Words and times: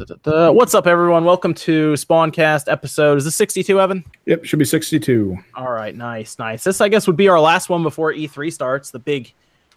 What's 0.00 0.74
up, 0.74 0.86
everyone? 0.86 1.26
Welcome 1.26 1.52
to 1.54 1.92
Spawncast 1.92 2.72
episode. 2.72 3.18
Is 3.18 3.26
this 3.26 3.36
62, 3.36 3.78
Evan? 3.78 4.02
Yep, 4.24 4.46
should 4.46 4.58
be 4.58 4.64
62. 4.64 5.36
All 5.54 5.70
right, 5.70 5.94
nice, 5.94 6.38
nice. 6.38 6.64
This, 6.64 6.80
I 6.80 6.88
guess, 6.88 7.06
would 7.06 7.18
be 7.18 7.28
our 7.28 7.38
last 7.38 7.68
one 7.68 7.82
before 7.82 8.10
E3 8.14 8.50
starts. 8.50 8.90
The 8.90 8.98
big 8.98 9.30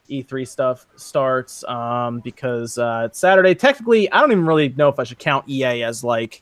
E3 0.10 0.48
stuff 0.48 0.86
starts 0.96 1.66
um, 1.66 2.22
because 2.22 2.78
uh, 2.78 3.08
it's 3.08 3.20
Saturday. 3.20 3.54
Technically, 3.54 4.10
I 4.14 4.22
don't 4.22 4.32
even 4.32 4.46
really 4.46 4.70
know 4.70 4.88
if 4.88 4.98
I 4.98 5.04
should 5.04 5.20
count 5.20 5.50
EA 5.50 5.84
as 5.84 6.06
like 6.06 6.42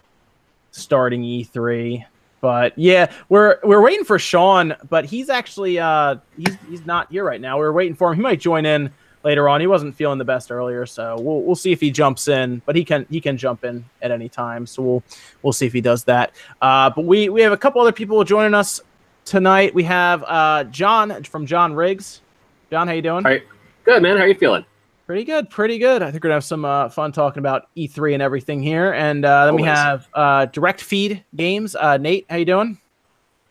starting 0.69 1.23
E3. 1.23 2.05
But 2.39 2.77
yeah, 2.77 3.11
we're 3.29 3.57
we're 3.63 3.81
waiting 3.81 4.05
for 4.05 4.19
Sean, 4.19 4.75
but 4.89 5.05
he's 5.05 5.29
actually 5.29 5.79
uh, 5.79 6.17
he's 6.37 6.55
he's 6.69 6.85
not 6.85 7.11
here 7.11 7.23
right 7.23 7.41
now. 7.41 7.57
We're 7.57 7.71
waiting 7.71 7.95
for 7.95 8.11
him. 8.11 8.17
He 8.17 8.21
might 8.21 8.39
join 8.39 8.67
in 8.67 8.91
later 9.23 9.47
on. 9.47 9.61
He 9.61 9.67
wasn't 9.67 9.95
feeling 9.95 10.17
the 10.17 10.25
best 10.25 10.51
earlier, 10.51 10.85
so 10.85 11.19
we'll 11.19 11.41
we'll 11.41 11.55
see 11.55 11.71
if 11.71 11.79
he 11.79 11.91
jumps 11.91 12.27
in. 12.27 12.61
But 12.65 12.75
he 12.75 12.83
can 12.83 13.05
he 13.09 13.21
can 13.21 13.37
jump 13.37 13.63
in 13.63 13.85
at 14.01 14.11
any 14.11 14.29
time, 14.29 14.65
so 14.65 14.81
we'll 14.81 15.03
we'll 15.41 15.53
see 15.53 15.65
if 15.65 15.73
he 15.73 15.81
does 15.81 16.03
that. 16.05 16.33
Uh, 16.61 16.89
but 16.89 17.05
we 17.05 17.29
we 17.29 17.41
have 17.41 17.51
a 17.51 17.57
couple 17.57 17.81
other 17.81 17.91
people 17.91 18.23
joining 18.23 18.53
us 18.53 18.81
tonight. 19.25 19.73
We 19.73 19.83
have 19.83 20.23
uh, 20.27 20.63
John 20.65 21.23
from 21.23 21.45
John 21.45 21.73
Riggs. 21.73 22.21
John, 22.69 22.87
how 22.87 22.93
you 22.93 23.01
doing? 23.01 23.25
All 23.25 23.31
right. 23.31 23.43
Good, 23.83 24.01
man. 24.01 24.17
How 24.17 24.23
are 24.23 24.27
you 24.27 24.35
feeling? 24.35 24.65
Pretty 25.07 25.23
good, 25.25 25.49
pretty 25.49 25.77
good. 25.77 26.01
I 26.01 26.11
think 26.11 26.23
we're 26.23 26.29
gonna 26.29 26.35
have 26.35 26.45
some 26.45 26.63
uh, 26.63 26.87
fun 26.87 27.11
talking 27.11 27.39
about 27.39 27.67
E3 27.75 28.13
and 28.13 28.23
everything 28.23 28.63
here. 28.63 28.93
And 28.93 29.25
uh, 29.25 29.45
then 29.45 29.55
we 29.55 29.63
have 29.63 30.07
uh, 30.13 30.45
Direct 30.45 30.79
Feed 30.79 31.23
Games. 31.35 31.75
Uh, 31.75 31.97
Nate, 31.97 32.25
how 32.29 32.37
you 32.37 32.45
doing? 32.45 32.79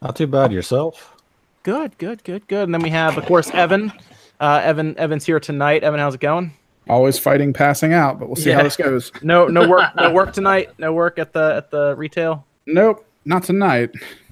Not 0.01 0.17
too 0.17 0.27
bad 0.27 0.53
yourself. 0.53 1.17
Good, 1.63 1.99
good, 1.99 2.25
good, 2.25 2.49
good. 2.49 2.63
And 2.65 2.75
then 2.75 2.81
we 2.83 2.89
have, 2.89 3.19
of 3.19 3.27
course, 3.27 3.51
Evan. 3.51 3.93
Uh, 4.41 4.61
Evan, 4.65 4.97
Evan's 4.99 5.25
here 5.27 5.39
tonight. 5.39 5.85
Evan, 5.85 6.01
how's 6.01 6.15
it 6.15 6.21
going? 6.21 6.53
Always 6.89 7.19
fighting 7.19 7.53
passing 7.53 7.93
out, 7.93 8.19
but 8.19 8.27
we'll 8.29 8.37
see 8.37 8.51
Yeah. 8.51 8.57
how 8.57 8.63
this 8.63 8.77
goes. 8.77 9.13
No, 9.23 9.47
no 9.47 9.69
work, 9.69 9.95
no 9.97 10.11
work 10.15 10.33
tonight. 10.33 10.71
No 10.79 10.93
work 10.93 11.19
at 11.19 11.33
the 11.33 11.55
at 11.57 11.71
the 11.71 11.95
retail. 11.97 12.47
Nope, 12.67 13.05
not 13.25 13.45
tonight. 13.45 13.91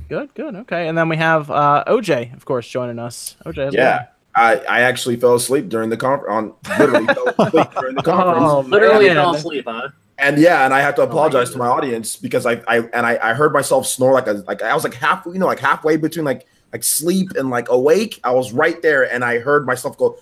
Good, 0.09 0.33
good, 0.35 0.55
okay. 0.57 0.89
And 0.89 0.97
then 0.97 1.09
we 1.11 1.17
have 1.19 1.51
uh, 1.51 1.85
OJ, 1.87 2.35
of 2.35 2.45
course, 2.47 2.67
joining 2.67 2.99
us. 2.99 3.37
OJ, 3.45 3.65
how's 3.65 3.75
it 3.75 3.79
Yeah. 3.79 4.07
I, 4.35 4.57
I 4.69 4.81
actually 4.83 5.17
fell 5.17 5.35
asleep 5.35 5.69
during 5.69 5.91
the 5.91 5.97
conference. 5.97 6.31
On 6.69 6.79
literally 6.79 7.07
fell 7.07 7.29
asleep 7.29 7.69
during 7.81 7.95
the 7.97 8.03
conference. 8.03 8.39
Oh, 8.41 8.61
Literally 8.61 9.09
fell 9.11 9.35
asleep, 9.35 9.65
huh? 9.69 9.89
And 10.19 10.39
yeah, 10.39 10.65
and 10.65 10.73
I 10.73 10.81
had 10.81 10.97
to 10.97 11.03
my 11.03 11.09
apologize 11.09 11.51
to 11.51 11.59
my 11.59 11.67
audience 11.67 12.17
because 12.17 12.47
I, 12.47 12.63
I 12.67 12.79
and 12.93 13.05
I, 13.07 13.19
I 13.23 13.35
heard 13.35 13.53
myself 13.53 13.87
snore 13.87 14.13
like 14.13 14.27
a 14.27 14.33
like 14.49 14.63
I 14.63 14.75
was 14.75 14.85
like 14.85 14.95
half 14.95 15.25
you 15.27 15.39
know 15.39 15.47
like 15.47 15.61
halfway 15.61 15.97
between 15.97 16.25
like 16.25 16.47
like 16.73 16.85
sleep 16.85 17.31
and 17.37 17.49
like 17.51 17.69
awake. 17.71 18.21
I 18.25 18.33
was 18.33 18.53
right 18.53 18.81
there 18.83 19.11
and 19.13 19.25
I 19.25 19.39
heard 19.39 19.67
myself 19.67 19.97
go 19.97 20.19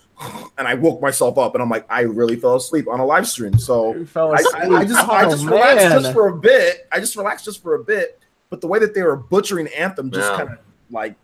and 0.57 0.67
I 0.67 0.73
woke 0.75 1.01
myself 1.01 1.37
up 1.37 1.53
and 1.55 1.61
I'm 1.61 1.69
like 1.69 1.85
I 1.89 2.01
really 2.01 2.35
fell 2.37 2.55
asleep 2.55 2.87
on 2.87 2.99
a 2.99 3.05
live 3.05 3.27
stream. 3.27 3.57
So 3.59 4.05
I. 4.15 4.43
I, 4.55 4.67
I 4.79 4.85
just 4.85 5.09
I 5.09 5.25
Oh, 5.25 5.29
just 5.31 5.45
relaxed 5.45 5.85
just 6.03 6.13
for 6.13 6.27
a 6.29 6.37
bit. 6.37 6.87
I 6.91 6.99
just 6.99 7.15
relaxed 7.15 7.45
just 7.45 7.61
for 7.61 7.75
a 7.75 7.83
bit. 7.83 8.19
But 8.49 8.61
the 8.61 8.67
way 8.67 8.79
that 8.79 8.93
they 8.93 9.01
were 9.03 9.17
butchering 9.17 9.67
Anthem 9.77 10.09
just 10.09 10.31
Yeah. 10.31 10.37
kind 10.37 10.49
of 10.51 10.57
like 10.89 11.15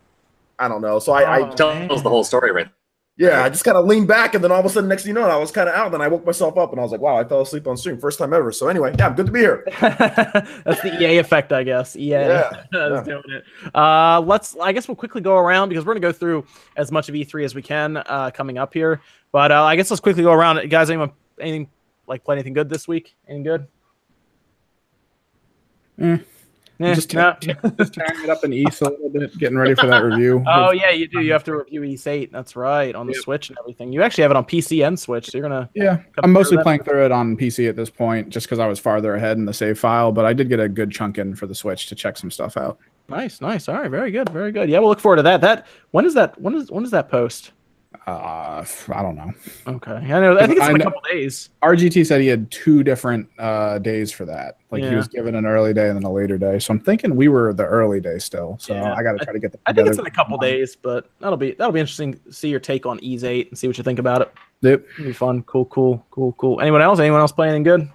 I 0.58 0.68
don't 0.68 0.82
know. 0.82 0.98
So 0.98 1.12
I, 1.12 1.22
I 1.22 1.40
Oh, 1.50 1.54
Tells 1.54 1.74
man. 1.88 1.88
the 2.02 2.10
whole 2.10 2.22
story, 2.24 2.52
right? 2.52 2.68
Yeah, 3.16 3.44
I 3.44 3.48
just 3.48 3.64
kind 3.64 3.76
of 3.76 3.86
leaned 3.86 4.08
back, 4.08 4.34
and 4.34 4.42
then 4.42 4.50
all 4.50 4.58
of 4.58 4.66
a 4.66 4.68
sudden, 4.68 4.88
next 4.88 5.04
thing 5.04 5.10
you 5.10 5.14
know, 5.14 5.28
I 5.28 5.36
was 5.36 5.52
kind 5.52 5.68
of 5.68 5.74
out. 5.76 5.92
Then 5.92 6.00
I 6.02 6.08
woke 6.08 6.26
myself 6.26 6.58
up, 6.58 6.72
and 6.72 6.80
I 6.80 6.82
was 6.82 6.90
like, 6.90 7.00
"Wow, 7.00 7.16
I 7.16 7.22
fell 7.24 7.42
asleep 7.42 7.66
on 7.68 7.76
stream, 7.76 7.98
first 7.98 8.18
time 8.18 8.32
ever." 8.32 8.50
So 8.50 8.66
anyway, 8.68 8.92
yeah, 8.98 9.06
I'm 9.06 9.14
good 9.14 9.26
to 9.26 9.32
be 9.32 9.38
here. 9.40 9.62
That's 9.80 10.82
the 10.82 10.96
EA 11.00 11.18
effect, 11.18 11.52
I 11.52 11.62
guess. 11.62 11.94
EA 11.94 12.08
Yeah, 12.10 12.50
is 12.50 12.64
yeah. 12.72 13.02
doing 13.04 13.22
it. 13.28 13.44
Uh, 13.74 14.20
let's. 14.20 14.56
I 14.60 14.72
guess 14.72 14.88
we'll 14.88 14.96
quickly 14.96 15.20
go 15.20 15.36
around 15.36 15.68
because 15.68 15.84
we're 15.84 15.94
gonna 15.94 16.00
go 16.00 16.12
through 16.12 16.44
as 16.76 16.90
much 16.90 17.08
of 17.08 17.14
E3 17.14 17.44
as 17.44 17.54
we 17.54 17.62
can 17.62 17.98
uh, 17.98 18.30
coming 18.34 18.58
up 18.58 18.74
here. 18.74 19.00
But 19.30 19.52
uh, 19.52 19.62
I 19.62 19.76
guess 19.76 19.90
let's 19.90 20.00
quickly 20.00 20.24
go 20.24 20.32
around. 20.32 20.68
Guys, 20.68 20.90
anyone, 20.90 21.12
anything 21.40 21.68
like 22.08 22.24
play 22.24 22.34
anything 22.34 22.52
good 22.52 22.68
this 22.68 22.88
week? 22.88 23.14
Anything 23.28 23.44
good? 23.44 23.66
Eh. 26.00 26.18
Eh, 26.80 26.92
Just, 26.94 27.14
no. 27.14 27.36
just 27.40 27.94
tearing 27.94 28.24
it 28.24 28.28
up 28.30 28.42
in 28.42 28.52
Ys 28.52 28.80
a 28.80 28.84
little 28.90 29.08
bit, 29.08 29.38
getting 29.38 29.56
ready 29.56 29.76
for 29.76 29.86
that 29.86 29.98
review. 30.04 30.42
Oh 30.46 30.72
yeah, 30.72 30.90
you 30.90 31.06
do. 31.06 31.20
You 31.20 31.32
have 31.32 31.44
to 31.44 31.56
review 31.58 31.84
Ys 31.84 32.06
Eight. 32.08 32.32
That's 32.32 32.56
right 32.56 32.94
on 32.96 33.06
the 33.06 33.12
Yep. 33.12 33.22
Switch 33.22 33.48
and 33.48 33.58
everything. 33.60 33.92
You 33.92 34.02
actually 34.02 34.22
have 34.22 34.32
it 34.32 34.36
on 34.36 34.44
PC 34.44 34.84
and 34.84 34.98
Switch. 34.98 35.26
So 35.30 35.38
you're 35.38 35.48
gonna. 35.48 35.70
yeah. 35.74 36.00
I'm 36.24 36.32
mostly 36.32 36.58
playing 36.62 36.82
through 36.82 37.04
it 37.04 37.12
on 37.12 37.36
PC 37.36 37.68
at 37.68 37.76
this 37.76 37.90
point, 37.90 38.28
just 38.30 38.46
because 38.46 38.58
I 38.58 38.66
was 38.66 38.80
farther 38.80 39.14
ahead 39.14 39.36
in 39.36 39.44
the 39.44 39.54
save 39.54 39.78
file. 39.78 40.10
But 40.10 40.24
I 40.24 40.32
did 40.32 40.48
get 40.48 40.58
a 40.58 40.68
good 40.68 40.90
chunk 40.90 41.18
in 41.18 41.36
for 41.36 41.46
the 41.46 41.54
Switch 41.54 41.86
to 41.86 41.94
check 41.94 42.16
some 42.16 42.30
stuff 42.32 42.56
out. 42.56 42.78
Nice, 43.08 43.40
nice. 43.40 43.68
All 43.68 43.76
right, 43.80 43.90
very 43.90 44.10
good, 44.10 44.28
very 44.30 44.50
good. 44.50 44.68
Yeah, 44.68 44.80
we'll 44.80 44.88
look 44.88 44.98
forward 45.00 45.16
to 45.16 45.22
that. 45.22 45.40
That 45.42 45.66
when 45.92 46.04
is 46.06 46.14
that? 46.14 46.40
When 46.40 46.54
is 46.56 46.70
when 46.72 46.82
is 46.84 46.90
that 46.90 47.08
post? 47.08 47.52
Uh, 48.06 48.62
I 48.92 49.02
don't 49.02 49.16
know. 49.16 49.32
Okay, 49.66 49.92
I 49.92 50.00
know. 50.20 50.36
I 50.38 50.46
think 50.46 50.58
it's 50.58 50.68
in 50.68 50.76
a 50.78 50.84
couple 50.84 51.00
days. 51.10 51.48
RGT 51.62 52.04
said 52.06 52.20
he 52.20 52.26
had 52.26 52.50
two 52.50 52.82
different 52.82 53.26
uh, 53.38 53.78
days 53.78 54.12
for 54.12 54.26
that. 54.26 54.58
Like 54.70 54.82
Yeah. 54.82 54.90
he 54.90 54.96
was 54.96 55.08
given 55.08 55.34
an 55.34 55.46
early 55.46 55.72
day 55.72 55.88
and 55.88 55.96
then 55.96 56.02
a 56.04 56.12
later 56.12 56.36
day. 56.36 56.58
So 56.58 56.72
I'm 56.74 56.80
thinking 56.80 57.16
we 57.16 57.28
were 57.28 57.54
the 57.54 57.64
early 57.64 58.00
day 58.00 58.18
still. 58.18 58.58
So 58.60 58.74
Yeah. 58.74 58.92
I 58.94 59.02
got 59.02 59.12
to 59.18 59.24
try 59.24 59.32
to 59.32 59.38
get 59.38 59.52
the. 59.52 59.58
I 59.64 59.72
think 59.72 59.88
it's 59.88 59.98
in 59.98 60.06
a 60.06 60.10
couple 60.10 60.36
days, 60.36 60.76
but 60.76 61.08
that'll 61.20 61.38
be 61.38 61.52
that'll 61.52 61.72
be 61.72 61.80
interesting. 61.80 62.14
to 62.14 62.32
See 62.32 62.50
your 62.50 62.60
take 62.60 62.84
on 62.84 62.98
Ys 63.02 63.24
Eight 63.24 63.48
and 63.48 63.58
see 63.58 63.66
what 63.68 63.78
you 63.78 63.84
think 63.84 63.98
about 63.98 64.20
it. 64.20 64.32
Yep. 64.60 64.84
It'll 64.98 65.04
be 65.06 65.12
fun. 65.14 65.42
Cool, 65.44 65.64
cool, 65.66 66.04
cool, 66.10 66.32
cool. 66.32 66.60
Anyone 66.60 66.82
else? 66.82 66.98
Anyone 66.98 67.20
else 67.20 67.32
playing 67.32 67.54
anything 67.54 67.62
good? 67.64 67.90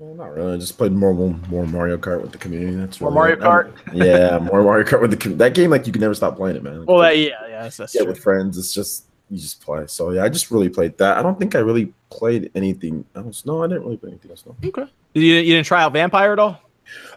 Well, 0.00 0.14
not 0.14 0.34
really. 0.34 0.54
I 0.54 0.56
just 0.56 0.78
played 0.78 0.92
more 0.92 1.12
more 1.12 1.66
Mario 1.66 1.98
Kart 1.98 2.22
with 2.22 2.32
the 2.32 2.38
community. 2.38 2.74
That's 2.74 2.98
More 3.02 3.10
really 3.12 3.36
Mario 3.36 3.68
it. 3.68 3.94
yeah, 3.94 4.38
more 4.38 4.62
Mario 4.62 4.86
Kart 4.86 5.02
with 5.02 5.10
the 5.10 5.16
com- 5.18 5.36
that 5.36 5.52
game. 5.52 5.70
Like 5.70 5.86
you 5.86 5.92
can 5.92 6.00
never 6.00 6.14
stop 6.14 6.36
playing 6.36 6.56
it, 6.56 6.62
man. 6.62 6.86
Well, 6.86 7.00
that, 7.00 7.18
yeah, 7.18 7.28
yeah, 7.46 7.62
that's, 7.64 7.76
that's 7.76 7.94
yeah, 7.94 8.00
true. 8.00 8.12
with 8.12 8.18
friends, 8.18 8.56
it's 8.56 8.72
just 8.72 9.04
you 9.28 9.36
just 9.36 9.60
play. 9.60 9.86
So 9.88 10.10
yeah, 10.12 10.24
I 10.24 10.30
just 10.30 10.50
really 10.50 10.70
played 10.70 10.96
that. 10.96 11.18
I 11.18 11.22
don't 11.22 11.38
think 11.38 11.54
I 11.54 11.58
really 11.58 11.92
played 12.08 12.50
anything 12.54 13.04
else. 13.14 13.44
No, 13.44 13.62
I 13.62 13.66
didn't 13.66 13.82
really 13.84 13.98
play 13.98 14.08
anything 14.08 14.30
else. 14.30 14.42
No. 14.46 14.56
Okay. 14.64 14.90
You, 15.12 15.22
you 15.22 15.52
didn't 15.54 15.66
try 15.66 15.82
out 15.82 15.92
Vampyr 15.92 16.32
at 16.32 16.38
all? 16.38 16.62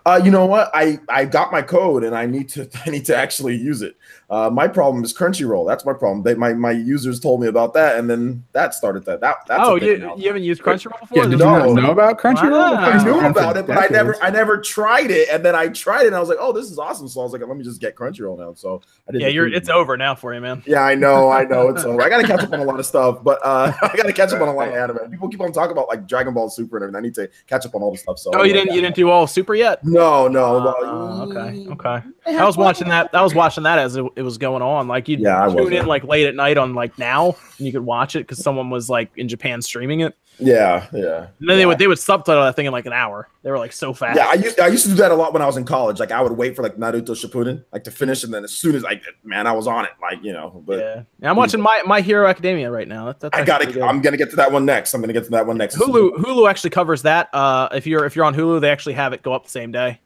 Uh, 0.05 0.19
you 0.23 0.31
know 0.31 0.45
what? 0.45 0.69
I 0.73 0.99
I 1.07 1.25
got 1.25 1.51
my 1.51 1.61
code 1.61 2.03
and 2.03 2.15
I 2.15 2.25
need 2.25 2.49
to 2.49 2.69
I 2.85 2.89
need 2.89 3.05
to 3.05 3.15
actually 3.15 3.55
use 3.55 3.81
it. 3.81 3.95
Uh, 4.29 4.49
my 4.49 4.67
problem 4.67 5.03
is 5.03 5.15
Crunchyroll. 5.15 5.67
That's 5.67 5.85
my 5.85 5.93
problem. 5.93 6.23
They, 6.23 6.33
my 6.33 6.53
my 6.53 6.71
users 6.71 7.19
told 7.19 7.39
me 7.39 7.47
about 7.47 7.73
that, 7.75 7.97
and 7.97 8.09
then 8.09 8.43
that 8.53 8.73
started 8.73 9.05
that. 9.05 9.21
That 9.21 9.37
that's 9.47 9.61
oh, 9.63 9.75
you, 9.75 9.97
now. 9.99 10.15
you 10.15 10.27
haven't 10.27 10.43
used 10.43 10.61
Crunchyroll 10.61 10.99
before? 10.99 11.17
Yeah, 11.17 11.23
did 11.23 11.31
you 11.33 11.37
No. 11.37 11.73
not 11.73 11.81
know 11.81 11.91
about 11.91 12.19
Crunchyroll? 12.19 12.51
Wow. 12.51 12.75
I 12.75 12.97
knew 12.97 13.03
been 13.03 13.13
around 13.13 13.33
for 13.33 13.39
about 13.39 13.57
it, 13.57 13.67
but 13.67 13.77
I 13.77 13.87
never. 13.87 14.21
I 14.23 14.29
never 14.31 14.57
tried 14.57 15.11
it, 15.11 15.29
and 15.31 15.45
then 15.45 15.55
I 15.55 15.67
tried 15.67 16.03
it, 16.03 16.07
and 16.07 16.15
I 16.15 16.19
was 16.19 16.29
like, 16.29 16.39
oh, 16.41 16.51
this 16.51 16.71
is 16.71 16.79
awesome. 16.79 17.07
So 17.07 17.21
I 17.21 17.23
was 17.23 17.33
like, 17.33 17.41
let 17.47 17.55
me 17.55 17.63
just 17.63 17.79
get 17.79 17.95
Crunchyroll 17.95 18.39
now. 18.39 18.53
So 18.55 18.81
I 19.07 19.11
did. 19.11 19.21
Yeah, 19.21 19.27
you're. 19.27 19.49
preview. 19.49 19.55
It's 19.57 19.69
over 19.69 19.97
now 19.97 20.15
for 20.15 20.33
you, 20.33 20.41
man. 20.41 20.63
Yeah, 20.65 20.81
I 20.81 20.95
know, 20.95 21.29
I 21.29 21.43
know 21.43 21.69
it's 21.69 21.83
over. 21.85 22.01
I 22.01 22.09
gotta 22.09 22.25
catch 22.25 22.41
up 22.41 22.51
on 22.51 22.59
a 22.59 22.63
lot 22.63 22.79
of 22.79 22.85
stuff, 22.85 23.23
but 23.23 23.39
uh, 23.43 23.71
I 23.81 23.95
gotta 23.95 24.13
catch 24.13 24.33
up 24.33 24.41
on 24.41 24.47
a 24.47 24.53
lot 24.53 24.67
of 24.69 24.73
anime. 24.73 25.11
People 25.11 25.29
keep 25.29 25.41
on 25.41 25.51
talking 25.51 25.73
about 25.73 25.87
like 25.87 26.07
Dragon 26.07 26.33
Ball 26.33 26.49
Super 26.49 26.77
and 26.77 26.83
everything. 26.83 26.97
I 26.97 27.01
need 27.01 27.15
to 27.15 27.29
catch 27.45 27.65
up 27.67 27.75
on 27.75 27.83
all 27.83 27.91
the 27.91 27.97
stuff. 27.97 28.17
So 28.17 28.31
Oh, 28.33 28.43
you 28.43 28.53
didn't. 28.53 28.73
You 28.73 28.81
didn't 28.81 28.95
do 28.95 29.11
all 29.11 29.27
Super 29.27 29.53
yet? 29.53 29.83
No, 29.93 30.27
no. 30.27 30.57
Uh, 30.57 30.73
well, 30.81 31.31
okay, 31.31 31.67
okay. 31.69 32.07
I 32.27 32.45
was 32.45 32.57
watching 32.57 32.89
that. 32.89 33.09
I 33.13 33.21
was 33.21 33.35
watching 33.35 33.63
that 33.63 33.79
as 33.79 33.95
it, 33.95 34.05
it 34.15 34.21
was 34.23 34.37
going 34.37 34.61
on. 34.61 34.87
Like 34.87 35.07
you 35.07 35.17
Yeah, 35.19 35.43
I 35.43 35.47
tune 35.47 35.55
wasn't. 35.55 35.73
in 35.75 35.85
like 35.85 36.03
late 36.03 36.25
at 36.27 36.35
night 36.35 36.57
on 36.57 36.73
like 36.73 36.97
now, 36.97 37.35
and 37.57 37.65
you 37.67 37.71
could 37.71 37.85
watch 37.85 38.15
it 38.15 38.19
because 38.19 38.39
someone 38.39 38.69
was 38.69 38.89
like 38.89 39.11
in 39.17 39.27
Japan 39.27 39.61
streaming 39.61 40.01
it. 40.01 40.17
Yeah, 40.39 40.87
yeah. 40.93 41.27
And 41.39 41.49
then 41.49 41.57
they 41.57 41.65
would 41.65 41.77
they 41.77 41.87
would 41.87 41.99
subtitle 41.99 42.43
that 42.43 42.55
thing 42.55 42.65
in 42.65 42.71
like 42.71 42.85
an 42.85 42.93
hour. 42.93 43.29
They 43.43 43.51
were 43.51 43.57
like 43.57 43.71
so 43.71 43.93
fast. 43.93 44.17
Yeah, 44.17 44.27
I 44.27 44.33
used 44.33 44.59
I 44.59 44.67
used 44.67 44.83
to 44.85 44.89
do 44.89 44.95
that 44.97 45.11
a 45.11 45.15
lot 45.15 45.33
when 45.33 45.41
I 45.41 45.45
was 45.45 45.57
in 45.57 45.65
college. 45.65 45.99
Like 45.99 46.11
I 46.11 46.21
would 46.21 46.31
wait 46.33 46.55
for 46.55 46.63
like 46.63 46.75
Naruto 46.75 47.09
Shippuden, 47.09 47.63
like 47.71 47.83
to 47.85 47.91
finish, 47.91 48.23
and 48.23 48.33
then 48.33 48.43
as 48.43 48.51
soon 48.51 48.75
as 48.75 48.83
like 48.83 49.03
man, 49.23 49.47
I 49.47 49.51
was 49.51 49.67
on 49.67 49.85
it. 49.85 49.91
Like 50.01 50.23
you 50.23 50.33
know, 50.33 50.63
but 50.65 50.79
yeah. 50.79 51.03
Yeah, 51.19 51.29
I'm 51.29 51.35
watching 51.35 51.61
my 51.61 51.81
My 51.85 52.01
Hero 52.01 52.27
Academia 52.27 52.71
right 52.71 52.87
now. 52.87 53.05
That, 53.05 53.19
that's 53.19 53.37
I 53.37 53.43
got 53.43 53.65
good. 53.65 53.81
I'm 53.81 54.01
gonna 54.01 54.17
get 54.17 54.29
to 54.31 54.35
that 54.37 54.51
one 54.51 54.65
next. 54.65 54.93
I'm 54.93 55.01
gonna 55.01 55.13
get 55.13 55.25
to 55.25 55.31
that 55.31 55.45
one 55.45 55.57
next. 55.57 55.75
Hulu 55.75 56.17
Hulu 56.17 56.49
actually 56.49 56.71
covers 56.71 57.03
that. 57.03 57.29
Uh, 57.33 57.69
if 57.71 57.85
you're 57.85 58.05
if 58.05 58.15
you're 58.15 58.25
on 58.25 58.35
Hulu, 58.35 58.61
they 58.61 58.71
actually 58.71 58.93
have 58.93 59.13
it 59.13 59.21
go 59.21 59.33
up 59.33 59.43
the 59.43 59.51
same 59.51 59.71
day. 59.71 59.99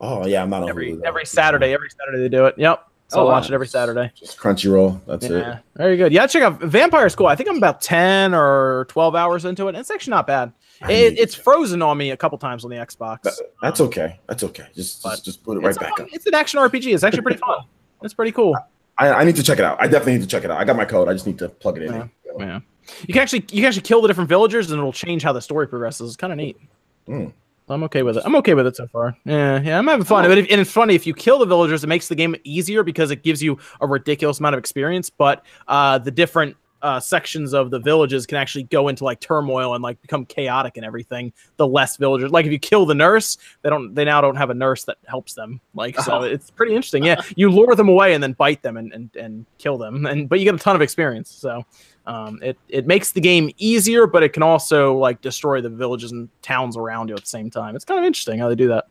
Oh 0.00 0.26
yeah, 0.26 0.42
I'm 0.42 0.50
not 0.50 0.62
on 0.62 0.68
Every 0.68 0.92
Hulu, 0.92 1.04
every 1.04 1.26
Saturday, 1.26 1.72
every 1.72 1.88
Saturday 1.90 2.22
they 2.22 2.28
do 2.28 2.46
it. 2.46 2.56
Yep. 2.58 2.90
So 3.14 3.20
Oh, 3.20 3.22
I'll 3.22 3.26
wow. 3.28 3.32
watch 3.34 3.48
it 3.48 3.54
every 3.54 3.68
Saturday. 3.68 4.10
Just 4.16 4.38
Crunchyroll. 4.38 5.00
That's 5.06 5.28
Yeah, 5.28 5.52
it. 5.54 5.58
very 5.76 5.96
good. 5.96 6.12
Yeah, 6.12 6.26
check 6.26 6.42
out 6.42 6.60
Vampire 6.60 7.08
School. 7.08 7.26
I 7.28 7.36
think 7.36 7.48
I'm 7.48 7.56
about 7.56 7.80
ten 7.80 8.34
or 8.34 8.86
twelve 8.88 9.14
hours 9.14 9.44
into 9.44 9.66
it. 9.66 9.70
and 9.70 9.78
It's 9.78 9.90
actually 9.90 10.10
not 10.12 10.26
bad. 10.26 10.52
It, 10.82 10.88
need- 10.88 11.18
it's 11.20 11.34
frozen 11.34 11.80
on 11.82 11.96
me 11.96 12.10
a 12.10 12.16
couple 12.16 12.36
times 12.38 12.64
on 12.64 12.70
the 12.70 12.76
Xbox. 12.76 13.22
that- 13.22 13.34
that's 13.62 13.80
okay. 13.80 14.18
That's 14.26 14.42
okay. 14.42 14.66
Just 14.74 15.02
just, 15.02 15.24
just 15.24 15.44
put 15.44 15.56
it 15.56 15.60
right 15.60 15.68
it's, 15.68 15.76
a 15.76 15.80
back 15.80 15.96
fun- 15.96 16.06
up. 16.06 16.12
it's 16.12 16.26
an 16.26 16.34
action 16.34 16.58
RPG. 16.58 16.92
It's 16.92 17.04
actually 17.04 17.22
pretty 17.22 17.38
fun. 17.38 17.58
It's 18.02 18.14
pretty 18.14 18.32
cool. 18.32 18.56
I, 18.98 19.12
I 19.12 19.24
need 19.24 19.36
to 19.36 19.42
check 19.42 19.58
it 19.58 19.64
out. 19.64 19.80
I 19.80 19.84
definitely 19.86 20.14
need 20.14 20.22
to 20.22 20.26
check 20.28 20.44
it 20.44 20.50
out. 20.50 20.58
I 20.60 20.64
got 20.64 20.76
my 20.76 20.84
code. 20.84 21.08
I 21.08 21.12
just 21.12 21.26
need 21.26 21.38
to 21.38 21.48
plug 21.48 21.76
it 21.78 21.84
in. 21.84 21.92
Yeah. 21.94 22.06
Yeah. 22.38 22.60
You 23.06 23.14
can 23.14 23.22
actually 23.22 23.44
you 23.52 23.62
can 23.62 23.66
actually 23.66 23.82
kill 23.82 24.02
the 24.02 24.08
different 24.08 24.28
villagers 24.28 24.70
and 24.72 24.78
it'll 24.78 24.92
change 24.92 25.22
how 25.22 25.32
the 25.32 25.40
story 25.40 25.68
progresses. 25.68 26.08
It's 26.08 26.16
kind 26.16 26.32
of 26.32 26.36
neat. 26.36 26.58
Hmm. 27.06 27.26
I'm 27.68 27.82
okay 27.84 28.02
with 28.02 28.18
it. 28.18 28.22
I'm 28.26 28.36
okay 28.36 28.54
with 28.54 28.66
it 28.66 28.76
so 28.76 28.86
far. 28.86 29.16
Yeah, 29.24 29.60
yeah, 29.60 29.78
I'm 29.78 29.86
having 29.86 30.04
fun. 30.04 30.28
But 30.28 30.36
if, 30.36 30.46
and 30.50 30.60
it's 30.60 30.70
funny 30.70 30.94
if 30.94 31.06
you 31.06 31.14
kill 31.14 31.38
the 31.38 31.46
villagers, 31.46 31.82
it 31.82 31.86
makes 31.86 32.08
the 32.08 32.14
game 32.14 32.36
easier 32.44 32.82
because 32.82 33.10
it 33.10 33.22
gives 33.22 33.42
you 33.42 33.58
a 33.80 33.86
ridiculous 33.86 34.38
amount 34.38 34.54
of 34.54 34.58
experience. 34.58 35.08
But 35.08 35.44
uh, 35.66 35.98
the 35.98 36.10
different 36.10 36.56
uh, 36.84 37.00
sections 37.00 37.54
of 37.54 37.70
the 37.70 37.78
villages 37.78 38.26
can 38.26 38.36
actually 38.36 38.64
go 38.64 38.88
into 38.88 39.04
like 39.04 39.18
turmoil 39.18 39.74
and 39.74 39.82
like 39.82 40.00
become 40.02 40.24
chaotic 40.26 40.76
and 40.76 40.84
everything. 40.84 41.32
The 41.56 41.66
less 41.66 41.96
villagers, 41.96 42.30
like 42.30 42.44
if 42.46 42.52
you 42.52 42.58
kill 42.58 42.84
the 42.86 42.94
nurse, 42.94 43.38
they 43.62 43.70
don't 43.70 43.94
they 43.94 44.04
now 44.04 44.20
don't 44.20 44.36
have 44.36 44.50
a 44.50 44.54
nurse 44.54 44.84
that 44.84 44.98
helps 45.06 45.34
them. 45.34 45.60
Like 45.74 45.98
so, 46.00 46.18
Oh. 46.18 46.22
it's 46.22 46.50
pretty 46.50 46.74
interesting. 46.74 47.02
Yeah, 47.04 47.20
you 47.36 47.50
lure 47.50 47.74
them 47.74 47.88
away 47.88 48.14
and 48.14 48.22
then 48.22 48.34
bite 48.34 48.62
them 48.62 48.76
and 48.76 48.92
and, 48.92 49.16
and 49.16 49.46
kill 49.58 49.78
them, 49.78 50.04
and 50.06 50.28
but 50.28 50.38
you 50.38 50.44
get 50.44 50.54
a 50.54 50.58
ton 50.58 50.76
of 50.76 50.82
experience. 50.82 51.30
So. 51.30 51.64
Um, 52.06 52.38
it 52.42 52.58
it 52.68 52.86
makes 52.86 53.12
the 53.12 53.20
game 53.22 53.50
easier, 53.56 54.06
but 54.06 54.22
it 54.22 54.34
can 54.34 54.42
also 54.42 54.94
like 54.94 55.22
destroy 55.22 55.62
the 55.62 55.70
villages 55.70 56.12
and 56.12 56.28
towns 56.42 56.76
around 56.76 57.08
you 57.08 57.14
at 57.14 57.22
the 57.22 57.26
same 57.26 57.48
time. 57.48 57.74
It's 57.74 57.84
kind 57.86 57.98
of 57.98 58.04
interesting 58.04 58.38
how 58.38 58.50
they 58.50 58.54
do 58.54 58.68
that. 58.68 58.88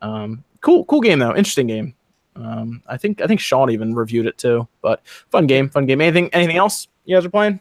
Um, 0.00 0.42
cool, 0.62 0.86
cool 0.86 1.02
game 1.02 1.18
though. 1.18 1.36
Interesting 1.36 1.66
game. 1.66 1.94
Um, 2.34 2.82
I 2.86 2.96
think 2.96 3.20
I 3.20 3.26
think 3.26 3.40
Sean 3.40 3.68
even 3.70 3.94
reviewed 3.94 4.24
it 4.24 4.38
too. 4.38 4.66
But 4.80 5.02
fun 5.30 5.46
game, 5.46 5.68
fun 5.68 5.84
game. 5.84 6.00
Anything 6.00 6.30
anything 6.32 6.56
else 6.56 6.88
you 7.06 7.16
guys 7.16 7.24
are 7.24 7.30
playing? 7.30 7.60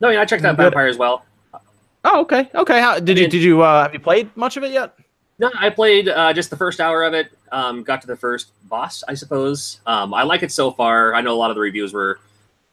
No, 0.00 0.10
yeah, 0.10 0.22
I 0.22 0.24
checked 0.24 0.44
out 0.44 0.56
Good. 0.56 0.72
Vampyr 0.72 0.90
as 0.90 0.98
well. 0.98 1.24
Oh, 2.04 2.20
okay, 2.20 2.50
okay. 2.54 2.80
How 2.80 2.98
did 2.98 3.18
you 3.18 3.28
did 3.28 3.42
you 3.42 3.62
uh, 3.62 3.82
have 3.82 3.92
you 3.92 4.00
played 4.00 4.34
much 4.36 4.56
of 4.56 4.64
it 4.64 4.72
yet? 4.72 4.96
No, 5.38 5.50
I 5.58 5.70
played 5.70 6.08
uh, 6.08 6.32
just 6.32 6.50
the 6.50 6.56
first 6.56 6.80
hour 6.80 7.02
of 7.02 7.12
it. 7.14 7.30
Um, 7.52 7.82
got 7.82 8.00
to 8.00 8.06
the 8.06 8.16
first 8.16 8.50
boss, 8.68 9.04
I 9.06 9.14
suppose. 9.14 9.80
Um, 9.86 10.14
I 10.14 10.22
like 10.22 10.42
it 10.42 10.50
so 10.50 10.70
far. 10.70 11.14
I 11.14 11.20
know 11.20 11.32
a 11.34 11.36
lot 11.36 11.50
of 11.50 11.56
the 11.56 11.60
reviews 11.60 11.92
were 11.92 12.20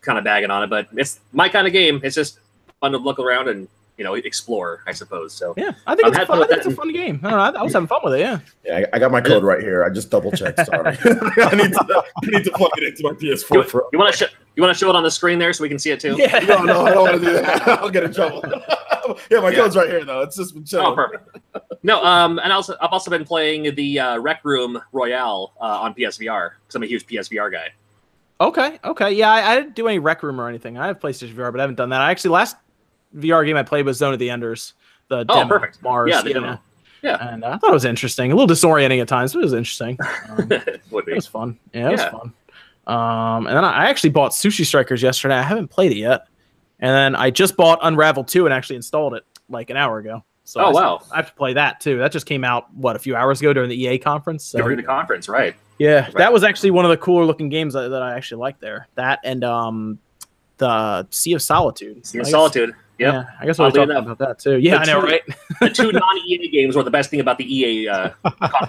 kind 0.02 0.18
of 0.18 0.24
bagging 0.24 0.50
on 0.52 0.64
it, 0.64 0.70
but 0.70 0.88
it's 0.96 1.20
my 1.34 1.50
kind 1.50 1.68
of 1.68 1.74
game. 1.74 2.00
It's 2.04 2.16
just 2.16 2.40
fun 2.80 2.92
to 2.92 2.98
look 2.98 3.20
around 3.20 3.50
and 3.50 3.68
you 3.98 4.04
know 4.04 4.14
explore, 4.14 4.82
I 4.86 4.92
suppose. 4.92 5.34
So 5.34 5.54
Yeah, 5.58 5.72
I 5.88 5.96
think 5.96 6.08
I'm 6.08 6.14
it's 6.14 6.26
fun. 6.28 6.44
I 6.44 6.48
think 6.48 6.58
it's 6.60 6.68
a 6.68 6.72
fun 6.72 6.94
game. 6.94 7.20
I 7.24 7.30
don't 7.30 7.40
know. 7.40 7.60
I, 7.60 7.62
I 7.62 7.64
was 7.64 7.74
having 7.74 7.88
fun 7.88 8.02
with 8.04 8.14
it. 8.14 8.20
Yeah. 8.20 8.40
Yeah, 8.64 8.86
I, 8.94 8.96
I 8.96 9.00
got 9.00 9.12
my 9.12 9.22
code 9.22 9.44
right 9.44 9.62
here. 9.62 9.84
I 9.84 9.90
just 9.90 10.10
double 10.10 10.32
checked. 10.32 10.66
Sorry, 10.66 10.98
I 11.04 11.56
need 11.56 11.74
to 11.74 12.04
I 12.24 12.26
need 12.28 12.44
to 12.44 12.52
plug 12.52 12.72
it 12.78 12.84
into 12.84 13.04
my 13.04 13.12
PS4 13.12 13.74
you, 13.74 13.90
you 13.94 14.00
want 14.00 14.14
to 14.14 14.26
sh- 14.26 14.34
you 14.56 14.62
want 14.64 14.74
to 14.74 14.80
show 14.80 14.90
it 14.90 14.96
on 14.96 15.04
the 15.04 15.12
screen 15.12 15.40
there 15.40 15.52
so 15.54 15.62
we 15.64 15.70
can 15.70 15.80
see 15.80 15.92
it 15.92 16.00
too? 16.00 16.16
Yeah. 16.18 16.40
No, 16.40 16.64
no, 16.64 16.86
I 16.86 16.92
don't 16.92 17.04
want 17.04 17.22
to 17.22 17.28
do 17.28 17.34
that. 17.34 17.68
I'll 17.68 17.90
get 17.90 18.04
in 18.04 18.14
trouble. 18.14 18.44
yeah, 19.32 19.40
my 19.40 19.50
Yeah. 19.50 19.56
code's 19.56 19.76
right 19.76 19.90
here 19.90 20.06
though. 20.06 20.22
It's 20.22 20.36
just 20.38 20.54
been 20.54 20.64
chilling. 20.66 20.88
Oh, 20.88 20.96
perfect. 20.96 21.38
No, 21.84 22.04
um, 22.04 22.40
and 22.40 22.52
also 22.54 22.76
I've 22.82 22.92
also 22.92 23.10
been 23.12 23.26
playing 23.26 23.74
the 23.76 24.00
uh, 24.00 24.18
Rec 24.20 24.44
Room 24.46 24.80
Royale 24.92 25.54
uh, 25.60 25.64
on 25.82 25.94
PSVR 25.94 26.52
because 26.62 26.76
I'm 26.76 26.84
a 26.84 26.88
huge 26.88 27.06
PSVR 27.08 27.52
guy. 27.52 27.70
Okay. 28.42 28.80
Okay. 28.84 29.12
Yeah, 29.12 29.32
I, 29.32 29.52
I 29.52 29.56
didn't 29.58 29.76
do 29.76 29.88
any 29.88 30.00
Rec 30.00 30.24
Room 30.24 30.40
or 30.40 30.48
anything. 30.50 30.78
I 30.78 30.88
have 30.88 31.00
PlayStation 31.00 31.34
VR, 31.36 31.52
but 31.52 31.60
I 31.60 31.64
haven't 31.64 31.76
done 31.76 31.90
that. 31.90 32.02
I 32.02 32.12
actually 32.12 32.32
last 32.32 32.56
VR 33.16 33.46
game 33.46 33.58
I 33.58 33.64
played 33.64 33.86
was 33.86 33.98
Zone 33.98 34.14
of 34.14 34.20
the 34.20 34.30
Enders. 34.30 34.74
The 35.10 35.20
Oh, 35.30 35.36
demo, 35.36 35.48
perfect. 35.50 35.82
Mars. 35.84 36.10
Yeah, 36.12 36.22
the 36.22 36.34
demo. 36.34 36.60
Yeah. 37.02 37.18
And 37.34 37.44
uh, 37.44 37.50
I 37.50 37.58
thought 37.58 37.72
it 37.72 37.74
was 37.74 37.86
interesting. 37.86 38.32
A 38.32 38.36
little 38.36 38.54
disorienting 38.54 39.02
at 39.02 39.08
times, 39.10 39.34
but 39.34 39.40
it 39.40 39.44
was 39.44 39.54
interesting. 39.54 39.98
Um, 40.30 40.48
Would 40.92 41.08
It 41.10 41.16
was 41.16 41.28
fun. 41.28 41.60
Yeah, 41.74 41.90
it 41.90 41.92
was 41.92 42.04
fun. 42.06 42.34
Um, 42.86 43.48
and 43.48 43.56
then 43.56 43.64
I 43.64 43.90
actually 43.90 44.10
bought 44.12 44.32
Sushi 44.32 44.66
Strikers 44.66 45.02
yesterday. 45.02 45.36
I 45.36 45.42
haven't 45.44 45.70
played 45.70 45.92
it 45.92 45.98
yet. 45.98 46.28
And 46.80 46.94
then 46.94 47.16
I 47.16 47.30
just 47.30 47.56
bought 47.56 47.80
Unravel 47.82 48.26
2 48.26 48.46
and 48.46 48.54
actually 48.54 48.76
installed 48.76 49.14
it 49.14 49.24
like 49.50 49.70
an 49.70 49.78
hour 49.78 50.00
ago. 50.00 50.24
So 50.44 50.60
Oh, 50.60 50.66
I, 50.66 50.72
wow. 50.72 51.02
I 51.12 51.18
have 51.18 51.28
to 51.30 51.34
play 51.36 51.54
that 51.54 51.80
too. 51.80 52.00
That 52.00 52.12
just 52.12 52.26
came 52.26 52.44
out 52.44 52.74
what 52.74 52.96
a 52.98 53.00
few 53.00 53.16
hours 53.16 53.40
ago 53.40 53.54
during 53.54 53.70
the 53.70 53.82
EA 53.82 53.98
conference. 54.00 54.44
So 54.44 54.58
During 54.58 54.76
the 54.78 54.84
conference, 54.84 55.30
right? 55.30 55.56
yeah, 55.80 56.02
Right. 56.06 56.16
that 56.18 56.34
was 56.34 56.44
actually 56.44 56.72
one 56.72 56.84
of 56.84 56.92
the 56.92 56.98
cooler 56.98 57.24
looking 57.24 57.48
games 57.48 57.74
that, 57.74 57.88
that 57.90 58.02
I 58.02 58.16
actually 58.18 58.40
liked 58.42 58.60
there. 58.60 58.88
That 58.96 59.20
and 59.24 59.44
um 59.46 60.00
the 60.58 61.08
Sea 61.10 61.34
of 61.34 61.42
Solitude. 61.42 62.06
Sea 62.06 62.20
of 62.20 62.28
Solitude. 62.28 62.74
Yep. 63.00 63.14
Yeah, 63.14 63.24
I 63.40 63.46
guess 63.46 63.58
we'll 63.58 63.68
Oddly 63.70 63.80
talk 63.82 63.90
enough. 63.90 64.04
about 64.06 64.18
that 64.20 64.40
too. 64.40 64.58
Yeah, 64.60 64.76
The 64.76 64.82
I 64.82 64.86
know, 64.86 65.02
two- 65.02 65.08
right? 65.08 65.22
the 65.62 65.70
two 65.70 65.92
non-EA 65.92 66.48
games 66.50 66.76
were 66.76 66.84
the 66.84 66.92
best 66.92 67.10
thing 67.10 67.20
about 67.20 67.38
the 67.38 67.46
EA. 67.56 67.88
Uh, 67.90 68.10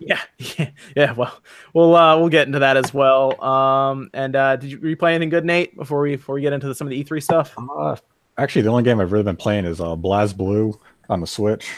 Yeah, 0.00 0.20
yeah, 0.38 0.70
yeah. 0.96 1.12
Well, 1.12 1.38
we'll 1.74 1.94
uh, 1.94 2.16
we'll 2.18 2.30
get 2.30 2.46
into 2.46 2.60
that 2.60 2.78
as 2.78 2.94
well. 2.94 3.38
Um, 3.44 4.08
and 4.14 4.34
uh, 4.34 4.56
did 4.56 4.70
you, 4.70 4.80
were 4.80 4.88
you 4.88 4.96
play 4.96 5.14
anything 5.14 5.28
good, 5.28 5.44
Nate? 5.44 5.76
Before 5.76 6.00
we 6.00 6.16
before 6.16 6.34
we 6.36 6.40
get 6.40 6.54
into 6.54 6.66
the, 6.66 6.74
some 6.74 6.86
of 6.86 6.90
the 6.92 7.04
E3 7.04 7.22
stuff. 7.22 7.54
Uh, 7.58 7.94
actually, 8.38 8.62
the 8.62 8.70
only 8.70 8.84
game 8.84 9.00
I've 9.00 9.12
really 9.12 9.24
been 9.24 9.36
playing 9.36 9.66
is 9.66 9.82
uh, 9.82 9.96
BlazBlue 9.96 10.78
on 11.10 11.20
the 11.20 11.26
Switch. 11.26 11.68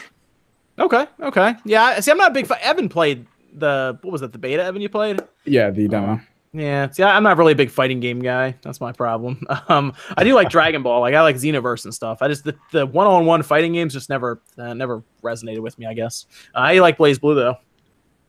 Okay, 0.79 1.07
okay. 1.19 1.55
Yeah, 1.65 1.99
see, 1.99 2.09
I'm 2.09 2.17
not 2.17 2.31
a 2.31 2.33
big. 2.33 2.47
Fa- 2.47 2.65
Evan 2.65 2.87
played 2.87 3.27
the 3.53 3.99
what 4.01 4.13
was 4.13 4.21
it? 4.21 4.31
The 4.31 4.37
beta. 4.37 4.63
Evan, 4.63 4.81
you 4.81 4.87
played? 4.87 5.19
Yeah, 5.43 5.69
the 5.69 5.89
demo. 5.89 6.21
Yeah. 6.53 6.89
See, 6.89 7.03
I'm 7.03 7.23
not 7.23 7.37
really 7.37 7.53
a 7.53 7.55
big 7.55 7.69
fighting 7.69 8.01
game 8.01 8.19
guy. 8.19 8.55
That's 8.61 8.81
my 8.81 8.91
problem. 8.91 9.45
Um, 9.67 9.93
I 10.17 10.23
do 10.25 10.33
like 10.33 10.49
Dragon 10.51 10.83
Ball. 10.83 10.99
Like 10.99 11.13
I 11.13 11.21
like 11.21 11.37
Xenoverse 11.37 11.85
and 11.85 11.93
stuff. 11.93 12.21
I 12.21 12.27
just 12.27 12.43
the, 12.43 12.55
the 12.71 12.85
one-on-one 12.85 13.43
fighting 13.43 13.71
games 13.73 13.93
just 13.93 14.09
never 14.09 14.41
uh, 14.57 14.73
never 14.73 15.03
resonated 15.23 15.59
with 15.59 15.77
me. 15.79 15.85
I 15.85 15.93
guess. 15.93 16.25
Uh, 16.53 16.59
I 16.59 16.79
like 16.79 16.97
BlazBlue 16.97 17.35
though. 17.35 17.55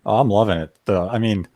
Oh, 0.05 0.19
I'm 0.19 0.29
loving 0.29 0.59
it. 0.59 0.77
The, 0.85 1.01
I 1.01 1.19
mean, 1.19 1.49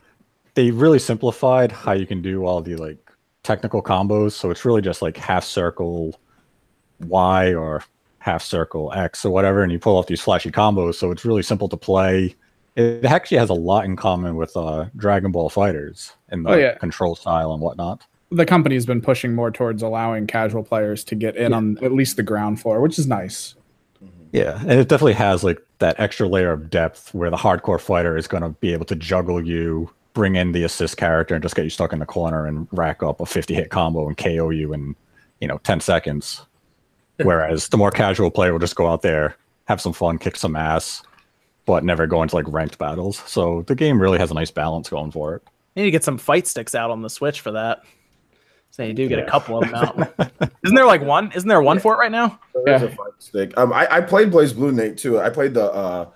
they 0.54 0.70
really 0.70 0.98
simplified 0.98 1.70
how 1.70 1.92
you 1.92 2.06
can 2.06 2.22
do 2.22 2.46
all 2.46 2.60
the 2.62 2.76
like 2.76 2.98
technical 3.42 3.82
combos. 3.82 4.32
So 4.32 4.50
it's 4.50 4.64
really 4.64 4.82
just 4.82 5.02
like 5.02 5.16
half 5.16 5.44
circle 5.44 6.18
Y 7.00 7.54
or 7.54 7.84
half 8.18 8.42
circle 8.42 8.92
X 8.92 9.24
or 9.24 9.30
whatever, 9.30 9.62
and 9.62 9.70
you 9.70 9.78
pull 9.78 9.96
off 9.96 10.06
these 10.06 10.20
flashy 10.20 10.50
combos. 10.50 10.94
So 10.94 11.10
it's 11.12 11.24
really 11.24 11.42
simple 11.42 11.68
to 11.68 11.76
play. 11.76 12.34
It 12.76 13.04
actually 13.06 13.38
has 13.38 13.48
a 13.50 13.54
lot 13.54 13.86
in 13.86 13.96
common 13.96 14.36
with 14.36 14.54
uh, 14.56 14.86
Dragon 14.96 15.32
Ball 15.32 15.48
FighterZ 15.50 16.12
in 16.30 16.42
the 16.42 16.50
Oh, 16.50 16.56
yeah. 16.56 16.74
control 16.74 17.16
style 17.16 17.52
and 17.52 17.62
whatnot. 17.62 18.04
The 18.30 18.44
company's 18.44 18.84
been 18.84 19.00
pushing 19.00 19.34
more 19.34 19.50
towards 19.50 19.82
allowing 19.82 20.26
casual 20.26 20.62
players 20.62 21.02
to 21.04 21.14
get 21.14 21.36
in 21.36 21.52
Yeah. 21.52 21.56
on 21.56 21.78
at 21.82 21.92
least 21.92 22.16
the 22.16 22.22
ground 22.22 22.60
floor, 22.60 22.80
which 22.80 22.98
is 22.98 23.06
nice. 23.06 23.54
Yeah, 24.32 24.58
and 24.60 24.72
it 24.72 24.88
definitely 24.88 25.14
has 25.14 25.42
like 25.42 25.62
that 25.78 25.98
extra 25.98 26.28
layer 26.28 26.52
of 26.52 26.68
depth 26.68 27.14
where 27.14 27.30
the 27.30 27.36
hardcore 27.36 27.80
fighter 27.80 28.16
is 28.16 28.26
going 28.26 28.42
to 28.42 28.50
be 28.50 28.72
able 28.74 28.84
to 28.86 28.96
juggle 28.96 29.44
you, 29.46 29.88
bring 30.12 30.36
in 30.36 30.52
the 30.52 30.64
assist 30.64 30.98
character, 30.98 31.34
and 31.34 31.42
just 31.42 31.54
get 31.54 31.62
you 31.64 31.70
stuck 31.70 31.92
in 31.94 32.00
the 32.00 32.06
corner 32.06 32.46
and 32.46 32.68
rack 32.72 33.02
up 33.02 33.20
a 33.20 33.26
50 33.26 33.54
hit 33.54 33.70
combo 33.70 34.06
and 34.08 34.16
KO 34.18 34.50
you 34.50 34.74
in, 34.74 34.94
you 35.40 35.48
know, 35.48 35.58
10 35.58 35.80
seconds. 35.80 36.44
Whereas 37.22 37.68
the 37.68 37.78
more 37.78 37.90
casual 37.90 38.30
player 38.30 38.52
will 38.52 38.58
just 38.58 38.76
go 38.76 38.88
out 38.88 39.00
there, 39.00 39.36
have 39.64 39.80
some 39.80 39.94
fun, 39.94 40.18
kick 40.18 40.36
some 40.36 40.56
ass, 40.56 41.02
but 41.66 41.84
never 41.84 42.06
go 42.06 42.22
into 42.22 42.34
like 42.34 42.46
ranked 42.48 42.78
battles. 42.78 43.18
So 43.26 43.62
the 43.62 43.74
game 43.74 44.00
really 44.00 44.18
has 44.18 44.30
a 44.30 44.34
nice 44.34 44.50
balance 44.50 44.88
going 44.88 45.10
for 45.10 45.34
it. 45.36 45.42
I 45.76 45.80
need 45.80 45.84
to 45.86 45.90
get 45.90 46.04
some 46.04 46.16
fight 46.16 46.46
sticks 46.46 46.74
out 46.74 46.90
on 46.90 47.02
the 47.02 47.10
Switch 47.10 47.40
for 47.40 47.50
that. 47.52 47.82
So 48.70 48.82
you 48.82 48.92
do 48.94 49.08
get 49.08 49.18
a 49.18 49.24
couple 49.24 49.58
of 49.58 49.64
them 49.70 49.74
out. 49.74 49.96
Isn't 50.64 50.74
there 50.74 50.86
like 50.86 51.02
one? 51.02 51.32
Isn't 51.32 51.48
there 51.48 51.62
one 51.62 51.78
for 51.78 51.94
it 51.94 51.98
right 51.98 52.10
now? 52.12 52.38
There's 52.64 52.82
Yeah. 52.82 52.88
a 52.88 52.90
fight 52.90 53.12
stick. 53.18 53.56
Um, 53.58 53.72
I, 53.72 53.86
I 53.90 54.00
played 54.00 54.30
BlazBlue 54.30 54.74
Nate 54.74 54.96
too. 54.98 55.18
I 55.20 55.30
played 55.30 55.54
the 55.54 55.64
uh, 55.72 56.08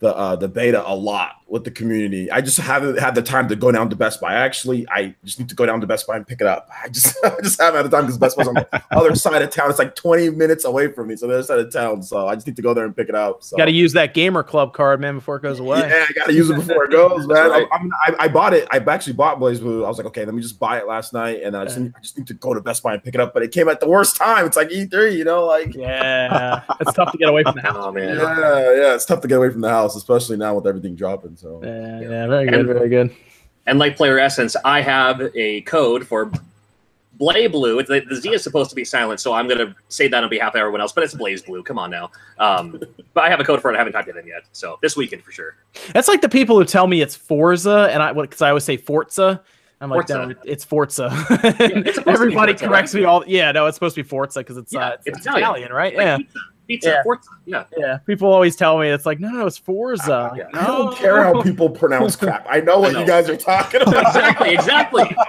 the 0.00 0.14
uh, 0.16 0.36
the 0.36 0.48
beta 0.48 0.82
a 0.86 0.94
lot 0.94 1.36
with 1.48 1.64
the 1.64 1.70
community. 1.70 2.30
I 2.30 2.40
just 2.40 2.58
haven't 2.58 2.98
had 2.98 3.14
the 3.14 3.22
time 3.22 3.48
to 3.48 3.56
go 3.56 3.72
down 3.72 3.88
to 3.90 3.96
Best 3.96 4.20
Buy. 4.20 4.34
Actually, 4.34 4.86
I 4.90 5.14
just 5.24 5.38
need 5.38 5.48
to 5.48 5.54
go 5.54 5.64
down 5.64 5.80
to 5.80 5.86
Best 5.86 6.06
Buy 6.06 6.16
and 6.16 6.26
pick 6.26 6.40
it 6.40 6.46
up. 6.46 6.68
I 6.84 6.88
just 6.88 7.16
I 7.24 7.40
just 7.42 7.60
haven't 7.60 7.78
had 7.78 7.90
the 7.90 7.96
time 7.96 8.04
because 8.04 8.18
Best 8.18 8.36
Buy's 8.36 8.48
on 8.48 8.54
the 8.54 8.82
other 8.90 9.14
side 9.14 9.42
of 9.42 9.50
town. 9.50 9.70
It's 9.70 9.78
like 9.78 9.94
20 9.94 10.30
minutes 10.30 10.64
away 10.64 10.92
from 10.92 11.08
me, 11.08 11.16
so 11.16 11.26
the 11.26 11.34
other 11.34 11.42
side 11.42 11.58
of 11.58 11.72
town. 11.72 12.02
So 12.02 12.28
I 12.28 12.34
just 12.34 12.46
need 12.46 12.56
to 12.56 12.62
go 12.62 12.74
there 12.74 12.84
and 12.84 12.94
pick 12.94 13.08
it 13.08 13.14
up. 13.14 13.42
So 13.42 13.56
Got 13.56 13.66
to 13.66 13.72
use 13.72 13.92
that 13.94 14.14
gamer 14.14 14.42
club 14.42 14.74
card, 14.74 15.00
man, 15.00 15.16
before 15.16 15.36
it 15.36 15.42
goes 15.42 15.58
away. 15.58 15.80
Yeah, 15.80 16.04
I 16.08 16.12
gotta 16.12 16.34
use 16.34 16.50
it 16.50 16.54
before 16.54 16.84
it 16.84 16.90
goes, 16.90 17.26
man. 17.26 17.50
right. 17.50 17.66
I'm, 17.72 17.90
I, 18.02 18.14
I 18.24 18.28
bought 18.28 18.52
it. 18.52 18.68
I 18.70 18.78
actually 18.78 19.14
bought 19.14 19.38
BlazBlue. 19.38 19.84
I 19.84 19.88
was 19.88 19.96
like, 19.96 20.06
okay, 20.08 20.24
let 20.24 20.34
me 20.34 20.42
just 20.42 20.58
buy 20.58 20.78
it 20.78 20.86
last 20.86 21.12
night, 21.12 21.42
and 21.42 21.56
I 21.56 21.64
just, 21.64 21.78
need, 21.78 21.92
I 21.96 22.00
just 22.00 22.18
need 22.18 22.26
to 22.26 22.34
go 22.34 22.52
to 22.52 22.60
Best 22.60 22.82
Buy 22.82 22.94
and 22.94 23.02
pick 23.02 23.14
it 23.14 23.20
up. 23.20 23.32
But 23.32 23.42
it 23.42 23.52
came 23.52 23.68
at 23.68 23.80
the 23.80 23.88
worst 23.88 24.16
time. 24.16 24.46
It's 24.46 24.56
like 24.56 24.68
E3, 24.68 25.16
you 25.16 25.24
know, 25.24 25.46
like 25.46 25.74
Yeah, 25.74 26.62
it's 26.80 26.92
tough 26.92 27.12
to 27.12 27.18
get 27.18 27.28
away 27.28 27.42
from 27.42 27.54
the 27.54 27.68
oh, 27.68 27.72
house. 27.72 27.84
oh 27.86 27.92
man. 27.92 28.16
yeah, 28.16 28.74
yeah. 28.74 28.94
It's 28.94 29.06
tough 29.06 29.20
to 29.22 29.28
get 29.28 29.38
away 29.38 29.50
from 29.50 29.62
the 29.62 29.70
house, 29.70 29.96
especially 29.96 30.36
now 30.36 30.54
with 30.54 30.66
everything 30.66 30.94
dropping. 30.94 31.37
So 31.38 31.60
Yeah, 31.62 32.00
yeah, 32.00 32.26
very 32.26 32.46
good, 32.48 32.66
very 32.66 32.88
good. 32.88 33.14
And 33.66 33.78
like 33.78 33.96
Player 33.96 34.18
Essence, 34.18 34.56
I 34.64 34.80
have 34.80 35.20
a 35.36 35.60
code 35.62 36.04
for 36.06 36.32
Blay 37.12 37.46
Blue. 37.46 37.80
The, 37.82 38.00
the 38.08 38.16
Z 38.16 38.30
is 38.32 38.42
supposed 38.42 38.70
to 38.70 38.76
be 38.76 38.84
silent, 38.84 39.20
so 39.20 39.32
I'm 39.34 39.46
going 39.46 39.58
to 39.58 39.74
say 39.88 40.08
that 40.08 40.24
on 40.24 40.30
behalf 40.30 40.54
of 40.54 40.60
everyone 40.60 40.80
else, 40.80 40.92
but 40.92 41.04
it's 41.04 41.14
Blaze 41.14 41.42
Blue. 41.42 41.62
Come 41.62 41.78
on 41.78 41.90
now. 41.90 42.10
Um, 42.38 42.80
but 43.14 43.24
I 43.24 43.30
have 43.30 43.38
a 43.38 43.44
code 43.44 43.60
for 43.62 43.70
it. 43.70 43.74
I 43.74 43.78
haven't 43.78 43.92
typed 43.92 44.08
it 44.08 44.16
in 44.16 44.26
yet. 44.26 44.44
So 44.52 44.78
this 44.82 44.96
weekend 44.96 45.22
for 45.22 45.30
sure. 45.30 45.54
That's 45.92 46.08
like 46.08 46.22
the 46.22 46.28
people 46.28 46.58
who 46.58 46.64
tell 46.64 46.86
me 46.88 47.02
it's 47.02 47.14
Forza, 47.14 47.88
and 47.92 48.02
I 48.02 48.12
because 48.12 48.42
I 48.42 48.48
always 48.48 48.64
say 48.64 48.76
Forza. 48.76 49.40
I'm 49.80 49.90
like, 49.90 50.08
Forza. 50.08 50.26
no, 50.26 50.34
it's 50.44 50.64
Forza. 50.64 51.08
it's 51.12 51.28
supposed 51.28 51.94
to 51.94 52.02
be 52.04 52.10
Everybody 52.10 52.52
Forza, 52.54 52.66
corrects 52.66 52.94
right? 52.94 53.00
me 53.00 53.06
all. 53.06 53.24
Yeah, 53.28 53.52
no, 53.52 53.66
it's 53.66 53.76
supposed 53.76 53.94
to 53.94 54.02
be 54.02 54.08
Forza 54.08 54.40
because 54.40 54.56
it's, 54.56 54.72
Yeah, 54.72 54.80
uh, 54.88 54.92
it's, 54.94 55.06
it's 55.06 55.18
Italian. 55.20 55.44
Italian. 55.44 55.72
right? 55.72 55.94
Like 55.94 56.04
yeah, 56.04 56.16
Pizza, 56.16 56.38
pizza 56.68 56.90
Yeah. 56.90 57.02
Forza. 57.02 57.28
Yeah. 57.46 57.64
yeah. 57.76 57.98
People 58.06 58.30
always 58.32 58.54
tell 58.54 58.78
me 58.78 58.88
it's 58.88 59.06
like, 59.06 59.18
no, 59.18 59.28
no, 59.30 59.46
it's 59.46 59.58
Forza. 59.58 60.32
Yeah. 60.36 60.44
I 60.54 60.66
don't 60.66 60.94
care 60.96 61.24
how 61.24 61.42
people 61.42 61.68
pronounce 61.68 62.14
crap. 62.24 62.46
I 62.48 62.60
know 62.60 62.78
what 62.78 62.90
I 62.90 62.92
know. 62.92 63.00
you 63.00 63.06
guys 63.06 63.28
are 63.28 63.36
talking 63.36 63.82
about. 63.82 64.06
Exactly, 64.06 64.50
exactly. 64.54 65.16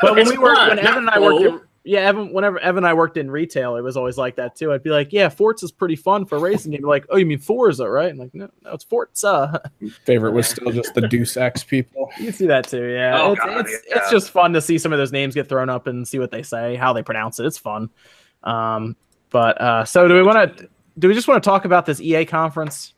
But 0.00 0.12
when 0.12 0.18
It's 0.20 0.30
we 0.30 0.38
worked, 0.38 0.58
fun, 0.58 0.68
when 0.68 0.78
Evan 0.78 0.98
and 0.98 1.10
I 1.10 1.18
worked, 1.18 1.44
in, 1.44 1.60
yeah, 1.82 2.00
Evan, 2.00 2.32
whenever 2.32 2.60
Evan 2.60 2.84
and 2.84 2.86
I 2.86 2.94
worked 2.94 3.16
in 3.16 3.30
retail, 3.30 3.74
it 3.76 3.80
was 3.82 3.96
always 3.96 4.16
like 4.16 4.36
that 4.36 4.54
too. 4.54 4.72
I'd 4.72 4.82
be 4.84 4.90
like, 4.90 5.12
yeah, 5.12 5.28
Forza's 5.28 5.72
pretty 5.72 5.96
fun 5.96 6.24
for 6.26 6.36
a 6.36 6.38
racing 6.38 6.70
game. 6.72 6.82
Like, 6.82 7.06
oh, 7.10 7.16
you 7.16 7.26
mean 7.26 7.38
Forza, 7.40 7.88
right? 7.88 8.10
I'm 8.10 8.18
like, 8.18 8.32
no, 8.34 8.48
no, 8.62 8.72
it's 8.74 8.84
Forza. 8.84 9.60
Favorite 10.04 10.32
was 10.32 10.46
still 10.46 10.70
just 10.70 10.94
the 10.94 11.08
Deus 11.08 11.36
Ex 11.36 11.64
people. 11.64 12.10
You 12.20 12.30
see 12.30 12.46
that 12.46 12.68
too, 12.68 12.84
yeah. 12.92 13.20
Oh, 13.20 13.32
it's 13.32 13.40
God, 13.40 13.60
it's, 13.60 13.84
yeah. 13.88 13.98
it's 13.98 14.10
just 14.10 14.30
fun 14.30 14.52
to 14.52 14.60
see 14.60 14.78
some 14.78 14.92
of 14.92 14.98
those 14.98 15.12
names 15.12 15.34
get 15.34 15.48
thrown 15.48 15.68
up 15.68 15.86
and 15.88 16.06
see 16.06 16.18
what 16.20 16.30
they 16.30 16.42
say, 16.42 16.76
how 16.76 16.92
they 16.92 17.02
pronounce 17.02 17.40
it. 17.40 17.46
It's 17.46 17.58
fun. 17.58 17.90
Um, 18.44 18.94
but 19.30 19.60
uh, 19.60 19.84
so 19.84 20.08
do 20.08 20.14
we 20.14 20.22
want 20.22 20.58
to? 20.58 20.68
Do 20.98 21.08
we 21.08 21.14
just 21.14 21.28
want 21.28 21.42
to 21.42 21.48
talk 21.48 21.64
about 21.64 21.86
this 21.86 22.00
EA 22.00 22.24
conference? 22.24 22.94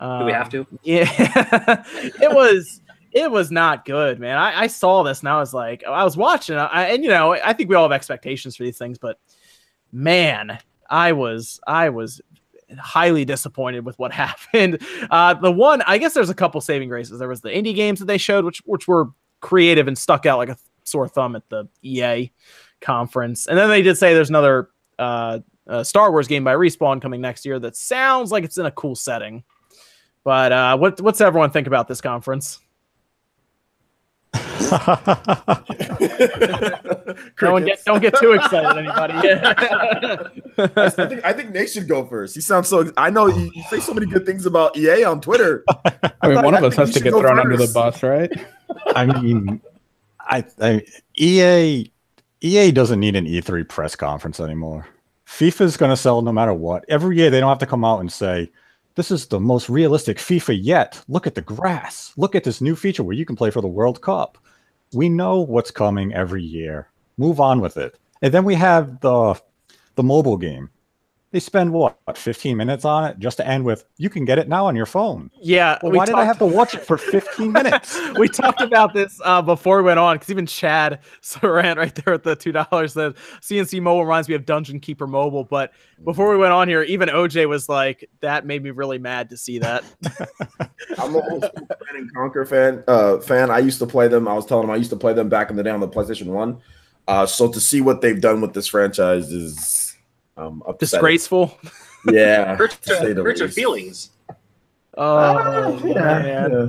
Do 0.00 0.24
we 0.24 0.32
have 0.32 0.48
to? 0.50 0.66
Yeah, 0.82 1.84
it 2.20 2.32
was 2.32 2.80
it 3.12 3.30
was 3.30 3.50
not 3.50 3.84
good, 3.84 4.18
man. 4.18 4.36
I, 4.36 4.62
I 4.62 4.66
saw 4.66 5.02
this 5.02 5.20
and 5.20 5.28
I 5.28 5.38
was 5.38 5.52
like, 5.52 5.84
I 5.84 6.02
was 6.02 6.16
watching, 6.16 6.56
I, 6.56 6.88
and 6.88 7.04
you 7.04 7.10
know, 7.10 7.34
I 7.34 7.52
think 7.52 7.68
we 7.68 7.76
all 7.76 7.84
have 7.84 7.92
expectations 7.92 8.56
for 8.56 8.64
these 8.64 8.78
things, 8.78 8.98
but 8.98 9.18
man, 9.92 10.58
I 10.88 11.12
was, 11.12 11.60
I 11.66 11.90
was 11.90 12.22
highly 12.78 13.24
disappointed 13.24 13.84
with 13.84 13.98
what 13.98 14.12
happened. 14.12 14.78
Uh, 15.10 15.34
the 15.34 15.52
one, 15.52 15.82
I 15.82 15.98
guess, 15.98 16.14
there's 16.14 16.30
a 16.30 16.34
couple 16.34 16.60
saving 16.60 16.88
graces. 16.88 17.18
There 17.18 17.28
was 17.28 17.42
the 17.42 17.50
indie 17.50 17.74
games 17.74 17.98
that 17.98 18.06
they 18.06 18.18
showed, 18.18 18.44
which 18.44 18.62
which 18.64 18.88
were 18.88 19.10
creative 19.40 19.88
and 19.88 19.98
stuck 19.98 20.24
out 20.24 20.38
like 20.38 20.48
a 20.48 20.56
sore 20.84 21.08
thumb 21.08 21.36
at 21.36 21.48
the 21.50 21.68
EA 21.82 22.30
conference, 22.80 23.46
and 23.46 23.58
then 23.58 23.68
they 23.68 23.82
did 23.82 23.98
say 23.98 24.14
there's 24.14 24.30
another 24.30 24.70
uh, 24.98 25.40
uh, 25.66 25.82
Star 25.84 26.10
Wars 26.10 26.28
game 26.28 26.44
by 26.44 26.54
Respawn 26.54 27.00
coming 27.00 27.20
next 27.20 27.44
year 27.44 27.58
that 27.58 27.76
sounds 27.76 28.32
like 28.32 28.44
it's 28.44 28.58
in 28.58 28.66
a 28.66 28.70
cool 28.70 28.94
setting. 28.94 29.44
But 30.24 30.52
uh, 30.52 30.76
what 30.78 31.00
what's 31.00 31.20
everyone 31.20 31.50
think 31.50 31.66
about 31.66 31.88
this 31.88 32.00
conference? 32.00 32.60
don't 37.38 37.66
get 37.66 37.84
don't 37.84 38.00
get 38.00 38.14
too 38.18 38.32
excited, 38.32 38.78
anybody. 38.78 39.12
I 40.58 40.88
think 40.88 41.24
I 41.24 41.32
think 41.32 41.50
Nate 41.50 41.70
should 41.70 41.88
go 41.88 42.06
first. 42.06 42.34
He 42.34 42.40
sounds 42.40 42.68
so. 42.68 42.90
I 42.96 43.10
know 43.10 43.26
you, 43.26 43.50
you 43.54 43.62
say 43.64 43.80
so 43.80 43.92
many 43.92 44.06
good 44.06 44.24
things 44.24 44.46
about 44.46 44.76
EA 44.76 45.04
on 45.04 45.20
Twitter. 45.20 45.64
I 46.22 46.28
mean, 46.28 46.42
one 46.42 46.54
of 46.54 46.62
I 46.64 46.68
us 46.68 46.76
has 46.76 46.92
to 46.94 47.00
get 47.00 47.10
go 47.10 47.20
thrown 47.20 47.38
under 47.38 47.56
the 47.56 47.70
bus, 47.74 48.02
right? 48.02 48.30
I 48.94 49.06
mean, 49.06 49.60
I, 50.20 50.44
I 50.60 50.82
EA 51.16 51.92
EA 52.44 52.72
doesn't 52.72 52.98
need 52.98 53.14
an 53.14 53.26
E3 53.26 53.68
press 53.68 53.94
conference 53.94 54.40
anymore. 54.40 54.86
FIFA 55.26 55.60
is 55.60 55.76
going 55.76 55.90
to 55.90 55.96
sell 55.96 56.22
no 56.22 56.32
matter 56.32 56.52
what. 56.52 56.84
Every 56.88 57.16
year 57.16 57.30
they 57.30 57.38
don't 57.38 57.48
have 57.48 57.58
to 57.58 57.66
come 57.66 57.84
out 57.84 58.00
and 58.00 58.12
say, 58.12 58.50
"This 58.96 59.12
is 59.12 59.26
the 59.26 59.38
most 59.38 59.68
realistic 59.68 60.18
FIFA 60.18 60.58
yet. 60.60 61.00
Look 61.08 61.26
at 61.26 61.36
the 61.36 61.40
grass. 61.40 62.12
Look 62.16 62.34
at 62.34 62.42
this 62.42 62.60
new 62.60 62.74
feature 62.74 63.04
where 63.04 63.14
you 63.14 63.24
can 63.24 63.36
play 63.36 63.50
for 63.50 63.60
the 63.60 63.68
World 63.68 64.02
Cup." 64.02 64.38
We 64.92 65.08
know 65.08 65.40
what's 65.40 65.70
coming 65.70 66.12
every 66.12 66.42
year. 66.42 66.88
Move 67.16 67.40
on 67.40 67.60
with 67.60 67.76
it. 67.76 67.96
And 68.20 68.34
then 68.34 68.44
we 68.44 68.56
have 68.56 69.00
the 69.00 69.40
the 69.94 70.02
mobile 70.02 70.36
game. 70.36 70.68
They 71.32 71.40
spend 71.40 71.72
what, 71.72 71.96
15 72.14 72.58
minutes 72.58 72.84
on 72.84 73.04
it 73.06 73.18
just 73.18 73.38
to 73.38 73.46
end 73.46 73.64
with, 73.64 73.86
"You 73.96 74.10
can 74.10 74.26
get 74.26 74.38
it 74.38 74.48
now 74.48 74.66
on 74.66 74.76
your 74.76 74.84
phone." 74.84 75.30
yeah, 75.40 75.78
Well, 75.82 75.90
we 75.90 75.96
why 75.96 76.04
did 76.04 76.14
I 76.14 76.24
have 76.24 76.38
to 76.38 76.46
watch 76.46 76.74
it 76.74 76.82
for 76.82 76.98
15 76.98 77.50
minutes? 77.52 77.98
we 78.18 78.28
talked 78.28 78.60
about 78.60 78.92
this 78.92 79.18
uh, 79.24 79.40
before 79.40 79.78
we 79.78 79.84
went 79.84 79.98
on 79.98 80.16
because 80.16 80.28
even 80.28 80.44
Chad 80.44 81.00
Saran 81.22 81.76
right 81.76 81.94
there 81.94 82.12
at 82.14 82.22
the 82.22 82.36
two 82.36 82.52
dollars 82.52 82.92
said 82.92 83.14
CNC 83.40 83.80
Mobile 83.80 84.04
reminds 84.04 84.28
me 84.28 84.34
of 84.34 84.44
Dungeon 84.44 84.78
Keeper 84.78 85.06
Mobile. 85.06 85.44
But 85.44 85.72
before 86.04 86.30
we 86.30 86.36
went 86.36 86.52
on 86.52 86.68
here, 86.68 86.82
even 86.82 87.08
OJ 87.08 87.48
was 87.48 87.66
like, 87.66 88.10
"That 88.20 88.44
made 88.44 88.62
me 88.62 88.70
really 88.70 88.98
mad 88.98 89.30
to 89.30 89.38
see 89.38 89.58
that." 89.58 89.84
I'm 90.98 91.14
an 91.16 91.22
old 91.30 91.44
school 91.44 91.66
Command 91.66 91.96
and 91.96 92.14
Conquer 92.14 92.44
fan. 92.44 92.84
Uh, 92.86 93.20
fan. 93.20 93.50
I 93.50 93.60
used 93.60 93.78
to 93.78 93.86
play 93.86 94.06
them. 94.06 94.28
I 94.28 94.34
was 94.34 94.44
telling 94.44 94.64
him 94.64 94.70
I 94.70 94.76
used 94.76 94.90
to 94.90 94.96
play 94.96 95.14
them 95.14 95.30
back 95.30 95.48
in 95.48 95.56
the 95.56 95.62
day 95.62 95.70
on 95.70 95.80
the 95.80 95.88
PlayStation 95.88 96.26
One. 96.26 96.60
Uh, 97.08 97.24
so 97.24 97.50
to 97.50 97.58
see 97.58 97.80
what 97.80 98.02
they've 98.02 98.20
done 98.20 98.42
with 98.42 98.52
this 98.52 98.68
franchise 98.68 99.32
is 99.32 99.91
um, 100.36 100.62
upsetting. 100.66 100.78
Disgraceful. 100.78 101.58
Yeah, 102.06 102.56
Hurts, 102.56 102.76
to 102.86 102.96
say 102.96 103.12
the 103.12 103.22
hurts 103.22 103.40
your 103.40 103.46
least. 103.48 103.56
feelings. 103.58 104.10
Oh 104.96 105.16
Ah, 105.16 105.68
yeah, 105.84 105.94
man, 105.94 106.50
yeah. 106.52 106.66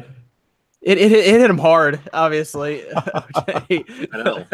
it, 0.82 0.98
it 0.98 1.12
it 1.12 1.26
hit 1.40 1.50
him 1.50 1.58
hard. 1.58 2.00
Obviously. 2.14 2.84
OJ. 2.96 4.10
I 4.14 4.24
know. 4.24 4.46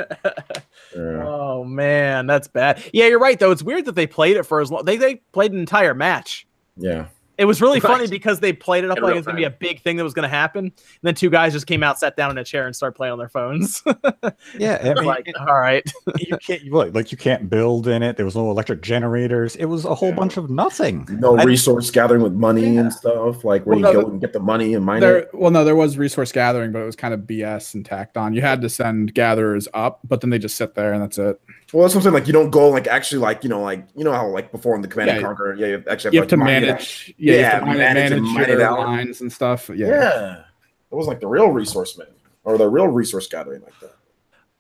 Yeah. 0.95 1.23
Oh 1.27 1.63
man, 1.63 2.25
that's 2.27 2.47
bad. 2.47 2.83
Yeah, 2.93 3.05
you're 3.07 3.19
right 3.19 3.37
though. 3.37 3.51
It's 3.51 3.61
weird 3.61 3.85
that 3.85 3.95
they 3.95 4.07
played 4.07 4.37
it 4.37 4.43
for 4.43 4.59
as 4.61 4.71
long. 4.71 4.85
They 4.85 4.97
they 4.97 5.15
played 5.33 5.51
an 5.53 5.59
entire 5.59 5.93
match. 5.93 6.47
yeah. 6.77 7.07
It 7.39 7.45
was 7.45 7.61
really 7.61 7.79
Right. 7.79 7.89
funny 7.93 8.07
because 8.07 8.41
they 8.41 8.51
played 8.53 8.83
it 8.83 8.91
up 8.91 8.97
In 8.97 9.03
like 9.03 9.11
real 9.11 9.17
it's 9.19 9.25
gonna 9.25 9.37
be 9.37 9.45
a 9.45 9.49
big 9.49 9.81
thing 9.81 9.95
that 9.97 10.03
was 10.03 10.13
gonna 10.13 10.27
happen. 10.27 10.65
And 10.65 10.73
then 11.01 11.15
two 11.15 11.29
guys 11.29 11.53
just 11.53 11.65
came 11.67 11.81
out, 11.83 11.97
sat 11.97 12.17
down 12.17 12.29
in 12.31 12.37
a 12.37 12.43
chair, 12.43 12.65
and 12.67 12.75
started 12.75 12.95
playing 12.95 13.13
on 13.13 13.17
their 13.17 13.29
phones. 13.29 13.81
Yeah, 14.57 14.79
I 14.81 14.93
mean, 14.93 15.05
like, 15.05 15.27
all 15.39 15.57
right. 15.59 15.83
you 16.19 16.37
can't 16.37 16.61
you- 16.63 16.73
like, 16.73 16.93
like 16.93 17.11
you 17.11 17.17
can't 17.17 17.49
build 17.49 17.87
in 17.87 18.03
it. 18.03 18.17
There 18.17 18.25
was 18.25 18.35
no 18.35 18.49
electric 18.51 18.81
generators. 18.81 19.55
It 19.55 19.65
was 19.65 19.85
a 19.85 19.95
whole 19.95 20.09
Yeah. 20.09 20.15
bunch 20.15 20.37
of 20.37 20.49
nothing. 20.49 21.07
No 21.11 21.37
I- 21.37 21.43
resource 21.43 21.89
gathering 21.91 22.21
with 22.21 22.33
money 22.33 22.73
Yeah. 22.73 22.81
and 22.81 22.93
stuff, 22.93 23.43
like 23.45 23.65
where 23.65 23.77
Well, 23.77 23.93
you 23.93 23.99
no, 23.99 24.05
go 24.05 24.11
and 24.11 24.21
get 24.21 24.33
the 24.33 24.39
money 24.39 24.73
and 24.73 24.83
mine 24.85 24.99
There, 25.01 25.17
it. 25.19 25.29
well, 25.33 25.51
no, 25.51 25.63
there 25.63 25.75
was 25.75 25.97
resource 25.97 26.31
gathering, 26.31 26.71
but 26.71 26.79
it 26.81 26.85
was 26.85 26.95
kind 26.95 27.13
of 27.13 27.21
BS 27.21 27.73
and 27.73 27.85
tacked 27.85 28.17
on. 28.17 28.33
You 28.33 28.41
had 28.41 28.61
to 28.61 28.69
send 28.69 29.13
gatherers 29.13 29.67
up, 29.73 29.99
but 30.07 30.21
then 30.21 30.29
they 30.29 30.39
just 30.39 30.57
sit 30.57 30.75
there 30.75 30.91
and 30.93 31.01
that's 31.01 31.17
it. 31.17 31.39
Well, 31.73 31.83
that's 31.83 31.93
what 31.93 31.99
I'm 31.99 32.03
saying. 32.03 32.13
Like 32.13 32.27
you 32.27 32.33
don't 32.33 32.49
go 32.49 32.69
like 32.69 32.87
actually 32.87 33.19
like 33.19 33.43
you 33.43 33.49
know 33.49 33.61
like 33.61 33.87
you 33.95 34.03
know 34.03 34.11
how 34.13 34.27
like 34.27 34.51
before 34.51 34.75
in 34.75 34.81
the 34.81 34.87
Command 34.87 35.11
and 35.11 35.23
Conquer, 35.23 35.53
yeah, 35.55 35.67
you 35.67 35.83
actually 35.89 36.07
have, 36.09 36.13
You 36.13 36.19
have 36.21 36.23
like, 36.23 36.29
to 36.29 36.37
mine 36.37 36.63
it. 36.63 36.67
manage, 36.67 37.13
yeah, 37.17 37.33
you 37.35 37.43
have 37.43 37.53
Yeah, 37.53 37.59
to 37.59 37.65
manage, 37.65 37.79
manage 37.79 38.11
and 38.11 38.21
manage 38.33 38.47
mine 38.49 38.59
your 38.59 38.77
lines 38.77 39.21
and 39.21 39.31
stuff. 39.31 39.69
Yeah. 39.73 39.87
Yeah. 39.87 40.43
it 40.91 40.95
was 40.95 41.07
like 41.07 41.19
the 41.19 41.27
real 41.27 41.49
resource 41.49 41.97
man 41.97 42.07
or 42.43 42.57
the 42.57 42.67
real 42.67 42.87
resource 42.87 43.27
gathering 43.27 43.61
like 43.61 43.79
that. 43.81 43.95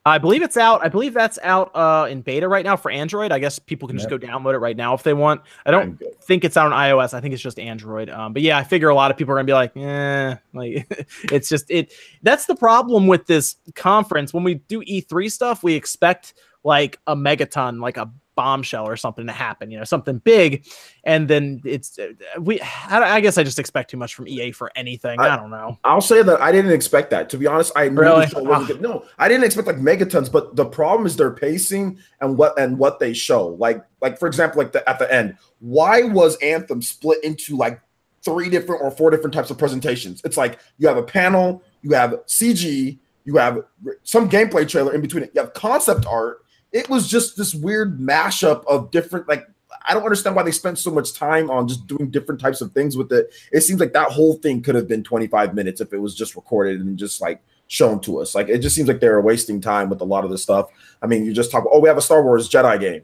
I 0.05 0.17
believe 0.17 0.41
it's 0.41 0.55
out. 0.57 0.83
I 0.83 0.87
believe 0.87 1.13
that's 1.13 1.37
out 1.43 1.75
uh, 1.75 2.07
in 2.09 2.21
beta 2.21 2.47
right 2.47 2.63
now 2.65 2.77
for 2.77 2.89
Android. 2.89 3.31
I 3.31 3.37
guess 3.39 3.59
people 3.59 3.87
can 3.87 3.97
just 3.97 4.09
Yep. 4.09 4.21
go 4.21 4.27
download 4.27 4.53
it 4.53 4.59
right 4.59 4.75
now 4.77 4.93
if 4.93 5.03
they 5.03 5.13
want. 5.13 5.41
I 5.65 5.71
don't 5.71 6.01
think 6.23 6.45
it's 6.45 6.55
out 6.57 6.71
on 6.71 6.73
iOS. 6.73 7.13
I 7.13 7.19
think 7.21 7.33
it's 7.33 7.43
just 7.43 7.59
Android. 7.59 8.09
Um, 8.09 8.31
but 8.33 8.41
yeah, 8.41 8.57
I 8.57 8.63
figure 8.63 8.89
a 8.89 8.95
lot 8.95 9.11
of 9.11 9.17
people 9.17 9.33
are 9.33 9.37
gonna 9.37 9.45
be 9.45 9.53
like, 9.53 9.73
yeah, 9.75 10.37
like 10.53 10.87
it's 11.25 11.49
just 11.49 11.69
it. 11.69 11.91
That's 12.23 12.45
the 12.45 12.55
problem 12.55 13.07
with 13.07 13.25
this 13.27 13.57
conference. 13.75 14.33
When 14.33 14.43
we 14.43 14.55
do 14.55 14.81
E3 14.81 15.29
stuff, 15.31 15.63
we 15.63 15.73
expect 15.73 16.33
like 16.63 16.99
a 17.07 17.15
megaton, 17.15 17.81
like 17.81 17.97
a 17.97 18.11
bombshell 18.35 18.87
or 18.87 18.95
something 18.95 19.27
to 19.27 19.33
happen. 19.33 19.69
You 19.69 19.79
know, 19.79 19.83
something 19.83 20.19
big, 20.19 20.65
and 21.03 21.27
then 21.27 21.61
it's 21.65 21.99
uh, 21.99 22.13
we. 22.39 22.61
I, 22.89 23.19
guess 23.19 23.37
I 23.37 23.43
just 23.43 23.59
expect 23.59 23.91
too 23.91 23.97
much 23.97 24.15
from 24.15 24.29
EA 24.29 24.51
for 24.51 24.71
anything. 24.77 25.19
I, 25.19 25.29
I- 25.29 25.35
don't 25.35 25.49
know. 25.49 25.77
I'll 25.83 25.99
say 25.99 26.23
that 26.23 26.41
I 26.41 26.51
didn't 26.53 26.71
expect 26.71 27.09
that. 27.11 27.29
To 27.31 27.37
be 27.37 27.47
honest, 27.47 27.73
I 27.75 27.85
Really? 27.87 28.27
wasn't 28.33 28.67
good. 28.67 28.81
No, 28.81 29.05
I 29.17 29.27
didn't 29.27 29.43
expect 29.43 29.67
like 29.67 29.77
megatons, 29.77 30.31
but 30.31 30.55
the 30.55 30.65
problem 30.65 31.05
is 31.05 31.17
their 31.17 31.31
pacing 31.31 31.99
and 32.21 32.37
what 32.37 32.57
and 32.57 32.77
what 32.77 32.99
they 32.99 33.13
show. 33.13 33.47
Like, 33.47 33.83
like 34.01 34.17
for 34.17 34.27
example, 34.27 34.61
like 34.61 34.71
the, 34.71 34.87
at 34.89 34.99
the 34.99 35.13
end, 35.13 35.35
why 35.59 36.03
was 36.03 36.37
Anthem 36.37 36.81
split 36.81 37.21
into 37.25 37.57
like 37.57 37.81
three 38.23 38.49
different 38.49 38.81
or 38.81 38.91
four 38.91 39.11
different 39.11 39.33
types 39.33 39.49
of 39.49 39.57
presentations? 39.57 40.21
It's 40.23 40.37
like 40.37 40.59
you 40.77 40.87
have 40.87 40.97
a 40.97 41.03
panel, 41.03 41.61
you 41.81 41.91
have 41.91 42.11
CG, 42.25 42.97
you 43.25 43.35
have 43.35 43.59
some 44.03 44.29
gameplay 44.29 44.65
trailer 44.65 44.93
in 44.93 45.01
between 45.01 45.23
it, 45.23 45.31
you 45.35 45.41
have 45.41 45.53
concept 45.53 46.05
art. 46.05 46.45
It 46.71 46.89
was 46.89 47.07
just 47.07 47.37
this 47.37 47.53
weird 47.55 47.99
mashup 47.99 48.65
of 48.65 48.91
different 48.91 49.27
like. 49.27 49.45
I 49.87 49.93
don't 49.93 50.03
understand 50.03 50.35
why 50.35 50.43
they 50.43 50.51
spent 50.51 50.77
so 50.77 50.91
much 50.91 51.13
time 51.13 51.49
on 51.49 51.67
just 51.67 51.87
doing 51.87 52.09
different 52.09 52.41
types 52.41 52.59
of 52.59 52.71
things 52.73 52.97
with 52.97 53.11
it 53.11 53.31
it 53.51 53.61
seems 53.61 53.79
like 53.79 53.93
that 53.93 54.11
whole 54.11 54.33
thing 54.33 54.61
could 54.61 54.75
have 54.75 54.87
been 54.87 55.03
25 55.03 55.53
minutes 55.53 55.79
if 55.79 55.93
it 55.93 55.99
was 55.99 56.15
just 56.15 56.35
recorded 56.35 56.81
and 56.81 56.97
just 56.97 57.21
like 57.21 57.41
shown 57.69 58.01
to 58.01 58.19
us. 58.19 58.35
Like 58.35 58.49
it 58.49 58.59
just 58.59 58.75
seems 58.75 58.87
like 58.87 58.99
they're 58.99 59.21
wasting 59.21 59.61
time 59.61 59.89
with 59.89 60.01
a 60.01 60.05
lot 60.05 60.25
of 60.25 60.31
this 60.31 60.43
stuff. 60.43 60.69
I 61.01 61.07
mean, 61.07 61.23
you 61.23 61.33
just 61.33 61.51
talk, 61.51 61.63
oh, 61.71 61.79
we 61.79 61.87
have 61.87 61.97
a 61.97 62.01
Star 62.01 62.21
Wars 62.23 62.49
Jedi 62.49 62.79
game. 62.79 63.03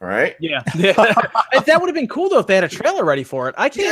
All 0.00 0.06
right. 0.06 0.36
Yeah, 0.38 0.62
If 0.76 1.64
that 1.66 1.80
would 1.80 1.88
have 1.88 1.94
been 1.94 2.06
cool 2.06 2.28
though 2.28 2.38
if 2.38 2.46
they 2.46 2.54
had 2.54 2.62
a 2.62 2.68
trailer 2.68 3.04
ready 3.04 3.24
for 3.24 3.48
it. 3.48 3.56
I 3.58 3.68
can't. 3.68 3.88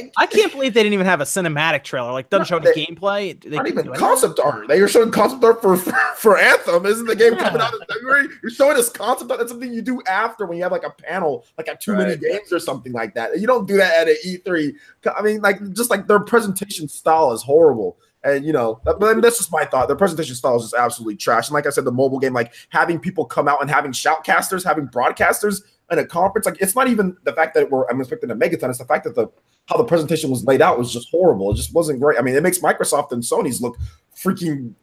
Yeah, 0.00 0.08
I 0.16 0.24
can't 0.24 0.50
believe 0.52 0.72
they 0.72 0.82
didn't 0.82 0.94
even 0.94 1.04
have 1.04 1.20
a 1.20 1.24
cinematic 1.24 1.84
trailer. 1.84 2.12
Like 2.12 2.30
doesn't 2.30 2.50
No, 2.50 2.58
show 2.62 2.66
any 2.66 2.74
they- 2.74 2.86
gameplay. 2.86 3.38
They 3.42 3.56
not 3.56 3.66
even 3.68 3.84
do 3.84 3.92
concept 3.92 4.40
art. 4.42 4.68
They 4.68 4.80
are 4.80 4.88
showing 4.88 5.10
concept 5.10 5.44
art 5.44 5.60
for 5.60 5.76
for 5.76 6.38
Anthem. 6.38 6.86
Isn't 6.86 7.06
the 7.06 7.14
game 7.14 7.36
coming 7.36 7.60
out 7.60 7.74
in 7.74 7.80
February? 7.92 8.28
You're 8.42 8.50
showing 8.50 8.78
us 8.78 8.88
concept 8.88 9.30
art. 9.30 9.38
That's 9.38 9.50
something 9.52 9.70
you 9.70 9.82
do 9.82 10.00
after 10.08 10.46
when 10.46 10.56
you 10.56 10.62
have 10.62 10.72
like 10.72 10.84
a 10.84 10.90
panel, 10.90 11.44
like 11.58 11.68
at 11.68 11.80
too 11.82 11.92
many 11.92 12.12
Right. 12.12 12.20
games 12.22 12.52
or 12.54 12.58
something 12.58 12.92
like 12.94 13.12
that. 13.14 13.38
You 13.38 13.46
don't 13.46 13.68
do 13.68 13.76
that 13.76 13.94
at 14.00 14.08
an 14.08 14.16
E3. 14.24 14.72
I 15.14 15.20
mean, 15.20 15.42
like 15.42 15.58
just 15.74 15.90
like 15.90 16.06
their 16.06 16.20
presentation 16.20 16.88
style 16.88 17.32
is 17.32 17.42
horrible. 17.42 17.98
And 18.22 18.44
you 18.44 18.52
know, 18.52 18.80
but 18.84 19.00
that's 19.20 19.38
just 19.38 19.50
my 19.50 19.64
thought. 19.64 19.88
Their 19.88 19.96
presentation 19.96 20.34
style 20.34 20.56
is 20.56 20.64
just 20.64 20.74
absolutely 20.74 21.16
trash. 21.16 21.48
And 21.48 21.54
like 21.54 21.66
I 21.66 21.70
said, 21.70 21.84
the 21.84 21.92
mobile 21.92 22.18
game, 22.18 22.34
like 22.34 22.52
having 22.68 22.98
people 22.98 23.24
come 23.24 23.48
out 23.48 23.62
and 23.62 23.70
having 23.70 23.92
shoutcasters, 23.92 24.62
having 24.62 24.88
broadcasters 24.88 25.62
in 25.90 25.98
a 25.98 26.04
conference, 26.04 26.44
like 26.44 26.60
it's 26.60 26.76
not 26.76 26.88
even 26.88 27.16
the 27.24 27.32
fact 27.32 27.54
that 27.54 27.70
we're 27.70 27.88
I'm 27.88 28.00
expecting 28.00 28.30
a 28.30 28.36
megaton. 28.36 28.68
It's 28.68 28.78
the 28.78 28.84
fact 28.84 29.04
that 29.04 29.14
the 29.14 29.28
how 29.66 29.76
the 29.76 29.84
presentation 29.84 30.30
was 30.30 30.44
laid 30.44 30.60
out 30.60 30.78
was 30.78 30.92
just 30.92 31.08
horrible. 31.10 31.50
It 31.50 31.54
just 31.54 31.72
wasn't 31.72 32.00
great. 32.00 32.18
I 32.18 32.22
mean, 32.22 32.34
it 32.34 32.42
makes 32.42 32.58
Microsoft 32.58 33.12
and 33.12 33.22
Sony's 33.22 33.62
look 33.62 33.78
freaking 34.22 34.74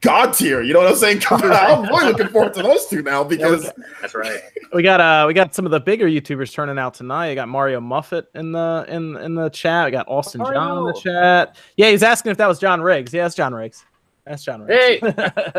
god 0.00 0.32
tier. 0.34 0.62
You 0.62 0.72
know 0.72 0.80
what 0.80 0.88
I'm 0.88 0.96
saying? 0.96 1.22
I'm 1.30 1.82
really 1.88 2.12
looking 2.12 2.28
forward 2.28 2.54
to 2.54 2.62
those 2.62 2.86
two 2.86 3.02
now 3.02 3.24
because 3.24 3.70
That's 4.00 4.14
right. 4.14 4.40
We 4.72 4.82
got 4.82 5.00
uh 5.00 5.24
we 5.26 5.34
got 5.34 5.54
some 5.54 5.64
of 5.64 5.72
the 5.72 5.80
bigger 5.80 6.06
YouTubers 6.06 6.52
turning 6.52 6.78
out 6.78 6.94
tonight. 6.94 7.30
We 7.30 7.34
got 7.34 7.48
Mario 7.48 7.80
Muffet 7.80 8.26
in 8.34 8.52
the 8.52 8.84
in 8.88 9.16
in 9.16 9.34
the 9.34 9.48
chat. 9.50 9.86
We 9.86 9.90
got 9.90 10.08
Austin 10.08 10.40
Mario. 10.40 10.58
John 10.58 10.78
in 10.78 10.84
the 10.86 11.00
chat. 11.00 11.56
Yeah, 11.76 11.90
he's 11.90 12.02
asking 12.02 12.32
if 12.32 12.38
that 12.38 12.46
was 12.46 12.58
John 12.58 12.80
Riggs. 12.80 13.12
Yeah, 13.12 13.22
that's 13.22 13.34
John 13.34 13.54
Riggs. 13.54 13.84
That's 14.24 14.44
John 14.44 14.62
Riggs. 14.62 15.00
Hey, 15.02 15.12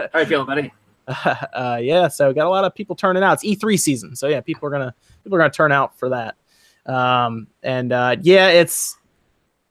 how 0.13 0.19
you 0.19 0.25
feeling, 0.25 0.47
buddy? 0.47 0.73
uh, 1.07 1.79
yeah, 1.81 2.07
so 2.07 2.29
we 2.29 2.33
got 2.33 2.47
a 2.47 2.49
lot 2.49 2.65
of 2.65 2.73
people 2.73 2.95
turning 2.95 3.21
out. 3.21 3.43
It's 3.43 3.63
E3 3.63 3.79
season, 3.79 4.15
so 4.15 4.27
yeah, 4.27 4.41
people 4.41 4.67
are 4.67 4.71
gonna 4.71 4.95
people 5.23 5.37
are 5.37 5.39
gonna 5.39 5.51
turn 5.51 5.71
out 5.71 5.97
for 5.99 6.09
that. 6.09 6.35
Um, 6.87 7.47
and 7.61 7.91
uh, 7.91 8.15
yeah, 8.21 8.47
it's 8.47 8.97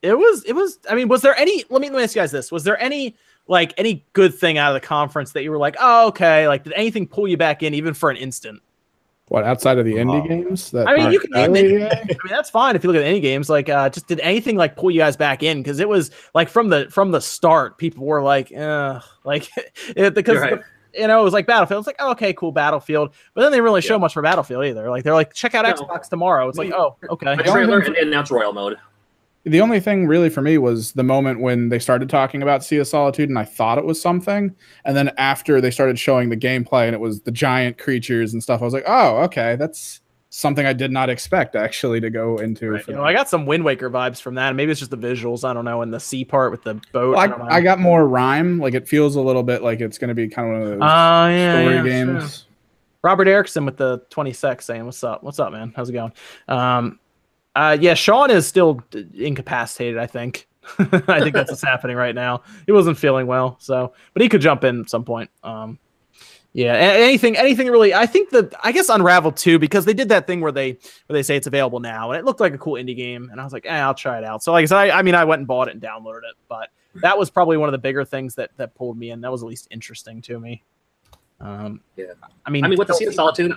it 0.01 0.17
was 0.17 0.45
it 0.45 0.53
was. 0.53 0.79
I 0.89 0.95
mean, 0.95 1.09
was 1.09 1.23
there 1.23 1.37
any? 1.37 1.65
Let 1.71 1.81
me 1.81 1.89
let 1.91 1.97
me 1.97 2.03
ask 2.05 2.15
you 2.15 2.23
guys 2.23 2.31
this: 2.31 2.53
Was 2.53 2.63
there 2.63 2.81
any 2.81 3.17
like 3.47 3.75
any 3.77 4.05
good 4.13 4.35
thing 4.35 4.59
out 4.59 4.75
of 4.75 4.81
the 4.81 4.87
conference 4.87 5.33
that 5.33 5.43
you 5.43 5.51
were 5.51 5.59
like, 5.59 5.77
oh 5.81 6.09
okay, 6.09 6.49
like 6.49 6.65
did 6.65 6.73
anything 6.75 7.07
pull 7.07 7.29
you 7.29 7.37
back 7.37 7.63
in 7.63 7.75
even 7.75 7.95
for 7.95 8.11
an 8.11 8.17
instant? 8.17 8.61
What 9.29 9.45
outside 9.45 9.79
of 9.79 9.87
the 9.87 9.95
indie 9.95 10.21
Wow. 10.21 10.27
games? 10.27 10.71
That 10.71 10.87
I 10.87 10.95
mean, 10.97 11.11
you 11.11 11.19
can 11.19 11.31
name 11.31 11.53
really 11.53 11.83
it. 11.83 11.93
I 11.93 12.05
mean, 12.07 12.17
that's 12.29 12.51
fine 12.51 12.77
if 12.77 12.85
you 12.85 12.91
look 12.93 13.01
at 13.01 13.07
any 13.07 13.21
games. 13.21 13.49
Like, 13.49 13.71
uh, 13.71 13.89
just 13.89 14.07
did 14.07 14.21
anything 14.21 14.57
like 14.57 14.77
pull 14.77 14.91
you 14.91 15.01
guys 15.01 15.17
back 15.17 15.43
in? 15.43 15.63
Because 15.63 15.81
it 15.81 15.89
was 15.89 16.11
like 16.35 16.49
from 16.49 16.69
the 16.69 16.89
from 16.91 17.11
the 17.11 17.21
start, 17.23 17.79
people 17.79 18.05
were 18.05 18.21
like, 18.23 18.53
uh, 18.55 19.01
like 19.25 19.49
it, 19.97 20.15
because 20.15 20.35
You're 20.35 20.43
right. 20.43 20.61
you 20.93 21.07
know 21.09 21.23
it 21.23 21.25
was 21.25 21.33
like 21.33 21.47
Battlefield. 21.47 21.81
It's 21.81 21.87
like, 21.87 21.97
oh, 22.01 22.11
okay, 22.11 22.35
cool, 22.35 22.53
Battlefield. 22.53 23.15
But 23.33 23.41
then 23.41 23.51
they 23.51 23.57
didn't 23.57 23.65
really 23.65 23.81
show 23.81 23.99
much 23.99 24.13
for 24.13 24.21
Battlefield 24.21 24.67
either. 24.67 24.91
Like 24.91 25.05
they're 25.05 25.15
like, 25.15 25.33
check 25.33 25.55
out 25.55 25.65
No. 25.65 25.73
Xbox 25.73 26.11
tomorrow. 26.11 26.47
It's 26.49 26.59
like, 26.59 26.73
oh, 26.73 26.97
okay. 27.09 27.35
The 27.37 27.45
trailer 27.45 27.81
and 27.81 27.97
then 27.97 28.09
announced 28.09 28.31
Royale 28.31 28.53
mode. 28.53 28.77
The 29.45 29.61
only 29.61 29.79
thing 29.79 30.07
really 30.07 30.31
for 30.31 30.41
me 30.41 30.57
was 30.57 30.93
the 30.93 31.03
moment 31.03 31.41
when 31.41 31.69
they 31.69 31.79
started 31.79 32.09
talking 32.09 32.43
about 32.43 32.65
Sea 32.65 32.79
of 32.79 32.89
Solitude 32.89 33.29
and 33.29 33.39
I 33.39 33.45
thought 33.45 33.77
it 33.77 33.85
was 33.85 34.01
something. 34.01 34.55
And 34.85 34.97
then 34.97 35.13
after 35.19 35.61
they 35.61 35.71
started 35.71 35.99
showing 35.99 36.31
the 36.31 36.37
gameplay 36.37 36.87
and 36.87 36.95
it 36.95 37.01
was 37.01 37.21
the 37.21 37.31
giant 37.31 37.77
creatures 37.77 38.33
and 38.33 38.43
stuff, 38.43 38.63
I 38.63 38.65
was 38.65 38.73
like, 38.73 38.85
oh, 38.87 39.19
okay, 39.25 39.57
that's 39.57 40.01
something 40.31 40.67
I 40.67 40.73
did 40.73 40.91
not 40.91 41.11
expect 41.11 41.55
actually 41.55 42.01
to 42.01 42.11
go 42.11 42.39
into. 42.39 42.71
Right. 42.71 42.89
You 42.89 42.95
know, 42.95 43.05
I 43.05 43.13
got 43.13 43.29
some 43.29 43.47
Wind 43.47 43.65
Waker 43.65 43.89
vibes 43.89 44.21
from 44.21 44.35
that. 44.35 44.57
Maybe 44.57 44.73
it's 44.73 44.81
just 44.81 44.91
the 44.91 44.99
visuals. 44.99 45.49
I 45.49 45.53
don't 45.53 45.65
know. 45.65 45.83
And 45.83 45.93
the 45.93 46.01
sea 46.01 46.25
part 46.25 46.51
with 46.51 46.65
the 46.65 46.75
boat. 46.93 47.11
Well, 47.13 47.21
I, 47.21 47.27
don't 47.27 47.39
know. 47.39 47.49
I, 47.49 47.61
got 47.61 47.79
more 47.79 48.09
rhyme. 48.09 48.59
Like 48.59 48.75
it 48.75 48.89
feels 48.89 49.15
a 49.15 49.21
little 49.21 49.45
bit 49.45 49.63
like 49.63 49.81
it's 49.81 49.99
going 49.99 50.09
to 50.09 50.15
be 50.15 50.27
kind 50.27 50.49
of 50.49 50.53
one 50.55 50.63
of 50.63 50.69
those 50.71 50.79
Oh 50.83 51.29
yeah, 51.29 51.61
story 51.61 51.75
yeah, 51.77 51.83
games. 51.83 52.39
sure. 52.39 52.49
Robert 53.03 53.29
Erickson 53.29 53.67
with 53.67 53.77
the 53.77 54.03
20 54.09 54.33
sec 54.33 54.63
saying, 54.63 54.85
"What's 54.87 55.05
up? 55.05 55.23
What's 55.23 55.39
up, 55.39 55.53
man? 55.53 55.75
How's 55.77 55.91
it 55.91 55.93
going?" 55.93 56.13
Um, 56.49 56.99
uh, 57.55 57.77
yeah, 57.81 57.95
Sean 57.95 58.31
is 58.31 58.47
still 58.47 58.83
incapacitated. 59.15 59.99
I 59.99 60.07
think. 60.07 60.49
I 60.79 61.21
think 61.21 61.35
that's 61.35 61.51
what's 61.51 61.63
happening 61.63 61.97
right 61.97 62.15
now. 62.15 62.43
He 62.65 62.73
wasn't 62.73 62.97
feeling 62.97 63.27
well, 63.27 63.59
so 63.61 63.93
but 64.15 64.23
he 64.23 64.31
could 64.31 64.41
jump 64.41 64.65
in 64.65 64.81
at 64.81 64.89
some 64.89 65.05
point. 65.05 65.31
Um, 65.43 65.79
yeah, 66.55 66.75
anything, 66.75 67.37
anything 67.37 67.67
really. 67.67 67.93
I 67.93 68.07
think 68.07 68.31
that 68.31 68.55
I 68.63 68.71
guess 68.71 68.89
Unravel 68.89 69.33
too 69.33 69.59
because 69.59 69.85
they 69.85 69.93
did 69.93 70.09
that 70.11 70.27
thing 70.29 70.41
where 70.41 70.53
they 70.53 70.79
where 71.07 71.15
they 71.15 71.23
say 71.23 71.37
it's 71.37 71.49
available 71.49 71.81
now, 71.81 72.13
and 72.13 72.19
it 72.19 72.25
looked 72.25 72.41
like 72.41 72.55
a 72.55 72.59
cool 72.59 72.75
indie 72.75 72.97
game, 72.97 73.29
and 73.31 73.41
I 73.41 73.45
was 73.45 73.53
like, 73.53 73.67
eh, 73.67 73.77
I'll 73.77 73.93
try 73.93 74.19
it 74.19 74.25
out. 74.25 74.43
So 74.43 74.53
like 74.53 74.63
I 74.63 74.67
said, 74.67 74.79
I, 74.79 74.99
I 74.99 75.03
mean, 75.03 75.17
I 75.17 75.25
went 75.25 75.41
and 75.41 75.49
bought 75.49 75.67
it 75.69 75.73
and 75.73 75.83
downloaded 75.83 76.19
it, 76.19 76.37
but 76.49 76.71
that 77.03 77.19
was 77.19 77.29
probably 77.29 77.57
one 77.57 77.69
of 77.69 77.73
the 77.73 77.79
bigger 77.79 78.05
things 78.05 78.37
that 78.37 78.51
that 78.57 78.75
pulled 78.77 78.97
me 78.97 79.11
in. 79.11 79.21
That 79.21 79.33
was 79.33 79.43
at 79.43 79.49
least 79.49 79.67
interesting 79.71 80.23
to 80.23 80.39
me. 80.39 80.63
Um, 81.41 81.81
Yeah. 81.97 82.13
I 82.47 82.51
mean, 82.51 82.65
I 82.65 82.69
mean, 82.69 82.79
with 82.79 82.89
the 82.89 82.95
Sea 82.95 83.07
of 83.07 83.15
Solitude, 83.15 83.53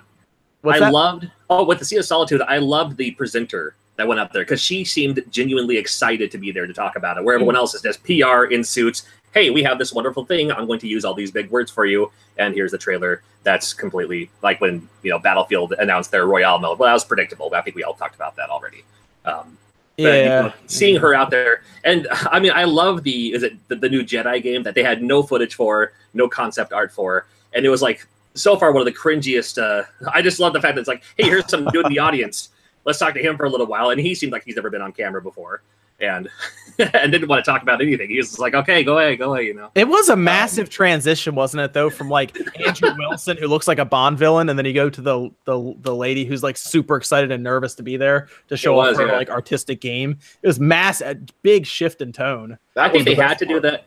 I 0.66 0.80
that? 0.80 0.92
loved. 0.92 1.30
Oh, 1.52 1.64
with 1.64 1.78
the 1.78 1.86
Sea 1.86 1.98
of 1.98 2.06
Solitude, 2.06 2.42
I 2.42 2.58
loved 2.58 2.98
the 2.98 3.12
presenter 3.12 3.76
that 3.98 4.08
went 4.08 4.20
up 4.20 4.32
there 4.32 4.44
because 4.44 4.62
she 4.62 4.86
seemed 4.86 5.22
genuinely 5.30 5.78
excited 5.78 6.32
to 6.32 6.38
be 6.38 6.52
there 6.52 6.66
to 6.66 6.74
talk 6.74 6.96
about 6.96 7.18
it. 7.18 7.24
Where 7.24 7.36
everyone 7.36 7.56
else 7.56 7.76
is 7.76 7.82
just 7.82 8.04
PR 8.04 8.46
in 8.46 8.64
suits. 8.64 9.04
Hey, 9.34 9.50
we 9.50 9.62
have 9.64 9.78
this 9.78 9.94
wonderful 9.94 10.26
thing. 10.26 10.52
I'm 10.52 10.66
going 10.66 10.80
to 10.80 10.88
use 10.88 11.04
all 11.04 11.14
these 11.14 11.32
big 11.32 11.50
words 11.52 11.70
for 11.70 11.86
you, 11.86 12.12
and 12.38 12.54
here's 12.54 12.72
the 12.72 12.78
trailer. 12.78 13.22
That's 13.44 13.74
completely 13.74 14.30
like 14.42 14.62
when 14.62 14.88
you 15.04 15.12
know 15.12 15.20
Battlefield 15.20 15.74
announced 15.80 16.12
their 16.12 16.26
Royale 16.26 16.60
mode. 16.60 16.80
Well, 16.80 16.88
that 16.88 16.94
was 16.94 17.06
predictable. 17.06 17.54
I 17.54 17.62
think 17.62 17.76
we 17.76 17.84
all 17.84 17.94
talked 17.94 18.16
about 18.16 18.36
that 18.38 18.50
already. 18.50 18.84
Um, 19.26 19.58
but, 19.98 20.04
you 20.04 20.10
yeah, 20.10 20.42
know, 20.42 20.54
seeing 20.68 20.96
her 20.98 21.16
out 21.16 21.32
there, 21.32 21.64
and 21.84 22.08
I 22.12 22.40
mean, 22.40 22.52
I 22.54 22.64
love 22.66 23.04
the 23.04 23.34
is 23.34 23.44
it 23.44 23.68
the, 23.68 23.76
the 23.76 23.90
new 23.90 24.04
Jedi 24.04 24.42
game 24.42 24.64
that 24.64 24.76
they 24.76 24.84
had 24.84 25.02
no 25.02 25.24
footage 25.24 25.56
for, 25.56 25.94
no 26.14 26.28
concept 26.28 26.72
art 26.72 26.92
for, 26.92 27.26
and 27.54 27.66
it 27.66 27.70
was 27.70 27.82
like 27.82 28.08
so 28.36 28.56
far 28.58 28.72
one 28.72 28.82
of 28.82 28.86
the 28.86 28.98
cringiest. 28.98 29.62
Uh, 29.62 29.86
I 30.14 30.22
just 30.22 30.40
love 30.40 30.54
the 30.54 30.62
fact 30.62 30.76
that 30.76 30.82
it's 30.82 30.88
like, 30.88 31.04
hey, 31.18 31.26
here's 31.26 31.50
some 31.50 31.66
dude 31.66 31.86
in 31.86 31.92
the 31.92 32.00
audience. 32.08 32.50
Let's 32.88 33.00
talk 33.00 33.14
to 33.16 33.22
him 33.22 33.36
for 33.36 33.44
a 33.46 33.50
little 33.50 33.68
while, 33.68 33.90
and 33.90 34.00
he 34.00 34.16
seemed 34.16 34.32
like 34.32 34.46
he's 34.46 34.56
never 34.56 34.70
been 34.70 34.82
on 34.82 34.94
camera 34.94 35.22
before, 35.22 35.62
and 36.00 36.30
and 36.80 37.12
didn't 37.12 37.28
want 37.28 37.44
to 37.44 37.52
talk 37.52 37.62
about 37.62 37.82
anything. 37.82 38.10
He 38.10 38.16
was 38.16 38.30
just 38.30 38.40
like, 38.40 38.54
okay, 38.54 38.82
go 38.82 38.98
ahead, 38.98 39.20
go 39.20 39.34
ahead, 39.34 39.46
you 39.46 39.54
know. 39.54 39.72
it 39.76 39.90
was 39.90 40.08
a 40.08 40.14
um, 40.14 40.24
massive 40.24 40.70
transition, 40.70 41.36
wasn't 41.36 41.62
it? 41.62 41.74
Though, 41.74 41.90
from 41.90 42.10
like 42.10 42.38
Andrew 42.66 42.90
Wilson, 42.98 43.36
who 43.36 43.48
looks 43.48 43.68
like 43.68 43.78
a 43.78 43.84
Bond 43.84 44.18
villain, 44.18 44.48
and 44.48 44.58
then 44.58 44.66
you 44.66 44.72
go 44.74 44.90
to 44.90 45.02
the 45.02 45.30
the 45.44 45.76
the 45.82 45.94
lady 45.94 46.24
who's 46.24 46.44
like 46.44 46.56
super 46.56 46.96
excited 46.96 47.30
and 47.30 47.44
nervous 47.44 47.76
to 47.76 47.84
be 47.84 47.98
there 47.98 48.30
to 48.48 48.56
show 48.56 48.76
was, 48.76 48.96
off 48.96 49.02
her 49.02 49.08
yeah. 49.08 49.18
like 49.18 49.30
artistic 49.30 49.82
game. 49.82 50.18
It 50.42 50.48
was 50.48 50.58
mass, 50.58 51.02
a 51.02 51.16
big 51.42 51.66
shift 51.66 52.02
in 52.02 52.14
tone. 52.14 52.58
That 52.76 52.86
I 52.86 52.90
think 52.90 53.00
was 53.00 53.06
the 53.06 53.16
they 53.16 53.22
had 53.22 53.30
best 53.32 53.40
to 53.40 53.46
do 53.48 53.60
that. 53.60 53.84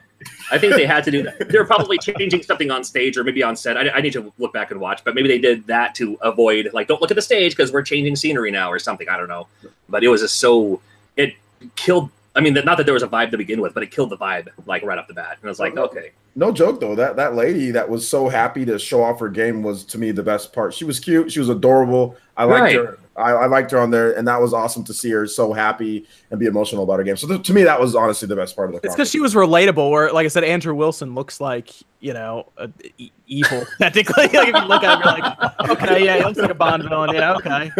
I 0.52 0.58
think 0.58 0.74
they 0.74 0.84
had 0.86 1.04
to 1.04 1.10
do 1.10 1.22
that. 1.22 1.48
They're 1.48 1.64
probably 1.64 1.96
changing 1.98 2.42
something 2.42 2.70
on 2.70 2.84
stage 2.84 3.16
or 3.16 3.24
maybe 3.24 3.42
on 3.42 3.56
set. 3.56 3.76
I, 3.76 3.88
I 3.90 4.00
need 4.00 4.12
to 4.12 4.32
look 4.38 4.52
back 4.52 4.70
and 4.70 4.80
watch, 4.80 5.02
but 5.04 5.14
maybe 5.14 5.28
they 5.28 5.38
did 5.38 5.66
that 5.66 5.94
to 5.96 6.18
avoid 6.22 6.70
like 6.72 6.88
don't 6.88 7.00
look 7.00 7.10
at 7.10 7.14
the 7.14 7.22
stage 7.22 7.52
because 7.52 7.72
we're 7.72 7.82
changing 7.82 8.16
scenery 8.16 8.50
now 8.50 8.70
or 8.70 8.78
something. 8.78 9.08
I 9.08 9.16
don't 9.16 9.28
know, 9.28 9.46
but 9.88 10.04
it 10.04 10.08
was 10.08 10.20
just 10.20 10.38
so 10.38 10.80
it 11.16 11.34
killed. 11.76 12.10
I 12.36 12.40
mean, 12.40 12.54
not 12.54 12.76
that 12.76 12.84
there 12.84 12.94
was 12.94 13.02
a 13.02 13.08
vibe 13.08 13.30
to 13.32 13.36
begin 13.38 13.60
with, 13.60 13.74
but 13.74 13.82
it 13.82 13.90
killed 13.90 14.10
the 14.10 14.16
vibe 14.16 14.48
like 14.66 14.82
right 14.84 14.98
off 14.98 15.08
the 15.08 15.14
bat. 15.14 15.38
And 15.40 15.48
I 15.48 15.48
was 15.48 15.58
like, 15.58 15.76
okay, 15.76 16.10
No 16.36 16.52
joke 16.52 16.80
though. 16.80 16.94
That 16.94 17.16
that 17.16 17.34
lady 17.34 17.70
that 17.72 17.88
was 17.88 18.06
so 18.08 18.28
happy 18.28 18.64
to 18.66 18.78
show 18.78 19.02
off 19.02 19.18
her 19.20 19.28
game 19.28 19.62
was 19.62 19.84
to 19.86 19.98
me 19.98 20.10
the 20.12 20.22
best 20.22 20.52
part. 20.52 20.72
She 20.74 20.84
was 20.84 21.00
cute. 21.00 21.32
She 21.32 21.40
was 21.40 21.48
adorable. 21.48 22.16
I 22.36 22.44
liked 22.44 22.62
Right. 22.62 22.76
her. 22.76 22.98
I, 23.16 23.32
I 23.32 23.46
liked 23.46 23.70
her 23.72 23.78
on 23.78 23.90
there, 23.90 24.12
and 24.16 24.26
that 24.28 24.40
was 24.40 24.54
awesome 24.54 24.84
to 24.84 24.94
see 24.94 25.10
her 25.10 25.26
so 25.26 25.52
happy 25.52 26.06
and 26.30 26.38
be 26.40 26.46
emotional 26.46 26.84
about 26.84 26.98
her 26.98 27.02
game. 27.04 27.16
So 27.16 27.26
th- 27.26 27.44
to 27.46 27.52
me, 27.52 27.64
that 27.64 27.78
was 27.80 27.94
honestly 27.94 28.26
the 28.28 28.36
best 28.36 28.54
part 28.56 28.68
of 28.72 28.80
the. 28.80 28.86
It's 28.86 28.94
because 28.94 29.10
she 29.10 29.20
was 29.20 29.34
relatable. 29.34 29.90
Where, 29.90 30.12
like 30.12 30.24
I 30.24 30.28
said, 30.28 30.44
Andrew 30.44 30.74
Wilson 30.74 31.14
looks 31.14 31.40
like 31.40 31.70
you 32.00 32.12
know 32.14 32.46
a, 32.56 32.70
e- 32.98 33.10
evil 33.26 33.66
technically. 33.78 34.24
like 34.28 34.34
if 34.34 34.54
you 34.54 34.64
look 34.68 34.82
at 34.84 34.94
him, 34.94 35.02
you're 35.04 35.68
like, 35.68 35.70
okay, 35.82 36.04
yeah, 36.04 36.16
he 36.18 36.24
looks 36.24 36.38
like 36.38 36.50
a 36.50 36.54
Bond 36.54 36.84
villain. 36.88 37.10
Yeah, 37.14 37.34
okay. 37.34 37.70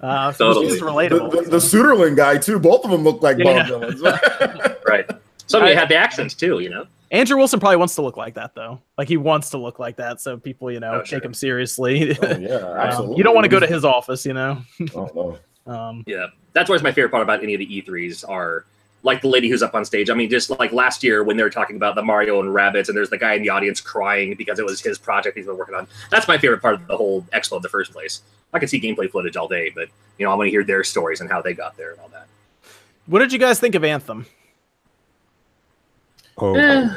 uh, 0.00 0.32
so 0.32 0.46
Totally. 0.54 0.68
she's 0.70 0.80
the, 0.80 0.86
relatable. 0.86 1.30
the, 1.44 1.50
the 1.50 1.56
Söderlund 1.58 2.16
guy 2.16 2.38
too. 2.38 2.58
Both 2.58 2.84
of 2.84 2.90
them 2.90 3.02
look 3.04 3.22
like 3.22 3.38
Yeah. 3.38 3.68
Bond 3.68 3.68
villains. 3.68 4.00
right. 4.88 5.08
Somebody 5.46 5.74
I- 5.74 5.78
had 5.78 5.88
the 5.88 5.96
accents 5.96 6.34
too, 6.34 6.60
you 6.60 6.70
know. 6.70 6.86
Andrew 7.10 7.36
Wilson 7.36 7.58
probably 7.58 7.76
wants 7.76 7.94
to 7.96 8.02
look 8.02 8.16
like 8.16 8.34
that 8.34 8.54
though. 8.54 8.80
Like 8.96 9.08
he 9.08 9.16
wants 9.16 9.50
to 9.50 9.58
look 9.58 9.78
like 9.78 9.96
that, 9.96 10.20
so 10.20 10.36
people, 10.36 10.70
you 10.70 10.78
know, 10.80 10.94
Oh, 10.94 10.98
take 11.00 11.06
sure. 11.08 11.20
him 11.22 11.34
seriously. 11.34 12.16
oh, 12.22 12.36
yeah, 12.38 12.54
Um, 12.56 12.76
absolutely. 12.78 13.16
you 13.16 13.24
don't 13.24 13.34
want 13.34 13.44
to 13.44 13.48
go 13.48 13.58
to 13.60 13.66
his 13.66 13.84
office, 13.84 14.24
you 14.24 14.32
know. 14.34 14.58
Oh 14.94 15.10
no. 15.66 15.72
Um, 15.72 16.04
Yeah, 16.06 16.26
that's 16.52 16.70
always 16.70 16.82
my 16.82 16.92
favorite 16.92 17.10
part 17.10 17.22
about 17.22 17.42
any 17.42 17.54
of 17.54 17.58
the 17.58 17.66
E3s 17.82 18.28
are 18.28 18.64
like 19.02 19.22
the 19.22 19.28
lady 19.28 19.48
who's 19.48 19.62
up 19.62 19.74
on 19.74 19.84
stage. 19.84 20.10
I 20.10 20.14
mean, 20.14 20.28
just 20.30 20.50
like 20.50 20.72
last 20.72 21.02
year 21.02 21.24
when 21.24 21.36
they 21.36 21.42
were 21.42 21.50
talking 21.50 21.76
about 21.76 21.94
the 21.94 22.02
Mario 22.02 22.38
and 22.40 22.50
Rabbids, 22.50 22.88
and 22.88 22.96
there's 22.96 23.08
the 23.10 23.16
guy 23.18 23.32
in 23.34 23.42
the 23.42 23.48
audience 23.48 23.80
crying 23.80 24.34
because 24.36 24.58
it 24.58 24.64
was 24.64 24.80
his 24.80 24.98
project 24.98 25.36
he's 25.38 25.46
been 25.46 25.56
working 25.56 25.74
on. 25.74 25.86
That's 26.10 26.28
my 26.28 26.36
favorite 26.38 26.60
part 26.60 26.74
of 26.74 26.86
the 26.86 26.96
whole 26.96 27.22
expo 27.32 27.56
in 27.56 27.62
the 27.62 27.68
first 27.68 27.92
place. 27.92 28.22
I 28.52 28.58
could 28.58 28.68
see 28.68 28.80
gameplay 28.80 29.10
footage 29.10 29.36
all 29.36 29.48
day, 29.48 29.70
but 29.74 29.88
you 30.18 30.26
know, 30.26 30.32
I 30.32 30.34
want 30.34 30.48
to 30.48 30.50
hear 30.50 30.64
their 30.64 30.84
stories 30.84 31.20
and 31.22 31.30
how 31.30 31.40
they 31.40 31.54
got 31.54 31.76
there 31.76 31.92
and 31.92 32.00
all 32.00 32.08
that. 32.10 32.26
what 33.06 33.20
did 33.20 33.32
you 33.32 33.38
guys 33.38 33.58
think 33.58 33.74
of 33.74 33.84
Anthem? 33.84 34.26
Oh, 36.38 36.54
Eh. 36.54 36.88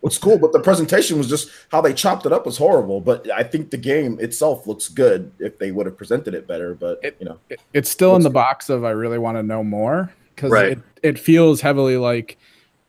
What's 0.00 0.18
cool, 0.18 0.36
but 0.36 0.50
the 0.52 0.58
presentation 0.58 1.16
was 1.16 1.28
just 1.28 1.48
how 1.70 1.80
they 1.80 1.94
chopped 1.94 2.26
it 2.26 2.32
up 2.32 2.44
was 2.44 2.58
horrible. 2.58 3.00
But 3.00 3.30
I 3.30 3.44
think 3.44 3.70
the 3.70 3.76
game 3.76 4.18
itself 4.18 4.66
looks 4.66 4.88
good 4.88 5.30
if 5.38 5.58
they 5.60 5.70
would 5.70 5.86
have 5.86 5.96
presented 5.96 6.34
it 6.34 6.48
better. 6.48 6.74
But 6.74 6.98
It- 7.04 7.16
you 7.20 7.26
know, 7.26 7.38
It- 7.48 7.60
it's 7.72 7.88
still 7.88 8.10
in 8.10 8.14
What's- 8.14 8.24
the 8.24 8.30
box 8.30 8.68
of 8.68 8.84
I 8.84 8.90
really 8.90 9.18
want 9.18 9.36
to 9.38 9.44
know 9.44 9.62
more 9.62 10.10
because 10.34 10.50
Right. 10.50 10.72
it, 10.72 10.78
it 11.04 11.18
feels 11.20 11.60
heavily 11.60 11.96
like 11.98 12.36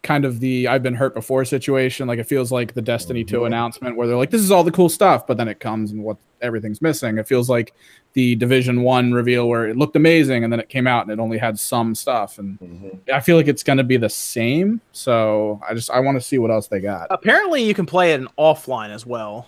kind 0.03 0.25
of 0.25 0.41
the 0.41 0.67
I've 0.67 0.83
been 0.83 0.93
hurt 0.93 1.13
before 1.15 1.43
situation. 1.45 2.07
Like 2.07 2.19
it 2.19 2.25
feels 2.25 2.51
like 2.51 2.73
the 2.73 2.81
Destiny 2.81 3.23
2 3.23 3.39
Mhm. 3.39 3.47
announcement 3.47 3.95
where 3.95 4.05
they're 4.05 4.17
like, 4.17 4.29
this 4.31 4.41
is 4.41 4.51
all 4.51 4.63
the 4.63 4.71
cool 4.71 4.89
stuff, 4.89 5.25
but 5.25 5.37
then 5.37 5.47
it 5.47 5.59
comes 5.61 5.91
and 5.91 6.03
what 6.03 6.17
everything's 6.41 6.81
missing. 6.81 7.17
It 7.17 7.25
feels 7.25 7.49
like 7.49 7.73
the 8.11 8.35
Division 8.35 8.81
One 8.83 9.13
reveal 9.13 9.47
where 9.47 9.65
it 9.67 9.77
looked 9.77 9.95
amazing 9.95 10.43
and 10.43 10.51
then 10.51 10.59
it 10.59 10.67
came 10.67 10.87
out 10.87 11.03
and 11.03 11.11
it 11.11 11.21
only 11.21 11.37
had 11.37 11.57
some 11.57 11.95
stuff. 11.95 12.37
And 12.37 12.59
mhm. 12.59 12.99
I 13.13 13.21
feel 13.21 13.37
like 13.37 13.47
it's 13.47 13.63
gonna 13.63 13.83
be 13.83 13.95
the 13.97 14.09
same. 14.09 14.81
So 14.91 15.61
I 15.67 15.73
just 15.73 15.89
I 15.89 16.01
want 16.01 16.17
to 16.17 16.21
see 16.21 16.37
what 16.37 16.51
else 16.51 16.67
they 16.67 16.81
got. 16.81 17.07
Apparently, 17.09 17.63
you 17.63 17.73
can 17.73 17.85
play 17.85 18.11
it 18.13 18.19
in 18.19 18.27
offline 18.37 18.89
as 18.89 19.05
well. 19.05 19.47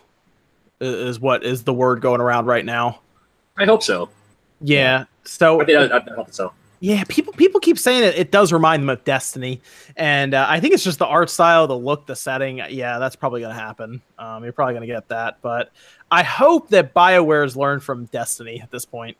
Is 0.79 1.19
what 1.19 1.43
is 1.43 1.63
the 1.63 1.73
word 1.73 1.99
going 2.01 2.21
around 2.21 2.45
right 2.45 2.65
now? 2.65 2.99
I 3.57 3.65
hope 3.65 3.83
so. 3.83 4.09
Yeah. 4.61 5.05
So 5.25 5.61
I, 5.61 5.65
mean, 5.65 5.77
I, 5.77 5.97
I 5.97 6.01
hope 6.15 6.33
so. 6.33 6.53
Yeah, 6.79 7.03
people 7.07 7.33
people 7.33 7.59
keep 7.59 7.79
saying 7.79 8.03
it. 8.03 8.15
It 8.15 8.31
does 8.31 8.51
remind 8.51 8.83
them 8.83 8.89
of 8.89 9.03
Destiny, 9.03 9.61
and 9.95 10.33
uh, 10.33 10.45
I 10.47 10.59
think 10.59 10.73
it's 10.73 10.83
just 10.83 10.99
the 10.99 11.05
art 11.05 11.29
style, 11.29 11.67
the 11.67 11.77
look, 11.77 12.05
the 12.05 12.15
setting. 12.15 12.61
Yeah, 12.69 12.99
that's 12.99 13.15
probably 13.15 13.41
going 13.41 13.55
to 13.55 13.59
happen. 13.59 14.01
Um, 14.19 14.43
you're 14.43 14.53
probably 14.53 14.73
going 14.73 14.87
to 14.87 14.93
get 14.93 15.07
that, 15.09 15.37
but 15.41 15.71
I 16.11 16.23
hope 16.23 16.69
that 16.69 16.93
Bioware 16.93 17.43
has 17.43 17.55
learned 17.55 17.83
from 17.83 18.05
Destiny 18.05 18.61
at 18.61 18.71
this 18.71 18.85
point. 18.85 19.17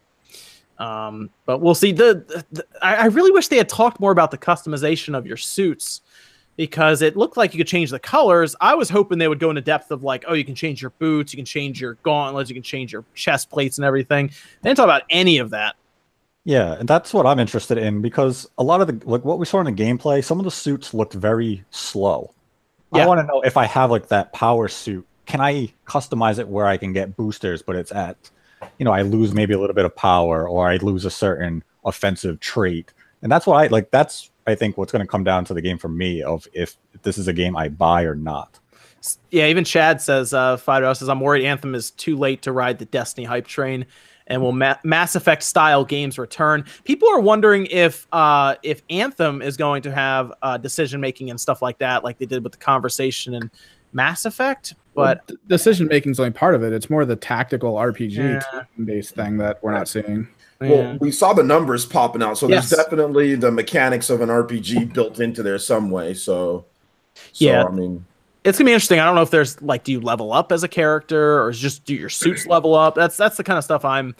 Um, 0.77 1.29
but 1.45 1.59
we'll 1.59 1.75
see. 1.75 1.91
The, 1.91 2.43
the 2.51 2.65
I, 2.81 2.95
I 2.95 3.05
really 3.05 3.31
wish 3.31 3.47
they 3.47 3.57
had 3.57 3.69
talked 3.69 3.99
more 3.99 4.11
about 4.11 4.31
the 4.31 4.37
customization 4.37 5.17
of 5.17 5.25
your 5.25 5.37
suits 5.37 6.01
because 6.57 7.01
it 7.01 7.17
looked 7.17 7.37
like 7.37 7.53
you 7.53 7.57
could 7.57 7.67
change 7.67 7.89
the 7.89 7.99
colors. 7.99 8.55
I 8.61 8.75
was 8.75 8.89
hoping 8.89 9.17
they 9.17 9.27
would 9.27 9.39
go 9.39 9.49
into 9.49 9.61
depth 9.61 9.91
of 9.91 10.03
like, 10.03 10.25
oh, 10.27 10.33
you 10.33 10.45
can 10.45 10.55
change 10.55 10.81
your 10.81 10.91
boots, 10.91 11.33
you 11.33 11.37
can 11.37 11.45
change 11.45 11.81
your 11.81 11.95
gauntlets, 12.03 12.49
you 12.49 12.53
can 12.53 12.63
change 12.63 12.93
your 12.93 13.03
chest 13.13 13.49
plates 13.49 13.77
and 13.77 13.85
everything. 13.85 14.27
They 14.61 14.69
didn't 14.69 14.77
talk 14.77 14.85
about 14.85 15.03
any 15.09 15.37
of 15.37 15.49
that. 15.51 15.75
Yeah, 16.45 16.73
and 16.73 16.88
that's 16.88 17.12
what 17.12 17.25
I'm 17.25 17.39
interested 17.39 17.79
in 17.79 18.01
because 18.03 18.47
a 18.60 18.63
lot 18.63 18.79
of 18.79 18.88
the 18.88 19.10
like 19.10 19.25
what 19.25 19.39
we 19.39 19.47
saw 19.47 19.60
in 19.60 19.65
the 19.65 19.84
gameplay, 19.84 20.23
some 20.23 20.39
of 20.39 20.45
the 20.45 20.51
suits 20.51 20.93
looked 20.93 21.13
very 21.13 21.65
slow. 21.71 22.34
Yeah. 22.93 23.03
I 23.03 23.08
want 23.08 23.19
to 23.19 23.25
know 23.25 23.41
if 23.41 23.58
I 23.58 23.65
have 23.65 23.89
like 23.89 24.10
that 24.10 24.31
power 24.31 24.67
suit, 24.67 25.05
can 25.25 25.41
I 25.41 25.73
customize 25.88 26.38
it 26.38 26.47
where 26.47 26.67
I 26.67 26.77
can 26.77 26.93
get 26.93 27.17
boosters, 27.17 27.63
but 27.63 27.75
it's 27.75 27.91
at, 27.91 28.29
you 28.77 28.86
know, 28.86 28.91
I 28.91 29.01
lose 29.01 29.34
maybe 29.34 29.55
a 29.55 29.60
little 29.60 29.73
bit 29.73 29.86
of 29.86 29.95
power 29.95 30.47
or 30.47 30.69
I 30.69 30.77
lose 30.77 31.03
a 31.03 31.10
certain 31.10 31.63
offensive 31.84 32.39
trait, 32.39 32.93
and 33.23 33.31
that's 33.31 33.47
what 33.47 33.55
I 33.55 33.67
like. 33.67 33.89
That's 33.89 34.29
I 34.45 34.53
think 34.53 34.77
what's 34.77 34.91
going 34.91 35.03
to 35.03 35.10
come 35.10 35.23
down 35.23 35.45
to 35.45 35.55
the 35.55 35.62
game 35.62 35.79
for 35.79 35.89
me 35.89 36.21
of 36.21 36.47
if 36.53 36.77
this 37.01 37.17
is 37.17 37.27
a 37.27 37.34
game 37.34 37.58
I 37.58 37.69
buy 37.69 38.03
or 38.03 38.13
not. 38.13 38.60
Yeah, 39.31 39.47
even 39.47 39.63
Chad 39.63 39.99
says, 40.01 40.34
uh, 40.34 40.58
Fido 40.58 40.93
says, 40.93 41.10
I'm 41.10 41.19
worried 41.19 41.45
Anthem 41.45 41.75
is 41.75 41.91
too 41.91 42.15
late 42.15 42.43
to 42.43 42.51
ride 42.51 42.79
the 42.79 42.86
Destiny 42.86 43.25
hype 43.25 43.47
train. 43.47 43.86
And 44.27 44.41
will 44.41 44.51
Ma- 44.53 44.77
Mass 44.83 45.15
Effect 45.15 45.43
style 45.43 45.85
games 45.85 46.17
return? 46.17 46.65
People 46.83 47.07
are 47.09 47.19
wondering 47.19 47.67
if 47.67 48.07
uh, 48.11 48.55
if 48.63 48.81
Anthem 48.89 49.41
is 49.41 49.55
going 49.55 49.83
to 49.83 49.91
have 49.91 50.33
uh, 50.41 50.57
decision 50.57 50.99
making 50.99 51.29
and 51.29 51.39
stuff 51.39 51.61
like 51.61 51.77
that, 51.77 52.03
like 52.03 52.17
they 52.17 52.25
did 52.25 52.43
with 52.43 52.53
the 52.53 52.57
conversation 52.57 53.35
and 53.35 53.51
Mass 53.93 54.25
Effect. 54.25 54.73
But 54.95 55.21
Well, 55.29 55.38
decision 55.47 55.88
making 55.88 56.13
is 56.13 56.19
only 56.19 56.31
part 56.31 56.55
of 56.55 56.63
it. 56.63 56.73
It's 56.73 56.89
more 56.89 57.05
the 57.05 57.15
tactical 57.15 57.73
RPG 57.75 58.41
Yeah. 58.53 58.63
based 58.83 59.13
thing 59.13 59.38
that 59.38 59.61
we're 59.61 59.73
not 59.73 59.88
seeing. 59.88 60.27
yeah. 60.61 60.69
Well, 60.69 60.97
we 61.01 61.11
saw 61.11 61.33
the 61.33 61.43
numbers 61.43 61.85
popping 61.85 62.23
out, 62.23 62.38
so 62.38 62.47
Yes. 62.47 62.69
there's 62.69 62.83
definitely 62.83 63.35
the 63.35 63.51
mechanics 63.51 64.09
of 64.09 64.21
an 64.21 64.29
RPG 64.29 64.85
built 64.93 65.19
into 65.19 65.43
there 65.43 65.59
some 65.59 65.91
way. 65.91 66.13
So, 66.13 66.65
so 67.33 67.45
Yeah. 67.45 67.65
I 67.65 67.69
mean, 67.71 68.05
it's 68.45 68.58
gonna 68.58 68.69
be 68.69 68.73
interesting. 68.73 68.99
I 68.99 69.05
don't 69.05 69.15
know 69.15 69.21
if 69.23 69.31
there's 69.31 69.62
like, 69.62 69.84
do 69.84 69.91
you 69.91 69.99
level 69.99 70.31
up 70.31 70.51
as 70.51 70.63
a 70.63 70.67
character, 70.69 71.41
or 71.41 71.49
is 71.49 71.60
just 71.60 71.84
do 71.86 71.93
your 71.95 72.10
suits 72.10 72.45
level 72.47 72.73
up? 72.75 72.95
That's 72.95 73.17
that's 73.17 73.36
the 73.38 73.43
kind 73.43 73.58
of 73.58 73.63
stuff 73.63 73.84
I'm 73.84 74.15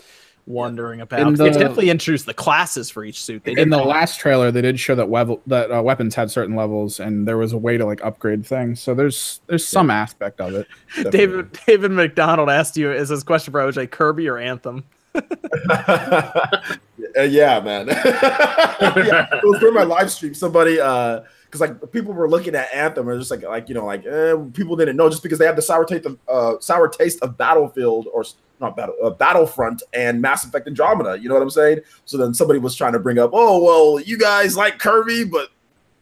wondering 0.48 1.02
about. 1.02 1.22
In 1.22 1.34
They 1.34 1.50
the- 1.50 1.58
definitely 1.60 1.90
introduced 1.90 2.26
the 2.28 2.34
classes 2.34 2.90
for 2.90 3.04
each 3.04 3.24
suit. 3.24 3.44
They 3.46 3.52
In 3.54 3.58
did 3.58 3.72
the 3.72 3.78
last 3.78 4.20
trailer, 4.20 4.52
they 4.52 4.62
did 4.62 4.80
show 4.80 4.94
that 4.96 5.08
wev- 5.10 5.40
that 5.48 5.72
uh, 5.72 5.82
weapons 5.82 6.14
had 6.16 6.30
certain 6.30 6.56
levels, 6.56 7.00
and 7.00 7.28
there 7.28 7.38
was 7.38 7.54
a 7.54 7.58
way 7.58 7.78
to 7.78 7.86
like 7.86 8.04
upgrade 8.04 8.46
things. 8.46 8.82
So 8.82 8.94
there's 8.94 9.40
there's 9.48 9.66
some 9.66 9.90
aspect 9.90 10.40
of 10.42 10.54
it. 10.56 10.68
David 11.12 11.58
David 11.66 11.92
McDonald 11.92 12.50
asked 12.50 12.78
you, 12.78 12.92
is 12.92 13.10
this 13.10 13.24
question 13.24 13.52
for 13.54 13.60
OJ 13.62 13.90
Kirby 13.92 14.28
or 14.28 14.38
Anthem? 14.38 14.84
Uh, 15.16 15.22
yeah, 17.26 17.60
man. 17.62 17.88
yeah, 17.88 19.28
it 19.32 19.44
was 19.44 19.60
during 19.60 19.74
my 19.76 19.84
live 19.84 20.12
stream. 20.12 20.34
Somebody, 20.34 20.80
uh, 20.80 21.22
because 21.56 21.82
like 21.82 21.92
people 21.92 22.14
were 22.14 22.30
looking 22.30 22.56
at 22.56 22.74
Anthem, 22.74 23.08
and 23.08 23.20
just 23.20 23.32
like, 23.32 23.44
like 23.44 23.70
you 23.70 23.76
know, 23.76 23.86
like 23.86 24.06
eh, 24.06 24.36
people 24.54 24.76
didn't 24.76 24.98
know 24.98 25.10
just 25.10 25.24
because 25.24 25.40
they 25.40 25.46
have 25.46 25.56
the 25.56 25.62
sour 25.62 25.86
taste 25.86 26.06
of 26.06 26.18
uh, 26.28 26.60
sour 26.60 26.88
taste 26.88 27.22
of 27.22 27.38
Battlefield 27.38 28.08
or 28.14 28.24
not 28.60 28.76
battle 28.76 28.96
uh, 29.04 29.10
Battlefront 29.10 29.84
and 29.94 30.22
Mass 30.22 30.46
Effect 30.46 30.68
Andromeda. 30.68 31.20
You 31.20 31.30
know 31.30 31.36
what 31.36 31.44
I'm 31.44 31.50
saying? 31.50 31.80
So 32.06 32.18
then 32.18 32.34
somebody 32.34 32.60
was 32.60 32.76
trying 32.76 32.94
to 32.94 33.00
bring 33.00 33.20
up, 33.20 33.32
oh 33.34 33.64
well, 33.64 34.02
you 34.02 34.18
guys 34.18 34.56
like 34.56 34.80
Kirby, 34.80 35.26
but 35.26 35.50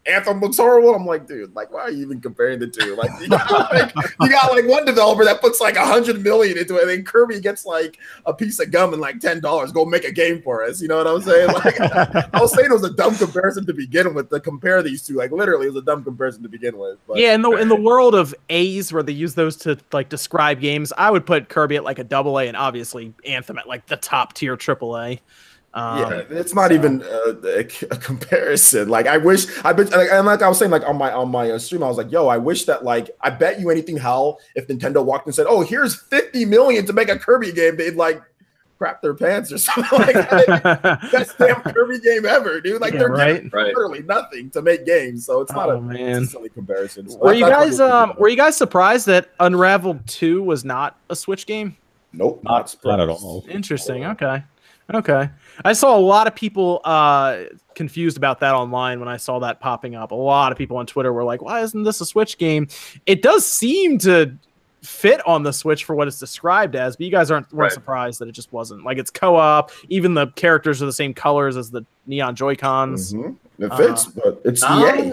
Anthem 0.05 0.41
looks 0.41 0.57
horrible. 0.57 0.93
I'm 0.93 1.05
like, 1.05 1.27
dude, 1.27 1.55
like, 1.55 1.71
why 1.71 1.81
are 1.81 1.91
you 1.91 2.01
even 2.01 2.19
comparing 2.19 2.59
the 2.59 2.67
two? 2.67 2.95
Like, 2.95 3.09
you 3.21 3.29
got 3.29 3.71
like, 3.71 3.93
you 4.19 4.29
got 4.29 4.51
like 4.51 4.67
one 4.67 4.83
developer 4.83 5.23
that 5.23 5.39
puts 5.39 5.61
like 5.61 5.77
a 5.77 5.85
hundred 5.85 6.21
million 6.21 6.57
into 6.57 6.75
it, 6.75 6.81
and 6.81 6.89
then 6.89 7.03
Kirby 7.05 7.39
gets 7.39 7.65
like 7.65 7.97
a 8.25 8.33
piece 8.33 8.59
of 8.59 8.69
gum 8.69 8.91
and 8.91 9.01
like 9.01 9.19
ten 9.19 9.39
dollars. 9.39 9.71
Go 9.71 9.85
make 9.85 10.03
a 10.03 10.11
game 10.11 10.41
for 10.41 10.63
us. 10.63 10.81
You 10.81 10.89
know 10.89 10.97
what 10.97 11.07
I'm 11.07 11.21
saying? 11.21 11.47
Like, 11.53 11.79
I 11.79 12.41
was 12.41 12.53
saying 12.53 12.69
it 12.69 12.73
was 12.73 12.83
a 12.83 12.93
dumb 12.93 13.15
comparison 13.15 13.65
to 13.65 13.73
begin 13.73 14.13
with. 14.13 14.29
To 14.29 14.39
compare 14.39 14.83
these 14.83 15.03
two, 15.03 15.15
like, 15.15 15.31
literally, 15.31 15.67
it 15.67 15.73
was 15.73 15.81
a 15.81 15.85
dumb 15.85 16.03
comparison 16.03 16.43
to 16.43 16.49
begin 16.49 16.77
with. 16.77 16.97
But 17.07 17.17
yeah, 17.17 17.33
in 17.33 17.41
the 17.41 17.51
in 17.51 17.69
the 17.69 17.75
world 17.75 18.13
of 18.13 18.35
A's 18.49 18.91
where 18.91 19.03
they 19.03 19.13
use 19.13 19.35
those 19.35 19.55
to 19.57 19.77
like 19.93 20.09
describe 20.09 20.59
games, 20.59 20.91
I 20.97 21.11
would 21.11 21.25
put 21.25 21.47
Kirby 21.47 21.77
at 21.77 21.85
like 21.85 21.99
a 21.99 22.03
double 22.03 22.39
A, 22.39 22.47
and 22.47 22.57
obviously 22.57 23.13
Anthem 23.25 23.57
at 23.57 23.67
like 23.67 23.85
the 23.85 23.97
top 23.97 24.33
tier 24.33 24.57
triple 24.57 24.97
A. 24.97 25.21
Um, 25.75 25.99
yeah, 26.11 26.21
it's 26.29 26.53
not 26.53 26.71
even 26.71 27.01
uh, 27.01 27.33
a, 27.43 27.59
a 27.89 27.97
comparison. 27.97 28.89
Like 28.89 29.07
I 29.07 29.17
wish 29.17 29.45
I 29.65 29.73
bet, 29.73 29.89
like, 29.91 30.09
and 30.11 30.25
like 30.27 30.41
I 30.43 30.47
was 30.47 30.59
saying, 30.59 30.69
like 30.71 30.83
on 30.87 30.97
my 30.97 31.11
on 31.11 31.29
my 31.29 31.49
uh, 31.51 31.57
stream, 31.57 31.81
I 31.83 31.87
was 31.87 31.97
like, 31.97 32.11
"Yo, 32.11 32.27
I 32.27 32.37
wish 32.37 32.65
that 32.65 32.83
like 32.83 33.09
I 33.21 33.31
bet 33.31 33.59
you 33.59 33.69
anything, 33.71 33.97
hell, 33.97 34.39
if 34.55 34.67
Nintendo 34.67 35.03
walked 35.03 35.25
and 35.25 35.33
said, 35.33 35.47
"Oh, 35.49 35.61
here's 35.61 35.95
50 35.95 36.45
million 36.45 36.85
to 36.85 36.93
make 36.93 37.09
a 37.09 37.17
Kirby 37.17 37.51
game," 37.53 37.75
they'd 37.75 37.95
like 37.95 38.21
crap 38.77 39.01
their 39.01 39.15
pants 39.15 39.51
or 39.51 39.57
something 39.59 39.99
like 39.99 40.13
that. 40.13 40.99
Best 41.11 41.37
damn 41.39 41.61
Kirby 41.61 41.99
game 42.01 42.25
ever, 42.27 42.61
dude. 42.61 42.79
Like 42.79 42.93
Yeah, 42.93 42.99
they're 42.99 43.09
right? 43.09 43.33
getting 43.35 43.49
Right. 43.49 43.65
literally 43.67 44.03
nothing 44.03 44.51
to 44.51 44.61
make 44.61 44.85
games, 44.85 45.25
so 45.25 45.41
it's 45.41 45.53
not 45.53 45.69
Oh, 45.69 45.77
a, 45.77 45.81
man. 45.81 46.23
a 46.23 46.25
silly 46.27 46.49
comparison. 46.49 47.09
So 47.09 47.17
were 47.17 47.33
that's- 47.33 47.39
you 47.39 47.49
guys 47.49 47.79
um 47.79 48.13
were 48.19 48.27
you 48.29 48.37
guys 48.37 48.55
surprised 48.55 49.07
that 49.07 49.29
Unraveled 49.39 50.05
Two 50.05 50.43
was 50.43 50.63
not 50.63 50.99
a 51.09 51.15
Switch 51.15 51.47
game? 51.47 51.77
nope, 52.11 52.41
Not, 52.43 52.75
not 52.85 52.99
at 52.99 53.09
all. 53.09 53.43
Interesting. 53.49 54.05
Okay. 54.05 54.43
Okay. 54.93 55.29
I 55.63 55.73
saw 55.73 55.95
a 55.97 55.99
lot 55.99 56.27
of 56.27 56.35
people 56.35 56.81
uh 56.83 57.43
confused 57.75 58.17
about 58.17 58.39
that 58.41 58.53
online 58.53 58.99
when 58.99 59.09
I 59.09 59.17
saw 59.17 59.39
that 59.39 59.59
popping 59.59 59.95
up. 59.95 60.11
A 60.11 60.15
lot 60.15 60.51
of 60.51 60.57
people 60.57 60.77
on 60.77 60.85
Twitter 60.85 61.11
were 61.11 61.23
like, 61.23 61.41
"Why 61.41 61.61
isn't 61.61 61.83
this 61.83 62.01
a 62.01 62.05
Switch 62.05 62.37
game?" 62.37 62.67
It 63.05 63.21
does 63.21 63.45
seem 63.45 63.97
to 63.99 64.33
fit 64.81 65.25
on 65.25 65.43
the 65.43 65.53
Switch 65.53 65.85
for 65.85 65.95
what 65.95 66.07
it's 66.07 66.19
described 66.19 66.75
as, 66.75 66.97
but 66.97 67.05
you 67.05 67.11
guys 67.11 67.31
aren't 67.31 67.51
weren't 67.53 67.63
Right. 67.69 67.71
surprised 67.71 68.19
that 68.19 68.27
it 68.27 68.33
just 68.33 68.51
wasn't. 68.51 68.83
Like 68.83 68.97
it's 68.97 69.09
co-op, 69.09 69.71
even 69.89 70.13
the 70.13 70.27
characters 70.35 70.81
are 70.81 70.85
the 70.85 70.93
same 70.93 71.13
colors 71.13 71.55
as 71.57 71.71
the 71.71 71.85
neon 72.05 72.35
Joy-Cons. 72.35 73.13
Mhm. 73.13 73.35
It 73.59 73.73
fits, 73.75 74.05
but 74.05 74.41
it's 74.43 74.61
E 74.61 74.65
Ah, 74.67 74.95
EA. 74.95 75.11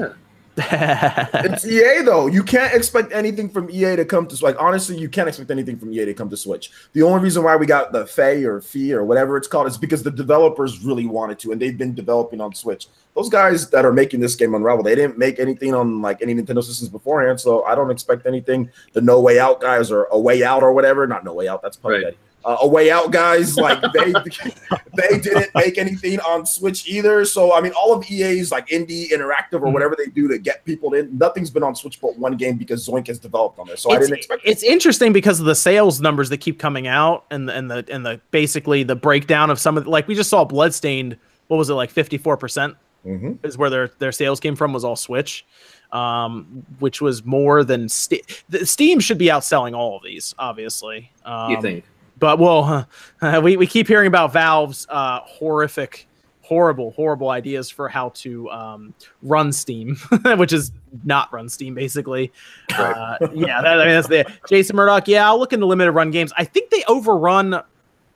It's 0.56 1.66
EA 1.66 2.02
though. 2.02 2.26
You 2.26 2.42
can't 2.42 2.74
expect 2.74 3.12
anything 3.12 3.48
from 3.48 3.70
EA 3.70 3.96
to 3.96 4.04
come 4.04 4.26
to 4.26 4.44
like 4.44 4.56
honestly, 4.60 4.98
you 4.98 5.08
can't 5.08 5.28
expect 5.28 5.50
anything 5.50 5.78
from 5.78 5.92
EA 5.92 6.06
to 6.06 6.14
come 6.14 6.28
to 6.30 6.36
Switch. 6.36 6.70
The 6.92 7.02
only 7.02 7.22
reason 7.22 7.44
why 7.44 7.56
we 7.56 7.66
got 7.66 7.92
the 7.92 8.06
Fay 8.06 8.44
or 8.44 8.60
Fee 8.60 8.92
or 8.92 9.04
whatever 9.04 9.36
it's 9.36 9.48
called 9.48 9.66
is 9.66 9.78
because 9.78 10.02
the 10.02 10.10
developers 10.10 10.84
really 10.84 11.06
wanted 11.06 11.38
to, 11.40 11.52
and 11.52 11.60
they've 11.60 11.76
been 11.76 11.94
developing 11.94 12.40
on 12.40 12.54
Switch. 12.54 12.88
Those 13.14 13.28
guys 13.28 13.70
that 13.70 13.84
are 13.84 13.92
making 13.92 14.20
this 14.20 14.36
game 14.36 14.54
Unravel, 14.54 14.84
they 14.84 14.94
didn't 14.94 15.18
make 15.18 15.38
anything 15.38 15.74
on 15.74 16.00
like 16.00 16.22
any 16.22 16.34
Nintendo 16.34 16.62
systems 16.62 16.88
beforehand, 16.88 17.40
so 17.40 17.64
I 17.64 17.74
don't 17.74 17.90
expect 17.90 18.26
anything. 18.26 18.70
The 18.92 19.00
No 19.00 19.20
Way 19.20 19.38
Out 19.38 19.60
guys 19.60 19.90
or 19.90 20.04
A 20.12 20.18
Way 20.18 20.42
Out 20.42 20.62
or 20.62 20.72
whatever, 20.72 21.06
not 21.06 21.24
No 21.24 21.34
Way 21.34 21.48
Out, 21.48 21.62
that's 21.62 21.76
probably 21.76 22.04
Right. 22.04 22.16
Uh, 22.44 22.56
a 22.60 22.66
way 22.68 22.90
out 22.90 23.10
guys 23.10 23.56
like 23.56 23.80
they 23.92 24.12
they 24.94 25.18
didn't 25.18 25.54
make 25.54 25.76
anything 25.78 26.18
on 26.20 26.46
switch 26.46 26.88
either 26.88 27.24
so 27.24 27.52
i 27.54 27.60
mean 27.60 27.72
all 27.72 27.92
of 27.92 28.08
ea's 28.10 28.50
like 28.50 28.66
indie 28.68 29.10
interactive 29.10 29.60
or 29.60 29.66
Mhm. 29.66 29.72
whatever 29.72 29.94
they 29.96 30.06
do 30.06 30.26
to 30.28 30.38
get 30.38 30.64
people 30.64 30.94
in 30.94 31.16
nothing's 31.18 31.50
been 31.50 31.62
on 31.62 31.74
switch 31.74 32.00
but 32.00 32.18
one 32.18 32.36
game 32.36 32.56
because 32.56 32.86
zoink 32.88 33.06
has 33.08 33.18
developed 33.18 33.58
on 33.58 33.66
there 33.66 33.76
so 33.76 33.90
i 33.92 33.98
didn't 33.98 34.14
expect 34.16 34.42
it's 34.44 34.62
interesting 34.62 35.12
because 35.12 35.38
of 35.38 35.46
the 35.46 35.54
sales 35.54 36.00
numbers 36.00 36.28
that 36.30 36.38
keep 36.38 36.58
coming 36.58 36.86
out 36.86 37.24
and 37.30 37.48
the, 37.48 37.54
and 37.54 37.70
the 37.70 37.84
and 37.90 38.06
the 38.06 38.20
basically 38.30 38.82
the 38.82 38.96
breakdown 38.96 39.50
of 39.50 39.58
some 39.58 39.76
of 39.76 39.86
like 39.86 40.08
we 40.08 40.14
just 40.14 40.30
saw 40.30 40.44
Bloodstained. 40.44 41.16
What 41.48 41.56
was 41.56 41.68
it 41.68 41.74
like? 41.74 41.90
Fifty 41.90 42.16
four 42.16 42.36
percent 42.36 42.76
Mhm. 43.06 43.38
is 43.44 43.58
where 43.58 43.68
their 43.70 43.88
their 43.98 44.12
sales 44.12 44.40
came 44.40 44.54
from 44.56 44.72
was 44.72 44.84
all 44.84 44.96
Switch, 44.96 45.44
um, 45.92 46.64
which 46.78 47.00
was 47.00 47.24
more 47.24 47.64
than 47.64 47.88
Ste- 47.88 48.44
the, 48.48 48.64
Steam 48.66 49.00
should 49.00 49.18
be 49.18 49.26
outselling 49.26 49.76
all 49.76 49.96
of 49.96 50.02
these, 50.04 50.34
obviously. 50.38 51.10
Um, 51.24 51.50
you 51.50 51.60
think? 51.62 51.84
But 52.20 52.38
well, 52.38 52.86
we 53.42 53.56
we 53.56 53.66
keep 53.66 53.88
hearing 53.88 54.06
about 54.06 54.32
Valve's 54.32 54.86
uh, 54.88 55.20
horrific. 55.24 56.06
Horrible, 56.42 56.90
horrible 56.90 57.30
ideas 57.30 57.70
for 57.70 57.88
how 57.88 58.08
to 58.08 58.50
um, 58.50 58.92
run 59.22 59.52
Steam, 59.52 59.94
which 60.36 60.52
is 60.52 60.72
not 61.04 61.32
run 61.32 61.48
Steam, 61.48 61.76
basically. 61.76 62.32
Uh, 62.76 63.14
yeah, 63.32 63.62
that, 63.62 63.78
I 63.80 63.84
mean, 63.84 63.94
that's 63.94 64.08
the 64.08 64.26
Jason 64.48 64.74
Murdoch. 64.74 65.06
Yeah, 65.06 65.28
I'll 65.28 65.38
look 65.38 65.52
into 65.52 65.66
limited 65.66 65.92
run 65.92 66.10
games. 66.10 66.32
I 66.36 66.42
think 66.42 66.70
they 66.70 66.82
overrun 66.88 67.62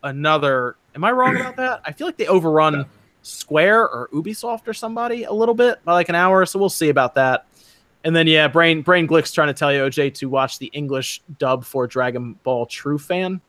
another. 0.03 0.75
Am 0.97 1.05
I 1.05 1.13
wrong 1.13 1.37
about 1.37 1.55
that? 1.57 1.83
I 1.85 1.93
feel 1.93 2.09
like 2.09 2.17
they 2.17 2.27
overrun 2.27 2.87
Square 3.23 3.89
or 3.89 4.09
Ubisoft 4.13 4.67
or 4.67 4.75
somebody 4.75 5.25
a 5.25 5.33
little 5.33 5.55
bit 5.55 5.83
by 5.85 5.93
like 5.93 6.09
an 6.09 6.17
hour. 6.17 6.45
So 6.45 6.59
we'll 6.59 6.69
see 6.69 6.89
about 6.89 7.15
that. 7.15 7.47
And 8.05 8.15
then 8.15 8.27
yeah, 8.27 8.49
Brain 8.49 8.83
Brain 8.83 9.09
Glick's 9.09 9.33
trying 9.33 9.49
to 9.49 9.55
tell 9.55 9.73
you 9.73 9.81
OJ 9.81 10.15
to 10.15 10.29
watch 10.29 10.59
the 10.59 10.67
English 10.67 11.23
dub 11.39 11.65
for 11.65 11.87
Dragon 11.87 12.35
Ball 12.43 12.67
True 12.67 12.99
Fan. 12.99 13.41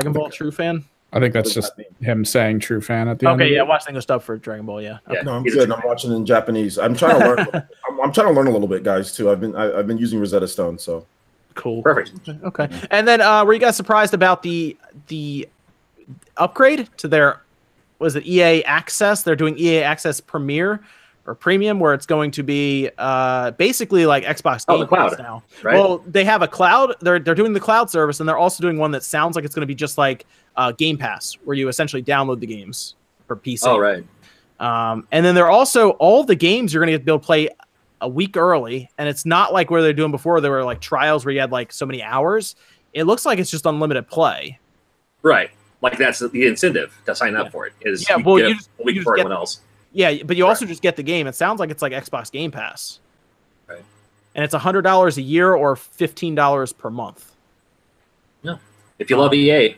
Dragon 0.00 0.12
Ball 0.12 0.30
True 0.30 0.50
Fan. 0.50 0.84
I 1.12 1.20
think 1.20 1.32
that's 1.32 1.54
just 1.54 1.76
that 1.76 1.86
him 2.00 2.24
saying 2.24 2.60
true 2.60 2.80
fan 2.80 3.08
at 3.08 3.20
the 3.20 3.28
end. 3.28 3.40
Okay, 3.40 3.54
yeah, 3.54 3.62
it. 3.62 3.68
watch 3.68 3.84
the 3.84 3.90
English 3.90 4.06
dub 4.06 4.22
for 4.22 4.36
Dragon 4.36 4.66
Ball. 4.66 4.82
Yeah. 4.82 4.98
Yeah, 5.10 5.22
no 5.22 5.34
i'm 5.34 5.44
he's 5.44 5.54
good 5.54 5.70
i'm 5.70 5.80
watching 5.84 6.12
in 6.12 6.26
japanese 6.26 6.78
i'm 6.78 6.96
trying 6.96 7.20
to 7.20 7.26
learn 7.26 7.38
I'm, 7.88 8.00
I'm 8.02 8.12
trying 8.12 8.26
to 8.26 8.32
learn 8.32 8.48
a 8.48 8.50
little 8.50 8.66
bit 8.66 8.82
guys 8.82 9.14
too 9.14 9.30
i've 9.30 9.40
been 9.40 9.54
I, 9.54 9.78
i've 9.78 9.86
been 9.86 9.98
using 9.98 10.18
rosetta 10.18 10.48
stone 10.48 10.78
so 10.78 11.06
Cool. 11.56 11.82
Perfect. 11.82 12.28
Okay. 12.28 12.68
And 12.90 13.08
then 13.08 13.20
uh 13.20 13.44
were 13.44 13.54
you 13.54 13.58
guys 13.58 13.76
surprised 13.76 14.14
about 14.14 14.42
the 14.42 14.76
the 15.08 15.48
upgrade 16.36 16.88
to 16.98 17.08
their 17.08 17.42
was 17.98 18.14
it 18.14 18.26
EA 18.26 18.62
Access? 18.64 19.22
They're 19.22 19.34
doing 19.34 19.58
EA 19.58 19.82
Access 19.82 20.20
Premier 20.20 20.84
or 21.26 21.34
Premium 21.34 21.80
where 21.80 21.92
it's 21.92 22.06
going 22.06 22.30
to 22.32 22.42
be 22.42 22.88
uh 22.98 23.50
basically 23.52 24.06
like 24.06 24.24
Xbox 24.24 24.64
Oh, 24.68 24.74
Game 24.74 24.80
the 24.80 24.86
cloud, 24.86 25.10
Pass 25.10 25.18
now. 25.18 25.42
Right? 25.62 25.74
Well, 25.74 25.98
they 26.06 26.24
have 26.24 26.42
a 26.42 26.48
cloud. 26.48 26.94
They're 27.00 27.18
they're 27.18 27.34
doing 27.34 27.52
the 27.52 27.60
cloud 27.60 27.90
service, 27.90 28.20
and 28.20 28.28
they're 28.28 28.38
also 28.38 28.62
doing 28.62 28.78
one 28.78 28.90
that 28.92 29.02
sounds 29.02 29.36
like 29.36 29.44
it's 29.44 29.54
going 29.54 29.62
to 29.62 29.66
be 29.66 29.74
just 29.74 29.98
like 29.98 30.24
uh, 30.56 30.72
Game 30.72 30.96
Pass, 30.98 31.34
where 31.44 31.56
you 31.56 31.68
essentially 31.68 32.02
download 32.02 32.40
the 32.40 32.46
games 32.46 32.94
for 33.26 33.36
PC. 33.36 33.66
oh, 33.66 33.78
right. 33.78 34.04
Um, 34.58 35.06
and 35.12 35.24
then 35.26 35.34
they're 35.34 35.50
also 35.50 35.90
all 35.90 36.24
the 36.24 36.34
games 36.34 36.72
you're 36.72 36.80
going 36.80 36.92
to 36.92 36.98
get 36.98 37.04
be 37.04 37.10
able 37.12 37.18
to 37.20 37.26
play 37.26 37.48
a 38.00 38.08
week 38.08 38.36
early, 38.36 38.88
and 38.98 39.08
it's 39.08 39.26
not 39.26 39.52
like 39.52 39.70
where 39.70 39.82
they're 39.82 39.92
doing 39.92 40.10
before. 40.12 40.40
There 40.40 40.50
were 40.50 40.64
like 40.64 40.80
trials 40.80 41.24
where 41.24 41.34
you 41.34 41.40
had 41.40 41.52
like 41.52 41.72
so 41.72 41.84
many 41.84 42.02
hours. 42.02 42.56
It 42.94 43.04
looks 43.04 43.26
like 43.26 43.38
it's 43.38 43.50
just 43.50 43.66
unlimited 43.66 44.08
play. 44.08 44.58
Right. 45.22 45.50
Like 45.82 45.98
that's 45.98 46.20
the 46.20 46.46
incentive 46.46 46.96
to 47.04 47.14
sign 47.14 47.36
up 47.36 47.46
Yeah. 47.46 47.50
for 47.50 47.66
it. 47.66 47.74
Is 47.82 48.08
Yeah, 48.08 48.16
you 48.16 48.24
well, 48.24 48.38
you 48.38 48.54
just- 48.54 48.70
a 48.80 48.82
week 48.84 48.94
you 48.94 49.00
just 49.00 49.04
before 49.04 49.16
get- 49.16 49.20
everyone 49.22 49.36
else. 49.38 49.60
Yeah, 49.96 50.22
but 50.24 50.36
you 50.36 50.46
also 50.46 50.66
just 50.66 50.82
get 50.82 50.96
the 50.96 51.02
game. 51.02 51.26
It 51.26 51.34
sounds 51.34 51.58
like 51.58 51.70
it's 51.70 51.80
like 51.80 51.92
Xbox 51.92 52.30
Game 52.30 52.50
Pass. 52.50 53.00
Right. 53.66 53.82
And 54.34 54.44
it's 54.44 54.54
hundred 54.54 54.82
dollars 54.82 55.16
a 55.16 55.22
year 55.22 55.54
or 55.54 55.74
fifteen 55.74 56.34
dollars 56.34 56.72
per 56.74 56.90
month. 56.90 57.32
Yeah. 58.42 58.56
If 58.98 59.08
you 59.08 59.16
love 59.16 59.30
um, 59.32 59.34
EA 59.34 59.76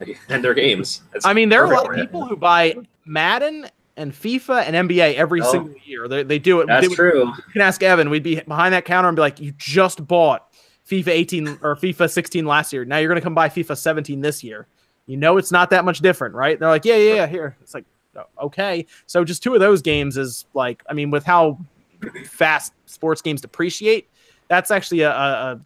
and 0.30 0.42
their 0.42 0.54
games, 0.54 1.02
I 1.24 1.34
mean, 1.34 1.50
there 1.50 1.62
are 1.64 1.72
a 1.72 1.76
lot 1.76 1.90
of 1.90 1.96
people 1.96 2.24
who 2.24 2.36
buy 2.36 2.74
Madden 3.04 3.66
and 3.98 4.12
FIFA 4.12 4.64
and 4.66 4.88
NBA 4.88 5.14
every 5.16 5.42
Oh. 5.42 5.50
single 5.52 5.74
year. 5.84 6.08
They, 6.08 6.22
they 6.22 6.38
do 6.38 6.60
it. 6.60 6.66
That's 6.66 6.88
would- 6.88 6.96
true. 6.96 7.26
You 7.26 7.52
can 7.52 7.60
ask 7.60 7.82
Evan. 7.82 8.08
We'd 8.08 8.22
be 8.22 8.40
behind 8.40 8.72
that 8.72 8.86
counter 8.86 9.08
and 9.08 9.16
be 9.16 9.20
like, 9.20 9.40
"You 9.40 9.52
just 9.58 10.06
bought 10.06 10.46
FIFA 10.88 11.08
18 11.08 11.48
or 11.62 11.76
FIFA 11.76 12.10
16 12.10 12.46
last 12.46 12.72
year. 12.72 12.86
Now 12.86 12.96
you're 12.96 13.08
going 13.08 13.20
to 13.20 13.22
come 13.24 13.34
buy 13.34 13.50
FIFA 13.50 13.76
17 13.76 14.22
this 14.22 14.42
year. 14.42 14.66
You 15.06 15.18
know 15.18 15.36
it's 15.36 15.52
not 15.52 15.68
that 15.70 15.84
much 15.84 15.98
different, 16.00 16.34
right? 16.34 16.58
They're 16.58 16.68
like, 16.70 16.84
yeah, 16.86 16.96
yeah, 16.96 17.14
yeah. 17.14 17.26
Here, 17.26 17.56
it's 17.60 17.74
like, 17.74 17.84
okay. 18.42 18.86
So 19.06 19.24
just 19.24 19.42
two 19.42 19.54
of 19.54 19.60
those 19.60 19.82
games 19.82 20.16
is 20.16 20.46
like, 20.54 20.82
I 20.88 20.94
mean, 20.94 21.10
with 21.10 21.24
how 21.24 21.58
fast 22.24 22.72
sports 22.86 23.22
games 23.22 23.40
depreciate, 23.40 24.08
that's 24.48 24.70
actually 24.70 25.02
a, 25.02 25.10
a 25.10 25.60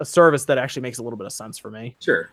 a 0.00 0.04
service 0.04 0.44
that 0.46 0.58
actually 0.58 0.82
makes 0.82 0.98
a 0.98 1.02
little 1.02 1.16
bit 1.16 1.26
of 1.26 1.32
sense 1.32 1.58
for 1.58 1.70
me. 1.70 1.96
Sure. 2.00 2.28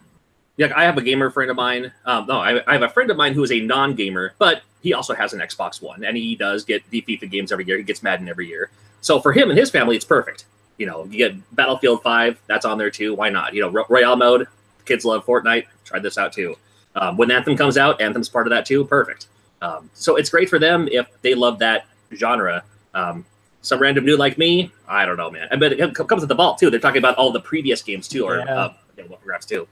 Yeah, 0.58 0.74
I 0.76 0.84
have 0.84 0.98
a 0.98 1.02
gamer 1.02 1.30
friend 1.30 1.50
of 1.50 1.56
mine. 1.58 1.92
Um, 2.06 2.26
no, 2.28 2.40
I, 2.40 2.62
I 2.68 2.74
have 2.74 2.82
a 2.82 2.90
friend 2.90 3.10
of 3.10 3.18
mine 3.18 3.34
who 3.34 3.44
is 3.44 3.52
a 3.52 3.60
non-gamer, 3.62 4.34
but 4.38 4.64
he 4.82 4.94
also 4.94 5.14
has 5.14 5.34
an 5.34 5.40
Xbox 5.40 5.82
One, 5.82 6.04
and 6.04 6.18
he 6.18 6.36
does 6.36 6.66
get 6.66 6.88
the 6.90 7.02
FIFA 7.04 7.30
games 7.32 7.52
every 7.52 7.66
year. 7.66 7.78
He 7.78 7.84
gets 7.84 8.04
Madden 8.04 8.28
every 8.28 8.48
year. 8.48 8.70
So 9.02 9.20
for 9.20 9.32
him 9.32 9.50
and 9.50 9.58
his 9.58 9.72
family, 9.72 9.96
it's 9.96 10.06
perfect. 10.06 10.46
You 10.78 10.88
know, 10.88 11.06
you 11.06 11.18
get 11.18 11.56
Battlefield 11.56 12.04
Five, 12.04 12.40
that's 12.48 12.66
on 12.66 12.78
there 12.78 12.92
too. 12.92 13.14
Why 13.14 13.30
not? 13.30 13.54
You 13.54 13.62
know, 13.62 13.70
Ro- 13.70 13.86
Royale 13.90 14.16
mode. 14.16 14.48
Kids 14.86 15.06
love 15.06 15.26
Fortnite. 15.26 15.66
Try 15.86 16.00
this 16.00 16.18
out 16.18 16.34
too. 16.34 16.56
Um, 16.96 17.16
when 17.18 17.32
Anthem 17.32 17.56
comes 17.56 17.78
out, 17.78 18.02
Anthem's 18.02 18.30
part 18.30 18.48
of 18.48 18.52
that 18.52 18.66
too. 18.66 18.84
Perfect. 18.86 19.28
Um, 19.62 19.90
so 19.94 20.16
it's 20.16 20.30
great 20.30 20.50
for 20.50 20.60
them 20.60 20.88
if 20.92 21.08
they 21.22 21.36
love 21.36 21.60
that 21.60 21.86
genre. 22.16 22.64
Um, 22.94 23.26
some 23.62 23.80
random 23.80 24.06
dude 24.06 24.18
like 24.20 24.38
me, 24.38 24.72
I 24.88 25.06
don't 25.06 25.18
know, 25.18 25.30
man. 25.30 25.48
I 25.52 25.56
bet 25.56 25.74
it 25.74 25.94
comes 25.96 26.24
at 26.24 26.30
the 26.30 26.36
vault 26.36 26.58
too. 26.58 26.70
They're 26.72 26.80
talking 26.80 26.98
about 26.98 27.16
all 27.18 27.32
the 27.32 27.40
previous 27.42 27.82
games 27.84 28.08
too, 28.08 28.26
or 28.26 28.40
Yeah. 28.40 28.56
uh, 28.56 28.74
yeah, 28.98 29.04
well, 29.08 29.20
congrats 29.20 29.46
too. 29.46 29.68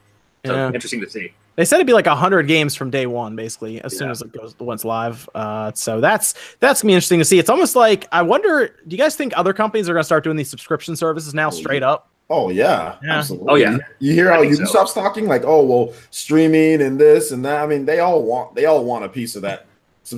So 0.46 0.54
Yeah. 0.54 0.70
interesting 0.72 1.00
to 1.00 1.10
see. 1.10 1.32
They 1.56 1.64
said 1.64 1.76
it'd 1.76 1.86
be 1.88 1.92
like 1.92 2.06
hundred 2.06 2.44
games 2.44 2.74
from 2.76 2.90
day 2.90 3.06
one, 3.06 3.34
basically, 3.36 3.82
as 3.82 3.98
soon 3.98 4.10
as 4.10 4.22
it 4.22 4.32
goes 4.32 4.54
once 4.60 4.84
live. 4.84 5.28
Uh, 5.34 5.72
so 5.74 6.00
that's 6.00 6.34
that's 6.60 6.80
gonna 6.80 6.90
be 6.90 6.94
interesting 6.94 7.18
to 7.18 7.24
see. 7.24 7.38
It's 7.38 7.50
almost 7.50 7.74
like 7.76 8.06
I 8.12 8.22
wonder. 8.22 8.68
Do 8.86 8.94
you 8.96 9.02
guys 9.02 9.16
think 9.16 9.32
other 9.36 9.52
companies 9.52 9.88
are 9.88 9.92
gonna 9.92 10.04
start 10.04 10.24
doing 10.24 10.36
these 10.36 10.48
subscription 10.48 10.94
services 10.96 11.34
now, 11.34 11.50
straight 11.50 11.82
up? 11.82 12.08
Oh 12.30 12.48
yeah, 12.48 12.94
Yeah. 13.04 13.18
absolutely. 13.18 13.48
Oh, 13.50 13.56
yeah. 13.56 13.76
You 13.98 14.14
hear 14.14 14.30
I 14.32 14.36
how 14.36 14.42
think 14.42 14.54
so. 14.54 14.62
Ubisoft's 14.62 14.94
talking 14.94 15.26
like, 15.26 15.42
oh 15.44 15.62
well, 15.64 15.92
streaming 16.10 16.80
and 16.80 16.98
this 16.98 17.32
and 17.32 17.44
that. 17.44 17.60
I 17.62 17.66
mean, 17.66 17.84
they 17.84 17.98
all 17.98 18.22
want 18.22 18.54
they 18.54 18.64
all 18.66 18.84
want 18.84 19.04
a 19.04 19.08
piece 19.08 19.34
of 19.36 19.42
that 19.42 19.66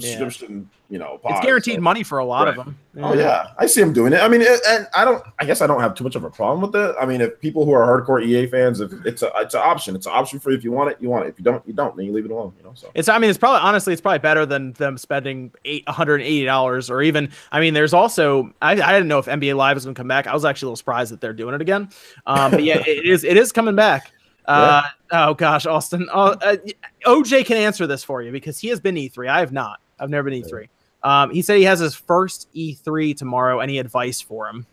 subscription. 0.00 0.68
You 0.88 0.98
know, 0.98 1.18
It's 1.24 1.40
guaranteed 1.40 1.76
so- 1.76 1.81
money 1.81 2.02
for 2.02 2.18
a 2.18 2.24
lot 2.24 2.48
of 2.48 2.57
Right. 2.59 2.66
them. 2.66 2.76
Oh 3.02 3.14
yeah, 3.14 3.46
I 3.59 3.64
see 3.64 3.81
them 3.81 3.94
doing 3.94 4.12
it. 4.12 4.20
I 4.20 4.28
mean, 4.28 4.42
it, 4.42 4.61
and 4.68 4.87
I 4.94 5.07
don't. 5.07 5.24
I 5.38 5.46
guess 5.46 5.62
I 5.62 5.66
don't 5.66 5.81
have 5.81 5.94
too 5.94 6.05
much 6.05 6.16
of 6.16 6.24
a 6.24 6.28
problem 6.31 6.61
with 6.61 6.76
it. 6.78 6.94
I 7.00 7.07
mean, 7.07 7.22
if 7.22 7.40
people 7.40 7.64
who 7.64 7.72
are 7.72 7.87
hardcore 8.02 8.22
EA 8.22 8.46
fans, 8.46 8.81
if 8.81 8.92
it's 9.07 9.22
a 9.22 9.31
it's 9.37 9.55
an 9.55 9.61
option. 9.64 9.96
It's 9.96 10.05
an 10.05 10.12
option 10.14 10.38
for 10.38 10.50
you. 10.50 10.59
If 10.59 10.64
you 10.64 10.72
want 10.72 10.90
it, 10.90 10.98
you 11.00 11.09
want 11.09 11.24
it. 11.24 11.28
If 11.31 11.38
you 11.38 11.44
don't, 11.44 11.66
you 11.66 11.72
don't. 11.72 11.96
Then 11.96 12.05
you 12.05 12.12
leave 12.12 12.26
it 12.26 12.31
alone. 12.31 12.52
You 12.59 12.64
know. 12.64 12.72
So 12.74 12.90
It's. 12.94 13.09
I 13.09 13.16
mean, 13.18 13.31
it's 13.31 13.38
probably 13.38 13.61
honestly, 13.61 13.94
it's 13.94 14.02
probably 14.02 14.18
better 14.18 14.44
than 14.44 14.72
them 14.74 14.98
spending 14.98 15.50
eight 15.64 15.88
hundred 15.88 16.16
and 16.16 16.24
eighty 16.24 16.44
dollars, 16.44 16.90
or 16.90 17.00
even. 17.00 17.31
I 17.52 17.61
mean, 17.61 17.72
there's 17.72 17.94
also. 17.94 18.52
I, 18.61 18.72
I 18.72 18.92
didn't 18.92 19.09
know 19.09 19.18
if 19.18 19.26
NBA 19.26 19.57
Live 19.57 19.76
was 19.76 19.85
going 19.85 19.94
to 19.94 19.98
come 19.98 20.09
back. 20.09 20.26
I 20.26 20.35
was 20.35 20.44
actually 20.44 20.66
a 20.66 20.68
little 20.68 20.76
surprised 20.76 21.11
that 21.12 21.22
they're 21.22 21.33
doing 21.33 21.55
it 21.55 21.62
again. 21.62 21.88
Um, 22.26 22.50
but 22.50 22.62
yeah, 22.64 22.83
it 22.87 23.07
is. 23.07 23.24
It 23.24 23.37
is 23.38 23.52
coming 23.52 23.76
back. 23.76 24.11
Uh, 24.44 24.83
oh 25.12 25.35
gosh, 25.35 25.66
Austin. 25.66 26.09
Uh, 26.12 26.35
uh, 26.42 26.57
OJ 27.07 27.46
can 27.46 27.57
answer 27.59 27.87
this 27.87 28.02
for 28.02 28.22
you 28.22 28.33
because 28.33 28.59
he 28.59 28.66
has 28.70 28.81
been 28.81 28.96
E3. 28.96 29.28
I 29.28 29.38
have 29.38 29.52
not. 29.52 29.78
I've 29.98 30.11
never 30.11 30.31
been 30.31 30.42
E3. 30.42 30.68
Um, 31.02 31.31
he 31.31 31.42
said 31.42 31.57
he 31.57 31.64
has 31.64 31.81
his 31.81 31.94
first 31.94 32.48
E3 32.55 33.16
tomorrow. 33.16 33.61
Any 33.61 33.78
advice 33.78 34.20
for 34.20 34.48
him? 34.48 34.66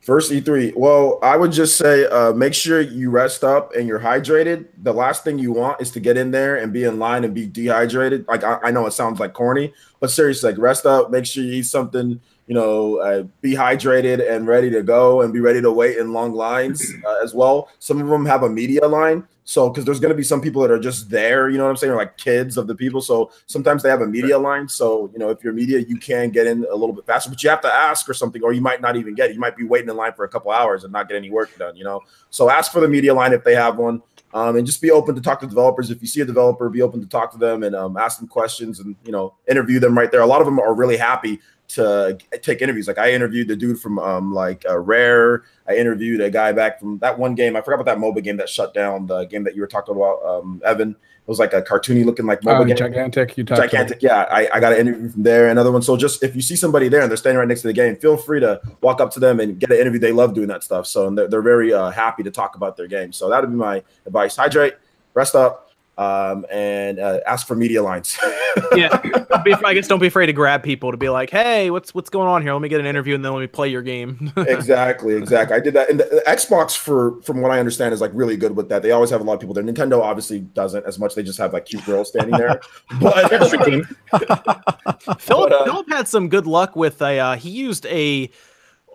First 0.00 0.30
E3. 0.30 0.76
Well, 0.76 1.18
I 1.20 1.36
would 1.36 1.50
just 1.50 1.76
say 1.76 2.06
uh, 2.06 2.32
make 2.32 2.54
sure 2.54 2.80
you 2.80 3.10
rest 3.10 3.42
up 3.42 3.74
and 3.74 3.88
you're 3.88 3.98
hydrated. 3.98 4.66
The 4.82 4.92
last 4.92 5.24
thing 5.24 5.36
you 5.36 5.52
want 5.52 5.80
is 5.80 5.90
to 5.90 6.00
get 6.00 6.16
in 6.16 6.30
there 6.30 6.56
and 6.56 6.72
be 6.72 6.84
in 6.84 7.00
line 7.00 7.24
and 7.24 7.34
be 7.34 7.46
dehydrated. 7.46 8.26
Like 8.28 8.44
I, 8.44 8.60
I 8.62 8.70
know 8.70 8.86
it 8.86 8.92
sounds 8.92 9.18
like 9.18 9.32
corny, 9.32 9.74
but 9.98 10.10
seriously, 10.10 10.52
like 10.52 10.60
rest 10.60 10.86
up. 10.86 11.10
Make 11.10 11.26
sure 11.26 11.42
you 11.42 11.54
eat 11.54 11.64
something. 11.64 12.20
You 12.46 12.54
know, 12.54 12.98
uh, 12.98 13.24
be 13.40 13.54
hydrated 13.54 14.30
and 14.30 14.46
ready 14.46 14.70
to 14.70 14.84
go, 14.84 15.22
and 15.22 15.32
be 15.32 15.40
ready 15.40 15.60
to 15.60 15.72
wait 15.72 15.96
in 15.96 16.12
long 16.12 16.32
lines 16.32 16.80
uh, 17.04 17.18
as 17.24 17.34
well. 17.34 17.68
Some 17.80 18.00
of 18.00 18.06
them 18.06 18.24
have 18.26 18.44
a 18.44 18.48
media 18.48 18.86
line, 18.86 19.26
so 19.48 19.70
because 19.70 19.84
there's 19.84 20.00
going 20.00 20.10
to 20.10 20.16
be 20.16 20.24
some 20.24 20.40
people 20.40 20.60
that 20.62 20.72
are 20.72 20.78
just 20.78 21.08
there. 21.08 21.48
You 21.48 21.56
know 21.56 21.64
what 21.64 21.70
I'm 21.70 21.76
saying? 21.76 21.92
Or 21.92 21.96
like 21.96 22.18
kids 22.18 22.56
of 22.56 22.66
the 22.66 22.74
people. 22.74 23.00
So 23.00 23.30
sometimes 23.46 23.80
they 23.80 23.88
have 23.88 24.00
a 24.00 24.06
media 24.06 24.36
line. 24.36 24.68
So 24.68 25.08
you 25.12 25.20
know, 25.20 25.30
if 25.30 25.42
you're 25.42 25.52
media, 25.52 25.78
you 25.78 25.98
can 25.98 26.30
get 26.30 26.48
in 26.48 26.66
a 26.68 26.74
little 26.74 26.92
bit 26.92 27.06
faster, 27.06 27.30
but 27.30 27.40
you 27.44 27.48
have 27.48 27.60
to 27.60 27.72
ask 27.72 28.10
or 28.10 28.14
something, 28.14 28.42
or 28.42 28.52
you 28.52 28.60
might 28.60 28.80
not 28.80 28.96
even 28.96 29.14
get 29.14 29.30
it. 29.30 29.34
You 29.34 29.40
might 29.40 29.56
be 29.56 29.64
waiting 29.64 29.88
in 29.88 29.96
line 29.96 30.14
for 30.14 30.24
a 30.24 30.28
couple 30.28 30.50
hours 30.50 30.82
and 30.82 30.92
not 30.92 31.08
get 31.08 31.16
any 31.16 31.30
work 31.30 31.56
done. 31.58 31.76
You 31.76 31.84
know, 31.84 32.00
so 32.28 32.50
ask 32.50 32.72
for 32.72 32.80
the 32.80 32.88
media 32.88 33.14
line 33.14 33.32
if 33.32 33.44
they 33.44 33.54
have 33.54 33.78
one. 33.78 34.02
Um, 34.34 34.56
and 34.56 34.66
just 34.66 34.82
be 34.82 34.90
open 34.90 35.14
to 35.14 35.20
talk 35.20 35.40
to 35.40 35.46
developers. 35.46 35.90
If 35.90 36.02
you 36.02 36.08
see 36.08 36.20
a 36.20 36.24
developer, 36.24 36.68
be 36.68 36.82
open 36.82 37.00
to 37.00 37.06
talk 37.06 37.30
to 37.32 37.38
them 37.38 37.62
and 37.62 37.74
um, 37.76 37.96
ask 37.96 38.18
them 38.18 38.26
questions 38.26 38.80
and 38.80 38.96
you 39.04 39.12
know 39.12 39.34
interview 39.48 39.78
them 39.78 39.96
right 39.96 40.10
there. 40.10 40.22
A 40.22 40.26
lot 40.26 40.40
of 40.40 40.46
them 40.46 40.58
are 40.58 40.74
really 40.74 40.96
happy 40.96 41.40
to 41.68 42.16
take 42.42 42.62
interviews. 42.62 42.86
Like 42.88 42.98
I 42.98 43.12
interviewed 43.12 43.48
the 43.48 43.56
dude 43.56 43.80
from 43.80 43.98
um, 43.98 44.32
like 44.32 44.64
uh, 44.68 44.78
Rare. 44.78 45.44
I 45.68 45.76
interviewed 45.76 46.20
a 46.20 46.30
guy 46.30 46.52
back 46.52 46.78
from 46.80 46.98
that 46.98 47.18
one 47.18 47.34
game. 47.34 47.56
I 47.56 47.60
forgot 47.60 47.80
about 47.80 47.86
that 47.86 47.98
MOBA 47.98 48.22
game 48.22 48.36
that 48.36 48.48
shut 48.48 48.72
down. 48.72 49.06
The 49.06 49.24
game 49.24 49.44
that 49.44 49.54
you 49.54 49.60
were 49.60 49.66
talking 49.66 49.94
about, 49.94 50.22
um, 50.24 50.62
Evan. 50.64 50.90
It 50.90 51.28
was 51.28 51.40
like 51.40 51.54
a 51.54 51.60
cartoony 51.62 52.04
looking 52.04 52.24
like 52.24 52.42
MOBA 52.42 52.60
Oh, 52.60 52.64
game. 52.64 52.76
gigantic. 52.76 53.36
You 53.36 53.42
talked 53.42 53.60
Gigantic, 53.60 54.00
yeah. 54.00 54.26
I, 54.30 54.48
I 54.54 54.60
got 54.60 54.74
an 54.74 54.78
interview 54.78 55.08
from 55.10 55.24
there. 55.24 55.48
Another 55.48 55.72
one. 55.72 55.82
So 55.82 55.96
just 55.96 56.22
if 56.22 56.36
you 56.36 56.40
see 56.40 56.54
somebody 56.54 56.86
there 56.88 57.00
and 57.00 57.10
they're 57.10 57.16
standing 57.16 57.40
right 57.40 57.48
next 57.48 57.62
to 57.62 57.66
the 57.66 57.72
game, 57.72 57.96
feel 57.96 58.16
free 58.16 58.38
to 58.38 58.60
walk 58.80 59.00
up 59.00 59.10
to 59.14 59.18
them 59.20 59.40
and 59.40 59.58
get 59.58 59.72
an 59.72 59.76
interview. 59.78 59.98
They 59.98 60.12
love 60.12 60.34
doing 60.34 60.46
that 60.48 60.62
stuff. 60.62 60.86
So 60.86 61.08
and 61.08 61.18
they're, 61.18 61.26
they're 61.26 61.42
very 61.42 61.72
uh, 61.74 61.90
happy 61.90 62.22
to 62.22 62.30
talk 62.30 62.54
about 62.54 62.76
their 62.76 62.86
game. 62.86 63.12
So 63.12 63.28
that 63.28 63.40
would 63.40 63.50
be 63.50 63.56
my 63.56 63.82
advice: 64.06 64.36
hydrate, 64.36 64.74
rest 65.14 65.34
up, 65.34 65.65
um, 65.98 66.44
and 66.50 66.98
uh, 66.98 67.20
ask 67.26 67.46
for 67.46 67.54
media 67.54 67.82
lines. 67.82 68.18
Yeah, 68.74 69.00
be- 69.44 69.54
I 69.64 69.74
guess 69.74 69.86
don't 69.86 70.00
be 70.00 70.06
afraid 70.06 70.26
to 70.26 70.32
grab 70.32 70.62
people 70.62 70.90
to 70.90 70.96
be 70.96 71.10
like, 71.10 71.28
"Hey, 71.28 71.70
what's 71.70 71.94
what's 71.94 72.08
going 72.08 72.26
on 72.26 72.40
here? 72.40 72.52
Let 72.54 72.62
me 72.62 72.68
get 72.68 72.80
an 72.80 72.86
interview 72.86 73.14
and 73.14 73.22
then 73.24 73.32
let 73.32 73.40
me 73.40 73.46
play 73.46 73.68
your 73.68 73.82
game." 73.82 74.32
exactly, 74.36 75.14
exactly. 75.14 75.56
I 75.56 75.60
did 75.60 75.74
that. 75.74 75.90
And 75.90 76.00
the, 76.00 76.04
the 76.04 76.22
Xbox, 76.26 76.76
for 76.76 77.20
from 77.22 77.42
what 77.42 77.50
I 77.50 77.58
understand, 77.58 77.92
is 77.92 78.00
like 78.00 78.10
really 78.14 78.36
good 78.36 78.56
with 78.56 78.68
that. 78.70 78.82
They 78.82 78.92
always 78.92 79.10
have 79.10 79.20
a 79.20 79.24
lot 79.24 79.34
of 79.34 79.40
people 79.40 79.54
there. 79.54 79.62
Nintendo 79.62 80.00
obviously 80.00 80.40
doesn't 80.40 80.86
as 80.86 80.98
much. 80.98 81.14
They 81.14 81.22
just 81.22 81.38
have 81.38 81.52
like 81.52 81.66
cute 81.66 81.84
girls 81.84 82.08
standing 82.08 82.36
there. 82.36 82.60
But 83.00 83.28
team. 83.64 83.84
Philip, 85.18 85.50
But, 85.50 85.52
uh, 85.52 85.64
Philip 85.64 85.88
had 85.90 86.08
some 86.08 86.28
good 86.28 86.46
luck 86.46 86.76
with 86.76 87.00
a. 87.02 87.20
Uh, 87.20 87.36
he 87.36 87.50
used 87.50 87.84
a 87.86 88.30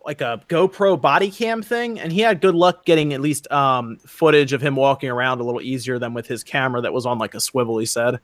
like 0.06 0.22
a 0.22 0.42
GoPro 0.50 1.00
body 1.00 1.30
cam 1.30 1.62
thing, 1.62 2.00
and 2.00 2.12
he 2.12 2.22
had 2.22 2.42
good 2.42 2.56
luck 2.56 2.86
getting 2.86 3.14
at 3.14 3.22
least 3.22 3.50
um, 3.52 3.98
footage 4.06 4.54
of 4.54 4.62
him 4.62 4.76
walking 4.76 5.10
around 5.10 5.40
a 5.40 5.44
little 5.44 5.62
easier 5.62 6.00
than 6.00 6.14
with 6.14 6.28
his 6.28 6.44
camera 6.44 6.82
that 6.82 6.92
was 6.94 7.06
on 7.06 7.18
like 7.20 7.34
a 7.36 7.40
swivel. 7.40 7.78
He 7.78 7.86
said. 7.86 8.16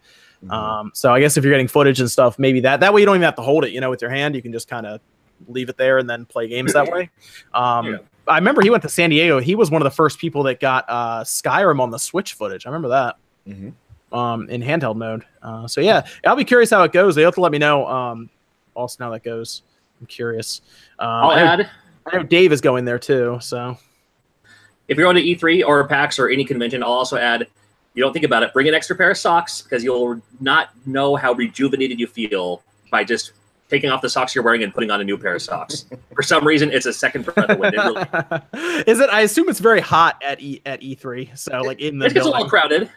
Mm-hmm. 0.44 0.52
Um, 0.52 0.92
so 0.94 1.14
I 1.14 1.20
guess 1.20 1.36
if 1.38 1.44
you're 1.44 1.54
getting 1.54 1.68
footage 1.68 2.00
and 2.00 2.10
stuff, 2.10 2.38
maybe 2.40 2.60
that 2.62 2.80
that 2.80 2.94
way 2.94 3.02
you 3.02 3.06
don't 3.06 3.16
even 3.16 3.26
have 3.26 3.36
to 3.36 3.42
hold 3.42 3.64
it. 3.66 3.72
You 3.72 3.82
know, 3.82 3.90
with 3.90 4.02
your 4.02 4.12
hand, 4.12 4.36
you 4.36 4.42
can 4.42 4.52
just 4.52 4.68
kind 4.68 4.86
of 4.86 5.02
leave 5.48 5.70
it 5.70 5.78
there 5.78 5.98
and 6.00 6.10
then 6.10 6.26
play 6.26 6.48
games 6.48 6.74
that 6.74 6.92
way. 6.92 7.10
Um, 7.54 7.86
Yeah. 7.86 7.98
I 8.28 8.36
remember 8.38 8.62
he 8.62 8.70
went 8.70 8.84
to 8.84 8.90
San 8.90 9.10
Diego. 9.10 9.40
He 9.40 9.56
was 9.56 9.72
one 9.72 9.82
of 9.82 9.86
the 9.86 9.96
first 9.96 10.20
people 10.20 10.44
that 10.44 10.60
got 10.60 10.84
uh, 10.90 11.24
Skyrim 11.24 11.80
on 11.80 11.92
the 11.92 11.98
Switch 11.98 12.34
footage. 12.34 12.66
I 12.66 12.70
remember 12.70 12.90
that 12.90 13.16
Mhm. 13.48 13.72
um, 14.12 14.50
in 14.50 14.62
handheld 14.62 14.98
mode. 14.98 15.24
Uh, 15.42 15.66
so 15.66 15.80
yeah, 15.80 16.06
I'll 16.26 16.36
be 16.36 16.44
curious 16.44 16.70
how 16.72 16.84
it 16.84 16.92
goes. 16.92 17.16
They 17.16 17.22
have 17.22 17.36
to 17.36 17.42
let 17.42 17.54
me 17.54 17.58
know. 17.58 17.88
Um, 17.88 18.30
also, 18.74 19.02
how 19.04 19.10
that 19.12 19.24
goes. 19.24 19.64
I'm 20.00 20.08
curious. 20.08 20.62
Um, 21.00 21.08
I'll 21.10 21.30
I, 21.32 21.36
know, 21.42 21.46
add 21.46 21.70
I 22.12 22.18
know 22.18 22.24
Dave 22.24 22.52
is 22.52 22.62
going 22.62 22.86
there 22.86 23.00
too. 23.00 23.38
So 23.42 23.78
if 24.88 24.98
you're 24.98 25.12
going 25.12 25.16
to 25.16 25.22
E3 25.24 25.66
or 25.66 25.88
PAX 25.88 26.20
or 26.20 26.30
any 26.30 26.46
convention, 26.46 26.84
I'll 26.84 26.90
also 26.92 27.18
add. 27.18 27.48
You 27.94 28.04
don't 28.04 28.14
think 28.14 28.26
about 28.26 28.44
it. 28.44 28.54
Bring 28.54 28.68
an 28.68 28.76
extra 28.76 28.96
pair 28.96 29.10
of 29.10 29.18
socks 29.18 29.62
because 29.64 29.84
you'll 29.84 30.22
not 30.40 30.70
know 30.86 31.16
how 31.16 31.34
rejuvenated 31.34 32.00
you 32.00 32.06
feel 32.06 32.62
by 32.92 33.04
just 33.04 33.32
taking 33.72 33.90
off 33.90 34.02
the 34.04 34.10
socks 34.10 34.36
you're 34.36 34.44
wearing 34.44 34.62
and 34.62 34.72
putting 34.72 34.92
on 34.92 35.02
a 35.02 35.04
new 35.04 35.18
pair 35.18 35.34
of 35.34 35.42
socks. 35.42 35.88
For 36.14 36.22
some 36.22 36.46
reason, 36.46 36.72
it's 36.72 36.86
a 36.86 36.94
second 36.94 37.26
breath 37.26 37.50
of 37.50 37.58
wind. 37.58 37.74
It 37.76 37.80
really, 37.80 38.84
is 38.88 39.00
it? 39.00 39.10
I 39.10 39.22
assume 39.22 39.50
it's 39.50 39.60
very 39.60 39.82
hot 39.82 40.22
at 40.24 40.40
E 40.40 40.62
at 40.66 40.82
E3. 40.82 41.36
So 41.36 41.60
like 41.64 41.80
in 41.82 41.98
the 41.98 42.06
it 42.06 42.14
gets 42.14 42.28
a 42.28 42.30
little 42.30 42.48
crowded. 42.48 42.84
it, 42.84 42.90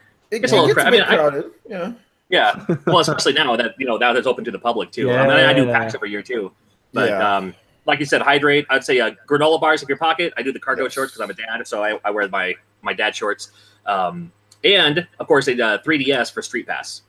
It's 0.45 0.53
a 0.53 0.57
little 0.57 0.67
gets 0.67 0.75
crowd- 0.75 0.87
I 0.89 0.91
bit 0.91 1.01
mean, 1.01 1.09
I- 1.09 1.17
crowded. 1.17 1.51
yeah. 1.69 1.93
Yeah. 2.29 2.65
Well, 2.87 2.99
especially 3.01 3.33
now 3.33 3.57
that 3.57 3.75
you 3.79 3.87
know 3.87 3.97
now 3.97 4.13
it's 4.15 4.27
open 4.27 4.45
to 4.45 4.51
the 4.51 4.59
public 4.59 4.93
too. 4.93 5.11
I, 5.11 5.23
mean, 5.27 5.31
I 5.33 5.53
do 5.55 5.65
Yeah. 5.67 5.79
PAX 5.79 5.95
every 5.95 6.11
year 6.11 6.23
too. 6.23 6.53
But 6.93 7.11
Yeah. 7.11 7.37
um, 7.37 7.55
like 7.87 7.99
you 7.99 8.05
said, 8.07 8.21
hydrate. 8.23 8.67
I'd 8.71 8.85
say 8.85 9.01
uh, 9.01 9.13
granola 9.29 9.61
bars 9.61 9.83
in 9.83 9.89
your 9.89 9.97
pocket. 9.99 10.33
I 10.37 10.43
do 10.43 10.53
the 10.53 10.59
cargo 10.61 10.85
Yes. 10.85 10.93
shorts 10.93 11.13
because 11.13 11.23
I'm 11.25 11.31
a 11.31 11.35
dad, 11.35 11.67
so 11.67 11.83
I, 11.83 11.99
I 12.05 12.11
wear 12.11 12.29
my 12.29 12.55
my 12.83 12.93
dad 12.93 13.15
shorts. 13.15 13.51
Um, 13.87 14.33
and 14.65 15.07
of 15.19 15.27
course, 15.27 15.49
a 15.49 15.53
uh, 15.53 15.79
3ds 15.83 16.33
for 16.33 16.43
Street 16.43 16.67
Pass. 16.67 17.03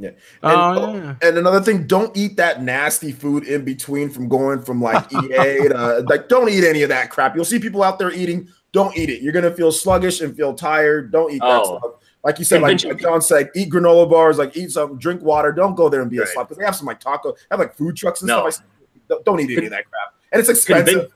And, 0.00 0.14
Oh, 0.44 0.94
yeah. 0.94 1.14
and 1.22 1.38
another 1.38 1.60
thing, 1.60 1.86
don't 1.86 2.16
eat 2.16 2.36
that 2.36 2.62
nasty 2.62 3.10
food 3.10 3.44
in 3.44 3.64
between 3.64 4.10
from 4.10 4.28
going 4.28 4.62
from 4.62 4.80
like 4.80 5.12
EA 5.12 5.68
to 5.68 6.04
like 6.08 6.28
don't 6.28 6.48
eat 6.48 6.62
any 6.64 6.82
of 6.82 6.88
that 6.90 7.10
crap. 7.10 7.34
You'll 7.34 7.44
see 7.44 7.58
people 7.58 7.82
out 7.82 7.98
there 7.98 8.12
eating. 8.12 8.48
Don't 8.72 8.96
eat 8.96 9.08
it. 9.10 9.22
You're 9.22 9.32
gonna 9.32 9.50
feel 9.50 9.72
sluggish 9.72 10.20
and 10.20 10.36
feel 10.36 10.54
tired. 10.54 11.10
Don't 11.10 11.32
eat 11.32 11.40
that 11.40 11.62
Oh. 11.64 11.78
stuff. 11.78 11.92
Like 12.24 12.38
you 12.38 12.44
said, 12.44 12.60
like, 12.60 12.78
Convention- 12.78 12.90
like 12.90 13.00
John 13.00 13.22
said, 13.22 13.50
eat 13.56 13.70
granola 13.70 14.08
bars, 14.08 14.38
like 14.38 14.56
eat 14.56 14.70
some, 14.70 14.98
drink 14.98 15.22
water. 15.22 15.50
Don't 15.52 15.74
go 15.74 15.88
there 15.88 16.02
and 16.02 16.10
be 16.10 16.18
a 16.18 16.20
Right. 16.20 16.28
slob 16.28 16.48
because 16.48 16.58
they 16.58 16.64
have 16.64 16.76
some 16.76 16.86
like 16.86 17.00
taco, 17.00 17.34
have 17.50 17.58
like 17.58 17.74
food 17.74 17.96
trucks 17.96 18.20
and 18.20 18.28
No. 18.28 18.38
stuff. 18.38 18.46
I 18.46 18.50
said, 18.50 18.64
don't, 19.08 19.24
don't 19.24 19.40
eat 19.40 19.56
any 19.56 19.66
of 19.66 19.72
that 19.72 19.84
crap, 19.90 20.14
and 20.32 20.40
it's 20.40 20.48
expensive. 20.48 21.12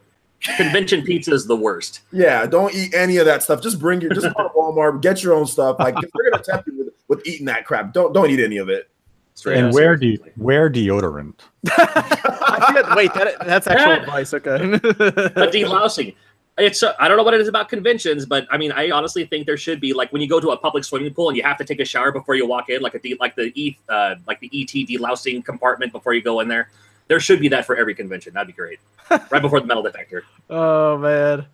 Convention 0.57 1.03
pizza 1.03 1.33
is 1.33 1.47
the 1.47 1.55
worst. 1.55 2.01
Yeah, 2.11 2.47
don't 2.47 2.75
eat 2.75 2.95
any 2.95 3.19
of 3.19 3.27
that 3.27 3.45
stuff. 3.45 3.63
Just 3.63 3.79
bring 3.79 4.01
your, 4.01 4.13
just 4.13 4.27
go 4.37 4.43
to 4.43 4.49
Walmart, 4.57 5.01
get 5.01 5.23
your 5.23 5.35
own 5.35 5.47
stuff. 5.47 5.77
Like 5.79 5.95
they're 6.01 6.31
gonna 6.33 6.43
tempt 6.43 6.67
you 6.67 6.79
with, 6.79 6.89
with 7.07 7.27
eating 7.27 7.47
that 7.47 7.65
crap. 7.65 7.93
Don't 7.93 8.13
don't 8.13 8.29
eat 8.31 8.41
any 8.41 8.57
of 8.57 8.69
it. 8.69 8.89
Straight 9.35 9.59
And 9.59 9.69
up, 9.69 9.75
wear 9.75 9.97
de- 9.97 10.19
wear 10.37 10.69
deodorant. 10.69 11.35
Forget- 11.67 12.87
wait, 12.97 13.15
that, 13.15 13.37
that's 13.47 13.67
actual 13.67 13.93
advice. 14.03 14.35
Okay. 14.35 14.59
But 14.83 15.53
delousing. 15.53 16.15
It's 16.59 16.83
uh, 16.83 16.93
I 16.99 17.09
don't 17.09 17.17
know 17.17 17.23
what 17.23 17.33
it 17.33 17.41
is 17.41 17.49
about 17.49 17.71
conventions, 17.71 18.27
but 18.27 18.47
I 18.51 18.59
mean, 18.59 18.73
I 18.73 18.91
honestly 18.91 19.25
think 19.25 19.47
there 19.47 19.57
should 19.57 19.81
be 19.81 19.95
like 19.95 20.13
when 20.13 20.21
you 20.21 20.29
go 20.29 20.39
to 20.39 20.51
a 20.51 20.57
public 20.57 20.85
swimming 20.85 21.15
pool 21.15 21.29
and 21.29 21.37
you 21.37 21.43
have 21.45 21.57
to 21.59 21.65
take 21.65 21.81
a 21.81 21.85
shower 21.85 22.13
before 22.13 22.35
you 22.35 22.47
walk 22.47 22.69
in, 22.69 22.83
like 22.83 22.95
a 22.95 22.99
de- 22.99 23.17
like 23.21 23.37
the 23.37 23.53
e 23.55 23.79
uh, 23.89 24.17
like 24.27 24.39
the 24.41 24.51
ET 24.53 24.69
delousing 24.69 25.43
compartment 25.43 25.93
before 25.93 26.13
you 26.13 26.21
go 26.21 26.41
in 26.41 26.49
there. 26.49 26.69
There 27.09 27.21
should 27.21 27.41
be 27.41 27.49
that 27.49 27.67
for 27.67 27.77
every 27.77 27.95
convention. 27.95 28.35
That'd 28.35 28.47
be 28.49 28.53
great. 28.53 28.79
right 29.31 29.43
before 29.43 29.61
the 29.61 29.67
metal 29.67 29.83
detector. 29.83 30.25
Oh 30.49 30.97
man, 30.99 31.47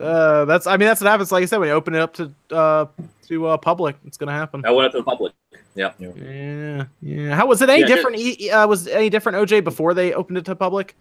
uh, 0.00 0.44
that's 0.46 0.66
I 0.66 0.76
mean 0.76 0.86
that's 0.88 1.00
what 1.00 1.10
happens. 1.10 1.30
Like 1.32 1.42
I 1.42 1.46
said, 1.46 1.58
when 1.58 1.68
you 1.68 1.74
open 1.74 1.94
it 1.94 2.00
up 2.00 2.14
to 2.14 2.32
uh, 2.50 2.86
to 3.28 3.46
uh, 3.46 3.56
public, 3.56 3.96
it's 4.06 4.16
gonna 4.16 4.32
happen. 4.32 4.64
I 4.64 4.70
went 4.70 4.86
up 4.86 4.92
to 4.92 4.98
the 4.98 5.04
public. 5.04 5.32
Yeah. 5.74 5.92
Yeah, 5.98 6.84
yeah. 7.00 7.34
How 7.34 7.46
was 7.46 7.62
it 7.62 7.70
any 7.70 7.80
Yeah, 7.80 7.86
different? 7.86 8.18
E- 8.18 8.50
uh, 8.50 8.66
was 8.66 8.86
it 8.86 8.92
any 8.92 9.10
different 9.10 9.38
OJ 9.38 9.64
before 9.64 9.94
they 9.94 10.12
opened 10.12 10.38
it 10.38 10.44
to 10.46 10.54
public? 10.54 10.94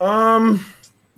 Um, 0.00 0.64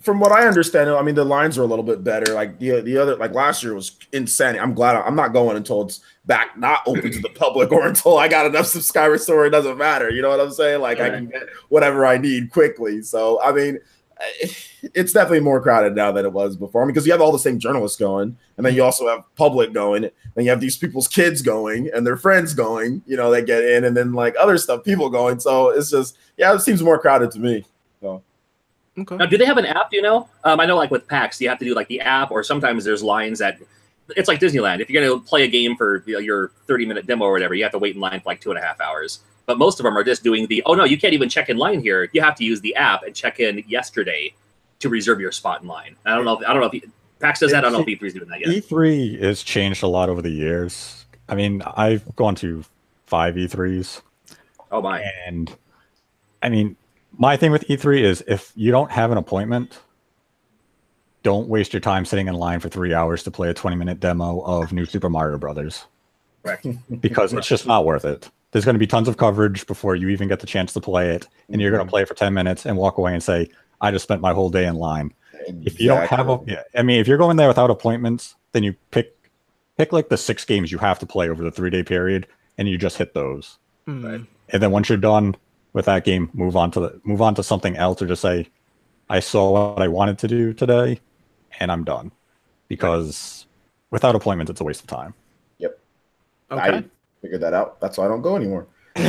from 0.01 0.19
what 0.19 0.31
I 0.31 0.47
understand, 0.47 0.89
I 0.89 1.01
mean 1.01 1.15
the 1.15 1.23
lines 1.23 1.57
are 1.57 1.63
a 1.63 1.67
little 1.67 1.83
bit 1.83 2.03
better. 2.03 2.33
Like 2.33 2.59
the 2.59 2.81
the 2.81 2.97
other 2.97 3.15
like 3.15 3.33
last 3.33 3.63
year 3.63 3.73
was 3.73 3.97
insane. 4.11 4.59
I'm 4.59 4.73
glad 4.73 4.95
I'm 4.95 5.15
not 5.15 5.33
going 5.33 5.57
until 5.57 5.83
it's 5.83 6.01
back 6.25 6.57
not 6.57 6.81
open 6.87 7.11
to 7.11 7.19
the 7.19 7.29
public 7.29 7.71
or 7.71 7.87
until 7.87 8.17
I 8.17 8.27
got 8.27 8.45
enough 8.45 8.65
subscribers 8.65 9.25
so 9.25 9.41
it 9.43 9.51
doesn't 9.51 9.77
matter. 9.77 10.09
You 10.09 10.21
know 10.21 10.29
what 10.29 10.39
I'm 10.39 10.51
saying? 10.51 10.81
Like 10.81 10.99
I 10.99 11.09
can 11.09 11.27
get 11.27 11.43
whatever 11.69 12.05
I 12.05 12.17
need 12.17 12.51
quickly. 12.51 13.03
So 13.03 13.41
I 13.41 13.51
mean, 13.51 13.79
eh, 14.19 14.47
it's 14.95 15.13
definitely 15.13 15.41
more 15.41 15.61
crowded 15.61 15.95
now 15.95 16.11
than 16.11 16.25
it 16.25 16.33
was 16.33 16.57
before. 16.57 16.81
I 16.81 16.85
mean, 16.85 16.93
because 16.93 17.05
you 17.05 17.11
have 17.11 17.21
all 17.21 17.31
the 17.31 17.39
same 17.39 17.59
journalists 17.59 17.99
going, 17.99 18.35
and 18.57 18.65
then 18.65 18.73
you 18.73 18.83
also 18.83 19.07
have 19.07 19.23
public 19.35 19.71
going, 19.71 20.05
and 20.05 20.45
you 20.45 20.49
have 20.49 20.61
these 20.61 20.77
people's 20.77 21.07
kids 21.07 21.43
going 21.43 21.91
and 21.93 22.07
their 22.07 22.17
friends 22.17 22.55
going. 22.55 23.03
You 23.05 23.17
know, 23.17 23.29
they 23.29 23.43
get 23.43 23.63
in, 23.63 23.83
and 23.83 23.95
then 23.95 24.13
like 24.13 24.35
other 24.39 24.57
stuff, 24.57 24.83
people 24.83 25.11
going. 25.11 25.39
So 25.39 25.69
it's 25.69 25.91
just 25.91 26.17
yeah, 26.37 26.55
it 26.55 26.61
seems 26.61 26.81
more 26.81 26.97
crowded 26.97 27.29
to 27.31 27.39
me. 27.39 27.65
So. 28.01 28.23
Okay. 28.97 29.15
Now, 29.15 29.25
do 29.25 29.37
they 29.37 29.45
have 29.45 29.57
an 29.57 29.65
app? 29.65 29.89
Do 29.89 29.95
you 29.97 30.01
know? 30.01 30.27
Um, 30.43 30.59
I 30.59 30.65
know, 30.65 30.75
like 30.75 30.91
with 30.91 31.07
PAX, 31.07 31.39
you 31.39 31.47
have 31.49 31.59
to 31.59 31.65
do 31.65 31.73
like 31.73 31.87
the 31.87 32.01
app, 32.01 32.31
or 32.31 32.43
sometimes 32.43 32.83
there's 32.83 33.01
lines 33.01 33.39
that 33.39 33.57
it's 34.17 34.27
like 34.27 34.39
Disneyland. 34.39 34.81
If 34.81 34.89
you're 34.89 35.01
going 35.01 35.19
to 35.19 35.25
play 35.25 35.43
a 35.43 35.47
game 35.47 35.75
for 35.77 36.03
you 36.05 36.13
know, 36.13 36.19
your 36.19 36.51
30 36.67 36.85
minute 36.85 37.07
demo 37.07 37.25
or 37.25 37.31
whatever, 37.31 37.53
you 37.53 37.63
have 37.63 37.71
to 37.71 37.79
wait 37.79 37.95
in 37.95 38.01
line 38.01 38.19
for 38.19 38.29
like 38.29 38.41
two 38.41 38.51
and 38.51 38.59
a 38.59 38.61
half 38.61 38.81
hours. 38.81 39.19
But 39.45 39.57
most 39.57 39.79
of 39.79 39.85
them 39.85 39.97
are 39.97 40.03
just 40.03 40.23
doing 40.23 40.45
the 40.47 40.61
oh 40.65 40.73
no, 40.73 40.83
you 40.83 40.97
can't 40.97 41.13
even 41.13 41.29
check 41.29 41.49
in 41.49 41.57
line 41.57 41.79
here. 41.81 42.09
You 42.11 42.21
have 42.21 42.35
to 42.35 42.43
use 42.43 42.61
the 42.61 42.75
app 42.75 43.03
and 43.03 43.15
check 43.15 43.39
in 43.39 43.63
yesterday 43.67 44.33
to 44.79 44.89
reserve 44.89 45.19
your 45.19 45.31
spot 45.31 45.61
in 45.61 45.67
line. 45.67 45.95
I 46.05 46.15
don't 46.15 46.25
know. 46.25 46.39
If, 46.39 46.47
I 46.47 46.53
don't 46.53 46.61
know 46.61 46.69
if 46.71 46.83
PAX 47.19 47.39
does 47.39 47.51
that. 47.51 47.59
I 47.59 47.69
don't 47.69 47.73
know 47.73 47.81
if 47.81 47.99
E3's 47.99 48.13
doing 48.13 48.27
that 48.29 48.39
yet. 48.41 48.49
E3 48.49 49.21
has 49.21 49.43
changed 49.43 49.83
a 49.83 49.87
lot 49.87 50.09
over 50.09 50.21
the 50.21 50.29
years. 50.29 51.05
I 51.29 51.35
mean, 51.35 51.61
I've 51.61 52.15
gone 52.15 52.35
to 52.35 52.65
five 53.05 53.35
E3s, 53.35 54.01
Oh 54.71 54.81
my! 54.81 55.01
and 55.25 55.55
I 56.41 56.49
mean, 56.49 56.75
my 57.17 57.37
thing 57.37 57.51
with 57.51 57.67
E3 57.67 58.01
is 58.01 58.23
if 58.27 58.51
you 58.55 58.71
don't 58.71 58.91
have 58.91 59.11
an 59.11 59.17
appointment, 59.17 59.79
don't 61.23 61.47
waste 61.47 61.73
your 61.73 61.79
time 61.79 62.05
sitting 62.05 62.27
in 62.27 62.35
line 62.35 62.59
for 62.59 62.69
three 62.69 62.93
hours 62.93 63.23
to 63.23 63.31
play 63.31 63.49
a 63.49 63.53
20 63.53 63.75
minute 63.75 63.99
demo 63.99 64.41
of 64.41 64.73
New 64.73 64.85
Super 64.85 65.09
Mario 65.09 65.37
Brothers 65.37 65.85
Correct. 66.43 66.65
because 67.01 67.33
it's 67.33 67.47
just 67.47 67.67
not 67.67 67.85
worth 67.85 68.05
it. 68.05 68.29
There's 68.51 68.65
going 68.65 68.75
to 68.75 68.79
be 68.79 68.87
tons 68.87 69.07
of 69.07 69.17
coverage 69.17 69.65
before 69.67 69.95
you 69.95 70.09
even 70.09 70.27
get 70.27 70.41
the 70.41 70.47
chance 70.47 70.73
to 70.73 70.81
play 70.81 71.11
it, 71.11 71.27
and 71.49 71.61
you're 71.61 71.71
going 71.71 71.85
to 71.85 71.89
play 71.89 72.01
it 72.01 72.07
for 72.07 72.15
10 72.15 72.33
minutes 72.33 72.65
and 72.65 72.75
walk 72.75 72.97
away 72.97 73.13
and 73.13 73.23
say, 73.23 73.49
I 73.79 73.91
just 73.91 74.03
spent 74.03 74.19
my 74.19 74.33
whole 74.33 74.49
day 74.49 74.65
in 74.65 74.75
line. 74.75 75.13
If 75.47 75.79
you 75.79 75.87
don't 75.87 76.07
have 76.07 76.29
a, 76.29 76.39
yeah, 76.45 76.63
I 76.75 76.83
mean, 76.83 76.99
if 76.99 77.07
you're 77.07 77.17
going 77.17 77.37
there 77.37 77.47
without 77.47 77.71
appointments, 77.71 78.35
then 78.51 78.63
you 78.63 78.75
pick 78.91 79.15
pick 79.77 79.91
like 79.91 80.09
the 80.09 80.17
six 80.17 80.45
games 80.45 80.71
you 80.71 80.77
have 80.77 80.99
to 80.99 81.05
play 81.05 81.29
over 81.29 81.43
the 81.43 81.49
three 81.49 81.69
day 81.69 81.81
period, 81.81 82.27
and 82.57 82.67
you 82.67 82.77
just 82.77 82.97
hit 82.97 83.13
those. 83.13 83.57
Hmm. 83.85 84.23
And 84.49 84.61
then 84.61 84.71
once 84.71 84.89
you're 84.89 84.97
done 84.97 85.35
with 85.73 85.85
that 85.85 86.03
game, 86.03 86.29
move 86.33 86.55
on 86.55 86.71
to 86.71 86.79
the 86.79 87.01
move 87.03 87.21
on 87.21 87.35
to 87.35 87.43
something 87.43 87.75
else, 87.77 88.01
or 88.01 88.07
just 88.07 88.21
say, 88.21 88.47
I 89.09 89.19
saw 89.19 89.73
what 89.73 89.81
I 89.81 89.87
wanted 89.87 90.17
to 90.19 90.27
do 90.27 90.53
today, 90.53 90.99
and 91.59 91.71
I'm 91.71 91.83
done. 91.83 92.11
Because 92.67 93.45
without 93.89 94.15
appointments, 94.15 94.49
it's 94.49 94.61
a 94.61 94.63
waste 94.63 94.81
of 94.81 94.87
time. 94.87 95.13
Yep. 95.59 95.77
Okay. 96.51 96.61
I 96.77 96.83
figured 97.21 97.41
that 97.41 97.53
out. 97.53 97.79
That's 97.81 97.97
why 97.97 98.05
I 98.05 98.07
don't 98.07 98.21
go 98.21 98.35
anymore. 98.35 98.67
but 98.95 99.05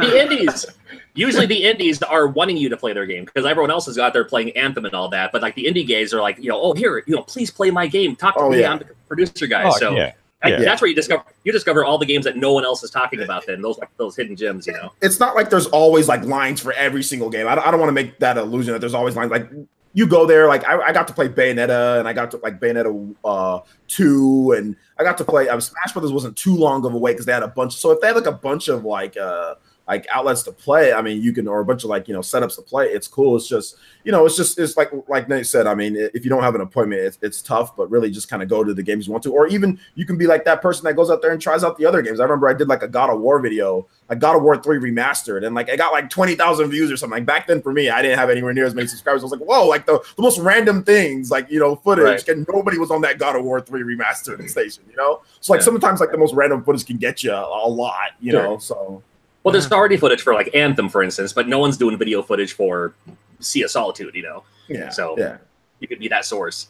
the 0.00 0.18
indies 0.20 0.66
usually 1.14 1.46
the 1.46 1.62
indies 1.64 2.02
are 2.02 2.26
wanting 2.26 2.56
you 2.56 2.68
to 2.68 2.76
play 2.76 2.92
their 2.92 3.06
game 3.06 3.24
because 3.24 3.44
everyone 3.46 3.70
else 3.70 3.86
is 3.86 3.98
out 3.98 4.12
there 4.12 4.24
playing 4.24 4.50
anthem 4.56 4.84
and 4.84 4.94
all 4.94 5.08
that 5.08 5.30
but 5.30 5.42
like 5.42 5.54
the 5.54 5.64
indie 5.66 5.86
guys 5.86 6.12
are 6.12 6.20
like 6.20 6.38
you 6.38 6.48
know 6.48 6.60
oh 6.60 6.72
here 6.72 7.04
you 7.06 7.14
know 7.14 7.22
please 7.22 7.50
play 7.52 7.70
my 7.70 7.86
game 7.86 8.16
talk 8.16 8.34
to 8.34 8.40
Oh, 8.40 8.50
me 8.50 8.60
yeah. 8.60 8.72
i'm 8.72 8.78
the 8.78 8.86
producer 9.06 9.46
guy 9.46 9.62
Oh, 9.68 9.70
so 9.78 9.94
yeah. 9.94 10.12
I- 10.44 10.48
yeah. 10.50 10.58
that's 10.60 10.80
where 10.82 10.88
you 10.88 10.94
discover 10.94 11.24
you 11.44 11.52
discover 11.52 11.84
all 11.84 11.98
the 11.98 12.06
games 12.06 12.24
that 12.24 12.36
no 12.36 12.52
one 12.52 12.64
else 12.64 12.82
is 12.82 12.90
talking 12.90 13.20
about 13.22 13.46
then 13.46 13.62
those 13.62 13.78
like 13.78 13.90
those 13.96 14.16
hidden 14.16 14.36
gems 14.36 14.66
you 14.66 14.72
know 14.72 14.92
it's 15.00 15.20
not 15.20 15.34
like 15.34 15.50
there's 15.50 15.66
always 15.66 16.08
like 16.08 16.24
lines 16.24 16.60
for 16.60 16.72
every 16.72 17.02
single 17.02 17.30
game. 17.30 17.46
I 17.46 17.54
don't, 17.54 17.66
I 17.66 17.70
don't 17.70 17.80
want 17.80 17.88
to 17.90 17.94
make 17.94 18.18
that 18.18 18.36
illusion 18.38 18.72
that 18.72 18.80
there's 18.80 18.94
always 18.94 19.16
lines. 19.16 19.30
Like 19.30 19.48
you 19.94 20.06
go 20.06 20.26
there, 20.26 20.48
like 20.48 20.64
I, 20.64 20.80
I 20.80 20.92
got 20.92 21.06
to 21.08 21.14
play 21.14 21.28
Bayonetta 21.28 21.98
and 21.98 22.08
I 22.08 22.12
got 22.12 22.30
to 22.32 22.38
like 22.38 22.58
Bayonetta 22.58 23.14
uh, 23.24 23.60
two, 23.88 24.52
and 24.56 24.74
I 24.98 25.04
got 25.04 25.18
to 25.18 25.24
play. 25.24 25.48
Um, 25.48 25.60
Smash 25.60 25.92
Brothers 25.92 26.12
wasn't 26.12 26.36
too 26.36 26.56
long 26.56 26.84
of 26.86 26.94
a 26.94 26.98
wait 26.98 27.12
because 27.12 27.26
they 27.26 27.32
had 27.32 27.42
a 27.42 27.48
bunch. 27.48 27.76
So 27.76 27.90
if 27.90 28.00
they 28.00 28.06
had 28.08 28.16
like 28.16 28.26
a 28.26 28.32
bunch 28.32 28.68
of 28.68 28.84
like 28.84 29.16
uh 29.16 29.54
like 29.92 30.06
outlets 30.10 30.42
to 30.44 30.52
play, 30.52 30.92
I 30.92 31.02
mean, 31.02 31.22
you 31.22 31.32
can 31.32 31.46
or 31.46 31.60
a 31.60 31.64
bunch 31.64 31.84
of 31.84 31.90
like 31.90 32.08
you 32.08 32.14
know 32.14 32.20
setups 32.20 32.56
to 32.56 32.62
play. 32.62 32.86
It's 32.86 33.06
cool. 33.08 33.36
It's 33.36 33.46
just 33.48 33.76
you 34.04 34.10
know, 34.10 34.26
it's 34.26 34.36
just 34.36 34.58
it's 34.58 34.76
like 34.76 34.90
like 35.08 35.28
Nate 35.28 35.46
said. 35.46 35.66
I 35.66 35.74
mean, 35.74 35.94
if 35.96 36.24
you 36.24 36.30
don't 36.30 36.42
have 36.42 36.54
an 36.56 36.60
appointment, 36.60 37.02
it's, 37.02 37.18
it's 37.22 37.40
tough. 37.42 37.76
But 37.76 37.90
really, 37.90 38.10
just 38.10 38.28
kind 38.28 38.42
of 38.42 38.48
go 38.48 38.64
to 38.64 38.72
the 38.74 38.82
games 38.82 39.06
you 39.06 39.12
want 39.12 39.22
to, 39.24 39.32
or 39.32 39.46
even 39.48 39.78
you 39.94 40.06
can 40.06 40.16
be 40.16 40.26
like 40.26 40.44
that 40.46 40.60
person 40.62 40.84
that 40.84 40.94
goes 40.94 41.10
out 41.10 41.20
there 41.22 41.30
and 41.32 41.40
tries 41.40 41.62
out 41.62 41.76
the 41.78 41.86
other 41.86 42.02
games. 42.02 42.18
I 42.18 42.24
remember 42.24 42.48
I 42.48 42.54
did 42.54 42.68
like 42.68 42.82
a 42.82 42.88
God 42.88 43.10
of 43.10 43.20
War 43.20 43.38
video, 43.38 43.86
like 44.08 44.18
God 44.18 44.34
of 44.36 44.42
War 44.42 44.56
three 44.60 44.78
remastered, 44.78 45.44
and 45.46 45.54
like 45.54 45.70
I 45.70 45.76
got 45.76 45.92
like 45.92 46.08
twenty 46.10 46.34
thousand 46.34 46.70
views 46.70 46.90
or 46.90 46.96
something. 46.96 47.18
Like 47.18 47.26
back 47.26 47.46
then 47.46 47.60
for 47.62 47.72
me, 47.72 47.90
I 47.90 48.02
didn't 48.02 48.18
have 48.18 48.30
anywhere 48.30 48.52
near 48.54 48.66
as 48.66 48.74
many 48.74 48.88
subscribers. 48.88 49.22
I 49.22 49.26
was 49.26 49.32
like, 49.32 49.40
whoa, 49.48 49.66
like 49.68 49.86
the, 49.86 50.00
the 50.16 50.22
most 50.22 50.38
random 50.40 50.82
things, 50.82 51.30
like 51.30 51.48
you 51.50 51.60
know, 51.60 51.76
footage, 51.76 52.04
Right. 52.04 52.28
and 52.28 52.46
nobody 52.52 52.78
was 52.78 52.90
on 52.90 53.02
that 53.02 53.18
God 53.18 53.36
of 53.36 53.44
War 53.44 53.60
three 53.60 53.82
remastered 53.82 54.48
station. 54.48 54.82
You 54.90 54.96
know, 54.96 55.20
so 55.40 55.52
like 55.52 55.60
Yeah. 55.60 55.66
sometimes 55.66 56.00
like 56.00 56.10
the 56.10 56.18
most 56.18 56.34
random 56.34 56.64
footage 56.64 56.86
can 56.86 56.96
get 56.96 57.22
you 57.22 57.32
a, 57.32 57.40
a 57.66 57.68
lot. 57.68 58.10
You 58.20 58.32
Sure. 58.32 58.42
know, 58.42 58.58
so 58.58 59.02
well 59.44 59.52
there's 59.52 59.70
already 59.70 59.96
footage 59.96 60.22
for 60.22 60.34
like 60.34 60.54
anthem 60.54 60.88
for 60.88 61.02
instance 61.02 61.32
but 61.32 61.48
no 61.48 61.58
one's 61.58 61.76
doing 61.76 61.96
video 61.98 62.22
footage 62.22 62.52
for 62.52 62.94
sea 63.40 63.62
of 63.62 63.70
solitude 63.70 64.14
you 64.14 64.22
know 64.22 64.44
yeah, 64.68 64.88
So- 64.90 65.16
yeah. 65.18 65.38
you 65.80 65.88
could 65.88 65.98
be 65.98 66.08
that 66.08 66.24
source 66.24 66.68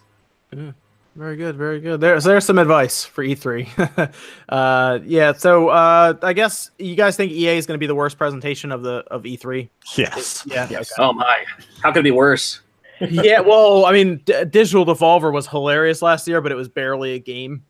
Yeah. 0.53 0.73
Very 1.15 1.37
good, 1.37 1.57
very 1.57 1.79
good. 1.79 2.01
There's 2.01 2.25
there's 2.25 2.47
some 2.47 2.57
advice 2.57 3.05
for 3.05 3.23
E3. 3.23 4.15
uh, 4.49 4.99
yeah, 5.05 5.35
so 5.35 5.69
uh, 5.69 6.15
I 6.23 6.33
guess 6.33 6.71
you 6.79 6.95
guys 6.95 7.19
think 7.19 7.33
EA 7.33 7.59
is 7.59 7.67
going 7.67 7.75
to 7.75 7.79
be 7.79 7.87
the 7.87 7.95
worst 7.95 8.17
presentation 8.17 8.73
of 8.73 8.83
the 8.83 9.05
of 9.11 9.25
E3. 9.25 9.69
Yes. 9.99 10.43
Yeah, 10.47 10.67
Yes. 10.71 10.91
oh 10.99 11.13
my 11.13 11.45
how 11.83 11.93
could 11.93 11.99
it 12.01 12.05
be 12.05 12.11
worse 12.13 12.63
yeah. 13.11 13.41
Well, 13.41 13.85
I 13.85 13.93
mean, 13.93 14.23
D- 14.25 14.45
Digital 14.49 14.87
Devolver 14.87 15.31
was 15.31 15.47
hilarious 15.47 16.01
last 16.01 16.27
year, 16.27 16.41
but 16.41 16.51
it 16.51 16.55
was 16.55 16.71
barely 16.71 17.13
a 17.13 17.19
game 17.19 17.63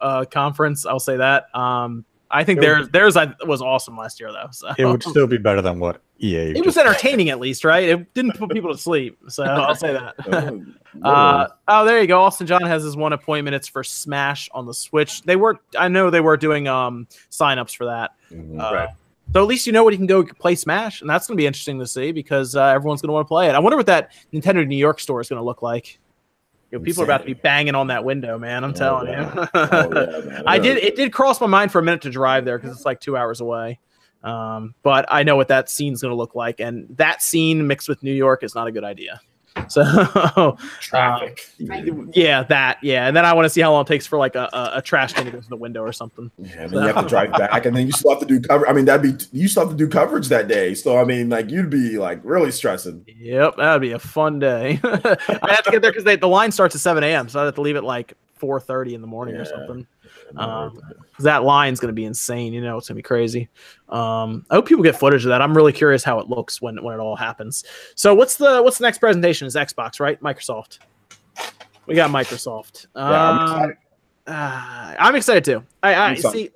uh, 0.00 0.24
conference. 0.24 0.84
I'll 0.84 0.98
say 0.98 1.18
that. 1.18 1.54
Um, 1.54 2.04
I 2.32 2.44
think 2.44 2.58
It 2.58 2.62
theirs 2.62 2.88
theirs 2.88 3.16
I, 3.16 3.34
was 3.46 3.60
awesome 3.60 3.96
last 3.96 4.18
year 4.18 4.32
though. 4.32 4.48
So 4.52 4.72
It 4.78 4.84
would 4.86 5.02
still 5.02 5.26
be 5.26 5.36
better 5.38 5.60
than 5.60 5.78
what 5.78 6.00
EA. 6.20 6.52
it 6.56 6.64
was 6.64 6.76
entertaining 6.78 7.28
at 7.28 7.38
least, 7.38 7.64
right? 7.64 7.88
It 7.88 8.14
didn't 8.14 8.32
put 8.38 8.50
people 8.50 8.72
to 8.72 8.78
sleep. 8.78 9.18
So 9.28 9.42
I'll 9.44 9.74
say 9.74 9.92
that. 9.92 10.14
Oh, 10.32 10.64
Uh, 11.02 11.48
oh, 11.68 11.86
there 11.86 12.02
you 12.02 12.06
go. 12.06 12.20
Austin 12.20 12.46
John 12.46 12.60
has 12.62 12.82
his 12.82 12.96
one 12.96 13.14
appointment. 13.14 13.54
It's 13.54 13.66
for 13.66 13.82
Smash 13.82 14.50
on 14.52 14.66
the 14.66 14.74
Switch. 14.74 15.22
They 15.22 15.36
were, 15.36 15.58
I 15.78 15.88
know 15.88 16.10
they 16.10 16.20
were 16.20 16.36
doing 16.36 16.68
um 16.68 17.06
signups 17.30 17.74
for 17.74 17.86
that. 17.86 18.10
Mhm. 18.30 18.60
Uh, 18.60 18.74
Right. 18.74 18.88
So 19.32 19.40
at 19.40 19.46
least 19.48 19.66
you 19.66 19.72
know 19.72 19.84
what 19.84 19.94
you 19.94 19.96
can 19.98 20.06
go 20.06 20.22
play 20.24 20.54
Smash, 20.54 21.00
and 21.00 21.08
that's 21.08 21.26
going 21.26 21.36
to 21.36 21.40
be 21.40 21.46
interesting 21.46 21.78
to 21.78 21.86
see 21.86 22.12
because 22.12 22.54
uh, 22.54 22.64
everyone's 22.66 23.00
going 23.00 23.08
to 23.08 23.12
want 23.14 23.24
to 23.24 23.28
play 23.28 23.48
it. 23.48 23.54
I 23.54 23.58
wonder 23.60 23.78
what 23.78 23.86
that 23.86 24.12
Nintendo 24.34 24.66
New 24.66 24.76
York 24.76 25.00
store 25.00 25.22
is 25.22 25.28
going 25.30 25.38
to 25.40 25.44
look 25.44 25.62
like. 25.62 25.98
Know, 26.72 26.80
people 26.80 27.02
are 27.02 27.04
about 27.04 27.18
to 27.18 27.26
be 27.26 27.34
banging 27.34 27.74
on 27.74 27.88
that 27.88 28.04
window, 28.04 28.38
man. 28.38 28.64
I'm 28.64 28.70
Oh, 28.70 28.72
telling 28.74 29.08
yeah. 29.08 29.34
you. 29.34 29.48
Oh, 29.54 30.22
yeah. 30.26 30.42
I 30.46 30.58
did. 30.58 30.78
It 30.78 30.96
did 30.96 31.12
cross 31.12 31.40
my 31.40 31.46
mind 31.46 31.70
for 31.70 31.78
a 31.78 31.82
minute 31.82 32.02
to 32.02 32.10
drive 32.10 32.44
there 32.44 32.58
because 32.58 32.74
it's 32.74 32.86
like 32.86 33.00
two 33.00 33.16
hours 33.16 33.40
away. 33.40 33.78
Um, 34.24 34.74
but 34.82 35.04
I 35.08 35.22
know 35.24 35.36
what 35.36 35.48
that 35.48 35.68
scene's 35.68 36.00
going 36.00 36.12
to 36.12 36.16
look 36.16 36.34
like, 36.34 36.60
and 36.60 36.86
that 36.96 37.22
scene 37.22 37.66
mixed 37.66 37.88
with 37.88 38.02
New 38.02 38.12
York 38.12 38.42
is 38.42 38.54
not 38.54 38.66
a 38.68 38.72
good 38.72 38.84
idea. 38.84 39.20
So 39.68 40.56
traffic. 40.80 41.40
yeah, 42.14 42.42
that 42.44 42.78
yeah, 42.82 43.06
and 43.06 43.16
then 43.16 43.24
I 43.24 43.32
want 43.32 43.44
to 43.46 43.50
see 43.50 43.60
how 43.60 43.72
long 43.72 43.82
it 43.82 43.88
takes 43.88 44.06
for 44.06 44.18
like 44.18 44.34
a, 44.34 44.48
a, 44.52 44.70
a 44.76 44.82
trash 44.82 45.12
can 45.12 45.26
to 45.26 45.30
go 45.30 45.40
through 45.40 45.48
the 45.48 45.56
window 45.56 45.82
or 45.82 45.92
something. 45.92 46.30
Yeah, 46.38 46.62
and 46.62 46.72
then 46.72 46.82
you 46.82 46.92
have 46.92 47.04
to 47.04 47.08
drive 47.08 47.32
back, 47.32 47.66
and 47.66 47.76
then 47.76 47.86
you 47.86 47.92
still 47.92 48.10
have 48.12 48.20
to 48.20 48.26
do 48.26 48.40
cover. 48.40 48.68
I 48.68 48.72
mean, 48.72 48.84
that'd 48.86 49.02
be 49.02 49.24
you 49.32 49.48
still 49.48 49.66
have 49.66 49.76
to 49.76 49.76
do 49.76 49.88
coverage 49.88 50.28
that 50.28 50.48
day. 50.48 50.74
So 50.74 50.98
I 50.98 51.04
mean, 51.04 51.28
like 51.28 51.50
you'd 51.50 51.70
be 51.70 51.98
like 51.98 52.20
really 52.22 52.50
stressing. 52.50 53.04
Yep, 53.06 53.56
that'd 53.56 53.82
be 53.82 53.92
a 53.92 53.98
fun 53.98 54.38
day. 54.38 54.80
I 54.84 55.52
have 55.52 55.64
to 55.64 55.70
get 55.70 55.82
there 55.82 55.92
because 55.92 56.04
the 56.04 56.28
line 56.28 56.52
starts 56.52 56.74
at 56.74 56.80
seven 56.80 57.04
a.m., 57.04 57.28
so 57.28 57.40
I 57.40 57.44
have 57.44 57.54
to 57.54 57.60
leave 57.60 57.76
at 57.76 57.84
like 57.84 58.14
four 58.34 58.60
thirty 58.60 58.94
in 58.94 59.00
the 59.00 59.06
morning 59.06 59.36
or 59.36 59.44
something. 59.44 59.86
Um, 60.38 60.80
that 61.20 61.44
line's 61.44 61.78
going 61.80 61.88
to 61.88 61.94
be 61.94 62.04
insane. 62.04 62.52
You 62.52 62.60
know, 62.62 62.78
it's 62.78 62.88
going 62.88 62.94
to 62.96 62.98
be 62.98 63.02
crazy. 63.02 63.48
Um, 63.88 64.44
I 64.50 64.54
hope 64.56 64.66
people 64.66 64.82
get 64.82 64.96
footage 64.98 65.24
of 65.24 65.28
that. 65.28 65.42
I'm 65.42 65.56
really 65.56 65.72
curious 65.72 66.02
how 66.02 66.18
it 66.18 66.28
looks 66.28 66.60
when 66.62 66.82
when 66.82 66.94
it 66.94 67.00
all 67.00 67.16
happens. 67.16 67.64
So 67.94 68.14
what's 68.14 68.36
the 68.36 68.62
what's 68.62 68.78
the 68.78 68.82
next 68.84 68.98
presentation? 68.98 69.46
Is 69.46 69.54
Xbox 69.56 70.00
right? 70.00 70.20
Microsoft. 70.22 70.78
We 71.86 71.94
got 71.94 72.10
Microsoft. 72.10 72.86
Yeah, 72.96 73.02
I'm 73.02 73.38
Um, 73.38 73.42
excited. 73.56 73.76
uh, 74.28 74.94
I'm 74.98 75.16
excited 75.16 75.44
too. 75.44 75.64
I, 75.82 75.94
I 75.94 76.14
see. 76.14 76.50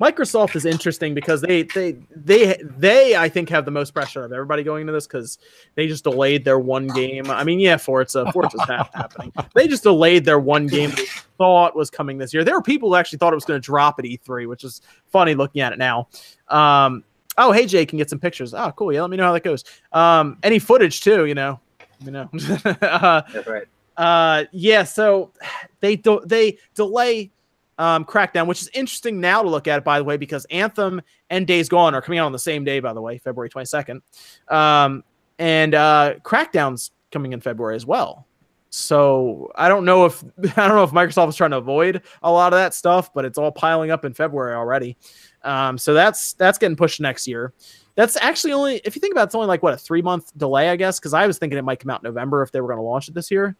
Microsoft 0.00 0.56
is 0.56 0.64
interesting 0.64 1.14
because 1.14 1.40
they 1.40 1.62
they 1.62 1.92
they 2.14 2.60
they 2.62 3.16
I 3.16 3.28
think 3.28 3.48
have 3.48 3.64
the 3.64 3.70
most 3.70 3.94
pressure 3.94 4.24
of 4.24 4.32
everybody 4.32 4.62
going 4.62 4.82
into 4.82 4.92
this 4.92 5.06
because 5.06 5.38
they 5.74 5.86
just 5.86 6.04
delayed 6.04 6.44
their 6.44 6.58
one 6.58 6.86
game. 6.88 7.30
I 7.30 7.44
mean, 7.44 7.60
yeah, 7.60 7.76
Forza 7.76 8.30
Forza's 8.32 8.60
ha- 8.62 8.88
happening. 8.94 9.32
They 9.54 9.66
just 9.66 9.82
delayed 9.82 10.24
their 10.24 10.38
one 10.38 10.66
game 10.66 10.90
they 10.90 11.06
thought 11.38 11.74
was 11.74 11.90
coming 11.90 12.18
this 12.18 12.34
year. 12.34 12.44
There 12.44 12.54
were 12.54 12.62
people 12.62 12.90
who 12.90 12.96
actually 12.96 13.18
thought 13.18 13.32
it 13.32 13.36
was 13.36 13.44
going 13.44 13.60
to 13.60 13.64
drop 13.64 13.98
at 13.98 14.04
E3, 14.04 14.48
which 14.48 14.64
is 14.64 14.82
funny 15.10 15.34
looking 15.34 15.62
at 15.62 15.72
it 15.72 15.78
now. 15.78 16.08
Um, 16.48 17.02
oh, 17.38 17.52
hey 17.52 17.66
Jay, 17.66 17.86
can 17.86 17.98
get 17.98 18.10
some 18.10 18.18
pictures. 18.18 18.52
Oh, 18.54 18.72
cool. 18.76 18.92
Yeah, 18.92 19.00
let 19.00 19.10
me 19.10 19.16
know 19.16 19.24
how 19.24 19.32
that 19.32 19.44
goes. 19.44 19.64
Um, 19.92 20.38
any 20.42 20.58
footage 20.58 21.00
too, 21.00 21.26
you 21.26 21.34
know. 21.34 21.60
You 22.04 22.10
know. 22.10 22.28
uh, 22.64 23.22
That's 23.32 23.46
right. 23.46 23.64
uh 23.96 24.44
yeah 24.52 24.84
so 24.84 25.32
they 25.80 25.96
don't 25.96 26.28
they 26.28 26.58
delay 26.74 27.30
um 27.78 28.04
crackdown 28.04 28.46
which 28.46 28.62
is 28.62 28.68
interesting 28.74 29.20
now 29.20 29.42
to 29.42 29.48
look 29.48 29.68
at 29.68 29.84
by 29.84 29.98
the 29.98 30.04
way 30.04 30.16
because 30.16 30.44
anthem 30.46 31.00
and 31.30 31.46
days 31.46 31.68
gone 31.68 31.94
are 31.94 32.00
coming 32.00 32.18
out 32.18 32.26
on 32.26 32.32
the 32.32 32.38
same 32.38 32.64
day 32.64 32.80
by 32.80 32.92
the 32.92 33.00
way 33.00 33.18
february 33.18 33.50
22nd 33.50 34.00
um 34.48 35.04
and 35.38 35.74
uh 35.74 36.14
crackdown's 36.22 36.90
coming 37.10 37.32
in 37.32 37.40
february 37.40 37.76
as 37.76 37.86
well. 37.86 38.26
So 38.70 39.52
i 39.54 39.68
don't 39.68 39.84
know 39.84 40.04
if 40.04 40.22
i 40.58 40.68
don't 40.68 40.76
know 40.76 40.84
if 40.84 40.90
microsoft 40.90 41.28
is 41.28 41.36
trying 41.36 41.52
to 41.52 41.58
avoid 41.58 42.02
a 42.22 42.30
lot 42.30 42.52
of 42.52 42.58
that 42.58 42.74
stuff 42.74 43.12
but 43.14 43.24
it's 43.24 43.38
all 43.38 43.52
piling 43.52 43.90
up 43.90 44.04
in 44.04 44.12
february 44.12 44.54
already. 44.54 44.96
Um 45.42 45.78
so 45.78 45.94
that's 45.94 46.32
that's 46.34 46.58
getting 46.58 46.76
pushed 46.76 47.00
next 47.00 47.26
year. 47.26 47.52
That's 47.94 48.16
actually 48.16 48.52
only 48.52 48.80
if 48.84 48.94
you 48.94 49.00
think 49.00 49.12
about 49.12 49.22
it, 49.22 49.26
it's 49.26 49.34
only 49.34 49.46
like 49.46 49.62
what 49.62 49.74
a 49.74 49.78
three 49.78 50.02
month 50.02 50.36
delay 50.36 50.68
i 50.70 50.76
guess? 50.76 50.98
Because 50.98 51.14
i 51.14 51.26
was 51.26 51.38
thinking 51.38 51.58
it 51.58 51.64
might 51.64 51.80
come 51.80 51.90
out 51.90 52.00
in 52.02 52.04
november 52.04 52.42
if 52.42 52.52
they 52.52 52.60
were 52.60 52.68
going 52.68 52.78
to 52.78 52.82
launch 52.82 53.08
it 53.08 53.14
this 53.14 53.30
year. 53.30 53.56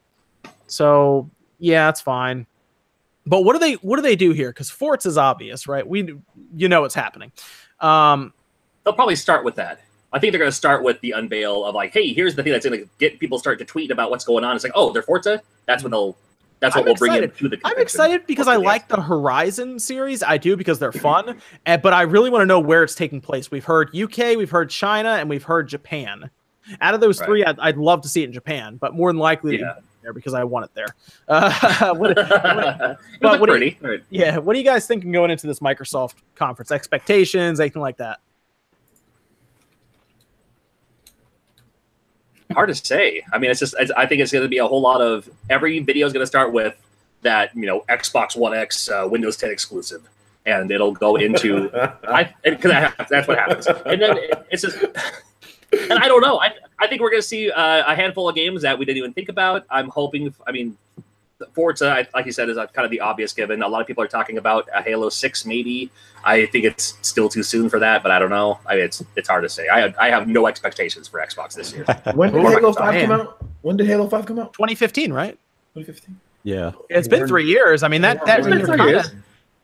So 0.66 1.30
yeah, 1.58 1.88
it's 1.88 2.00
fine. 2.00 2.46
But 3.26 3.42
what 3.42 3.54
do 3.54 3.58
they 3.58 3.74
what 3.74 3.96
do 3.96 4.02
they 4.02 4.16
do 4.16 4.32
here? 4.32 4.50
Because 4.50 4.70
Forza 4.70 5.08
is 5.08 5.18
obvious, 5.18 5.66
right? 5.66 5.86
We 5.86 6.14
you 6.54 6.68
know 6.68 6.80
what's 6.82 6.94
happening. 6.94 7.32
Um, 7.80 8.32
They'll 8.84 8.94
probably 8.94 9.16
start 9.16 9.44
with 9.44 9.56
that. 9.56 9.80
I 10.12 10.20
think 10.20 10.32
they're 10.32 10.38
going 10.38 10.50
to 10.50 10.56
start 10.56 10.84
with 10.84 11.00
the 11.00 11.10
unveil 11.10 11.64
of 11.64 11.74
like, 11.74 11.92
hey, 11.92 12.12
here's 12.12 12.36
the 12.36 12.42
thing 12.42 12.52
that's 12.52 12.64
going 12.64 12.80
to 12.80 12.88
get 12.98 13.18
people 13.18 13.38
start 13.38 13.58
to 13.58 13.64
tweet 13.64 13.90
about 13.90 14.10
what's 14.10 14.24
going 14.24 14.44
on. 14.44 14.54
It's 14.54 14.64
like, 14.64 14.72
oh, 14.76 14.92
they're 14.92 15.02
Forza. 15.02 15.42
That's 15.66 15.82
what 15.82 15.90
they'll. 15.90 16.16
That's 16.60 16.74
what 16.74 16.82
I'm 16.82 16.86
we'll 16.86 16.94
bring 16.94 17.12
excited. 17.12 17.30
in 17.32 17.50
to 17.50 17.56
the. 17.56 17.60
I'm 17.64 17.78
excited 17.78 18.26
because 18.26 18.48
I 18.48 18.56
like 18.56 18.88
the 18.88 19.02
Horizon 19.02 19.78
series. 19.78 20.22
I 20.22 20.38
do 20.38 20.56
because 20.56 20.78
they're 20.78 20.92
fun, 20.92 21.38
and, 21.66 21.82
but 21.82 21.92
I 21.92 22.02
really 22.02 22.30
want 22.30 22.42
to 22.42 22.46
know 22.46 22.60
where 22.60 22.82
it's 22.82 22.94
taking 22.94 23.20
place. 23.20 23.50
We've 23.50 23.64
heard 23.64 23.94
UK, 23.94 24.36
we've 24.38 24.50
heard 24.50 24.70
China, 24.70 25.10
and 25.10 25.28
we've 25.28 25.42
heard 25.42 25.68
Japan. 25.68 26.30
Out 26.80 26.94
of 26.94 27.00
those 27.00 27.20
Right. 27.20 27.26
three, 27.26 27.44
I'd, 27.44 27.58
I'd 27.60 27.76
love 27.76 28.00
to 28.02 28.08
see 28.08 28.22
it 28.22 28.26
in 28.26 28.32
Japan, 28.32 28.76
but 28.76 28.94
more 28.94 29.10
than 29.12 29.18
likely 29.18 29.60
Yeah. 29.60 29.74
There 30.06 30.12
because 30.12 30.34
I 30.34 30.44
want 30.44 30.66
it 30.66 30.70
there. 30.74 30.86
Uh, 31.28 31.94
what- 31.96 32.16
what- 32.16 32.98
but 33.20 33.40
what 33.40 33.46
do 33.50 33.56
you- 33.64 33.74
pretty. 33.74 33.78
Right. 33.80 34.02
yeah, 34.10 34.38
what 34.38 34.54
are 34.54 34.58
you 34.58 34.64
guys 34.64 34.86
thinking 34.86 35.10
going 35.10 35.30
into 35.32 35.46
this 35.48 35.58
Microsoft 35.58 36.14
conference? 36.36 36.70
Expectations, 36.70 37.58
anything 37.58 37.82
like 37.82 37.96
that? 37.96 38.20
Hard 42.52 42.68
to 42.68 42.74
say. 42.76 43.22
I 43.32 43.38
mean, 43.38 43.50
it's 43.50 43.58
just. 43.58 43.74
It's, 43.78 43.90
I 43.96 44.06
think 44.06 44.22
it's 44.22 44.30
going 44.30 44.44
to 44.44 44.48
be 44.48 44.58
a 44.58 44.66
whole 44.66 44.80
lot 44.80 45.00
of 45.02 45.28
every 45.50 45.80
video 45.80 46.06
is 46.06 46.12
going 46.12 46.22
to 46.22 46.26
start 46.28 46.52
with 46.52 46.76
that. 47.22 47.54
You 47.56 47.66
know, 47.66 47.80
Xbox 47.88 48.36
One 48.36 48.54
X, 48.54 48.88
uh, 48.88 49.06
Windows 49.10 49.36
10 49.36 49.50
exclusive, 49.50 50.08
and 50.46 50.70
it'll 50.70 50.92
go 50.92 51.16
into. 51.16 51.68
I 52.08 52.32
because 52.44 52.70
that's 53.10 53.26
what 53.26 53.36
happens, 53.38 53.66
and 53.66 54.00
then 54.00 54.16
it- 54.16 54.46
it's 54.50 54.62
just. 54.62 54.78
And 55.72 55.98
I 55.98 56.08
don't 56.08 56.20
know. 56.20 56.38
I 56.40 56.52
I 56.78 56.86
think 56.86 57.00
we're 57.00 57.10
going 57.10 57.22
to 57.22 57.26
see 57.28 57.50
uh, 57.50 57.90
a 57.90 57.94
handful 57.94 58.28
of 58.28 58.34
games 58.34 58.62
that 58.62 58.78
we 58.78 58.84
didn't 58.84 58.98
even 58.98 59.12
think 59.12 59.28
about. 59.28 59.64
I'm 59.70 59.88
hoping. 59.88 60.32
I 60.46 60.52
mean, 60.52 60.76
Forza, 61.52 61.90
I- 61.90 62.06
like 62.14 62.26
you 62.26 62.32
said, 62.32 62.48
is 62.48 62.56
a, 62.56 62.66
kind 62.68 62.84
of 62.84 62.90
the 62.90 63.00
obvious 63.00 63.32
given. 63.32 63.62
A 63.62 63.68
lot 63.68 63.80
of 63.80 63.86
people 63.86 64.02
are 64.02 64.08
talking 64.08 64.38
about 64.38 64.68
a 64.74 64.82
Halo 64.82 65.08
Six, 65.08 65.44
maybe. 65.44 65.90
I 66.24 66.46
think 66.46 66.64
it's 66.64 66.96
still 67.02 67.28
too 67.28 67.42
soon 67.42 67.68
for 67.68 67.78
that, 67.78 68.02
but 68.02 68.10
I 68.10 68.18
don't 68.18 68.30
know. 68.30 68.58
I 68.66 68.76
mean, 68.76 68.84
it's 68.84 69.02
it's 69.16 69.28
hard 69.28 69.42
to 69.42 69.48
say. 69.48 69.68
I 69.68 69.92
I 69.98 70.10
have 70.10 70.28
no 70.28 70.46
expectations 70.46 71.08
for 71.08 71.20
Xbox 71.20 71.54
this 71.54 71.72
year. 71.72 71.84
When 72.14 72.32
did 72.32 72.42
Halo 72.42 72.72
Microsoft, 72.72 72.78
Five 72.78 73.02
come 73.08 73.20
out? 73.20 73.44
When 73.62 73.76
did 73.76 73.86
Halo 73.86 74.08
Five 74.08 74.26
come 74.26 74.38
out? 74.38 74.52
2015, 74.52 75.12
right? 75.12 75.38
2015. 75.74 76.20
Yeah. 76.44 76.72
It's 76.88 77.08
been 77.08 77.26
three 77.26 77.46
years. 77.46 77.82
I 77.82 77.88
mean, 77.88 78.02
that 78.02 78.24
that 78.26 78.38
It's 78.40 78.48
been 78.48 78.64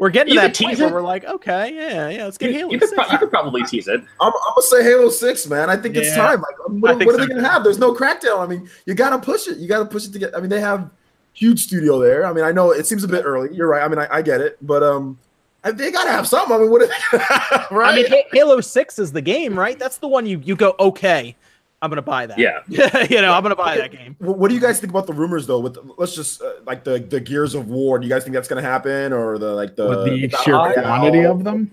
we're, 0.02 0.10
three 0.10 0.18
kinda- 0.20 0.32
years. 0.32 0.34
we're 0.34 0.34
getting 0.34 0.34
You 0.34 0.40
to 0.40 0.46
could 0.46 0.54
that 0.54 0.58
point 0.64 0.70
tease 0.72 0.80
where 0.80 0.88
it. 0.88 0.92
we're 0.94 1.02
like, 1.02 1.24
okay, 1.24 1.74
yeah, 1.74 2.08
yeah, 2.08 2.24
let's 2.24 2.38
You, 2.40 2.48
get 2.48 2.56
Halo. 2.56 2.72
you 2.72 2.78
could, 2.78 2.90
pro- 2.92 3.06
you 3.10 3.18
could 3.18 3.30
probably 3.30 3.62
tease 3.64 3.88
it. 3.88 4.00
I'm, 4.00 4.06
I'm 4.20 4.32
gonna 4.32 4.62
say 4.62 4.82
Halo 4.82 5.08
Six, 5.08 5.46
man. 5.48 5.70
I 5.70 5.76
think 5.76 5.96
it's 5.96 6.14
time. 6.14 6.40
Like, 6.40 6.54
um, 6.68 6.80
what, 6.80 6.98
think 6.98 7.06
what 7.06 7.14
are 7.14 7.22
so 7.22 7.26
they 7.28 7.34
gonna 7.34 7.48
have? 7.48 7.64
There's 7.64 7.78
no 7.78 7.94
crackdown. 7.94 8.40
I 8.40 8.46
mean, 8.46 8.68
you 8.86 8.94
gotta 8.94 9.18
push 9.18 9.46
it. 9.48 9.58
You 9.58 9.68
gotta 9.68 9.86
push 9.86 10.06
it 10.06 10.12
to 10.12 10.18
get. 10.18 10.36
I 10.36 10.40
mean, 10.40 10.50
they 10.50 10.60
have 10.60 10.90
huge 11.34 11.60
studio 11.64 11.98
there. 11.98 12.26
I 12.26 12.32
mean, 12.32 12.44
I 12.44 12.52
know 12.52 12.72
it 12.72 12.86
seems 12.86 13.04
a 13.04 13.08
bit 13.08 13.24
early. 13.24 13.54
You're 13.54 13.68
right. 13.68 13.82
I 13.82 13.88
mean, 13.88 13.98
I, 13.98 14.06
I 14.16 14.22
get 14.22 14.40
it, 14.42 14.58
but 14.60 14.82
um, 14.82 15.18
they 15.64 15.90
gotta 15.90 16.10
have 16.10 16.26
something. 16.28 16.54
I 16.54 16.58
mean, 16.58 16.70
what? 16.70 16.82
Are 16.82 16.86
they, 17.12 17.74
right? 17.74 18.04
I 18.06 18.08
mean, 18.10 18.22
Halo 18.32 18.60
Six 18.60 18.98
is 18.98 19.12
the 19.12 19.22
game, 19.22 19.58
right? 19.58 19.78
That's 19.78 19.98
the 19.98 20.08
one 20.08 20.26
you 20.26 20.40
you 20.44 20.56
go, 20.56 20.74
okay, 20.80 21.36
I'm 21.82 21.90
gonna 21.90 22.00
buy 22.00 22.26
that. 22.26 22.38
Yeah. 22.38 22.60
you 23.10 23.20
know, 23.20 23.32
I'm 23.34 23.42
gonna 23.42 23.56
buy 23.56 23.76
that 23.76 23.90
game. 23.92 24.16
What 24.20 24.48
do 24.48 24.54
you 24.54 24.60
guys 24.60 24.78
think 24.80 24.90
about 24.92 25.06
the 25.06 25.12
rumors 25.12 25.46
though? 25.46 25.58
With 25.58 25.76
let's 25.98 26.14
just 26.14 26.40
uh, 26.40 26.52
like 26.64 26.84
the 26.84 27.00
the 27.00 27.20
Gears 27.20 27.54
of 27.54 27.68
War. 27.68 27.98
Do 27.98 28.06
you 28.06 28.12
guys 28.12 28.22
think 28.22 28.32
that's 28.34 28.48
gonna 28.48 28.62
happen, 28.62 29.12
or 29.12 29.36
the 29.38 29.52
like 29.52 29.76
the, 29.76 29.88
with 29.88 30.04
the 30.04 30.26
the 30.28 30.36
sheer 30.38 30.54
Royale? 30.54 30.74
quantity 30.74 31.24
of 31.26 31.44
them. 31.44 31.70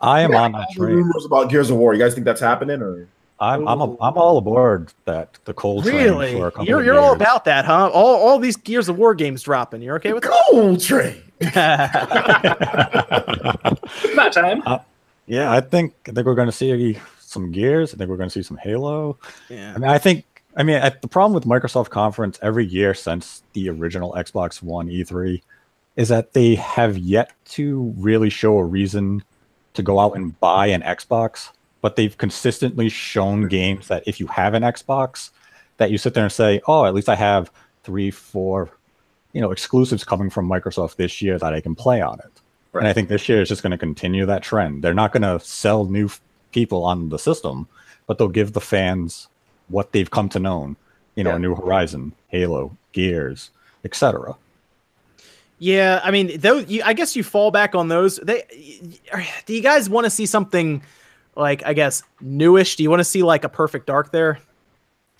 I 0.00 0.20
am 0.22 0.30
Yeah, 0.30 0.42
on 0.42 0.54
all 0.54 0.60
that 0.60 0.68
the 0.74 0.80
train. 0.80 0.96
rumors 0.96 1.24
about 1.26 1.50
Gears 1.50 1.70
of 1.70 1.76
War. 1.76 1.92
You 1.92 1.98
guys 1.98 2.14
think 2.14 2.24
that's 2.24 2.40
happening, 2.40 2.80
or 2.80 3.08
I'm 3.40 3.66
I'm 3.66 3.80
a, 3.80 3.84
I'm 4.00 4.16
all 4.16 4.38
aboard 4.38 4.92
that 5.06 5.38
the 5.44 5.52
cold 5.54 5.84
train 5.84 5.96
Really, 5.96 6.32
for 6.34 6.46
a 6.46 6.50
couple 6.52 6.66
you're 6.68 6.78
of 6.80 6.86
you're 6.86 6.98
all 7.00 7.14
about 7.14 7.44
that, 7.46 7.64
huh? 7.64 7.90
All 7.92 8.16
all 8.16 8.38
these 8.38 8.56
Gears 8.56 8.88
of 8.88 8.96
War 8.96 9.14
games 9.14 9.42
dropping. 9.42 9.82
You're 9.82 9.96
okay 9.96 10.12
with 10.12 10.24
Gold 10.52 10.80
Train? 10.80 11.20
that? 11.40 11.98
About 14.12 14.32
time. 14.32 14.62
yeah, 15.26 15.52
I 15.52 15.60
think 15.60 15.94
I 16.08 16.12
think 16.12 16.26
we're 16.26 16.34
going 16.34 16.48
to 16.48 16.52
see 16.52 16.98
some 17.38 17.52
Gears. 17.52 17.94
I 17.94 17.96
think 17.96 18.10
we're 18.10 18.16
going 18.16 18.28
to 18.28 18.32
see 18.32 18.42
some 18.42 18.56
Halo. 18.56 19.18
yeah. 19.48 19.72
I 19.74 19.78
mean, 19.78 19.90
I 19.90 19.98
think 19.98 20.24
I 20.56 20.62
mean 20.62 20.76
at, 20.76 21.02
the 21.02 21.08
problem 21.08 21.32
with 21.32 21.44
Microsoft 21.44 21.90
Conference 21.90 22.38
every 22.42 22.66
year 22.66 22.94
since 22.94 23.42
the 23.52 23.68
original 23.70 24.12
Xbox 24.12 24.62
One 24.62 24.88
E3 24.88 25.40
is 25.96 26.08
that 26.08 26.32
they 26.32 26.54
have 26.56 26.98
yet 26.98 27.32
to 27.44 27.94
really 27.96 28.30
show 28.30 28.56
a 28.58 28.64
reason 28.64 29.22
to 29.74 29.82
go 29.82 29.98
out 29.98 30.16
and 30.16 30.38
buy 30.40 30.66
an 30.66 30.82
Xbox, 30.82 31.50
but 31.80 31.96
they've 31.96 32.16
consistently 32.18 32.88
shown 32.88 33.48
games 33.48 33.88
that 33.88 34.02
if 34.06 34.18
you 34.18 34.26
have 34.26 34.54
an 34.54 34.62
Xbox, 34.62 35.30
that 35.76 35.90
you 35.90 35.98
sit 35.98 36.14
there 36.14 36.24
and 36.24 36.32
say, 36.32 36.60
"Oh, 36.66 36.84
at 36.84 36.94
least 36.94 37.08
I 37.08 37.14
have 37.14 37.50
three, 37.84 38.10
four, 38.10 38.70
you 39.32 39.40
know, 39.40 39.52
exclusives 39.52 40.04
coming 40.04 40.30
from 40.30 40.48
Microsoft 40.48 40.96
this 40.96 41.22
year 41.22 41.38
that 41.38 41.54
I 41.54 41.60
can 41.60 41.74
play 41.74 42.00
on 42.00 42.18
it." 42.18 42.40
Right. 42.72 42.82
And 42.82 42.88
I 42.88 42.92
think 42.92 43.08
this 43.08 43.28
year 43.28 43.40
is 43.40 43.48
just 43.48 43.62
going 43.62 43.70
to 43.70 43.78
continue 43.78 44.26
that 44.26 44.42
trend. 44.42 44.82
They're 44.82 44.94
not 44.94 45.12
going 45.12 45.22
to 45.22 45.40
sell 45.44 45.84
new 45.84 46.08
people 46.52 46.84
on 46.84 47.08
the 47.08 47.18
system, 47.18 47.68
but 48.06 48.18
they'll 48.18 48.28
give 48.28 48.52
the 48.52 48.60
fans 48.60 49.28
what 49.68 49.92
they've 49.92 50.10
come 50.10 50.28
to 50.30 50.38
know. 50.38 50.74
You 51.14 51.24
know, 51.24 51.30
Yeah. 51.30 51.36
a 51.36 51.38
New 51.40 51.54
Horizon, 51.54 52.12
Halo, 52.28 52.76
Gears, 52.92 53.50
etc. 53.84 54.36
Yeah, 55.58 56.00
I 56.04 56.12
mean, 56.12 56.38
though, 56.38 56.58
you, 56.58 56.82
I 56.84 56.92
guess 56.92 57.16
you 57.16 57.24
fall 57.24 57.50
back 57.50 57.74
on 57.74 57.88
those. 57.88 58.16
They, 58.18 58.44
do 59.44 59.52
you 59.54 59.60
guys 59.60 59.90
want 59.90 60.04
to 60.04 60.10
see 60.10 60.24
something 60.26 60.82
like, 61.34 61.64
I 61.66 61.72
guess, 61.72 62.04
newish? 62.20 62.76
Do 62.76 62.84
you 62.84 62.90
want 62.90 63.00
to 63.00 63.04
see 63.04 63.24
like 63.24 63.42
a 63.42 63.48
Perfect 63.48 63.86
Dark 63.86 64.12
there? 64.12 64.38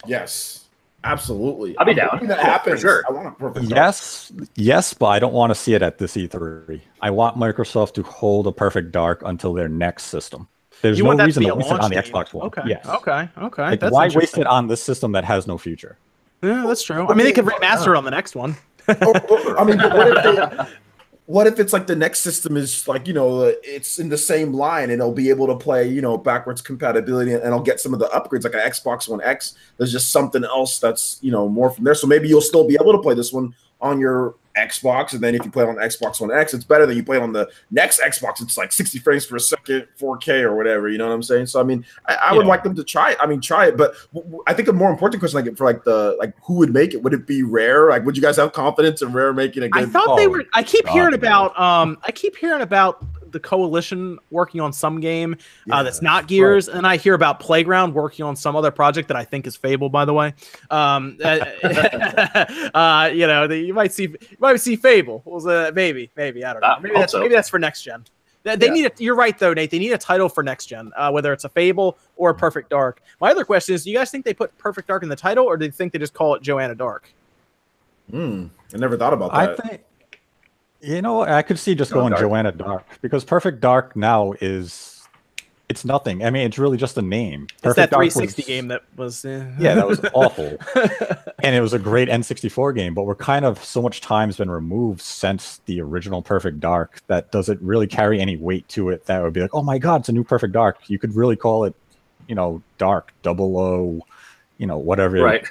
Yes, 0.07 0.67
absolutely. 1.03 1.77
I'll 1.79 1.87
be 1.87 1.95
down. 1.95 2.21
That 2.29 2.39
happens. 2.39 2.81
sure. 2.81 3.03
I 3.09 3.13
want 3.13 3.27
a 3.27 3.31
perfect. 3.33 3.69
dark. 3.69 3.77
Yes, 3.77 4.31
yes, 4.55 4.95
but 4.95 5.07
I 5.07 5.19
don't 5.19 5.33
want 5.35 5.51
to 5.51 5.57
see 5.57 5.75
it 5.75 5.83
at 5.83 5.99
this 5.99 6.15
E3. 6.17 6.81
I 7.03 7.11
want 7.11 7.37
Microsoft 7.37 7.95
to 7.95 8.05
hold 8.05 8.47
a 8.47 8.53
perfect 8.53 8.93
dark 8.93 9.23
until 9.27 9.53
their 9.53 9.69
next 9.69 10.05
system. 10.05 10.47
There's 10.83 10.99
you 10.99 11.05
no 11.05 11.09
want 11.09 11.23
reason 11.23 11.43
to 11.43 11.49
to 11.51 11.55
waste 11.57 11.71
it 11.71 11.81
on 11.81 11.91
the. 11.91 11.97
Xbox 11.97 12.33
One. 12.33 12.47
Okay, 12.47 12.63
Yes. 12.67 12.87
okay, 12.87 13.29
okay. 13.39 13.63
Like, 13.63 13.81
That's 13.81 13.93
why 13.93 14.09
waste 14.15 14.39
it 14.39 14.47
on 14.47 14.69
this 14.69 14.83
system 14.83 15.13
that 15.13 15.25
has 15.25 15.47
no 15.47 15.59
future? 15.59 15.97
Yeah, 16.43 16.65
that's 16.67 16.83
true. 16.83 17.07
I 17.09 17.15
mean, 17.15 17.25
they 17.27 17.33
could 17.33 17.45
remaster 17.47 17.89
it 17.89 17.97
on 17.97 18.05
the 18.05 18.11
next 18.13 18.37
one. 18.37 18.57
Or- 18.89 18.97
or- 19.31 19.59
I 19.59 19.65
mean, 19.65 19.79
but 19.79 19.93
what 19.97 20.17
if 20.17 20.23
they, 20.25 20.65
what 21.27 21.47
if 21.47 21.59
it's 21.61 21.73
like 21.75 21.87
the 21.87 21.97
next 21.97 22.21
system 22.21 22.57
is 22.57 22.87
like 22.89 23.07
you 23.07 23.13
know 23.13 23.43
uh, 23.43 23.53
it's 23.63 23.99
in 23.99 24.09
the 24.09 24.17
same 24.17 24.53
line 24.55 24.85
and 24.85 24.93
it'll 24.93 25.13
be 25.13 25.29
able 25.31 25.47
to 25.49 25.57
play 25.57 25.87
you 25.87 26.01
know 26.01 26.17
backwards 26.17 26.63
compatibility 26.63 27.35
and 27.35 27.43
it'll 27.45 27.61
get 27.61 27.81
some 27.81 27.93
of 27.93 27.99
the 28.01 28.07
upgrades 28.07 28.45
like 28.45 28.55
an 28.55 28.61
Xbox 28.61 29.09
One 29.09 29.21
X. 29.23 29.55
There's 29.77 29.93
just 29.93 30.11
something 30.11 30.45
else 30.45 30.79
that's 30.79 31.19
you 31.21 31.33
know 31.33 31.49
more 31.49 31.71
from 31.71 31.85
there. 31.85 31.95
So 31.95 32.07
maybe 32.07 32.29
you'll 32.29 32.41
still 32.41 32.67
be 32.67 32.79
able 32.81 32.93
to 32.93 32.99
play 33.01 33.15
this 33.15 33.33
one 33.33 33.55
on 33.81 34.01
your 34.01 34.35
Xbox, 34.57 35.13
and 35.13 35.21
then 35.23 35.37
if 35.37 35.45
you 35.45 35.53
play 35.53 35.63
it 35.63 35.69
on 35.69 35.77
Xbox 35.77 36.21
One 36.21 36.33
X, 36.33 36.53
it's 36.53 36.65
better 36.65 36.85
than 36.85 36.97
you 36.97 37.05
play 37.05 37.17
it 37.17 37.23
on 37.23 37.33
the 37.33 37.49
next 37.71 38.01
Xbox. 38.01 38.43
It's 38.43 38.59
like 38.59 38.73
60 38.73 38.99
frames 38.99 39.25
per 39.25 39.39
second, 39.39 39.87
4K 40.01 40.43
or 40.43 40.57
whatever. 40.57 40.89
You 40.89 40.99
know 40.99 41.07
what 41.07 41.13
I'm 41.15 41.23
saying? 41.23 41.47
So 41.47 41.61
I 41.61 41.63
mean, 41.63 41.87
I, 42.07 42.15
I 42.17 42.33
would 42.33 42.43
Yeah. 42.45 42.49
like 42.49 42.65
them 42.65 42.75
to 42.75 42.83
try 42.83 43.13
it. 43.13 43.19
I 43.21 43.27
mean, 43.27 43.41
try 43.41 43.67
it, 43.67 43.77
but 43.77 43.95
w- 44.13 44.25
w- 44.25 44.43
I 44.49 44.55
think 44.55 44.67
a 44.67 44.73
more 44.73 44.91
important 44.91 45.21
question, 45.21 45.45
like 45.45 45.57
for 45.57 45.65
like 45.65 45.85
the 45.85 46.17
like 46.19 46.35
who 46.43 46.55
would 46.55 46.73
make 46.73 46.93
it? 46.93 47.05
Would 47.05 47.15
it 47.15 47.25
be 47.25 47.45
Rare? 47.45 47.89
Like, 47.91 48.05
would 48.05 48.17
you 48.17 48.23
guys 48.23 48.37
have 48.37 48.53
confidence 48.53 49.01
in 49.01 49.13
Rare 49.13 49.33
making 49.33 49.63
a 49.63 49.67
I 49.67 49.69
good? 49.69 49.83
I 49.85 49.87
thought 49.87 50.17
they 50.17 50.27
Oh, 50.27 50.31
were. 50.31 50.45
I 50.55 50.65
keep 50.65 50.87
God, 50.87 50.93
hearing 50.93 51.11
no. 51.13 51.17
about. 51.19 51.61
Um, 51.61 51.97
I 52.03 52.11
keep 52.11 52.35
hearing 52.35 52.63
about 52.63 53.05
the 53.31 53.41
coalition 53.41 54.19
working 54.31 54.61
on 54.61 54.73
some 54.73 55.01
game 55.01 55.37
Yeah, 55.67 55.77
uh, 55.79 55.83
that's 55.83 56.03
not 56.03 56.27
Gears, 56.29 56.69
and 56.69 56.87
I 56.87 56.97
hear 56.97 57.15
about 57.15 57.41
Playground 57.41 57.95
working 57.95 58.25
on 58.25 58.37
some 58.37 58.57
other 58.57 58.71
project 58.71 59.09
that 59.09 59.17
I 59.17 59.25
think 59.25 59.47
is 59.47 59.57
Fable. 59.57 59.89
By 59.89 60.05
the 60.05 60.15
way, 60.15 60.35
um, 60.71 61.19
uh, 61.25 61.45
uh, 62.75 63.11
you 63.13 63.27
know, 63.27 63.47
the, 63.47 63.59
you 63.59 63.75
might 63.75 63.93
see, 63.93 64.05
you 64.05 64.37
might 64.39 64.61
see 64.61 64.77
Fable. 64.77 65.23
Was 65.25 65.47
uh, 65.47 65.71
maybe, 65.75 66.11
maybe 66.17 66.45
I 66.45 66.53
don't 66.53 66.63
know. 66.63 66.69
Uh, 66.69 66.79
Maybe 66.83 66.95
that's 66.95 67.13
so. 67.13 67.21
maybe 67.21 67.35
that's 67.35 67.49
for 67.49 67.59
next 67.59 67.83
gen. 67.83 68.05
They, 68.45 68.57
they 68.57 68.67
Yeah. 68.67 68.73
need. 68.73 68.87
A, 68.87 68.93
you're 68.99 69.17
right 69.17 69.37
though, 69.39 69.53
Nate. 69.53 69.71
They 69.71 69.79
need 69.79 69.93
a 69.93 69.99
title 69.99 70.29
for 70.29 70.43
next 70.43 70.67
gen, 70.67 70.93
uh, 70.97 71.11
whether 71.11 71.33
it's 71.33 71.45
a 71.45 71.49
Fable 71.49 71.99
or 72.17 72.31
a 72.31 72.35
Perfect 72.35 72.71
Dark. 72.71 73.03
My 73.21 73.31
other 73.31 73.45
question 73.45 73.75
is: 73.75 73.85
Do 73.85 73.91
you 73.91 73.97
guys 73.97 74.11
think 74.11 74.25
they 74.25 74.35
put 74.35 74.57
Perfect 74.59 74.89
Dark 74.89 75.03
in 75.03 75.09
the 75.09 75.17
title, 75.17 75.45
or 75.45 75.57
do 75.57 75.65
you 75.67 75.73
think 75.73 75.93
they 75.93 75.99
just 75.99 76.15
call 76.15 76.35
it 76.35 76.43
Joanna 76.43 76.75
Dark? 76.75 77.13
Hmm. 78.11 78.47
I 78.75 78.79
never 78.79 78.97
thought 78.97 79.13
about 79.13 79.33
that. 79.33 79.39
I 79.39 79.47
that. 79.47 79.63
think 79.69 79.81
you 80.81 81.03
know 81.03 81.23
I 81.23 81.43
could 81.43 81.59
see 81.59 81.75
just 81.75 81.93
Go 81.93 82.01
going 82.01 82.11
Dark. 82.11 82.21
Joanna 82.23 82.53
Dark 82.53 82.85
because 83.03 83.25
Perfect 83.25 83.61
Dark 83.61 83.97
now 83.97 84.33
is 84.41 84.95
it's 85.69 85.85
nothing. 85.85 86.25
I 86.25 86.31
mean, 86.31 86.47
it's 86.47 86.57
really 86.59 86.79
just 86.79 86.97
a 86.97 87.03
name. 87.03 87.43
It's 87.53 87.61
Perfect 87.61 87.77
that 87.77 87.91
Dark 87.91 88.11
360 88.11 88.41
was- 88.43 88.47
game 88.47 88.69
that 88.69 88.83
was. 88.97 89.25
eh. 89.27 89.45
Yeah, 89.59 89.75
that 89.75 89.87
was 89.87 90.01
awful, 90.15 90.57
and 91.43 91.55
it 91.55 91.61
was 91.61 91.75
a 91.75 91.79
great 91.79 92.09
N64 92.09 92.75
game. 92.75 92.95
But 92.95 93.03
we're 93.05 93.15
kind 93.15 93.45
of 93.45 93.63
so 93.63 93.83
much 93.83 94.01
time's 94.01 94.39
been 94.39 94.51
removed 94.51 95.03
since 95.03 95.61
the 95.67 95.81
original 95.83 96.23
Perfect 96.23 96.59
Dark 96.61 97.03
that 97.09 97.31
doesn't 97.33 97.61
really 97.61 97.87
carry 97.87 98.19
any 98.21 98.37
weight 98.39 98.67
to 98.69 98.89
it. 98.89 99.05
That 99.07 99.23
would 99.23 99.35
be 99.35 99.43
like, 99.43 99.55
oh 99.55 99.63
my 99.63 99.77
god, 99.79 100.01
it's 100.01 100.09
a 100.09 100.13
new 100.13 100.25
Perfect 100.25 100.55
Dark. 100.55 100.79
You 100.89 100.99
could 100.99 101.15
really 101.15 101.37
call 101.37 101.65
it, 101.65 101.75
you 102.29 102.35
know, 102.35 102.63
Dark 102.79 103.13
Double 103.23 103.59
O, 103.59 104.01
you 104.57 104.67
know, 104.67 104.79
whatever. 104.79 105.23
Right. 105.23 105.45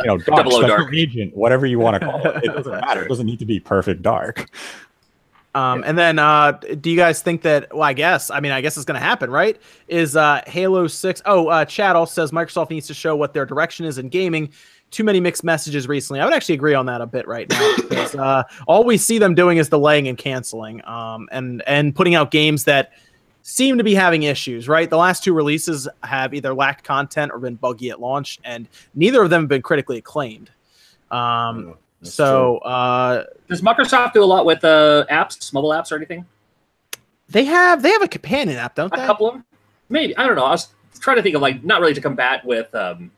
You 0.00 0.06
know, 0.06 0.18
Dark 0.18 0.44
Double 0.44 0.60
Dark. 0.60 0.94
Agent, 0.94 1.36
whatever 1.36 1.66
you 1.66 1.78
want 1.78 2.00
to 2.00 2.06
call 2.06 2.26
it. 2.26 2.44
It 2.44 2.46
doesn't 2.54 2.72
matter. 2.72 3.04
It 3.04 3.08
doesn't 3.08 3.26
need 3.26 3.38
to 3.38 3.46
be 3.46 3.60
Perfect 3.60 4.02
Dark. 4.02 4.48
Um, 5.54 5.82
and 5.84 5.98
then, 5.98 6.18
uh, 6.18 6.52
do 6.52 6.90
you 6.90 6.96
guys 6.96 7.22
think 7.22 7.42
that? 7.42 7.72
Well, 7.74 7.82
I 7.82 7.92
guess. 7.92 8.30
I 8.30 8.40
mean, 8.40 8.52
I 8.52 8.60
guess 8.60 8.76
it's 8.76 8.86
going 8.86 9.00
to 9.00 9.04
happen, 9.04 9.30
right? 9.30 9.60
Is 9.88 10.16
uh, 10.16 10.42
Halo 10.46 10.86
Six? 10.86 11.20
Oh, 11.26 11.48
uh, 11.48 11.64
Chad 11.64 11.96
also 11.96 12.12
says 12.12 12.30
Microsoft 12.30 12.70
needs 12.70 12.86
to 12.86 12.94
show 12.94 13.16
what 13.16 13.34
their 13.34 13.44
direction 13.44 13.84
is 13.84 13.98
in 13.98 14.08
gaming. 14.08 14.50
Too 14.92 15.04
many 15.04 15.20
mixed 15.20 15.44
messages 15.44 15.86
recently. 15.88 16.20
I 16.20 16.24
would 16.24 16.34
actually 16.34 16.56
agree 16.56 16.74
on 16.74 16.86
that 16.86 17.00
a 17.00 17.06
bit 17.06 17.26
right 17.28 17.48
now 17.48 17.74
because 17.76 18.14
uh, 18.14 18.42
all 18.66 18.84
we 18.84 18.96
see 18.96 19.18
them 19.18 19.34
doing 19.34 19.58
is 19.58 19.68
delaying 19.68 20.08
and 20.08 20.18
canceling, 20.18 20.84
um, 20.84 21.28
and 21.32 21.62
and 21.66 21.94
putting 21.94 22.14
out 22.14 22.30
games 22.30 22.64
that 22.64 22.92
seem 23.42 23.78
to 23.78 23.84
be 23.84 23.94
having 23.94 24.22
issues. 24.24 24.68
Right, 24.68 24.88
the 24.88 24.96
last 24.98 25.24
two 25.24 25.32
releases 25.32 25.88
have 26.02 26.34
either 26.34 26.54
lacked 26.54 26.84
content 26.84 27.32
or 27.32 27.38
been 27.38 27.54
buggy 27.56 27.90
at 27.90 28.00
launch, 28.00 28.38
and 28.44 28.68
neither 28.94 29.22
of 29.22 29.30
them 29.30 29.42
have 29.42 29.48
been 29.48 29.62
critically 29.62 29.98
acclaimed. 29.98 30.50
Um, 31.10 31.74
That's 32.00 32.14
so 32.14 32.58
uh, 32.58 33.24
Does 33.48 33.62
Microsoft 33.62 34.12
do 34.12 34.22
a 34.22 34.26
lot 34.26 34.44
with 34.46 34.64
uh, 34.64 35.04
apps, 35.10 35.52
mobile 35.52 35.70
apps, 35.70 35.90
or 35.92 35.96
anything? 35.96 36.24
they 37.28 37.44
have 37.44 37.82
they 37.82 37.90
have 37.90 38.02
a 38.02 38.08
companion 38.08 38.56
app, 38.58 38.74
don't 38.74 38.92
A 38.92 38.96
they? 38.96 39.02
A 39.02 39.06
couple 39.06 39.28
of 39.28 39.34
them, 39.34 39.44
maybe. 39.88 40.16
I 40.16 40.26
don't 40.26 40.34
know. 40.36 40.44
I 40.44 40.50
was 40.50 40.68
trying 40.98 41.16
to 41.16 41.22
think 41.22 41.36
of 41.36 41.42
like 41.42 41.62
not 41.64 41.80
really 41.80 41.94
to 41.94 42.00
combat 42.00 42.44
with 42.44 42.74
um, 42.74 43.10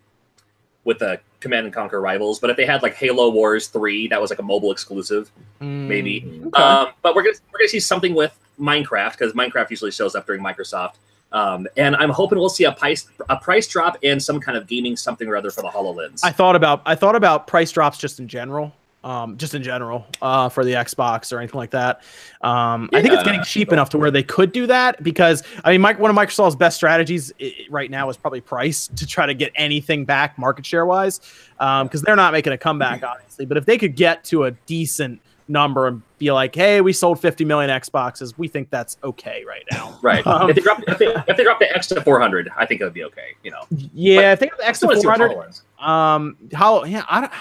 with 0.85 0.99
the 0.99 1.19
Command 1.41 1.65
and 1.67 1.75
Conquer 1.75 2.01
rivals, 2.01 2.39
but 2.39 2.51
if 2.51 2.57
they 2.57 2.67
had 2.67 2.83
like 2.83 2.95
Halo 2.95 3.31
Wars 3.31 3.69
Three, 3.69 4.09
that 4.09 4.21
was 4.21 4.31
like 4.31 4.39
a 4.39 4.43
mobile 4.43 4.71
exclusive, 4.73 5.31
Mm, 5.61 5.87
maybe. 5.89 6.21
true. 6.21 6.51
Um, 6.55 6.89
but 7.03 7.15
we're 7.15 7.23
gonna 7.23 7.37
we're 7.53 7.59
gonna 7.61 7.69
see 7.69 7.81
something 7.81 8.15
with 8.15 8.39
Minecraft 8.61 9.13
because 9.13 9.33
Minecraft 9.33 9.71
usually 9.71 9.91
shows 9.91 10.15
up 10.15 10.27
during 10.27 10.43
Microsoft. 10.43 10.95
Um, 11.33 11.67
and 11.77 11.97
I'm 11.97 12.11
hoping 12.11 12.39
we'll 12.39 12.51
see 12.51 12.65
a 12.65 12.73
price 12.73 13.07
a 13.31 13.37
price 13.37 13.67
drop 13.67 13.97
and 14.03 14.23
some 14.23 14.39
kind 14.39 14.57
of 14.59 14.67
gaming 14.67 14.97
something 14.97 15.27
or 15.29 15.37
other 15.37 15.51
for 15.51 15.63
the 15.63 15.69
Hololens. 15.69 16.21
I 16.23 16.31
thought 16.31 16.57
about 16.57 16.83
I 16.85 16.95
thought 16.95 17.17
about 17.17 17.47
price 17.47 17.73
drops 17.73 17.97
just 17.97 18.21
in 18.21 18.29
general, 18.29 18.71
um, 19.03 19.39
just 19.39 19.55
in 19.55 19.63
general, 19.63 20.07
uh, 20.21 20.51
for 20.51 20.63
the 20.63 20.73
Xbox 20.73 21.33
or 21.33 21.39
anything 21.39 21.57
like 21.57 21.71
that. 21.71 22.03
Um, 22.43 22.91
I 22.93 23.01
think 23.01 23.15
it's 23.15 23.23
getting 23.23 23.43
cheap 23.45 23.73
enough 23.73 23.89
to 23.91 23.99
where 23.99 24.11
they 24.11 24.23
could 24.23 24.53
do 24.53 24.67
that 24.67 25.03
because 25.03 25.43
I 25.65 25.73
mean, 25.73 25.81
Mike, 25.81 25.99
one 25.99 26.11
of 26.11 26.17
Microsoft's 26.17 26.55
best 26.55 26.77
strategies 26.77 27.33
right 27.71 27.91
now 27.91 28.11
is 28.11 28.19
probably 28.19 28.43
price 28.43 28.89
to 28.89 29.07
try 29.07 29.25
to 29.25 29.33
get 29.33 29.53
anything 29.55 30.05
back 30.05 30.39
market 30.39 30.67
share 30.67 30.85
wise, 30.85 31.21
because 31.59 32.03
they're 32.03 32.15
not 32.15 32.35
making 32.35 32.53
a 32.53 32.59
comeback 32.59 33.03
obviously. 33.09 33.47
But 33.47 33.57
if 33.57 33.65
they 33.65 33.79
could 33.79 33.97
get 33.97 34.23
to 34.25 34.45
a 34.45 34.51
decent 34.51 35.23
number 35.53 35.87
and 35.87 36.03
be 36.19 36.33
like, 36.33 36.55
hey, 36.55 36.81
we 36.81 36.93
sold 36.93 37.21
50 37.21 37.45
million 37.45 37.71
Xboxes, 37.71 38.37
we 38.37 38.49
think 38.49 38.71
that's 38.71 38.97
okay 39.05 39.45
right 39.47 39.65
now. 39.71 39.99
right. 40.03 40.27
Um, 40.27 40.51
if 40.51 40.57
they 40.57 40.63
drop 40.63 40.83
if 40.89 40.99
they, 40.99 41.07
if 41.29 41.37
they 41.37 41.45
drop 41.45 41.61
the 41.61 41.71
X 41.75 41.87
to 41.89 42.01
400, 42.01 42.51
I 42.57 42.67
think 42.67 42.81
it 42.81 42.85
would 42.85 42.95
be 42.95 43.05
okay. 43.05 43.37
You 43.45 43.53
know. 43.53 43.61
Yeah, 43.95 44.33
I 44.33 44.37
think 44.37 44.57
the 44.57 44.67
X 44.67 44.79
still 44.79 44.89
wanna 44.89 45.03
400 45.03 45.61
Um, 45.79 46.37
how 46.53 46.85
yeah, 46.85 47.05
I 47.09 47.21
don't. 47.21 47.33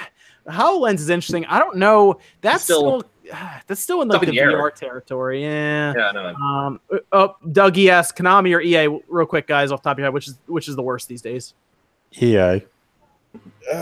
Hololens 0.48 0.96
is 0.96 1.10
interesting. 1.10 1.46
I 1.46 1.60
don't 1.60 1.78
know. 1.78 2.20
That's 2.42 2.64
Still- 2.64 3.02
still, 3.02 3.12
that's 3.68 3.80
still 3.82 4.02
in 4.02 4.08
like 4.08 4.22
the 4.22 4.28
the. 4.32 4.38
VR 4.38 4.74
territory. 4.74 5.44
Yeah. 5.44 5.94
Yeah, 5.96 6.12
no. 6.12 6.34
Um. 6.36 6.80
uh, 6.92 6.98
Oh, 7.12 7.36
Doug 7.52 7.78
ES, 7.78 8.12
Konami 8.12 8.56
or 8.56 8.62
EA? 8.62 8.88
Real 9.08 9.26
quick, 9.28 9.48
guys, 9.48 9.72
off 9.72 9.82
the 9.84 9.90
top 9.90 9.96
of 9.96 10.00
your 10.00 10.08
head, 10.08 10.14
which 10.14 10.28
is 10.28 10.40
which 10.48 10.68
is 10.68 10.76
the 10.76 10.82
worst 10.82 11.08
these 11.08 11.22
days? 11.22 11.54
EA. 12.20 12.62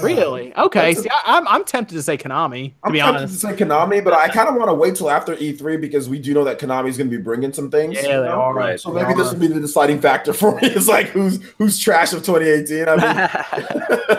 Really? 0.01 0.55
Okay. 0.55 0.93
See, 0.93 1.09
I, 1.09 1.37
I'm 1.37 1.47
I'm 1.47 1.63
tempted 1.63 1.95
to 1.95 2.01
say 2.03 2.17
Konami. 2.17 2.69
To 2.69 2.75
I'm 2.83 2.91
be 2.91 2.99
tempted 2.99 3.17
honest. 3.17 3.33
to 3.33 3.39
say 3.39 3.53
Konami, 3.53 4.03
but 4.03 4.13
I 4.13 4.27
kind 4.27 4.49
of 4.49 4.55
want 4.55 4.69
to 4.69 4.73
wait 4.73 4.95
till 4.95 5.09
after 5.09 5.35
E3 5.35 5.79
because 5.79 6.09
we 6.09 6.19
do 6.19 6.33
know 6.33 6.43
that 6.43 6.59
Konami 6.59 6.89
is 6.89 6.97
going 6.97 7.09
to 7.09 7.17
be 7.17 7.21
bringing 7.21 7.53
some 7.53 7.71
things. 7.71 7.95
Yeah, 7.95 8.01
they 8.01 8.27
know? 8.27 8.41
are. 8.41 8.53
Right. 8.53 8.79
So 8.79 8.91
maybe 8.91 9.13
this 9.13 9.31
will 9.31 9.39
be 9.39 9.47
the 9.47 9.59
deciding 9.59 10.01
factor 10.01 10.33
for 10.39 10.55
me. 10.55 10.67
It's 10.67 10.87
like 10.87 11.07
who's 11.07 11.41
who's 11.57 11.79
trash 11.79 12.13
of 12.13 12.23
2018. 12.23 12.87
I 12.87 12.95
mean, 12.95 14.18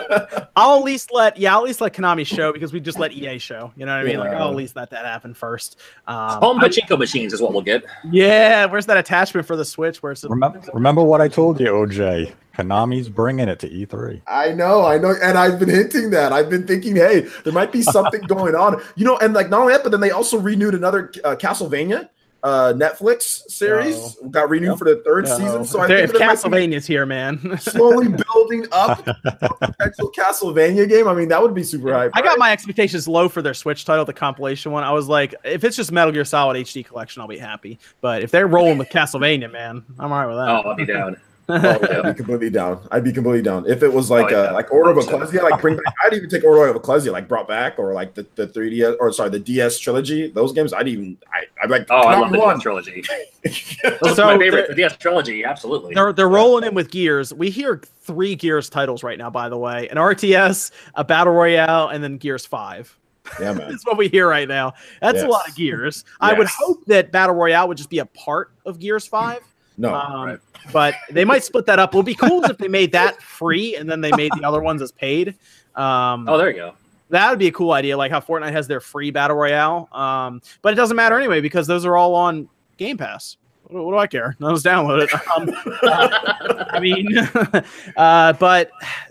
I'll 0.55 0.77
at 0.77 0.83
least 0.83 1.11
let 1.11 1.37
yeah, 1.37 1.53
I'll 1.53 1.59
at 1.59 1.65
least 1.65 1.81
let 1.81 1.93
Konami 1.93 2.25
show 2.25 2.51
because 2.53 2.73
we 2.73 2.79
just 2.79 2.99
let 2.99 3.11
EA 3.13 3.37
show. 3.39 3.71
You 3.75 3.85
know 3.85 3.93
what 3.95 4.01
I 4.01 4.03
mean? 4.09 4.19
Like 4.19 4.31
I'll 4.31 4.49
at 4.49 4.55
least 4.55 4.75
let 4.75 4.89
that 4.91 5.05
happen 5.05 5.33
first. 5.33 5.79
Um, 6.07 6.39
Home 6.41 6.59
I- 6.59 6.67
pachinko 6.67 6.97
machines 6.97 7.33
is 7.33 7.41
what 7.41 7.53
we'll 7.53 7.61
get. 7.61 7.83
yeah, 8.11 8.65
where's 8.65 8.85
that 8.87 8.97
attachment 8.97 9.47
for 9.47 9.55
the 9.55 9.65
Switch? 9.65 10.01
Where 10.03 10.11
it's 10.11 10.23
Remember, 10.23 10.61
remember 10.73 11.03
what 11.03 11.21
I 11.21 11.27
told 11.27 11.59
you, 11.59 11.67
OJ. 11.67 12.33
Konami's 12.57 13.07
bringing 13.07 13.47
it 13.47 13.59
to 13.59 13.71
E 13.71 13.85
E3. 13.85 14.21
I 14.27 14.51
know, 14.51 14.85
I 14.85 14.97
know, 14.97 15.15
and 15.23 15.37
I've 15.37 15.57
been 15.57 15.69
hinting 15.69 16.09
that. 16.11 16.33
I've 16.33 16.49
been 16.49 16.67
thinking, 16.67 16.97
hey, 16.97 17.21
there 17.45 17.53
might 17.53 17.71
be 17.71 17.81
something 17.81 18.21
going 18.27 18.55
on, 18.55 18.81
you 18.97 19.05
know. 19.05 19.17
And 19.19 19.33
like 19.33 19.49
not 19.49 19.61
only 19.61 19.73
that, 19.73 19.83
but 19.83 19.91
then 19.91 20.01
they 20.01 20.11
also 20.11 20.37
renewed 20.37 20.75
another 20.75 21.11
uh, 21.23 21.35
Castlevania 21.37 22.09
uh, 22.43 22.73
Netflix 22.75 23.49
series. 23.49 24.17
Got 24.31 24.49
renewed 24.49 24.69
Yep. 24.69 24.77
for 24.79 24.85
the 24.85 24.95
third 25.05 25.25
No. 25.25 25.37
season. 25.37 25.65
So 25.65 25.79
I 25.79 25.87
there- 25.87 25.97
think 26.07 26.09
if 26.13 26.17
there 26.19 26.27
might 26.27 26.41
be 26.43 26.49
Castlevania's 26.75 26.87
here, 26.87 27.05
man. 27.05 27.57
slowly 27.59 28.07
building 28.07 28.65
up 28.71 29.05
a 29.07 29.13
potential 29.59 30.11
Castlevania 30.17 30.87
game. 30.89 31.07
I 31.07 31.13
mean, 31.13 31.27
that 31.29 31.41
would 31.41 31.53
be 31.53 31.63
super 31.63 31.93
hype. 31.93 32.11
I 32.13 32.21
got 32.21 32.39
my 32.39 32.51
expectations 32.51 33.07
low 33.07 33.29
for 33.29 33.41
their 33.41 33.53
Switch 33.53 33.85
title, 33.85 34.05
the 34.05 34.13
compilation 34.13 34.71
one. 34.71 34.83
I 34.83 34.91
was 34.91 35.07
like, 35.07 35.35
if 35.43 35.63
it's 35.63 35.75
just 35.75 35.91
Metal 35.91 36.11
Gear 36.11 36.25
Solid 36.25 36.55
HD 36.57 36.83
collection, 36.85 37.21
I'll 37.21 37.27
be 37.27 37.37
happy. 37.37 37.79
But 38.01 38.23
if 38.23 38.31
they're 38.31 38.47
rolling 38.47 38.77
with 38.77 38.89
Castlevania, 38.89 39.51
man, 39.51 39.83
I'm 39.99 40.11
alright 40.11 40.27
with 40.27 40.37
that. 40.37 40.49
Oh. 40.49 40.69
I'll 40.69 40.75
be 40.75 40.85
down. 40.85 41.17
Oh, 41.51 42.01
I'd 42.03 42.03
be 42.03 42.13
completely 42.15 42.49
down. 42.49 42.87
I'd 42.91 43.03
be 43.03 43.11
completely 43.11 43.41
down 43.41 43.65
if 43.69 43.83
it 43.83 43.91
was 43.91 44.09
like 44.09 44.27
Oh, 44.27 44.29
yeah. 44.43 44.49
uh, 44.49 44.53
like 44.53 44.71
Order 44.71 44.91
of 44.91 44.97
100%. 44.97 45.13
Ecclesia, 45.13 45.43
like 45.43 45.61
bring 45.61 45.75
back. 45.75 45.93
I'd 46.05 46.13
even 46.13 46.29
take 46.29 46.43
Order 46.43 46.67
of 46.67 46.75
Ecclesia, 46.75 47.11
like 47.11 47.27
brought 47.27 47.47
back, 47.47 47.77
or 47.79 47.93
like 47.93 48.13
the 48.13 48.25
the 48.35 48.47
3DS 48.47 48.97
or 48.99 49.11
sorry, 49.13 49.29
the 49.29 49.39
DS 49.39 49.79
trilogy. 49.79 50.29
Those 50.29 50.53
games, 50.53 50.73
I'd 50.73 50.87
even 50.87 51.17
I, 51.33 51.43
I'd 51.63 51.69
like. 51.69 51.87
Oh, 51.89 52.07
I 52.07 52.15
Konami 52.15 52.21
love 52.21 52.31
the 52.31 52.39
one. 52.39 52.55
DS 52.55 52.61
trilogy. 52.63 53.03
Those 54.01 54.15
So 54.15 54.25
my 54.25 54.37
favorite. 54.37 54.69
The 54.69 54.75
DS 54.75 54.97
trilogy, 54.97 55.43
absolutely. 55.43 55.93
They're 55.93 56.13
they're 56.13 56.29
rolling 56.29 56.63
in 56.63 56.73
with 56.73 56.91
Gears. 56.91 57.33
We 57.33 57.49
hear 57.49 57.81
three 58.01 58.35
Gears 58.35 58.69
titles 58.69 59.03
right 59.03 59.17
now, 59.17 59.29
by 59.29 59.49
the 59.49 59.57
way: 59.57 59.87
an 59.89 59.97
RTS, 59.97 60.71
a 60.95 61.03
Battle 61.03 61.33
Royale, 61.33 61.89
and 61.89 62.03
then 62.03 62.17
Gears 62.17 62.45
Five. 62.45 62.97
Yeah, 63.39 63.53
man. 63.53 63.69
That's 63.69 63.85
what 63.85 63.97
we 63.97 64.07
hear 64.07 64.27
right 64.27 64.47
now. 64.47 64.73
That's 65.01 65.21
a 65.21 65.27
lot 65.27 65.47
of 65.47 65.55
Gears. 65.55 66.05
I 66.19 66.33
would 66.33 66.47
hope 66.47 66.83
that 66.87 67.11
Battle 67.11 67.35
Royale 67.35 67.67
would 67.67 67.77
just 67.77 67.89
be 67.89 67.99
a 67.99 68.05
part 68.05 68.51
of 68.65 68.79
Gears 68.79 69.05
Five. 69.07 69.41
No, 69.77 69.93
Um, 69.95 70.25
right. 70.27 70.39
But 70.73 70.95
they 71.09 71.25
might 71.25 71.43
split 71.43 71.65
that 71.65 71.79
up. 71.79 71.93
It 71.93 71.97
would 71.97 72.05
be 72.05 72.15
cool 72.15 72.43
if 72.45 72.57
they 72.57 72.67
made 72.67 72.91
that 72.91 73.21
free 73.21 73.75
and 73.75 73.89
then 73.89 74.01
they 74.01 74.11
made 74.11 74.31
the 74.37 74.43
other 74.45 74.61
ones 74.61 74.81
as 74.81 74.91
paid. 74.91 75.29
Um, 75.75 76.27
oh, 76.29 76.37
there 76.37 76.49
you 76.51 76.55
go. 76.57 76.73
that 77.09 77.29
would 77.29 77.39
be 77.39 77.47
a 77.47 77.51
cool 77.51 77.71
idea, 77.71 77.97
like 77.97 78.11
how 78.11 78.19
Fortnite 78.19 78.51
has 78.51 78.67
their 78.67 78.79
free 78.81 79.09
battle 79.11 79.37
royale. 79.37 79.89
Um, 79.91 80.41
but 80.61 80.73
it 80.73 80.75
doesn't 80.75 80.95
matter 80.95 81.17
anyway 81.17 81.41
because 81.41 81.65
those 81.67 81.85
are 81.85 81.97
all 81.97 82.13
on 82.15 82.47
Game 82.77 82.97
Pass. 82.97 83.37
What, 83.63 83.71
do- 83.79 83.83
what 83.83 83.91
do 83.93 83.97
I 83.97 84.07
care? 84.07 84.35
No 84.39 84.47
one's 84.47 84.63
download 84.63 85.01
it. 85.03 85.09
Um, 85.35 85.49
uh, 85.83 86.65
I 86.71 86.79
mean, 86.79 87.07
uh, 87.97 88.33
but 88.33 88.69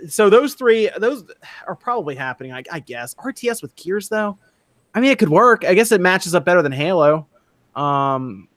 so 0.09 0.29
those 0.31 0.55
three, 0.55 0.91
those 0.99 1.25
are 1.67 1.75
probably 1.75 2.15
happening. 2.15 2.53
I, 2.53 2.63
I 2.71 2.81
guess 2.81 3.15
RTS 3.15 3.63
with 3.63 3.75
Gears 3.77 4.09
though. 4.09 4.39
I 4.95 5.01
mean, 5.01 5.11
it 5.11 5.19
could 5.19 5.31
work. 5.31 5.65
I 5.65 5.73
guess 5.75 5.91
it 5.93 6.01
matches 6.01 6.35
up 6.35 6.45
better 6.45 6.63
than 6.63 6.73
Halo. 6.73 7.27
Um, 7.75 8.49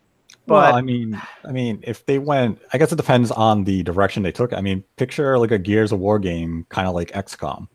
but 0.46 0.54
well, 0.56 0.76
I 0.76 0.82
mean, 0.82 1.22
I 1.46 1.52
mean, 1.52 1.80
if 1.84 2.06
they 2.06 2.20
went, 2.20 2.60
I 2.74 2.78
guess 2.78 2.92
it 2.92 2.96
depends 2.98 3.32
on 3.32 3.64
the 3.64 3.82
direction 3.84 4.24
they 4.24 4.32
took. 4.32 4.54
I 4.54 4.62
mean, 4.62 4.84
picture 4.98 5.40
like 5.40 5.52
a 5.52 5.58
Gears 5.58 5.92
of 5.92 6.00
War 6.00 6.20
game, 6.20 6.66
kind 6.70 6.88
of 6.88 6.94
like 6.94 7.12
XCOM. 7.12 7.68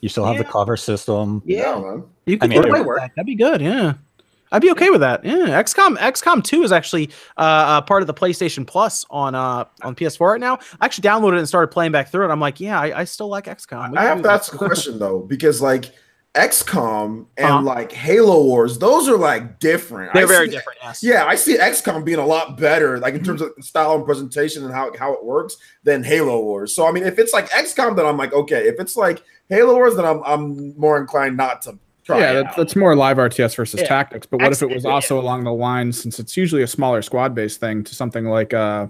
You 0.00 0.08
still 0.08 0.26
have 0.26 0.36
the 0.36 0.44
cover 0.44 0.76
system. 0.76 1.42
yeah, 1.46 1.78
man. 1.80 2.04
You 2.26 2.36
could 2.36 2.50
mean, 2.50 2.58
work 2.58 2.66
it 2.66 2.72
with 2.72 2.86
work. 2.86 3.00
that. 3.00 3.12
That'd 3.16 3.26
be 3.26 3.36
good. 3.36 3.60
Yeah, 3.60 3.94
I'd 4.52 4.60
be 4.60 4.70
okay 4.72 4.90
with 4.90 5.00
that. 5.00 5.24
Yeah, 5.24 5.62
XCOM 5.62 5.96
XCOM 5.96 6.44
Two 6.44 6.62
is 6.62 6.72
actually 6.72 7.10
uh, 7.38 7.40
uh, 7.40 7.80
part 7.80 8.02
of 8.02 8.06
the 8.06 8.14
PlayStation 8.14 8.66
Plus 8.66 9.06
on 9.08 9.34
uh, 9.34 9.64
on 9.82 9.94
PS4 9.94 10.32
right 10.32 10.40
now. 10.40 10.58
I 10.80 10.84
actually 10.84 11.08
downloaded 11.08 11.34
it 11.34 11.38
and 11.38 11.48
started 11.48 11.68
playing 11.68 11.92
back 11.92 12.08
through 12.08 12.28
it. 12.28 12.32
I'm 12.32 12.40
like, 12.40 12.60
yeah, 12.60 12.78
I, 12.78 13.00
I 13.00 13.04
still 13.04 13.28
like 13.28 13.46
XCOM. 13.46 13.92
We 13.92 13.98
I 13.98 14.04
have 14.04 14.18
do 14.18 14.22
to 14.24 14.28
that. 14.28 14.34
ask 14.40 14.52
a 14.52 14.58
question 14.58 14.98
though, 14.98 15.20
because 15.20 15.62
like 15.62 15.86
XCOM 16.34 17.26
and 17.36 17.46
Uh-huh. 17.46 17.62
like 17.62 17.92
Halo 17.92 18.42
Wars, 18.44 18.78
those 18.78 19.08
are 19.08 19.16
like 19.16 19.58
different. 19.60 20.12
They're 20.14 20.24
I 20.24 20.26
very 20.26 20.46
see- 20.46 20.56
different. 20.56 20.78
Yes. 20.82 21.02
Yeah, 21.02 21.24
I 21.26 21.34
see 21.36 21.56
XCOM 21.56 22.04
being 22.04 22.18
a 22.18 22.26
lot 22.26 22.58
better, 22.58 22.98
like 22.98 23.14
in 23.14 23.22
terms 23.22 23.40
of 23.40 23.50
style 23.60 23.94
and 23.94 24.04
presentation 24.04 24.64
and 24.64 24.72
how, 24.74 24.92
how 24.98 25.12
it 25.12 25.24
works, 25.24 25.56
than 25.84 26.02
Halo 26.02 26.40
Wars. 26.40 26.74
So 26.74 26.86
I 26.88 26.92
mean, 26.92 27.04
if 27.04 27.18
it's 27.18 27.32
like 27.32 27.48
XCOM, 27.50 27.96
then 27.96 28.06
I'm 28.06 28.16
like, 28.16 28.32
okay. 28.32 28.66
If 28.66 28.80
it's 28.80 28.96
like 28.96 29.22
Halo 29.48 29.74
Wars, 29.74 29.94
then 29.96 30.04
I'm 30.04 30.22
I'm 30.24 30.76
more 30.78 30.98
inclined 30.98 31.36
not 31.36 31.62
to 31.62 31.78
Try 32.04 32.18
yeah, 32.18 32.30
it 32.32 32.42
that's, 32.42 32.56
that's 32.56 32.76
more 32.76 32.94
live 32.94 33.16
RTS 33.16 33.56
versus 33.56 33.80
Yeah. 33.80 33.86
tactics. 33.86 34.26
But 34.26 34.42
what 34.42 34.52
if 34.52 34.60
it 34.60 34.68
was 34.68 34.84
also 34.84 35.18
along 35.18 35.44
the 35.44 35.52
lines, 35.54 35.98
since 35.98 36.18
it's 36.18 36.36
usually 36.36 36.62
a 36.62 36.66
smaller 36.66 37.00
squad 37.00 37.34
based 37.34 37.60
thing, 37.60 37.82
to 37.82 37.94
something 37.94 38.26
like 38.26 38.52
uh, 38.52 38.88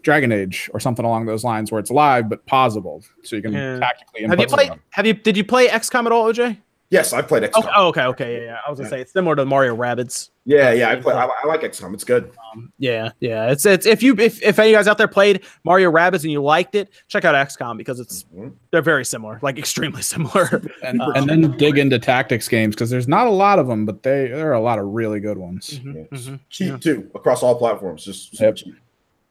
Dragon 0.00 0.32
Age 0.32 0.70
or 0.72 0.80
something 0.80 1.04
along 1.04 1.26
those 1.26 1.44
lines, 1.44 1.70
where 1.70 1.78
it's 1.78 1.90
live 1.90 2.30
but 2.30 2.46
pausable, 2.46 3.04
so 3.22 3.36
you 3.36 3.42
can 3.42 3.52
Yeah. 3.52 3.80
tactically. 3.80 4.22
Have 4.26 4.40
you 4.40 4.46
played? 4.46 4.66
stuff. 4.68 4.78
Have 4.92 5.04
you? 5.06 5.12
Did 5.12 5.36
you 5.36 5.44
play 5.44 5.68
XCOM 5.68 6.06
at 6.06 6.12
all, 6.12 6.32
OJ? 6.32 6.56
Yes, 6.94 7.12
I 7.12 7.22
played 7.22 7.42
XCOM. 7.42 7.68
Oh, 7.74 7.88
okay, 7.88 8.04
okay, 8.04 8.36
yeah, 8.38 8.44
yeah. 8.44 8.58
I 8.64 8.70
was 8.70 8.78
gonna 8.78 8.88
say 8.88 9.00
it's 9.00 9.12
similar 9.12 9.34
to 9.34 9.44
Mario 9.44 9.76
Rabbids. 9.76 10.30
Yeah, 10.44 10.70
yeah, 10.72 10.90
I 10.90 10.96
play. 10.96 11.12
I, 11.12 11.24
I 11.26 11.46
like 11.46 11.62
XCOM. 11.62 11.92
It's 11.92 12.04
good. 12.04 12.30
Yeah, 12.78 13.10
yeah. 13.18 13.50
It's 13.50 13.66
it's 13.66 13.84
if 13.84 14.00
you 14.00 14.14
if 14.18 14.40
if 14.42 14.58
any 14.60 14.68
of 14.68 14.70
you 14.70 14.76
guys 14.76 14.86
out 14.86 14.96
there 14.96 15.08
played 15.08 15.42
Mario 15.64 15.90
Rabbids 15.90 16.22
and 16.22 16.30
you 16.30 16.40
liked 16.40 16.76
it, 16.76 16.90
check 17.08 17.24
out 17.24 17.34
XCOM 17.34 17.76
because 17.76 17.98
it's 17.98 18.24
Mhm. 18.32 18.52
they're 18.70 18.80
very 18.80 19.04
similar, 19.04 19.40
like 19.42 19.58
extremely 19.64 20.02
similar. 20.02 20.62
And, 20.84 21.02
Uh, 21.02 21.10
and 21.16 21.28
then 21.28 21.56
dig 21.56 21.78
into 21.78 21.98
tactics 21.98 22.46
games 22.48 22.76
because 22.76 22.90
there's 22.90 23.08
not 23.08 23.26
a 23.26 23.30
lot 23.30 23.58
of 23.58 23.66
them, 23.66 23.84
but 23.86 24.04
they 24.04 24.28
there 24.28 24.50
are 24.50 24.54
a 24.54 24.60
lot 24.60 24.78
of 24.78 24.86
really 24.86 25.18
good 25.18 25.36
ones. 25.38 25.80
Yeah. 25.84 26.04
Mhm. 26.12 26.38
Cheap 26.48 26.68
Yeah. 26.68 26.76
too 26.76 27.10
across 27.16 27.42
all 27.42 27.56
platforms. 27.56 28.04
Just 28.04 28.30
super 28.36 28.44
Yep. 28.44 28.54
cheap. 28.56 28.74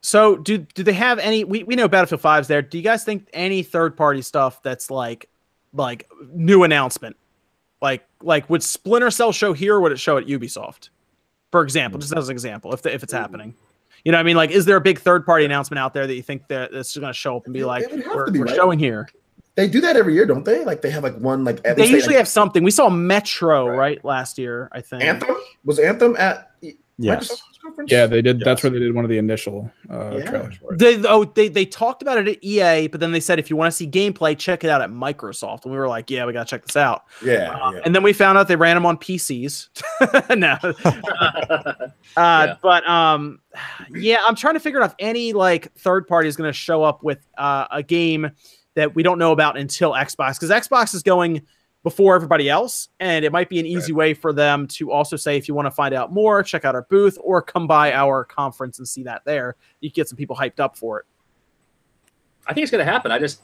So 0.01 0.36
do 0.36 0.57
do 0.57 0.84
they 0.84 0.91
have 0.93 1.18
any? 1.20 1.45
We, 1.45 1.64
we 1.64 1.76
know 1.76 1.88
Battlefield 1.88 2.22
5's 2.22 2.47
there. 2.49 2.61
Do 2.61 2.78
you 2.78 2.84
guys 2.84 3.05
think 3.05 3.30
any 3.32 3.64
third 3.64 3.95
party 3.95 4.22
stuff 4.22 4.61
that's 4.61 4.91
like 4.91 5.30
like 5.76 6.07
new 6.34 6.64
announcement, 6.64 7.16
like 7.84 8.04
like 8.22 8.50
would 8.50 8.64
Splinter 8.64 9.12
Cell 9.12 9.32
show 9.32 9.54
here 9.54 9.76
or 9.76 9.82
would 9.82 9.92
it 9.92 10.00
show 10.00 10.18
at 10.18 10.26
Ubisoft, 10.26 10.90
for 11.52 11.62
example? 11.62 12.00
Just 12.00 12.14
hmm. 12.14 12.18
as 12.18 12.30
an 12.30 12.34
example, 12.34 12.74
if 12.74 12.82
the, 12.82 12.92
if 12.92 13.04
it's 13.04 13.14
hmm. 13.14 13.20
happening. 13.20 13.56
You 14.04 14.12
know, 14.12 14.18
what 14.18 14.22
I 14.22 14.24
mean, 14.24 14.36
like, 14.36 14.52
is 14.52 14.66
there 14.66 14.76
a 14.76 14.82
big 14.82 15.00
third 15.00 15.26
party 15.26 15.46
announcement 15.46 15.80
out 15.80 15.94
there 15.94 16.08
that 16.08 16.14
you 16.14 16.22
think 16.22 16.48
that 16.50 16.74
that's 16.74 16.98
going 16.98 17.08
to 17.08 17.14
show 17.14 17.38
up 17.38 17.46
and 17.46 17.54
be 17.54 17.62
It- 17.62 17.68
like, 17.68 17.84
it 17.84 17.92
would 17.92 18.04
have 18.04 18.16
we're, 18.16 18.32
be, 18.32 18.40
we're 18.40 18.46
right? 18.46 18.56
showing 18.56 18.80
here? 18.80 19.08
They 19.56 19.70
do 19.70 19.80
that 19.82 19.96
every 19.96 20.14
year, 20.14 20.26
don't 20.26 20.44
they? 20.44 20.66
Like 20.66 20.82
they 20.82 20.90
have 20.90 21.04
like 21.04 21.16
one 21.18 21.44
like 21.44 21.62
They 21.62 21.86
usually 21.86 22.16
have 22.16 22.28
something. 22.28 22.64
We 22.64 22.72
saw 22.72 22.90
Metro 22.90 23.68
Right. 23.68 23.78
right 23.78 24.06
last 24.06 24.40
year, 24.40 24.68
I 24.72 24.82
think. 24.82 25.04
Anthem 25.04 25.36
was 25.64 25.78
Anthem 25.78 26.16
at 26.18 26.52
Yes. 26.98 27.30
Microsoft's 27.30 27.53
conference. 27.64 27.91
Yeah, 27.91 28.05
they 28.05 28.22
did. 28.22 28.39
That's 28.41 28.61
where 28.61 28.70
they 28.70 28.80
did 28.80 28.93
one 28.93 29.05
of 29.05 29.09
the 29.09 29.18
initial 29.18 29.72
uh, 29.89 30.18
Yeah. 30.18 30.26
trailers 30.30 30.55
for 30.57 30.74
it. 30.74 30.80
They 30.80 31.01
oh 31.07 31.24
they 31.24 31.47
they 31.47 31.66
talked 31.66 32.01
about 32.01 32.18
it 32.18 32.28
at 32.28 32.43
EA, 32.43 32.88
but 32.88 32.99
then 32.99 33.11
they 33.11 33.20
said 33.20 33.39
if 33.39 33.49
you 33.49 33.55
want 33.55 33.72
to 33.72 33.76
see 33.76 33.88
gameplay, 33.88 34.38
check 34.38 34.64
it 34.64 34.70
out 34.70 34.82
at 34.82 34.89
Microsoft. 34.91 35.64
And 35.64 35.72
we 35.74 35.78
were 35.80 35.88
like, 35.88 36.09
yeah, 36.11 36.26
we 36.26 36.34
gotta 36.34 36.49
check 36.49 36.66
this 36.66 36.76
out. 36.76 37.03
Yeah, 37.24 37.57
Uh, 37.61 37.72
yeah. 37.72 37.82
And 37.86 37.95
then 37.95 38.03
we 38.03 38.14
found 38.14 38.38
out 38.38 38.47
they 38.47 38.55
ran 38.55 38.76
them 38.76 38.86
on 38.86 38.97
PCs. 38.97 39.70
no, 40.38 40.57
uh, 40.86 41.88
Yeah. 42.18 42.55
but 42.61 42.88
um, 42.88 43.39
yeah, 43.91 44.22
I'm 44.26 44.36
trying 44.36 44.53
to 44.55 44.59
figure 44.59 44.82
out 44.82 44.89
if 44.91 44.95
any 44.99 45.34
like 45.34 45.74
third 45.76 46.07
party 46.07 46.28
is 46.28 46.36
going 46.36 46.49
to 46.49 46.53
show 46.53 46.84
up 46.84 47.03
with 47.03 47.26
uh, 47.38 47.68
a 47.72 47.84
game 47.84 48.30
that 48.76 48.95
we 48.95 49.03
don't 49.03 49.20
know 49.20 49.32
about 49.32 49.57
until 49.57 49.91
Xbox, 49.93 50.39
because 50.39 50.49
Xbox 50.49 50.93
is 50.95 51.03
going 51.03 51.43
before 51.84 52.16
everybody 52.16 52.50
else, 52.50 52.88
and 53.00 53.26
it 53.26 53.32
might 53.32 53.50
be 53.50 53.60
an 53.60 53.66
easy 53.66 53.92
way 53.92 54.14
for 54.14 54.32
them 54.32 54.68
to 54.68 54.92
also 54.92 55.18
say 55.18 55.38
if 55.38 55.48
you 55.48 55.54
want 55.54 55.66
to 55.66 55.72
find 55.72 55.94
out 55.94 56.14
more, 56.14 56.42
check 56.42 56.64
out 56.66 56.76
our 56.76 56.84
booth 56.84 57.18
or 57.22 57.42
come 57.42 57.68
by 57.68 57.94
our 57.94 58.24
conference 58.24 58.80
and 58.80 58.88
see 58.88 59.04
that 59.04 59.24
there. 59.26 59.58
You 59.82 59.90
can 59.90 59.96
get 59.96 60.10
some 60.10 60.18
people 60.18 60.36
hyped 60.36 60.60
up 60.60 60.78
for 60.78 61.00
it. 61.00 61.06
I 62.48 62.54
think 62.54 62.64
it's 62.64 62.72
gonna 62.72 62.86
happen. 62.86 63.12
I 63.12 63.20
just 63.20 63.42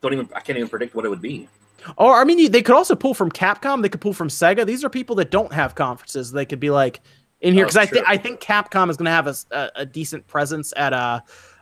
don't 0.00 0.12
even. 0.12 0.28
I 0.34 0.40
can't 0.40 0.58
even 0.58 0.68
predict 0.68 0.94
what 0.94 1.04
it 1.04 1.08
would 1.08 1.22
be. 1.22 1.48
Or 1.96 2.20
I 2.20 2.24
mean, 2.24 2.50
they 2.50 2.62
could 2.62 2.74
also 2.74 2.94
pull 2.94 3.14
from 3.14 3.30
Capcom. 3.30 3.82
They 3.82 3.88
could 3.88 4.00
pull 4.00 4.12
from 4.12 4.28
Sega. 4.28 4.64
These 4.66 4.84
are 4.84 4.90
people 4.90 5.16
that 5.16 5.30
don't 5.30 5.52
have 5.52 5.74
conferences. 5.74 6.32
They 6.32 6.46
could 6.46 6.60
be 6.60 6.70
like 6.70 7.00
in 7.40 7.54
here 7.54 7.64
Oh, 7.64 7.68
because 7.68 7.76
I 7.76 7.86
think. 7.86 8.08
I 8.08 8.16
think 8.16 8.40
Capcom 8.40 8.88
is 8.90 8.96
going 8.96 9.06
to 9.06 9.10
have 9.10 9.26
a 9.50 9.84
decent 9.86 10.26
presence 10.26 10.72
at 10.76 10.92
uh, 10.92 11.20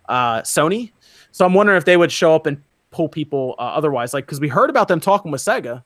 uh, 0.08 0.42
Sony. 0.42 0.92
So 1.32 1.44
I'm 1.44 1.54
wondering 1.54 1.78
if 1.78 1.84
they 1.84 1.96
would 1.96 2.12
show 2.12 2.34
up 2.34 2.46
and 2.46 2.60
pull 2.90 3.08
people 3.08 3.54
uh, 3.58 3.62
otherwise, 3.62 4.12
like 4.12 4.26
because 4.26 4.40
we 4.40 4.48
heard 4.48 4.68
about 4.70 4.88
them 4.88 5.00
talking 5.00 5.30
with 5.30 5.40
Sega. 5.40 5.84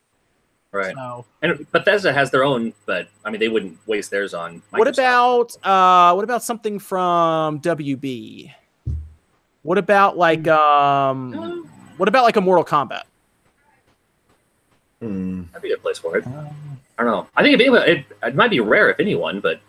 Right. 0.74 0.94
So 0.94 1.24
And 1.40 1.70
Bethesda 1.70 2.12
has 2.12 2.32
their 2.32 2.42
own, 2.42 2.72
but 2.84 3.08
I 3.24 3.30
mean, 3.30 3.38
they 3.38 3.48
wouldn't 3.48 3.78
waste 3.86 4.10
theirs 4.10 4.34
on. 4.34 4.60
what 4.70 4.88
about 4.88 5.56
uh, 5.64 6.12
what 6.14 6.24
about 6.24 6.42
something 6.42 6.80
from 6.80 7.60
WB? 7.60 8.52
What 9.62 9.78
about 9.78 10.18
like 10.18 10.48
um, 10.48 11.68
what 11.96 12.08
about 12.08 12.24
like 12.24 12.36
a 12.36 12.40
Mortal 12.40 12.64
Kombat? 12.64 13.04
Hmm. 15.00 15.44
That'd 15.52 15.62
be 15.62 15.68
a 15.68 15.76
good 15.76 15.82
place 15.82 15.98
for 15.98 16.16
it. 16.16 16.26
I 16.26 17.02
don't 17.02 17.06
know. 17.06 17.28
I 17.36 17.42
think 17.42 17.60
it'd 17.60 17.72
be, 17.72 17.90
it, 17.92 18.06
it 18.22 18.34
might 18.34 18.50
be 18.50 18.60
rare 18.60 18.90
if 18.90 18.98
anyone, 18.98 19.40
but 19.40 19.60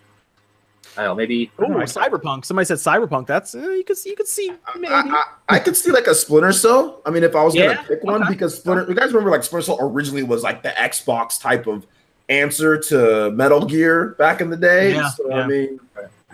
I 0.98 1.04
don't 1.04 1.12
know. 1.12 1.16
Maybe. 1.16 1.52
Oh, 1.60 1.64
Cyberpunk. 1.66 2.46
Somebody 2.46 2.66
said 2.66 2.78
Cyberpunk. 2.78 3.28
That's 3.28 3.54
uh, 3.56 3.60
you 3.60 3.84
could 3.84 3.98
see 3.98 4.10
you 4.10 4.16
could 4.16 4.28
see 4.28 4.52
maybe. 4.76 4.88
I, 4.94 5.02
I, 5.02 5.56
I 5.56 5.60
could 5.60 5.76
see 5.76 5.92
like 5.92 6.08
a 6.08 6.16
Splinter 6.16 6.52
Cell. 6.54 7.02
I 7.06 7.10
mean, 7.12 7.24
if 7.24 7.36
I 7.36 7.44
was 7.44 7.54
gonna 7.54 7.68
Yeah? 7.72 7.82
pick 7.84 8.04
one, 8.04 8.22
Okay. 8.24 8.34
because 8.34 8.56
Splinter, 8.58 8.86
you 8.88 8.96
guys 8.96 9.08
remember 9.14 9.30
like 9.32 9.44
Splinter 9.44 9.66
Cell 9.66 9.78
originally 9.82 10.24
was 10.24 10.44
like 10.44 10.64
the 10.64 10.70
Xbox 10.70 11.40
type 11.42 11.68
of 11.68 11.86
answer 12.30 12.78
to 12.78 13.32
Metal 13.32 13.66
Gear 13.66 14.16
back 14.18 14.42
in 14.42 14.50
the 14.50 14.58
day. 14.58 14.94
Yeah, 14.94 15.10
so 15.10 15.30
yeah. 15.30 15.36
I 15.36 15.48
mean, 15.48 15.80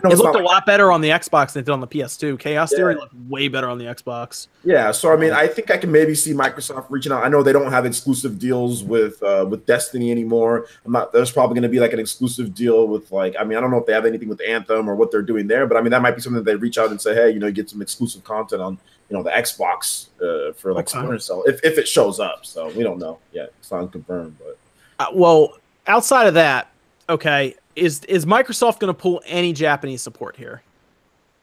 Know 0.04 0.10
It 0.10 0.18
looked 0.18 0.34
a 0.34 0.38
like- 0.38 0.44
lot 0.44 0.66
better 0.66 0.90
on 0.90 1.00
the 1.00 1.10
Xbox 1.10 1.52
than 1.52 1.60
it 1.60 1.66
did 1.66 1.72
on 1.72 1.80
the 1.80 1.86
PS2. 1.86 2.36
Chaos 2.38 2.72
Yeah. 2.72 2.78
Theory 2.78 2.94
looked 2.96 3.14
way 3.28 3.48
better 3.48 3.68
on 3.68 3.78
the 3.78 3.84
Xbox. 3.84 4.48
Yeah, 4.64 4.90
so 4.90 5.12
I 5.12 5.16
mean, 5.16 5.32
I 5.32 5.46
think 5.46 5.70
I 5.70 5.76
can 5.76 5.92
maybe 5.92 6.14
see 6.14 6.32
Microsoft 6.32 6.86
reaching 6.90 7.12
out. 7.12 7.24
I 7.24 7.28
know 7.28 7.42
they 7.42 7.52
don't 7.52 7.70
have 7.70 7.86
exclusive 7.86 8.38
deals 8.38 8.82
with 8.82 9.22
uh, 9.22 9.46
with 9.48 9.64
Destiny 9.66 10.10
anymore. 10.10 10.66
I'm 10.84 10.92
not. 10.92 11.12
There's 11.12 11.30
probably 11.30 11.54
going 11.54 11.62
to 11.62 11.68
be 11.68 11.80
like 11.80 11.92
an 11.92 12.00
exclusive 12.00 12.54
deal 12.54 12.88
with 12.88 13.12
like. 13.12 13.34
I 13.38 13.44
mean, 13.44 13.58
I 13.58 13.60
don't 13.60 13.70
know 13.70 13.78
if 13.78 13.86
they 13.86 13.92
have 13.92 14.06
anything 14.06 14.28
with 14.28 14.40
Anthem 14.46 14.88
or 14.88 14.94
what 14.96 15.10
they're 15.10 15.22
doing 15.22 15.46
there, 15.46 15.66
but 15.66 15.76
I 15.76 15.80
mean, 15.80 15.90
that 15.90 16.02
might 16.02 16.16
be 16.16 16.20
something 16.20 16.42
that 16.42 16.50
they 16.50 16.56
reach 16.56 16.78
out 16.78 16.90
and 16.90 17.00
say, 17.00 17.14
hey, 17.14 17.30
you 17.30 17.38
know, 17.38 17.46
you 17.46 17.52
get 17.52 17.70
some 17.70 17.82
exclusive 17.82 18.24
content 18.24 18.60
on 18.62 18.78
you 19.08 19.16
know 19.16 19.22
the 19.22 19.30
Xbox 19.30 20.08
uh, 20.22 20.52
for 20.54 20.72
like. 20.72 20.88
Splinter 20.88 21.18
Cell 21.18 21.44
if 21.46 21.62
if 21.64 21.78
it 21.78 21.86
shows 21.86 22.18
up. 22.18 22.44
So 22.46 22.68
we 22.70 22.82
don't 22.82 22.98
know 22.98 23.18
yet. 23.32 23.52
It's 23.60 23.70
not 23.70 23.92
confirmed, 23.92 24.36
but 24.38 24.58
Uh, 24.98 25.06
well, 25.12 25.58
outside 25.86 26.26
of 26.26 26.34
that, 26.34 26.68
okay, 27.08 27.54
is 27.76 28.04
is 28.04 28.26
Microsoft 28.26 28.78
going 28.80 28.92
to 28.92 28.98
pull 28.98 29.22
any 29.26 29.52
Japanese 29.52 30.02
support 30.02 30.36
here? 30.36 30.62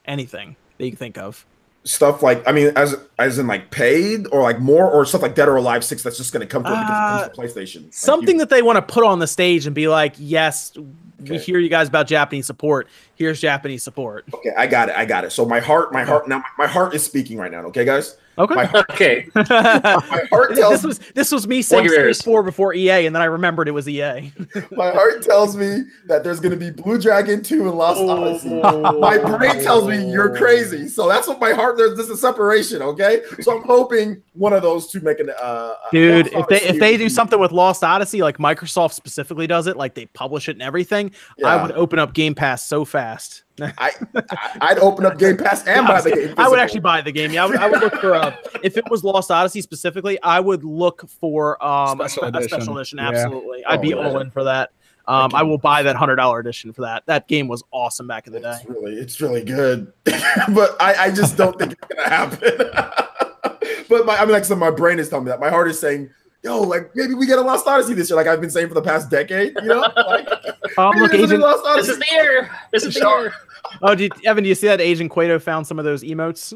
Anything 0.05 0.55
that 0.77 0.86
you 0.86 0.91
can 0.91 0.97
think 0.97 1.17
of? 1.17 1.45
stuff 1.86 2.21
like 2.21 2.45
I 2.47 2.51
mean, 2.51 2.71
as 2.75 2.95
as 3.17 3.39
in 3.39 3.47
like 3.47 3.71
paid 3.71 4.27
or 4.32 4.41
like 4.41 4.59
more 4.59 4.89
or 4.89 5.05
stuff 5.05 5.21
like 5.21 5.36
Dead 5.36 5.47
or 5.47 5.55
Alive 5.55 5.84
Six 5.84 6.03
that's 6.03 6.17
just 6.17 6.34
going 6.34 6.41
to 6.41 6.47
come 6.47 6.63
to 6.63 6.69
it 6.69 6.73
because 6.73 7.21
it 7.21 7.36
comes 7.36 7.36
to 7.36 7.41
uh, 7.41 7.63
PlayStation. 7.63 7.84
Like, 7.86 7.93
Something 7.93 8.36
you- 8.36 8.39
that 8.39 8.49
they 8.49 8.61
want 8.61 8.75
to 8.75 8.82
put 8.82 9.03
on 9.05 9.19
the 9.19 9.27
stage 9.27 9.65
and 9.65 9.73
be 9.73 9.88
like, 9.88 10.13
yes, 10.17 10.73
we 11.19 11.38
hear 11.38 11.57
you 11.57 11.69
guys 11.69 11.88
about 11.88 12.07
Japanese 12.07 12.45
support. 12.45 12.88
Here's 13.15 13.39
Japanese 13.41 13.84
support. 13.84 14.25
Okay, 14.34 14.51
I 14.57 14.67
got 14.67 14.89
it. 14.89 14.95
I 14.97 15.05
got 15.05 15.23
it. 15.23 15.32
So 15.32 15.45
my 15.45 15.59
heart, 15.59 15.91
my 15.91 16.03
heart 16.03 16.27
now, 16.27 16.43
my 16.57 16.67
heart 16.67 16.93
is 16.93 17.03
speaking 17.03 17.38
right 17.38 17.51
now. 17.51 17.61
Okay, 17.67 17.86
guys. 17.86 18.17
Okay. 18.39 18.55
My 18.55 18.65
heart, 18.65 18.89
Okay. 18.91 19.27
my 19.35 20.27
heart 20.31 20.55
this 20.55 20.83
was 20.83 20.99
this 21.13 21.31
was 21.31 21.47
me 21.47 21.61
saying 21.61 21.83
your 21.83 21.93
Stage 21.93 22.03
ears. 22.05 22.21
Four 22.21 22.41
before 22.41 22.73
EA, 22.73 23.05
and 23.05 23.13
then 23.13 23.21
I 23.21 23.25
remembered 23.25 23.67
it 23.67 23.71
was 23.71 23.87
EA. 23.87 24.31
my 24.71 24.91
heart 24.91 25.21
tells 25.23 25.57
me 25.57 25.83
that 26.07 26.23
there's 26.23 26.39
going 26.39 26.57
to 26.57 26.57
be 26.57 26.71
Blue 26.71 26.99
Dragon 26.99 27.43
two 27.43 27.67
and 27.67 27.77
Lost 27.77 27.99
Odyssey. 27.99 28.61
Oh. 28.63 28.97
My 28.99 29.17
brain 29.17 29.61
tells 29.61 29.87
me 29.87 30.09
you're 30.09 30.35
crazy. 30.35 30.87
So 30.87 31.07
that's 31.07 31.27
what 31.27 31.39
my 31.39 31.51
heart. 31.51 31.77
There's 31.77 31.97
this 31.97 32.09
is 32.09 32.21
separation. 32.21 32.81
Okay, 32.81 33.21
so 33.41 33.57
I'm 33.57 33.63
hoping 33.63 34.21
one 34.33 34.53
of 34.53 34.61
those 34.61 34.89
two 34.89 35.01
make 35.01 35.19
an. 35.19 35.31
Uh, 35.41 35.73
Dude, 35.91 36.27
if 36.27 36.47
they 36.47 36.61
if 36.61 36.79
they 36.79 36.95
do 36.95 37.09
something 37.09 37.39
with 37.39 37.51
Lost 37.51 37.83
Odyssey, 37.83 38.21
like 38.21 38.37
Microsoft 38.37 38.93
specifically 38.93 39.47
does 39.47 39.67
it, 39.67 39.75
like 39.75 39.95
they 39.95 40.05
publish 40.07 40.47
it 40.47 40.53
and 40.53 40.61
everything, 40.61 41.11
I 41.45 41.61
would 41.61 41.73
open 41.73 41.99
up 41.99 42.13
Game 42.13 42.35
Pass 42.35 42.65
so 42.65 42.85
fast. 42.85 43.43
I, 43.62 43.91
I 44.16 44.57
I'd 44.62 44.80
open 44.80 45.05
up 45.05 45.18
Game 45.18 45.38
Pass 45.38 45.66
and 45.66 45.88
buy 45.88 46.01
the 46.01 46.12
game. 46.12 46.34
I 46.38 46.47
would 46.49 46.60
actually 46.60 46.80
buy 46.82 47.01
the 47.01 47.12
game. 47.12 47.32
Yeah, 47.32 47.43
I 47.43 47.47
would, 47.47 47.55
I 47.57 47.70
would 47.70 47.80
look 47.82 47.95
for 47.95 48.16
uh, 48.16 48.36
if 48.64 48.78
it 48.78 48.89
was 48.89 49.03
Lost 49.03 49.32
Odyssey 49.32 49.62
specifically, 49.62 50.22
I 50.24 50.39
would 50.39 50.64
look 50.64 51.07
for 51.10 51.62
um 51.64 52.01
a, 52.01 52.10
Special 52.10 52.30
spe- 52.30 52.36
a 52.36 52.43
special 52.43 52.78
edition. 52.78 52.99
edition. 52.99 53.16
Yeah. 53.16 53.24
Absolutely, 53.26 53.66
I'd 53.66 53.82
be 53.82 53.93
Oh, 53.93 54.01
all 54.01 54.20
in 54.20 54.32
for 54.32 54.43
that. 54.45 54.72
Um, 55.07 55.32
I 55.34 55.41
will 55.41 55.57
buy 55.57 55.82
that 55.84 55.95
hundred 55.95 56.18
dollar 56.18 56.39
edition 56.39 56.72
for 56.72 56.82
that. 56.84 57.03
That 57.07 57.28
game 57.28 57.47
was 57.47 57.64
awesome 57.72 58.05
back 58.07 58.28
in 58.28 58.34
the 58.34 58.39
day. 58.41 58.51
It's 58.62 58.70
really, 58.70 58.93
it's 58.95 59.22
really 59.22 59.43
good, 59.43 59.91
but 60.05 60.76
I, 60.80 61.05
I 61.05 61.12
just 61.12 61.36
don't 61.36 61.57
think 61.57 61.72
it's 61.74 61.95
gonna 61.95 62.10
happen. 62.10 62.70
but 63.89 64.05
my, 64.05 64.18
I 64.18 64.22
mean, 64.26 64.34
like, 64.34 64.45
so 64.45 64.55
my 64.55 64.70
brain 64.72 64.99
is 64.99 65.10
telling 65.10 65.26
me 65.26 65.30
that. 65.32 65.39
My 65.39 65.49
heart 65.49 65.68
is 65.68 65.80
saying, 65.80 66.12
"Yo, 66.43 66.62
like 66.62 66.95
maybe 66.95 67.16
we 67.16 67.26
get 67.26 67.39
a 67.39 67.41
Lost 67.41 67.66
Odyssey 67.66 67.95
this 67.95 68.10
year." 68.12 68.18
Like 68.18 68.28
I've 68.28 68.39
been 68.41 68.51
saying 68.51 68.68
for 68.68 68.76
the 68.76 68.84
past 68.84 69.10
decade, 69.10 69.55
you 69.55 69.68
know. 69.68 69.80
Like, 69.95 70.28
Um, 70.78 70.91
maybe 70.93 71.01
look, 71.01 71.12
there's 71.12 71.32
a 71.32 71.38
new 71.38 71.39
Agent. 71.39 71.41
Lost 71.41 71.64
this 71.64 71.72
Odyssey. 71.72 71.91
is 71.93 71.97
the 71.97 72.05
year. 72.14 72.51
This 72.72 72.84
is 72.86 72.93
the 72.93 72.99
year. 72.99 73.34
Oh, 73.82 73.95
did, 73.95 74.12
Evan, 74.26 74.43
do 74.43 74.49
you 74.49 74.55
see 74.55 74.68
that 74.68 74.82
Agent 74.82 75.12
Cueto 75.12 75.39
found 75.39 75.66
some 75.68 75.80
of 75.80 75.86
those 75.86 76.03
emotes? 76.03 76.53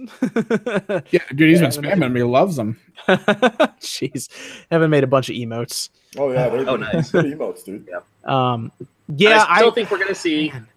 Yeah, 1.11 1.19
dude, 1.35 1.49
he's 1.49 1.61
Yeah, 1.61 1.69
been 1.69 1.99
spamming 1.99 2.11
me. 2.11 2.19
He 2.21 2.23
loves 2.23 2.55
them. 2.55 2.79
Jeez, 3.07 4.29
Evan 4.71 4.89
made 4.89 5.03
a 5.03 5.07
bunch 5.07 5.29
of 5.29 5.35
emotes. 5.35 5.89
Oh 6.17 6.31
yeah, 6.31 6.49
they're 6.49 6.69
Oh, 6.69 6.75
nice. 6.75 7.11
emotes, 7.11 7.63
dude. 7.65 7.87
Um, 8.25 8.71
yeah, 9.15 9.45
I 9.49 9.57
still 9.57 9.71
I, 9.71 9.73
think 9.73 9.91
we're 9.91 9.99
gonna 9.99 10.15
see. 10.15 10.49
Man. 10.49 10.67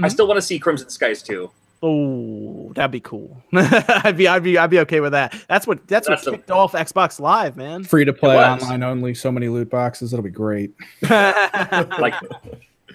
I 0.00 0.02
Mhm. 0.08 0.10
still 0.12 0.26
want 0.28 0.38
to 0.38 0.42
see 0.42 0.58
Crimson 0.58 0.88
Skies 0.90 1.22
too. 1.22 1.50
Oh, 1.82 2.72
that'd 2.74 2.90
be 2.90 3.00
cool. 3.00 3.40
I'd 3.52 4.16
be, 4.16 4.26
I'd 4.26 4.42
be, 4.42 4.58
I'd 4.58 4.70
be 4.70 4.80
okay 4.80 4.98
with 5.00 5.12
that. 5.12 5.32
That's 5.48 5.64
what, 5.66 5.86
that's, 5.86 6.08
That's 6.08 6.26
what 6.26 6.34
a- 6.34 6.36
kicked 6.38 6.50
off 6.50 6.72
Xbox 6.72 7.20
Live, 7.20 7.56
man. 7.56 7.84
Free 7.84 8.04
to 8.04 8.12
play 8.12 8.36
online 8.36 8.82
only. 8.82 9.14
So 9.14 9.30
many 9.30 9.48
loot 9.48 9.70
boxes. 9.70 10.12
It'll 10.12 10.24
be 10.24 10.30
great. 10.30 10.72
Like, 11.08 12.14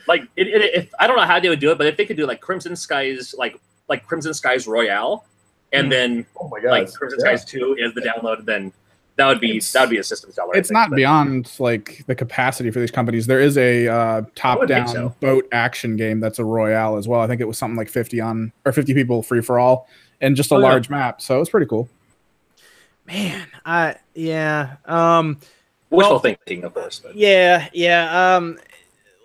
like 0.07 0.23
it, 0.35 0.47
it, 0.47 0.73
if 0.73 0.93
I 0.99 1.07
don't 1.07 1.15
know 1.17 1.23
how 1.23 1.39
they 1.39 1.49
would 1.49 1.59
do 1.59 1.71
it, 1.71 1.77
but 1.77 1.87
if 1.87 1.97
they 1.97 2.05
could 2.05 2.17
do 2.17 2.25
like 2.25 2.41
Crimson 2.41 2.75
Skies, 2.75 3.33
like 3.37 3.59
like 3.89 4.05
Crimson 4.05 4.33
Skies 4.33 4.67
Royale, 4.67 5.25
and 5.71 5.85
Hmm. 5.87 5.89
then 5.91 6.25
Oh 6.39 6.47
my 6.49 6.59
god, 6.59 6.69
like 6.71 6.93
Crimson 6.93 7.19
yeah. 7.19 7.35
Skies 7.35 7.45
Two 7.45 7.75
is 7.79 7.93
the 7.93 8.01
download, 8.01 8.45
then 8.45 8.71
that 9.15 9.27
would 9.27 9.39
be 9.39 9.51
It's- 9.57 9.71
that 9.73 9.81
would 9.81 9.89
be 9.91 9.99
a 9.99 10.03
system 10.03 10.31
seller. 10.31 10.55
It's 10.55 10.69
think, 10.69 10.73
not 10.77 10.89
but- 10.89 10.95
beyond 10.95 11.51
like 11.59 12.03
the 12.07 12.15
capacity 12.15 12.71
for 12.71 12.79
these 12.79 12.89
companies. 12.91 13.27
There 13.27 13.39
is 13.39 13.57
a 13.59 13.87
uh, 13.87 14.21
top-down 14.35 14.87
so. 14.87 15.15
boat 15.19 15.47
action 15.51 15.95
game 15.97 16.19
that's 16.19 16.39
a 16.39 16.43
royale 16.45 16.97
as 16.97 17.07
well. 17.07 17.21
I 17.21 17.27
think 17.27 17.39
it 17.39 17.45
was 17.47 17.57
something 17.59 17.77
like 17.77 17.89
50 17.89 18.19
on 18.21 18.51
or 18.65 18.71
50 18.71 18.93
people 18.95 19.21
free 19.21 19.41
for 19.41 19.59
all, 19.59 19.87
and 20.19 20.35
just 20.35 20.51
a 20.51 20.55
Oh, 20.55 20.59
yeah. 20.59 20.63
large 20.65 20.89
map. 20.89 21.21
So 21.21 21.35
it 21.35 21.39
was 21.39 21.49
pretty 21.49 21.67
cool. 21.67 21.87
Man, 23.05 23.45
I 23.65 23.95
yeah. 24.15 24.77
Um, 24.85 25.37
wishful 25.89 26.13
well- 26.13 26.19
thinking, 26.19 26.63
of 26.63 26.73
course. 26.73 26.99
But 26.99 27.15
Yeah, 27.15 27.67
yeah. 27.73 28.35
Um, 28.37 28.57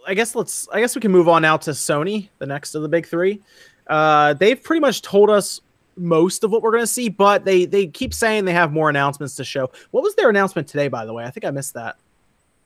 I 0.09 0.15
guess 0.15 0.35
let's. 0.35 0.67
I 0.73 0.81
guess 0.81 0.95
we 0.95 1.03
can 1.03 1.13
move 1.13 1.29
on 1.29 1.43
now 1.43 1.59
to 1.59 1.71
Sony, 1.73 2.31
the 2.39 2.47
next 2.47 2.75
of 2.75 2.81
the 2.81 2.89
big 2.89 3.07
three. 3.07 3.43
Uh, 3.87 4.33
they've 4.33 4.61
pretty 4.61 4.81
much 4.81 5.03
told 5.03 5.29
us 5.29 5.61
most 5.97 6.45
of 6.45 6.51
what 6.51 6.63
we're 6.63 6.71
going 6.71 6.83
to 6.83 6.87
see, 6.87 7.11
but 7.11 7.45
they 7.45 7.67
they 7.67 7.87
keep 7.87 8.15
saying 8.15 8.47
they 8.47 8.55
have 8.55 8.73
more 8.73 8.89
announcements 8.89 9.37
to 9.37 9.45
show. 9.45 9.71
What 9.91 10.03
was 10.03 10.15
their 10.15 10.31
announcement 10.31 10.67
today, 10.67 10.89
by 10.89 11.05
the 11.05 11.13
way? 11.13 11.25
I 11.25 11.31
think 11.31 11.45
I 11.45 11.51
missed 11.51 11.75
that. 11.75 11.97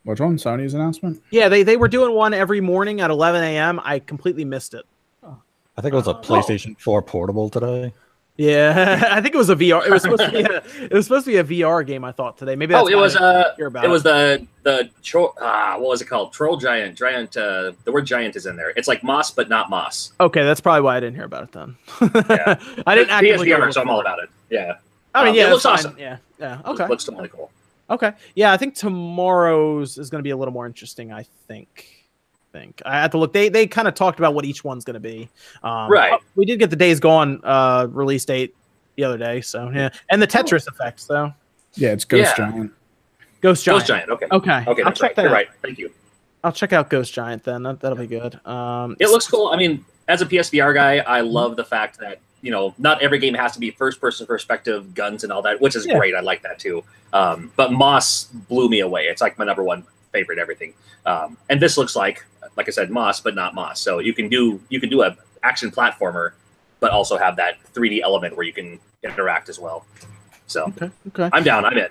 Which 0.05 0.21
one? 0.21 0.37
Sony's 0.37 0.75
announcement? 0.75 1.21
Yeah, 1.31 1.49
they 1.49 1.65
they 1.65 1.77
were 1.77 1.89
doing 1.89 2.15
one 2.15 2.33
every 2.33 2.61
morning 2.61 3.01
at 3.01 3.11
11 3.11 3.43
a.m. 3.43 3.81
I 3.83 3.99
completely 3.99 4.45
missed 4.45 4.75
it. 4.75 4.85
I 5.77 5.81
think 5.81 5.95
it 5.95 5.97
was 5.97 6.07
a 6.07 6.15
PlayStation 6.15 6.79
4 6.79 7.01
portable 7.03 7.49
today. 7.49 7.95
Yeah, 8.37 9.09
I 9.11 9.21
think 9.21 9.35
it 9.35 9.39
was 9.39 9.51
a 9.51 9.57
VR. 9.57 9.87
It 9.87 9.91
was 9.91 10.03
supposed 10.03 10.23
to 10.25 10.31
be 10.33 10.41
a, 10.41 10.63
it 10.85 10.93
was 10.93 11.05
supposed 11.07 11.27
to 11.27 11.31
be 11.33 11.37
a 11.37 11.45
VR 11.63 11.87
game. 11.87 12.03
I 12.05 12.13
thought 12.13 12.39
today. 12.39 12.57
Maybe 12.57 12.73
that's 12.73 12.85
oh, 12.85 12.91
it 12.91 12.97
was 12.97 13.15
uh, 13.15 13.55
about 13.61 13.85
it 13.85 13.89
was 13.89 14.03
the 14.03 14.47
the 14.63 14.89
tro- 15.03 15.35
ah, 15.41 15.75
what 15.79 15.89
was 15.89 16.01
it 16.01 16.07
called? 16.07 16.33
Troll 16.33 16.57
giant, 16.57 16.97
giant. 16.97 17.37
Uh, 17.37 17.73
the 17.85 17.93
word 17.93 18.07
giant 18.07 18.35
is 18.37 18.47
in 18.47 18.57
there. 18.57 18.71
It's 18.71 18.89
like 18.89 19.05
moss, 19.05 19.31
but 19.31 19.49
not 19.51 19.69
moss. 19.69 20.13
okay. 20.19 20.45
That's 20.45 20.61
probably 20.63 20.81
why 20.81 20.97
I 20.97 21.01
didn't 21.01 21.17
hear 21.17 21.25
about 21.27 21.45
it 21.45 21.53
then. 21.53 21.77
Yeah. 22.01 22.59
I 22.87 22.95
didn't 22.95 23.11
actively. 23.11 23.49
go 23.49 23.59
PSVR, 23.61 23.73
so 23.75 23.81
I'm 23.83 23.91
all 23.91 24.01
about 24.01 24.19
it. 24.23 24.31
Yeah, 24.49 24.77
I 25.15 25.25
mean, 25.25 25.31
Um, 25.31 25.37
yeah, 25.37 25.47
it 25.49 25.51
looks 25.51 25.63
fine. 25.65 25.75
awesome. 25.75 25.97
Yeah, 25.99 26.17
yeah. 26.41 26.61
It 26.61 26.67
Okay. 26.67 26.89
looks 26.89 27.05
totally 27.05 27.29
cool. 27.29 27.51
Okay. 27.91 28.13
Yeah, 28.35 28.53
I 28.53 28.57
think 28.57 28.75
tomorrow's 28.75 29.99
is 29.99 30.09
going 30.09 30.21
to 30.21 30.23
be 30.23 30.31
a 30.31 30.37
little 30.37 30.55
more 30.55 30.65
interesting. 30.67 31.13
I 31.13 31.25
think. 31.49 32.02
Think 32.53 32.83
I 32.85 33.01
have 33.01 33.11
to 33.13 33.19
look. 33.19 33.33
They 33.33 33.49
they 33.49 33.67
kind 33.67 33.89
of 33.89 33.95
talked 33.95 34.19
about 34.19 34.35
what 34.35 34.45
each 34.45 34.63
one's 34.63 34.85
going 34.85 34.95
to 34.95 35.01
be. 35.01 35.29
Um, 35.63 35.91
Right. 35.91 36.21
We 36.35 36.45
did 36.45 36.59
get 36.59 36.69
the 36.71 36.77
Days 36.77 37.01
Gone 37.01 37.41
uh, 37.45 37.87
release 37.91 38.25
date 38.27 38.55
the 38.97 39.05
other 39.05 39.17
day, 39.17 39.41
so 39.41 39.71
yeah, 39.71 39.89
and 40.11 40.21
the 40.21 40.27
Tetris 40.27 40.67
effect. 40.69 41.01
So 41.01 41.33
Yeah, 41.77 41.91
it's 41.93 42.05
Ghost 42.05 42.35
Yeah. 42.39 42.51
Giant. 42.51 42.73
Ghost 43.41 43.65
Giant. 43.65 43.79
Ghost 43.81 43.87
giant. 43.89 44.11
Okay. 44.11 44.27
Okay. 44.31 44.65
Okay, 44.69 44.83
I'll 44.83 44.91
that's 44.91 45.01
check 45.01 45.09
right. 45.11 45.17
that. 45.17 45.23
You're 45.23 45.31
out. 45.31 45.35
right. 45.35 45.49
Thank 45.63 45.79
you. 45.79 45.91
I'll 46.45 46.53
check 46.53 46.73
out 46.75 46.91
Ghost 46.91 47.15
Giant 47.15 47.43
then. 47.45 47.63
That, 47.63 47.81
that'll 47.81 47.97
be 47.97 48.07
good. 48.07 48.39
Um, 48.47 48.97
It 49.01 49.09
looks 49.09 49.27
cool. 49.27 49.49
I 49.49 49.57
mean, 49.57 49.85
as 50.09 50.21
a 50.21 50.27
PSVR 50.27 50.75
guy, 50.75 50.99
I 50.99 51.21
love 51.23 51.57
the 51.57 51.65
fact 51.65 51.99
that 52.01 52.21
you 52.43 52.51
know 52.51 52.75
not 52.77 53.01
every 53.01 53.19
game 53.19 53.33
has 53.35 53.53
to 53.53 53.61
be 53.61 53.71
first 53.71 53.99
person 54.01 54.27
perspective, 54.27 54.95
guns 54.95 55.25
and 55.25 55.33
all 55.33 55.41
that, 55.43 55.59
which 55.61 55.75
is 55.75 55.87
Yeah. 55.87 55.97
great. 55.97 56.15
I 56.15 56.21
like 56.21 56.43
that 56.43 56.59
too. 56.59 56.85
Um, 57.15 57.51
but 57.57 57.73
Moss 57.73 58.25
blew 58.25 58.69
me 58.69 58.81
away. 58.81 59.05
It's 59.07 59.23
like 59.23 59.39
my 59.39 59.45
number 59.47 59.63
one 59.63 59.85
favorite 60.13 60.39
everything. 60.39 60.75
Um, 61.07 61.39
and 61.49 61.61
this 61.61 61.79
looks 61.79 61.97
like, 61.97 62.25
like 62.57 62.69
I 62.69 62.71
said, 62.71 62.91
Moss, 62.91 63.21
but 63.21 63.35
not 63.35 63.55
Moss. 63.55 63.81
So 63.81 63.99
you 63.99 64.13
can 64.13 64.29
do 64.29 64.61
you 64.69 64.81
can 64.81 64.89
do 64.89 65.03
a 65.03 65.17
action 65.43 65.71
platformer, 65.71 66.33
but 66.81 66.91
also 66.91 67.17
have 67.17 67.37
that 67.37 67.63
3D 67.75 68.01
element 68.03 68.37
where 68.37 68.47
you 68.47 68.53
can 68.53 68.79
interact 69.03 69.49
as 69.49 69.59
well. 69.59 69.85
So 70.47 70.65
Okay. 70.65 70.91
Okay. 71.09 71.31
I'm 71.33 71.43
down. 71.43 71.65
I'm 71.65 71.77
in. 71.77 71.89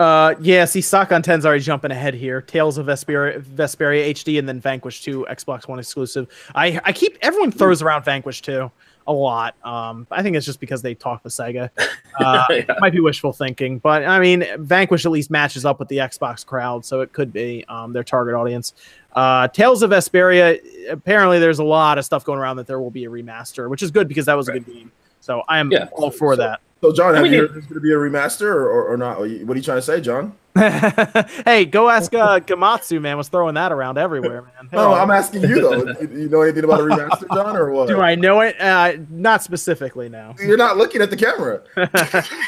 Uh, 0.00 0.34
yeah. 0.40 0.64
See, 0.64 0.80
Sakon 0.80 1.22
10's 1.22 1.46
already 1.46 1.62
jumping 1.62 1.90
ahead 1.90 2.14
here. 2.14 2.40
Tales 2.40 2.76
of 2.76 2.86
Vesperia, 2.86 3.40
Vesperia 3.40 4.10
HD, 4.10 4.38
and 4.38 4.48
then 4.48 4.58
Vanquish 4.58 5.02
2, 5.02 5.26
Xbox 5.30 5.68
One 5.68 5.78
exclusive. 5.78 6.28
I 6.54 6.80
I 6.84 6.92
keep 6.92 7.18
everyone 7.22 7.52
throws 7.52 7.82
around 7.82 8.04
Vanquish 8.04 8.42
2 8.42 8.70
a 9.06 9.12
lot. 9.12 9.54
Um, 9.64 10.06
I 10.10 10.22
think 10.22 10.36
it's 10.36 10.46
just 10.46 10.60
because 10.60 10.82
they 10.82 10.94
talk 10.94 11.24
with 11.24 11.32
Sega. 11.32 11.70
Uh, 12.20 12.44
Yeah. 12.50 12.74
might 12.78 12.92
be 12.92 13.00
wishful 13.00 13.32
thinking, 13.32 13.78
but 13.78 14.04
I 14.04 14.18
mean, 14.20 14.44
Vanquish 14.58 15.06
at 15.06 15.12
least 15.12 15.30
matches 15.30 15.64
up 15.64 15.78
with 15.78 15.88
the 15.88 15.96
Xbox 15.96 16.44
crowd, 16.44 16.84
so 16.84 17.00
it 17.00 17.10
could 17.14 17.32
be 17.32 17.64
um, 17.70 17.94
their 17.94 18.04
target 18.04 18.34
audience. 18.34 18.74
Uh, 19.14 19.48
Tales 19.48 19.82
of 19.82 19.92
Vesperia. 19.92 20.58
Apparently, 20.90 21.38
there's 21.38 21.58
a 21.58 21.64
lot 21.64 21.96
of 21.96 22.04
stuff 22.04 22.22
going 22.22 22.38
around 22.38 22.56
that 22.56 22.66
there 22.66 22.80
will 22.80 22.90
be 22.90 23.06
a 23.06 23.08
remaster, 23.10 23.70
which 23.70 23.82
is 23.82 23.90
good 23.90 24.08
because 24.08 24.26
that 24.26 24.34
was 24.34 24.48
a 24.48 24.52
good 24.52 24.66
game. 24.66 24.92
So 25.20 25.42
I 25.48 25.58
am 25.58 25.72
Yeah. 25.72 25.88
all 25.92 26.10
for 26.10 26.34
So- 26.34 26.42
that. 26.42 26.60
So, 26.82 26.92
John, 26.92 27.14
I 27.14 27.18
have 27.18 27.22
mean, 27.24 27.32
you 27.32 27.38
it- 27.38 27.42
heard 27.42 27.54
there's 27.54 27.64
going 27.66 27.74
to 27.74 27.80
be 27.80 27.92
a 27.92 27.96
remaster 27.96 28.42
or, 28.42 28.68
or, 28.68 28.84
or 28.92 28.96
not? 28.96 29.18
What 29.18 29.24
are 29.24 29.26
you 29.28 29.46
what 29.46 29.54
are 29.54 29.58
you 29.58 29.62
trying 29.62 29.78
to 29.78 29.82
say, 29.82 30.00
John? 30.00 30.34
hey, 30.56 31.64
go 31.64 31.88
ask 31.88 32.12
uh, 32.12 32.38
Gematsu, 32.40 33.00
man. 33.00 33.16
Was 33.16 33.28
throwing 33.28 33.54
that 33.54 33.72
around 33.72 33.96
everywhere, 33.98 34.42
man. 34.42 34.68
No, 34.72 34.92
I'm 34.92 35.10
asking 35.10 35.42
you 35.42 35.60
though. 35.62 35.76
you 36.00 36.08
you 36.22 36.28
know 36.28 36.42
anything 36.42 36.64
about 36.64 36.80
a 36.80 36.82
remaster, 36.82 37.26
John, 37.32 37.56
or 37.56 37.70
what? 37.70 37.88
Do 37.88 38.00
I 38.00 38.16
know 38.16 38.40
it? 38.40 38.60
Uh, 38.60 38.94
not 39.08 39.42
specifically, 39.42 40.08
now. 40.10 40.34
You're 40.44 40.56
not 40.58 40.76
looking 40.76 41.00
at 41.00 41.08
the 41.10 41.16
camera. 41.16 41.62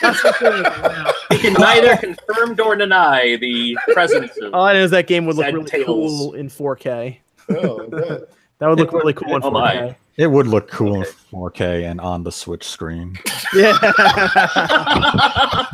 Not 0.03 0.17
specifically, 0.17 0.63
no. 0.63 1.13
You 1.31 1.39
can 1.39 1.53
neither 1.55 1.97
confirm 1.97 2.57
nor 2.57 2.77
deny 2.77 3.37
the 3.37 3.79
presence 3.95 4.37
of. 4.39 4.53
All 4.53 4.65
I 4.65 4.75
know 4.75 4.81
is 4.83 4.91
that 4.91 5.07
game 5.07 5.25
would 5.27 5.37
look 5.37 5.47
really 5.47 5.65
Tales. 5.71 5.87
cool 5.87 6.35
in 6.35 6.49
4K. 6.49 7.19
Oh, 7.51 7.87
that- 7.87 8.29
That 8.61 8.69
would 8.69 8.79
look 8.79 8.93
really 8.93 9.13
cool 9.15 9.35
in 9.37 9.43
Oh, 9.43 9.51
my. 9.51 9.75
4K. 9.77 9.97
It 10.17 10.29
would 10.29 10.47
look 10.47 10.71
cool 10.71 10.97
in 10.97 11.03
4K 11.33 11.91
and 11.91 12.01
on 12.01 12.23
the 12.23 12.33
Switch 12.33 12.65
screen. 12.65 13.19
Yeah. 13.55 13.77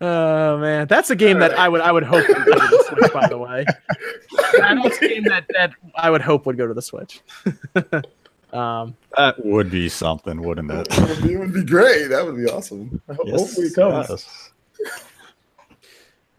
oh 0.00 0.58
man, 0.58 0.86
that's 0.86 1.10
a 1.10 1.16
game 1.16 1.38
that 1.40 1.58
I 1.58 1.68
would 1.68 1.80
I 1.80 1.92
would 1.92 2.04
hope 2.04 2.26
would 2.28 2.36
go 2.46 2.52
to 2.54 2.58
the 2.58 2.84
Switch. 2.88 3.12
By 3.12 3.28
the 3.28 3.36
way, 3.38 3.64
that's 4.56 4.96
a 5.02 5.08
game 5.08 5.24
that 5.24 5.44
that 5.50 5.72
I 5.94 6.10
would 6.10 6.22
hope 6.22 6.46
would 6.46 6.56
go 6.56 6.66
to 6.66 6.72
the 6.74 6.80
Switch. 6.82 7.20
um, 8.52 8.96
That 9.16 9.44
would 9.44 9.70
be 9.70 9.88
something, 9.88 10.40
wouldn't 10.42 10.70
it? 10.70 10.88
that 10.88 11.08
would 11.08 11.22
be, 11.22 11.34
it 11.34 11.38
would 11.38 11.52
be 11.52 11.64
great. 11.64 12.08
That 12.08 12.24
would 12.24 12.36
be 12.36 12.46
awesome. 12.46 13.00
Ho- 13.08 13.14
Hopefully, 13.30 13.66
it 13.66 13.74
comes. 13.74 14.08
yes. 14.08 14.50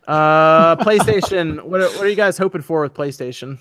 uh, 0.08 0.76
PlayStation. 0.78 1.62
What 1.64 1.82
are, 1.82 1.90
what 1.90 2.02
are 2.02 2.10
you 2.10 2.16
guys 2.16 2.38
hoping 2.38 2.62
for 2.62 2.82
with 2.82 2.94
PlayStation? 2.94 3.60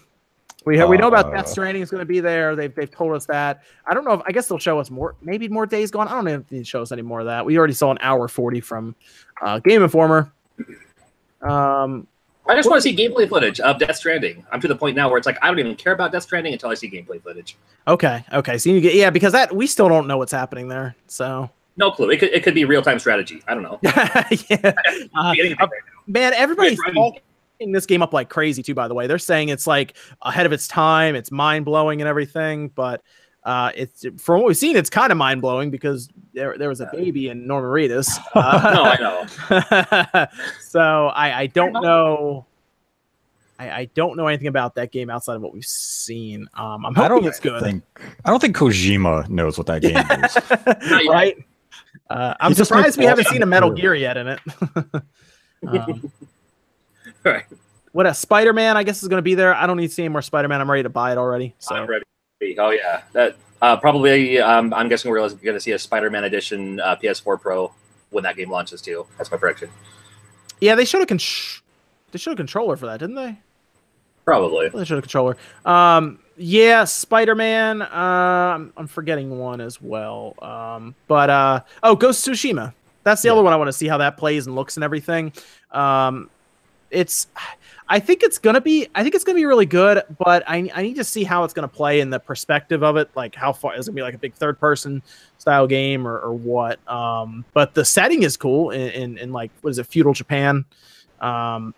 We 0.69 0.77
have, 0.77 0.91
we 0.91 0.99
know 0.99 1.09
about 1.09 1.27
Uh, 1.27 1.37
Death 1.37 1.49
Stranding 1.49 1.83
is 1.83 1.91
going 1.91 2.01
to 2.03 2.07
be 2.07 2.21
there. 2.21 2.55
They've 2.55 2.75
they've 2.75 2.91
told 2.91 3.14
us 3.14 3.25
that. 3.27 3.62
I 3.87 3.95
don't 3.95 4.05
know 4.05 4.12
if 4.12 4.21
I 4.27 4.33
guess 4.33 4.49
they'll 4.49 4.59
show 4.59 4.79
us 4.79 4.91
more. 4.91 5.14
Maybe 5.23 5.49
more 5.49 5.64
days 5.64 5.91
gone. 5.91 6.09
I 6.09 6.12
don't 6.12 6.27
know 6.27 6.35
if 6.35 6.49
they 6.49 6.62
show 6.62 6.83
us 6.83 6.93
any 6.93 7.01
more 7.01 7.21
of 7.21 7.27
that. 7.27 7.47
We 7.47 7.57
already 7.57 7.73
saw 7.73 7.91
an 7.91 7.97
hour 8.03 8.29
forty 8.29 8.61
from 8.61 8.95
uh, 9.41 9.61
Game 9.61 9.83
Informer. 9.83 10.31
Um, 11.41 12.07
I 12.47 12.55
just 12.55 12.69
want 12.69 12.83
to 12.83 12.83
see 12.83 12.95
gameplay 12.95 13.27
footage 13.27 13.61
of 13.61 13.79
Death 13.79 13.97
Stranding. 13.97 14.45
I'm 14.53 14.61
to 14.61 14.69
the 14.69 14.77
point 14.77 14.95
now 14.95 15.09
where 15.09 15.16
it's 15.16 15.27
like 15.27 15.39
I 15.41 15.47
don't 15.49 15.59
even 15.59 15.75
care 15.75 15.95
about 15.95 16.12
Death 16.12 16.25
Stranding 16.25 16.53
until 16.53 16.69
I 16.69 16.75
see 16.75 16.91
gameplay 16.91 17.23
footage. 17.23 17.57
okay, 17.87 18.23
okay. 18.35 18.59
So 18.59 18.69
you 18.69 18.83
get 18.83 18.95
yeah 18.95 19.09
because 19.09 19.33
that 19.33 19.57
we 19.57 19.66
still 19.66 19.89
don't 19.89 20.07
know 20.07 20.19
what's 20.19 20.33
happening 20.33 20.69
there. 20.69 20.95
So 21.07 21.49
No 21.79 21.91
clue. 21.91 22.11
It 22.11 22.19
could 22.19 22.29
it 22.31 22.43
could 22.43 22.55
be 22.55 22.66
real 22.66 22.83
time 22.83 22.99
strategy. 22.99 23.43
I 23.49 23.55
don't 23.55 23.62
know. 23.62 23.79
yeah, 23.83 24.27
Uh, 25.16 25.35
uh, 25.61 25.66
man, 26.07 26.35
everybody's 26.35 26.79
talking 26.79 27.21
this 27.61 27.87
game 27.87 28.03
up 28.03 28.13
like 28.13 28.29
crazy 28.29 28.63
too. 28.63 28.75
By 28.75 28.89
the 28.89 28.95
way, 28.95 29.07
they're 29.07 29.19
saying 29.19 29.49
it's 29.49 29.67
like 29.67 29.97
ahead 30.23 30.47
of 30.47 30.53
its 30.53 30.69
time. 30.69 31.15
It's 31.15 31.31
mind 31.31 31.65
blowing 31.65 32.01
and 32.01 32.09
everything, 32.09 32.69
but. 32.69 33.03
Uh, 33.45 33.71
it's 33.77 34.05
from 34.19 34.41
what 34.41 34.49
we've 34.49 34.57
seen, 34.59 34.77
it's 34.77 34.91
kind 34.91 35.11
of 35.11 35.17
mind 35.17 35.41
blowing 35.41 35.71
because 35.71 36.11
there, 36.35 36.59
there 36.59 36.69
was 36.69 36.83
a 36.83 36.91
baby 36.93 37.29
in 37.29 37.47
Norman 37.47 37.71
Reedus. 37.71 38.19
Uh, 38.35 38.75
no, 38.75 38.83
I 38.85 40.19
know. 40.19 40.27
so 40.61 41.07
I, 41.07 41.41
I 41.41 41.47
don't 41.47 41.73
know. 41.73 42.45
I, 43.59 43.71
I 43.71 43.85
don't 43.95 44.17
know 44.17 44.27
anything 44.27 44.47
about 44.47 44.75
that 44.75 44.93
game 44.93 45.11
outside 45.11 45.35
of 45.37 45.43
what 45.43 45.53
we've 45.53 45.65
seen. 45.65 46.47
Um, 46.55 46.85
I'm 46.85 46.97
I 46.97 47.03
hoping 47.03 47.23
don't 47.23 47.27
it's 47.27 47.41
good, 47.41 47.63
think 47.63 47.83
I 48.25 48.31
don't 48.31 48.41
think 48.41 48.57
Kojima 48.57 49.29
knows 49.29 49.59
what 49.59 49.67
that 49.69 49.83
game 49.83 49.97
is. 49.97 51.09
Right? 51.09 51.37
Uh, 52.11 52.35
I'm 52.41 52.55
surprised 52.55 52.99
we 52.99 53.05
haven't 53.05 53.29
seen 53.29 53.43
a 53.43 53.47
Metal. 53.47 53.71
Gear 53.71 53.95
yet 53.95 54.17
in 54.17 54.29
it. 54.29 54.41
um, 55.67 56.13
Right. 57.33 57.45
what 57.93 58.07
a 58.07 58.14
Spider 58.14 58.53
Man, 58.53 58.76
I 58.76 58.83
guess, 58.83 59.03
is 59.03 59.09
going 59.09 59.18
to 59.18 59.22
be 59.22 59.35
there. 59.35 59.55
I 59.55 59.66
don't 59.66 59.76
need 59.76 59.89
to 59.89 59.93
see 59.95 60.03
any 60.03 60.09
more 60.11 60.22
Spider 60.22 60.49
Man. 60.49 60.61
I'm 60.61 60.70
ready 60.70 60.83
to 60.85 60.89
buy 60.89 61.12
it 61.12 61.18
already. 61.18 61.55
So 61.59 61.74
I'm 61.74 61.87
ready. 61.89 62.05
Oh 62.59 62.70
yeah, 62.70 63.03
that 63.12 63.37
uh, 63.62 63.76
probably. 63.76 64.39
Um, 64.41 64.72
I'm 64.74 64.89
guessing 64.89 65.11
we're 65.11 65.18
going 65.18 65.39
to 65.55 65.61
see 65.61 65.72
a 65.72 65.79
Spider-Man 65.79 66.24
edition 66.24 66.79
uh, 66.81 66.95
PS4 66.97 67.41
Pro 67.41 67.72
when 68.11 68.22
that 68.24 68.37
game 68.37 68.51
launches 68.51 68.81
too. 68.81 69.07
That's 69.16 69.31
my 69.31 69.37
prediction. 69.37 69.70
yeah, 70.61 70.74
they 70.76 70.85
showed 70.85 71.03
a 71.03 71.07
con- 71.07 71.18
they 72.12 72.18
showed 72.18 72.33
a 72.33 72.37
controller 72.37 72.76
for 72.76 72.87
that, 72.87 73.01
didn't 73.01 73.16
they? 73.16 73.37
Probably. 74.24 74.68
They 74.68 74.85
showed 74.85 74.99
a 74.99 75.03
controller. 75.03 75.37
Um, 75.64 76.18
yeah, 76.37 76.85
Spider 76.85 77.35
Man. 77.35 77.83
Um, 77.83 78.72
I'm 78.76 78.87
forgetting 78.87 79.39
one 79.39 79.61
as 79.61 79.81
well. 79.83 80.35
Um, 80.41 80.95
but 81.09 81.31
uh, 81.31 81.61
oh, 81.83 81.97
Ghost 81.97 82.26
Tsushima. 82.26 82.72
That's 83.05 83.22
the 83.22 83.29
Yeah. 83.29 83.33
other 83.33 83.43
one 83.43 83.53
I 83.53 83.57
want 83.57 83.68
to 83.68 83.72
see 83.72 83.89
how 83.89 83.99
that 83.99 84.16
plays 84.18 84.47
and 84.47 84.55
looks 84.55 84.76
and 84.76 84.85
everything. 84.85 85.33
Um, 85.72 86.29
it's, 86.91 87.26
I 87.89 88.01
think 88.01 88.22
it's 88.22 88.39
gonna 88.39 88.61
be. 88.61 88.86
I 88.95 89.03
think 89.03 89.14
it's 89.14 89.24
gonna 89.24 89.36
be 89.36 89.47
really 89.47 89.66
good. 89.66 90.03
But 90.18 90.43
I 90.47 90.70
I 90.74 90.82
need 90.82 90.97
to 90.97 91.05
see 91.05 91.24
how 91.24 91.45
it's 91.45 91.55
gonna 91.55 91.68
play 91.68 92.01
in 92.01 92.11
the 92.11 92.20
perspective 92.20 92.82
of 92.82 92.97
it. 92.97 93.09
Like 93.14 93.34
how 93.34 93.53
far 93.53 93.74
is 93.76 93.86
it 93.89 93.91
gonna 93.93 93.97
be 93.97 94.03
like 94.03 94.14
a 94.14 94.18
big 94.18 94.34
third 94.34 94.59
person 94.61 95.03
style 95.39 95.66
game 95.66 96.07
or, 96.07 96.18
or 96.18 96.34
what? 96.34 96.86
Um, 96.91 97.45
but 97.55 97.74
the 97.74 97.84
setting 97.84 98.22
is 98.24 98.36
cool 98.36 98.70
in, 98.70 98.91
in 98.91 99.18
in 99.18 99.32
like 99.32 99.51
what 99.62 99.70
is 99.70 99.78
it 99.78 99.86
feudal 99.86 100.12
Japan. 100.12 100.64
Um, 101.20 101.74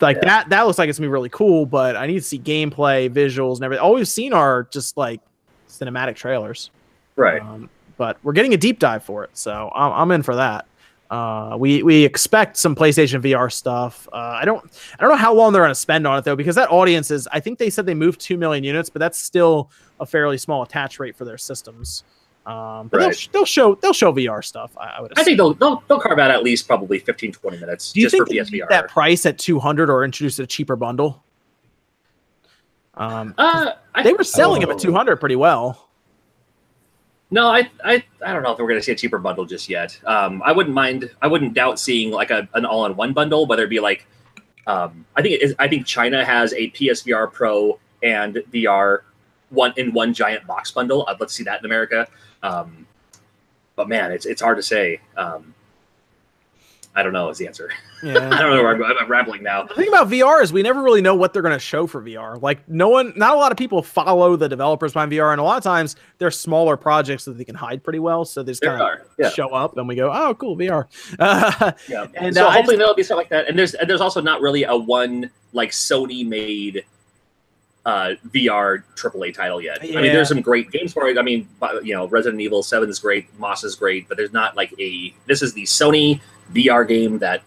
like 0.00 0.16
Yeah. 0.16 0.24
that 0.24 0.48
that 0.50 0.62
looks 0.66 0.78
like 0.78 0.88
it's 0.90 0.98
gonna 0.98 1.08
be 1.08 1.12
really 1.12 1.30
cool 1.30 1.64
but 1.64 1.96
i 1.96 2.06
need 2.06 2.14
to 2.14 2.20
see 2.20 2.38
gameplay 2.38 3.08
visuals 3.08 3.54
and 3.54 3.64
everything 3.64 3.82
all 3.82 3.94
we've 3.94 4.06
seen 4.08 4.32
are 4.34 4.64
just 4.70 4.96
like 4.98 5.20
cinematic 5.68 6.14
trailers 6.16 6.70
Right. 7.16 7.40
um, 7.40 7.70
but 7.96 8.18
we're 8.22 8.32
getting 8.34 8.52
a 8.52 8.56
deep 8.58 8.80
dive 8.80 9.02
for 9.04 9.24
it 9.24 9.30
so 9.32 9.70
i'm, 9.74 9.92
I'm 9.92 10.10
in 10.10 10.22
for 10.22 10.34
that 10.36 10.66
Uh, 11.14 11.56
we 11.56 11.80
we 11.84 12.04
expect 12.04 12.56
some 12.56 12.74
PlayStation 12.74 13.22
VR 13.22 13.52
stuff. 13.52 14.08
Uh, 14.12 14.16
I 14.16 14.44
don't 14.44 14.64
I 14.98 15.02
don't 15.02 15.10
know 15.10 15.16
how 15.16 15.32
long 15.32 15.52
they're 15.52 15.62
going 15.62 15.70
to 15.70 15.74
spend 15.76 16.08
on 16.08 16.18
it 16.18 16.24
though, 16.24 16.34
because 16.34 16.56
that 16.56 16.72
audience 16.72 17.12
is. 17.12 17.28
I 17.30 17.38
think 17.38 17.60
they 17.60 17.70
said 17.70 17.86
they 17.86 17.94
moved 17.94 18.20
two 18.20 18.36
million 18.36 18.64
units, 18.64 18.90
but 18.90 18.98
that's 18.98 19.16
still 19.16 19.70
a 20.00 20.06
fairly 20.06 20.38
small 20.38 20.62
attach 20.62 20.98
rate 20.98 21.14
for 21.14 21.24
their 21.24 21.38
systems. 21.38 22.02
Um, 22.46 22.88
but 22.88 22.98
they'll, 22.98 23.12
they'll 23.32 23.44
show 23.44 23.76
they'll 23.76 23.92
show 23.92 24.12
VR 24.12 24.42
stuff. 24.42 24.76
I, 24.76 24.96
I 24.96 25.00
would. 25.02 25.16
I 25.16 25.22
think 25.22 25.36
they'll, 25.36 25.54
they'll 25.54 25.84
they'll 25.86 26.00
carve 26.00 26.18
out 26.18 26.32
at 26.32 26.42
least 26.42 26.66
probably 26.66 26.98
15, 26.98 27.30
20 27.30 27.58
minutes 27.58 27.92
Do 27.92 28.00
you 28.00 28.06
just 28.06 28.16
think 28.16 28.26
for 28.26 28.34
PSVR. 28.34 28.68
that 28.70 28.88
price 28.88 29.24
at 29.24 29.38
two 29.38 29.60
hundred 29.60 29.90
or 29.90 30.04
introduce 30.04 30.40
a 30.40 30.48
cheaper 30.48 30.74
bundle? 30.74 31.22
Um, 32.94 33.34
uh, 33.38 33.70
they 34.02 34.14
were 34.14 34.24
selling 34.24 34.62
them 34.62 34.70
oh. 34.70 34.72
at 34.72 34.80
two 34.80 34.92
hundred 34.92 35.18
pretty 35.18 35.36
well. 35.36 35.90
No, 37.34 37.48
I, 37.48 37.68
I, 37.84 38.00
I 38.24 38.32
don't 38.32 38.44
know 38.44 38.52
if 38.52 38.60
we're 38.60 38.68
going 38.68 38.78
to 38.78 38.82
see 38.84 38.92
a 38.92 38.94
cheaper 38.94 39.18
bundle 39.18 39.44
just 39.44 39.68
yet. 39.68 39.98
Um, 40.06 40.40
I 40.44 40.52
wouldn't 40.52 40.72
mind. 40.72 41.10
I 41.20 41.26
wouldn't 41.26 41.52
doubt 41.52 41.80
seeing 41.80 42.12
like 42.12 42.30
a, 42.30 42.48
an 42.54 42.64
all-in-one 42.64 43.12
bundle, 43.12 43.46
whether 43.46 43.64
it 43.64 43.70
be 43.70 43.80
like, 43.80 44.06
um, 44.68 45.04
I 45.16 45.22
think 45.22 45.34
it 45.34 45.42
is, 45.42 45.52
I 45.58 45.66
think 45.66 45.84
China 45.84 46.24
has 46.24 46.52
a 46.52 46.70
PSVR 46.70 47.32
Pro 47.32 47.80
and 48.04 48.36
VR 48.52 49.00
one 49.50 49.74
in 49.76 49.92
one 49.92 50.14
giant 50.14 50.46
box 50.46 50.70
bundle. 50.70 51.06
I'd 51.08 51.18
love 51.18 51.28
to 51.28 51.34
see 51.34 51.42
that 51.42 51.58
in 51.58 51.64
America. 51.64 52.06
Um, 52.44 52.86
but 53.74 53.88
man, 53.88 54.12
it's 54.12 54.26
it's 54.26 54.40
hard 54.40 54.56
to 54.58 54.62
say. 54.62 55.00
Um, 55.16 55.56
I 56.96 57.02
don't 57.02 57.12
know 57.12 57.28
is 57.28 57.38
the 57.38 57.46
answer. 57.46 57.70
Yeah. 58.04 58.18
I 58.18 58.42
don't 58.42 58.50
know 58.50 58.62
where 58.62 58.72
I'm, 58.72 58.76
going. 58.78 58.94
I'm 59.00 59.10
rambling 59.10 59.42
now. 59.42 59.62
The 59.62 59.72
thing 59.72 59.88
about 59.88 60.10
VR 60.10 60.42
is 60.42 60.52
we 60.52 60.60
never 60.62 60.82
really 60.82 61.00
know 61.00 61.14
what 61.14 61.32
they're 61.32 61.40
going 61.40 61.54
to 61.54 61.58
show 61.58 61.86
for 61.86 62.02
VR. 62.02 62.38
Like 62.42 62.68
no 62.68 62.90
one, 62.90 63.14
not 63.16 63.32
a 63.32 63.38
lot 63.38 63.50
of 63.50 63.56
people 63.56 63.82
follow 63.82 64.36
the 64.36 64.46
developers 64.46 64.92
behind 64.92 65.10
VR, 65.10 65.32
and 65.32 65.40
a 65.40 65.42
lot 65.42 65.56
of 65.56 65.62
times 65.62 65.96
they're 66.18 66.30
smaller 66.30 66.76
projects 66.76 67.24
that 67.24 67.38
they 67.38 67.44
can 67.44 67.54
hide 67.54 67.82
pretty 67.82 68.00
well. 68.00 68.26
So 68.26 68.42
they 68.42 68.52
just 68.52 68.60
kind 68.60 68.78
of 68.78 69.08
yeah. 69.18 69.30
show 69.30 69.48
up, 69.48 69.78
and 69.78 69.88
we 69.88 69.94
go, 69.94 70.12
"Oh, 70.12 70.34
cool, 70.34 70.54
VR." 70.54 70.84
Uh, 71.18 71.72
Yeah, 71.88 72.08
And, 72.12 72.34
so 72.34 72.46
uh, 72.46 72.50
hopefully 72.50 72.74
just- 72.74 72.78
there'll 72.80 72.94
be 72.94 73.02
stuff 73.02 73.16
like 73.16 73.30
that. 73.30 73.48
And 73.48 73.58
there's 73.58 73.72
and 73.72 73.88
there's 73.88 74.02
also 74.02 74.20
not 74.20 74.42
really 74.42 74.64
a 74.64 74.76
one 74.76 75.30
like 75.54 75.70
Sony 75.70 76.28
made 76.28 76.84
uh, 77.86 78.12
VR 78.28 78.82
AAA 78.96 79.34
title 79.34 79.60
yet. 79.60 79.82
Yeah. 79.82 79.98
I 79.98 80.02
mean, 80.02 80.12
there's 80.12 80.28
some 80.28 80.40
great 80.40 80.70
games 80.70 80.92
for 80.92 81.06
it. 81.06 81.18
I 81.18 81.22
mean, 81.22 81.48
you 81.82 81.94
know, 81.94 82.06
Resident 82.08 82.40
Evil 82.40 82.62
Seven 82.62 82.88
is 82.88 82.98
great, 82.98 83.26
Moss 83.38 83.64
is 83.64 83.74
great, 83.76 84.08
but 84.08 84.16
there's 84.16 84.32
not 84.32 84.56
like 84.56 84.74
a 84.78 85.14
this 85.26 85.42
is 85.42 85.54
the 85.54 85.64
Sony 85.64 86.20
VR 86.52 86.86
game 86.86 87.18
that 87.18 87.42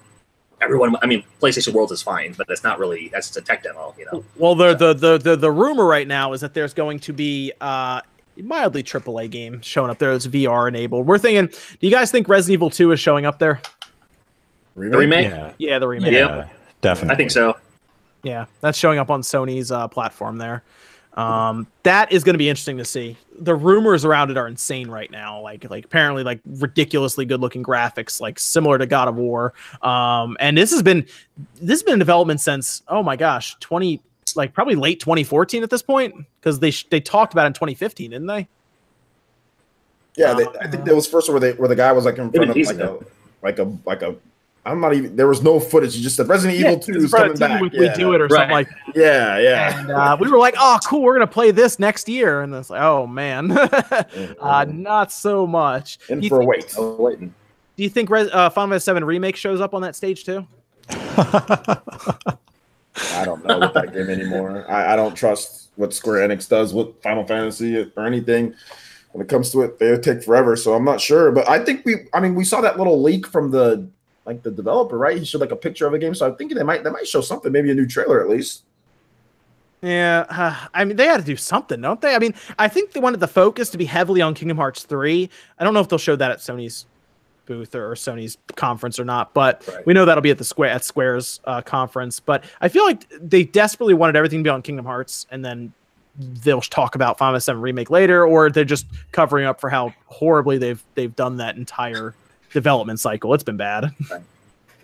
everyone. 0.62 0.96
I 1.02 1.06
mean, 1.06 1.24
PlayStation 1.42 1.74
Worlds 1.74 1.92
is 1.92 2.02
fine, 2.02 2.34
but 2.38 2.48
that's 2.48 2.64
not 2.64 2.80
really 2.80 3.10
that's 3.10 3.28
just 3.28 3.38
a 3.38 3.42
tech 3.42 3.64
demo. 3.64 3.94
You 3.98 4.06
know, 4.12 4.24
well, 4.36 4.56
the, 4.56 4.76
the 4.76 4.94
the 4.94 5.18
the 5.18 5.36
the 5.36 5.52
rumor 5.52 5.86
right 5.86 6.08
now 6.08 6.34
is 6.34 6.42
that 6.42 6.54
there's 6.54 6.74
going 6.74 7.00
to 7.00 7.14
be 7.14 7.54
uh, 7.62 8.02
mildly 8.38 8.84
AAA 8.84 9.30
game 9.30 9.62
showing 9.62 9.90
up 9.92 10.00
there 10.00 10.12
that's 10.12 10.28
VR 10.28 10.68
enabled. 10.68 11.06
We're 11.08 11.18
thinking, 11.18 11.48
do 11.48 11.88
you 11.88 11.92
guys 11.92 12.12
think 12.12 12.28
Resident 12.28 12.54
Evil 12.54 12.70
Two 12.70 12.92
is 12.92 13.00
showing 13.00 13.26
up 13.26 13.40
there? 13.40 13.62
the 14.76 14.98
remake. 14.98 15.30
Yeah, 15.30 15.54
Yeah, 15.58 15.80
the 15.80 15.88
remake. 15.88 16.14
Yeah. 16.14 16.36
yeah, 16.36 16.50
definitely. 16.82 17.14
I 17.14 17.18
think 17.18 17.32
so. 17.32 17.58
Yeah, 18.24 18.46
that's 18.62 18.78
showing 18.78 19.00
up 19.00 19.10
on 19.10 19.22
Sony's 19.22 19.72
uh, 19.72 19.88
platform 19.88 20.38
there. 20.38 20.64
Um, 21.18 21.68
that 21.84 22.12
is 22.12 22.24
going 22.24 22.36
to 22.36 22.40
be 22.40 22.48
interesting 22.48 22.78
to 22.78 22.86
see. 22.86 23.18
The 23.40 23.56
rumors 23.56 24.06
around 24.06 24.30
it 24.30 24.38
are 24.38 24.48
insane 24.48 24.90
right 24.90 25.10
now. 25.10 25.42
Like, 25.42 25.70
like 25.70 25.86
apparently, 25.86 26.24
like 26.24 26.40
ridiculously 26.46 27.26
good-looking 27.26 27.64
graphics, 27.64 28.22
like 28.22 28.38
similar 28.38 28.78
to 28.78 28.86
God 28.86 29.08
of 29.08 29.16
War. 29.16 29.54
Um, 29.82 30.38
and 30.40 30.58
this 30.58 30.72
has 30.72 30.84
been 30.84 31.06
this 31.56 31.80
has 31.80 31.84
been 31.84 31.94
in 31.94 32.00
development 32.00 32.40
since 32.40 32.84
oh 32.88 33.02
my 33.02 33.16
gosh, 33.16 33.56
twenty 33.60 34.02
like 34.36 34.54
probably 34.54 34.76
late 34.76 35.00
2014 35.00 35.64
at 35.64 35.70
this 35.70 35.82
point 35.82 36.14
because 36.40 36.60
they 36.60 36.72
sh- 36.72 36.88
they 36.90 37.00
talked 37.00 37.34
about 37.34 37.46
it 37.46 37.48
in 37.48 37.54
2015, 37.54 38.12
didn't 38.12 38.28
they? 38.28 38.48
Yeah, 40.16 40.34
they, 40.34 40.46
I 40.60 40.68
think 40.68 40.86
that 40.86 40.96
was 40.96 41.08
first 41.08 41.30
where 41.30 41.40
they 41.40 41.54
where 41.54 41.68
the 41.68 41.76
guy 41.76 41.92
was 41.92 42.06
like 42.06 42.18
in 42.18 42.32
front 42.32 42.50
of 42.50 42.56
Maybe 42.56 42.68
like 42.68 42.80
a 42.80 43.00
like 43.42 43.60
a 43.60 43.78
like 43.86 44.02
a. 44.02 44.16
I'm 44.72 44.80
not 44.82 44.94
even. 44.94 45.16
There 45.16 45.28
was 45.28 45.42
no 45.42 45.60
footage. 45.60 45.96
You 45.96 46.04
just 46.04 46.16
said 46.16 46.28
Resident 46.28 46.60
Evil 46.60 46.80
Two 46.80 46.96
is 46.98 47.12
coming 47.12 47.38
back. 47.38 47.62
We, 47.62 47.70
yeah. 47.72 47.80
we 47.80 47.90
do 47.96 48.14
it 48.14 48.22
or 48.22 48.28
Right. 48.28 48.40
something 48.40 48.52
like. 48.52 48.70
Yeah, 48.96 49.40
yeah. 49.40 49.80
And 49.80 49.92
uh, 49.92 50.18
we 50.20 50.30
were 50.30 50.38
like, 50.38 50.56
oh, 50.58 50.80
cool, 50.88 51.02
we're 51.04 51.14
gonna 51.14 51.28
play 51.28 51.52
this 51.52 51.80
next 51.80 52.10
year, 52.10 52.42
and 52.42 52.54
it's 52.54 52.70
like, 52.70 52.82
oh 52.82 53.08
man, 53.08 53.52
uh, 54.42 54.66
not 54.70 55.12
so 55.12 55.48
much. 55.48 56.00
In 56.10 56.20
Do 56.20 56.26
you 56.26 56.30
for 56.30 56.38
a 56.38 56.40
think- 56.40 56.50
wait. 56.50 56.74
Oh, 56.78 56.96
waiting. 56.96 57.34
Do 57.76 57.84
you 57.84 57.90
think 57.90 58.10
Res- 58.10 58.30
uh, 58.34 58.50
Final 58.50 58.72
Fantasy 58.72 58.86
Seven 58.86 59.06
remake 59.06 59.36
shows 59.36 59.62
up 59.62 59.74
on 59.74 59.82
that 59.84 59.96
stage 59.96 60.26
too? 60.26 60.46
I 60.90 61.78
don't 63.26 63.46
know 63.46 63.60
with 63.60 63.74
that 63.74 63.94
game 63.94 64.10
anymore. 64.10 64.66
I, 64.70 64.94
I 64.94 64.96
don't 64.96 65.16
trust 65.16 65.70
what 65.76 65.94
Square 65.94 66.28
Enix 66.28 66.50
does 66.50 66.74
with 66.74 67.00
Final 67.04 67.24
Fantasy 67.26 67.78
or 67.78 68.06
anything. 68.06 68.54
When 69.12 69.24
it 69.26 69.30
comes 69.30 69.52
to 69.52 69.62
it, 69.62 69.80
they 69.80 69.98
take 70.00 70.24
forever. 70.24 70.56
So 70.56 70.74
I'm 70.74 70.84
not 70.84 71.00
sure. 71.00 71.32
But 71.32 71.48
I 71.50 71.64
think 71.64 71.86
we 71.86 72.08
I 72.14 72.20
mean 72.20 72.36
we 72.36 72.44
saw 72.44 72.62
that 72.62 72.78
little 72.78 73.02
leak 73.02 73.28
from 73.28 73.52
the 73.52 73.88
like 74.28 74.44
the 74.44 74.52
developer, 74.52 74.98
right? 74.98 75.18
He 75.18 75.26
showed 75.26 75.42
like 75.42 75.52
a 75.52 75.56
picture 75.56 75.88
of 75.88 75.94
a 75.94 76.00
game. 76.00 76.14
So 76.14 76.28
I'm 76.28 76.36
thinking 76.36 76.58
they 76.58 76.64
might 76.64 76.84
they 76.84 76.92
might 76.92 77.08
show 77.08 77.22
something, 77.22 77.52
maybe 77.52 77.72
a 77.72 77.74
new 77.74 77.88
trailer 77.88 78.22
at 78.22 78.30
least. 78.30 78.64
Yeah, 79.82 80.26
uh, 80.30 80.68
I 80.74 80.86
mean 80.86 80.98
they 80.98 81.06
had 81.06 81.18
to 81.18 81.24
do 81.26 81.38
something, 81.38 81.80
don't 81.82 82.02
they? 82.02 82.16
I 82.16 82.20
mean, 82.20 82.34
I 82.60 82.68
think 82.68 82.92
they 82.92 83.00
wanted 83.00 83.20
the 83.20 83.28
focus 83.28 83.70
to 83.70 83.78
be 83.78 83.86
heavily 83.86 84.22
on 84.22 84.34
Kingdom 84.34 84.58
Hearts 84.58 84.84
three. 84.84 85.30
I 85.58 85.64
don't 85.64 85.74
know 85.74 85.80
if 85.80 85.88
they'll 85.88 86.00
show 86.00 86.16
that 86.16 86.32
at 86.32 86.40
Sony's 86.40 86.86
booth 87.46 87.74
or, 87.76 87.92
or 87.92 87.96
Sony's 87.96 88.38
conference 88.56 89.00
or 89.00 89.06
not, 89.06 89.34
but 89.34 89.66
Right. 89.68 89.86
we 89.86 89.94
know 89.94 90.04
that'll 90.04 90.22
be 90.22 90.32
at 90.32 90.38
the 90.38 90.44
Square 90.44 90.72
at 90.72 90.84
Square's 90.84 91.40
uh, 91.46 91.62
conference. 91.62 92.20
But 92.20 92.44
I 92.60 92.68
feel 92.68 92.84
like 92.86 93.08
they 93.22 93.44
desperately 93.44 93.94
wanted 93.94 94.16
everything 94.16 94.40
to 94.40 94.44
be 94.44 94.50
on 94.50 94.62
Kingdom 94.62 94.86
Hearts, 94.86 95.28
and 95.32 95.46
then 95.46 95.72
they'll 96.44 96.60
talk 96.62 96.96
about 96.96 97.18
Final 97.20 97.34
Fantasy 97.34 97.46
Seven 97.46 97.62
remake 97.62 97.90
later, 97.92 98.26
or 98.26 98.50
they're 98.50 98.66
just 98.66 98.88
covering 99.12 99.46
up 99.46 99.62
for 99.62 99.70
how 99.70 99.94
horribly 100.08 100.58
they've 100.58 100.84
they've 100.96 101.16
done 101.16 101.38
that 101.38 101.56
entire 101.56 102.16
development 102.54 103.00
cycle. 103.00 103.34
It's 103.34 103.44
been 103.44 103.58
bad. 103.58 103.94
Right. 104.10 104.22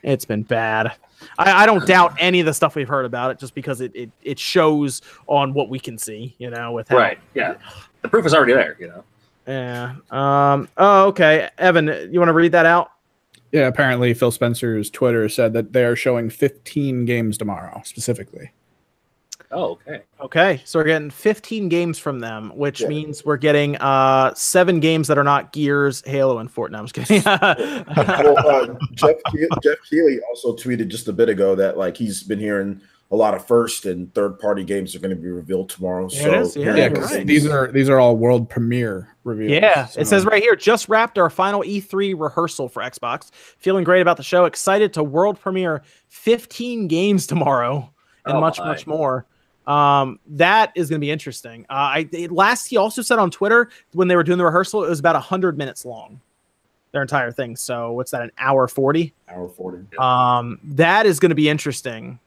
It's 0.03 0.25
been 0.25 0.43
bad. 0.43 0.93
I, 1.37 1.63
I 1.63 1.65
don't 1.65 1.87
doubt 1.87 2.15
any 2.19 2.41
of 2.41 2.45
the 2.45 2.53
stuff 2.53 2.75
we've 2.75 2.87
heard 2.87 3.05
about 3.05 3.31
it, 3.31 3.39
just 3.39 3.55
because 3.55 3.79
it, 3.79 3.95
it 3.95 4.11
it 4.21 4.37
shows 4.37 5.01
on 5.27 5.53
what 5.53 5.69
we 5.69 5.79
can 5.79 5.97
see. 5.97 6.35
You 6.37 6.49
know, 6.49 6.73
with 6.73 6.89
how, 6.89 6.97
Right. 6.97 7.19
Yeah. 7.33 7.55
The 8.01 8.09
proof 8.09 8.25
is 8.25 8.33
already 8.33 8.53
there. 8.53 8.75
You 8.79 8.87
know. 8.87 9.03
Yeah. 9.47 9.95
Um. 10.11 10.67
Oh, 10.77 11.07
okay. 11.07 11.49
Evan, 11.57 11.87
you 12.11 12.19
want 12.19 12.29
to 12.29 12.33
read 12.33 12.51
that 12.51 12.65
out? 12.65 12.91
Yeah, 13.53 13.67
apparently 13.67 14.13
Phil 14.13 14.31
Spencer's 14.31 14.89
Twitter 14.89 15.29
said 15.29 15.53
that 15.53 15.73
they 15.73 15.85
are 15.85 15.95
showing 15.95 16.29
15 16.31 17.05
games 17.05 17.37
tomorrow 17.37 17.81
specifically. 17.85 18.51
Oh, 19.53 19.71
okay. 19.87 20.01
Okay, 20.21 20.61
so 20.65 20.79
we're 20.79 20.85
getting 20.85 21.09
15 21.09 21.69
games 21.69 21.99
from 21.99 22.19
them, 22.19 22.51
which 22.55 22.81
Yeah. 22.81 22.87
means 22.87 23.23
we're 23.23 23.37
getting 23.37 23.75
uh 23.77 24.33
seven 24.33 24.79
games 24.79 25.07
that 25.09 25.17
are 25.17 25.23
not 25.23 25.53
Gears, 25.53 26.01
Halo, 26.05 26.39
and 26.39 26.53
Fortnite. 26.53 26.77
I'm 26.79 26.87
just 26.87 26.95
kidding. 26.95 27.23
well, 27.95 28.37
uh, 28.71 28.75
Jeff 28.93 29.17
Ke- 29.27 29.61
Jeff 29.63 29.77
Keighley 29.89 30.19
also 30.29 30.55
tweeted 30.55 30.87
just 30.87 31.07
a 31.07 31.13
bit 31.13 31.29
ago 31.29 31.55
that 31.55 31.77
like 31.77 31.95
he's 31.97 32.23
been 32.23 32.39
hearing 32.39 32.81
a 33.11 33.15
lot 33.15 33.35
of 33.35 33.45
first 33.45 33.85
and 33.85 34.11
third 34.15 34.39
party 34.39 34.63
games 34.63 34.95
are 34.95 34.99
going 34.99 35.15
to 35.15 35.21
be 35.21 35.27
revealed 35.29 35.69
tomorrow. 35.69 36.07
There 36.09 36.21
so 36.21 36.33
it 36.33 36.39
is, 36.41 36.55
yeah, 36.55 36.75
Yeah, 36.75 36.87
right. 36.87 37.27
these 37.27 37.45
are 37.45 37.71
these 37.71 37.89
are 37.89 37.99
all 37.99 38.17
world 38.17 38.49
premiere 38.49 39.15
reviews. 39.23 39.51
Yeah, 39.51 39.87
it 39.95 40.05
says 40.07 40.25
right 40.25 40.41
here, 40.41 40.55
just 40.55 40.89
wrapped 40.89 41.19
our 41.19 41.29
final 41.29 41.61
E3 41.61 42.15
rehearsal 42.17 42.69
for 42.69 42.81
Xbox. 42.81 43.29
Feeling 43.59 43.83
great 43.83 44.01
about 44.01 44.17
the 44.17 44.23
show. 44.23 44.45
Excited 44.45 44.93
to 44.93 45.03
world 45.03 45.39
premiere 45.39 45.83
15 46.07 46.87
games 46.87 47.27
tomorrow 47.27 47.89
and 48.25 48.37
Oh 48.37 48.41
much, 48.41 48.57
my. 48.57 48.67
much 48.67 48.87
more. 48.87 49.27
Um, 49.67 50.19
that 50.27 50.71
is 50.75 50.89
going 50.89 50.99
to 50.99 51.05
be 51.05 51.11
interesting. 51.11 51.65
Uh, 51.69 51.73
I 51.73 52.27
last 52.29 52.67
he 52.67 52.77
also 52.77 53.01
said 53.01 53.19
on 53.19 53.31
Twitter 53.31 53.69
when 53.93 54.07
they 54.07 54.15
were 54.15 54.23
doing 54.23 54.37
the 54.37 54.45
rehearsal, 54.45 54.83
it 54.83 54.89
was 54.89 54.99
about 54.99 55.15
100 55.15 55.57
minutes 55.57 55.85
long, 55.85 56.19
their 56.91 57.01
entire 57.01 57.31
thing. 57.31 57.55
So 57.55 57.91
what's 57.93 58.11
that, 58.11 58.21
an 58.21 58.31
hour 58.37 58.67
40? 58.67 59.13
hour 59.29 59.49
forty. 59.49 59.79
Um, 59.97 60.59
that 60.63 61.05
is 61.05 61.19
going 61.19 61.29
to 61.29 61.35
be 61.35 61.49
interesting 61.49 62.19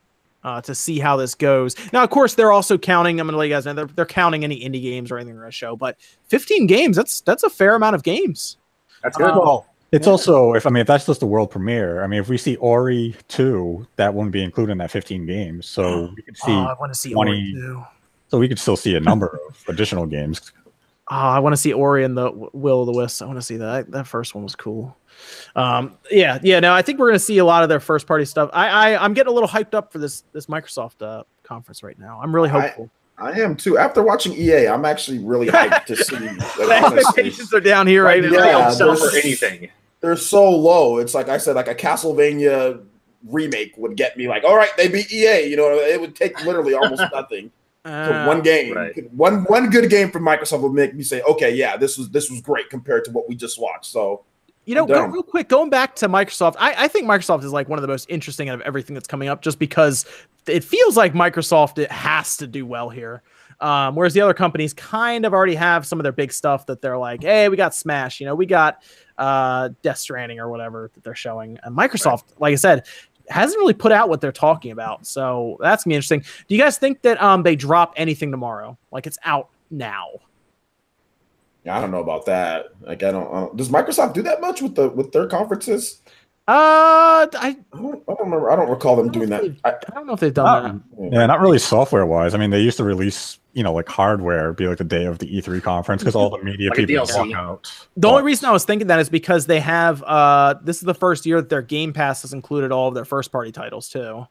uh, 0.45 0.61
to 0.63 0.75
see 0.75 0.99
how 0.99 1.17
this 1.17 1.35
goes. 1.35 1.75
Now, 1.93 2.05
of 2.05 2.11
course, 2.11 2.35
they're 2.35 2.53
also 2.53 2.79
counting. 2.79 3.21
I'm 3.21 3.27
going 3.27 3.33
to 3.33 3.39
let 3.39 3.47
you 3.47 3.55
guys 3.55 3.67
know 3.67 3.75
they're, 3.75 3.87
they're 3.87 4.07
counting 4.07 4.45
any 4.45 4.61
indie 4.61 4.81
games 4.81 5.11
or 5.11 5.19
anything 5.19 5.35
they're 5.35 5.43
going 5.43 5.51
to 5.51 5.57
show, 5.57 5.77
but 5.77 5.99
15 6.29 6.67
games 6.67 6.97
that's 6.97 7.21
that's 7.23 7.43
a 7.43 7.51
fair 7.51 7.75
amount 7.75 7.97
of 7.97 8.03
games. 8.03 8.57
That's 9.03 9.17
good. 9.17 9.31
Um, 9.31 9.63
Well, 9.93 9.99
it's 9.99 10.07
also 10.07 10.55
if 10.55 10.67
I 10.67 10.71
mean 10.71 10.81
if 10.81 10.87
that's 10.87 11.07
just 11.07 11.21
the 11.21 11.27
world 11.27 11.51
premiere. 11.51 12.03
I 12.03 12.07
mean 12.07 12.21
if 12.21 12.29
we 12.29 12.39
see 12.39 12.57
Ori 12.57 13.15
two, 13.29 13.87
that 13.97 14.13
wouldn't 14.15 14.33
be 14.33 14.43
included 14.43 14.73
in 14.73 14.79
that 14.79 14.91
fifteen 14.91 15.27
games. 15.27 15.67
So 15.67 16.13
we 16.17 16.23
could 16.23 16.37
see. 16.37 16.53
oh, 16.53 16.65
I 16.65 16.75
want 16.79 16.93
to 16.93 16.99
see 16.99 17.13
20 17.13 17.31
Ori 17.31 17.53
too. 17.53 17.85
so 18.29 18.39
we 18.39 18.49
could 18.49 18.59
still 18.59 18.77
see 18.77 18.97
a 18.97 19.01
number 19.01 19.39
of 19.49 19.65
additional 19.69 20.07
games. 20.07 20.53
Oh, 21.09 21.15
I 21.15 21.39
want 21.39 21.53
to 21.53 21.57
see 21.57 21.73
Ori 21.73 22.05
and 22.05 22.19
the 22.19 22.33
Will 22.53 22.81
of 22.81 22.87
the 22.87 22.93
Wisps. 22.93 23.23
I 23.23 23.27
want 23.27 23.39
to 23.39 23.43
see 23.43 23.57
that. 23.59 23.93
That 23.93 24.09
first 24.09 24.35
one 24.35 24.43
was 24.43 24.57
cool. 24.57 24.97
Um, 25.55 25.97
yeah, 26.11 26.41
yeah. 26.43 26.59
No, 26.59 26.73
I 26.73 26.83
think 26.83 26.99
we're 26.99 27.07
going 27.07 27.19
to 27.19 27.25
see 27.25 27.39
a 27.39 27.45
lot 27.45 27.63
of 27.63 27.69
their 27.69 27.79
first 27.79 28.09
party 28.09 28.25
stuff. 28.25 28.51
I, 28.53 28.69
I, 28.69 29.05
I'm 29.05 29.15
getting 29.15 29.31
a 29.31 29.33
little 29.33 29.49
hyped 29.49 29.73
up 29.75 29.93
for 29.93 29.99
this 29.99 30.25
this 30.33 30.47
Microsoft 30.47 31.03
uh, 31.03 31.23
conference 31.45 31.85
right 31.85 31.97
now. 31.97 32.19
I'm 32.21 32.35
really 32.35 32.49
hopeful. 32.49 32.91
I 32.93 33.06
am 33.19 33.57
too. 33.57 33.79
After 33.79 34.03
watching 34.03 34.33
EA, 34.35 34.67
I'm 34.69 34.85
actually 34.85 35.19
really 35.19 35.47
hyped 35.49 35.87
to 35.87 35.97
see. 35.97 36.17
Like, 36.17 36.37
the 36.37 36.65
honestly, 36.85 36.99
expectations 36.99 37.55
are 37.55 37.61
down 37.61 37.87
here 37.87 38.05
right 38.05 38.23
Like, 38.23 38.33
now. 38.33 38.71
they 38.71 38.79
don't 38.79 38.99
for 38.99 39.17
anything. 39.17 39.71
They're 40.01 40.17
so 40.17 40.51
low. 40.51 40.99
It's 40.99 41.15
like 41.15 41.29
I 41.29 41.39
said, 41.39 41.57
like 41.57 41.69
a 41.69 41.75
Castlevania 41.75 42.83
remake 43.27 43.75
would 43.77 43.97
get 43.97 44.17
me 44.17 44.29
like, 44.29 44.45
all 44.45 44.57
right, 44.57 44.71
they 44.77 44.89
beat 44.89 45.11
EA. 45.13 45.49
You 45.49 45.57
know, 45.57 45.71
it 45.73 46.01
would 46.01 46.15
take 46.15 46.45
literally 46.45 46.75
almost 46.75 47.03
nothing. 47.13 47.51
for 47.83 47.91
Uh, 47.91 48.27
one 48.27 48.43
game, 48.43 48.75
right. 48.75 49.13
one 49.13 49.45
one 49.45 49.71
good 49.71 49.89
game 49.91 50.11
from 50.11 50.23
Microsoft 50.25 50.61
would 50.61 50.73
make 50.73 50.95
me 50.95 51.03
say, 51.03 51.23
okay, 51.23 51.55
yeah, 51.55 51.77
this 51.77 51.97
was 51.97 52.11
this 52.11 52.31
was 52.31 52.41
great 52.41 52.69
compared 52.71 53.05
to 53.07 53.11
what 53.13 53.29
we 53.29 53.35
just 53.35 53.61
watched. 53.61 53.87
So 53.87 54.25
You 54.65 54.75
know, 54.75 54.87
go, 54.87 55.05
real 55.07 55.23
quick, 55.23 55.49
going 55.49 55.71
back 55.71 55.95
to 55.97 56.09
Microsoft, 56.09 56.57
I, 56.59 56.85
I 56.85 56.89
think 56.89 57.07
Microsoft 57.07 57.45
is 57.45 57.53
like 57.53 57.69
one 57.69 57.79
of 57.79 57.83
the 57.83 57.89
most 57.89 58.07
interesting 58.11 58.49
out 58.49 58.57
of 58.57 58.61
everything 58.63 58.95
that's 58.95 59.07
coming 59.09 59.29
up, 59.29 59.41
just 59.41 59.59
because 59.59 60.05
it 60.49 60.65
feels 60.65 60.97
like 60.97 61.13
Microsoft 61.13 61.79
it 61.79 61.91
has 61.91 62.37
to 62.39 62.47
do 62.47 62.67
well 62.67 62.89
here. 62.89 63.23
Um, 63.61 63.95
whereas 63.95 64.13
the 64.13 64.21
other 64.21 64.35
companies 64.35 64.75
kind 64.75 65.25
of 65.25 65.33
already 65.33 65.55
have 65.55 65.87
some 65.87 65.99
of 65.99 66.03
their 66.03 66.13
big 66.13 66.31
stuff 66.31 66.67
that 66.67 66.83
they're 66.83 66.99
like, 66.99 67.23
hey, 67.23 67.49
we 67.49 67.57
got 67.57 67.75
Smash, 67.75 68.21
you 68.21 68.27
know, 68.27 68.35
we 68.35 68.45
got 68.45 68.83
uh, 69.17 69.71
Death 69.83 69.99
Stranding 69.99 70.39
or 70.39 70.51
whatever 70.51 70.91
that 70.93 71.03
they're 71.03 71.15
showing. 71.15 71.59
And 71.63 71.77
Microsoft, 71.77 72.25
like 72.39 72.53
I 72.53 72.57
said, 72.57 72.87
hasn't 73.29 73.59
really 73.59 73.73
put 73.75 73.93
out 73.93 74.09
what 74.09 74.21
they're 74.21 74.31
talking 74.31 74.73
about. 74.73 75.07
So 75.07 75.57
that's 75.61 75.85
gonna 75.85 75.93
be 75.93 75.97
interesting. 75.97 76.21
Do 76.21 76.55
you 76.55 76.61
guys 76.61 76.77
think 76.77 77.03
that 77.03 77.21
um, 77.23 77.43
they 77.43 77.57
drop 77.57 77.95
anything 77.97 78.31
tomorrow? 78.31 78.77
Like 78.93 79.07
it's 79.07 79.19
out 79.25 79.49
now? 79.71 80.09
Yeah, 81.65 81.77
I 81.77 81.81
don't 81.81 81.91
know 81.91 82.01
about 82.01 82.27
that. 82.27 82.67
Like, 82.81 83.03
I 83.03 83.11
don't, 83.11 83.27
I 83.27 83.41
don't. 83.41 83.57
Does 83.57 83.71
Microsoft 83.71 84.15
do 84.15 84.23
that 84.23 84.41
much 84.41 84.63
with 84.63 84.77
the 84.77 84.89
with 84.89 85.11
their 85.11 85.27
conferences? 85.27 86.03
Uh, 86.49 87.27
I, 87.27 87.29
I 87.33 87.57
don't, 87.73 88.05
I 88.09 88.15
don't 88.15 88.21
remember. 88.21 88.51
I 88.53 88.57
don't 88.57 88.69
recall 88.71 88.95
them 88.95 89.11
doing 89.11 89.31
that. 89.31 89.43
I, 89.65 89.71
I 89.71 89.95
don't 89.95 90.07
know 90.07 90.13
if 90.13 90.21
they've 90.21 90.33
done 90.33 90.63
that. 90.63 90.71
Um, 90.71 91.11
Yeah, 91.13 91.27
not 91.27 91.41
really 91.41 91.59
software 91.59 92.07
wise. 92.07 92.35
I 92.35 92.39
mean, 92.39 92.51
they 92.51 92.61
used 92.61 92.77
to 92.77 92.85
release, 92.85 93.41
you 93.53 93.65
know, 93.65 93.73
like 93.73 93.89
hardware, 93.89 94.53
be 94.53 94.69
like 94.69 94.79
the 94.79 94.85
day 94.85 95.07
of 95.07 95.19
the 95.19 95.27
E3 95.27 95.61
conference 95.61 96.03
because 96.03 96.15
all 96.15 96.31
the 96.31 96.45
media 96.45 96.69
Like 96.69 96.87
people 96.87 97.05
walk 97.05 97.33
out. 97.33 97.89
The 97.97 98.09
only 98.09 98.23
reason 98.23 98.49
I 98.49 98.53
was 98.53 98.65
thinking 98.65 98.87
that 98.87 99.01
is 99.01 99.09
because 99.09 99.47
they 99.47 99.59
have 99.59 100.05
uh 100.05 100.55
this 100.63 100.77
is 100.77 100.83
the 100.83 100.95
first 100.95 101.27
year 101.27 101.41
that 101.41 101.49
their 101.49 101.63
Game 101.63 101.93
Pass 101.93 102.23
has 102.23 102.33
included 102.33 102.71
all 102.71 102.87
of 102.87 102.95
their 102.95 103.05
first 103.05 103.33
party 103.33 103.51
titles 103.51 103.89
too. 103.89 104.29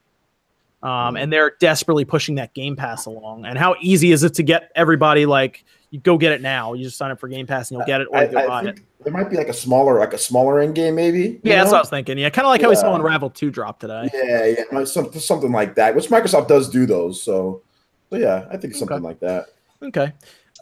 Um, 0.83 1.17
and 1.17 1.33
they're 1.33 1.53
desperately 1.59 2.05
pushing 2.05 2.35
that 2.35 2.53
Game 2.53 2.75
Pass 2.77 3.07
along. 3.07 3.45
And 3.45 3.57
how 3.57 3.75
easy 3.81 4.11
is 4.11 4.23
it 4.23 4.35
to 4.35 4.43
get 4.43 4.71
everybody 4.75 5.25
like 5.25 5.65
you 5.95 6.01
go 6.01 6.17
get 6.17 6.33
it 6.33 6.41
now? 6.41 6.73
You 6.73 6.83
just 6.83 6.97
sign 6.97 7.09
up 7.09 7.19
for 7.21 7.29
Game 7.29 7.47
Pass 7.47 7.71
and 7.71 7.77
you'll 7.77 7.87
get 7.87 8.01
it 8.01 8.07
or 8.11 8.21
you 8.21 8.29
buy 8.29 8.63
it. 8.65 8.79
there 9.03 9.13
might 9.13 9.29
be 9.29 9.37
like 9.37 9.47
a 9.47 9.53
smaller, 9.53 9.97
like 9.97 10.11
a 10.13 10.17
smaller 10.17 10.59
end 10.59 10.75
game, 10.75 10.93
maybe. 10.95 11.39
Yeah, 11.41 11.55
that's 11.59 11.71
what 11.71 11.77
I 11.77 11.81
was 11.81 11.89
thinking. 11.89 12.17
Yeah, 12.17 12.29
kind 12.29 12.45
of 12.45 12.49
like 12.49 12.61
how 12.61 12.69
we 12.69 12.75
saw 12.75 12.89
Yeah. 12.89 12.95
Unravel 12.97 13.29
2 13.29 13.49
drop 13.49 13.79
today. 13.79 14.09
Yeah, 14.13 14.63
yeah, 14.71 14.83
some, 14.83 15.11
something 15.13 15.53
like 15.53 15.75
that, 15.75 15.95
which 15.95 16.09
Microsoft 16.09 16.49
does 16.49 16.69
do 16.69 16.85
those. 16.85 17.21
So, 17.23 17.61
so 18.09 18.17
yeah, 18.17 18.45
I 18.51 18.57
think 18.57 18.75
something 18.75 18.97
Okay. 18.97 19.03
like 19.05 19.19
that. 19.21 19.45
Okay. 19.81 20.11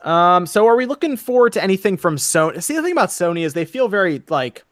Um, 0.04 0.46
so 0.46 0.68
are 0.68 0.76
we 0.76 0.86
looking 0.86 1.18
forward 1.18 1.54
to 1.54 1.64
anything 1.64 1.98
from 1.98 2.18
Sony? 2.18 2.62
See, 2.62 2.76
the 2.76 2.84
thing 2.84 2.92
about 2.92 3.10
Sony 3.10 3.44
is 3.44 3.54
they 3.54 3.66
feel 3.66 3.88
very 3.88 4.22
like 4.30 4.64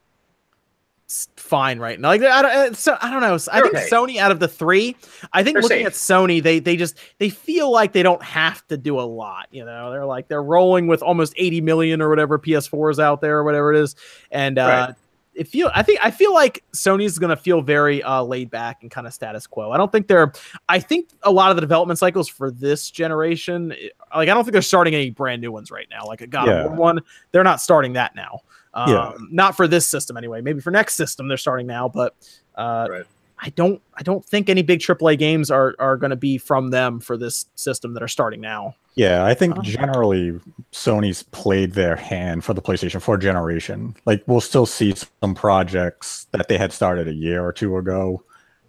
fine 1.36 1.80
right 1.80 2.00
now. 2.00 2.10
Like 2.10 2.22
I 2.24 2.42
don't, 2.42 2.52
uh, 2.52 2.74
so 2.74 2.98
I 3.02 3.10
don't 3.12 3.22
know. 3.22 3.36
I 3.52 3.62
think 3.62 3.76
okay. 3.76 3.88
Sony 3.92 4.18
out 4.18 4.32
of 4.32 4.40
the 4.40 4.48
three, 4.48 4.96
I 5.34 5.44
think 5.44 5.56
They're 5.56 5.62
looking 5.64 5.78
safe. 5.80 5.88
at 5.88 5.94
Sony, 5.94 6.42
they 6.42 6.60
they 6.60 6.76
just 6.78 6.98
they 7.18 7.30
feel 7.30 7.72
like 7.72 7.92
they 7.94 8.04
don't 8.04 8.24
have 8.24 8.66
to 8.68 8.78
do 8.78 9.00
a 9.00 9.02
lot. 9.02 9.48
You 9.52 9.66
know, 9.66 9.92
they're 9.92 10.06
like 10.06 10.28
they're 10.28 10.44
rolling 10.44 10.88
with 10.88 11.02
almost 11.02 11.34
80 11.38 11.62
million 11.62 12.02
or 12.02 12.10
whatever 12.10 12.38
PS4s 12.40 13.00
out 13.00 13.22
there 13.22 13.38
or 13.40 13.44
whatever 13.44 13.74
it 13.74 13.80
is, 13.80 13.96
and 14.32 14.58
uh, 14.58 14.66
Right. 14.88 14.96
it 15.34 15.48
feel 15.48 15.72
I 15.74 15.84
think 15.84 16.00
I 16.04 16.12
feel 16.12 16.34
like 16.34 16.64
Sony's 16.74 17.18
gonna 17.20 17.36
feel 17.36 17.62
very 17.62 18.02
uh, 18.04 18.22
laid 18.24 18.50
back 18.50 18.80
and 18.82 18.92
kind 18.92 19.08
of 19.08 19.14
status 19.14 19.48
quo. 19.48 19.72
I 19.72 19.78
don't 19.78 19.92
think 19.92 20.08
they're. 20.08 20.32
I 20.70 20.80
think 20.80 21.10
a 21.24 21.32
lot 21.32 21.50
of 21.52 21.58
the 21.58 21.62
development 21.62 22.00
cycles 22.00 22.28
for 22.28 22.52
this 22.52 22.90
generation, 22.92 23.72
eh, 23.74 23.90
like 24.16 24.30
I 24.30 24.34
don't 24.34 24.44
think 24.44 24.54
they're 24.54 24.62
starting 24.62 24.94
any 24.96 25.10
brand 25.10 25.42
new 25.42 25.52
ones 25.52 25.72
right 25.72 25.88
now. 25.90 26.06
Like 26.06 26.22
a 26.22 26.28
God 26.28 26.48
Yeah. 26.48 26.64
of 26.64 26.72
War 26.72 26.76
one, 26.80 27.02
they're 27.32 27.44
not 27.44 27.62
starting 27.62 27.94
that 27.94 28.16
now. 28.16 28.42
Um, 28.74 28.90
Yeah. 28.92 29.12
Not 29.32 29.56
for 29.56 29.68
this 29.68 29.88
system 29.88 30.18
anyway. 30.18 30.42
Maybe 30.42 30.62
for 30.62 30.72
next 30.72 30.96
system 30.96 31.28
they're 31.28 31.38
starting 31.38 31.68
now, 31.68 31.88
but 31.90 32.16
uh, 32.56 32.88
Right. 32.90 33.06
I 33.44 33.50
don't. 33.50 33.82
I 33.96 34.04
don't 34.04 34.24
think 34.24 34.50
any 34.50 34.62
big 34.62 34.82
AAA 34.82 35.18
games 35.18 35.50
are 35.50 35.74
are 35.80 35.98
going 35.98 36.12
to 36.12 36.16
be 36.16 36.38
from 36.38 36.70
them 36.70 37.00
for 37.00 37.18
this 37.18 37.48
system 37.56 37.96
that 37.96 38.04
are 38.04 38.08
starting 38.08 38.40
now. 38.40 38.76
Yeah, 38.96 39.26
I 39.26 39.34
think 39.34 39.58
Oh. 39.58 39.62
generally 39.64 40.40
Sony's 40.72 41.24
played 41.24 41.74
their 41.74 41.96
hand 41.96 42.44
for 42.46 42.54
the 42.54 42.62
PlayStation 42.62 43.02
4 43.02 43.18
generation. 43.18 43.96
Like 44.06 44.24
we'll 44.28 44.42
still 44.42 44.68
see 44.68 44.94
some 45.24 45.34
projects 45.34 46.28
that 46.34 46.50
they 46.50 46.58
had 46.60 46.72
started 46.72 47.08
a 47.08 47.14
year 47.14 47.44
or 47.44 47.52
two 47.52 47.78
ago 47.78 48.24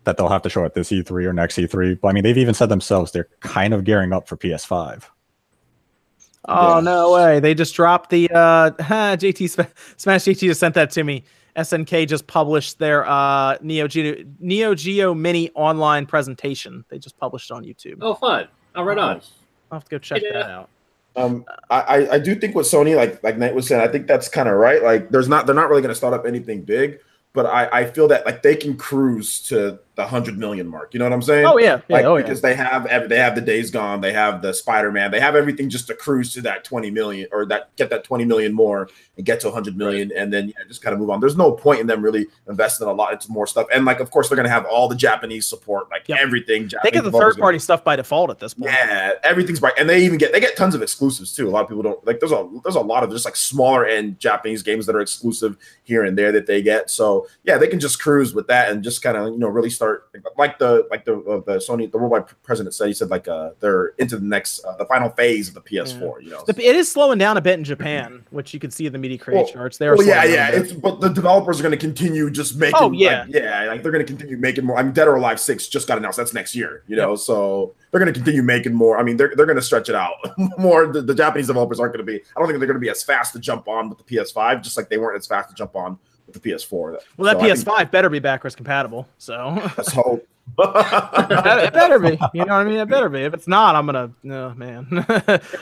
that 0.05 0.17
they'll 0.17 0.29
have 0.31 0.43
to 0.43 0.49
show 0.49 0.65
at 0.65 0.73
this 0.75 0.91
E3 0.91 1.27
or 1.27 1.33
next 1.35 1.57
E3. 1.59 2.01
But 2.01 2.09
I 2.09 2.13
mean, 2.13 2.23
they've 2.25 2.39
even 2.39 2.55
said 2.55 2.71
themselves 2.71 3.13
they're 3.13 3.29
kind 3.41 3.75
of 3.75 3.85
gearing 3.85 4.15
up 4.15 4.27
for 4.27 4.39
PS5. 4.39 5.03
Oh 6.49 6.77
Yeah. 6.77 6.81
no 6.81 7.13
way! 7.13 7.41
They 7.41 7.55
just 7.55 7.75
dropped 7.75 8.11
the 8.11 8.29
uh, 8.33 8.71
JT 8.81 9.49
Sm- 9.51 9.71
Smash. 9.97 10.23
JT 10.25 10.39
just 10.41 10.61
sent 10.61 10.75
that 10.75 10.91
to 10.93 11.05
me. 11.05 11.25
SNK 11.57 12.09
just 12.09 12.27
published 12.27 12.79
their 12.79 13.07
uh, 13.07 13.59
Neo 13.61 13.87
Geo 13.87 14.25
Neo 14.41 14.75
Geo 14.75 15.13
Mini 15.15 15.51
online 15.55 16.07
presentation. 16.07 16.85
They 16.89 16.99
just 16.99 17.19
published 17.19 17.51
it 17.51 17.55
on 17.55 17.63
YouTube. 17.65 17.99
Oh, 18.01 18.15
fun. 18.15 18.49
Oh, 18.75 18.83
right 18.85 18.97
on. 18.99 19.21
I'll 19.71 19.77
have 19.79 19.85
to 19.85 19.91
go 19.91 19.99
check 19.99 20.23
Yeah. 20.23 20.33
that 20.33 20.51
out. 20.51 20.69
Um, 21.15 21.45
I, 21.69 21.81
I 21.81 22.13
I 22.15 22.19
do 22.19 22.35
think 22.35 22.55
with 22.55 22.67
Sony, 22.67 22.97
like 22.97 23.23
like 23.23 23.37
Knight 23.37 23.55
was 23.55 23.67
saying, 23.69 23.83
I 23.83 23.89
think 23.89 24.07
that's 24.07 24.29
kind 24.29 24.49
of 24.49 24.55
right. 24.55 24.83
Like, 24.83 25.11
there's 25.11 25.29
not 25.29 25.45
they're 25.45 25.55
not 25.55 25.69
really 25.69 25.83
going 25.83 25.91
to 25.91 25.95
start 25.95 26.15
up 26.15 26.25
anything 26.27 26.63
big, 26.63 27.01
but 27.35 27.45
I 27.45 27.69
I 27.71 27.85
feel 27.85 28.09
that 28.09 28.25
like 28.25 28.43
they 28.43 28.57
can 28.57 28.79
cruise 28.79 29.41
to 29.49 29.79
the 29.95 30.07
hundred 30.07 30.39
million 30.39 30.67
mark. 30.67 30.95
You 30.95 30.99
know 30.99 31.05
what 31.05 31.13
I'm 31.13 31.23
saying? 31.23 31.45
Oh 31.45 31.59
yeah, 31.59 31.81
yeah, 31.89 31.97
like 31.97 32.05
oh 32.07 32.17
yeah. 32.17 32.23
because 32.23 32.41
they 32.41 32.55
have 32.55 32.85
they 33.09 33.19
have 33.19 33.35
the 33.35 33.41
Days 33.43 33.71
Gone, 33.71 34.01
they 34.01 34.13
have 34.13 34.41
the 34.41 34.55
Spider 34.55 34.91
Man, 34.91 35.11
they 35.11 35.21
have 35.21 35.37
everything 35.37 35.69
just 35.69 35.87
to 35.89 35.95
cruise 35.95 36.33
to 36.35 36.41
that 36.43 36.65
twenty 36.65 36.91
million 36.91 37.29
or 37.31 37.45
that 37.47 37.75
get 37.77 37.91
that 37.91 38.03
twenty 38.03 38.25
million 38.25 38.55
more 38.55 38.89
and 39.17 39.27
get 39.27 39.41
to 39.41 39.51
hundred 39.51 39.77
million, 39.77 40.11
and 40.17 40.33
then 40.33 40.49
yeah, 40.49 40.65
just 40.67 40.83
kind 40.83 40.95
of 40.95 41.01
move 41.01 41.11
on. 41.11 41.21
There's 41.21 41.37
no 41.37 41.53
point 41.53 41.81
in 41.81 41.87
them 41.87 42.03
really 42.03 42.27
investing 42.49 42.89
a 42.89 42.93
lot 42.93 43.13
into 43.13 43.31
more 43.31 43.47
stuff, 43.47 43.67
and 43.73 43.85
like 43.85 44.01
of 44.01 44.11
course 44.11 44.29
they're 44.29 44.37
gonna 44.37 44.49
have 44.49 44.65
all 44.65 44.89
the 44.89 44.97
Japanese 44.97 45.47
support, 45.47 45.91
like 45.91 46.09
Yep. 46.09 46.19
everything. 46.21 46.63
They 46.63 46.69
Japanese 46.69 46.93
get 46.93 47.05
the 47.05 47.13
third 47.13 47.37
party 47.37 47.59
stuff 47.59 47.85
by 47.85 47.97
default 47.97 48.31
at 48.31 48.39
this 48.39 48.55
point. 48.55 48.73
yeah, 48.73 49.13
everything's 49.25 49.61
right, 49.61 49.75
and 49.79 49.89
they 49.91 50.05
even 50.05 50.17
get 50.17 50.33
they 50.33 50.41
get 50.41 50.57
tons 50.57 50.75
of 50.75 50.81
exclusives 50.81 51.35
too. 51.37 51.49
A 51.49 51.51
lot 51.51 51.65
of 51.65 51.69
people 51.69 51.83
don't 51.83 52.07
like. 52.07 52.19
There's 52.19 52.33
a 52.33 52.49
there's 52.65 52.77
a 52.77 52.81
lot 52.81 53.03
of 53.05 53.11
just 53.11 53.27
like 53.27 53.37
smaller 53.37 53.85
end 53.85 54.19
Japanese 54.19 54.63
games 54.63 54.87
that 54.87 54.97
are 54.97 55.01
exclusive 55.03 55.59
here 55.83 56.05
and 56.05 56.17
there 56.17 56.33
that 56.33 56.47
they 56.47 56.63
get. 56.63 56.89
So 56.89 57.27
yeah, 57.45 57.59
they 57.59 57.69
can 57.69 57.79
just 57.79 58.01
cruise 58.01 58.33
with 58.33 58.47
that 58.47 58.71
and 58.71 58.83
just 58.83 59.03
kind 59.03 59.19
of 59.19 59.27
you 59.35 59.39
know 59.39 59.49
really 59.49 59.69
start 59.69 59.82
like 60.37 60.59
the 60.59 60.87
like 60.91 61.05
the 61.05 61.17
uh, 61.19 61.41
the 61.47 61.57
Sony 61.59 61.91
the 61.91 61.99
worldwide 61.99 62.25
president 62.43 62.75
said. 62.75 62.89
He 62.89 62.95
said 62.95 63.11
like 63.11 63.29
uh 63.29 63.51
they're 63.61 63.89
into 63.99 64.17
the 64.17 64.25
next 64.25 64.65
uh, 64.65 64.77
the 64.77 64.85
final 64.87 65.11
phase 65.11 65.49
of 65.49 65.55
the 65.55 65.61
PS4. 65.61 66.23
You 66.23 66.31
know. 66.31 66.45
The- 66.47 66.61
It 66.65 66.77
is 66.77 66.91
slowing 66.91 67.19
down 67.19 67.37
a 67.37 67.41
bit 67.41 67.59
in 67.59 67.65
Japan, 67.65 68.25
which 68.31 68.53
you 68.55 68.61
can 68.61 68.71
see 68.71 68.87
in 68.87 68.93
the 68.93 68.99
media 68.99 69.19
create 69.19 69.37
Well- 69.39 69.47
charts. 69.49 69.79
There, 69.79 69.97
Well, 69.97 70.07
yeah, 70.07 70.25
yeah. 70.25 70.49
It's 70.51 70.73
but 70.73 71.01
the 71.01 71.09
developers 71.09 71.61
are 71.61 71.63
going 71.63 71.73
to 71.73 71.79
continue 71.79 72.31
just 72.31 72.57
making. 72.57 72.75
Oh, 72.79 72.93
yeah. 72.93 73.23
like, 73.23 73.35
yeah. 73.35 73.65
Like 73.67 73.83
they're 73.83 73.93
going 73.93 74.05
to 74.05 74.11
continue 74.13 74.37
making 74.37 74.65
more. 74.65 74.77
I 74.79 74.83
mean, 74.83 74.93
Dead 74.93 75.09
or 75.09 75.17
Alive 75.17 75.39
Six 75.41 75.69
just 75.69 75.87
got 75.89 75.99
announced. 75.99 76.17
That's 76.19 76.35
next 76.35 76.55
year. 76.55 76.83
You 76.87 76.97
know, 76.97 77.17
so 77.17 77.75
they're 77.91 78.01
going 78.01 78.13
to 78.13 78.19
continue 78.19 78.43
making 78.43 78.75
more. 78.75 78.99
I 78.99 79.03
mean, 79.03 79.17
they're 79.17 79.33
they're 79.37 79.47
going 79.47 79.57
to 79.57 79.63
stretch 79.63 79.89
it 79.89 79.95
out 79.95 80.15
more. 80.59 80.87
The, 80.93 81.03
the 81.03 81.15
Japanese 81.15 81.47
developers 81.49 81.81
aren't 81.81 81.95
going 81.95 82.05
to 82.07 82.11
be. 82.13 82.19
I 82.37 82.39
don't 82.41 82.49
think 82.49 82.59
they're 82.59 82.67
going 82.69 82.75
to 82.75 82.81
be 82.81 82.91
as 82.91 83.03
fast 83.03 83.33
to 83.35 83.39
jump 83.39 83.69
on 83.69 83.89
with 83.89 83.99
the 83.99 84.05
PS5, 84.05 84.63
just 84.63 84.77
like 84.77 84.89
they 84.89 84.99
weren't 84.99 85.19
as 85.19 85.27
fast 85.27 85.49
to 85.51 85.55
jump 85.55 85.75
on 85.77 85.99
the 86.33 86.41
PS4. 86.41 86.99
well, 87.17 87.35
that 87.35 87.41
So 87.65 87.71
PS5 87.71 87.91
better 87.91 88.09
be 88.11 88.19
backwards 88.19 88.55
compatible. 88.57 89.07
So 89.19 89.53
Let's 89.77 89.93
hope. 89.93 90.27
it 90.59 91.73
better 91.73 91.99
be. 92.01 92.19
You 92.35 92.45
know 92.45 92.53
what 92.53 92.53
I 92.53 92.65
mean? 92.65 92.77
It 92.77 92.89
better 92.89 93.09
be. 93.09 93.21
If 93.21 93.33
it's 93.35 93.47
not, 93.47 93.77
I'm 93.77 93.87
gonna. 93.87 94.11
No, 94.23 94.53
man. 94.55 94.87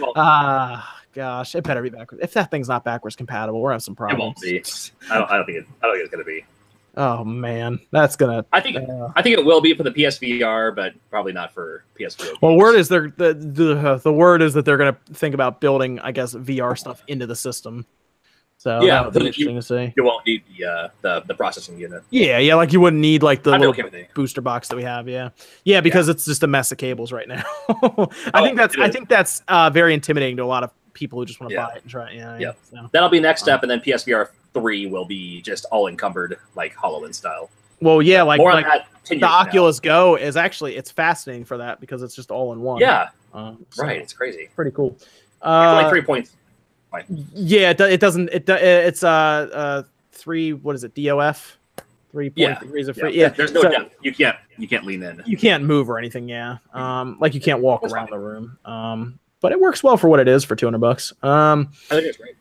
Well, 0.00 0.12
Ah, 0.16 1.00
gosh, 1.14 1.54
it 1.54 1.64
better 1.64 1.82
be 1.82 1.90
backwards. 1.90 2.24
If 2.24 2.32
that 2.32 2.50
thing's 2.50 2.68
not 2.68 2.82
backwards 2.84 3.14
compatible, 3.14 3.60
we're 3.60 3.72
having 3.72 3.80
some 3.80 3.94
problems. 3.94 4.42
it 4.42 4.48
problems. 4.48 4.92
won't 5.00 5.08
be. 5.08 5.14
I 5.14 5.18
don't. 5.18 5.30
I 5.30 5.36
don't 5.36 5.46
think. 5.46 5.58
It, 5.58 5.66
I 5.82 5.86
don't 5.86 5.94
think 5.96 6.04
it's 6.04 6.10
gonna 6.12 6.24
be. 6.24 6.44
Oh 6.96 7.24
man, 7.24 7.78
that's 7.92 8.16
gonna. 8.16 8.44
I 8.52 8.60
think. 8.60 8.76
uh, 8.78 9.08
I 9.14 9.22
think 9.22 9.38
it 9.38 9.44
will 9.44 9.60
be 9.60 9.74
for 9.74 9.82
the 9.82 9.90
PSVR, 9.92 10.74
but 10.74 10.94
probably 11.10 11.32
not 11.32 11.52
for 11.52 11.84
PS4. 11.98 12.38
well, 12.40 12.56
word 12.56 12.74
is 12.76 12.88
they're 12.88 13.12
the 13.16 13.34
the 13.34 14.00
the 14.02 14.12
word 14.12 14.40
is 14.42 14.54
that 14.54 14.64
they're 14.64 14.78
gonna 14.78 14.96
think 15.12 15.34
about 15.34 15.60
building, 15.60 16.00
I 16.00 16.10
guess, 16.12 16.34
VR 16.34 16.76
stuff 16.76 17.04
into 17.06 17.26
the 17.26 17.36
system. 17.36 17.84
So 18.60 18.82
Yeah, 18.82 18.96
that 18.96 19.04
would 19.06 19.14
be 19.14 19.18
but 19.20 19.26
interesting 19.28 19.56
to 19.56 19.62
see. 19.62 19.94
you 19.96 20.04
won't 20.04 20.26
need 20.26 20.42
the 20.54 20.66
uh, 20.66 20.88
the 21.00 21.20
the 21.22 21.34
processing 21.34 21.78
unit. 21.80 22.02
Yeah, 22.10 22.36
yeah, 22.36 22.56
like 22.56 22.74
you 22.74 22.80
wouldn't 22.82 23.00
need 23.00 23.22
like 23.22 23.42
the 23.42 23.52
I'm 23.52 23.60
little 23.60 23.72
okay 23.74 24.06
booster 24.12 24.42
box 24.42 24.68
that 24.68 24.76
we 24.76 24.82
have. 24.82 25.08
Yeah, 25.08 25.30
yeah, 25.64 25.80
because 25.80 26.10
it's 26.10 26.26
just 26.26 26.42
a 26.42 26.46
mess 26.46 26.70
of 26.70 26.76
cables 26.76 27.10
right 27.10 27.26
now. 27.26 27.42
I 27.70 28.06
Oh, 28.34 28.44
think 28.44 28.58
that's 28.58 28.76
I 28.76 28.90
think 28.90 29.08
that's 29.08 29.40
uh, 29.48 29.70
very 29.70 29.94
intimidating 29.94 30.36
to 30.36 30.42
a 30.42 30.44
lot 30.44 30.62
of 30.62 30.70
people 30.92 31.18
who 31.18 31.24
just 31.24 31.40
want 31.40 31.48
to 31.50 31.54
Yeah. 31.54 31.66
buy 31.68 31.72
it 31.76 31.82
and 31.84 31.90
try 31.90 32.10
it. 32.10 32.16
Yeah, 32.16 32.36
Yeah. 32.38 32.52
So. 32.70 32.86
That'll 32.92 33.08
be 33.08 33.18
next 33.18 33.40
step, 33.40 33.62
and 33.62 33.70
then 33.70 33.80
PSVR 33.80 34.28
three 34.52 34.84
will 34.84 35.06
be 35.06 35.40
just 35.40 35.64
all 35.72 35.86
encumbered 35.86 36.36
like 36.54 36.74
Hololens 36.76 37.14
style. 37.14 37.48
Well, 37.80 38.02
yeah, 38.02 38.20
like 38.22 38.40
More 38.40 38.52
like 38.52 38.66
on 38.66 38.72
that. 38.72 38.86
10 39.04 39.20
the 39.20 39.20
years 39.20 39.20
now. 39.22 39.38
Oculus 39.38 39.80
Go 39.80 40.16
is 40.16 40.36
actually 40.36 40.76
it's 40.76 40.90
fascinating 40.90 41.46
for 41.46 41.56
that 41.56 41.80
because 41.80 42.02
it's 42.02 42.14
just 42.14 42.30
all 42.30 42.52
in 42.52 42.60
one. 42.60 42.78
Yeah, 42.82 43.08
um, 43.32 43.64
so 43.70 43.84
right. 43.84 44.02
It's 44.02 44.12
crazy. 44.12 44.50
pretty 44.54 44.72
cool. 44.72 44.98
Uh, 45.40 45.80
like 45.82 45.88
three 45.88 46.02
points. 46.90 47.10
Yeah, 47.34 47.70
it, 47.70 47.80
it 47.80 48.00
doesn't. 48.00 48.28
It 48.30 48.48
it's 48.48 49.02
uh 49.04 49.08
uh 49.08 49.82
three. 50.12 50.52
What 50.52 50.74
is 50.74 50.84
it? 50.84 50.94
DOF. 50.94 51.56
Three 52.12 52.28
point 52.30 52.38
Yeah. 52.38 52.58
degrees 52.58 52.88
of 52.88 52.96
Yeah. 52.96 53.00
free. 53.02 53.16
Yeah, 53.20 53.28
There's 53.28 53.52
no 53.52 53.62
so 53.62 53.70
depth. 53.70 53.94
You 54.02 54.12
can't. 54.12 54.36
You 54.58 54.66
can't 54.68 54.84
lean 54.84 55.02
in. 55.02 55.22
you 55.26 55.36
can't 55.36 55.62
move 55.64 55.88
or 55.88 55.96
anything. 55.98 56.28
Yeah, 56.28 56.56
um, 56.74 57.16
like 57.20 57.34
you 57.34 57.40
can't 57.40 57.60
walk 57.60 57.82
That's 57.82 57.92
around 57.94 58.08
fine. 58.08 58.18
the 58.20 58.26
room. 58.26 58.58
Um, 58.64 59.18
but 59.40 59.52
it 59.52 59.60
works 59.60 59.82
well 59.82 59.96
for 59.96 60.08
what 60.08 60.18
it 60.20 60.26
is 60.28 60.42
for 60.44 60.56
two 60.56 60.66
hundred 60.66 60.80
bucks. 60.80 61.12
Um, 61.22 61.68
I 61.90 61.94
think 61.94 62.06
it's 62.08 62.16
great. 62.18 62.34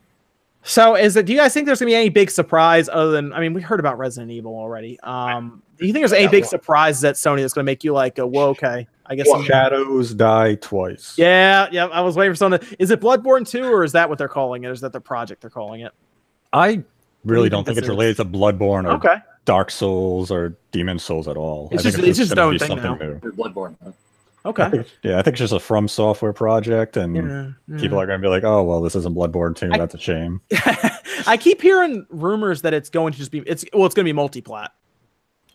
so 0.63 0.95
is 0.95 1.15
it? 1.15 1.25
Do 1.27 1.33
you 1.33 1.39
guys 1.39 1.53
think 1.53 1.65
there's 1.67 1.79
gonna 1.79 1.89
be 1.91 1.95
any 1.95 2.09
big 2.09 2.31
surprise 2.31 2.89
other 2.89 3.11
than? 3.11 3.31
I 3.31 3.39
mean, 3.39 3.53
we 3.53 3.61
heard 3.61 3.79
about 3.79 3.97
Resident 3.99 4.31
Evil 4.31 4.53
already. 4.55 4.99
Um, 5.01 5.61
do 5.77 5.85
you 5.85 5.93
think 5.93 6.01
there's 6.01 6.13
any 6.13 6.27
big 6.27 6.43
well- 6.43 6.49
surprise 6.49 7.03
at 7.03 7.15
Sony 7.15 7.41
that's 7.41 7.53
gonna 7.53 7.63
make 7.63 7.83
you 7.83 7.93
like, 7.93 8.15
go, 8.15 8.25
whoa, 8.27 8.49
okay, 8.49 8.87
I 9.09 9.15
guess. 9.15 9.27
Well, 9.27 9.41
Shadows 9.43 10.13
die 10.13 10.55
twice. 10.55 11.15
yeah, 11.17 11.67
yeah. 11.71 11.85
I 11.87 12.01
was 12.01 12.15
waiting 12.15 12.31
for 12.31 12.37
something. 12.37 12.61
Is 12.77 12.91
it 12.91 12.99
Bloodborne 13.01 13.47
two, 13.49 13.63
or 13.65 13.83
is 13.83 13.91
that 13.93 14.07
what 14.09 14.17
they're 14.17 14.27
calling 14.27 14.63
it? 14.63 14.71
Is 14.71 14.81
that 14.81 14.93
the 14.93 15.01
project 15.01 15.41
they're 15.41 15.49
calling 15.49 15.81
it? 15.81 15.91
I 16.53 16.83
really 17.25 17.49
don't 17.49 17.63
think 17.65 17.75
think 17.75 17.79
it's 17.79 17.89
related 17.89 18.17
to 18.17 18.25
Bloodborne 18.25 18.85
or 18.85 18.91
Okay. 18.97 19.17
Dark 19.45 19.71
Souls 19.71 20.29
or 20.31 20.55
Demon 20.71 20.99
Souls 20.99 21.27
at 21.27 21.37
all. 21.37 21.69
It's 21.71 21.81
I 21.85 21.91
think 21.91 21.95
just- 21.95 22.07
it's 22.09 22.17
just 22.19 22.31
its 22.33 22.39
own 22.39 22.59
thing 22.59 22.67
something 22.79 22.97
new. 22.99 23.19
Bloodborne. 23.31 23.75
huh? 23.83 23.91
I 24.45 24.49
Okay. 24.49 24.69
think- 24.69 24.87
yeah, 25.03 25.17
I 25.19 25.21
think 25.21 25.33
it's 25.33 25.39
just 25.39 25.53
a 25.53 25.59
From 25.59 25.87
Software 25.87 26.31
project, 26.31 26.95
and 26.95 27.15
Yeah, 27.67 27.77
people 27.79 27.99
are 27.99 28.05
going 28.05 28.21
to 28.21 28.25
be 28.25 28.29
like, 28.29 28.43
"Oh, 28.45 28.63
well, 28.63 28.79
this 28.81 28.95
isn't 28.95 29.13
Bloodborne 29.15 29.53
2. 29.55 29.69
That's 29.69 29.93
a 29.95 29.97
shame." 29.97 30.39
I 31.27 31.35
keep 31.37 31.61
hearing 31.61 32.05
rumors 32.09 32.61
that 32.61 32.73
it's 32.73 32.89
going 32.89 33.11
to 33.13 33.19
just 33.19 33.31
be 33.31 33.39
it's 33.39 33.65
well, 33.73 33.85
it's 33.85 33.93
going 33.95 34.05
to 34.05 34.09
be 34.09 34.13
multi-plat. 34.13 34.71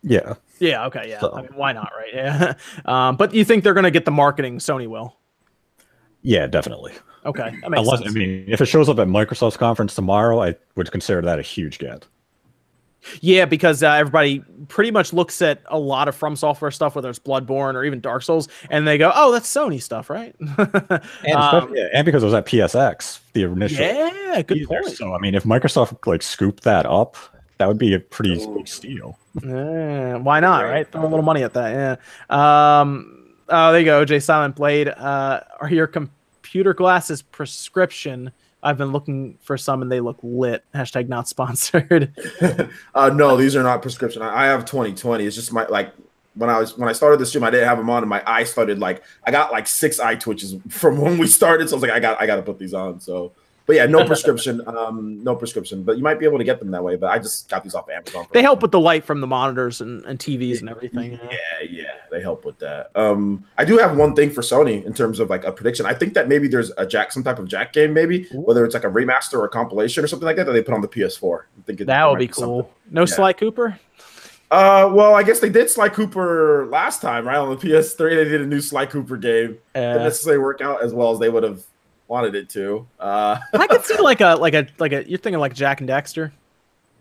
Yeah, 0.07 0.35
Yeah. 0.59 0.87
Okay. 0.87 1.09
Yeah. 1.09 1.21
So- 1.21 1.33
I 1.35 1.43
mean, 1.43 1.51
why 1.55 1.73
not? 1.73 1.91
Right. 1.97 2.05
Yeah. 2.15 2.55
Um, 2.85 3.17
but 3.17 3.35
you 3.35 3.45
think 3.45 3.65
they're 3.65 3.75
going 3.75 3.85
to 3.85 3.91
get 3.91 4.05
the 4.05 4.11
marketing? 4.11 4.59
Sony 4.59 4.87
will. 4.87 5.17
yeah, 6.23 6.47
definitely. 6.47 6.93
Okay. 7.27 7.55
Unless 7.65 8.01
sense. 8.01 8.11
I 8.11 8.13
mean, 8.13 8.45
if 8.47 8.61
it 8.61 8.67
shows 8.67 8.89
up 8.89 8.99
at 8.99 9.09
Microsoft's 9.09 9.57
conference 9.57 9.95
tomorrow, 9.95 10.43
I 10.43 10.55
would 10.77 10.91
consider 10.93 11.23
that 11.23 11.39
a 11.39 11.43
huge 11.43 11.79
get. 11.79 12.07
Yeah, 13.21 13.45
because 13.45 13.83
uh, 13.83 13.91
everybody 13.91 14.43
pretty 14.69 14.91
much 14.91 15.13
looks 15.13 15.43
at 15.43 15.61
a 15.67 15.79
lot 15.79 16.09
of 16.09 16.15
From 16.17 16.37
Software 16.37 16.71
stuff, 16.71 16.95
whether 16.95 17.11
it's 17.11 17.19
Bloodborne 17.19 17.75
or 17.75 17.85
even 17.85 18.01
Dark 18.01 18.23
Souls, 18.23 18.49
and 18.71 18.89
they 18.89 18.97
go, 18.97 19.13
"Oh, 19.15 19.31
that's 19.31 19.47
Sony 19.53 19.83
stuff, 19.83 20.09
right?" 20.09 20.35
And, 20.41 21.35
Um, 21.35 21.75
yeah, 21.75 21.89
and 21.93 22.07
because 22.07 22.23
it 22.23 22.27
was 22.27 22.35
at 22.35 22.47
PSX, 22.47 23.21
the 23.35 23.43
initial. 23.43 23.85
yeah, 23.85 24.41
good 24.41 24.55
teaser. 24.55 24.67
point. 24.69 24.89
So 24.97 25.15
I 25.15 25.19
mean, 25.19 25.35
if 25.35 25.45
Microsoft 25.45 26.07
like 26.07 26.23
scooped 26.23 26.63
that 26.65 26.87
up, 26.87 27.17
that 27.59 27.69
would 27.69 27.79
be 27.79 27.95
a 27.95 28.01
pretty 28.01 28.43
Ooh. 28.43 28.57
big 28.57 28.69
steal. 28.69 29.19
Yeah, 29.43 30.17
why 30.17 30.41
not? 30.41 30.65
Right. 30.65 30.71
Right, 30.71 30.93
throw 30.93 31.03
a 31.03 31.09
little 31.09 31.23
money 31.23 31.43
at 31.43 31.53
that. 31.55 31.99
Yeah. 32.31 32.81
Um. 32.81 33.35
Oh, 33.49 33.73
there 33.73 33.81
you 33.81 33.85
go, 33.85 34.05
Jay 34.05 34.21
Silent 34.21 34.57
Blade. 34.57 34.89
Uh, 34.89 35.41
are 35.61 35.71
your 35.71 35.87
computer 35.87 36.73
glasses 36.73 37.21
prescription? 37.21 38.33
I've 38.63 38.79
been 38.79 38.93
looking 38.93 39.39
for 39.43 39.59
some, 39.59 39.83
and 39.83 39.93
they 39.93 40.01
look 40.01 40.19
lit. 40.23 40.65
Hashtag 40.75 41.09
not 41.09 41.29
sponsored. 41.29 42.13
uh, 42.95 43.11
no, 43.11 43.37
these 43.37 43.55
are 43.55 43.63
not 43.63 43.83
prescription. 43.83 44.23
I, 44.23 44.45
I 44.45 44.47
have 44.47 44.65
2020. 44.65 45.27
It's 45.27 45.37
just 45.37 45.53
my 45.53 45.67
like 45.67 45.93
when 46.35 46.51
I 46.51 46.59
was 46.59 46.77
when 46.77 46.89
I 46.89 46.93
started 46.93 47.21
the 47.21 47.27
stream, 47.27 47.45
I 47.45 47.51
didn't 47.51 47.69
have 47.69 47.79
them 47.79 47.91
on, 47.91 48.03
and 48.03 48.11
my 48.11 48.23
eye 48.27 48.45
started 48.45 48.79
like 48.79 49.03
I 49.25 49.31
got 49.31 49.53
like 49.53 49.67
six 49.67 50.01
eye 50.01 50.17
twitches 50.17 50.57
from 50.69 51.01
when 51.01 51.19
we 51.19 51.27
started. 51.27 51.69
So 51.69 51.75
I 51.75 51.77
was 51.77 51.83
like, 51.83 51.93
I 51.93 52.01
got 52.01 52.21
I 52.21 52.27
got 52.27 52.37
to 52.37 52.43
put 52.43 52.59
these 52.59 52.75
on. 52.75 53.01
So, 53.01 53.33
but 53.67 53.77
yeah, 53.77 53.87
no 53.87 54.05
prescription. 54.05 54.61
Um, 54.67 55.23
no 55.25 55.35
prescription. 55.37 55.83
But 55.85 55.97
you 55.97 56.03
might 56.03 56.19
be 56.19 56.27
able 56.27 56.39
to 56.39 56.45
get 56.45 56.59
them 56.59 56.71
that 56.73 56.83
way. 56.85 56.97
But 56.97 57.11
I 57.11 57.19
just 57.19 57.49
got 57.49 57.63
these 57.63 57.75
off 57.75 57.89
Amazon. 57.89 58.27
they 58.33 58.43
help 58.43 58.61
with 58.63 58.71
the 58.73 58.81
light 58.81 59.05
from 59.05 59.21
the 59.21 59.27
monitors 59.27 59.81
and, 59.81 60.05
and 60.05 60.19
TVs 60.19 60.61
and 60.61 60.69
everything. 60.69 61.13
yeah. 61.13 61.31
Yeah, 61.31 61.69
yeah, 61.71 61.85
they 62.11 62.21
help 62.21 62.45
with 62.45 62.59
that. 62.59 62.91
Um, 62.95 63.45
I 63.57 63.65
do 63.65 63.79
have 63.79 63.97
one 63.97 64.15
thing 64.15 64.31
for 64.31 64.43
Sony 64.43 64.85
in 64.85 64.93
terms 64.93 65.21
of 65.21 65.31
like 65.31 65.45
a 65.45 65.53
prediction. 65.53 65.87
I 65.87 65.95
think 65.95 66.15
that 66.15 66.29
maybe 66.29 66.49
there's 66.49 66.73
a 66.77 66.85
Jak, 66.87 67.13
some 67.13 67.23
type 67.23 67.39
of 67.39 67.47
Jak 67.49 67.73
game, 67.73 67.93
maybe 67.95 68.27
whether 68.33 68.65
it's 68.65 68.75
like 68.75 68.85
a 68.85 68.91
remaster 68.91 69.35
or 69.35 69.45
a 69.45 69.49
compilation 69.49 70.03
or 70.05 70.07
something 70.09 70.27
like 70.27 70.37
that 70.37 70.45
that 70.47 70.53
they 70.53 70.63
put 70.63 70.75
on 70.75 70.81
the 70.81 70.89
PS4. 70.89 71.41
I 71.43 71.63
think 71.67 71.81
it- 71.81 71.87
That 71.87 72.09
would 72.11 72.19
be 72.19 72.27
something. 72.27 72.45
cool. 72.45 72.71
No 72.91 73.03
Yeah. 73.03 73.07
Sly 73.07 73.33
Cooper. 73.33 73.79
Uh, 74.51 74.89
well, 74.93 75.15
I 75.15 75.23
guess 75.23 75.41
they 75.41 75.49
did 75.49 75.69
Sly 75.71 75.89
Cooper 75.89 76.67
last 76.71 77.01
time, 77.03 77.27
right? 77.27 77.37
On 77.39 77.51
the 77.51 77.57
PS3, 77.57 78.15
they 78.15 78.25
did 78.25 78.41
a 78.41 78.47
new 78.47 78.61
Sly 78.61 78.87
Cooper 78.87 79.17
game. 79.17 79.59
Didn't 79.75 80.01
Uh, 80.01 80.05
necessarily 80.05 80.41
work 80.43 80.61
out 80.61 80.83
as 80.83 80.93
well 80.93 81.11
as 81.13 81.19
they 81.19 81.29
would 81.29 81.43
have 81.43 81.63
wanted 82.09 82.35
it 82.35 82.49
to. 82.51 82.87
Uh, 83.01 83.39
I 83.55 83.67
could 83.67 83.85
see 83.85 83.99
like 83.99 84.21
a 84.21 84.35
like 84.35 84.55
a 84.55 84.67
like 84.79 84.93
a. 84.93 85.09
You're 85.09 85.19
thinking 85.19 85.41
like 85.41 85.55
Jak 85.55 85.81
and 85.81 85.89
Daxter. 85.89 86.33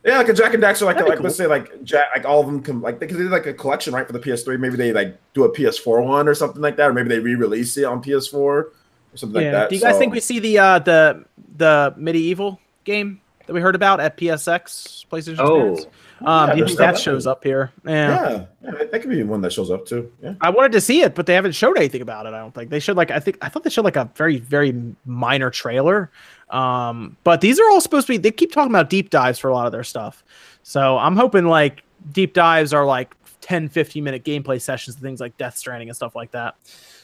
yeah, 0.05 0.17
like 0.17 0.29
a 0.29 0.33
Jak 0.33 0.53
and 0.53 0.61
Daxter, 0.63 0.83
like 0.83 0.95
That'd 0.95 1.05
be 1.05 1.15
like 1.15 1.19
let's 1.23 1.35
say 1.35 1.47
like 1.47 1.83
Jak, 1.83 2.07
like 2.15 2.25
all 2.25 2.39
of 2.41 2.45
them 2.47 2.61
come 2.63 2.81
like 2.81 2.99
because 2.99 3.17
they 3.17 3.23
did 3.23 3.31
like 3.31 3.45
a 3.45 3.53
collection 3.53 3.93
right 3.93 4.05
for 4.07 4.13
the 4.13 4.19
PS3. 4.19 4.59
Maybe 4.59 4.75
they 4.77 4.91
like 4.93 5.17
do 5.33 5.43
a 5.43 5.53
PS4 5.55 6.05
one 6.05 6.27
or 6.27 6.35
something 6.35 6.61
like 6.61 6.75
that, 6.77 6.89
or 6.89 6.93
maybe 6.93 7.09
they 7.09 7.19
re-release 7.19 7.75
it 7.77 7.85
on 7.85 8.01
PS4 8.03 8.33
or 8.33 8.71
something 9.15 9.41
like 9.41 9.51
that. 9.51 9.69
Do 9.69 9.75
you 9.75 9.81
guys 9.81 9.93
So- 9.95 9.99
think 9.99 10.13
we 10.13 10.19
see 10.19 10.39
the 10.39 10.59
uh 10.59 10.79
the 10.79 11.25
the 11.57 11.93
medieval 11.97 12.59
game 12.83 13.21
that 13.45 13.53
we 13.53 13.61
heard 13.61 13.75
about 13.75 13.99
at 13.99 14.17
PSX 14.17 15.05
PlayStation? 15.11 15.35
Oh. 15.39 15.73
Experience? 15.73 15.85
Um, 16.25 16.49
Yeah, 16.49 16.55
do 16.55 16.59
you 16.61 16.67
think 16.67 16.79
that 16.79 16.97
shows 16.97 17.27
up 17.27 17.43
here? 17.43 17.71
Yeah. 17.85 18.09
Yeah, 18.09 18.45
yeah, 18.63 18.71
that 18.91 19.01
could 19.01 19.09
be 19.09 19.23
one 19.23 19.41
that 19.41 19.53
shows 19.53 19.69
up 19.71 19.85
too. 19.85 20.11
Yeah. 20.21 20.33
I 20.41 20.49
wanted 20.49 20.71
to 20.73 20.81
see 20.81 21.01
it, 21.01 21.15
but 21.15 21.25
they 21.25 21.33
haven't 21.33 21.53
showed 21.53 21.77
anything 21.77 22.01
about 22.01 22.25
it. 22.25 22.33
I 22.33 22.39
don't 22.39 22.53
think 22.53 22.69
they 22.69 22.79
showed 22.79 22.97
like 22.97 23.11
I 23.11 23.19
think 23.19 23.37
I 23.41 23.49
thought 23.49 23.63
they 23.63 23.69
showed 23.69 23.85
like 23.85 23.95
a 23.95 24.09
very 24.15 24.37
very 24.39 24.73
minor 25.05 25.49
trailer. 25.49 26.11
Um, 26.49 27.17
but 27.23 27.41
these 27.41 27.59
are 27.59 27.69
all 27.71 27.81
supposed 27.81 28.07
to 28.07 28.13
be. 28.13 28.17
They 28.17 28.31
keep 28.31 28.51
talking 28.51 28.71
about 28.71 28.89
deep 28.89 29.09
dives 29.09 29.39
for 29.39 29.49
a 29.49 29.53
lot 29.53 29.65
of 29.65 29.71
their 29.71 29.83
stuff, 29.83 30.23
so 30.63 30.97
I'm 30.97 31.15
hoping 31.15 31.45
like 31.45 31.83
deep 32.11 32.33
dives 32.33 32.73
are 32.73 32.85
like 32.85 33.15
10, 33.41 33.69
15 33.69 34.03
minute 34.03 34.23
gameplay 34.23 34.61
sessions, 34.61 34.95
and 34.95 35.03
things 35.03 35.19
like 35.19 35.37
Death 35.37 35.57
Stranding 35.57 35.89
and 35.89 35.95
stuff 35.95 36.15
like 36.15 36.31
that. 36.31 36.55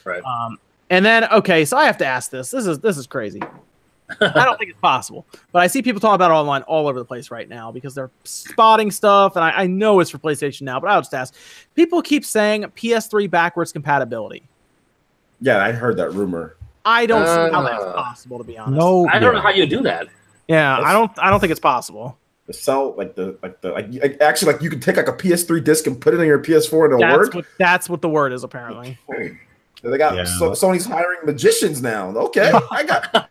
Right. 0.04 0.22
Um, 0.24 0.58
and 0.88 1.04
then 1.04 1.24
okay, 1.24 1.64
so 1.64 1.76
I 1.76 1.84
have 1.84 1.98
to 1.98 2.06
ask 2.06 2.30
this. 2.30 2.50
This 2.50 2.66
is 2.66 2.78
this 2.80 2.96
is 2.96 3.06
crazy. 3.06 3.40
I 4.20 4.44
don't 4.44 4.58
think 4.58 4.70
it's 4.70 4.80
possible, 4.80 5.26
but 5.52 5.62
I 5.62 5.66
see 5.66 5.82
people 5.82 6.00
talking 6.00 6.14
about 6.16 6.30
it 6.30 6.34
online 6.34 6.62
all 6.62 6.88
over 6.88 6.98
the 6.98 7.04
place 7.04 7.30
right 7.30 7.48
now 7.48 7.70
because 7.70 7.94
they're 7.94 8.10
spotting 8.24 8.90
stuff, 8.90 9.36
and 9.36 9.44
I, 9.44 9.50
I 9.62 9.66
know 9.66 10.00
it's 10.00 10.10
for 10.10 10.18
PlayStation 10.18 10.62
now. 10.62 10.80
But 10.80 10.90
I'll 10.90 11.00
just 11.00 11.14
ask: 11.14 11.34
people 11.74 12.02
keep 12.02 12.24
saying 12.24 12.62
PS3 12.62 13.30
backwards 13.30 13.72
compatibility. 13.72 14.42
Yeah, 15.40 15.64
I 15.64 15.72
heard 15.72 15.96
that 15.98 16.12
rumor. 16.12 16.56
I 16.84 17.06
don't 17.06 17.26
see 17.26 17.54
how 17.54 17.62
that's 17.62 17.82
Uh, 17.84 17.92
possible, 17.92 18.38
to 18.38 18.44
be 18.44 18.56
honest. 18.58 18.78
No, 18.78 19.06
I 19.08 19.18
don't 19.18 19.34
know 19.34 19.40
how 19.40 19.50
you 19.50 19.66
do 19.66 19.82
that. 19.82 20.08
yeah, 20.48 20.78
I 20.78 20.92
don't. 20.92 21.10
I 21.18 21.30
don't 21.30 21.40
think 21.40 21.50
it's 21.50 21.60
possible. 21.60 22.16
The 22.46 22.54
cell, 22.54 22.94
like 22.96 23.14
the 23.14 23.38
like 23.42 23.60
the 23.60 23.70
like, 23.70 23.92
like 24.02 24.20
actually 24.20 24.52
like 24.54 24.62
you 24.62 24.70
can 24.70 24.80
take 24.80 24.96
like 24.96 25.06
a 25.08 25.12
PS3 25.12 25.62
disc 25.62 25.86
and 25.86 26.00
put 26.00 26.14
it 26.14 26.20
in 26.20 26.26
your 26.26 26.40
PS4 26.40 26.86
and 26.86 26.94
it'll 26.94 27.00
That's 27.00 27.16
work. 27.28 27.34
what 27.34 27.44
that's 27.58 27.88
what 27.88 28.02
the 28.02 28.08
word 28.08 28.32
is 28.32 28.42
apparently. 28.42 28.98
They 29.82 29.98
got 29.98 30.16
Yeah. 30.16 30.24
so, 30.24 30.50
Sony's 30.50 30.84
hiring 30.84 31.20
magicians 31.24 31.80
now. 31.82 32.08
Okay, 32.10 32.52
I 32.70 32.82
got 32.84 33.30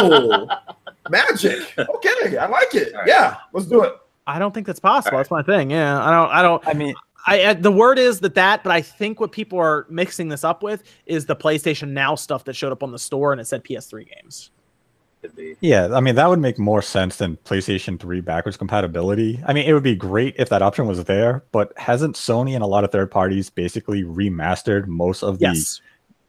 cool 0.00 0.48
magic. 1.10 1.72
Okay, 1.78 2.36
I 2.38 2.46
like 2.46 2.74
it. 2.74 2.92
All 2.94 3.00
right. 3.00 3.08
Yeah, 3.08 3.36
let's 3.52 3.66
do 3.66 3.82
it. 3.82 3.92
I 4.26 4.38
don't 4.38 4.54
think 4.54 4.66
that's 4.66 4.80
possible. 4.80 5.18
That's 5.18 5.30
my 5.30 5.42
thing. 5.42 5.70
Yeah, 5.70 6.02
I 6.02 6.10
don't. 6.10 6.30
I 6.30 6.42
don't. 6.42 6.66
I 6.66 6.72
mean, 6.72 6.94
I, 7.26 7.46
I 7.48 7.52
the 7.54 7.72
word 7.72 7.98
is 7.98 8.20
that 8.20 8.34
that, 8.34 8.62
but 8.64 8.72
I 8.72 8.80
think 8.80 9.20
what 9.20 9.32
people 9.32 9.58
are 9.58 9.86
mixing 9.90 10.28
this 10.28 10.44
up 10.44 10.62
with 10.62 10.82
is 11.06 11.26
the 11.26 11.36
PlayStation 11.36 11.88
Now 11.90 12.14
stuff 12.14 12.44
that 12.44 12.54
showed 12.56 12.72
up 12.72 12.82
on 12.82 12.90
the 12.90 12.98
store 12.98 13.32
and 13.32 13.40
it 13.40 13.46
said 13.46 13.64
PS3 13.64 14.08
games. 14.14 14.50
Could 15.24 15.36
be. 15.36 15.56
yeah, 15.60 15.88
I 15.94 16.00
mean 16.00 16.16
that 16.16 16.28
would 16.28 16.38
make 16.38 16.58
more 16.58 16.82
sense 16.82 17.16
than 17.16 17.38
PlayStation 17.44 17.98
3 17.98 18.20
backwards 18.20 18.58
compatibility. 18.58 19.42
I 19.46 19.54
mean, 19.54 19.66
it 19.66 19.72
would 19.72 19.82
be 19.82 19.96
great 19.96 20.34
if 20.38 20.50
that 20.50 20.60
option 20.60 20.86
was 20.86 21.02
there, 21.04 21.42
but 21.50 21.72
hasn't 21.78 22.16
Sony 22.16 22.54
and 22.54 22.62
a 22.62 22.66
lot 22.66 22.84
of 22.84 22.92
third 22.92 23.10
parties 23.10 23.48
basically 23.48 24.02
remastered 24.04 24.86
most 24.86 25.22
of 25.22 25.38
the 25.38 25.46
Yes. 25.46 25.80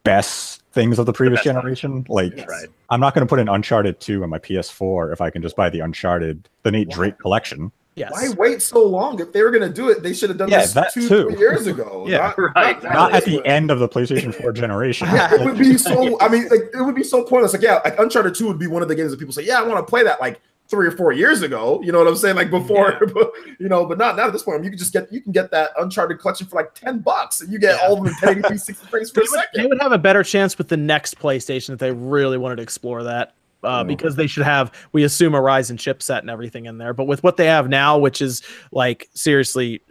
best 0.04 0.62
things 0.72 0.98
of 1.00 1.06
the 1.06 1.14
previous 1.14 1.40
best 1.40 1.48
ones. 1.48 1.56
generation? 1.58 2.06
Like, 2.08 2.38
Yes. 2.38 2.68
I'm 2.90 3.00
not 3.02 3.14
going 3.14 3.26
to 3.26 3.30
put 3.30 3.40
an 3.40 3.50
Uncharted 3.50 4.00
2 4.00 4.24
on 4.24 4.30
my 4.30 4.40
PS4 4.40 5.12
if 5.12 5.20
I 5.20 5.30
can 5.30 5.42
just 5.42 5.56
buy 5.58 5.70
the 5.70 5.80
Uncharted, 5.82 6.48
the 6.64 6.72
Nate 6.72 6.88
Why? 6.90 6.96
Drake 6.96 7.20
collection. 7.20 7.72
Yes. 7.96 8.12
Why 8.12 8.28
wait 8.38 8.62
so 8.62 8.84
long? 8.86 9.22
If 9.22 9.32
they 9.32 9.42
were 9.42 9.52
gonna 9.52 9.70
do 9.70 9.90
it, 9.90 10.04
they 10.04 10.14
should 10.14 10.30
have 10.30 10.38
done 10.38 10.50
Yeah, 10.50 10.62
this 10.62 10.74
that 10.74 10.94
two, 10.94 11.08
too. 11.08 11.30
three 11.30 11.40
years 11.40 11.66
ago. 11.66 12.06
Yeah. 12.08 12.34
not, 12.38 12.38
Right. 12.56 12.84
not, 12.84 12.94
Not 12.94 13.14
at 13.14 13.24
the 13.24 13.44
end 13.46 13.72
of 13.72 13.80
the 13.80 13.88
PlayStation 13.88 14.34
4 14.36 14.52
generation. 14.52 15.08
Yeah, 15.14 15.34
it 15.34 15.42
would 15.46 15.58
be 15.58 15.78
so. 15.78 16.20
I 16.20 16.28
mean, 16.28 16.44
like, 16.50 16.70
it 16.74 16.82
would 16.84 16.96
be 16.96 17.04
so 17.06 17.24
pointless. 17.24 17.54
Like, 17.54 17.62
yeah, 17.62 17.80
like 17.86 17.98
Uncharted 17.98 18.36
Two 18.36 18.48
would 18.48 18.60
be 18.60 18.68
one 18.68 18.82
of 18.82 18.90
the 18.90 18.96
games 18.96 19.12
that 19.12 19.18
people 19.18 19.34
say, 19.34 19.44
"Yeah, 19.46 19.60
I 19.60 19.64
want 19.64 19.86
to 19.86 19.90
play 19.90 20.04
that." 20.04 20.20
Like 20.20 20.42
three 20.68 20.88
or 20.88 20.92
four 20.92 21.12
years 21.14 21.44
ago, 21.44 21.80
you 21.84 21.92
know 21.92 22.00
what 22.00 22.08
I'm 22.08 22.16
saying? 22.16 22.36
Like 22.36 22.50
before, 22.50 23.00
you 23.60 23.70
know, 23.70 23.86
but 23.86 23.98
not 23.98 24.18
not 24.18 24.28
at 24.28 24.34
this 24.34 24.44
point. 24.44 24.64
You 24.66 24.70
can 24.72 24.80
just 24.80 24.92
get 24.92 25.10
you 25.14 25.22
can 25.22 25.32
get 25.32 25.50
that 25.52 25.72
Uncharted 25.80 26.20
collection 26.20 26.48
for 26.48 26.58
like 26.58 26.74
ten 26.74 27.00
bucks, 27.00 27.40
and 27.40 27.50
you 27.54 27.60
get 27.60 27.80
Yeah. 27.80 27.88
all 27.88 27.94
of 27.98 28.04
them 28.04 28.08
in 28.08 28.42
1080p 28.44 28.60
60 28.60 28.88
frames 28.88 29.12
per 29.12 29.22
they 29.22 29.28
would, 29.32 29.40
they 29.54 29.66
would 29.68 29.82
have 29.82 29.94
a 29.94 29.98
better 29.98 30.22
chance 30.24 30.58
with 30.58 30.68
the 30.68 30.76
next 30.78 31.18
PlayStation 31.20 31.70
if 31.70 31.80
they 31.80 31.92
really 31.94 32.38
wanted 32.38 32.58
to 32.58 32.64
explore 32.64 33.04
that. 33.04 33.36
Uh, 33.66 33.84
Mm. 33.84 33.88
because 33.88 34.16
they 34.16 34.28
should 34.28 34.44
have, 34.44 34.72
we 34.94 35.04
assume, 35.04 35.34
a 35.36 35.42
Ryzen 35.42 35.76
chipset 35.78 36.20
and 36.20 36.30
everything 36.30 36.66
in 36.68 36.78
there. 36.78 36.94
But 36.94 37.06
with 37.08 37.24
what 37.24 37.36
they 37.38 37.48
have 37.48 37.68
now, 37.68 37.98
which 37.98 38.22
is 38.22 38.42
like 38.72 39.10
seriously, 39.14 39.82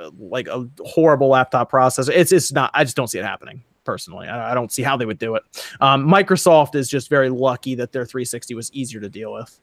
uh, 0.00 0.10
like 0.18 0.48
a 0.48 0.68
horrible 0.84 1.28
laptop 1.28 1.70
processor, 1.70 2.10
it's 2.14 2.32
it's 2.32 2.52
not. 2.52 2.70
I 2.74 2.84
just 2.84 2.96
don't 2.96 3.06
see 3.08 3.18
it 3.18 3.24
happening 3.24 3.62
personally. 3.84 4.28
I, 4.28 4.50
I 4.50 4.54
don't 4.54 4.70
see 4.72 4.82
how 4.82 4.96
they 4.96 5.06
would 5.06 5.18
do 5.18 5.36
it. 5.36 5.42
Um, 5.80 6.06
Microsoft 6.06 6.74
is 6.74 6.88
just 6.88 7.08
very 7.08 7.30
lucky 7.30 7.74
that 7.76 7.92
their 7.92 8.04
360 8.04 8.54
was 8.54 8.72
easier 8.72 9.00
to 9.00 9.08
deal 9.08 9.32
with, 9.32 9.58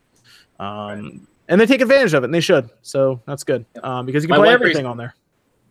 um, 0.59 1.27
and 1.47 1.59
they 1.61 1.65
take 1.65 1.81
advantage 1.81 2.13
of 2.13 2.23
it, 2.23 2.25
and 2.27 2.33
they 2.33 2.39
should. 2.41 2.69
So 2.81 3.21
that's 3.27 3.43
good 3.43 3.65
um, 3.83 4.05
because 4.05 4.23
you 4.23 4.27
can 4.29 4.37
My 4.37 4.45
play 4.45 4.53
everything 4.53 4.73
crazy- 4.83 4.85
on 4.85 4.97
there. 4.97 5.15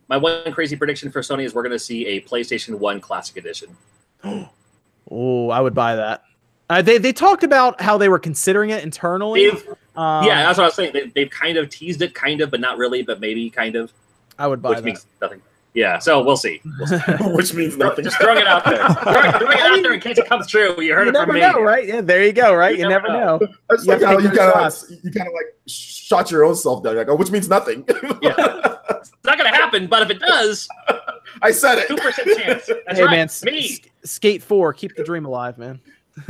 My 0.09 0.17
one 0.17 0.53
crazy 0.53 0.77
prediction 0.77 1.11
for 1.11 1.21
Sony 1.21 1.45
is 1.45 1.53
we're 1.55 1.65
going 1.65 1.73
to 1.73 1.79
see 1.81 2.07
a 2.07 2.21
PlayStation 2.21 2.79
One 2.79 3.01
Classic 3.01 3.37
Edition. 3.37 3.77
Oh, 5.09 5.51
I 5.51 5.61
would 5.61 5.75
buy 5.75 5.97
that. 5.97 6.23
Uh, 6.69 6.83
they 6.83 6.99
they 6.99 7.13
talked 7.13 7.45
about 7.45 7.81
how 7.81 7.97
they 7.97 8.09
were 8.09 8.19
considering 8.19 8.71
it 8.71 8.83
internally. 8.83 9.51
Um, 9.51 10.25
yeah, 10.27 10.43
that's 10.47 10.59
what 10.59 10.65
I 10.65 10.67
was 10.67 10.75
saying. 10.75 10.93
They, 10.93 11.07
they've 11.09 11.31
kind 11.31 11.57
of 11.57 11.71
teased 11.71 12.03
it, 12.03 12.13
kind 12.15 12.41
of, 12.41 12.51
but 12.51 12.61
not 12.61 12.77
really, 12.77 13.03
but 13.03 13.21
maybe 13.21 13.49
kind 13.51 13.77
of, 13.77 13.93
I 14.39 14.47
would 14.47 14.61
buy 14.61 14.71
which 14.71 14.79
that. 14.79 14.85
means 14.85 15.07
nothing. 15.23 15.41
Yeah, 15.75 15.99
so 15.99 16.23
we'll 16.25 16.39
see. 16.39 16.63
We'll 16.79 16.87
see. 16.87 16.97
Which 17.35 17.53
means 17.53 17.77
nothing. 17.77 18.03
Just 18.07 18.19
throwing 18.19 18.39
it 18.39 18.47
out 18.47 18.65
there. 18.65 18.79
throwing, 18.95 19.31
throwing 19.33 19.59
it 19.59 19.61
out 19.61 19.83
there 19.83 19.93
in 19.93 20.01
case 20.01 20.17
it 20.17 20.27
comes 20.27 20.47
true. 20.49 20.75
You 20.81 20.95
heard 20.95 21.07
you 21.09 21.13
it 21.21 21.27
from 21.27 21.35
me. 21.35 21.41
know, 21.43 21.61
right? 21.61 21.87
Yeah, 21.87 22.01
there 22.01 22.25
you 22.25 22.33
go, 22.33 22.55
right? 22.55 22.75
You, 22.75 22.85
You 22.85 22.89
never 22.89 23.09
never 23.09 23.19
know. 23.21 23.37
know. 23.37 23.49
I 23.71 23.75
just 23.75 23.87
You 23.87 23.93
like 23.93 24.01
have 24.01 24.09
how 24.11 24.17
to 24.17 24.23
you 24.23 24.29
kind 24.31 24.41
of 24.41 24.55
shots. 24.55 24.91
you 24.91 25.11
kind 25.13 25.29
of 25.29 25.35
like 25.35 25.55
shot 25.67 26.31
your 26.31 26.45
own 26.47 26.55
self 26.57 26.83
down. 26.83 26.97
Like, 26.97 27.09
oh, 27.09 27.15
which 27.15 27.31
means 27.31 27.51
nothing. 27.51 27.85
yeah. 28.23 28.77
It's 28.91 29.13
not 29.23 29.37
going 29.37 29.51
to 29.51 29.55
happen, 29.55 29.87
but 29.87 30.01
if 30.01 30.09
it 30.09 30.19
does, 30.19 30.67
I 31.43 31.51
said 31.51 31.77
it. 31.77 31.89
two 31.89 31.97
percent 31.97 32.39
chance. 32.39 32.67
That's 32.87 32.99
hey 32.99 33.05
right. 33.05 33.11
man, 33.11 33.25
s- 33.25 33.45
me. 33.45 33.59
s- 33.65 33.81
Skate 34.11 34.43
Four, 34.43 34.73
keep 34.73 34.97
the 34.97 35.05
dream 35.05 35.27
alive, 35.27 35.59
man. 35.59 35.79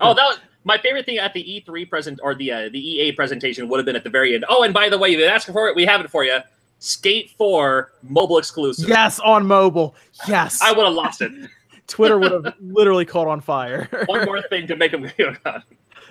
Oh, 0.00 0.14
that 0.14 0.24
was 0.24 0.38
my 0.64 0.78
favorite 0.78 1.06
thing 1.06 1.18
at 1.18 1.32
the 1.32 1.62
E3 1.66 1.88
present 1.88 2.20
or 2.22 2.34
the 2.34 2.50
uh, 2.50 2.68
the 2.70 2.78
EA 2.78 3.12
presentation 3.12 3.68
would 3.68 3.78
have 3.78 3.86
been 3.86 3.96
at 3.96 4.04
the 4.04 4.10
very 4.10 4.34
end. 4.34 4.44
Oh, 4.48 4.62
and 4.62 4.74
by 4.74 4.88
the 4.88 4.98
way, 4.98 5.10
you've 5.10 5.20
been 5.20 5.30
asking 5.30 5.54
for 5.54 5.68
it. 5.68 5.76
We 5.76 5.84
have 5.86 6.00
it 6.00 6.10
for 6.10 6.24
you. 6.24 6.38
Skate 6.78 7.30
4 7.38 7.92
mobile 8.02 8.38
exclusive. 8.38 8.88
Yes, 8.88 9.18
on 9.20 9.46
mobile. 9.46 9.94
Yes. 10.28 10.60
I 10.60 10.72
would 10.72 10.84
have 10.84 10.94
lost 10.94 11.22
it. 11.22 11.32
Twitter 11.86 12.18
would 12.18 12.32
have 12.32 12.54
literally 12.60 13.04
caught 13.04 13.28
on 13.28 13.40
fire. 13.40 13.88
One 14.06 14.24
more 14.24 14.42
thing 14.42 14.66
to 14.66 14.76
make 14.76 14.90
them 14.90 15.08
down. 15.18 15.38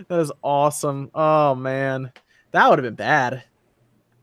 That 0.08 0.20
is 0.20 0.32
awesome. 0.42 1.12
Oh 1.14 1.56
man, 1.56 2.12
that 2.52 2.70
would 2.70 2.80
have 2.80 2.84
been 2.84 2.96
bad. 2.96 3.44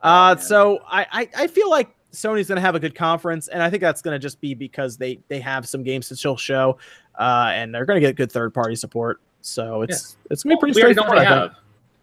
Uh, 0.01 0.35
man. 0.37 0.45
so 0.45 0.81
I, 0.87 1.07
I 1.13 1.29
I 1.45 1.47
feel 1.47 1.69
like 1.69 1.95
Sony's 2.13 2.49
gonna 2.49 2.61
have 2.61 2.75
a 2.75 2.81
good 2.81 2.95
conference, 2.95 3.49
and 3.49 3.63
I 3.63 3.71
think 3.71 3.81
that's 3.81 4.03
gonna 4.03 4.19
just 4.19 4.41
be 4.41 4.55
because 4.55 4.97
they 4.97 5.19
they 5.29 5.41
have 5.41 5.67
some 5.67 5.83
games 5.83 6.09
to 6.09 6.17
still 6.17 6.37
show, 6.37 6.79
uh, 7.19 7.51
and 7.53 7.75
they're 7.75 7.87
gonna 7.87 8.01
get 8.01 8.17
good 8.17 8.31
third 8.31 8.53
party 8.53 8.77
support. 8.77 9.21
So 9.41 9.83
it's 9.83 10.17
it's 10.31 10.43
gonna 10.43 10.57
be 10.57 10.61
pretty 10.61 10.77
we 10.77 10.83
already 10.83 10.95
know 10.95 11.03
straightforward. 11.03 11.27
what 11.27 11.27
I 11.27 11.35
they 11.35 11.41
have. 11.41 11.57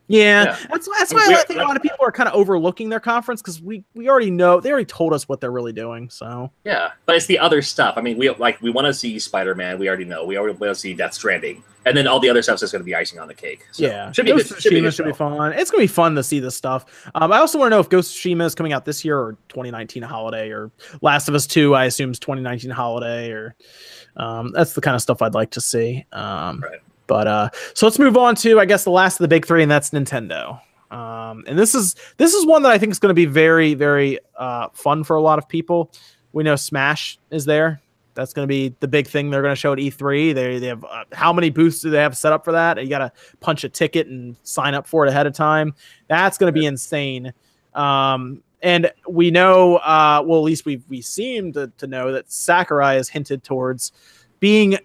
Yeah, 0.09 0.43
Yeah. 0.43 0.57
that's 0.71 0.89
that's 0.97 1.13
why 1.13 1.27
I 1.29 1.43
think 1.43 1.59
a 1.59 1.63
lot 1.63 1.75
of 1.77 1.83
people 1.83 1.99
are 2.03 2.11
kind 2.11 2.27
of 2.27 2.33
overlooking 2.33 2.89
their 2.89 2.99
conference 2.99 3.41
because 3.41 3.61
we 3.61 3.83
we 3.93 4.09
already 4.09 4.31
know 4.31 4.59
they 4.59 4.71
already 4.71 4.85
told 4.85 5.13
us 5.13 5.29
what 5.29 5.39
they're 5.39 5.51
really 5.51 5.71
doing. 5.71 6.09
So 6.09 6.51
Yeah, 6.65 6.91
but 7.05 7.15
it's 7.15 7.27
the 7.27 7.37
other 7.37 7.61
stuff. 7.61 7.93
I 7.95 8.01
mean, 8.01 8.17
we 8.17 8.29
like 8.31 8.59
we 8.61 8.71
want 8.71 8.87
to 8.87 8.93
see 8.93 9.19
Spider 9.19 9.53
Man. 9.53 9.77
We 9.77 9.87
already 9.87 10.05
know. 10.05 10.25
We 10.25 10.37
already 10.37 10.57
want 10.57 10.71
to 10.73 10.75
see 10.79 10.95
Death 10.95 11.13
Stranding, 11.13 11.63
and 11.85 11.95
then 11.95 12.07
all 12.07 12.19
the 12.19 12.29
other 12.29 12.41
stuff's 12.41 12.61
just 12.61 12.73
going 12.73 12.81
to 12.81 12.85
be 12.85 12.95
icing 12.95 13.19
on 13.19 13.27
the 13.27 13.35
cake. 13.35 13.65
So, 13.71 13.85
yeah, 13.85 14.11
should 14.11 14.25
be 14.25 14.31
Ghost 14.31 14.49
good. 14.49 14.57
of 14.57 14.63
Should 14.63 14.69
be, 14.73 14.91
should 14.91 15.05
be 15.05 15.13
fun. 15.13 15.53
It's 15.53 15.69
gonna 15.69 15.83
be 15.83 15.87
fun 15.87 16.15
to 16.15 16.23
see 16.23 16.39
this 16.39 16.55
stuff. 16.55 17.07
Um, 17.13 17.31
I 17.31 17.37
also 17.37 17.59
want 17.59 17.67
to 17.71 17.75
know 17.75 17.79
if 17.79 17.89
Ghost 17.89 18.15
of 18.15 18.19
Tsushima 18.31 18.45
is 18.45 18.55
coming 18.55 18.73
out 18.73 18.85
this 18.85 19.05
year 19.05 19.17
or 19.19 19.33
2019 19.49 20.01
holiday, 20.01 20.49
or 20.49 20.71
Last 21.03 21.29
of 21.29 21.35
Us 21.35 21.45
2. 21.45 21.75
I 21.75 21.85
assume 21.85 22.09
is 22.09 22.17
2019 22.19 22.71
holiday, 22.71 23.29
or 23.29 23.55
um, 24.17 24.51
that's 24.53 24.73
the 24.73 24.81
kind 24.81 24.95
of 24.95 25.01
stuff 25.03 25.21
I'd 25.21 25.35
like 25.35 25.51
to 25.51 25.61
see. 25.61 26.05
Um, 26.11 26.61
Right. 26.61 26.79
But 27.09 27.27
uh, 27.27 27.49
so 27.73 27.87
let's 27.87 27.99
move 27.99 28.15
on 28.15 28.35
to 28.35 28.59
I 28.59 28.65
guess 28.65 28.85
the 28.85 28.91
last 28.91 29.15
of 29.15 29.23
the 29.23 29.27
big 29.27 29.45
three, 29.45 29.63
and 29.63 29.69
that's 29.69 29.89
Nintendo. 29.89 30.61
Um, 30.91 31.43
and 31.47 31.59
this 31.59 31.75
is 31.75 31.95
this 32.17 32.33
is 32.33 32.45
one 32.45 32.61
that 32.63 32.71
I 32.71 32.77
think 32.77 32.91
is 32.91 32.99
going 32.99 33.09
to 33.09 33.15
be 33.15 33.25
very 33.25 33.73
very 33.73 34.19
uh, 34.37 34.69
fun 34.73 35.03
for 35.03 35.17
a 35.17 35.21
lot 35.21 35.39
of 35.39 35.49
people. 35.49 35.91
We 36.31 36.43
know 36.43 36.55
Smash 36.55 37.17
is 37.31 37.45
there. 37.45 37.81
That's 38.13 38.31
going 38.31 38.47
to 38.47 38.47
be 38.47 38.75
the 38.79 38.87
big 38.87 39.07
thing 39.07 39.29
they're 39.29 39.41
going 39.41 39.53
to 39.53 39.59
show 39.59 39.73
at 39.73 39.79
E3. 39.79 40.35
They 40.35 40.59
they 40.59 40.67
have 40.67 40.83
uh, 40.85 41.05
how 41.11 41.33
many 41.33 41.49
booths 41.49 41.81
do 41.81 41.89
they 41.89 41.97
have 41.97 42.15
set 42.15 42.31
up 42.31 42.45
for 42.45 42.51
that? 42.51 42.81
You 42.81 42.89
got 42.89 42.99
to 42.99 43.11
punch 43.39 43.63
a 43.63 43.69
ticket 43.69 44.07
and 44.07 44.35
sign 44.43 44.75
up 44.75 44.85
for 44.85 45.05
it 45.05 45.09
ahead 45.09 45.25
of 45.25 45.33
time. 45.33 45.73
That's 46.07 46.37
going 46.37 46.53
to 46.53 46.59
be 46.59 46.67
insane. 46.67 47.33
Um, 47.73 48.43
and 48.61 48.91
we 49.07 49.31
know, 49.31 49.77
uh, 49.77 50.21
well, 50.23 50.39
at 50.39 50.43
least 50.43 50.65
we 50.65 50.83
we 50.89 51.01
seem 51.01 51.53
to, 51.53 51.71
to 51.79 51.87
know 51.87 52.11
that 52.11 52.31
Sakurai 52.31 52.95
has 52.95 53.09
hinted 53.09 53.43
towards 53.43 53.93
being 54.39 54.77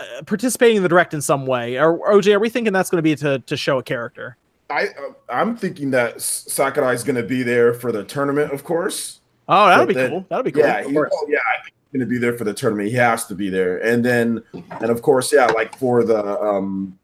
uh, 0.00 0.22
participating 0.22 0.78
in 0.78 0.82
the 0.82 0.88
direct 0.88 1.14
in 1.14 1.20
some 1.20 1.46
way. 1.46 1.78
Or 1.78 1.98
OJ, 2.12 2.34
are 2.34 2.38
we 2.38 2.48
thinking 2.48 2.72
that's 2.72 2.90
going 2.90 2.98
to 2.98 3.02
be 3.02 3.14
to 3.16 3.38
to 3.40 3.56
show 3.56 3.78
a 3.78 3.82
character? 3.82 4.36
I 4.68 4.84
uh, 4.86 5.12
I'm 5.28 5.56
thinking 5.56 5.90
that 5.92 6.20
Sakurai 6.20 6.94
is 6.94 7.02
going 7.04 7.16
to 7.16 7.22
be 7.22 7.42
there 7.42 7.74
for 7.74 7.92
the 7.92 8.04
tournament, 8.04 8.52
of 8.52 8.64
course. 8.64 9.20
Oh, 9.48 9.66
that'll 9.68 9.86
But 9.86 9.88
be 9.88 9.94
then- 9.94 10.10
cool. 10.10 10.26
That'll 10.28 10.44
be 10.44 10.52
cool. 10.52 10.62
Yeah, 10.62 10.82
he, 10.86 10.96
oh, 10.96 11.26
yeah, 11.28 11.38
I 11.38 11.62
think 11.64 11.74
he's 11.74 11.92
going 11.98 12.00
to 12.00 12.06
be 12.06 12.18
there 12.18 12.36
for 12.38 12.44
the 12.44 12.54
tournament. 12.54 12.88
He 12.88 12.94
has 12.96 13.26
to 13.26 13.34
be 13.34 13.50
there, 13.50 13.78
and 13.78 14.04
then 14.04 14.42
and 14.52 14.90
of 14.90 15.02
course, 15.02 15.32
yeah, 15.32 15.46
like 15.46 15.76
for 15.76 16.04
the 16.04 16.40
um 16.40 16.96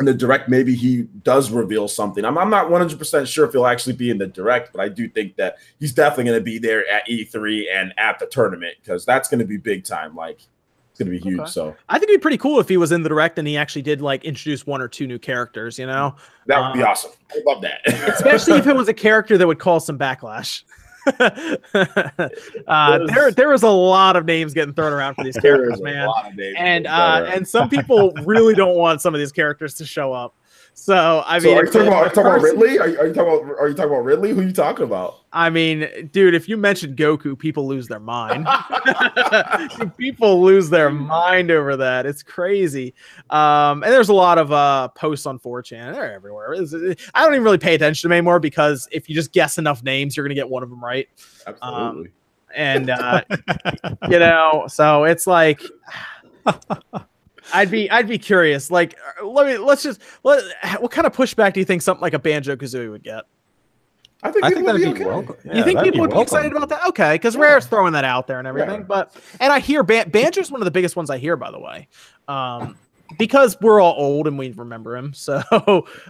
in 0.00 0.06
the 0.06 0.14
direct, 0.14 0.48
maybe 0.48 0.74
he 0.74 1.02
does 1.22 1.50
reveal 1.50 1.86
something. 1.86 2.24
I'm 2.24 2.38
I'm 2.38 2.48
not 2.48 2.70
100 2.70 2.98
percent 2.98 3.28
sure 3.28 3.44
if 3.44 3.52
he'll 3.52 3.66
actually 3.66 3.92
be 3.92 4.08
in 4.08 4.16
the 4.16 4.26
direct, 4.26 4.72
but 4.72 4.80
I 4.80 4.88
do 4.88 5.06
think 5.06 5.36
that 5.36 5.56
he's 5.78 5.92
definitely 5.92 6.24
going 6.24 6.38
to 6.40 6.44
be 6.44 6.58
there 6.58 6.88
at 6.90 7.06
E3 7.06 7.64
and 7.72 7.92
at 7.98 8.18
the 8.18 8.26
tournament 8.26 8.74
because 8.82 9.04
that's 9.04 9.28
going 9.28 9.40
to 9.40 9.44
be 9.44 9.58
big 9.58 9.84
time. 9.84 10.16
Like 10.16 10.40
it's 10.92 10.98
going 10.98 11.10
to 11.10 11.18
be 11.18 11.18
huge. 11.18 11.40
Okay. 11.40 11.50
So 11.50 11.74
I 11.88 11.94
think 11.98 12.10
it'd 12.10 12.20
be 12.20 12.22
pretty 12.22 12.36
cool 12.36 12.60
if 12.60 12.68
he 12.68 12.76
was 12.76 12.92
in 12.92 13.02
the 13.02 13.08
direct 13.08 13.38
and 13.38 13.48
he 13.48 13.56
actually 13.56 13.80
did 13.80 14.02
like 14.02 14.24
introduce 14.24 14.66
one 14.66 14.82
or 14.82 14.88
two 14.88 15.06
new 15.06 15.18
characters. 15.18 15.78
You 15.78 15.86
know, 15.86 16.14
that 16.46 16.60
would 16.60 16.74
be 16.78 16.82
Uh, 16.82 16.88
awesome. 16.88 17.12
I 17.30 17.40
love 17.46 17.62
that. 17.62 17.80
especially 17.86 18.58
if 18.58 18.66
it 18.66 18.76
was 18.76 18.88
a 18.88 18.94
character 19.08 19.38
that 19.38 19.46
would 19.46 19.58
cause 19.58 19.86
some 19.86 19.98
backlash. 19.98 20.64
uh, 21.18 22.98
there, 23.06 23.30
there 23.32 23.48
was 23.48 23.62
a 23.62 23.68
lot 23.68 24.16
of 24.16 24.24
names 24.24 24.54
getting 24.54 24.74
thrown 24.74 24.92
around 24.92 25.14
for 25.14 25.24
these 25.24 25.36
characters, 25.36 25.80
man, 25.80 26.06
lot 26.06 26.28
of 26.28 26.36
names 26.36 26.56
and 26.58 26.86
uh, 26.86 27.24
and 27.28 27.48
some 27.48 27.68
people 27.68 28.12
really 28.24 28.54
don't 28.54 28.76
want 28.76 29.00
some 29.00 29.14
of 29.14 29.18
these 29.18 29.32
characters 29.32 29.74
to 29.74 29.84
show 29.84 30.12
up. 30.12 30.36
So 30.74 31.22
I 31.26 31.38
so 31.38 31.48
mean, 31.48 31.58
are 31.58 31.64
you 31.64 31.70
talking 31.70 31.88
about, 31.88 32.02
are 32.02 32.06
you 32.06 32.10
talking 32.10 32.26
about 32.26 32.42
Ridley? 32.42 32.78
Are 32.78 32.88
you, 32.88 32.98
are 32.98 33.06
you 33.06 33.12
talking 33.12 33.44
about 33.44 33.58
are 33.58 33.68
you 33.68 33.74
talking 33.74 33.92
about 33.92 34.04
Ridley? 34.04 34.30
Who 34.30 34.40
are 34.40 34.44
you 34.44 34.52
talking 34.52 34.84
about? 34.84 35.18
I 35.32 35.50
mean, 35.50 36.08
dude, 36.12 36.34
if 36.34 36.48
you 36.48 36.56
mention 36.56 36.96
Goku, 36.96 37.38
people 37.38 37.66
lose 37.66 37.88
their 37.88 38.00
mind. 38.00 38.48
people 39.98 40.42
lose 40.42 40.70
their 40.70 40.90
mind 40.90 41.50
over 41.50 41.76
that. 41.76 42.06
It's 42.06 42.22
crazy. 42.22 42.94
Um, 43.30 43.82
and 43.82 43.92
there's 43.92 44.08
a 44.08 44.14
lot 44.14 44.38
of 44.38 44.50
uh, 44.50 44.88
posts 44.88 45.26
on 45.26 45.38
4chan. 45.38 45.92
They're 45.92 46.14
everywhere. 46.14 46.54
It's- 46.54 47.10
I 47.14 47.22
don't 47.22 47.34
even 47.34 47.44
really 47.44 47.58
pay 47.58 47.74
attention 47.74 48.02
to 48.02 48.08
them 48.08 48.12
anymore 48.12 48.40
because 48.40 48.88
if 48.90 49.08
you 49.08 49.14
just 49.14 49.32
guess 49.32 49.58
enough 49.58 49.82
names, 49.82 50.16
you're 50.16 50.24
gonna 50.24 50.34
get 50.34 50.48
one 50.48 50.62
of 50.62 50.70
them 50.70 50.82
right. 50.82 51.08
Absolutely. 51.46 52.10
And 52.54 52.90
uh, 52.90 53.22
you 54.10 54.18
know, 54.18 54.64
so 54.68 55.04
it's 55.04 55.26
like. 55.26 55.62
I'd 57.52 57.70
be 57.70 57.90
I'd 57.90 58.08
be 58.08 58.18
curious. 58.18 58.70
Like, 58.70 58.96
uh, 59.20 59.26
let 59.26 59.46
me 59.46 59.58
let's 59.58 59.82
just 59.82 60.00
let. 60.24 60.42
What 60.80 60.90
kind 60.90 61.06
of 61.06 61.14
pushback 61.14 61.52
do 61.52 61.60
you 61.60 61.66
think 61.66 61.82
something 61.82 62.02
like 62.02 62.14
a 62.14 62.18
Banjo 62.18 62.56
Kazooie 62.56 62.90
would 62.90 63.02
get? 63.02 63.24
I 64.24 64.30
think, 64.30 64.44
I 64.44 64.50
think 64.50 64.66
that'd 64.66 64.80
be 64.80 64.86
be 64.86 64.92
okay. 64.92 65.04
welcome. 65.04 65.36
you 65.44 65.50
Yeah, 65.52 65.64
think 65.64 65.78
that'd 65.78 65.92
people 65.92 66.06
would 66.06 66.14
be 66.14 66.20
excited 66.20 66.52
about 66.52 66.68
that? 66.68 66.86
Okay, 66.88 67.14
because 67.14 67.34
Yeah. 67.34 67.40
Rare's 67.42 67.66
throwing 67.66 67.92
that 67.94 68.04
out 68.04 68.28
there 68.28 68.38
and 68.38 68.46
everything. 68.46 68.80
Yeah. 68.80 68.86
But 68.86 69.16
and 69.40 69.52
I 69.52 69.58
hear 69.58 69.82
Ban- 69.82 70.10
Banjo's 70.10 70.50
one 70.50 70.60
of 70.60 70.64
the 70.64 70.70
biggest 70.70 70.94
ones 70.94 71.10
I 71.10 71.18
hear, 71.18 71.36
by 71.36 71.50
the 71.50 71.58
way, 71.58 71.88
um, 72.28 72.76
because 73.18 73.56
we're 73.60 73.80
all 73.80 73.94
old 73.98 74.28
and 74.28 74.38
we 74.38 74.52
remember 74.52 74.96
him. 74.96 75.12
So 75.16 75.42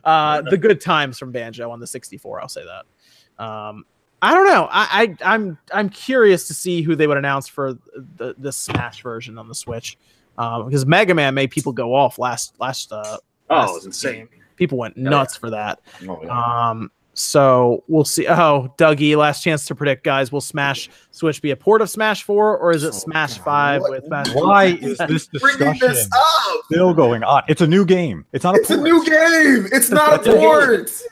uh, 0.05 0.43
the 0.43 0.59
good 0.59 0.81
times 0.81 1.19
from 1.19 1.33
Banjo 1.33 1.71
on 1.71 1.81
the 1.81 1.87
64, 1.87 2.41
I'll 2.43 2.49
say 2.49 2.65
that. 2.65 3.43
Um, 3.43 3.87
I 4.21 4.35
don't 4.35 4.47
know. 4.47 4.69
I, 4.71 5.17
I 5.25 5.35
I'm 5.35 5.59
I'm 5.73 5.89
curious 5.89 6.47
to 6.49 6.55
see 6.55 6.83
who 6.83 6.95
they 6.95 7.07
would 7.07 7.17
announce 7.17 7.49
for 7.49 7.73
the 8.17 8.35
the 8.39 8.53
Smash 8.53 9.03
version 9.03 9.37
on 9.39 9.49
the 9.49 9.55
Switch, 9.55 9.97
um, 10.39 10.67
because 10.67 10.85
Mega 10.87 11.15
Man 11.15 11.35
made 11.35 11.51
people 11.51 11.73
go 11.73 11.95
off 11.95 12.19
last 12.19 12.55
last 12.59 12.93
uh 12.93 13.19
Oh, 13.51 13.55
last 13.57 13.77
it's 13.79 13.87
insane. 13.87 14.15
game. 14.15 14.29
People 14.57 14.79
went 14.79 14.97
yeah. 14.97 15.09
nuts 15.11 15.37
for 15.37 15.51
that. 15.51 15.81
Oh, 16.09 16.21
yeah. 16.23 16.69
Um, 16.71 16.91
so 17.15 17.85
we'll 17.89 18.05
see. 18.07 18.27
Oh, 18.27 18.73
Dougie, 18.79 19.15
last 19.17 19.43
chance 19.43 19.67
to 19.67 19.75
predict, 19.75 20.05
guys. 20.05 20.33
Will 20.33 20.41
Smash 20.41 20.89
Switch 21.11 21.43
be 21.43 21.51
a 21.51 21.57
port 21.57 21.83
of 21.83 21.91
Smash 21.91 22.23
4 22.23 22.57
or 22.59 22.71
is 22.73 22.85
it 22.85 22.89
Oh, 22.89 22.91
Smash 22.93 23.37
God. 23.39 23.45
5 23.45 23.81
What- 23.83 23.91
with 23.91 24.05
Smash? 24.07 24.29
Why 24.35 24.65
is 24.81 24.97
this 24.99 25.27
discussion 25.33 25.77
this 25.81 26.09
still 26.67 26.95
going 26.95 27.23
on? 27.25 27.43
It's 27.49 27.61
a 27.61 27.67
new 27.67 27.85
game. 27.85 28.25
It's 28.33 28.45
not 28.45 28.57
a 28.57 28.61
It's 28.61 28.71
a 28.71 28.77
new 28.79 29.05
game. 29.05 29.69
It's 29.73 29.91
not 29.91 30.27
a 30.27 30.33
a 30.33 30.37
port. 30.39 30.81
It's 30.81 31.03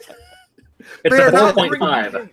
They 1.04 1.10
a 1.22 1.30
4.5. 1.30 2.30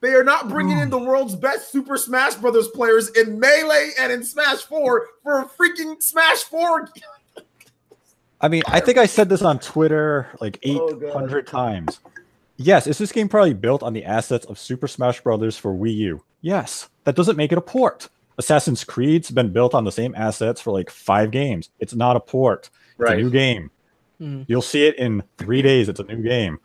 They 0.00 0.10
are 0.14 0.22
not 0.24 0.48
bringing 0.48 0.78
in 0.78 0.90
the 0.90 0.98
world's 0.98 1.34
best 1.34 1.72
Super 1.72 1.96
Smash 1.96 2.34
Brothers 2.36 2.68
players 2.68 3.08
in 3.10 3.40
Melee 3.40 3.90
and 3.98 4.12
in 4.12 4.22
Smash 4.22 4.58
4 4.62 5.06
for 5.24 5.40
a 5.40 5.44
freaking 5.46 6.00
Smash 6.02 6.44
4. 6.44 6.88
I 8.40 8.46
mean, 8.48 8.62
I 8.68 8.78
think 8.80 8.98
I 8.98 9.06
said 9.06 9.28
this 9.28 9.42
on 9.42 9.58
Twitter 9.58 10.28
like 10.40 10.60
Oh, 10.66 11.00
800 11.04 11.46
times. 11.46 11.98
Yes, 12.56 12.86
is 12.86 12.98
this 12.98 13.10
game 13.12 13.28
probably 13.28 13.54
built 13.54 13.82
on 13.82 13.92
the 13.92 14.04
assets 14.04 14.46
of 14.46 14.58
Super 14.58 14.86
Smash 14.86 15.20
Bros. 15.20 15.56
for 15.56 15.72
Wii 15.74 15.94
U? 15.96 16.24
Yes. 16.40 16.88
That 17.04 17.16
doesn't 17.16 17.36
make 17.36 17.50
it 17.50 17.58
a 17.58 17.62
port. 17.62 18.08
Assassin's 18.36 18.84
Creed's 18.84 19.30
been 19.32 19.52
built 19.52 19.74
on 19.74 19.82
the 19.84 19.90
same 19.90 20.14
assets 20.16 20.60
for 20.60 20.70
like 20.72 20.90
five 20.90 21.32
games. 21.32 21.70
It's 21.80 21.94
not 21.94 22.14
a 22.16 22.20
port. 22.20 22.70
It's 22.90 22.98
Right. 22.98 23.18
a 23.18 23.22
new 23.22 23.30
game. 23.30 23.70
Mhm. 24.20 24.44
You'll 24.48 24.62
see 24.62 24.86
it 24.86 24.96
in 24.96 25.24
three 25.38 25.62
days. 25.62 25.88
It's 25.88 25.98
a 26.00 26.04
new 26.04 26.22
game. 26.22 26.58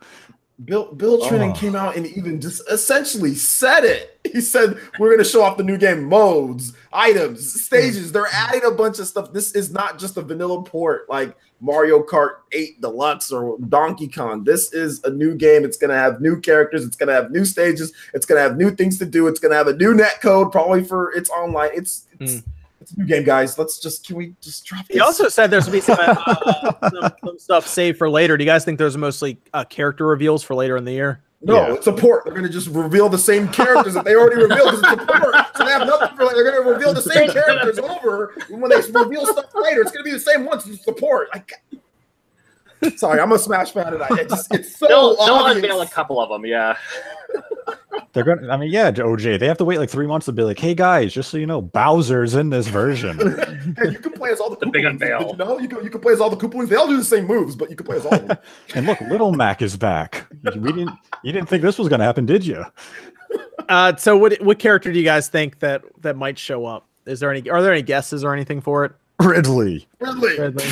Bill 0.64 0.92
Bill 0.94 1.18
Trinen 1.20 1.50
Oh. 1.50 1.58
came 1.58 1.74
out 1.74 1.96
and 1.96 2.06
even 2.06 2.40
just 2.40 2.62
essentially 2.70 3.34
said 3.34 3.84
it. 3.84 4.10
He 4.32 4.40
said 4.40 4.78
we're 4.98 5.10
gonna 5.10 5.22
show 5.24 5.42
off 5.42 5.58
the 5.58 5.62
new 5.62 5.76
game 5.76 6.04
modes, 6.04 6.72
items, 6.92 7.62
stages. 7.62 8.10
They're 8.10 8.26
adding 8.32 8.62
a 8.64 8.70
bunch 8.70 8.98
of 8.98 9.06
stuff. 9.06 9.32
This 9.32 9.54
is 9.54 9.70
not 9.70 9.98
just 9.98 10.16
a 10.16 10.22
vanilla 10.22 10.62
port 10.64 11.08
like 11.08 11.36
Mario 11.60 12.02
Kart 12.02 12.36
8 12.50 12.80
Deluxe 12.80 13.30
or 13.30 13.58
Donkey 13.68 14.08
Kong. 14.08 14.42
This 14.42 14.72
is 14.72 15.04
a 15.04 15.10
new 15.10 15.34
game. 15.36 15.64
It's 15.64 15.76
gonna 15.76 15.94
have 15.94 16.20
new 16.20 16.40
characters, 16.40 16.84
it's 16.84 16.96
gonna 16.96 17.12
have 17.12 17.30
new 17.30 17.44
stages, 17.44 17.92
it's 18.12 18.26
gonna 18.26 18.40
have 18.40 18.56
new 18.56 18.70
things 18.70 18.98
to 18.98 19.04
do, 19.06 19.26
it's 19.28 19.38
gonna 19.38 19.54
have 19.54 19.68
a 19.68 19.76
new 19.76 19.94
net 19.94 20.20
code, 20.22 20.50
probably 20.50 20.82
for 20.82 21.12
its 21.12 21.28
online. 21.30 21.70
It's 21.74 22.06
it's, 22.18 22.40
hmm. 22.40 22.50
It's 22.84 22.92
a 22.92 22.98
new 23.00 23.06
game, 23.06 23.24
guys. 23.24 23.58
Let's 23.58 23.78
just 23.78 24.06
can 24.06 24.16
we 24.16 24.34
just 24.40 24.64
drop 24.64 24.84
He 24.88 24.94
this? 24.94 25.02
also 25.02 25.28
said 25.28 25.50
there's 25.50 25.66
going 25.68 25.80
to 25.80 25.86
be 25.86 25.94
some, 25.94 25.98
uh, 26.00 26.90
some, 26.90 27.12
some 27.24 27.38
stuff 27.38 27.66
saved 27.66 27.98
for 27.98 28.08
later. 28.10 28.36
Do 28.36 28.44
you 28.44 28.50
guys 28.50 28.64
think 28.64 28.78
there's 28.78 28.96
mostly 28.96 29.38
uh, 29.52 29.64
character 29.64 30.06
reveals 30.06 30.42
for 30.42 30.54
later 30.54 30.76
in 30.76 30.84
the 30.84 30.92
year? 30.92 31.20
No, 31.42 31.54
Yeah. 31.68 31.74
it's 31.74 31.86
a 31.86 31.92
port. 31.92 32.24
They're 32.24 32.32
gonna 32.32 32.48
just 32.48 32.68
reveal 32.68 33.08
the 33.10 33.18
same 33.18 33.48
characters 33.48 33.92
that 33.94 34.04
they 34.06 34.14
already 34.14 34.36
revealed. 34.42 34.70
'cause 34.70 34.80
It's 34.82 35.02
a 35.02 35.06
port, 35.06 35.34
so 35.56 35.64
they 35.64 35.70
have 35.72 35.86
nothing 35.86 36.16
for 36.16 36.24
like. 36.24 36.34
They're 36.36 36.50
gonna 36.50 36.70
reveal 36.70 36.94
the 36.94 37.02
same 37.02 37.28
characters 37.30 37.78
over 37.78 38.34
when 38.48 38.70
they 38.70 38.76
reveal 38.76 39.26
stuff 39.26 39.46
later. 39.54 39.82
It's 39.82 39.90
gonna 39.90 40.04
be 40.04 40.12
the 40.12 40.20
same 40.20 40.46
ones. 40.46 40.66
It's 40.66 40.84
the 40.86 40.92
port. 40.94 41.28
I 41.34 41.42
Sorry, 42.96 43.20
I'm 43.20 43.32
a 43.32 43.38
Smash 43.38 43.72
fan, 43.72 43.92
and 43.94 44.02
I 44.02 44.24
just 44.24 44.52
it's 44.54 44.76
so 44.78 44.86
They'll, 44.86 45.16
they'll 45.16 45.34
obvious. 45.36 45.56
unveil 45.56 45.80
a 45.82 45.86
couple 45.88 46.20
of 46.20 46.28
them, 46.28 46.44
yeah. 46.46 46.76
They're 48.14 48.22
gonna. 48.22 48.48
I 48.48 48.56
mean, 48.56 48.70
yeah, 48.70 48.92
OJ. 48.92 49.40
They 49.40 49.48
have 49.48 49.58
to 49.58 49.64
wait 49.64 49.78
like 49.78 49.90
three 49.90 50.06
months 50.06 50.26
to 50.26 50.32
be 50.32 50.44
like, 50.44 50.58
"Hey 50.58 50.72
guys, 50.72 51.12
just 51.12 51.30
so 51.30 51.36
you 51.36 51.46
know, 51.46 51.60
Bowser's 51.60 52.36
in 52.36 52.48
this 52.48 52.68
version." 52.68 53.18
hey, 53.76 53.90
you 53.90 53.98
can 53.98 54.12
play 54.12 54.30
as 54.30 54.38
all 54.38 54.50
the, 54.50 54.56
The 54.56 54.66
big 54.70 54.84
unveil. 54.84 55.18
Did 55.18 55.30
you 55.30 55.36
know 55.36 55.58
you 55.58 55.68
can 55.68 55.82
you 55.82 55.90
can 55.90 56.00
play 56.00 56.12
as 56.12 56.20
all 56.20 56.30
the 56.30 56.36
Koopalings. 56.36 56.68
They 56.68 56.76
all 56.76 56.86
do 56.86 56.96
the 56.96 57.04
same 57.04 57.26
moves, 57.26 57.56
but 57.56 57.70
you 57.70 57.76
can 57.76 57.84
play 57.84 57.96
as 57.96 58.06
all 58.06 58.14
of 58.14 58.28
them. 58.28 58.38
and 58.76 58.86
look, 58.86 59.00
Little 59.00 59.32
Mac 59.32 59.62
is 59.62 59.76
back. 59.76 60.26
We 60.44 60.72
didn't. 60.72 60.96
You 61.24 61.32
didn't 61.32 61.48
think 61.48 61.62
this 61.62 61.76
was 61.76 61.88
gonna 61.88 62.04
happen, 62.04 62.24
did 62.24 62.46
you? 62.46 62.64
Uh, 63.68 63.96
so 63.96 64.16
what 64.16 64.40
what 64.42 64.60
character 64.60 64.92
do 64.92 64.98
you 64.98 65.04
guys 65.04 65.28
think 65.28 65.58
that 65.58 65.82
that 66.02 66.16
might 66.16 66.38
show 66.38 66.66
up? 66.66 66.86
Is 67.06 67.18
there 67.18 67.32
any? 67.32 67.50
Are 67.50 67.62
there 67.62 67.72
any 67.72 67.82
guesses 67.82 68.22
or 68.22 68.32
anything 68.32 68.60
for 68.60 68.84
it? 68.84 68.92
Ridley. 69.20 69.88
Ridley, 69.98 70.38
Ridley. 70.38 70.66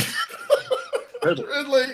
Ridley. 1.25 1.87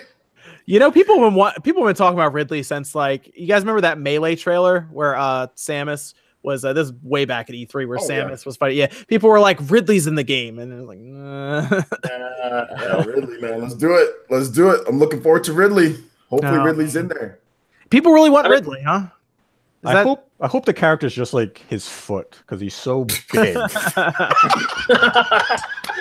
You 0.69 0.77
know, 0.77 0.91
people 0.91 1.19
have 1.19 1.33
been 1.33 1.63
people 1.63 1.81
have 1.81 1.89
been 1.89 1.95
talking 1.95 2.15
about 2.15 2.31
Ridley 2.31 2.61
since 2.61 2.93
like 2.93 3.31
you 3.35 3.47
guys 3.47 3.63
remember 3.63 3.81
that 3.81 3.97
melee 3.97 4.35
trailer 4.35 4.87
where 4.91 5.15
uh 5.15 5.47
Samus 5.55 6.13
was 6.43 6.63
uh, 6.63 6.73
this 6.73 6.89
is 6.89 6.93
way 7.01 7.25
back 7.25 7.49
at 7.49 7.55
E3 7.55 7.87
where 7.87 7.97
Oh, 7.99 8.07
yeah. 8.07 8.29
Samus 8.29 8.45
was 8.45 8.55
fighting. 8.55 8.77
Yeah, 8.77 8.91
people 9.07 9.29
were 9.31 9.39
like 9.39 9.57
Ridley's 9.67 10.05
in 10.05 10.13
the 10.13 10.23
game, 10.23 10.59
and 10.59 10.71
they're 10.71 10.83
like, 10.83 10.99
nah. 10.99 11.61
Uh, 12.03 12.65
Yeah, 12.81 13.03
Ridley, 13.03 13.39
man, 13.41 13.61
let's 13.63 13.73
do 13.73 13.95
it. 13.95 14.09
Let's 14.29 14.49
do 14.49 14.69
it. 14.69 14.81
I'm 14.87 14.99
looking 14.99 15.21
forward 15.21 15.43
to 15.45 15.53
Ridley. 15.53 15.97
Hopefully, 16.29 16.57
No. 16.57 16.63
Ridley's 16.63 16.95
in 16.95 17.07
there. 17.07 17.39
people 17.89 18.11
really 18.11 18.29
want 18.29 18.47
Ridley, 18.47 18.83
huh? 18.83 19.07
Is 19.83 19.89
I 19.89 19.93
that- 19.95 20.05
hope. 20.05 20.25
I 20.41 20.47
hope 20.47 20.63
the 20.63 20.73
character's 20.73 21.13
just 21.13 21.33
like 21.33 21.57
his 21.67 21.85
foot 21.89 22.37
because 22.39 22.61
he's 22.61 22.73
so 22.73 23.03
big. 23.03 23.17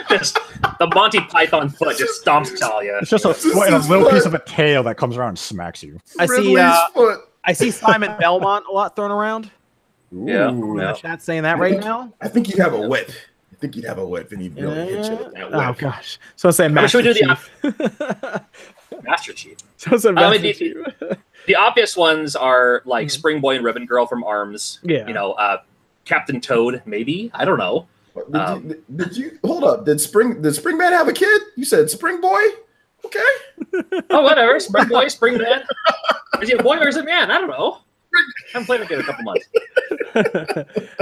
just 0.09 0.39
the 0.79 0.89
Monty 0.95 1.19
Python 1.23 1.69
foot 1.69 1.99
just 1.99 2.25
stomps 2.25 2.57
Talia. 2.57 2.99
it's 3.01 3.11
just 3.11 3.25
a, 3.25 3.35
foot 3.35 3.67
and 3.67 3.75
a 3.75 3.79
little 3.89 4.05
foot. 4.05 4.15
piece 4.15 4.27
of 4.27 4.35
a 4.35 4.39
tail 4.45 4.85
that 4.85 4.97
comes 4.97 5.17
around 5.17 5.31
and 5.31 5.39
smacks 5.41 5.83
you. 5.83 5.99
I 6.21 6.27
see. 6.27 6.57
Uh, 6.57 6.73
foot. 6.95 7.19
I 7.45 7.53
see 7.53 7.73
Simon 7.73 8.15
Belmont 8.21 8.65
a 8.71 8.73
lot 8.73 8.95
thrown 8.95 9.11
around. 9.11 9.51
Yeah, 10.13 10.53
Ooh. 10.53 10.79
yeah. 10.81 10.93
Chat 10.93 11.21
saying 11.21 11.43
that 11.43 11.59
right 11.59 11.81
now. 11.81 12.13
I 12.21 12.29
think 12.29 12.49
you'd 12.49 12.61
have 12.61 12.75
a 12.75 12.89
whip. 12.89 13.11
I 13.53 13.57
think 13.57 13.75
you'd 13.75 13.87
have 13.87 13.99
a 13.99 14.07
whip, 14.07 14.31
and 14.31 14.41
he'd 14.41 14.55
really 14.57 14.87
hit 14.87 15.05
you 15.11 15.17
with 15.17 15.33
that 15.35 15.53
Oh 15.53 15.75
gosh. 15.77 16.21
So 16.37 16.49
I 16.49 16.53
say 16.53 16.69
mean, 16.69 16.75
Master 16.75 17.03
should 17.03 17.07
we 17.07 17.13
do 17.13 17.27
the 17.27 17.35
Chief. 18.95 19.03
Master 19.03 19.33
Chief. 19.33 19.57
so 19.77 19.95
I 19.95 19.97
said 19.97 20.17
I 20.17 20.31
mean, 20.31 20.43
Master 20.43 20.53
Chief. 20.53 20.77
The 21.49 21.57
obvious 21.57 21.97
ones 21.97 22.37
are 22.37 22.83
like 22.85 23.09
Mhm. 23.09 23.11
Spring 23.11 23.41
Boy 23.41 23.57
and 23.57 23.65
Ribbon 23.65 23.85
Girl 23.87 24.07
from 24.07 24.23
Arms. 24.23 24.79
Yeah. 24.85 25.07
You 25.09 25.15
know, 25.15 25.33
uh, 25.33 25.63
Captain 26.05 26.41
Toad, 26.41 26.83
maybe. 26.87 27.31
I 27.35 27.45
don't 27.45 27.59
know. 27.59 27.89
Did, 28.15 28.37
Um, 28.37 28.69
you, 28.69 28.85
did 28.97 29.17
you 29.17 29.39
hold 29.45 29.65
up? 29.65 29.85
Did 29.85 30.01
Spring 30.01 30.41
did 30.43 30.55
Spring 30.55 30.77
Man 30.79 30.93
have 30.93 31.09
a 31.09 31.13
kid? 31.13 31.41
You 31.57 31.65
said 31.65 31.89
Spring 31.91 32.21
Boy. 32.21 32.41
Okay. 33.05 33.21
Oh, 34.11 34.23
whatever. 34.23 34.59
Spring 34.61 34.89
Boy, 34.89 35.09
Spring 35.09 35.39
Man. 35.39 35.63
Is 36.41 36.49
he 36.49 36.55
a 36.55 36.63
boy 36.63 36.77
or 36.79 36.89
is 36.89 36.97
it 36.97 37.03
a 37.03 37.07
man? 37.07 37.31
I 37.31 37.39
don't 37.39 37.49
know. 37.51 37.79
I 38.15 38.23
haven't 38.55 38.67
played 38.67 38.81
with 38.81 38.91
it 38.91 38.95
in 38.95 39.01
a 39.01 39.05
couple 39.05 39.25
months. 39.25 39.49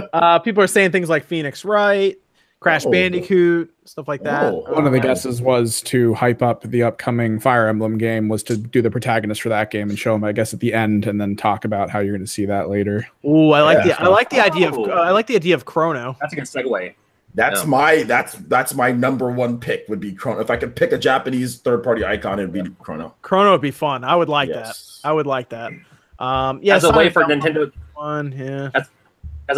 uh, 0.13 0.39
people 0.41 0.63
are 0.63 0.67
saying 0.67 0.91
things 0.93 1.09
like 1.09 1.25
Phoenix 1.25 1.65
Wright, 1.65 2.17
Crash 2.61 2.87
Oh. 2.87 2.91
Bandicoot, 2.91 3.71
stuff 3.85 4.09
like 4.09 4.23
that. 4.23 4.53
Oh. 4.53 4.65
One 4.73 4.87
of 4.87 4.93
the 4.93 4.99
Uh, 4.99 5.03
guesses 5.03 5.43
was 5.43 5.83
to 5.83 6.15
hype 6.15 6.43
up 6.43 6.63
the 6.63 6.83
upcoming 6.83 7.39
Fire 7.39 7.69
Emblem 7.69 7.99
game, 7.99 8.29
was 8.29 8.43
to 8.45 8.57
do 8.57 8.81
the 8.81 8.91
protagonist 8.91 9.43
for 9.43 9.51
that 9.51 9.71
game 9.71 9.91
and 9.91 9.99
show 9.99 10.15
him, 10.15 10.25
I 10.25 10.33
guess, 10.33 10.55
at 10.55 10.61
the 10.61 10.73
end, 10.73 11.07
and 11.07 11.21
then 11.21 11.37
talk 11.37 11.65
about 11.67 11.91
how 11.91 11.99
you're 12.01 12.15
going 12.17 12.25
to 12.25 12.31
see 12.31 12.47
that 12.47 12.69
later. 12.71 13.07
Ooh, 13.27 13.51
I 13.51 13.61
like 13.61 13.85
Yeah. 13.87 13.97
the 13.99 14.03
I 14.05 14.07
like 14.09 14.31
the 14.31 14.41
idea 14.41 14.69
of 14.69 14.79
Oh. 14.79 14.85
uh, 14.87 14.95
I 14.95 15.11
like 15.11 15.27
the 15.27 15.37
idea 15.37 15.55
of 15.55 15.65
Chrono. 15.67 16.17
That's 16.21 16.33
a 16.33 16.37
good 16.37 16.45
segue. 16.47 16.95
That's 17.35 17.63
Yeah. 17.65 17.69
my 17.69 18.03
that's 18.05 18.33
that's 18.35 18.75
my 18.75 18.91
number 18.91 19.31
one 19.31 19.59
pick 19.61 19.85
would 19.91 20.01
be 20.01 20.13
Chrono. 20.13 20.41
If 20.41 20.49
I 20.51 20.57
could 20.57 20.75
pick 20.75 20.93
a 20.93 20.99
Japanese 20.99 21.59
third 21.59 21.83
party 21.85 22.07
icon, 22.07 22.39
it'd 22.39 22.53
be 22.55 22.63
Chrono. 22.81 23.15
Chrono 23.21 23.53
would 23.53 23.61
be 23.61 23.71
fun. 23.71 24.03
I 24.05 24.17
would 24.17 24.31
like 24.31 24.49
Yes. 24.49 25.01
that. 25.03 25.11
I 25.11 25.13
would 25.13 25.27
like 25.27 25.51
that. 25.51 25.73
Um, 26.19 26.61
yeah, 26.63 26.77
As 26.77 26.85
a 26.85 26.93
way 26.93 27.11
for 27.11 27.23
Nintendo, 27.25 27.59
would 27.59 27.73
be 27.73 27.79
Fun, 27.95 28.35
yeah. 28.37 28.71
as 28.75 28.89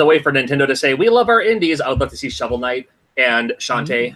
a 0.00 0.04
way 0.04 0.18
for 0.20 0.30
Nintendo 0.32 0.66
to 0.66 0.76
say, 0.76 0.94
"We 0.94 1.08
love 1.08 1.28
our 1.28 1.40
indies." 1.40 1.80
I 1.80 1.88
would 1.88 1.98
love 2.00 2.10
to 2.10 2.16
see 2.16 2.28
Shovel 2.30 2.58
Knight 2.58 2.88
and 3.16 3.52
Shantae. 3.58 4.14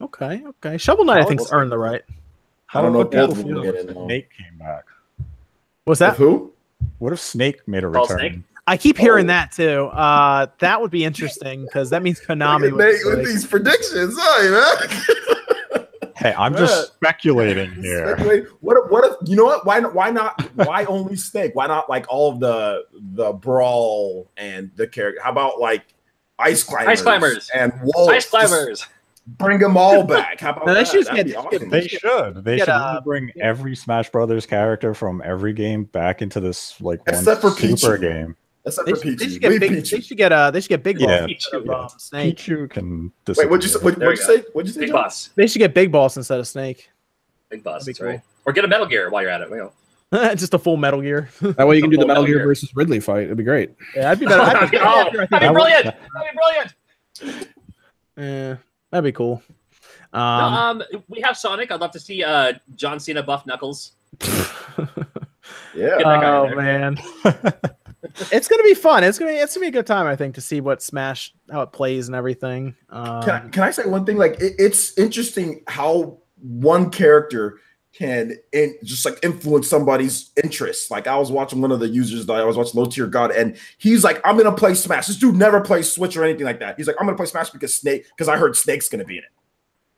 Okay, 0.00 0.42
okay. 0.46 0.78
Shovel 0.78 1.04
Knight, 1.04 1.22
I 1.22 1.24
think's 1.26 1.50
Well, 1.50 1.60
earned 1.60 1.72
the 1.72 1.78
right. 1.78 2.02
I 2.72 2.80
don't 2.82 2.92
know 2.92 3.00
if 3.00 3.06
What 3.06 3.12
both 3.12 3.30
if 3.32 3.38
of 3.38 3.44
them 3.44 3.54
will 3.54 3.62
get 3.62 3.74
in. 3.74 3.92
Snake 3.92 4.28
came 4.36 4.58
back. 4.58 4.84
What's 5.84 6.00
If 6.00 6.10
that? 6.10 6.16
who? 6.16 6.52
What 6.98 7.12
if 7.12 7.20
Snake 7.20 7.66
made 7.66 7.84
a 7.84 7.90
Call 7.90 8.02
return? 8.02 8.18
Snake? 8.18 8.38
I 8.66 8.76
keep 8.76 8.96
hearing 8.96 9.24
Oh. 9.26 9.28
that 9.28 9.52
too. 9.52 9.86
Uh, 9.86 10.46
that 10.60 10.80
would 10.80 10.90
be 10.90 11.04
interesting 11.04 11.64
because 11.64 11.90
that 11.90 12.02
means 12.02 12.20
Konami. 12.20 12.70
Would 12.70 12.76
Nate 12.76 13.02
be 13.02 13.10
with 13.16 13.26
these 13.26 13.44
predictions. 13.46 14.16
Hey, 14.18 14.50
man. 14.50 14.76
Hey, 16.20 16.34
I'm 16.36 16.52
Yeah. 16.52 16.58
just 16.60 16.94
speculating 16.94 17.72
here. 17.82 18.08
Speculate. 18.16 18.44
What 18.60 18.76
if, 18.76 18.90
what 18.90 19.04
if 19.04 19.28
you 19.28 19.36
know 19.36 19.46
what? 19.46 19.64
Why 19.64 19.80
not? 19.80 19.94
Why 19.94 20.10
not? 20.10 20.40
Why 20.54 20.84
only 20.84 21.16
Snake? 21.16 21.52
Why 21.54 21.66
not 21.66 21.88
like 21.88 22.04
all 22.10 22.30
of 22.32 22.40
the 22.40 22.84
the 22.92 23.32
brawl 23.32 24.30
and 24.36 24.70
the 24.76 24.86
character? 24.86 25.20
How 25.22 25.30
about 25.30 25.58
like 25.60 25.82
ice 26.38 26.62
climbers? 26.62 26.88
Ice 26.88 27.02
climbers. 27.02 27.50
and 27.54 27.72
wolves. 27.82 28.12
Ice 28.12 28.28
climbers. 28.28 28.80
Just 28.80 28.90
Bring 29.38 29.60
them 29.60 29.76
all 29.76 30.02
back. 30.02 30.40
How 30.40 30.50
about 30.50 30.66
No, 30.66 30.74
they 30.74 30.80
that? 30.82 30.88
should 30.88 31.06
get- 31.06 31.36
awesome. 31.36 31.68
They 31.70 31.86
should. 31.86 32.44
They 32.44 32.56
Get, 32.56 32.64
should 32.64 32.72
uh, 32.74 33.00
bring 33.02 33.30
yeah. 33.36 33.46
every 33.46 33.76
Smash 33.76 34.10
Brothers 34.10 34.44
character 34.44 34.92
from 34.92 35.22
every 35.24 35.52
game 35.52 35.84
back 35.84 36.20
into 36.20 36.40
this 36.40 36.80
like 36.80 36.98
one 37.06 37.16
Except 37.18 37.40
for 37.40 37.50
super 37.50 37.96
Pichu. 37.96 38.00
game. 38.00 38.36
Except 38.64 38.86
They 38.86 38.92
for 38.92 39.00
should, 39.00 39.18
they 39.18 39.28
should 39.28 39.40
get 39.40 39.50
Leave 39.52 39.60
big. 39.60 39.70
Peachy. 39.70 39.96
They 39.96 40.02
should 40.02 40.16
get 40.18 40.32
uh. 40.32 40.50
They 40.50 40.60
should 40.60 40.68
get 40.68 40.82
big 40.82 40.98
balls 40.98 41.10
Yeah. 41.10 41.24
instead 41.28 41.54
of 41.60 41.64
Pichu, 41.64 41.82
um, 41.82 41.88
Snake. 41.98 42.36
Pichu 42.36 42.70
can. 42.70 43.12
Wait, 43.28 43.48
what'd 43.48 43.62
you 43.62 43.68
say? 43.70 43.78
What, 43.80 43.98
There 43.98 44.08
what'd 44.08 44.18
you 44.20 44.36
say? 44.36 44.44
What'd 44.52 44.68
you 44.68 44.74
say? 44.74 44.80
Big 44.80 44.88
John? 44.90 45.02
boss. 45.02 45.30
They 45.34 45.46
should 45.46 45.60
get 45.60 45.72
big 45.72 45.90
balls 45.90 46.16
instead 46.18 46.38
of 46.38 46.46
Snake. 46.46 46.90
Big 47.48 47.62
boss. 47.64 47.86
That's 47.86 47.98
be 47.98 48.04
right. 48.04 48.20
Or 48.44 48.52
get 48.52 48.64
a 48.64 48.68
Metal 48.68 48.86
Gear 48.86 49.08
while 49.10 49.22
you're 49.22 49.30
at 49.30 49.40
it. 49.40 49.50
Wait, 49.50 49.62
Just 50.36 50.52
a 50.54 50.58
full 50.58 50.76
Metal 50.76 51.00
Gear. 51.00 51.30
That 51.40 51.66
way 51.66 51.76
you 51.76 51.82
can 51.82 51.90
do 51.90 51.96
the 51.96 52.06
Metal 52.06 52.22
Metal 52.22 52.26
Gear 52.26 52.36
Gear. 52.38 52.46
versus 52.48 52.74
Ridley 52.76 53.00
fight. 53.00 53.24
It'd 53.24 53.36
be 53.38 53.44
great. 53.44 53.70
yeah, 53.96 54.02
that'd 54.02 54.20
be 54.20 54.26
better. 54.26 54.44
That'd 54.44 54.70
be, 54.70 54.78
Oh, 54.78 54.82
that'd 55.04 55.12
be- 55.12 55.18
that'd 55.30 55.48
be 55.48 55.52
brilliant. 55.54 55.84
That'd 55.84 56.30
be 57.18 57.24
brilliant. 57.24 57.48
Yeah, 58.16 58.56
that'd 58.90 59.04
be 59.04 59.12
cool. 59.12 59.42
No, 60.12 60.20
Um, 60.20 60.54
Um, 60.54 60.82
we 61.08 61.20
have 61.22 61.36
Sonic. 61.36 61.70
I'd 61.70 61.80
love 61.80 61.92
to 61.92 62.00
see 62.00 62.22
uh, 62.22 62.52
John 62.74 63.00
Cena 63.00 63.22
buff 63.22 63.46
Knuckles. 63.46 63.92
Yeah. 65.74 65.98
Get 65.98 65.98
that 65.98 66.20
guy 66.20 66.26
oh 66.26 66.54
man, 66.54 66.98
it's 68.32 68.48
gonna 68.48 68.62
be 68.62 68.74
fun. 68.74 69.04
It's 69.04 69.18
gonna 69.18 69.32
be 69.32 69.38
it's 69.38 69.54
gonna 69.54 69.64
be 69.64 69.68
a 69.68 69.72
good 69.72 69.86
time. 69.86 70.06
I 70.06 70.16
think 70.16 70.34
to 70.36 70.40
see 70.40 70.60
what 70.60 70.82
Smash 70.82 71.34
how 71.50 71.62
it 71.62 71.72
plays 71.72 72.08
and 72.08 72.14
everything. 72.14 72.74
Um, 72.90 73.22
Can 73.22 73.30
I, 73.30 73.48
can 73.48 73.62
I 73.62 73.70
say 73.70 73.84
one 73.86 74.04
thing? 74.04 74.16
Like, 74.16 74.40
it, 74.40 74.54
it's 74.58 74.96
interesting 74.98 75.62
how 75.66 76.18
one 76.40 76.90
character 76.90 77.58
can 77.92 78.36
in, 78.52 78.76
just 78.84 79.04
like 79.04 79.18
influence 79.22 79.68
somebody's 79.68 80.30
interests. 80.42 80.90
Like, 80.90 81.06
I 81.06 81.18
was 81.18 81.32
watching 81.32 81.60
one 81.60 81.72
of 81.72 81.80
the 81.80 81.88
users 81.88 82.24
that 82.26 82.34
I 82.34 82.44
was 82.44 82.56
watching 82.56 82.80
Low 82.80 82.86
Tier 82.86 83.06
God, 83.06 83.32
and 83.32 83.56
he's 83.78 84.04
like, 84.04 84.20
"I'm 84.24 84.36
gonna 84.36 84.52
play 84.52 84.74
Smash." 84.74 85.06
This 85.06 85.16
dude 85.16 85.34
never 85.34 85.60
plays 85.60 85.92
Switch 85.92 86.16
or 86.16 86.24
anything 86.24 86.44
like 86.44 86.60
that. 86.60 86.76
He's 86.76 86.86
like, 86.86 86.96
"I'm 87.00 87.06
gonna 87.06 87.16
play 87.16 87.26
Smash 87.26 87.50
because 87.50 87.74
Snake 87.74 88.06
because 88.10 88.28
I 88.28 88.36
heard 88.36 88.56
Snake's 88.56 88.88
gonna 88.88 89.04
be 89.04 89.18
in 89.18 89.24
it." 89.24 89.30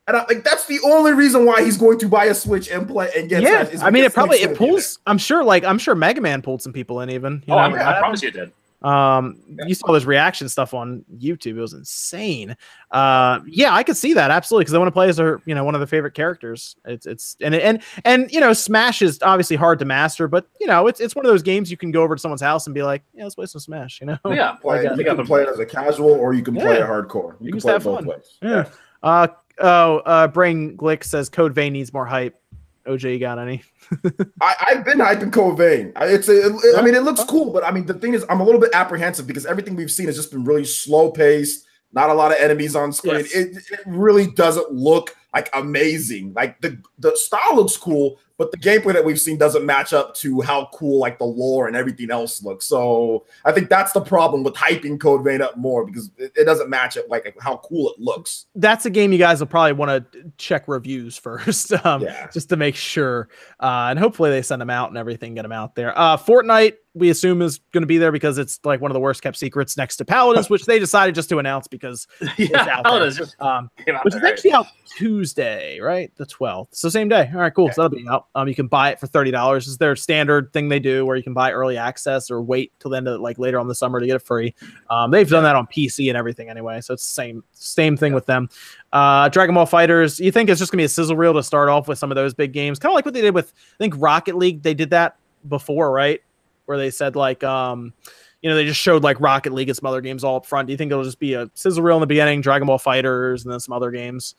And 0.08 0.16
I, 0.16 0.24
like 0.26 0.42
that's 0.42 0.66
the 0.66 0.80
only 0.84 1.12
reason 1.12 1.44
why 1.46 1.62
he's 1.62 1.76
going 1.76 1.98
to 2.00 2.08
buy 2.08 2.24
a 2.26 2.34
Switch 2.34 2.68
and 2.70 2.88
play 2.88 3.10
and 3.16 3.28
get. 3.28 3.42
yeah, 3.42 3.64
Smash 3.64 3.82
I 3.82 3.90
mean, 3.90 4.04
it 4.04 4.12
probably 4.12 4.38
it 4.38 4.46
gonna 4.46 4.58
be 4.58 4.64
in 4.64 4.70
pulls. 4.70 4.98
I'm 5.06 5.18
sure, 5.18 5.44
like 5.44 5.64
I'm 5.64 5.78
sure 5.78 5.94
Mega 5.94 6.20
Man 6.20 6.42
pulled 6.42 6.60
some 6.60 6.72
people 6.72 7.00
in. 7.00 7.10
Even 7.10 7.42
you 7.46 7.54
oh, 7.54 7.56
know, 7.56 7.62
I'm, 7.62 7.74
I 7.74 7.78
that 7.78 8.00
promise 8.00 8.22
you 8.22 8.28
it 8.28 8.34
did. 8.34 8.52
Um, 8.82 9.38
you 9.66 9.74
saw 9.74 9.92
those 9.92 10.04
reaction 10.04 10.48
stuff 10.48 10.74
on 10.74 11.04
YouTube. 11.16 11.56
It 11.56 11.60
was 11.60 11.72
insane. 11.72 12.56
Uh, 12.90 13.40
yeah, 13.46 13.74
I 13.74 13.82
could 13.84 13.96
see 13.96 14.12
that 14.14 14.30
absolutely 14.30 14.64
because 14.64 14.74
I 14.74 14.78
want 14.78 14.88
to 14.88 14.92
play 14.92 15.08
as 15.08 15.18
her, 15.18 15.40
you 15.46 15.54
know, 15.54 15.62
one 15.62 15.74
of 15.74 15.80
the 15.80 15.86
favorite 15.86 16.14
characters. 16.14 16.74
It's 16.84 17.06
it's 17.06 17.36
and 17.40 17.54
and 17.54 17.80
and 18.04 18.30
you 18.32 18.40
know, 18.40 18.52
Smash 18.52 19.00
is 19.02 19.20
obviously 19.22 19.56
hard 19.56 19.78
to 19.78 19.84
master, 19.84 20.26
but 20.26 20.48
you 20.60 20.66
know, 20.66 20.88
it's 20.88 21.00
it's 21.00 21.14
one 21.14 21.24
of 21.24 21.30
those 21.30 21.42
games 21.42 21.70
you 21.70 21.76
can 21.76 21.92
go 21.92 22.02
over 22.02 22.16
to 22.16 22.20
someone's 22.20 22.42
house 22.42 22.66
and 22.66 22.74
be 22.74 22.82
like, 22.82 23.02
yeah, 23.14 23.22
let's 23.22 23.36
play 23.36 23.46
some 23.46 23.60
Smash. 23.60 24.00
You 24.00 24.08
know, 24.08 24.18
Yeah, 24.28 24.56
Play, 24.60 24.88
I 24.88 24.94
you 24.94 25.04
got 25.04 25.16
can 25.16 25.26
play 25.26 25.42
it 25.42 25.48
as 25.48 25.60
a 25.60 25.66
casual 25.66 26.10
or 26.10 26.34
you 26.34 26.42
can 26.42 26.54
play 26.54 26.78
it 26.78 26.82
hardcore. 26.82 27.34
You, 27.38 27.46
You 27.46 27.52
can 27.52 27.60
just 27.60 27.66
play 27.66 27.76
it 27.76 27.84
both 27.84 27.98
fun. 27.98 28.06
ways. 28.06 28.38
Yeah. 28.42 28.64
Uh 29.02 29.28
oh, 29.58 29.98
uh, 29.98 30.28
Brain 30.28 30.76
Glick 30.76 31.04
says 31.04 31.28
Code 31.28 31.54
Vein 31.54 31.72
needs 31.72 31.92
more 31.92 32.06
hype. 32.06 32.38
OJ, 32.86 33.12
you 33.12 33.18
got 33.20 33.38
any? 33.38 33.62
I, 34.40 34.56
I've 34.70 34.84
been 34.84 34.98
hyping 34.98 35.32
Code 35.32 35.56
Vein. 35.56 35.92
I- 35.94 36.06
It's 36.06 36.28
a, 36.28 36.46
it- 36.46 36.76
I 36.76 36.82
mean, 36.82 36.94
it 36.94 37.04
looks 37.04 37.22
cool, 37.24 37.52
but 37.52 37.64
I 37.64 37.70
mean, 37.70 37.86
the 37.86 37.94
thing 37.94 38.14
is, 38.14 38.24
I'm 38.28 38.40
a 38.40 38.44
little 38.44 38.60
bit 38.60 38.70
apprehensive 38.74 39.26
because 39.26 39.46
everything 39.46 39.76
we've 39.76 39.90
seen 39.90 40.06
has 40.06 40.16
just 40.16 40.30
been 40.32 40.44
really 40.44 40.64
slow 40.64 41.10
paced. 41.12 41.66
Not 41.92 42.08
a 42.10 42.14
lot 42.14 42.32
of 42.32 42.38
enemies 42.38 42.74
on 42.74 42.90
screen. 42.92 43.16
Yes. 43.16 43.34
It, 43.34 43.56
it 43.70 43.80
really 43.86 44.26
doesn't 44.26 44.72
look 44.72 45.14
like 45.34 45.50
amazing. 45.52 46.32
Like 46.34 46.58
the 46.62 46.78
the 46.98 47.14
style 47.16 47.54
looks 47.54 47.76
cool, 47.76 48.18
but 48.42 48.50
the 48.50 48.58
gameplay 48.58 48.92
that 48.92 49.04
we've 49.04 49.20
seen 49.20 49.38
doesn't 49.38 49.64
match 49.64 49.92
up 49.92 50.14
to 50.16 50.40
how 50.40 50.68
cool 50.74 50.98
like 50.98 51.16
the 51.18 51.24
lore 51.24 51.68
and 51.68 51.76
everything 51.76 52.10
else 52.10 52.42
looks. 52.42 52.66
So 52.66 53.24
I 53.44 53.52
think 53.52 53.68
that's 53.68 53.92
the 53.92 54.00
problem 54.00 54.42
with 54.42 54.54
hyping 54.54 54.98
Code 54.98 55.22
Vein 55.22 55.40
up 55.40 55.56
more 55.56 55.86
because 55.86 56.10
it, 56.18 56.32
it 56.34 56.44
doesn't 56.44 56.68
match 56.68 56.96
up 56.96 57.04
like 57.08 57.36
how 57.40 57.58
cool 57.58 57.90
it 57.90 58.00
looks. 58.00 58.46
That's 58.56 58.84
a 58.84 58.90
game 58.90 59.12
you 59.12 59.18
guys 59.18 59.38
will 59.38 59.46
probably 59.46 59.74
want 59.74 60.12
to 60.12 60.32
check 60.38 60.66
reviews 60.66 61.16
first, 61.18 61.72
um, 61.86 62.02
Yeah. 62.02 62.28
just 62.32 62.48
to 62.48 62.56
make 62.56 62.74
sure. 62.74 63.28
Uh, 63.60 63.86
and 63.90 63.98
hopefully 64.00 64.30
they 64.30 64.42
send 64.42 64.60
them 64.60 64.70
out 64.70 64.88
and 64.88 64.98
everything, 64.98 65.34
get 65.34 65.42
them 65.42 65.52
out 65.52 65.76
there. 65.76 65.96
Uh, 65.96 66.16
Fortnite, 66.16 66.74
we 66.94 67.08
assume 67.08 67.40
is 67.40 67.58
going 67.72 67.82
to 67.82 67.86
be 67.86 67.96
there 67.96 68.12
because 68.12 68.36
it's 68.36 68.60
like 68.64 68.80
one 68.80 68.90
of 68.90 68.94
the 68.94 69.00
worst 69.00 69.22
kept 69.22 69.38
secrets 69.38 69.76
next 69.76 69.96
to 69.96 70.04
Paladins, 70.04 70.50
which 70.50 70.66
they 70.66 70.78
decided 70.78 71.14
just 71.14 71.28
to 71.30 71.38
announce 71.38 71.66
because 71.66 72.06
yeah, 72.36 72.66
out. 72.70 72.84
Paladins 72.84 73.16
just 73.16 73.40
um, 73.40 73.70
which 74.02 74.14
is 74.14 74.22
actually 74.22 74.52
out 74.52 74.66
Tuesday, 74.96 75.80
right? 75.80 76.14
The 76.16 76.26
12th. 76.26 76.68
So 76.72 76.90
same 76.90 77.08
day. 77.08 77.30
All 77.32 77.40
right, 77.40 77.54
cool. 77.54 77.70
So 77.72 77.82
that'll 77.82 77.96
be 77.96 78.06
out. 78.08 78.26
Um, 78.34 78.46
you 78.46 78.54
can 78.54 78.66
buy 78.66 78.90
it 78.90 79.00
for 79.00 79.06
$30. 79.06 79.56
Is 79.56 79.78
their 79.78 79.96
standard 79.96 80.52
thing 80.52 80.68
they 80.68 80.80
do 80.80 81.06
where 81.06 81.16
you 81.16 81.22
can 81.22 81.32
buy 81.32 81.50
early 81.52 81.78
access 81.78 82.30
or 82.30 82.42
wait 82.42 82.72
till 82.78 82.90
the 82.90 82.98
end 82.98 83.08
of 83.08 83.20
like 83.20 83.38
later 83.38 83.58
on 83.58 83.68
the 83.68 83.74
summer 83.74 83.98
to 83.98 84.06
get 84.06 84.16
it 84.16 84.22
free. 84.22 84.54
Um, 84.90 85.10
they've 85.10 85.28
done 85.28 85.44
that 85.44 85.56
on 85.56 85.66
PC 85.66 86.08
and 86.08 86.16
everything 86.16 86.50
anyway. 86.50 86.82
So 86.82 86.92
it's 86.92 87.06
the 87.06 87.14
same 87.14 87.44
same 87.52 87.96
thing 87.96 88.12
with 88.12 88.26
them. 88.26 88.50
Uh, 88.92 89.30
Dragon 89.30 89.54
Ball 89.54 89.66
FighterZ, 89.66 90.20
you 90.20 90.30
think 90.30 90.50
it's 90.50 90.58
just 90.58 90.70
gonna 90.70 90.80
be 90.80 90.84
a 90.84 90.88
sizzle 90.90 91.16
reel 91.16 91.32
to 91.32 91.42
start 91.42 91.70
off 91.70 91.88
with 91.88 91.98
some 91.98 92.10
of 92.10 92.16
those 92.16 92.34
big 92.34 92.52
games, 92.52 92.78
kind 92.78 92.92
of 92.92 92.94
like 92.94 93.06
what 93.06 93.14
they 93.14 93.22
did 93.22 93.34
with 93.34 93.54
I 93.56 93.78
think 93.78 93.94
Rocket 93.96 94.36
League. 94.36 94.62
They 94.62 94.74
did 94.74 94.90
that 94.90 95.16
before, 95.48 95.90
right? 95.90 96.20
Where 96.66 96.78
they 96.78 96.90
said 96.90 97.16
like 97.16 97.42
um, 97.44 97.92
you 98.40 98.50
know, 98.50 98.56
they 98.56 98.64
just 98.64 98.80
showed 98.80 99.02
like 99.02 99.20
Rocket 99.20 99.52
League 99.52 99.68
and 99.68 99.76
some 99.76 99.86
other 99.86 100.00
games 100.00 100.24
all 100.24 100.36
up 100.36 100.46
front. 100.46 100.66
Do 100.66 100.72
you 100.72 100.76
think 100.76 100.90
it'll 100.92 101.04
just 101.04 101.18
be 101.18 101.34
a 101.34 101.50
sizzle 101.54 101.82
reel 101.82 101.96
in 101.96 102.00
the 102.00 102.06
beginning, 102.06 102.40
Dragon 102.40 102.66
Ball 102.66 102.78
FighterZ, 102.78 103.44
and 103.44 103.52
then 103.52 103.60
some 103.60 103.72
other 103.72 103.90
games? 103.90 104.34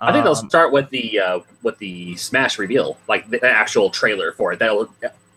I 0.00 0.12
think 0.12 0.24
they'll 0.24 0.34
Um, 0.36 0.48
start 0.48 0.72
with 0.72 0.90
the 0.90 1.18
uh, 1.20 1.38
with 1.62 1.78
the 1.78 2.16
Smash 2.16 2.58
reveal, 2.58 2.98
like 3.08 3.28
the 3.30 3.42
actual 3.44 3.90
trailer 3.90 4.32
for 4.32 4.52
it. 4.52 4.58
That'll 4.58 4.92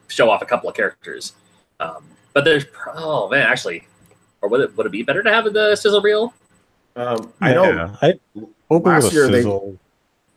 show 0.07 0.29
off 0.29 0.41
a 0.41 0.45
couple 0.45 0.69
of 0.69 0.75
characters. 0.75 1.33
Um, 1.79 2.03
but 2.33 2.43
there's 2.43 2.65
oh 2.95 3.29
man, 3.29 3.41
actually, 3.45 3.87
or 4.41 4.49
would 4.49 4.61
it 4.61 4.75
would 4.77 4.85
it 4.87 4.91
be 4.91 5.03
better 5.03 5.21
to 5.23 5.31
have 5.31 5.51
the 5.53 5.75
sizzle 5.75 6.01
reel? 6.01 6.33
Um, 6.95 7.31
I 7.39 7.53
know. 7.53 7.63
Yeah, 7.71 7.95
I 8.01 8.13
open 8.71 8.91
Last 8.91 9.03
with 9.05 9.13
a 9.13 9.15
year 9.15 9.27
they- 9.27 9.39
sizzle. 9.39 9.77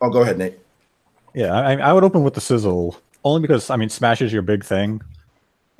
Oh, 0.02 0.10
go 0.10 0.20
ahead, 0.22 0.38
Nate. 0.38 0.58
Yeah, 1.34 1.52
I, 1.52 1.76
I 1.76 1.92
would 1.92 2.04
open 2.04 2.22
with 2.22 2.34
the 2.34 2.40
sizzle 2.40 2.98
only 3.24 3.40
because 3.40 3.70
I 3.70 3.76
mean 3.76 3.88
Smash 3.88 4.20
is 4.22 4.32
your 4.32 4.42
big 4.42 4.64
thing, 4.64 5.00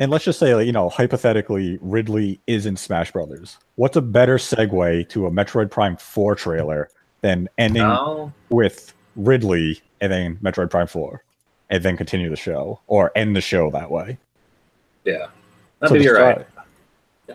and 0.01 0.10
let's 0.10 0.24
just 0.24 0.39
say 0.40 0.64
you 0.64 0.72
know 0.72 0.89
hypothetically 0.89 1.78
Ridley 1.81 2.40
is 2.48 2.66
in 2.66 2.77
Smash 2.77 3.12
Brothers. 3.12 3.59
What's 3.77 3.97
a 3.97 4.01
better 4.02 4.36
segue 4.39 5.09
to 5.10 5.27
a 5.27 5.31
Metroid 5.31 5.70
Prime 5.70 5.97
Four 5.97 6.35
trailer 6.35 6.89
than 7.20 7.48
ending 7.59 7.82
No, 7.82 8.32
with 8.48 8.93
Ridley 9.14 9.81
and 10.01 10.10
then 10.10 10.36
Metroid 10.43 10.70
Prime 10.70 10.86
Four, 10.89 11.22
and 11.68 11.82
then 11.85 11.97
continue 11.97 12.31
the 12.31 12.36
show 12.36 12.81
or 12.89 13.12
end 13.14 13.36
the 13.36 13.40
show 13.40 13.70
that 13.70 13.90
way? 13.90 14.18
yeah, 15.05 15.27
So 15.86 15.94
just 15.94 16.05
you're 16.05 16.16
try- 16.16 16.32
right. 16.36 16.47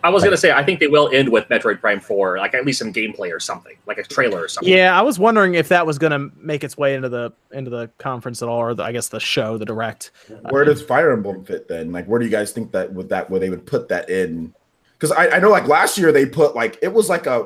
I 0.03 0.09
was 0.09 0.23
gonna 0.23 0.37
say 0.37 0.51
I 0.51 0.63
think 0.63 0.79
they 0.79 0.87
will 0.87 1.09
end 1.13 1.29
with 1.29 1.47
Metroid 1.49 1.79
Prime 1.79 1.99
Four, 1.99 2.37
like 2.37 2.53
at 2.53 2.65
least 2.65 2.79
some 2.79 2.91
gameplay 2.93 3.31
or 3.33 3.39
something, 3.39 3.75
like 3.85 3.97
a 3.97 4.03
trailer 4.03 4.43
or 4.43 4.47
something. 4.47 4.71
Yeah, 4.71 4.97
I 4.97 5.01
was 5.01 5.19
wondering 5.19 5.55
if 5.55 5.69
that 5.69 5.85
was 5.85 5.97
going 5.97 6.11
to 6.11 6.31
make 6.37 6.63
its 6.63 6.77
way 6.77 6.95
into 6.95 7.09
the 7.09 7.31
into 7.51 7.69
the 7.69 7.89
conference 7.97 8.41
at 8.41 8.49
all, 8.49 8.59
or 8.59 8.73
the, 8.73 8.83
I 8.83 8.91
guess 8.91 9.09
the 9.09 9.19
show, 9.19 9.57
the 9.57 9.65
direct. 9.65 10.11
Where 10.49 10.65
does 10.65 10.81
Fire 10.81 11.11
Emblem 11.11 11.45
fit 11.45 11.67
then? 11.67 11.91
Like, 11.91 12.05
where 12.05 12.19
do 12.19 12.25
you 12.25 12.31
guys 12.31 12.51
think 12.51 12.71
that 12.71 12.93
would 12.93 13.09
that 13.09 13.29
where 13.29 13.39
they 13.39 13.49
would 13.49 13.65
put 13.65 13.87
that 13.89 14.09
in? 14.09 14.53
Because 14.93 15.11
I, 15.11 15.27
I 15.29 15.39
know 15.39 15.49
like 15.49 15.67
last 15.67 15.97
year 15.97 16.11
they 16.11 16.25
put 16.25 16.55
like 16.55 16.77
it 16.81 16.93
was 16.93 17.09
like 17.09 17.25
a 17.27 17.45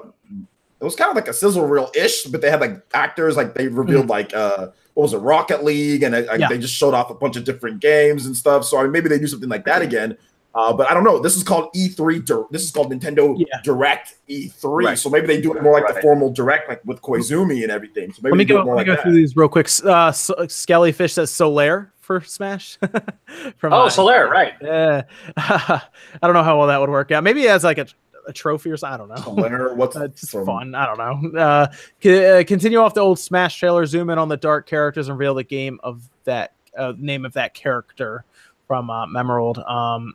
it 0.79 0.83
was 0.85 0.95
kind 0.95 1.09
of 1.09 1.15
like 1.15 1.27
a 1.27 1.33
sizzle 1.33 1.65
reel 1.65 1.91
ish, 1.95 2.23
but 2.23 2.41
they 2.41 2.49
had 2.49 2.61
like 2.61 2.81
actors 2.93 3.35
like 3.35 3.53
they 3.53 3.67
revealed 3.67 4.07
like 4.07 4.33
uh 4.33 4.67
what 4.93 5.03
was 5.03 5.13
it 5.13 5.17
Rocket 5.17 5.63
League 5.63 6.03
and 6.03 6.13
uh, 6.15 6.33
Yeah. 6.37 6.47
they 6.49 6.57
just 6.57 6.73
showed 6.73 6.93
off 6.93 7.09
a 7.09 7.13
bunch 7.13 7.35
of 7.37 7.43
different 7.43 7.79
games 7.79 8.25
and 8.25 8.35
stuff. 8.35 8.65
So 8.65 8.77
I 8.77 8.83
mean 8.83 8.91
maybe 8.91 9.09
they 9.09 9.19
do 9.19 9.27
something 9.27 9.49
like 9.49 9.65
that 9.65 9.81
again. 9.81 10.17
Uh, 10.59 10.73
but 10.73 10.89
I 10.91 10.93
don't 10.93 11.03
know. 11.05 11.19
This 11.19 11.37
is 11.37 11.43
called 11.43 11.69
E3. 11.73 12.49
This 12.51 12.63
is 12.63 12.71
called 12.71 12.91
Nintendo 12.91 13.33
Yeah. 13.37 13.45
Direct 13.63 14.15
E3. 14.29 14.85
Right. 14.85 14.97
So 14.99 15.09
maybe 15.09 15.27
they 15.27 15.39
do 15.39 15.55
it 15.55 15.63
more 15.63 15.79
like 15.79 15.93
the 15.93 16.01
formal 16.01 16.31
Direct, 16.31 16.67
like 16.67 16.83
with 16.85 17.01
Koizumi 17.01 17.63
and 17.63 17.71
everything. 17.71 18.11
So 18.11 18.19
maybe 18.23 18.31
Let 18.31 18.37
me 18.37 18.45
go. 18.45 18.63
more 18.65 18.75
Let 18.75 18.85
me 18.85 18.91
like 18.91 18.97
go 18.97 19.03
through 19.03 19.13
these 19.15 19.35
real 19.37 19.47
quick. 19.47 19.67
Uh, 19.85 20.07
S- 20.07 20.29
Skellyfish 20.37 21.11
says 21.11 21.31
Solaire 21.31 21.91
for 22.01 22.19
Smash. 22.21 22.77
From 23.57 23.71
Oh, 23.73 23.83
uh, 23.83 23.89
Solaire, 23.89 24.29
right? 24.29 24.53
Yeah, 24.61 25.03
I 25.37 25.81
don't 26.21 26.33
know 26.33 26.43
how 26.43 26.57
well 26.57 26.67
that 26.67 26.79
would 26.81 26.89
work 26.89 27.11
out. 27.11 27.23
Maybe 27.23 27.47
as 27.47 27.63
like 27.63 27.77
a, 27.77 27.87
a 28.27 28.33
trophy 28.33 28.69
or 28.71 28.77
something. 28.77 28.95
I 28.95 28.97
don't 28.97 29.09
know. 29.37 29.43
Solaire, 29.43 29.75
what's 29.75 29.95
Uh, 29.95 30.07
just 30.09 30.31
from- 30.31 30.45
fun. 30.45 30.75
I 30.75 30.85
don't 30.85 31.33
know. 31.33 31.39
Uh, 31.39 31.67
c- 32.03 32.25
uh, 32.25 32.43
continue 32.43 32.79
off 32.79 32.93
the 32.95 33.01
old 33.01 33.19
Smash 33.19 33.57
trailer. 33.59 33.85
Zoom 33.85 34.09
in 34.09 34.17
on 34.17 34.27
the 34.27 34.37
dark 34.37 34.67
characters 34.67 35.07
and 35.07 35.17
reveal 35.17 35.35
the 35.35 35.43
game 35.43 35.79
of 35.83 36.09
that 36.25 36.53
uh, 36.77 36.93
name 36.97 37.25
of 37.25 37.33
that 37.33 37.53
character 37.53 38.25
from 38.67 38.89
uh, 38.89 39.05
Memold. 39.07 39.57
Um, 39.59 40.13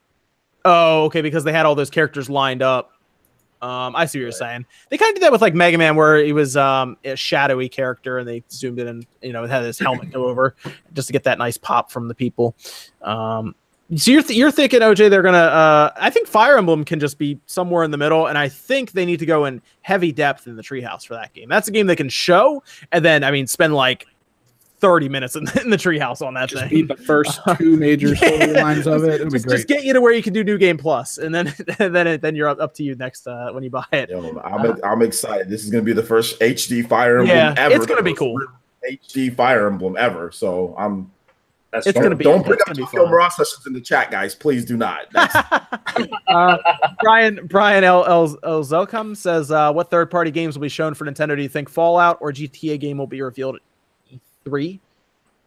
oh, 0.65 1.05
okay, 1.05 1.21
because 1.21 1.45
they 1.45 1.53
had 1.53 1.67
all 1.67 1.75
those 1.75 1.91
characters 1.91 2.29
lined 2.31 2.63
up. 2.63 2.91
Um, 3.63 3.97
I 3.97 4.05
see 4.05 4.19
what 4.19 4.23
you're 4.23 4.29
Right. 4.29 4.35
saying. 4.35 4.67
They 4.91 4.99
kind 4.99 5.09
of 5.11 5.15
did 5.15 5.23
that 5.23 5.33
with 5.33 5.41
like 5.41 5.55
Mega 5.55 5.79
Man, 5.79 5.97
where 5.97 6.19
he 6.23 6.33
was 6.35 6.55
um, 6.57 6.99
a 7.05 7.17
shadowy 7.17 7.69
character, 7.69 8.19
and 8.19 8.29
they 8.29 8.43
zoomed 8.51 8.79
in 8.79 8.89
and 8.89 9.07
you 9.23 9.33
know 9.33 9.47
had 9.47 9.63
his 9.65 9.79
helmet 9.79 10.11
go 10.13 10.27
over 10.27 10.55
just 10.93 11.07
to 11.09 11.13
get 11.13 11.25
that 11.25 11.39
nice 11.39 11.57
pop 11.57 11.91
from 11.91 12.09
the 12.09 12.15
people. 12.15 12.55
Um, 13.01 13.55
so 13.97 14.11
you're 14.11 14.23
th- 14.23 14.39
you're 14.39 14.51
thinking 14.51 14.81
OJ 14.81 15.11
they're 15.11 15.21
gonna 15.23 15.37
uh 15.39 15.91
I 15.97 16.09
think 16.09 16.27
Fire 16.27 16.57
Emblem 16.57 16.85
can 16.87 16.99
just 16.99 17.19
be 17.19 17.39
somewhere 17.45 17.85
in 17.85 17.91
the 17.91 17.99
middle 17.99 18.27
and 18.29 18.39
I 18.39 18.49
think 18.49 18.93
they 18.93 19.05
need 19.05 19.19
to 19.19 19.27
go 19.27 19.45
in 19.45 19.61
heavy 19.83 20.11
depth 20.11 20.47
in 20.47 20.57
the 20.57 20.63
treehouse 20.63 21.07
for 21.07 21.13
that 21.15 21.35
game. 21.35 21.51
That's 21.51 21.69
a 21.69 21.71
game 21.71 21.87
they 21.87 21.95
can 21.95 22.09
show 22.09 22.63
and 22.93 23.05
then 23.05 23.23
I 23.23 23.31
mean 23.31 23.47
spend 23.47 23.75
like 23.75 24.07
30 24.85 25.09
minutes 25.09 25.35
in, 25.35 25.45
in 25.63 25.71
the 25.71 25.79
treehouse 25.79 26.21
on 26.21 26.35
that 26.35 26.51
Just 26.51 26.61
thing. 26.63 26.69
beat 26.69 26.89
the 26.89 26.97
first 26.97 27.41
two 27.59 27.79
major 27.79 28.09
Yeah. 28.09 28.15
storylines 28.17 28.87
of 28.87 29.05
it. 29.05 29.15
It'll 29.15 29.27
be 29.27 29.33
just, 29.33 29.47
great. 29.47 29.57
just 29.57 29.69
get 29.69 29.83
you 29.85 29.95
to 29.95 30.01
where 30.03 30.13
you 30.13 30.23
can 30.23 30.35
do 30.35 30.45
new 30.45 30.59
game 30.59 30.77
plus 30.77 31.17
and 31.17 31.35
then 31.35 31.55
and 31.79 31.95
then 31.95 32.07
it, 32.07 32.21
then 32.21 32.37
you're 32.37 32.49
up, 32.49 32.61
up 32.61 32.75
to 32.75 32.83
you 32.83 32.95
next 32.97 33.27
uh, 33.27 33.51
when 33.53 33.63
you 33.63 33.71
buy 33.71 33.87
it. 33.93 34.11
Yo, 34.11 34.39
I'm, 34.41 34.77
I'm 34.85 35.01
excited. 35.01 35.49
This 35.49 35.65
is 35.65 35.71
going 35.71 35.83
to 35.83 35.87
be 35.87 35.95
the 35.95 36.07
first 36.07 36.39
HD 36.41 36.87
Fire 36.87 37.21
Emblem 37.21 37.35
Yeah, 37.35 37.55
ever. 37.57 37.75
it's 37.75 37.87
gonna 37.87 38.03
be 38.03 38.13
cool. 38.15 38.39
HD 38.87 39.35
Fire 39.35 39.67
Emblem 39.67 39.97
ever. 39.97 40.31
So 40.31 40.75
I'm. 40.77 41.11
That's 41.71 41.87
It's 41.89 41.99
gonna 41.99 42.15
be- 42.15 42.23
Don't 42.25 42.43
bring 42.47 42.53
it's 42.61 42.63
up 42.71 42.77
gonna 42.77 42.77
be 42.77 42.97
Tokyo. 42.99 43.09
Mirage 43.09 43.33
sessions 43.33 43.67
in 43.67 43.73
the 43.73 43.81
chat, 43.81 44.11
guys. 44.11 44.35
Please 44.35 44.65
do 44.67 44.77
not. 44.77 45.07
Uh, 46.29 46.57
Brian 47.03 47.47
Brian 47.47 47.85
L. 47.85 48.05
L. 48.07 48.37
L. 48.43 48.65
Zelcom 48.65 49.17
says, 49.17 49.51
uh, 49.53 49.73
"What 49.73 49.91
third 49.91 50.11
party 50.11 50.31
games 50.33 50.57
will 50.57 50.63
be 50.63 50.69
shown 50.69 50.95
for 50.95 51.05
Nintendo? 51.05 51.37
Do 51.37 51.43
you 51.43 51.49
think 51.49 51.69
Fallout 51.69 52.19
or 52.21 52.33
GTA 52.33 52.81
game 52.81 52.99
will 52.99 53.07
be 53.07 53.23
revealed 53.23 53.59
at 54.45 54.53
E3?" 54.53 54.81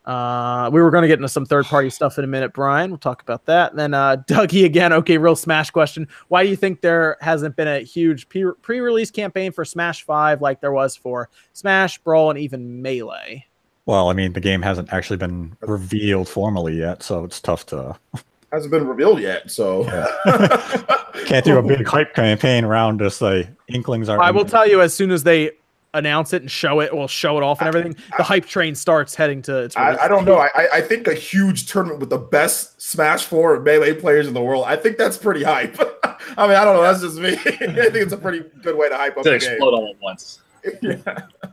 Uh, 0.07 0.69
we 0.71 0.81
were 0.81 0.89
going 0.89 1.01
to 1.01 1.07
get 1.07 1.19
into 1.19 1.27
some 1.27 1.45
third 1.45 1.65
party 1.65 1.89
stuff 1.89 2.17
in 2.17 2.23
a 2.23 2.27
minute, 2.27 2.53
Brian. 2.53 2.89
We'll 2.89 2.97
talk 2.97 3.21
about 3.21 3.45
that. 3.45 3.71
And 3.71 3.79
then 3.79 3.93
uh, 3.93 4.15
Dougie 4.27 4.63
again. 4.63 4.93
Okay, 4.93 5.17
real 5.17 5.35
Smash 5.35 5.69
question. 5.69 6.07
Why 6.29 6.43
do 6.43 6.49
you 6.49 6.55
think 6.55 6.79
there 6.79 7.17
hasn't 7.19 7.57
been 7.57 7.67
a 7.67 7.81
huge 7.81 8.29
pre 8.29 8.79
release 8.79 9.11
campaign 9.11 9.51
for 9.51 9.65
Smash 9.65 10.03
5 10.03 10.41
like 10.41 10.61
there 10.61 10.71
was 10.71 10.95
for 10.95 11.29
Smash, 11.51 11.97
Brawl, 11.97 12.29
and 12.29 12.39
even 12.39 12.81
Melee? 12.81 13.45
Well, 13.85 14.09
I 14.09 14.13
mean, 14.13 14.31
the 14.31 14.39
game 14.39 14.61
hasn't 14.61 14.93
actually 14.93 15.17
been 15.17 15.57
revealed 15.61 16.29
formally 16.29 16.77
yet, 16.77 17.03
so 17.03 17.25
it's 17.25 17.41
tough 17.41 17.65
to 17.67 17.97
hasn't 18.53 18.71
been 18.71 18.87
revealed 18.87 19.19
yet. 19.19 19.51
So 19.51 19.83
can't 21.25 21.43
do 21.43 21.57
a 21.57 21.63
big 21.63 21.85
hype 21.85 22.13
campaign 22.13 22.63
around 22.63 22.99
just 22.99 23.21
like 23.21 23.49
inklings 23.67 24.07
are. 24.07 24.21
I 24.21 24.31
will 24.31 24.45
tell 24.45 24.67
you 24.67 24.81
as 24.81 24.93
soon 24.93 25.11
as 25.11 25.23
they 25.23 25.51
announce 25.97 26.33
it 26.33 26.41
and 26.41 26.49
show 26.51 26.79
it, 26.79 26.95
we'll 26.95 27.07
show 27.07 27.37
it 27.37 27.43
off 27.43 27.59
and 27.59 27.67
everything. 27.67 27.95
The 28.17 28.23
hype 28.23 28.45
train 28.45 28.75
starts 28.75 29.15
heading 29.15 29.41
to 29.43 29.63
its 29.63 29.75
I, 29.75 29.97
I 29.97 30.07
don't 30.07 30.25
know. 30.25 30.37
I, 30.37 30.49
I- 30.55 30.67
I 30.73 30.81
think 30.81 31.07
a 31.07 31.13
huge 31.13 31.65
tournament 31.71 31.99
with 31.99 32.09
the 32.09 32.17
best 32.17 32.79
Smash 32.81 33.25
Four 33.25 33.59
melee 33.61 33.93
players 33.93 34.27
in 34.27 34.33
the 34.33 34.41
world. 34.41 34.65
I 34.67 34.75
think 34.75 34.97
that's 34.97 35.17
pretty 35.17 35.43
hype. 35.43 35.77
I 36.37 36.45
mean, 36.47 36.55
I 36.55 36.63
don't 36.63 36.75
know. 36.75 36.81
That's 36.83 37.01
just 37.01 37.17
me. 37.17 37.29
I 37.35 37.89
think 37.89 37.95
it's 37.95 38.13
a 38.13 38.17
pretty 38.17 38.43
good 38.61 38.77
way 38.77 38.89
to 38.89 38.95
hype 38.97 39.17
up 39.17 39.23
to 39.23 39.29
the 39.29 39.35
explode 39.35 39.73
all 39.73 39.89
at 39.89 40.01
once. 40.01 40.41
yeah. 40.81 40.97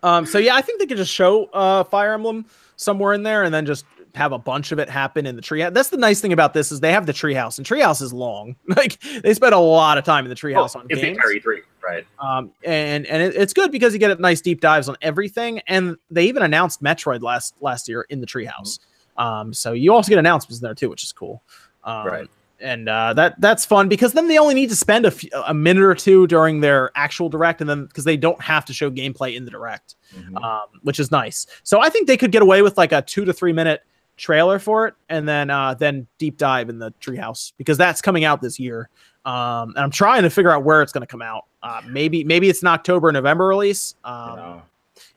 Um, 0.03 0.27
so 0.27 0.39
yeah, 0.39 0.57
I 0.57 0.61
think 0.61 0.79
they 0.81 0.87
could 0.87 0.97
just 0.97 1.13
show 1.13 1.47
uh, 1.53 1.85
Fire 1.85 2.13
Emblem 2.15 2.45
somewhere 2.77 3.13
in 3.15 3.23
there, 3.23 3.45
and 3.45 3.55
then 3.55 3.65
just 3.67 3.85
have 4.15 4.33
a 4.33 4.39
bunch 4.39 4.71
of 4.73 4.79
it 4.79 4.89
happen 4.89 5.27
in 5.27 5.37
the 5.37 5.43
tree. 5.43 5.63
That's 5.63 5.89
the 5.89 5.97
nice 5.97 6.21
thing 6.21 6.33
about 6.33 6.55
this 6.55 6.71
is 6.71 6.81
they 6.81 6.93
have 6.93 7.07
the 7.07 7.13
treehouse, 7.13 7.59
and 7.59 7.67
treehouse 7.67 8.01
is 8.01 8.13
long. 8.13 8.57
Like 8.77 9.01
they 9.23 9.35
spend 9.35 9.55
a 9.55 9.59
lot 9.59 9.99
of 9.99 10.05
time 10.05 10.25
in 10.25 10.29
the 10.29 10.35
treehouse 10.37 10.75
on 10.77 10.87
It's 10.89 11.01
games. 11.01 11.19
Three, 11.43 11.63
right? 11.83 12.07
Um, 12.19 12.51
and 12.65 13.07
and 13.07 13.23
it, 13.23 13.35
it's 13.37 13.53
good 13.53 13.71
because 13.73 13.93
you 13.93 13.99
get 13.99 14.19
nice 14.21 14.41
deep 14.41 14.61
dives 14.61 14.89
on 14.89 14.97
everything, 15.03 15.61
and 15.67 15.97
they 16.11 16.25
even 16.27 16.43
announced 16.43 16.83
Metroid 16.83 17.23
last 17.23 17.55
last 17.61 17.89
year 17.89 18.07
in 18.11 18.21
the 18.21 18.27
treehouse. 18.27 18.79
Um, 19.17 19.53
so 19.55 19.73
you 19.73 19.93
also 19.93 20.09
get 20.09 20.19
announcements 20.19 20.61
in 20.61 20.65
there 20.65 20.75
too, 20.75 20.91
which 20.91 21.03
is 21.05 21.13
cool. 21.13 21.43
Um, 21.85 22.07
Right. 22.07 22.31
And 22.61 22.89
uh, 22.89 23.13
that 23.15 23.41
that's 23.41 23.65
fun 23.65 23.89
because 23.89 24.13
then 24.13 24.29
they 24.29 24.39
only 24.39 24.55
need 24.55 24.71
to 24.71 24.77
spend 24.77 25.05
a, 25.07 25.13
a 25.47 25.53
minute 25.53 25.83
or 25.83 25.95
two 25.95 26.27
during 26.29 26.61
their 26.61 26.91
actual 26.95 27.29
direct, 27.29 27.61
and 27.61 27.69
then 27.69 27.85
because 27.87 28.05
they 28.05 28.17
don't 28.17 28.41
have 28.41 28.65
to 28.67 28.73
show 28.73 28.91
gameplay 28.91 29.35
in 29.37 29.45
the 29.45 29.51
direct 29.51 29.97
Mhm. 30.17 30.43
um, 30.43 30.69
which 30.83 31.01
is 31.01 31.11
nice. 31.11 31.47
So 31.65 31.81
I 31.81 31.89
think 31.91 32.07
they 32.07 32.17
could 32.17 32.31
get 32.33 32.43
away 32.43 32.63
with 32.63 32.79
like 32.79 32.93
a 32.93 33.03
two 33.03 33.25
to 33.25 33.33
three 33.33 33.53
minute 33.53 33.83
trailer 34.17 34.59
for 34.59 34.87
it, 34.87 34.95
and 35.09 35.29
then 35.29 35.51
uh, 35.51 35.75
then 35.75 36.07
deep 36.19 36.37
dive 36.39 36.69
in 36.69 36.79
the 36.79 36.93
treehouse 37.01 37.53
because 37.59 37.77
that's 37.79 38.01
coming 38.01 38.25
out 38.25 38.41
this 38.41 38.59
year. 38.59 38.89
Um, 39.25 39.71
and 39.71 39.79
I'm 39.79 39.91
trying 39.91 40.23
to 40.23 40.31
figure 40.31 40.51
out 40.51 40.65
where 40.65 40.83
it's 40.83 40.93
going 40.93 41.03
to 41.03 41.07
come 41.07 41.23
out. 41.23 41.47
Uh, 41.63 41.81
maybe 41.89 42.25
maybe 42.25 42.49
it's 42.49 42.63
an 42.63 42.69
October 42.69 43.11
November 43.13 43.47
release. 43.47 43.95
Um, 44.05 44.39
Yeah. 44.39 44.61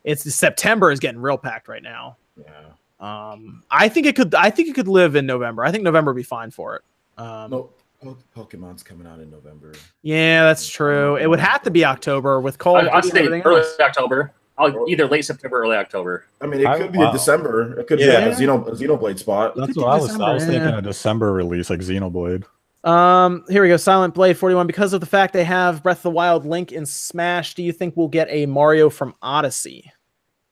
It's 0.03 0.33
September 0.33 0.91
is 0.91 0.99
getting 0.99 1.19
real 1.19 1.37
packed 1.37 1.67
right 1.67 1.83
now. 1.83 2.15
Yeah. 2.37 2.51
Um, 2.99 3.63
I 3.69 3.89
think 3.89 4.07
it 4.07 4.15
could. 4.15 4.33
I 4.33 4.49
think 4.49 4.69
it 4.69 4.75
could 4.75 4.87
live 4.87 5.15
in 5.15 5.25
November. 5.25 5.63
I 5.65 5.71
think 5.71 5.83
November 5.83 6.13
would 6.13 6.17
be 6.17 6.23
fine 6.23 6.49
for 6.49 6.77
it. 6.77 6.81
Um, 7.21 7.51
No, 7.51 7.69
Pokemon's 8.35 8.83
coming 8.83 9.05
out 9.05 9.19
in 9.19 9.29
November. 9.29 9.73
Yeah, 10.03 10.43
that's 10.45 10.67
true. 10.67 11.17
It 11.17 11.27
would 11.27 11.39
have 11.39 11.61
to 11.63 11.71
be 11.71 11.83
October 11.83 12.39
with 12.39 12.57
cold. 12.57 12.77
I, 12.77 12.87
of 12.87 12.93
I'd 12.93 13.05
say 13.05 13.27
early. 13.41 13.61
October. 13.79 14.33
I'll, 14.57 14.85
either 14.89 15.07
late 15.07 15.23
September, 15.23 15.59
early 15.61 15.77
October. 15.77 16.25
I 16.41 16.47
mean, 16.47 16.61
it 16.61 16.67
I- 16.67 16.77
could 16.79 16.91
be 16.91 16.97
wow. 16.99 17.09
a 17.09 17.13
December. 17.13 17.79
It 17.79 17.87
could 17.87 17.99
Yeah. 17.99 18.21
be 18.21 18.25
like 18.31 18.39
a 18.39 18.41
Xeno 18.41 18.67
a 18.67 18.71
Xenoblade 18.71 19.19
spot. 19.19 19.55
That's 19.55 19.75
what 19.77 19.87
I 19.87 19.97
was. 19.97 20.19
I 20.19 20.33
was 20.33 20.43
December, 20.43 20.51
thinking 20.51 20.69
yeah. 20.69 20.77
a 20.77 20.81
December 20.81 21.33
release 21.33 21.69
like 21.69 21.79
Xenoblade. 21.79 22.43
Um, 22.83 23.43
here 23.49 23.61
we 23.61 23.67
go. 23.69 23.77
Silent 23.77 24.13
Blade 24.13 24.37
41. 24.37 24.65
Because 24.67 24.93
of 24.93 25.01
the 25.01 25.05
fact 25.07 25.33
they 25.33 25.43
have 25.43 25.83
Breath 25.83 25.97
of 25.99 26.03
the 26.03 26.11
Wild 26.11 26.45
Link 26.45 26.71
in 26.71 26.85
Smash, 26.85 27.53
do 27.53 27.63
you 27.63 27.73
think 27.73 27.97
we'll 27.97 28.07
get 28.07 28.27
a 28.29 28.45
Mario 28.45 28.89
from 28.89 29.13
Odyssey? 29.21 29.91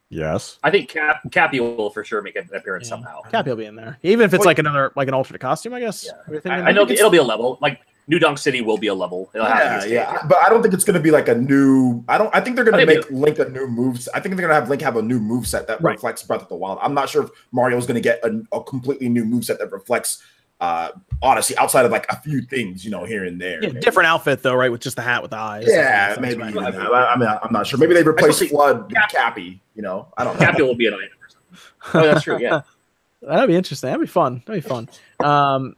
Yes. 0.10 0.60
I 0.64 0.70
think 0.70 0.90
Cap 0.90 1.22
Cappy 1.32 1.60
will 1.60 1.90
for 1.90 2.04
sure 2.04 2.22
make 2.22 2.36
an 2.36 2.48
appearance 2.54 2.86
Yeah. 2.88 2.90
somehow. 2.96 3.22
Cappy 3.32 3.50
will 3.50 3.58
be 3.58 3.66
in 3.66 3.76
there, 3.76 3.98
even 4.04 4.26
if 4.26 4.34
it's 4.34 4.42
Well, 4.42 4.48
like 4.48 4.60
another 4.60 4.92
like 4.96 5.08
an 5.08 5.14
alternate 5.14 5.40
costume. 5.40 5.74
I 5.74 5.80
guess. 5.80 6.08
Yeah. 6.30 6.40
I, 6.46 6.62
I 6.62 6.72
know 6.72 6.84
it'll 6.88 7.10
be 7.10 7.18
a 7.18 7.24
level. 7.24 7.58
Like 7.62 7.82
New 8.08 8.20
Donk 8.20 8.38
City 8.38 8.62
will 8.62 8.78
be 8.78 8.88
a 8.88 8.94
level. 8.94 9.32
It'll 9.34 9.48
have 9.48 9.82
to 9.82 9.88
be 9.88 9.94
Yeah, 9.96 10.10
a 10.10 10.14
yeah, 10.14 10.26
but 10.28 10.38
I 10.46 10.50
don't 10.50 10.62
think 10.62 10.74
it's 10.74 10.84
going 10.84 10.94
to 10.96 11.00
be 11.00 11.10
like 11.12 11.28
a 11.28 11.36
new. 11.36 12.04
I 12.08 12.18
don't. 12.20 12.30
I 12.36 12.40
think 12.42 12.56
they're 12.56 12.66
going 12.66 12.86
to 12.86 12.94
think 12.94 13.10
make 13.12 13.20
Link 13.38 13.40
a 13.40 13.50
new 13.50 13.68
moves. 13.68 14.08
I 14.10 14.20
think 14.20 14.36
they're 14.36 14.46
going 14.48 14.56
to 14.56 14.60
have 14.62 14.70
Link 14.70 14.82
have 14.84 14.96
a 14.98 15.02
new 15.02 15.20
move 15.20 15.48
set 15.48 15.68
that 15.68 15.82
Right. 15.82 15.94
reflects 15.94 16.22
Breath 16.24 16.42
of 16.44 16.50
the 16.50 16.56
Wild. 16.56 16.78
I'm 16.82 16.94
not 16.94 17.10
sure 17.10 17.24
if 17.24 17.30
Mario 17.52 17.78
is 17.78 17.86
going 17.88 17.96
to 17.96 18.02
get 18.02 18.24
a, 18.24 18.42
a 18.56 18.64
completely 18.64 19.10
new 19.10 19.26
move 19.26 19.44
set 19.46 19.58
that 19.60 19.72
reflects 19.72 20.22
uh 20.62 20.90
Odyssey 21.22 21.58
outside 21.58 21.84
of 21.86 21.92
like 21.92 22.06
a 22.10 22.16
few 22.22 22.42
things, 22.42 22.86
you 22.86 22.92
know, 22.92 23.04
here 23.04 23.26
and 23.26 23.42
there. 23.42 23.62
Yeah, 23.62 23.70
maybe. 23.70 23.82
different 23.82 24.08
outfit 24.08 24.42
though, 24.42 24.54
right? 24.56 24.72
With 24.72 24.80
just 24.82 24.96
the 24.96 25.02
hat 25.02 25.22
with 25.22 25.32
the 25.32 25.38
eyes. 25.38 25.66
Yeah, 25.68 26.10
Sounds 26.14 26.22
maybe. 26.22 26.40
right. 26.42 26.52
Even. 26.52 26.64
I 26.82 27.14
I 27.14 27.18
mean, 27.18 27.28
I'm 27.28 27.52
not 27.52 27.68
sure. 27.68 27.78
Maybe 27.78 27.94
they 27.94 28.04
replace 28.04 28.36
Especially 28.42 28.56
FLUDD 28.56 28.84
with 28.86 28.94
Cap- 28.94 29.10
Cappy. 29.12 29.62
You 29.76 29.82
know, 29.82 30.08
I 30.18 30.24
don't 30.24 30.40
know. 30.40 30.46
Cappy 30.46 30.62
will 30.62 30.76
be 30.76 30.88
an 30.88 30.94
item 30.94 31.10
or 31.22 31.28
something. 31.30 32.02
Oh, 32.02 32.14
that's 32.14 32.24
true. 32.24 32.40
Yeah. 32.40 32.62
That'd 33.22 33.50
be 33.50 33.56
interesting. 33.56 33.88
That'd 33.90 34.00
be 34.02 34.08
fun. 34.08 34.44
That'd 34.46 34.64
be 34.64 34.70
fun. 34.70 34.88
Um, 35.20 35.76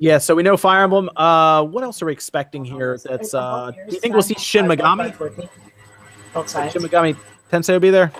yeah. 0.00 0.18
So 0.18 0.34
we 0.34 0.42
know 0.42 0.56
Fire 0.56 0.82
Emblem. 0.82 1.08
Uh, 1.14 1.62
what 1.64 1.84
else 1.84 2.02
are 2.02 2.06
we 2.06 2.12
expecting 2.12 2.64
here? 2.64 2.98
That's 3.04 3.32
uh, 3.32 3.70
do 3.70 3.94
you 3.94 4.00
think 4.00 4.14
we'll 4.14 4.22
see 4.22 4.34
Shin 4.34 4.66
Megami? 4.66 5.16
Both 6.34 6.48
sides. 6.48 6.72
Shin 6.72 6.82
Megami 6.82 7.16
Tensei 7.52 7.74
will 7.74 7.80
be 7.80 7.90
there. 7.90 8.10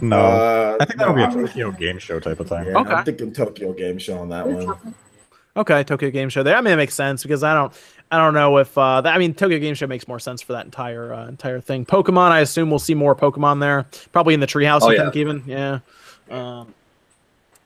No. 0.00 0.18
Uh, 0.18 0.76
I 0.78 0.84
think 0.84 0.98
that'll 0.98 1.14
be 1.14 1.22
a 1.22 1.28
no, 1.28 1.32
I'm- 1.38 1.46
Tokyo 1.46 1.70
game 1.72 1.98
show 1.98 2.20
type 2.20 2.38
of 2.40 2.48
thing. 2.48 2.66
Yeah, 2.66 2.78
Okay. 2.80 2.92
I'm 2.92 3.04
thinking 3.04 3.32
Tokyo 3.32 3.72
Game 3.72 3.96
Show 3.96 4.18
on 4.18 4.28
that 4.28 4.46
one. 4.46 4.94
Okay, 5.56 5.82
Tokyo 5.84 6.10
Game 6.10 6.28
Show 6.28 6.42
there. 6.42 6.54
I 6.54 6.60
mean, 6.60 6.74
it 6.74 6.76
makes 6.76 6.94
sense 6.94 7.22
because 7.22 7.42
I 7.42 7.54
don't, 7.54 7.72
I 8.10 8.18
don't 8.18 8.34
know 8.34 8.58
if 8.58 8.76
uh, 8.76 9.00
that. 9.00 9.14
I 9.14 9.16
mean, 9.16 9.32
Tokyo 9.32 9.58
Game 9.58 9.74
Show 9.74 9.86
makes 9.86 10.06
more 10.06 10.18
sense 10.18 10.42
for 10.42 10.52
that 10.52 10.66
entire 10.66 11.14
uh, 11.14 11.28
entire 11.28 11.62
thing. 11.62 11.86
Pokemon, 11.86 12.30
I 12.30 12.40
assume 12.40 12.68
we'll 12.68 12.78
see 12.78 12.94
more 12.94 13.16
Pokemon 13.16 13.60
there. 13.60 13.86
Probably 14.12 14.34
in 14.34 14.40
the 14.40 14.46
treehouse. 14.46 14.80
Oh, 14.82 14.90
I 14.90 14.94
yeah. 14.96 15.02
think 15.04 15.16
even 15.16 15.42
yeah. 15.46 15.78
Um, 16.30 16.74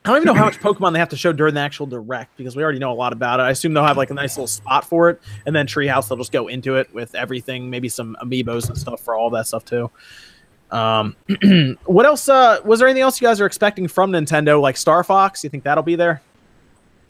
I 0.03 0.09
don't 0.09 0.17
even 0.17 0.25
know 0.25 0.33
how 0.33 0.45
much 0.45 0.59
Pokemon 0.59 0.93
they 0.93 0.99
have 0.99 1.09
to 1.09 1.17
show 1.17 1.31
during 1.31 1.53
the 1.53 1.59
actual 1.59 1.85
direct 1.85 2.35
because 2.35 2.55
we 2.55 2.63
already 2.63 2.79
know 2.79 2.91
a 2.91 2.95
lot 2.95 3.13
about 3.13 3.39
it. 3.39 3.43
I 3.43 3.51
assume 3.51 3.73
they'll 3.75 3.85
have 3.85 3.97
like 3.97 4.09
a 4.09 4.15
nice 4.15 4.35
little 4.35 4.47
spot 4.47 4.83
for 4.83 5.09
it, 5.11 5.21
and 5.45 5.55
then 5.55 5.67
Treehouse 5.67 6.07
they'll 6.07 6.17
just 6.17 6.31
go 6.31 6.47
into 6.47 6.75
it 6.77 6.91
with 6.93 7.13
everything, 7.13 7.69
maybe 7.69 7.87
some 7.87 8.17
amiibos 8.21 8.67
and 8.67 8.77
stuff 8.77 8.99
for 9.01 9.15
all 9.15 9.29
that 9.29 9.45
stuff 9.45 9.63
too. 9.63 9.91
Um, 10.71 11.15
what 11.85 12.05
else? 12.07 12.27
Uh, 12.27 12.61
was 12.65 12.79
there 12.79 12.87
anything 12.87 13.03
else 13.03 13.21
you 13.21 13.27
guys 13.27 13.39
are 13.39 13.45
expecting 13.45 13.87
from 13.87 14.11
Nintendo, 14.11 14.59
like 14.59 14.75
Star 14.75 15.03
Fox? 15.03 15.43
You 15.43 15.51
think 15.51 15.63
that'll 15.65 15.83
be 15.83 15.95
there? 15.95 16.21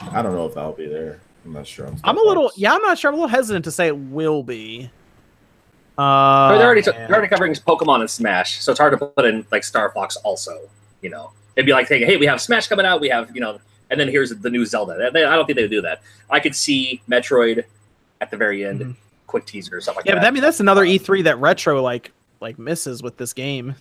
I 0.01 0.21
don't 0.21 0.33
know 0.33 0.47
if 0.47 0.55
that'll 0.55 0.73
be 0.73 0.87
there. 0.87 1.21
I'm 1.45 1.53
not 1.53 1.65
sure. 1.67 1.87
I'm 2.03 2.17
a 2.17 2.21
little, 2.21 2.49
Fox. 2.49 2.57
yeah, 2.57 2.73
I'm 2.73 2.81
not 2.81 2.97
sure. 2.97 3.09
I'm 3.09 3.15
a 3.15 3.17
little 3.17 3.29
hesitant 3.29 3.63
to 3.65 3.71
say 3.71 3.87
it 3.87 3.97
will 3.97 4.43
be. 4.43 4.89
Uh, 5.97 6.49
But 6.49 6.57
they're 6.57 6.65
already 6.67 6.81
man. 6.81 7.07
they're 7.07 7.15
already 7.15 7.27
covering 7.29 7.53
Pokemon 7.53 8.01
and 8.01 8.09
Smash, 8.09 8.61
so 8.61 8.71
it's 8.71 8.79
hard 8.79 8.97
to 8.99 9.05
put 9.07 9.25
in 9.25 9.45
like 9.51 9.63
Star 9.63 9.91
Fox 9.91 10.17
also. 10.17 10.59
You 11.01 11.09
know, 11.09 11.31
it'd 11.61 11.65
be 11.67 11.73
like 11.73 11.87
saying, 11.87 12.05
"Hey, 12.05 12.17
we 12.17 12.25
have 12.25 12.41
Smash 12.41 12.67
coming 12.67 12.85
out. 12.85 12.99
We 13.01 13.09
have 13.09 13.33
you 13.35 13.41
know, 13.41 13.59
and 13.89 13.99
then 13.99 14.07
here's 14.07 14.29
the 14.31 14.49
new 14.49 14.65
Zelda." 14.65 14.93
I 15.07 15.09
don't 15.11 15.45
think 15.45 15.55
they 15.57 15.63
would 15.63 15.71
do 15.71 15.81
that. 15.81 16.01
I 16.29 16.39
could 16.39 16.55
see 16.55 17.01
Metroid 17.09 17.63
at 18.19 18.31
the 18.31 18.37
very 18.37 18.65
end, 18.65 18.81
Mhm. 18.81 18.95
quick 19.27 19.45
teaser 19.45 19.77
or 19.77 19.81
stuff 19.81 19.95
like 19.95 20.05
yeah, 20.05 20.15
that. 20.15 20.21
but 20.21 20.27
I 20.27 20.31
mean 20.31 20.41
that's 20.41 20.59
another 20.59 20.83
E3 20.85 21.23
that 21.23 21.37
retro 21.39 21.81
like 21.81 22.11
like 22.39 22.57
misses 22.59 23.01
with 23.03 23.17
this 23.17 23.33
game. 23.33 23.75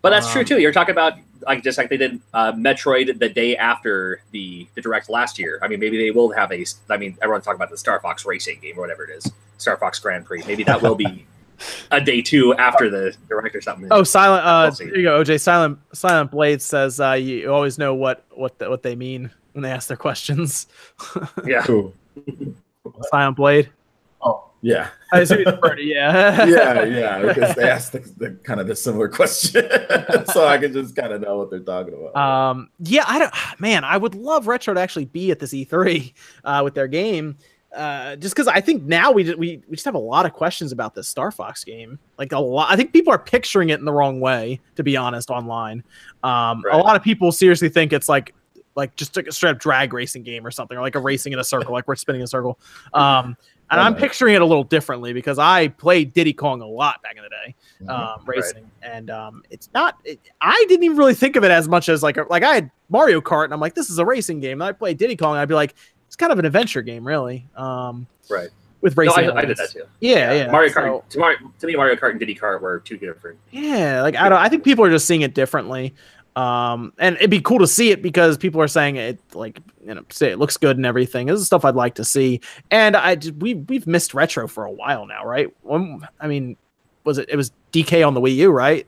But 0.00 0.10
that's 0.10 0.30
true 0.30 0.42
Um, 0.42 0.46
too. 0.46 0.60
You're 0.60 0.72
talking 0.72 0.92
about 0.92 1.14
like 1.44 1.64
just 1.64 1.76
like 1.76 1.88
they 1.88 1.96
did 1.96 2.20
uh, 2.32 2.52
Metroid 2.52 3.18
the 3.18 3.28
day 3.28 3.56
after 3.56 4.22
the 4.30 4.68
the 4.76 4.80
direct 4.80 5.08
last 5.10 5.38
year. 5.40 5.58
I 5.60 5.66
mean, 5.66 5.80
maybe 5.80 5.98
they 5.98 6.12
will 6.12 6.30
have 6.30 6.52
a. 6.52 6.64
I 6.88 6.96
mean, 6.96 7.16
everyone's 7.20 7.44
talking 7.44 7.56
about 7.58 7.70
the 7.70 7.76
Star 7.78 7.98
Fox 8.00 8.24
racing 8.24 8.60
game 8.62 8.78
or 8.78 8.82
whatever 8.82 9.02
it 9.04 9.10
is, 9.10 9.30
Star 9.56 9.76
Fox 9.76 9.98
Grand 9.98 10.24
Prix. 10.24 10.44
Maybe 10.46 10.62
that 10.64 10.80
will 10.82 10.94
be 10.94 11.26
a 11.90 12.00
day 12.00 12.22
two 12.22 12.54
after 12.54 12.90
the 12.90 13.16
direct 13.28 13.54
or 13.54 13.60
something. 13.60 13.88
Oh, 13.90 14.02
silent. 14.02 14.44
Uh, 14.44 14.70
We'll 14.78 14.88
there 14.88 14.98
you 14.98 15.02
go. 15.04 15.22
OJ 15.22 15.40
Silent 15.40 15.78
Silent 15.92 16.30
Blade 16.30 16.62
says 16.62 17.00
uh, 17.00 17.12
you 17.12 17.52
always 17.52 17.78
know 17.78 17.94
what 17.94 18.24
what 18.30 18.58
the, 18.58 18.68
what 18.70 18.82
they 18.82 18.96
mean 18.96 19.30
when 19.52 19.62
they 19.62 19.70
ask 19.70 19.88
their 19.88 19.96
questions. 19.96 20.66
yeah. 21.46 21.62
Cool. 21.62 21.94
Silent 23.10 23.36
Blade. 23.36 23.70
Oh, 24.20 24.50
yeah. 24.62 24.88
I 25.12 25.20
assume 25.20 25.42
it's 25.46 25.58
Birdie, 25.58 25.84
yeah. 25.84 26.44
yeah, 26.46 26.84
yeah, 26.84 27.18
because 27.22 27.54
they 27.54 27.68
asked 27.68 27.92
the, 27.92 28.00
the 28.16 28.30
kind 28.44 28.60
of 28.60 28.66
the 28.66 28.74
similar 28.76 29.08
question, 29.08 29.62
so 30.32 30.46
I 30.46 30.58
can 30.58 30.72
just 30.72 30.96
kind 30.96 31.12
of 31.12 31.20
know 31.20 31.38
what 31.38 31.50
they're 31.50 31.60
talking 31.60 31.94
about. 31.94 32.16
Um, 32.16 32.70
yeah, 32.80 33.04
I 33.06 33.18
don't, 33.18 33.34
man, 33.60 33.84
I 33.84 33.96
would 33.96 34.14
love 34.14 34.46
retro 34.46 34.74
to 34.74 34.80
actually 34.80 35.06
be 35.06 35.30
at 35.30 35.38
this 35.38 35.52
E3 35.52 36.12
uh, 36.44 36.60
with 36.64 36.74
their 36.74 36.88
game. 36.88 37.36
Uh, 37.74 38.16
just 38.16 38.34
because 38.34 38.48
I 38.48 38.60
think 38.60 38.84
now 38.84 39.12
we, 39.12 39.24
we 39.34 39.62
we 39.68 39.76
just 39.76 39.84
have 39.84 39.94
a 39.94 39.98
lot 39.98 40.24
of 40.24 40.32
questions 40.32 40.72
about 40.72 40.94
this 40.94 41.06
Star 41.06 41.30
Fox 41.30 41.64
game. 41.64 41.98
Like 42.18 42.32
a 42.32 42.38
lot, 42.38 42.70
I 42.70 42.76
think 42.76 42.92
people 42.92 43.12
are 43.12 43.18
picturing 43.18 43.68
it 43.68 43.78
in 43.78 43.84
the 43.84 43.92
wrong 43.92 44.20
way. 44.20 44.60
To 44.76 44.82
be 44.82 44.96
honest, 44.96 45.28
online, 45.30 45.84
um, 46.24 46.62
a 46.70 46.78
lot 46.78 46.96
of 46.96 47.02
people 47.02 47.30
seriously 47.30 47.68
think 47.68 47.92
it's 47.92 48.08
like 48.08 48.34
like 48.74 48.96
just 48.96 49.16
a 49.16 49.30
straight 49.32 49.50
up 49.50 49.58
drag 49.58 49.92
racing 49.92 50.22
game 50.22 50.46
or 50.46 50.50
something, 50.50 50.78
or 50.78 50.80
like 50.80 50.94
a 50.94 51.00
racing 51.00 51.32
in 51.32 51.38
a 51.38 51.44
circle, 51.44 51.72
like 51.72 51.86
we're 51.86 51.96
spinning 51.96 52.22
a 52.22 52.26
circle. 52.26 52.58
Um, 52.94 53.36
and 53.70 53.78
I'm 53.78 53.94
picturing 53.94 54.34
it 54.34 54.40
a 54.40 54.46
little 54.46 54.64
differently 54.64 55.12
because 55.12 55.38
I 55.38 55.68
played 55.68 56.14
Diddy 56.14 56.32
Kong 56.32 56.62
a 56.62 56.66
lot 56.66 57.02
back 57.02 57.16
in 57.18 57.22
the 57.22 57.28
day 57.28 57.54
Mm-hmm. 57.82 57.90
um, 57.90 58.24
racing, 58.26 58.68
and 58.82 59.08
um, 59.08 59.44
it's 59.50 59.68
not. 59.72 59.98
It, 60.04 60.18
I 60.40 60.64
didn't 60.68 60.82
even 60.82 60.96
really 60.96 61.14
think 61.14 61.36
of 61.36 61.44
it 61.44 61.52
as 61.52 61.68
much 61.68 61.88
as 61.88 62.02
like 62.02 62.16
a, 62.16 62.26
like 62.28 62.42
I 62.42 62.54
had 62.54 62.70
Mario 62.88 63.20
Kart, 63.20 63.44
and 63.44 63.54
I'm 63.54 63.60
like, 63.60 63.74
this 63.74 63.88
is 63.88 63.98
a 63.98 64.04
racing 64.04 64.40
game. 64.40 64.60
And 64.60 64.68
I 64.68 64.72
played 64.72 64.98
Diddy 64.98 65.14
Kong, 65.14 65.32
and 65.32 65.40
I'd 65.40 65.48
be 65.48 65.54
like, 65.54 65.76
kind 66.18 66.32
of 66.32 66.38
an 66.38 66.44
adventure 66.44 66.82
game, 66.82 67.06
really. 67.06 67.46
Um, 67.56 68.06
Right. 68.30 68.48
With 68.80 68.96
No, 68.96 69.02
racing, 69.02 69.30
I, 69.30 69.38
I 69.38 69.44
did 69.44 69.56
that 69.56 69.70
too. 69.70 69.82
Yeah, 70.00 70.32
yeah. 70.34 70.50
Mario 70.52 70.70
so- 70.70 70.80
Kart. 70.80 71.08
To, 71.08 71.18
Mario, 71.18 71.38
to 71.58 71.66
me, 71.66 71.74
Mario 71.74 71.96
Kart 71.96 72.10
and 72.10 72.20
Diddy 72.20 72.34
Kart 72.34 72.60
were 72.60 72.78
two 72.80 72.96
different. 72.96 73.38
yeah, 73.50 74.02
like 74.02 74.14
I 74.14 74.28
don't. 74.28 74.38
I 74.38 74.48
think 74.48 74.62
people 74.62 74.84
are 74.84 74.90
just 74.90 75.06
seeing 75.06 75.22
it 75.22 75.34
differently. 75.34 75.94
Um, 76.36 76.92
and 76.98 77.16
it'd 77.16 77.30
be 77.30 77.40
cool 77.40 77.58
to 77.58 77.66
see 77.66 77.90
it 77.90 78.00
because 78.02 78.38
people 78.38 78.60
are 78.60 78.68
saying 78.68 78.94
it 78.94 79.18
like 79.34 79.58
you 79.84 79.92
know 79.94 80.04
say 80.10 80.30
it 80.30 80.38
looks 80.38 80.56
good 80.56 80.76
and 80.76 80.86
everything. 80.86 81.26
This 81.26 81.40
is 81.40 81.46
stuff 81.46 81.64
I'd 81.64 81.74
like 81.74 81.96
to 81.96 82.04
see. 82.04 82.40
And 82.70 82.94
I 82.96 83.16
just, 83.16 83.34
we 83.36 83.54
we've 83.54 83.88
missed 83.88 84.14
retro 84.14 84.46
for 84.46 84.64
a 84.64 84.70
while 84.70 85.06
now, 85.06 85.24
right? 85.24 85.48
When, 85.62 86.06
I 86.20 86.28
mean, 86.28 86.56
was 87.02 87.18
it 87.18 87.28
it 87.30 87.34
was 87.36 87.50
DK 87.72 88.06
on 88.06 88.14
the 88.14 88.20
Wii 88.20 88.36
U, 88.36 88.50
right? 88.50 88.86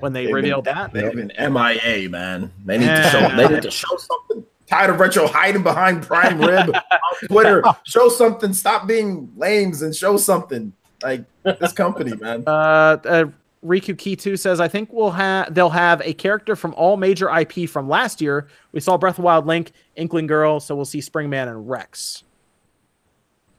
When 0.00 0.12
they 0.12 0.20
They've 0.26 0.28
been- 0.28 0.34
revealed 0.34 0.64
that. 0.66 0.92
They've 0.92 1.14
been 1.14 1.32
MIA, 1.38 2.10
man. 2.10 2.52
They 2.66 2.76
need 2.76 2.86
to 2.88 3.08
show. 3.10 3.34
They 3.36 3.48
need 3.48 3.62
to 3.62 3.70
show 3.70 3.96
something. 3.96 4.44
Tired 4.70 4.90
of 4.90 5.00
retro 5.00 5.26
hiding 5.26 5.64
behind 5.64 6.02
Prime 6.02 6.40
Rib 6.40 6.74
on 6.74 6.82
Twitter. 7.28 7.62
Show 7.84 8.08
something. 8.08 8.52
Stop 8.52 8.86
being 8.86 9.30
lames 9.36 9.82
and 9.82 9.94
show 9.94 10.16
something. 10.16 10.72
Like 11.02 11.24
this 11.42 11.72
company, 11.72 12.14
man. 12.16 12.44
Uh, 12.46 12.98
uh 13.04 13.24
Riku 13.64 13.94
Kitu 13.94 14.38
says, 14.38 14.60
I 14.60 14.68
think 14.68 14.90
we'll 14.92 15.10
have 15.10 15.52
they'll 15.52 15.68
have 15.70 16.00
a 16.02 16.14
character 16.14 16.56
from 16.56 16.72
all 16.74 16.96
major 16.96 17.28
IP 17.36 17.68
from 17.68 17.88
last 17.88 18.20
year. 18.20 18.48
We 18.72 18.80
saw 18.80 18.96
Breath 18.96 19.18
of 19.18 19.24
Wild 19.24 19.46
Link, 19.46 19.72
Inkling 19.96 20.26
Girl, 20.26 20.60
so 20.60 20.74
we'll 20.74 20.86
see 20.86 21.00
Springman 21.00 21.48
and 21.48 21.68
Rex. 21.68 22.24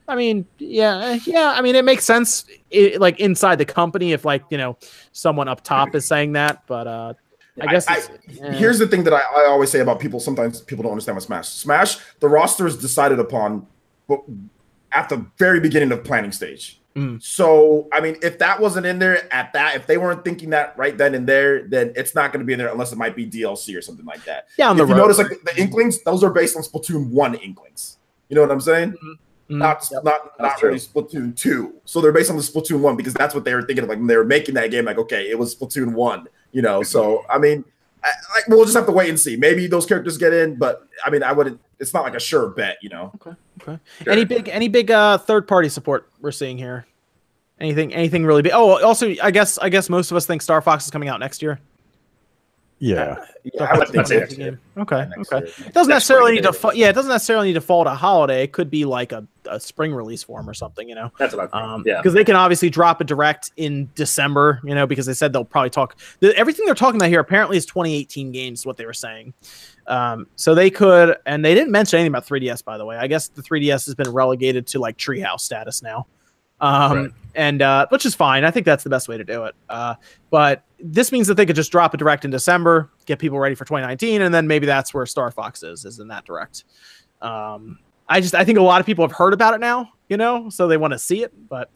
I 0.08 0.16
mean, 0.16 0.46
yeah, 0.58 1.20
yeah. 1.26 1.54
I 1.56 1.62
mean, 1.62 1.76
it 1.76 1.86
makes 1.86 2.04
sense, 2.04 2.46
i 2.74 2.96
like 3.00 3.20
inside 3.20 3.58
the 3.58 3.66
company, 3.66 4.12
if 4.12 4.26
like 4.26 4.44
you 4.50 4.58
know 4.58 4.78
someone 5.12 5.48
up 5.48 5.64
top 5.64 5.94
is 5.94 6.06
saying 6.06 6.34
that. 6.34 6.66
But 6.68 6.88
uh, 6.88 7.14
I 7.68 7.72
guess 7.72 7.88
I- 7.88 8.02
yeah. 8.30 8.52
Here's 8.54 8.80
the 8.80 8.88
thing 8.88 9.04
that 9.04 9.14
I, 9.14 9.20
I 9.20 9.46
always 9.48 9.70
say 9.72 9.80
about 9.80 10.00
people. 10.00 10.20
Sometimes 10.20 10.62
people 10.62 10.84
don't 10.84 10.92
understand 10.92 11.16
what 11.16 11.24
Smash. 11.24 11.50
Smash, 11.50 11.98
the 12.20 12.30
roster 12.30 12.68
is 12.68 12.78
decided 12.78 13.20
upon, 13.20 13.68
but 14.08 14.22
at 14.92 15.10
the 15.10 15.26
very 15.38 15.60
beginning 15.60 15.92
of 15.92 16.04
planning 16.04 16.32
stage. 16.32 16.82
Mm. 16.96 17.24
So, 17.24 17.88
I 17.94 18.02
mean, 18.02 18.18
if 18.22 18.38
that 18.40 18.60
wasn't 18.60 18.86
in 18.86 19.00
there 19.00 19.34
at 19.34 19.54
that, 19.54 19.76
if 19.76 19.88
they 19.88 19.98
weren't 19.98 20.26
thinking 20.26 20.50
that 20.50 20.78
right 20.78 20.98
then 20.98 21.16
and 21.16 21.26
there, 21.26 21.66
then 21.68 21.94
it's 21.96 22.14
not 22.16 22.34
going 22.34 22.42
to 22.42 22.46
be 22.46 22.52
in 22.52 22.60
there 22.60 22.68
unless 22.68 22.92
it 22.92 22.98
might 22.98 23.16
be 23.16 23.26
DLC 23.26 23.78
or 23.78 23.82
something 23.82 24.06
like 24.06 24.24
that. 24.26 24.48
down 24.58 24.76
the 24.76 24.84
if 24.84 24.90
you 24.90 24.96
notice, 24.96 25.18
like 25.18 25.30
the 25.30 25.54
Inklings, 25.58 26.04
those 26.04 26.22
are 26.24 26.32
based 26.32 26.58
on 26.58 26.64
Splatoon 26.64 27.10
one 27.10 27.36
Inklings. 27.36 27.98
You 28.28 28.36
know 28.36 28.42
what 28.42 28.52
I'm 28.52 28.62
saying? 28.62 28.92
Mhm. 28.92 29.18
Not 29.50 29.86
not 29.92 30.04
not 30.04 30.38
That's 30.40 30.64
really 30.64 30.80
Splatoon 30.80 31.36
two. 31.36 31.76
So 31.84 32.00
they're 32.00 32.14
based 32.14 32.30
on 32.30 32.38
the 32.38 32.44
Splatoon 32.44 32.80
one 32.80 32.96
because 32.96 33.14
that's 33.14 33.36
what 33.36 33.44
they 33.44 33.54
were 33.54 33.64
thinking 33.64 33.84
of. 33.84 33.90
Like 33.90 33.98
when 33.98 34.08
they 34.08 34.16
were 34.16 34.24
making 34.24 34.56
that 34.56 34.72
game, 34.72 34.86
like 34.86 34.98
okay, 34.98 35.30
it 35.30 35.38
was 35.38 35.54
Splatoon 35.56 35.94
one. 35.94 36.28
You 36.52 36.62
know, 36.62 36.84
so 36.84 37.26
I 37.30 37.38
mean, 37.38 37.64
I, 38.04 38.10
like 38.36 38.48
we'll 38.48 38.66
just 38.66 38.76
have 38.76 38.86
to 38.88 38.92
wait 38.92 39.10
and 39.10 39.20
see. 39.20 39.36
Maybe 39.36 39.68
those 39.68 39.86
characters 39.86 40.18
get 40.18 40.34
in, 40.34 40.56
but 40.56 40.88
I 41.06 41.10
mean, 41.10 41.24
I 41.24 41.32
wouldn't. 41.32 41.60
It's 41.80 41.94
not 41.94 42.04
like 42.04 42.16
a 42.16 42.20
sure 42.20 42.50
bet. 42.50 42.78
You 42.82 42.90
know. 42.90 43.12
Okay. 43.16 43.36
Okay. 43.62 43.80
Any 44.08 44.26
big 44.26 44.50
any 44.50 44.68
big 44.68 44.92
uh 44.92 45.18
third 45.18 45.48
party 45.48 45.70
support 45.70 46.10
we're 46.20 46.32
seeing 46.32 46.58
here? 46.58 46.86
Anything 47.60 47.94
anything 47.94 48.26
really 48.26 48.42
big? 48.42 48.54
Oh, 48.54 48.84
also 48.84 49.14
I 49.22 49.32
guess 49.32 49.58
I 49.60 49.70
guess 49.70 49.90
most 49.90 50.12
of 50.12 50.18
us 50.18 50.26
think 50.26 50.42
Star 50.42 50.62
Fox 50.62 50.86
is 50.86 50.92
coming 50.92 51.10
out 51.10 51.20
next 51.20 51.42
year. 51.42 51.60
Yeah. 52.84 53.24
Yeah, 53.44 53.64
I 53.66 53.78
would 53.78 53.88
think 53.90 53.98
Let's 53.98 54.10
say 54.10 54.16
so. 54.16 54.20
next 54.22 54.38
year. 54.40 54.60
Okay, 54.78 55.08
Next 55.16 55.32
okay. 55.32 55.46
year. 55.46 55.68
It 55.68 55.74
doesn't 55.74 55.74
That's 55.74 55.88
necessarily 55.88 56.32
need 56.34 56.42
to. 56.44 56.50
maybe. 56.52 56.58
Fa- 56.58 56.72
yeah, 56.74 56.90
it 56.90 56.94
doesn't 56.94 57.12
necessarily 57.12 57.48
need 57.50 57.54
to 57.54 57.62
fall 57.62 57.84
to 57.84 57.92
holiday. 57.92 58.44
It 58.44 58.52
could 58.54 58.70
be 58.72 58.86
like 58.86 59.12
a, 59.12 59.26
a 59.46 59.60
spring 59.60 59.94
release 59.94 60.24
form 60.24 60.50
or 60.50 60.54
something. 60.56 60.90
You 60.90 60.96
know, 60.96 61.12
That's 61.20 61.36
what 61.36 61.50
I'm 61.54 61.70
um, 61.70 61.84
Yeah. 61.86 61.98
because 61.98 62.14
they 62.14 62.24
can 62.24 62.36
obviously 62.36 62.70
drop 62.72 63.00
a 63.00 63.04
direct 63.04 63.52
in 63.58 63.88
December. 63.96 64.60
You 64.64 64.74
know, 64.76 64.88
because 64.88 65.06
they 65.06 65.14
said 65.14 65.32
they'll 65.32 65.46
probably 65.46 65.70
talk. 65.70 65.96
The, 66.22 66.36
everything 66.36 66.66
they're 66.66 66.74
talking 66.76 67.00
about 67.00 67.10
here 67.10 67.20
apparently 67.20 67.56
is 67.58 67.66
2018 67.68 68.32
games. 68.32 68.66
What 68.66 68.78
they 68.78 68.86
were 68.88 68.94
saying. 68.94 69.34
Um, 69.88 70.28
so 70.36 70.56
they 70.56 70.70
could, 70.72 71.18
and 71.26 71.44
they 71.46 71.54
didn't 71.54 71.72
mention 71.72 71.98
anything 72.00 72.12
about 72.12 72.26
3DS. 72.28 72.64
By 72.64 72.78
the 72.80 72.86
way, 72.86 72.98
I 72.98 73.06
guess 73.08 73.28
the 73.28 73.42
3DS 73.44 73.86
has 73.86 73.96
been 73.96 74.10
relegated 74.12 74.66
to 74.68 74.80
like 74.80 74.98
Treehouse 74.98 75.42
status 75.42 75.82
now. 75.84 76.08
Um, 76.62 76.98
Right. 76.98 77.12
and 77.36 77.62
uh, 77.62 77.88
which 77.90 78.06
is 78.06 78.14
fine. 78.16 78.44
I 78.44 78.52
think 78.52 78.66
that's 78.66 78.84
the 78.84 78.90
best 78.90 79.08
way 79.10 79.18
to 79.18 79.24
do 79.24 79.46
it. 79.46 79.56
Uh, 79.70 79.96
but 80.30 80.64
this 80.80 81.12
means 81.12 81.28
that 81.28 81.36
they 81.36 81.46
could 81.46 81.56
just 81.56 81.72
drop 81.72 81.94
a 81.94 81.98
direct 81.98 82.24
in 82.26 82.32
December, 82.32 82.90
get 83.06 83.20
people 83.20 83.40
ready 83.40 83.56
for 83.56 83.66
2019, 83.66 84.22
and 84.22 84.34
then 84.34 84.48
maybe 84.48 84.66
that's 84.66 84.94
where 84.94 85.06
Star 85.06 85.32
Fox 85.32 85.64
is, 85.64 85.86
is 85.86 86.00
in 86.00 86.08
that 86.10 86.24
direct. 86.26 86.64
Um, 87.22 87.80
I 88.08 88.22
just 88.22 88.36
I 88.36 88.44
think 88.46 88.58
a 88.60 88.62
lot 88.64 88.80
of 88.80 88.86
people 88.86 89.04
have 89.06 89.16
heard 89.16 89.34
about 89.34 89.54
it 89.54 89.60
now, 89.60 89.90
you 90.10 90.18
know, 90.18 90.50
so 90.50 90.68
they 90.68 90.78
want 90.78 90.94
to 90.94 91.00
see 91.00 91.24
it. 91.24 91.32
But 91.50 91.70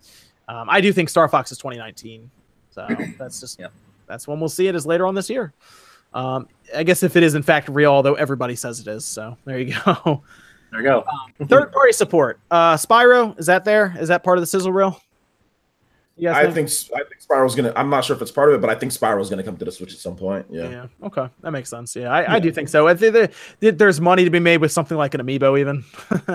um, 0.47 0.69
I 0.69 0.81
do 0.81 0.91
think 0.93 1.09
Star 1.09 1.27
Fox 1.29 1.51
is 1.51 1.57
2019, 1.57 2.29
so 2.71 2.87
that's 3.17 3.39
just 3.39 3.59
Yeah. 3.59 3.67
that's 4.07 4.27
when 4.27 4.39
we'll 4.39 4.49
see 4.49 4.67
it 4.67 4.75
is 4.75 4.85
later 4.85 5.07
on 5.07 5.15
this 5.15 5.29
year. 5.29 5.53
Um, 6.13 6.47
I 6.75 6.83
guess 6.83 7.03
if 7.03 7.15
it 7.15 7.23
is 7.23 7.35
in 7.35 7.43
fact 7.43 7.69
real, 7.69 7.91
although 7.91 8.13
everybody 8.15 8.55
says 8.55 8.79
it 8.79 8.87
is, 8.87 9.03
so 9.05 9.37
there 9.45 9.59
you 9.59 9.75
go. 9.85 10.23
There 10.75 10.83
you 10.83 11.03
go. 11.39 11.45
Third 11.47 11.71
party 11.71 11.91
support. 11.93 12.39
Uh, 12.51 12.75
Spyro 12.75 13.37
is 13.39 13.45
that 13.45 13.65
there? 13.65 13.95
Is 13.99 14.09
that 14.09 14.23
part 14.23 14.37
of 14.37 14.41
the 14.41 14.47
sizzle 14.47 14.71
reel? 14.71 14.99
You 16.17 16.29
guys 16.29 16.47
I 16.47 16.51
think 16.51 16.69
I 16.95 17.03
think 17.09 17.21
Spyro's 17.21 17.55
gonna. 17.55 17.73
I'm 17.75 17.89
not 17.89 18.05
sure 18.05 18.15
if 18.15 18.21
it's 18.21 18.31
part 18.31 18.47
of 18.49 18.55
it, 18.55 18.61
but 18.61 18.69
I 18.69 18.75
think 18.75 18.93
Spyro's 18.93 19.29
gonna 19.29 19.43
come 19.43 19.57
to 19.57 19.65
the 19.65 19.71
Switch 19.71 19.91
at 19.93 19.99
some 19.99 20.15
point. 20.15 20.45
Yeah. 20.49 20.69
Yeah. 20.69 20.85
Okay, 21.03 21.27
that 21.41 21.51
makes 21.51 21.69
sense. 21.69 21.93
Yeah, 21.93 22.09
I, 22.09 22.35
I 22.35 22.39
do 22.39 22.53
think 22.53 22.69
so. 22.69 22.87
I 22.87 22.93
think 22.95 23.13
there- 23.13 23.29
there- 23.59 23.71
there's 23.73 23.99
money 23.99 24.23
to 24.23 24.29
be 24.29 24.39
made 24.39 24.61
with 24.61 24.71
something 24.71 24.97
like 24.97 25.13
an 25.13 25.19
amiibo, 25.21 25.59
even. 25.59 25.83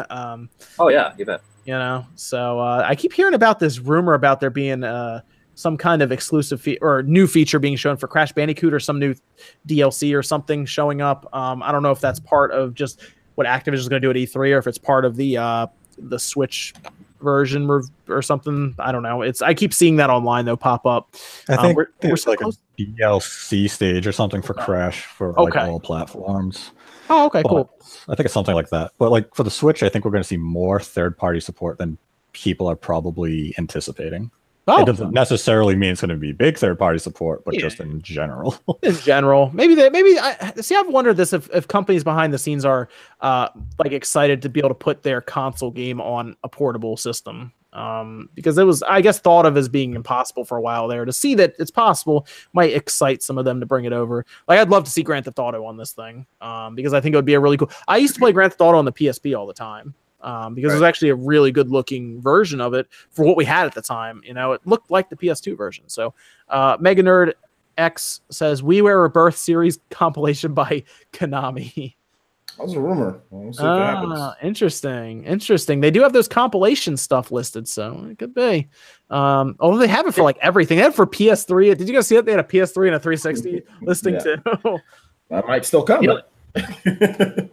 um, 0.10 0.50
Oh 0.78 0.88
yeah, 0.88 1.14
you 1.16 1.24
bet. 1.24 1.40
you 1.64 1.72
know, 1.72 2.04
so 2.14 2.60
uh, 2.60 2.84
I 2.86 2.94
keep 2.94 3.14
hearing 3.14 3.32
about 3.32 3.58
this 3.58 3.78
rumor 3.78 4.12
about 4.12 4.40
there 4.40 4.50
being 4.50 4.84
uh, 4.84 5.22
some 5.54 5.78
kind 5.78 6.02
of 6.02 6.12
exclusive 6.12 6.60
fe- 6.60 6.78
or 6.82 7.02
new 7.04 7.26
feature 7.26 7.58
being 7.58 7.76
shown 7.76 7.96
for 7.96 8.06
Crash 8.06 8.32
Bandicoot 8.32 8.74
or 8.74 8.80
some 8.80 8.98
new 8.98 9.14
DLC 9.66 10.14
or 10.14 10.22
something 10.22 10.66
showing 10.66 11.00
up. 11.00 11.26
Um, 11.34 11.62
I 11.62 11.72
don't 11.72 11.82
know 11.82 11.90
if 11.90 12.00
that's 12.00 12.20
part 12.20 12.50
of 12.52 12.74
just 12.74 13.00
what 13.40 13.46
Activision 13.46 13.74
is 13.78 13.88
going 13.88 14.02
to 14.02 14.06
do 14.06 14.10
at 14.10 14.16
E3 14.28 14.54
or 14.54 14.58
if 14.58 14.66
it's 14.66 14.76
part 14.76 15.06
of 15.06 15.16
the 15.16 15.38
uh, 15.38 15.66
the 15.96 16.18
Switch 16.18 16.74
version 17.22 17.68
or, 17.70 17.82
or 18.08 18.20
something. 18.20 18.74
I 18.78 18.92
don't 18.92 19.02
know. 19.02 19.22
It's 19.22 19.40
I 19.40 19.54
keep 19.54 19.72
seeing 19.72 19.96
that 19.96 20.10
online 20.10 20.44
though 20.44 20.56
pop 20.58 20.84
up. 20.86 21.14
I 21.48 21.54
Um, 21.54 21.62
think 21.64 21.76
we're- 21.78 21.88
we're 22.02 22.08
there's 22.08 22.22
so 22.24 22.30
like 22.30 22.38
close. 22.40 22.58
a 22.78 22.82
DLC 22.82 23.68
stage 23.70 24.06
or 24.06 24.12
something 24.12 24.42
for 24.42 24.52
Crash 24.54 25.04
for 25.06 25.32
like 25.32 25.56
all 25.56 25.80
platforms. 25.80 26.70
Oh, 27.08 27.26
okay, 27.26 27.40
But 27.42 27.48
cool. 27.48 27.70
I 28.08 28.14
think 28.14 28.26
it's 28.26 28.34
something 28.34 28.54
like 28.54 28.68
that. 28.70 28.92
But 28.98 29.10
like 29.10 29.34
for 29.34 29.42
the 29.42 29.50
Switch, 29.50 29.82
I 29.82 29.88
think 29.88 30.04
we're 30.04 30.10
going 30.12 30.22
to 30.22 30.28
see 30.28 30.36
more 30.36 30.78
third-party 30.78 31.40
support 31.40 31.78
than 31.78 31.98
people 32.32 32.68
are 32.68 32.76
probably 32.76 33.52
anticipating. 33.58 34.30
Oh, 34.68 34.82
It 34.82 34.86
doesn't 34.86 35.12
necessarily 35.12 35.74
mean 35.74 35.90
it's 35.92 36.00
going 36.00 36.10
to 36.10 36.16
be 36.16 36.32
big 36.32 36.56
third-party 36.56 36.98
support, 37.00 37.44
but 37.44 37.54
Yeah. 37.54 37.60
just 37.60 37.80
in 37.80 38.00
general. 38.02 38.54
in 38.82 38.94
general. 38.96 39.50
Maybe 39.52 39.74
they 39.74 39.90
maybe 39.90 40.16
i 40.18 40.52
see 40.60 40.76
i've 40.76 40.88
wondered 40.88 41.16
this 41.16 41.32
if, 41.32 41.48
if 41.52 41.66
companies 41.66 42.04
behind 42.04 42.32
the 42.32 42.38
scenes 42.38 42.64
are 42.64 42.88
uh 43.20 43.48
like 43.78 43.92
excited 43.92 44.42
to 44.42 44.48
be 44.48 44.60
able 44.60 44.68
to 44.70 44.74
put 44.74 45.02
their 45.02 45.20
console 45.20 45.70
game 45.70 46.00
on 46.00 46.36
a 46.44 46.48
portable 46.48 46.96
system. 46.96 47.52
Um 47.72 48.28
because 48.34 48.58
it 48.58 48.64
was 48.64 48.82
i 48.84 49.00
guess 49.00 49.18
thought 49.18 49.46
of 49.46 49.56
as 49.56 49.68
being 49.68 49.94
impossible 49.94 50.44
for 50.44 50.56
a 50.58 50.60
while 50.60 50.86
there. 50.88 51.04
To 51.04 51.12
see 51.12 51.34
that 51.36 51.54
it's 51.58 51.70
possible 51.70 52.26
might 52.52 52.72
excite 52.72 53.22
some 53.22 53.38
of 53.38 53.44
them 53.44 53.60
to 53.60 53.66
bring 53.66 53.86
it 53.86 53.92
over. 53.92 54.24
Like 54.46 54.58
i'd 54.60 54.68
love 54.68 54.84
to 54.84 54.90
see 54.90 55.02
grand 55.02 55.24
theft 55.24 55.38
auto 55.38 55.64
on 55.64 55.76
this 55.78 55.92
thing 55.92 56.26
um 56.40 56.74
because 56.74 56.92
i 56.92 57.00
think 57.00 57.14
it 57.14 57.16
would 57.16 57.24
be 57.24 57.34
a 57.34 57.40
really 57.40 57.56
cool 57.56 57.70
i 57.88 57.96
used 57.96 58.14
to 58.14 58.20
play 58.20 58.30
grand 58.32 58.52
theft 58.52 58.60
auto 58.60 58.78
on 58.78 58.84
the 58.84 58.92
psp 58.92 59.36
all 59.36 59.46
the 59.46 59.54
time 59.54 59.94
um, 60.22 60.54
because 60.54 60.72
it 60.72 60.76
was 60.76 60.82
actually 60.82 61.10
a 61.10 61.14
really 61.14 61.52
good 61.52 61.70
looking 61.70 62.20
version 62.20 62.60
of 62.60 62.74
it 62.74 62.86
for 63.10 63.24
what 63.24 63.36
we 63.36 63.44
had 63.44 63.66
at 63.66 63.74
the 63.74 63.82
time. 63.82 64.20
You 64.24 64.34
know, 64.34 64.52
it 64.52 64.60
looked 64.64 64.90
like 64.90 65.08
the 65.10 65.16
PS2 65.16 65.56
version. 65.56 65.84
So, 65.88 66.14
uh, 66.48 66.76
Mega 66.80 67.02
Nerd 67.02 67.32
X 67.78 68.20
says 68.30 68.62
We 68.62 68.82
Wear 68.82 69.00
Rebirth 69.00 69.36
series 69.36 69.78
compilation 69.90 70.54
by 70.54 70.84
Konami. 71.12 71.94
That 72.58 72.64
was 72.66 72.74
a 72.74 72.80
rumor. 72.80 73.20
We'll 73.30 73.54
see 73.54 73.60
if 73.62 73.64
it. 73.64 73.68
Ah, 73.70 74.34
interesting, 74.42 75.24
interesting. 75.24 75.80
They 75.80 75.90
do 75.90 76.02
have 76.02 76.12
those 76.12 76.28
compilation 76.28 76.94
stuff 76.98 77.32
listed, 77.32 77.66
so 77.66 78.06
it 78.10 78.18
could 78.18 78.34
be. 78.34 78.68
Um, 79.08 79.56
although 79.60 79.78
they 79.78 79.88
have 79.88 80.06
it 80.06 80.12
for 80.12 80.22
like 80.24 80.36
everything. 80.42 80.76
They 80.76 80.82
have 80.82 80.92
it 80.92 80.96
for 80.96 81.06
PS3. 81.06 81.78
Did 81.78 81.88
you 81.88 81.94
guys 81.94 82.06
see 82.06 82.16
that 82.16 82.26
they 82.26 82.32
had 82.32 82.40
a 82.40 82.44
PS3 82.44 82.88
and 82.88 82.96
a 82.96 83.00
360 83.00 83.62
listing 83.82 84.14
Yeah. 84.14 84.20
too? 84.20 84.78
That 85.30 85.46
might 85.46 85.64
still 85.64 85.84
come. 85.84 86.02
You 86.02 86.08
know, 86.08 87.48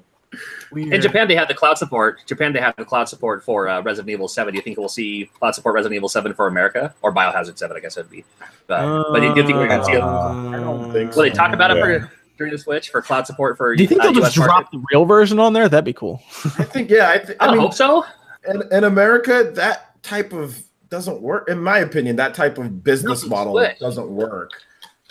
Weird. 0.71 0.93
in 0.93 1.01
Japan, 1.01 1.27
they 1.27 1.35
have 1.35 1.47
the 1.47 1.53
cloud 1.53 1.77
support. 1.77 2.19
Japan, 2.25 2.53
they 2.53 2.59
have 2.59 2.75
the 2.77 2.85
cloud 2.85 3.07
support 3.09 3.43
for 3.43 3.67
uh, 3.69 3.81
Resident 3.81 4.09
Evil 4.09 4.27
Seven. 4.27 4.53
Do 4.53 4.57
you 4.57 4.63
think 4.63 4.77
we'll 4.77 4.89
see 4.89 5.29
cloud 5.39 5.55
support 5.55 5.75
Resident 5.75 5.95
Evil 5.95 6.09
Seven 6.09 6.33
for 6.33 6.47
America 6.47 6.93
or 7.01 7.13
Biohazard 7.13 7.57
Seven? 7.57 7.77
I 7.77 7.79
guess 7.79 7.97
it'd 7.97 8.11
be. 8.11 8.23
Uh, 8.69 9.03
but 9.11 9.19
do 9.21 9.27
you 9.27 9.33
think 9.35 9.53
we're 9.53 9.67
going 9.67 9.79
to 9.79 9.85
see? 9.85 9.93
it? 9.93 10.01
Uh, 10.01 10.49
I 10.49 10.59
don't 10.59 10.91
think 10.91 11.13
So. 11.13 11.21
Will 11.21 11.29
they 11.29 11.35
talk 11.35 11.53
about 11.53 11.71
it 11.71 11.79
for 11.81 12.11
during 12.37 12.51
the 12.53 12.59
Switch 12.59 12.89
for 12.89 13.01
cloud 13.01 13.25
support 13.25 13.57
for? 13.57 13.75
Do 13.75 13.81
you 13.81 13.87
think 13.87 14.01
uh, 14.01 14.05
they'll 14.05 14.13
just 14.21 14.35
US 14.37 14.45
drop 14.45 14.71
the 14.71 14.83
real 14.91 15.05
version 15.05 15.39
on 15.39 15.53
there? 15.53 15.69
That'd 15.69 15.85
be 15.85 15.93
cool. 15.93 16.21
I 16.43 16.63
think 16.63 16.89
yeah. 16.89 17.09
I, 17.11 17.17
th- 17.19 17.37
I 17.39 17.47
I 17.47 17.51
mean, 17.51 17.59
hope 17.61 17.73
so. 17.73 18.05
in, 18.47 18.61
in 18.71 18.83
America, 18.83 19.51
that 19.55 20.01
type 20.03 20.33
of 20.33 20.61
doesn't 20.89 21.21
work. 21.21 21.49
In 21.49 21.61
my 21.61 21.79
opinion, 21.79 22.15
that 22.17 22.33
type 22.33 22.57
of 22.57 22.83
business 22.83 23.23
Not 23.23 23.29
model 23.29 23.53
Switch. 23.53 23.79
doesn't 23.79 24.09
work. 24.09 24.51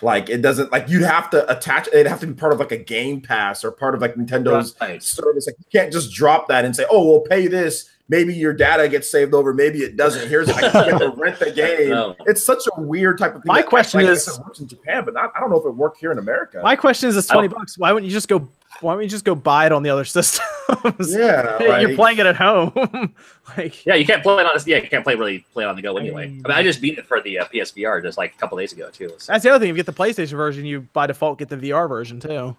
Like 0.02 0.28
it 0.28 0.42
doesn't 0.42 0.70
like 0.72 0.88
you'd 0.88 1.02
have 1.02 1.30
to 1.30 1.50
attach. 1.50 1.88
It'd 1.88 2.06
have 2.06 2.20
to 2.20 2.26
be 2.26 2.34
part 2.34 2.52
of 2.52 2.58
like 2.60 2.72
a 2.72 2.76
Game 2.76 3.20
Pass 3.22 3.64
or 3.64 3.70
part 3.70 3.94
of 3.94 4.02
like 4.02 4.14
Nintendo's 4.14 4.74
Right. 4.80 5.02
service. 5.02 5.46
Like 5.46 5.56
you 5.58 5.64
can't 5.72 5.90
just 5.92 6.12
drop 6.12 6.48
that 6.48 6.64
and 6.66 6.76
say, 6.76 6.84
"Oh, 6.90 7.06
we'll 7.06 7.20
pay 7.22 7.46
this." 7.46 7.88
Maybe 8.08 8.34
your 8.34 8.52
data 8.52 8.88
gets 8.88 9.10
saved 9.10 9.34
over. 9.34 9.52
Maybe 9.54 9.78
it 9.80 9.96
doesn't. 9.96 10.28
Here's 10.28 10.46
like 10.48 10.62
you 10.62 10.68
have 10.92 10.98
to 11.00 11.08
rent 11.16 11.38
the 11.40 11.50
game. 11.50 11.90
No. 11.90 12.14
It's 12.26 12.42
such 12.42 12.62
a 12.76 12.80
weird 12.80 13.18
type 13.18 13.34
of 13.34 13.42
thing. 13.42 13.48
My 13.48 13.62
that, 13.62 13.68
question 13.68 14.00
like, 14.02 14.10
is- 14.10 14.28
it 14.28 14.38
works 14.44 14.60
in 14.60 14.68
Japan, 14.68 15.04
but 15.04 15.14
not, 15.14 15.32
I 15.34 15.40
don't 15.40 15.50
know 15.50 15.58
if 15.58 15.64
it 15.66 15.74
worked 15.74 15.98
here 15.98 16.12
in 16.12 16.18
America. 16.18 16.60
My 16.62 16.76
question 16.76 17.08
is, 17.08 17.16
it's 17.16 17.26
twenty 17.26 17.48
bucks. 17.48 17.76
Why 17.78 17.90
wouldn't 17.92 18.08
you 18.08 18.14
just 18.14 18.28
go? 18.28 18.46
Why 18.82 18.92
don't 18.92 19.02
you 19.02 19.08
just 19.08 19.24
go 19.24 19.34
buy 19.34 19.64
it 19.66 19.72
on 19.72 19.82
the 19.82 19.90
other 19.90 20.04
systems? 20.04 20.46
yeah, 21.08 21.58
you're 21.60 21.88
like- 21.88 21.96
playing 21.96 22.18
it 22.18 22.26
at 22.26 22.36
home. 22.36 22.72
like, 23.56 23.84
Yeah, 23.86 23.94
you 23.94 24.06
can't 24.06 24.22
play 24.22 24.42
it 24.42 24.46
on. 24.46 24.58
Yeah, 24.66 24.78
you 24.78 24.88
can't 24.88 25.04
play 25.04 25.14
really 25.14 25.44
play 25.52 25.64
it 25.64 25.66
on 25.66 25.76
the 25.76 25.82
go 25.82 25.96
anyway. 25.96 26.24
I 26.24 26.26
mean- 26.26 26.42
mean, 26.42 26.50
I 26.50 26.62
just 26.62 26.80
beat 26.80 26.98
it 26.98 27.06
for 27.06 27.20
the 27.20 27.38
uh, 27.40 27.44
PSVR 27.46 28.02
just 28.02 28.18
like 28.18 28.34
a 28.34 28.38
couple 28.38 28.58
days 28.58 28.72
ago 28.72 28.90
too. 28.90 29.12
So, 29.18 29.32
that's 29.32 29.44
the 29.44 29.50
other 29.50 29.58
thing. 29.62 29.70
If 29.70 29.76
you 29.76 29.82
get 29.82 29.86
the 29.86 29.92
PlayStation 30.02 30.36
version, 30.36 30.64
you 30.64 30.82
by 30.92 31.06
default 31.06 31.38
get 31.38 31.48
the 31.48 31.56
VR 31.56 31.88
version 31.88 32.20
too. 32.20 32.56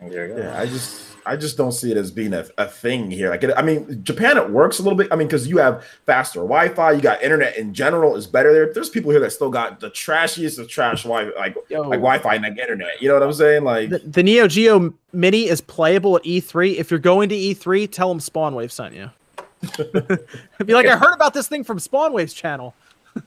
There 0.00 0.28
you 0.28 0.34
go. 0.34 0.40
Yeah, 0.40 0.58
I 0.58 0.66
just 0.66 1.08
I 1.28 1.36
just 1.36 1.56
don't 1.58 1.72
see 1.72 1.90
it 1.90 1.96
as 1.98 2.10
being 2.10 2.32
a, 2.32 2.46
a 2.56 2.66
thing 2.66 3.10
here. 3.10 3.28
Like, 3.28 3.44
it, 3.44 3.52
I 3.54 3.60
mean, 3.60 4.02
Japan 4.02 4.38
it 4.38 4.48
works 4.48 4.78
a 4.78 4.82
little 4.82 4.96
bit. 4.96 5.08
I 5.10 5.16
mean, 5.16 5.28
because 5.28 5.46
you 5.46 5.58
have 5.58 5.84
faster 6.06 6.40
Wi-Fi, 6.40 6.92
you 6.92 7.02
got 7.02 7.22
internet 7.22 7.56
in 7.58 7.74
general 7.74 8.16
is 8.16 8.26
better 8.26 8.52
there. 8.52 8.72
There's 8.72 8.88
people 8.88 9.10
here 9.10 9.20
that 9.20 9.32
still 9.32 9.50
got 9.50 9.80
the 9.80 9.90
trashiest 9.90 10.58
of 10.58 10.68
trash 10.68 11.02
Wi 11.02 11.30
like 11.36 11.54
Yo, 11.68 11.82
like 11.82 12.00
Wi-Fi 12.00 12.34
and 12.36 12.44
like 12.44 12.58
internet. 12.58 13.02
You 13.02 13.08
know 13.08 13.14
what 13.14 13.22
I'm 13.22 13.32
saying? 13.34 13.64
Like, 13.64 13.90
the, 13.90 13.98
the 13.98 14.22
Neo 14.22 14.48
Geo 14.48 14.94
Mini 15.12 15.48
is 15.48 15.60
playable 15.60 16.16
at 16.16 16.22
E3. 16.22 16.76
If 16.76 16.90
you're 16.90 16.98
going 16.98 17.28
to 17.28 17.34
E3, 17.34 17.90
tell 17.90 18.08
them 18.08 18.20
Spawnwave 18.20 18.70
sent 18.70 18.94
you. 18.94 19.10
Be 20.64 20.72
like, 20.72 20.86
I 20.86 20.96
heard 20.96 21.14
about 21.14 21.34
this 21.34 21.46
thing 21.48 21.62
from 21.62 21.78
Spawnwave's 21.78 22.32
channel. 22.32 22.74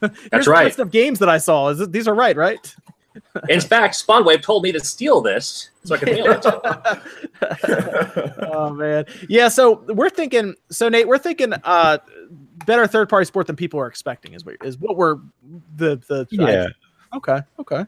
Here's 0.32 0.46
a 0.46 0.50
right. 0.50 0.64
list 0.64 0.78
of 0.78 0.90
games 0.90 1.18
that 1.18 1.28
I 1.28 1.38
saw. 1.38 1.68
Is 1.68 1.80
it, 1.80 1.92
these 1.92 2.08
are 2.08 2.14
right, 2.14 2.36
right? 2.36 2.74
In 3.48 3.60
fact, 3.60 3.94
Spawnwave 3.94 4.42
told 4.42 4.62
me 4.62 4.72
to 4.72 4.80
steal 4.80 5.20
this 5.20 5.70
so 5.84 5.94
I 5.94 5.98
can 5.98 6.08
mail 6.14 6.26
it. 6.30 6.42
to 6.42 6.50
him. 8.40 8.48
oh 8.52 8.70
man, 8.70 9.04
yeah. 9.28 9.48
So 9.48 9.82
we're 9.88 10.10
thinking. 10.10 10.54
So 10.70 10.88
Nate, 10.88 11.06
we're 11.08 11.18
thinking. 11.18 11.52
uh 11.64 11.98
Better 12.64 12.86
third 12.86 13.08
party 13.08 13.24
sport 13.24 13.48
than 13.48 13.56
people 13.56 13.80
are 13.80 13.88
expecting 13.88 14.34
is 14.34 14.44
what 14.44 14.54
is 14.62 14.78
what 14.78 14.96
we're 14.96 15.16
the 15.76 15.96
the 16.06 16.28
yeah. 16.30 16.66
okay 17.12 17.40
okay 17.58 17.84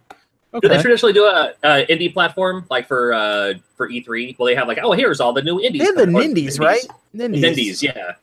Do 0.60 0.68
they 0.68 0.80
traditionally 0.82 1.12
do 1.12 1.26
a, 1.26 1.52
a 1.62 1.86
indie 1.86 2.12
platform 2.12 2.66
like 2.70 2.88
for 2.88 3.12
uh 3.12 3.54
for 3.76 3.88
E3? 3.88 4.36
Will 4.36 4.46
they 4.46 4.56
have 4.56 4.66
like, 4.66 4.78
oh, 4.82 4.90
here's 4.90 5.20
all 5.20 5.32
the 5.32 5.42
new 5.42 5.60
indies? 5.60 5.78
They 5.80 5.86
have 5.86 5.94
the 5.94 6.02
Or- 6.02 6.22
Nindies, 6.22 6.58
right? 6.58 6.84
Nindies. 7.14 7.40
Nindies, 7.44 7.82
yeah. 7.82 8.14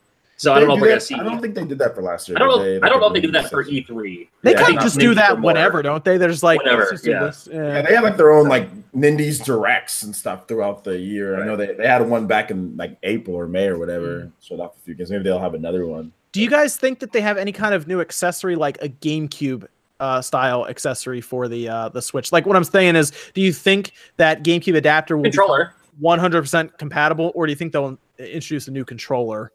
So 0.42 0.52
I 0.54 0.60
don't 0.60 0.70
know 0.70 0.74
if 0.74 0.80
They 0.80 0.82
we're 0.82 0.88
do 0.88 0.92
gonna 0.94 1.02
see. 1.02 1.14
I 1.14 1.24
don't 1.24 1.40
think 1.40 1.54
they 1.54 1.66
did 1.66 1.78
that 1.78 1.94
for 1.94 2.02
last 2.02 2.28
year. 2.28 2.36
I 2.36 2.40
don't 2.40 2.58
know. 2.58 2.64
did 2.64 2.84
I 2.84 2.90
don't 2.90 3.00
know 3.00 3.06
if 3.06 3.14
they 3.14 3.20
a 3.20 3.22
do 3.22 3.32
that 3.34 3.52
for 3.52 3.64
E3. 3.64 4.28
They 4.42 4.54
Yeah, 4.54 4.58
kind 4.64 4.76
of 4.76 4.84
just 4.84 4.98
do 4.98 5.14
that 5.14 5.34
for 5.34 5.38
more. 5.38 5.50
whenever, 5.50 5.84
don't 5.84 6.04
they? 6.04 6.18
They're 6.18 6.32
just 6.32 6.42
like 6.42 6.64
Whenever, 6.64 6.80
let's 6.80 6.92
just 6.94 7.06
yeah. 7.06 7.20
this. 7.26 7.48
Yeah, 7.52 7.84
they 7.84 7.94
have 7.94 8.04
like 8.04 8.18
their 8.18 8.32
own 8.32 8.48
like 8.48 8.68
Nindies 8.92 9.46
directs 9.46 10.02
and 10.02 10.16
stuff 10.16 10.48
throughout 10.48 10.84
the 10.84 10.98
year. 10.98 11.40
I 11.40 11.46
know 11.46 11.56
they, 11.56 11.76
they 11.76 11.86
had 11.86 12.02
one 12.10 12.26
back 12.26 12.50
in 12.50 12.76
like 12.76 12.98
April 13.04 13.36
or 13.36 13.46
May 13.46 13.68
or 13.68 13.78
whatever. 13.78 14.32
Showed 14.42 14.60
off 14.60 14.76
a 14.78 14.80
few 14.80 14.96
games. 14.96 15.12
Maybe 15.12 15.24
they'll 15.26 15.38
have 15.38 15.54
another 15.54 15.86
one. 15.86 16.12
Do 16.32 16.42
you 16.42 16.50
guys 16.50 16.76
think 16.76 16.98
that 17.02 17.12
they 17.12 17.22
have 17.22 17.38
any 17.38 17.52
kind 17.52 17.76
of 17.76 17.88
new 17.88 18.02
accessory, 18.02 18.56
like 18.56 18.82
a 18.82 18.90
GameCube 18.90 19.68
uh, 20.00 20.24
style 20.24 20.66
accessory 20.66 21.22
for 21.22 21.50
the 21.50 21.70
uh, 21.70 21.90
the 21.90 22.02
Switch? 22.02 22.32
Like 22.32 22.48
what 22.48 22.56
I'm 22.56 22.64
saying 22.64 22.96
is, 22.96 23.12
do 23.36 23.42
you 23.42 23.54
think 23.54 23.92
that 24.18 24.44
GameCube 24.44 24.76
adapter 24.76 25.18
will 25.18 25.26
be 25.26 25.30
Controller. 25.30 25.76
100% 26.02 26.80
compatible, 26.80 27.32
or 27.36 27.46
do 27.46 27.52
you 27.52 27.56
think 27.56 27.74
they'll 27.74 27.96
introduce 28.18 28.68
a 28.68 28.72
new 28.72 28.84
controller 28.84 29.52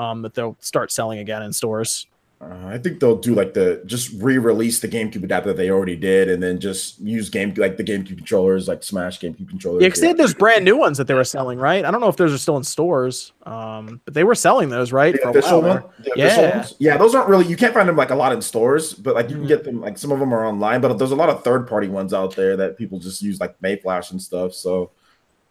um, 0.00 0.22
that 0.22 0.34
they'll 0.34 0.56
start 0.60 0.90
selling 0.90 1.18
again 1.18 1.42
in 1.42 1.52
stores? 1.52 2.06
Uh, 2.42 2.68
I 2.68 2.78
think 2.78 3.00
they'll 3.00 3.18
do 3.18 3.34
like 3.34 3.52
the 3.52 3.82
just 3.84 4.10
re-release 4.22 4.80
the 4.80 4.88
GameCube 4.88 5.22
adapter 5.22 5.50
that 5.50 5.58
they 5.58 5.68
already 5.68 5.94
did, 5.94 6.30
and 6.30 6.42
then 6.42 6.58
just 6.58 6.98
use 6.98 7.28
game 7.28 7.52
like 7.58 7.76
the 7.76 7.84
GameCube 7.84 8.16
controllers, 8.16 8.66
like 8.66 8.82
Smash 8.82 9.20
GameCube 9.20 9.46
controllers. 9.46 9.82
Yeah, 9.82 9.88
because 9.88 10.00
they 10.00 10.06
had 10.06 10.16
those 10.16 10.32
brand 10.32 10.64
new 10.64 10.74
ones 10.74 10.96
that 10.96 11.06
they 11.06 11.12
were 11.12 11.22
selling, 11.22 11.58
right? 11.58 11.84
I 11.84 11.90
don't 11.90 12.00
know 12.00 12.08
if 12.08 12.16
those 12.16 12.32
are 12.32 12.38
still 12.38 12.56
in 12.56 12.64
stores, 12.64 13.32
um, 13.44 14.00
but 14.06 14.14
they 14.14 14.24
were 14.24 14.34
selling 14.34 14.70
those, 14.70 14.90
right? 14.90 15.12
The 15.12 15.28
official 15.28 15.60
one, 15.60 15.84
the 16.02 16.12
official 16.12 16.42
Yeah. 16.44 16.56
ones? 16.56 16.74
yeah, 16.78 16.96
those 16.96 17.14
aren't 17.14 17.28
really. 17.28 17.44
You 17.44 17.58
can't 17.58 17.74
find 17.74 17.86
them 17.86 17.96
like 17.96 18.08
a 18.08 18.14
lot 18.14 18.32
in 18.32 18.40
stores, 18.40 18.94
but 18.94 19.14
like 19.14 19.28
you 19.28 19.36
can 19.36 19.46
get 19.46 19.64
them. 19.64 19.82
Like 19.82 19.98
some 19.98 20.10
of 20.10 20.18
them 20.18 20.32
are 20.32 20.46
online, 20.46 20.80
but 20.80 20.96
there's 20.96 21.10
a 21.10 21.16
lot 21.16 21.28
of 21.28 21.44
third-party 21.44 21.88
ones 21.88 22.14
out 22.14 22.34
there 22.36 22.56
that 22.56 22.78
people 22.78 22.98
just 22.98 23.20
use, 23.20 23.38
like 23.38 23.60
Mayflash 23.60 24.12
and 24.12 24.22
stuff. 24.22 24.54
So, 24.54 24.92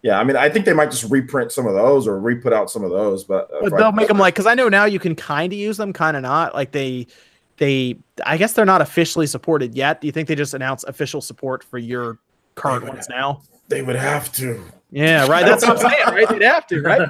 yeah, 0.02 0.18
I 0.18 0.24
mean, 0.24 0.36
I 0.36 0.48
think 0.48 0.64
they 0.64 0.72
might 0.72 0.90
just 0.90 1.10
reprint 1.10 1.52
some 1.52 1.66
of 1.66 1.74
those 1.74 2.06
or 2.06 2.18
re-put 2.18 2.52
out 2.52 2.70
some 2.70 2.82
of 2.84 2.90
those, 2.90 3.24
but, 3.24 3.50
uh, 3.52 3.68
But 3.68 3.76
they'll 3.76 3.92
make 3.92 4.08
them 4.08 4.18
like 4.18 4.34
because 4.34 4.46
I 4.46 4.54
know 4.54 4.68
now 4.68 4.86
you 4.86 4.98
can 4.98 5.14
kind 5.14 5.52
of 5.52 5.58
use 5.58 5.76
them, 5.76 5.92
kind 5.92 6.16
of 6.16 6.22
not. 6.22 6.54
Like 6.54 6.72
they 6.72 7.06
they 7.58 7.96
I 8.24 8.36
guess 8.38 8.54
they're 8.54 8.64
not 8.64 8.80
officially 8.80 9.26
supported 9.26 9.74
yet. 9.74 10.00
Do 10.00 10.06
you 10.06 10.12
think 10.12 10.28
they 10.28 10.34
just 10.34 10.54
announced 10.54 10.86
official 10.88 11.20
support 11.20 11.62
for 11.62 11.78
your 11.78 12.18
current 12.54 12.86
ones 12.86 13.08
now? 13.10 13.42
They 13.68 13.82
would 13.82 13.96
have 13.96 14.32
to. 14.34 14.64
Yeah, 14.92 15.28
right. 15.28 15.46
That's 15.46 15.64
what 15.64 15.80
I'm 15.84 15.90
saying, 15.90 16.06
right? 16.08 16.28
They'd 16.28 16.42
have 16.46 16.66
to, 16.66 16.82
right? 16.82 17.08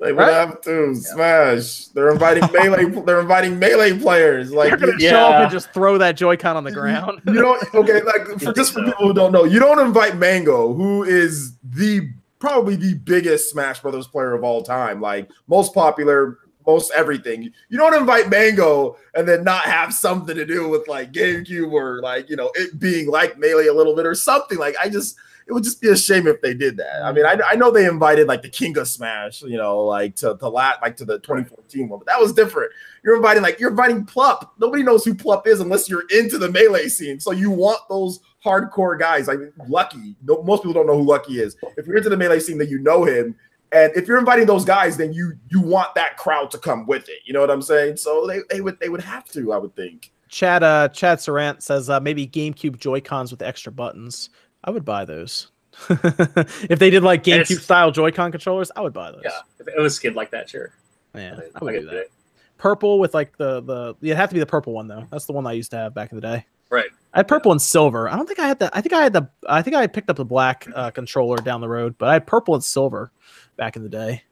They 0.00 0.12
would 0.12 0.16
Right? 0.18 0.32
have 0.32 0.60
to 0.62 0.94
smash. 0.94 1.86
They're 1.88 2.10
inviting 2.10 2.50
melee. 2.52 2.86
They're 3.04 3.20
inviting 3.20 3.58
melee 3.58 3.98
players. 3.98 4.50
Like 4.50 4.70
They're 4.70 4.78
gonna 4.78 4.92
you, 4.98 5.10
show 5.10 5.18
up 5.26 5.42
and 5.42 5.50
just 5.50 5.70
throw 5.72 5.98
that 5.98 6.16
Joy-Con 6.16 6.56
on 6.56 6.64
the 6.64 6.72
ground. 6.72 7.20
you 7.26 7.34
don't. 7.34 7.62
Okay, 7.74 8.00
like 8.02 8.26
for, 8.40 8.52
just 8.54 8.72
for 8.72 8.82
people 8.82 9.08
who 9.08 9.12
don't 9.14 9.32
know, 9.32 9.44
you 9.44 9.58
don't 9.58 9.78
invite 9.78 10.16
Mango, 10.16 10.72
who 10.72 11.02
is 11.04 11.56
the 11.62 12.08
probably 12.38 12.76
the 12.76 12.94
biggest 12.94 13.50
Smash 13.50 13.80
Brothers 13.80 14.06
player 14.06 14.32
of 14.32 14.42
all 14.42 14.62
time, 14.62 15.00
like 15.00 15.28
most 15.48 15.74
popular, 15.74 16.38
most 16.66 16.92
everything. 16.94 17.42
You 17.68 17.76
don't 17.78 17.94
invite 17.94 18.30
Mango 18.30 18.96
and 19.14 19.28
then 19.28 19.44
not 19.44 19.62
have 19.64 19.92
something 19.92 20.34
to 20.34 20.46
do 20.46 20.66
with 20.68 20.88
like 20.88 21.12
GameCube 21.12 21.72
or 21.72 22.00
like 22.00 22.30
you 22.30 22.36
know 22.36 22.50
it 22.54 22.78
being 22.78 23.08
like 23.10 23.38
melee 23.38 23.66
a 23.66 23.74
little 23.74 23.94
bit 23.94 24.06
or 24.06 24.14
something. 24.14 24.56
Like 24.56 24.76
I 24.82 24.88
just. 24.88 25.16
It 25.48 25.52
would 25.52 25.62
just 25.62 25.80
be 25.80 25.88
a 25.88 25.96
shame 25.96 26.26
if 26.26 26.40
they 26.40 26.54
did 26.54 26.76
that. 26.78 27.04
I 27.04 27.12
mean, 27.12 27.24
I, 27.24 27.38
I 27.50 27.54
know 27.54 27.70
they 27.70 27.86
invited 27.86 28.26
like 28.26 28.42
the 28.42 28.48
King 28.48 28.76
of 28.78 28.88
Smash, 28.88 29.42
you 29.42 29.56
know, 29.56 29.80
like 29.80 30.16
to 30.16 30.36
to 30.38 30.48
lat 30.48 30.78
like 30.82 30.96
to 30.96 31.04
the 31.04 31.20
2014 31.20 31.88
one, 31.88 32.00
but 32.00 32.06
that 32.06 32.20
was 32.20 32.32
different. 32.32 32.72
You're 33.04 33.16
inviting 33.16 33.42
like 33.42 33.60
you're 33.60 33.70
inviting 33.70 34.04
Plup. 34.04 34.50
Nobody 34.58 34.82
knows 34.82 35.04
who 35.04 35.14
Plup 35.14 35.46
is 35.46 35.60
unless 35.60 35.88
you're 35.88 36.04
into 36.10 36.38
the 36.38 36.50
melee 36.50 36.88
scene. 36.88 37.20
So 37.20 37.30
you 37.30 37.50
want 37.50 37.78
those 37.88 38.20
hardcore 38.44 38.98
guys 38.98 39.28
like 39.28 39.38
Lucky. 39.68 40.16
No, 40.24 40.42
most 40.42 40.62
people 40.62 40.72
don't 40.72 40.86
know 40.86 40.98
who 40.98 41.08
Lucky 41.08 41.40
is. 41.40 41.56
If 41.76 41.86
you're 41.86 41.96
into 41.96 42.08
the 42.08 42.16
melee 42.16 42.40
scene, 42.40 42.58
then 42.58 42.68
you 42.68 42.78
know 42.78 43.04
him. 43.04 43.36
And 43.72 43.92
if 43.96 44.06
you're 44.06 44.18
inviting 44.18 44.46
those 44.46 44.64
guys, 44.64 44.96
then 44.96 45.12
you 45.12 45.34
you 45.50 45.60
want 45.60 45.94
that 45.94 46.16
crowd 46.16 46.50
to 46.52 46.58
come 46.58 46.86
with 46.86 47.08
it. 47.08 47.18
You 47.24 47.32
know 47.32 47.40
what 47.40 47.50
I'm 47.50 47.62
saying? 47.62 47.96
So 47.98 48.26
they, 48.26 48.40
they 48.50 48.60
would 48.60 48.78
they 48.80 48.88
would 48.88 49.02
have 49.02 49.28
to, 49.30 49.52
I 49.52 49.58
would 49.58 49.74
think. 49.76 50.12
Chad 50.28 50.62
uh 50.62 50.88
Chad 50.88 51.18
Sarant 51.18 51.62
says 51.62 51.88
uh, 51.88 52.00
maybe 52.00 52.26
GameCube 52.26 52.78
Joy-Cons 52.78 53.30
with 53.30 53.42
extra 53.42 53.72
buttons. 53.72 54.30
I 54.66 54.70
would 54.70 54.84
buy 54.84 55.04
those. 55.04 55.48
if 55.90 56.78
they 56.78 56.90
did 56.90 57.02
like 57.02 57.22
GameCube 57.22 57.60
style 57.60 57.90
Joy-Con 57.90 58.30
controllers, 58.32 58.70
I 58.74 58.80
would 58.80 58.92
buy 58.94 59.12
those. 59.12 59.22
Yeah, 59.24 59.40
if 59.60 59.68
it 59.68 59.78
was 59.78 59.94
skinned 59.94 60.16
like 60.16 60.30
that, 60.30 60.48
sure. 60.48 60.72
Yeah, 61.14 61.38
I 61.54 61.58
I 61.60 61.64
would 61.64 61.74
could 61.74 61.80
do 61.80 61.80
do 61.80 61.86
that. 61.86 61.96
it. 61.96 62.12
Purple 62.58 62.98
with 62.98 63.12
like 63.14 63.36
the 63.36 63.60
the 63.60 63.94
it'd 64.00 64.16
have 64.16 64.30
to 64.30 64.34
be 64.34 64.40
the 64.40 64.46
purple 64.46 64.72
one 64.72 64.88
though. 64.88 65.06
That's 65.10 65.26
the 65.26 65.32
one 65.32 65.46
I 65.46 65.52
used 65.52 65.70
to 65.72 65.76
have 65.76 65.94
back 65.94 66.12
in 66.12 66.16
the 66.16 66.22
day. 66.22 66.46
Right. 66.70 66.86
I 67.12 67.18
had 67.20 67.28
purple 67.28 67.52
and 67.52 67.60
silver. 67.62 68.08
I 68.08 68.16
don't 68.16 68.26
think 68.26 68.38
I 68.40 68.48
had 68.48 68.58
the. 68.58 68.70
I 68.76 68.80
think 68.80 68.92
I 68.92 69.02
had 69.02 69.12
the. 69.12 69.28
I 69.48 69.62
think 69.62 69.76
I 69.76 69.82
had 69.82 69.92
picked 69.92 70.10
up 70.10 70.16
the 70.16 70.24
black 70.24 70.66
uh, 70.74 70.90
controller 70.90 71.36
down 71.36 71.60
the 71.60 71.68
road, 71.68 71.94
but 71.98 72.08
I 72.08 72.14
had 72.14 72.26
purple 72.26 72.54
and 72.54 72.64
silver 72.64 73.12
back 73.56 73.76
in 73.76 73.82
the 73.82 73.88
day. 73.88 74.22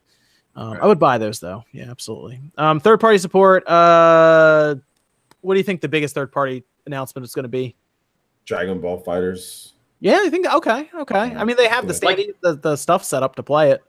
Um, 0.57 0.79
I 0.81 0.87
would 0.87 0.99
buy 0.99 1.19
those 1.19 1.41
though. 1.41 1.65
Yeah, 1.73 1.91
absolutely. 1.91 2.41
Um, 2.57 2.81
third 2.81 3.01
party 3.01 3.19
support. 3.19 3.67
Uh, 3.69 4.77
what 5.43 5.55
do 5.55 5.59
you 5.61 5.65
think 5.65 5.81
the 5.81 5.89
biggest 5.89 6.15
third 6.15 6.33
party 6.33 6.65
announcement 6.87 7.25
is 7.25 7.35
going 7.35 7.45
to 7.45 7.49
be? 7.49 7.77
Dragon 8.47 8.81
Ball 8.81 9.03
FighterZ. 9.03 9.73
Yeah, 10.05 10.21
I 10.23 10.29
think 10.29 10.47
okay, 10.47 10.91
okay. 10.95 11.19
I 11.35 11.45
mean, 11.45 11.57
they 11.57 11.67
have 11.67 11.85
the 11.85 11.95
Like- 11.95 11.97
stadium, 12.19 12.35
the, 12.43 12.53
the 12.57 12.77
stuff 12.77 13.03
set 13.03 13.23
up 13.23 13.37
to 13.37 13.43
play 13.43 13.71
it. 13.71 13.83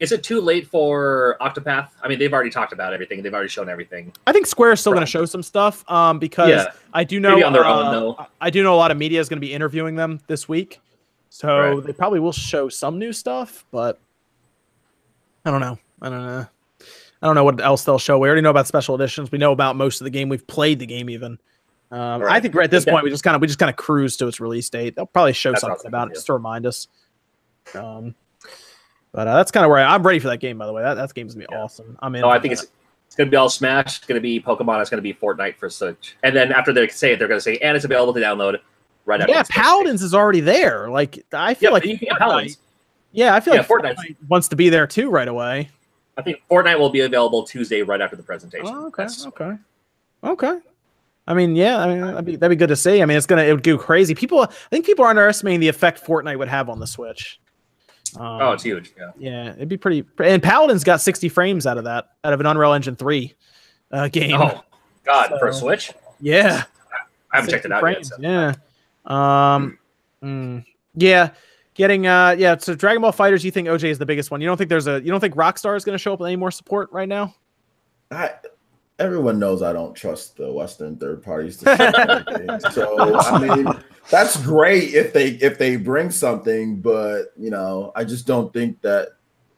Is 0.00 0.10
it 0.10 0.24
too 0.24 0.40
late 0.40 0.66
for 0.66 1.36
Octopath? 1.40 1.88
I 2.02 2.08
mean, 2.08 2.18
they've 2.18 2.32
already 2.32 2.50
talked 2.50 2.72
about 2.72 2.92
everything. 2.92 3.22
They've 3.22 3.32
already 3.32 3.48
shown 3.48 3.68
everything. 3.68 4.12
I 4.26 4.32
think 4.32 4.44
Square 4.46 4.72
is 4.72 4.80
still 4.80 4.92
going 4.92 5.04
to 5.04 5.10
show 5.10 5.24
some 5.24 5.42
stuff. 5.44 5.88
Um, 5.88 6.18
because 6.18 6.48
Yeah. 6.48 6.66
I 6.92 7.04
do 7.04 7.20
know 7.20 7.30
Maybe 7.36 7.44
on 7.44 7.52
their 7.52 7.64
own, 7.64 7.86
uh, 7.86 7.90
though. 7.92 8.16
I- 8.18 8.26
I 8.40 8.50
do 8.50 8.64
know 8.64 8.74
a 8.74 8.76
lot 8.76 8.90
of 8.90 8.96
media 8.96 9.20
is 9.20 9.28
going 9.28 9.36
to 9.36 9.46
be 9.46 9.52
interviewing 9.54 9.94
them 9.94 10.18
this 10.26 10.48
week, 10.48 10.80
so 11.30 11.74
Right. 11.76 11.86
they 11.86 11.92
probably 11.92 12.18
will 12.18 12.32
show 12.32 12.68
some 12.68 12.98
new 12.98 13.12
stuff. 13.12 13.64
But 13.70 14.00
I 15.44 15.52
don't 15.52 15.60
know. 15.60 15.78
I 16.02 16.08
don't 16.10 16.26
know. 16.26 16.46
I 17.22 17.26
don't 17.26 17.36
know 17.36 17.44
what 17.44 17.60
else 17.60 17.84
they'll 17.84 17.98
show. 18.00 18.18
We 18.18 18.26
already 18.26 18.42
know 18.42 18.50
about 18.50 18.66
special 18.66 18.96
editions. 18.96 19.30
We 19.30 19.38
know 19.38 19.52
about 19.52 19.76
most 19.76 20.00
of 20.00 20.04
the 20.06 20.10
game. 20.10 20.28
We've 20.28 20.46
played 20.46 20.80
the 20.80 20.86
game 20.86 21.08
even. 21.08 21.38
Um, 21.94 22.22
I 22.28 22.40
think 22.40 22.54
right 22.54 22.64
at 22.64 22.70
this 22.70 22.84
Yeah. 22.86 22.92
point 22.92 23.04
we 23.04 23.10
just 23.10 23.22
kind 23.22 23.34
of 23.36 23.40
we 23.40 23.46
just 23.46 23.58
kind 23.58 23.70
of 23.70 23.76
cruise 23.76 24.16
to 24.16 24.26
its 24.26 24.40
release 24.40 24.68
date. 24.68 24.96
They'll 24.96 25.06
probably 25.06 25.32
show 25.32 25.52
That's 25.52 25.62
what 25.62 25.70
I 25.70 25.72
was 25.74 25.82
something 25.82 25.90
about 25.90 26.10
it 26.10 26.14
just 26.14 26.26
to 26.26 26.32
remind 26.32 26.66
us. 26.66 26.88
Um, 27.74 28.14
but 29.12 29.28
uh, 29.28 29.36
that's 29.36 29.50
kind 29.50 29.64
of 29.64 29.70
where 29.70 29.78
I, 29.78 29.94
am 29.94 30.02
ready 30.02 30.18
for 30.18 30.28
that 30.28 30.38
game. 30.38 30.58
By 30.58 30.66
the 30.66 30.72
way, 30.72 30.82
that 30.82 30.94
that 30.94 31.14
game's 31.14 31.34
gonna 31.34 31.46
be 31.46 31.52
Yeah. 31.54 31.62
awesome. 31.62 31.96
I'm 32.02 32.14
in. 32.14 32.22
No, 32.22 32.30
I 32.30 32.38
think 32.40 32.54
that. 32.56 32.64
it's 32.64 32.72
it's 33.06 33.16
going 33.16 33.28
to 33.28 33.30
be 33.30 33.36
all 33.36 33.48
Smash. 33.48 33.98
It's 33.98 34.06
going 34.06 34.16
to 34.16 34.20
be 34.20 34.40
Pokemon. 34.40 34.80
It's 34.80 34.90
going 34.90 34.98
to 34.98 35.02
be 35.02 35.14
Fortnite 35.14 35.56
for 35.56 35.70
such. 35.70 36.16
And 36.24 36.34
then 36.34 36.50
after 36.50 36.72
they 36.72 36.88
say 36.88 37.12
it, 37.12 37.20
they're 37.20 37.28
going 37.28 37.38
to 37.38 37.42
say, 37.42 37.58
and 37.58 37.76
it's 37.76 37.84
available 37.84 38.12
to 38.12 38.18
download 38.18 38.58
right 39.04 39.20
after. 39.20 39.32
yeah. 39.32 39.44
Paladins 39.48 40.02
is 40.02 40.14
already 40.14 40.40
there. 40.40 40.90
Like 40.90 41.24
I 41.32 41.54
feel 41.54 41.68
Yeah, 41.70 41.74
like 41.74 41.84
you 41.84 41.96
can 41.96 42.08
get 42.08 42.18
Paladins. 42.18 42.58
Yeah, 43.12 43.36
I 43.36 43.38
feel 43.38 43.54
Yeah, 43.54 43.60
like 43.60 43.68
Fortnite 43.68 44.16
wants 44.28 44.48
to 44.48 44.56
be 44.56 44.68
there 44.68 44.88
too 44.88 45.10
right 45.10 45.28
away. 45.28 45.70
I 46.18 46.22
think 46.22 46.38
Fortnite 46.50 46.76
will 46.76 46.90
be 46.90 47.00
available 47.02 47.44
Tuesday 47.44 47.82
right 47.82 48.00
after 48.00 48.16
the 48.16 48.22
presentation. 48.24 48.66
Oh, 48.68 48.86
okay, 48.86 49.04
That's- 49.04 49.26
okay, 49.26 49.52
okay. 50.24 50.58
I 51.26 51.34
mean, 51.34 51.56
yeah, 51.56 51.78
I 51.78 51.86
mean 51.86 52.00
that'd 52.02 52.24
be 52.24 52.36
that'd 52.36 52.50
be 52.56 52.58
good 52.58 52.68
to 52.68 52.76
see. 52.76 53.00
I 53.02 53.06
mean, 53.06 53.16
it's 53.16 53.26
gonna 53.26 53.42
it 53.44 53.52
would 53.52 53.62
go 53.62 53.78
crazy. 53.78 54.14
People, 54.14 54.42
I 54.42 54.46
think 54.70 54.84
people 54.84 55.04
are 55.04 55.08
underestimating 55.10 55.60
the 55.60 55.68
effect 55.68 56.04
Fortnite 56.04 56.38
would 56.38 56.48
have 56.48 56.68
on 56.68 56.80
the 56.80 56.86
Switch. 56.86 57.40
Um, 58.18 58.40
Oh, 58.42 58.52
it's 58.52 58.62
huge. 58.62 58.92
Yeah. 58.98 59.10
yeah, 59.18 59.52
it'd 59.54 59.68
be 59.68 59.76
pretty. 59.76 60.04
And 60.22 60.42
Paladin's 60.42 60.84
got 60.84 61.00
60 61.00 61.28
frames 61.30 61.66
out 61.66 61.78
of 61.78 61.84
that, 61.84 62.10
out 62.22 62.32
of 62.32 62.40
an 62.40 62.46
Unreal 62.46 62.72
Engine 62.74 62.94
3 62.94 63.34
uh, 63.90 64.08
game. 64.08 64.40
Oh, 64.40 64.62
God, 65.04 65.32
for 65.38 65.48
a 65.48 65.52
Switch? 65.52 65.92
yeah, 66.20 66.64
I 67.32 67.36
haven't 67.36 67.50
checked 67.50 67.64
it 67.64 67.72
out 67.72 67.80
frames, 67.80 68.12
yet. 68.18 68.54
So. 68.54 68.60
Yeah. 69.08 69.54
Um. 69.54 69.78
mm, 70.22 70.64
yeah. 70.94 71.30
Getting 71.74 72.06
uh 72.06 72.36
yeah. 72.38 72.56
So 72.56 72.74
Dragon 72.76 73.02
Ball 73.02 73.12
FighterZ, 73.12 73.42
you 73.42 73.50
think 73.50 73.66
OJ 73.66 73.84
is 73.84 73.98
the 73.98 74.06
biggest 74.06 74.30
one? 74.30 74.40
You 74.40 74.46
don't 74.46 74.56
think 74.56 74.70
there's 74.70 74.86
a 74.86 75.00
you 75.02 75.10
don't 75.10 75.18
think 75.18 75.34
Rockstar 75.34 75.76
is 75.76 75.84
going 75.84 75.94
to 75.94 75.98
show 75.98 76.12
up 76.12 76.20
with 76.20 76.28
any 76.28 76.36
more 76.36 76.52
support 76.52 76.88
right 76.92 77.08
now? 77.08 77.34
I, 78.12 78.30
everyone 78.98 79.38
knows 79.38 79.62
I 79.62 79.72
don't 79.72 79.94
trust 79.94 80.36
the 80.36 80.52
Western 80.52 80.96
third 80.96 81.22
parties. 81.22 81.58
To 81.58 81.64
show 81.76 82.26
their 82.36 82.60
so 82.72 83.18
I 83.18 83.56
mean, 83.56 83.66
that's 84.10 84.42
great 84.42 84.94
if 84.94 85.12
they 85.12 85.30
if 85.30 85.58
they 85.58 85.76
bring 85.76 86.10
something, 86.10 86.80
but 86.80 87.32
you 87.36 87.50
know, 87.50 87.92
I 87.96 88.04
just 88.04 88.26
don't 88.26 88.52
think 88.52 88.80
that 88.82 89.08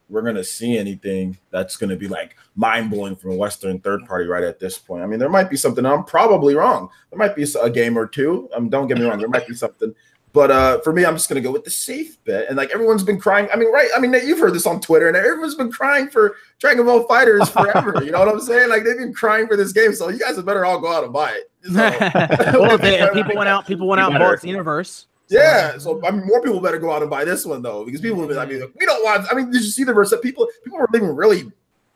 we're 0.08 0.22
gonna 0.22 0.44
see 0.44 0.78
anything 0.78 1.36
that's 1.50 1.76
gonna 1.76 1.96
be 1.96 2.08
like 2.08 2.36
mind 2.54 2.90
blowing 2.90 3.16
from 3.16 3.32
a 3.32 3.36
Western 3.36 3.80
third 3.80 4.04
party 4.06 4.26
right 4.26 4.44
at 4.44 4.58
this 4.58 4.78
point. 4.78 5.02
I 5.02 5.06
mean, 5.06 5.18
there 5.18 5.28
might 5.28 5.50
be 5.50 5.56
something. 5.56 5.84
I'm 5.84 6.04
probably 6.04 6.54
wrong. 6.54 6.88
There 7.10 7.18
might 7.18 7.36
be 7.36 7.46
a 7.60 7.70
game 7.70 7.98
or 7.98 8.06
two. 8.06 8.48
Um, 8.54 8.68
don't 8.68 8.86
get 8.86 8.98
me 8.98 9.04
wrong. 9.04 9.18
There 9.18 9.28
might 9.28 9.48
be 9.48 9.54
something. 9.54 9.94
But 10.36 10.50
uh, 10.50 10.80
for 10.82 10.92
me, 10.92 11.02
I'm 11.06 11.14
just 11.14 11.30
gonna 11.30 11.40
go 11.40 11.50
with 11.50 11.64
the 11.64 11.70
safe 11.70 12.22
bet. 12.24 12.48
And 12.48 12.58
like 12.58 12.68
everyone's 12.70 13.02
been 13.02 13.18
crying. 13.18 13.48
I 13.50 13.56
mean, 13.56 13.72
right? 13.72 13.88
I 13.96 13.98
mean, 13.98 14.12
you've 14.12 14.38
heard 14.38 14.52
this 14.52 14.66
on 14.66 14.82
Twitter, 14.82 15.08
and 15.08 15.16
everyone's 15.16 15.54
been 15.54 15.72
crying 15.72 16.10
for 16.10 16.36
Dragon 16.58 16.84
Ball 16.84 17.06
FighterZ 17.06 17.50
forever. 17.50 18.04
you 18.04 18.10
know 18.10 18.18
what 18.18 18.28
I'm 18.28 18.40
saying? 18.42 18.68
Like 18.68 18.84
they've 18.84 18.98
been 18.98 19.14
crying 19.14 19.46
for 19.46 19.56
this 19.56 19.72
game, 19.72 19.94
so 19.94 20.10
you 20.10 20.18
guys 20.18 20.36
had 20.36 20.44
better 20.44 20.66
all 20.66 20.78
go 20.78 20.92
out 20.92 21.04
and 21.04 21.12
buy 21.12 21.30
it. 21.32 21.50
So- 22.52 22.60
well, 22.60 22.76
they, 22.76 22.98
and 22.98 23.12
people 23.14 23.34
went 23.34 23.48
out. 23.48 23.66
People 23.66 23.88
went 23.88 23.98
out 23.98 24.10
and 24.12 24.18
bought 24.18 24.44
Universe. 24.44 25.06
yeah, 25.30 25.78
so 25.78 26.04
I 26.06 26.10
mean, 26.10 26.26
more 26.26 26.42
people 26.42 26.60
better 26.60 26.78
go 26.78 26.92
out 26.92 27.00
and 27.00 27.10
buy 27.10 27.24
this 27.24 27.46
one 27.46 27.62
though, 27.62 27.86
because 27.86 28.02
people. 28.02 28.20
have 28.20 28.28
been- 28.28 28.38
I 28.38 28.44
mean, 28.44 28.60
we 28.78 28.84
don't 28.84 29.02
want. 29.02 29.26
I 29.32 29.34
mean, 29.34 29.50
did 29.50 29.62
you 29.62 29.70
see 29.70 29.84
the 29.84 29.94
verse 29.94 30.10
that 30.10 30.20
people 30.20 30.46
people 30.64 30.78
were 30.78 30.88
leaving 30.92 31.16
really 31.16 31.50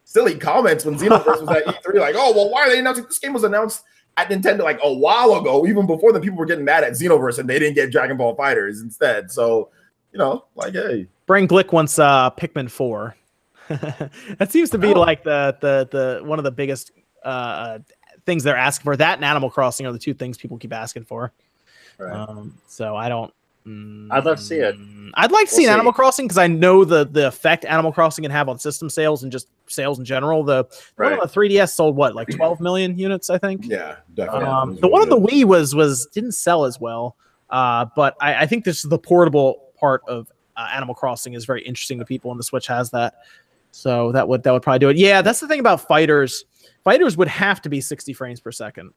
silly 0.05 0.39
comments 0.39 0.87
when 0.87 0.97
Xenoverse 0.99 1.43
was 1.43 1.49
at 1.51 1.67
E3? 1.67 2.01
Like, 2.01 2.15
oh 2.17 2.33
well, 2.35 2.49
why 2.51 2.63
are 2.63 2.71
they 2.71 2.79
announcing 2.79 3.05
this 3.05 3.19
game 3.19 3.35
was 3.35 3.45
announced 3.45 3.85
at 4.21 4.29
Nintendo 4.29 4.61
like 4.63 4.79
a 4.83 4.93
while 4.93 5.35
ago, 5.35 5.67
even 5.67 5.87
before 5.87 6.13
the 6.13 6.21
people 6.21 6.39
were 6.39 6.47
getting 6.47 6.65
mad 6.65 6.85
at 6.85 6.93
Xenoverse 6.93 7.39
and 7.39 7.49
they 7.49 7.59
didn't 7.59 7.75
get 7.75 7.91
Dragon 7.91 8.17
Ball 8.17 8.37
FighterZ 8.37 8.83
instead. 8.83 9.31
So, 9.31 9.71
you 10.13 10.19
know, 10.19 10.45
like, 10.55 10.75
hey, 10.75 11.07
Brain 11.27 11.47
Glick 11.49 11.73
wants 11.73 11.99
uh, 11.99 12.31
Pikmin 12.31 12.71
Four. 12.71 13.17
that 13.69 14.49
seems 14.51 14.71
to 14.71 14.79
be 14.79 14.89
Oh. 14.89 15.01
like 15.01 15.23
the 15.23 15.57
the 15.61 15.89
the 15.91 16.25
one 16.25 16.39
of 16.39 16.45
the 16.45 16.51
biggest 16.51 16.91
uh, 17.25 17.79
things 18.27 18.43
they're 18.43 18.57
asking 18.57 18.85
for. 18.85 18.97
That 18.97 19.17
and 19.19 19.25
Animal 19.25 19.49
Crossing 19.51 19.87
are 19.87 19.93
the 19.93 19.99
two 19.99 20.15
things 20.15 20.37
people 20.37 20.59
keep 20.59 20.73
asking 20.73 21.05
for. 21.05 21.33
Right. 21.99 22.13
Um, 22.13 22.59
so 22.67 22.97
I 22.97 23.09
don't. 23.09 23.33
Mm, 23.67 24.09
I'd 24.11 24.25
love 24.25 24.39
to 24.39 24.43
see 24.43 24.57
it. 24.57 24.77
I'd 25.15 25.33
like 25.33 25.49
to 25.49 25.53
We'll 25.53 25.57
see 25.59 25.65
an 25.65 25.69
see. 25.69 25.73
Animal 25.73 25.93
Crossing 25.93 26.27
because 26.27 26.39
I 26.39 26.47
know 26.47 26.85
the 26.85 27.05
the 27.05 27.27
effect 27.27 27.65
Animal 27.65 27.93
Crossing 27.93 28.23
can 28.23 28.31
have 28.31 28.49
on 28.49 28.59
system 28.59 28.89
sales 28.89 29.23
and 29.25 29.33
just 29.33 29.49
sales 29.67 29.99
in 29.99 30.05
general. 30.05 30.45
The 30.45 30.65
one 30.97 31.11
Right. 31.11 31.13
on 31.15 31.19
the 31.21 31.27
3DS 31.33 31.75
sold 31.75 31.97
what 31.97 32.15
like 32.15 32.29
12 32.29 32.61
million 32.61 32.97
units, 32.97 33.29
I 33.31 33.39
think. 33.39 33.67
yeah, 33.67 33.97
definitely. 34.15 34.47
Um, 34.47 34.77
the 34.77 34.89
one 34.89 35.03
on 35.03 35.09
the 35.09 35.19
Wii 35.19 35.45
was 35.45 35.75
was 35.75 36.07
didn't 36.13 36.33
sell 36.33 36.65
as 36.65 36.79
well, 36.81 37.17
uh, 37.51 37.87
but 37.97 38.17
I, 38.21 38.43
I 38.43 38.47
think 38.47 38.65
this 38.65 38.85
is 38.85 38.89
the 38.91 38.99
portable 38.99 39.65
part 39.79 40.03
of 40.07 40.31
uh, 40.57 40.69
Animal 40.73 40.95
Crossing 40.95 41.35
is 41.35 41.45
very 41.45 41.63
interesting 41.63 41.99
to 41.99 42.05
people, 42.05 42.31
and 42.31 42.39
the 42.39 42.45
Switch 42.45 42.67
has 42.69 42.91
that. 42.91 43.15
So 43.73 44.13
that 44.13 44.27
would 44.29 44.43
that 44.45 44.53
would 44.53 44.63
probably 44.63 44.79
do 44.81 44.89
it. 44.91 44.97
Yeah, 44.97 45.23
that's 45.23 45.41
the 45.41 45.49
thing 45.49 45.61
about 45.61 45.81
fighters. 45.87 46.45
Fighters 46.85 47.17
would 47.17 47.29
have 47.29 47.61
to 47.63 47.69
be 47.69 47.81
60 47.81 48.13
frames 48.13 48.41
per 48.41 48.53
second. 48.53 48.93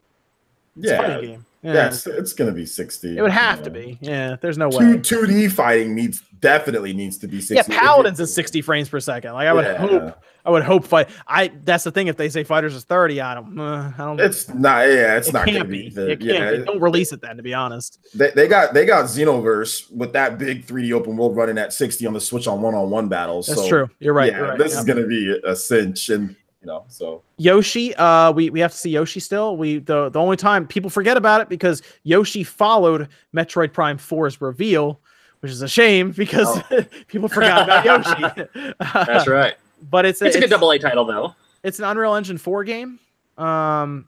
It's 0.78 0.90
a 0.92 0.96
yeah, 0.96 1.22
game. 1.22 1.46
Yeah, 1.64 1.74
yeah, 1.74 1.88
it's, 1.88 2.06
it's 2.06 2.34
gonna 2.34 2.52
be 2.52 2.66
sixty. 2.66 3.18
it 3.18 3.22
would 3.22 3.32
have 3.32 3.60
you 3.60 3.64
to 3.66 3.70
be. 3.72 3.98
Yeah, 4.02 4.36
there's 4.42 4.58
no 4.58 4.70
way. 4.70 4.98
two 5.00 5.26
D 5.26 5.48
fighting 5.48 5.96
needs 5.96 6.22
definitely 6.44 6.92
needs 6.92 7.18
to 7.18 7.26
be 7.28 7.40
60. 7.40 7.56
Yeah. 7.72 7.80
Paladins 7.80 8.20
is 8.20 8.34
60 8.36 8.62
frames 8.62 8.90
per 8.90 9.00
second. 9.00 9.32
Like 9.34 9.48
I 9.48 9.54
would 9.54 9.66
Yeah. 9.66 9.78
hope. 9.78 10.24
I 10.46 10.52
would 10.52 10.64
hope 10.64 10.86
fight. 10.86 11.08
I 11.26 11.52
that's 11.64 11.86
the 11.86 11.92
thing. 11.92 12.08
If 12.08 12.18
they 12.18 12.28
say 12.28 12.44
fighters 12.44 12.76
is 12.76 12.84
30, 12.84 13.22
I 13.22 13.34
don't. 13.36 13.58
Uh, 13.58 13.94
I 13.98 14.04
don't. 14.04 14.20
It's 14.20 14.50
not. 14.50 14.88
Yeah, 14.90 15.16
it's 15.16 15.30
it 15.30 15.34
not 15.34 15.46
gonna 15.46 15.64
be. 15.64 15.84
be. 15.84 15.90
the- 15.90 16.12
it 16.12 16.20
can't 16.20 16.58
yeah. 16.58 16.66
Don't 16.66 16.82
release 16.82 17.14
it 17.14 17.22
then. 17.22 17.38
To 17.38 17.44
be 17.44 17.54
honest. 17.54 18.00
They, 18.14 18.32
they 18.32 18.50
got 18.50 18.74
they 18.74 18.86
got 18.86 19.06
Xenoverse 19.06 19.90
with 19.90 20.12
that 20.14 20.38
big 20.38 20.66
3D 20.66 20.92
open 20.92 21.16
world 21.16 21.38
running 21.38 21.58
at 21.58 21.72
60 21.72 22.06
on 22.06 22.12
the 22.14 22.20
Switch 22.20 22.46
on 22.48 22.62
one 22.62 22.76
on 22.76 22.90
one 22.90 23.08
battles. 23.08 23.48
That's 23.48 23.62
so, 23.62 23.70
true. 23.70 23.90
You're 24.00 24.14
right. 24.14 24.34
Yeah, 24.34 24.40
you're 24.40 24.48
right. 24.50 24.58
this 24.58 24.74
Yep. 24.74 24.80
is 24.80 24.86
gonna 24.86 25.08
be 25.08 25.40
a 25.46 25.56
cinch, 25.56 26.10
and 26.10 26.36
you 26.64 26.68
know. 26.68 26.86
So 26.88 27.22
Yoshi, 27.38 27.94
uh, 27.96 28.32
we, 28.32 28.50
we 28.50 28.60
have 28.62 28.72
to 28.72 28.78
see 28.78 28.90
Yoshi 28.90 29.20
still. 29.20 29.58
We 29.58 29.80
the 29.80 30.10
the 30.10 30.20
only 30.20 30.38
time 30.38 30.66
people 30.66 30.90
forget 30.90 31.18
about 31.18 31.42
it 31.42 31.50
because 31.50 31.82
Yoshi 32.04 32.44
followed 32.44 33.10
Metroid 33.36 33.74
Prime 33.74 33.98
4's 33.98 34.40
reveal, 34.42 35.00
which 35.42 35.52
is 35.52 35.62
a 35.62 35.68
shame 35.68 36.12
because 36.12 36.62
people 37.08 37.28
forgot 37.28 37.64
about 37.64 37.86
Yoshi. 37.86 38.74
That's 38.80 39.28
right. 39.28 39.56
But 39.92 40.06
it's 40.06 40.22
a, 40.22 40.26
It's 40.28 40.36
a 40.36 40.40
it's, 40.40 40.46
good 40.46 40.50
double 40.50 40.72
A 40.72 40.80
title 40.80 41.04
though. 41.04 41.36
it's 41.62 41.78
an 41.78 41.84
Unreal 41.84 42.16
Engine 42.16 42.38
4 42.38 42.64
game. 42.64 43.00
Um, 43.38 44.08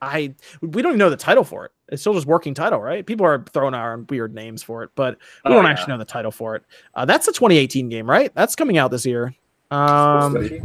I 0.00 0.34
we 0.62 0.80
don't 0.80 0.92
even 0.92 0.98
know 0.98 1.10
the 1.10 1.16
title 1.18 1.44
for 1.44 1.66
it. 1.66 1.72
It's 1.88 2.00
still 2.00 2.14
just 2.14 2.26
working 2.26 2.54
title, 2.54 2.80
right? 2.80 3.04
People 3.04 3.26
are 3.26 3.44
throwing 3.52 3.74
out 3.74 4.10
weird 4.10 4.34
names 4.34 4.62
for 4.62 4.82
it, 4.82 4.88
but 4.94 5.18
we 5.44 5.50
Oh, 5.50 5.54
don't 5.54 5.64
yeah. 5.64 5.70
actually 5.70 5.92
know 5.92 5.98
the 5.98 6.06
title 6.06 6.30
for 6.30 6.56
it. 6.56 6.62
Uh, 6.94 7.04
that's 7.04 7.28
a 7.28 7.32
2018 7.32 7.90
game, 7.90 8.08
right? 8.08 8.32
That's 8.34 8.56
coming 8.56 8.78
out 8.78 8.90
this 8.90 9.04
year. 9.04 9.34
Um, 9.70 10.36
I 10.38 10.48
think 10.48 10.62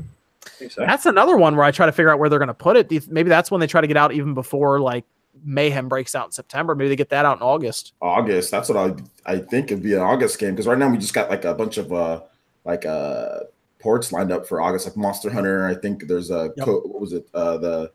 so. 0.69 0.81
that's 0.85 1.05
another 1.05 1.38
one 1.38 1.55
where 1.55 1.65
I 1.65 1.71
try 1.71 1.85
to 1.85 1.91
figure 1.91 2.09
out 2.11 2.19
where 2.19 2.29
they're 2.29 2.39
going 2.39 2.47
to 2.47 2.53
put 2.53 2.77
it. 2.77 2.89
Do 2.89 2.95
you 2.95 3.01
th- 3.01 3.11
Maybe 3.11 3.29
that's 3.29 3.49
when 3.51 3.59
they 3.61 3.67
try 3.67 3.81
to 3.81 3.88
get 3.88 3.97
out 3.97 4.11
even 4.13 4.34
before 4.34 4.79
like 4.79 5.05
Mayhem 5.43 5.88
breaks 5.88 6.15
out 6.15 6.25
in 6.25 6.31
September. 6.31 6.73
Maybe 6.75 6.89
they 6.89 6.95
get 6.95 7.09
that 7.09 7.25
out 7.25 7.38
in 7.38 7.43
August. 7.43 7.93
August. 8.01 8.51
That's 8.51 8.69
what 8.69 8.77
I 8.77 9.31
I 9.31 9.38
think 9.39 9.71
it'd 9.71 9.84
be 9.84 9.93
an 9.93 10.01
August 10.01 10.39
game 10.39 10.51
because 10.51 10.67
right 10.67 10.77
now 10.77 10.89
we 10.89 10.97
just 10.97 11.13
got 11.13 11.29
like 11.29 11.45
a 11.45 11.53
bunch 11.53 11.77
of 11.77 11.93
uh 11.93 12.21
like 12.65 12.85
uh 12.85 13.41
ports 13.79 14.11
lined 14.11 14.31
up 14.31 14.47
for 14.47 14.59
August, 14.61 14.88
like 14.88 14.97
Monster 14.97 15.29
Hunter. 15.29 15.67
I 15.67 15.75
think 15.75 16.07
there's 16.07 16.31
a 16.31 16.51
Yep. 16.57 16.65
co- 16.65 16.81
what 16.81 16.99
was 17.01 17.13
it 17.13 17.27
uh 17.34 17.57
the 17.57 17.91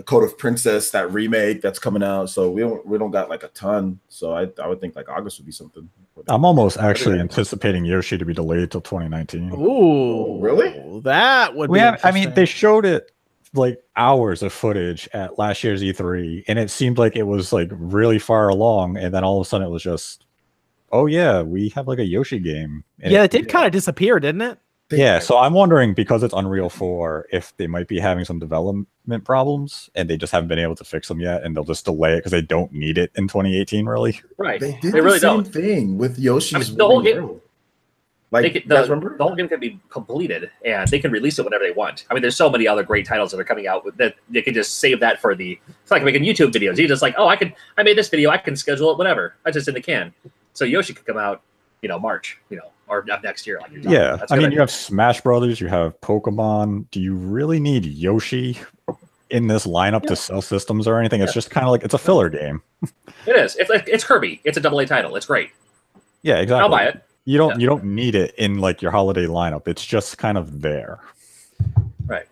the 0.00 0.04
Code 0.04 0.24
of 0.24 0.38
Princess 0.38 0.90
that 0.92 1.12
remake 1.12 1.60
that's 1.60 1.78
coming 1.78 2.02
out. 2.02 2.30
So 2.30 2.50
we 2.50 2.62
don't 2.62 2.84
we 2.86 2.96
don't 2.96 3.10
got 3.10 3.28
like 3.28 3.42
a 3.42 3.48
ton. 3.48 4.00
So 4.08 4.32
I 4.32 4.48
I 4.62 4.66
would 4.66 4.80
think 4.80 4.96
like 4.96 5.10
August 5.10 5.38
would 5.38 5.44
be 5.44 5.52
something. 5.52 5.90
I'm 6.26 6.44
almost 6.44 6.78
actually 6.78 7.18
anticipating 7.18 7.84
Yoshi 7.84 8.16
to 8.16 8.24
be 8.24 8.32
delayed 8.32 8.70
till 8.70 8.80
2019. 8.80 9.52
Ooh, 9.52 9.56
oh, 9.58 10.40
really? 10.40 11.00
That 11.02 11.54
would 11.54 11.70
We 11.70 11.76
be. 11.76 11.80
have, 11.80 12.00
I 12.02 12.12
mean, 12.12 12.32
they 12.34 12.44
showed 12.46 12.84
it 12.84 13.12
like 13.54 13.78
hours 13.96 14.42
of 14.42 14.52
footage 14.52 15.08
at 15.12 15.38
last 15.38 15.62
year's 15.64 15.82
E3, 15.82 16.44
and 16.48 16.58
it 16.58 16.70
seemed 16.70 16.98
like 16.98 17.16
it 17.16 17.24
was 17.24 17.52
like 17.52 17.68
really 17.72 18.18
far 18.18 18.48
along, 18.48 18.96
and 18.96 19.12
then 19.14 19.22
all 19.22 19.40
of 19.40 19.46
a 19.46 19.48
sudden 19.48 19.66
it 19.66 19.70
was 19.70 19.82
just, 19.82 20.24
oh 20.92 21.06
yeah, 21.06 21.42
we 21.42 21.68
have 21.70 21.86
like 21.88 21.98
a 21.98 22.06
Yoshi 22.06 22.38
game. 22.38 22.84
And 23.00 23.12
yeah, 23.12 23.22
it 23.22 23.30
did 23.30 23.48
kind 23.48 23.66
of 23.66 23.72
disappear, 23.72 24.18
didn't 24.20 24.42
it? 24.42 24.58
Yeah, 24.90 25.18
so 25.20 25.38
I'm 25.38 25.52
wondering 25.52 25.94
because 25.94 26.22
it's 26.22 26.34
Unreal 26.34 26.68
4, 26.68 27.28
if 27.32 27.56
they 27.56 27.66
might 27.66 27.86
be 27.88 27.98
having 28.00 28.24
some 28.24 28.38
development 28.38 29.24
problems 29.24 29.88
and 29.94 30.08
they 30.10 30.16
just 30.16 30.32
haven't 30.32 30.48
been 30.48 30.58
able 30.58 30.74
to 30.76 30.84
fix 30.84 31.08
them 31.08 31.20
yet, 31.20 31.42
and 31.44 31.56
they'll 31.56 31.64
just 31.64 31.84
delay 31.84 32.14
it 32.14 32.18
because 32.18 32.32
they 32.32 32.42
don't 32.42 32.72
need 32.72 32.98
it 32.98 33.10
in 33.16 33.28
2018, 33.28 33.86
really. 33.86 34.20
Right. 34.36 34.60
They 34.60 34.72
did 34.72 34.82
They, 34.82 34.90
did 34.92 35.04
really 35.04 35.18
same 35.18 35.42
don't. 35.42 35.52
thing 35.52 35.98
with 35.98 36.18
Yoshi's 36.18 36.54
I 36.54 36.58
mean, 36.58 36.76
the 36.78 36.86
whole 36.86 37.02
game- 37.02 37.16
World. 37.22 37.40
Like 38.32 38.42
They 38.44 38.50
can, 38.50 38.62
you 38.62 38.68
guys 38.68 38.86
the, 38.86 38.94
remember? 38.94 39.16
the 39.18 39.24
whole 39.24 39.34
game 39.34 39.48
can 39.48 39.58
be 39.58 39.80
completed 39.88 40.50
and 40.64 40.86
they 40.88 41.00
can 41.00 41.10
release 41.10 41.40
it 41.40 41.44
whenever 41.44 41.64
they 41.64 41.72
want. 41.72 42.04
I 42.08 42.14
mean, 42.14 42.22
there's 42.22 42.36
so 42.36 42.48
many 42.48 42.68
other 42.68 42.84
great 42.84 43.04
titles 43.04 43.32
that 43.32 43.40
are 43.40 43.44
coming 43.44 43.66
out 43.66 43.84
that 43.96 44.14
they 44.28 44.40
can 44.40 44.54
just 44.54 44.78
save 44.78 45.00
that 45.00 45.20
for 45.20 45.34
the. 45.34 45.58
It's 45.82 45.90
like 45.90 46.04
making 46.04 46.22
YouTube 46.22 46.52
videos. 46.52 46.78
You 46.78 46.86
just 46.86 47.02
like, 47.02 47.16
oh, 47.18 47.26
I 47.26 47.34
can, 47.34 47.52
I 47.76 47.82
made 47.82 47.98
this 47.98 48.08
video, 48.08 48.30
I 48.30 48.38
can 48.38 48.54
schedule 48.54 48.92
it 48.92 48.98
whenever. 48.98 49.34
I 49.44 49.50
just 49.50 49.66
in 49.66 49.74
the 49.74 49.80
can. 49.80 50.14
So 50.52 50.64
Yoshi 50.64 50.94
could 50.94 51.06
come 51.06 51.18
out, 51.18 51.42
you 51.82 51.88
know, 51.88 51.98
March, 51.98 52.38
you 52.50 52.56
know, 52.56 52.70
or 52.90 53.04
not 53.06 53.22
next 53.22 53.46
year. 53.46 53.58
Like 53.60 53.70
you're 53.72 53.80
Yeah, 53.82 53.98
about. 54.08 54.20
That's 54.20 54.32
I 54.32 54.34
a 54.34 54.38
good 54.38 54.44
mean, 54.46 54.52
you 54.52 54.60
have 54.60 54.70
Smash 54.70 55.20
Brothers, 55.22 55.60
you 55.60 55.68
have 55.68 55.98
Pokemon. 56.00 56.86
Do 56.90 57.00
you 57.00 57.14
really 57.14 57.60
need 57.60 57.84
Yoshi 57.86 58.58
in 59.30 59.46
this 59.46 59.66
lineup 59.66 60.02
to 60.06 60.16
sell 60.16 60.42
systems 60.42 60.86
or 60.86 60.98
anything? 60.98 61.22
It's 61.22 61.30
Yeah. 61.30 61.34
just 61.34 61.50
kind 61.50 61.64
of 61.66 61.70
like 61.70 61.84
it's 61.84 61.94
a 61.94 61.98
filler 61.98 62.28
game. 62.28 62.60
It 63.26 63.36
is. 63.36 63.56
It's 63.56 63.70
like 63.70 63.88
it's 63.88 64.04
Kirby. 64.04 64.40
It's 64.44 64.58
a 64.58 64.60
double 64.60 64.80
A 64.80 64.86
title. 64.86 65.14
It's 65.16 65.26
great. 65.26 65.50
Yeah, 66.22 66.36
exactly. 66.38 66.62
I'll 66.62 66.68
buy 66.68 66.84
it. 66.86 67.02
You 67.24 67.38
don't 67.38 67.50
Yeah. 67.52 67.56
you 67.58 67.66
don't 67.66 67.84
need 67.84 68.14
it 68.14 68.34
in 68.36 68.58
like 68.58 68.82
your 68.82 68.90
holiday 68.90 69.26
lineup. 69.26 69.68
It's 69.68 69.84
just 69.84 70.18
kind 70.18 70.36
of 70.36 70.60
there. 70.62 70.98
Right. 72.06 72.26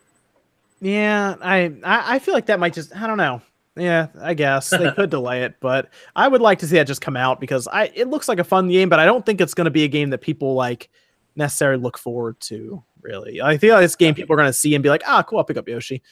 Yeah, 0.81 1.37
I, 1.41 1.73
I 1.85 2.15
I 2.15 2.19
feel 2.19 2.35
like 2.35 2.47
that 2.47 2.59
might 2.59 2.75
just 2.75 2.95
I 2.97 3.07
don't 3.07 3.17
know. 3.19 3.41
Yeah, 3.79 4.09
I 4.21 4.35
guess 4.35 4.71
they 4.71 4.91
could 4.93 5.11
delay 5.11 5.45
it, 5.45 5.55
but 5.61 5.91
I 6.17 6.29
would 6.29 6.41
like 6.41 6.59
to 6.61 6.67
see 6.67 6.77
that 6.77 6.87
just 6.87 7.01
come 7.01 7.17
out 7.17 7.41
because 7.41 7.69
I 7.69 7.91
it 7.95 8.09
looks 8.09 8.29
like 8.29 8.39
a 8.39 8.45
fun 8.45 8.69
game, 8.69 8.89
but 8.89 8.99
I 8.99 9.05
don't 9.05 9.25
think 9.25 9.41
it's 9.41 9.55
going 9.55 9.67
to 9.67 9.71
be 9.71 9.85
a 9.85 9.89
game 9.89 10.11
that 10.11 10.19
people 10.19 10.55
like 10.55 10.91
necessarily 11.37 11.83
look 11.83 11.99
forward 11.99 12.41
to. 12.41 12.83
Really, 13.01 13.41
I 13.41 13.59
feel 13.59 13.75
like 13.75 13.85
this 13.85 13.97
game 13.97 14.15
people 14.15 14.35
are 14.35 14.37
going 14.37 14.49
to 14.49 14.53
see 14.53 14.75
and 14.75 14.83
be 14.83 14.89
like, 14.89 15.03
ah, 15.07 15.23
cool, 15.23 15.39
I'll 15.39 15.45
pick 15.45 15.57
up 15.57 15.69
Yoshi. 15.69 16.03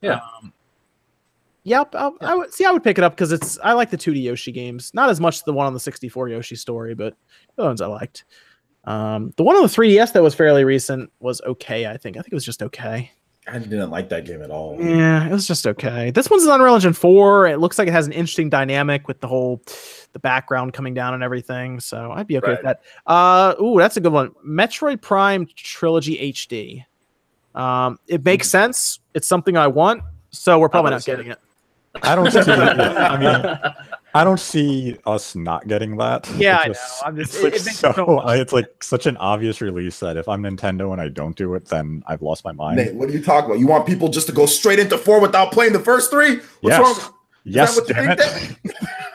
Yeah. 0.00 0.20
Um, 0.40 0.52
Yep, 1.64 1.94
I'll, 1.94 2.14
I 2.20 2.34
would 2.34 2.52
see. 2.52 2.66
I 2.66 2.70
would 2.70 2.84
pick 2.84 2.98
it 2.98 3.04
up 3.04 3.14
because 3.14 3.32
it's. 3.32 3.58
I 3.62 3.72
like 3.72 3.88
the 3.88 3.96
2D 3.96 4.22
Yoshi 4.22 4.52
games, 4.52 4.92
not 4.92 5.08
as 5.08 5.18
much 5.18 5.42
the 5.44 5.52
one 5.52 5.66
on 5.66 5.72
the 5.72 5.80
64 5.80 6.28
Yoshi 6.28 6.56
story, 6.56 6.94
but 6.94 7.16
the 7.56 7.64
ones 7.64 7.80
I 7.80 7.86
liked. 7.86 8.24
Um, 8.84 9.32
the 9.38 9.44
one 9.44 9.56
on 9.56 9.62
the 9.62 9.68
3DS 9.68 10.12
that 10.12 10.22
was 10.22 10.34
fairly 10.34 10.64
recent 10.64 11.10
was 11.20 11.40
okay. 11.40 11.86
I 11.86 11.96
think. 11.96 12.18
I 12.18 12.20
think 12.20 12.32
it 12.32 12.36
was 12.36 12.44
just 12.44 12.62
okay. 12.62 13.10
I 13.46 13.58
didn't 13.58 13.90
like 13.90 14.08
that 14.08 14.24
game 14.24 14.42
at 14.42 14.50
all. 14.50 14.76
Yeah, 14.80 15.26
it 15.26 15.32
was 15.32 15.46
just 15.46 15.66
okay. 15.66 16.10
This 16.10 16.30
one's 16.30 16.44
an 16.44 16.50
Unreal 16.50 16.74
Engine 16.74 16.94
4. 16.94 17.48
It 17.48 17.58
looks 17.58 17.78
like 17.78 17.88
it 17.88 17.92
has 17.92 18.06
an 18.06 18.12
interesting 18.12 18.48
dynamic 18.48 19.06
with 19.06 19.20
the 19.20 19.28
whole 19.28 19.62
the 20.12 20.18
background 20.18 20.72
coming 20.72 20.94
down 20.94 21.12
and 21.12 21.22
everything. 21.22 21.78
So 21.80 22.12
I'd 22.12 22.26
be 22.26 22.38
okay 22.38 22.52
with 22.52 22.62
that. 22.62 22.80
Uh 23.06 23.54
ooh, 23.60 23.76
that's 23.78 23.96
a 23.96 24.00
good 24.00 24.12
one. 24.12 24.30
Metroid 24.46 25.02
Prime 25.02 25.46
Trilogy 25.54 26.32
HD. 26.32 26.84
Um, 27.54 27.98
it 28.08 28.24
makes 28.24 28.48
sense. 28.48 29.00
It's 29.14 29.28
something 29.28 29.56
I 29.56 29.66
want, 29.66 30.02
so 30.30 30.58
we're 30.58 30.68
probably 30.68 30.92
not 30.92 31.04
getting 31.04 31.28
it. 31.28 31.38
I 32.02 32.16
don't 32.16 32.30
see. 32.30 32.40
I 32.50 33.18
mean, 33.18 33.74
I 34.16 34.22
don't 34.24 34.38
see 34.40 34.96
us 35.06 35.34
not 35.34 35.66
getting 35.66 35.96
that. 35.96 36.28
Yeah, 36.36 36.56
It's 36.56 36.64
I 36.64 36.66
know. 36.68 36.72
just- 36.72 37.06
I'm 37.06 37.16
just- 37.16 37.34
it's 37.34 37.42
like 37.42 37.54
it 37.54 37.60
so. 37.60 37.92
so 37.92 38.18
I- 38.20 38.36
it's 38.36 38.52
like 38.52 38.82
such 38.82 39.06
an 39.06 39.16
obvious 39.16 39.60
release 39.60 39.98
that 40.00 40.16
if 40.16 40.28
I'm 40.28 40.42
Nintendo 40.42 40.92
and 40.92 41.00
I 41.00 41.08
don't 41.08 41.36
do 41.36 41.54
it, 41.54 41.66
then 41.66 42.02
I've 42.06 42.22
lost 42.22 42.44
my 42.44 42.52
mind. 42.52 42.76
Nate, 42.76 42.94
what 42.94 43.08
are 43.08 43.12
you 43.12 43.22
talking 43.22 43.50
about? 43.50 43.58
You 43.58 43.66
want 43.66 43.86
people 43.86 44.08
just 44.08 44.26
to 44.28 44.32
go 44.32 44.46
straight 44.46 44.78
into 44.78 44.96
four 44.96 45.20
without 45.20 45.50
playing 45.52 45.72
the 45.72 45.80
first 45.80 46.10
three? 46.10 46.36
What's 46.36 46.78
yes, 46.78 46.80
wrong? 46.80 47.14
Is 47.46 47.54
yes, 47.54 47.74
that 47.76 47.82
what 47.82 47.88
damn 47.96 48.04
you 48.04 48.56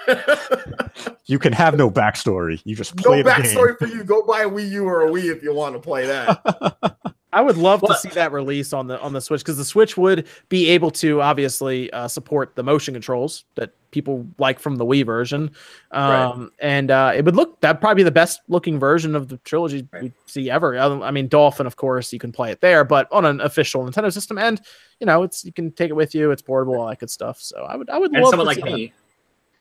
it. 0.07 0.79
You 1.25 1.37
can 1.37 1.53
have 1.53 1.77
no 1.77 1.91
backstory. 1.91 2.59
You 2.65 2.75
just 2.75 2.95
no 2.95 3.03
play 3.03 3.21
the 3.21 3.29
game. 3.31 3.41
backstory 3.43 3.77
for 3.77 3.85
you. 3.87 4.03
Go 4.03 4.23
buy 4.23 4.41
a 4.41 4.49
Wii 4.49 4.69
U 4.71 4.85
or 4.85 5.07
a 5.07 5.11
Wii 5.11 5.31
if 5.31 5.43
you 5.43 5.53
want 5.53 5.75
to 5.75 5.79
play 5.79 6.07
that. 6.07 6.95
I 7.31 7.41
would 7.41 7.57
love 7.57 7.81
to 7.81 7.93
see 7.95 8.09
that 8.09 8.31
release 8.31 8.73
on 8.73 8.87
the 8.87 8.99
on 9.01 9.13
the 9.13 9.21
Switch 9.21 9.41
because 9.41 9.57
the 9.57 9.65
Switch 9.65 9.97
would 9.97 10.27
be 10.49 10.69
able 10.69 10.89
to 10.91 11.21
obviously 11.21 11.91
uh, 11.91 12.07
support 12.07 12.55
the 12.55 12.63
motion 12.63 12.93
controls 12.93 13.45
that 13.55 13.71
people 13.91 14.25
like 14.39 14.59
from 14.59 14.77
the 14.77 14.85
Wii 14.85 15.05
version, 15.05 15.51
um, 15.91 16.51
and 16.59 16.89
uh, 16.89 17.11
it 17.15 17.23
would 17.25 17.35
look 17.35 17.61
that'd 17.61 17.79
probably 17.79 18.01
be 18.01 18.03
the 18.03 18.11
best 18.11 18.41
looking 18.47 18.79
version 18.79 19.15
of 19.15 19.27
the 19.27 19.37
trilogy 19.37 19.87
Right. 19.93 20.03
we 20.03 20.11
see 20.25 20.49
ever. 20.49 20.77
I 20.77 21.11
mean, 21.11 21.27
Dolphin, 21.27 21.67
of 21.67 21.75
course, 21.75 22.11
you 22.11 22.19
can 22.19 22.31
play 22.31 22.51
it 22.51 22.61
there, 22.61 22.83
but 22.83 23.07
on 23.11 23.25
an 23.25 23.41
official 23.41 23.83
Nintendo 23.85 24.11
system, 24.11 24.39
and 24.39 24.59
you 24.99 25.05
know, 25.05 25.21
it's 25.21 25.45
you 25.45 25.53
can 25.53 25.71
take 25.71 25.89
it 25.91 25.95
with 25.95 26.15
you, 26.15 26.31
it's 26.31 26.41
portable, 26.41 26.81
all 26.81 26.87
that 26.87 26.99
good 26.99 27.11
stuff. 27.11 27.39
So 27.39 27.63
I 27.63 27.75
would 27.75 27.89
I 27.91 27.99
would 27.99 28.11
and 28.11 28.23
love 28.23 28.31
someone 28.31 28.55
to 28.55 28.61
like 28.61 28.75
see 28.75 28.87
that. 28.87 28.93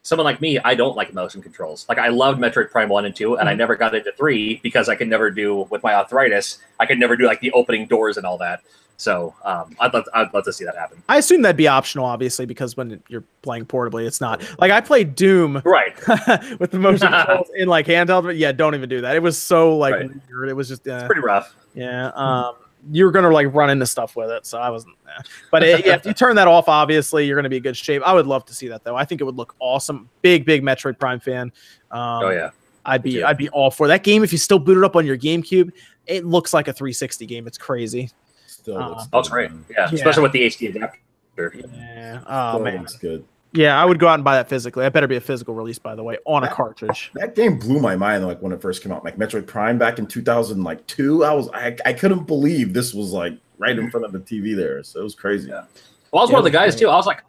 Me, 0.09 0.19
someone 0.19 0.25
like 0.25 0.41
me, 0.41 0.59
I 0.65 0.75
don't 0.75 0.97
like 0.97 1.13
motion 1.15 1.43
controls. 1.43 1.87
Like 1.89 1.99
I 1.99 2.09
loved 2.09 2.41
Metroid 2.41 2.71
Prime 2.71 2.89
one 2.89 3.05
and 3.05 3.15
two, 3.15 3.37
and 3.39 3.49
I 3.49 3.53
Mm-hmm. 3.53 3.59
never 3.59 3.77
got 3.77 3.95
into 3.95 4.13
three 4.13 4.61
because 4.63 4.89
I 4.89 4.95
could 4.97 5.09
never 5.09 5.31
do 5.31 5.67
with 5.71 5.83
my 5.83 5.95
arthritis. 5.95 6.59
I 6.81 6.87
could 6.87 6.99
never 6.99 7.17
do 7.17 7.27
like 7.27 7.41
the 7.41 7.51
opening 7.53 7.87
doors 7.87 8.17
and 8.17 8.27
all 8.27 8.39
that. 8.39 8.61
So 8.97 9.35
um, 9.45 9.77
I'd 9.81 9.95
love 9.95 10.05
I'd 10.15 10.33
love 10.35 10.45
to 10.45 10.53
see 10.53 10.65
that 10.65 10.77
happen. 10.77 11.03
I 11.09 11.19
assume 11.19 11.43
that'd 11.43 11.57
be 11.57 11.69
optional, 11.69 12.05
obviously, 12.05 12.47
because 12.47 12.77
when 12.77 13.01
you're 13.09 13.23
playing 13.43 13.67
portably, 13.67 14.07
it's 14.07 14.21
not 14.21 14.43
like 14.59 14.73
I 14.73 14.81
played 14.81 15.15
Doom 15.15 15.63
Right. 15.65 15.95
with 16.59 16.71
the 16.73 16.79
motion 16.81 17.09
controls 17.13 17.49
in 17.57 17.69
like 17.69 17.87
handheld. 17.87 18.25
But 18.25 18.37
yeah, 18.37 18.51
don't 18.53 18.75
even 18.75 18.89
do 18.89 19.01
that. 19.03 19.15
It 19.17 19.23
was 19.23 19.39
so 19.39 19.77
like 19.77 19.95
Right. 19.95 20.11
weird. 20.29 20.49
It 20.49 20.55
was 20.55 20.69
just 20.69 20.87
uh, 20.89 21.07
Pretty 21.07 21.21
rough. 21.23 21.55
yeah. 21.75 22.09
Um, 22.15 22.55
you're 22.91 23.11
gonna 23.13 23.31
like 23.31 23.53
run 23.55 23.71
into 23.71 23.87
stuff 23.87 24.17
with 24.17 24.31
it, 24.31 24.47
so 24.47 24.59
I 24.59 24.71
wasn't. 24.71 24.95
But 25.51 25.63
it, 25.63 25.87
yeah, 25.87 25.95
if 25.97 26.05
you 26.07 26.13
turn 26.13 26.37
that 26.37 26.49
off, 26.49 26.69
obviously 26.69 27.27
you're 27.27 27.37
gonna 27.37 27.49
be 27.49 27.57
in 27.59 27.63
good 27.63 27.77
shape. 27.77 28.03
I 28.05 28.13
would 28.13 28.27
love 28.27 28.45
to 28.47 28.55
see 28.55 28.69
that 28.69 28.85
though. 28.85 28.97
I 28.97 29.05
think 29.05 29.21
it 29.21 29.25
would 29.25 29.37
look 29.37 29.55
awesome. 29.59 30.09
Big 30.23 30.45
big 30.45 30.63
Metroid 30.63 30.99
Prime 30.99 31.21
fan. 31.21 31.53
Um, 31.91 32.01
oh 32.25 32.31
yeah. 32.31 32.51
I'd 32.85 33.03
be 33.03 33.23
I'd 33.23 33.37
be 33.39 33.49
all 33.51 33.71
for 33.71 33.87
that 33.89 34.03
game 34.03 34.23
if 34.25 34.33
you 34.33 34.39
still 34.39 34.59
boot 34.59 34.79
it 34.79 34.85
up 34.85 34.97
on 34.97 35.05
your 35.07 35.19
GameCube. 35.19 35.73
It 36.07 36.25
looks 36.25 36.55
like 36.55 36.69
a 36.69 36.73
360 36.73 37.27
game. 37.27 37.47
It's 37.47 37.59
crazy. 37.59 38.11
Still 38.47 38.79
Uh, 38.79 38.89
looks 38.91 39.05
Oh, 39.13 39.19
it's 39.21 39.29
great. 39.29 39.51
Yeah, 39.71 39.89
Yeah. 39.91 39.95
especially 39.95 40.23
with 40.23 40.33
the 40.33 40.43
HD 40.47 40.69
adapter. 40.71 41.55
Yeah. 41.75 42.21
Oh 42.27 42.53
Still 42.55 42.65
man. 42.65 42.79
looks 42.79 42.97
good. 42.97 43.25
Yeah, 43.53 43.81
I 43.81 43.85
would 43.87 43.99
go 43.99 44.07
out 44.09 44.15
and 44.15 44.25
buy 44.25 44.37
that 44.37 44.49
physically. 44.49 44.83
That 44.83 44.93
better 44.93 45.07
be 45.07 45.17
a 45.17 45.21
physical 45.23 45.55
release, 45.55 45.79
by 45.79 45.95
the 45.95 46.03
way, 46.03 46.19
on 46.27 46.45
a 46.45 46.49
cartridge. 46.51 47.11
That 47.15 47.35
game 47.35 47.59
blew 47.59 47.81
my 47.81 47.97
mind 47.97 48.27
like 48.27 48.41
when 48.43 48.53
it 48.53 48.61
first 48.61 48.83
came 48.83 48.93
out. 48.93 49.05
Like 49.05 49.17
Metroid 49.17 49.47
Prime 49.47 49.79
back 49.79 49.99
in 49.99 50.07
2002. 50.07 51.25
I 51.25 51.33
was 51.33 51.49
I, 51.55 51.75
I 51.87 51.93
couldn't 51.95 52.25
believe 52.27 52.75
this 52.75 52.93
was 52.93 53.13
like 53.13 53.39
right 53.59 53.73
in 53.73 53.79
mm-hmm. 53.79 53.91
front 53.91 54.07
of 54.07 54.13
the 54.13 54.21
TV 54.21 54.57
there. 54.57 54.83
So 54.83 55.01
it 55.01 55.05
was 55.05 55.15
crazy. 55.15 55.49
Yeah. 55.49 55.65
Well, 56.13 56.21
I 56.21 56.25
was 56.25 56.31
Yeah, 56.31 56.35
one 56.35 56.41
of 56.41 56.45
the 56.45 56.51
guys 56.51 56.75
great. 56.75 56.81
too. 56.81 56.89
I 56.89 56.97
was 56.97 57.07
like, 57.07 57.23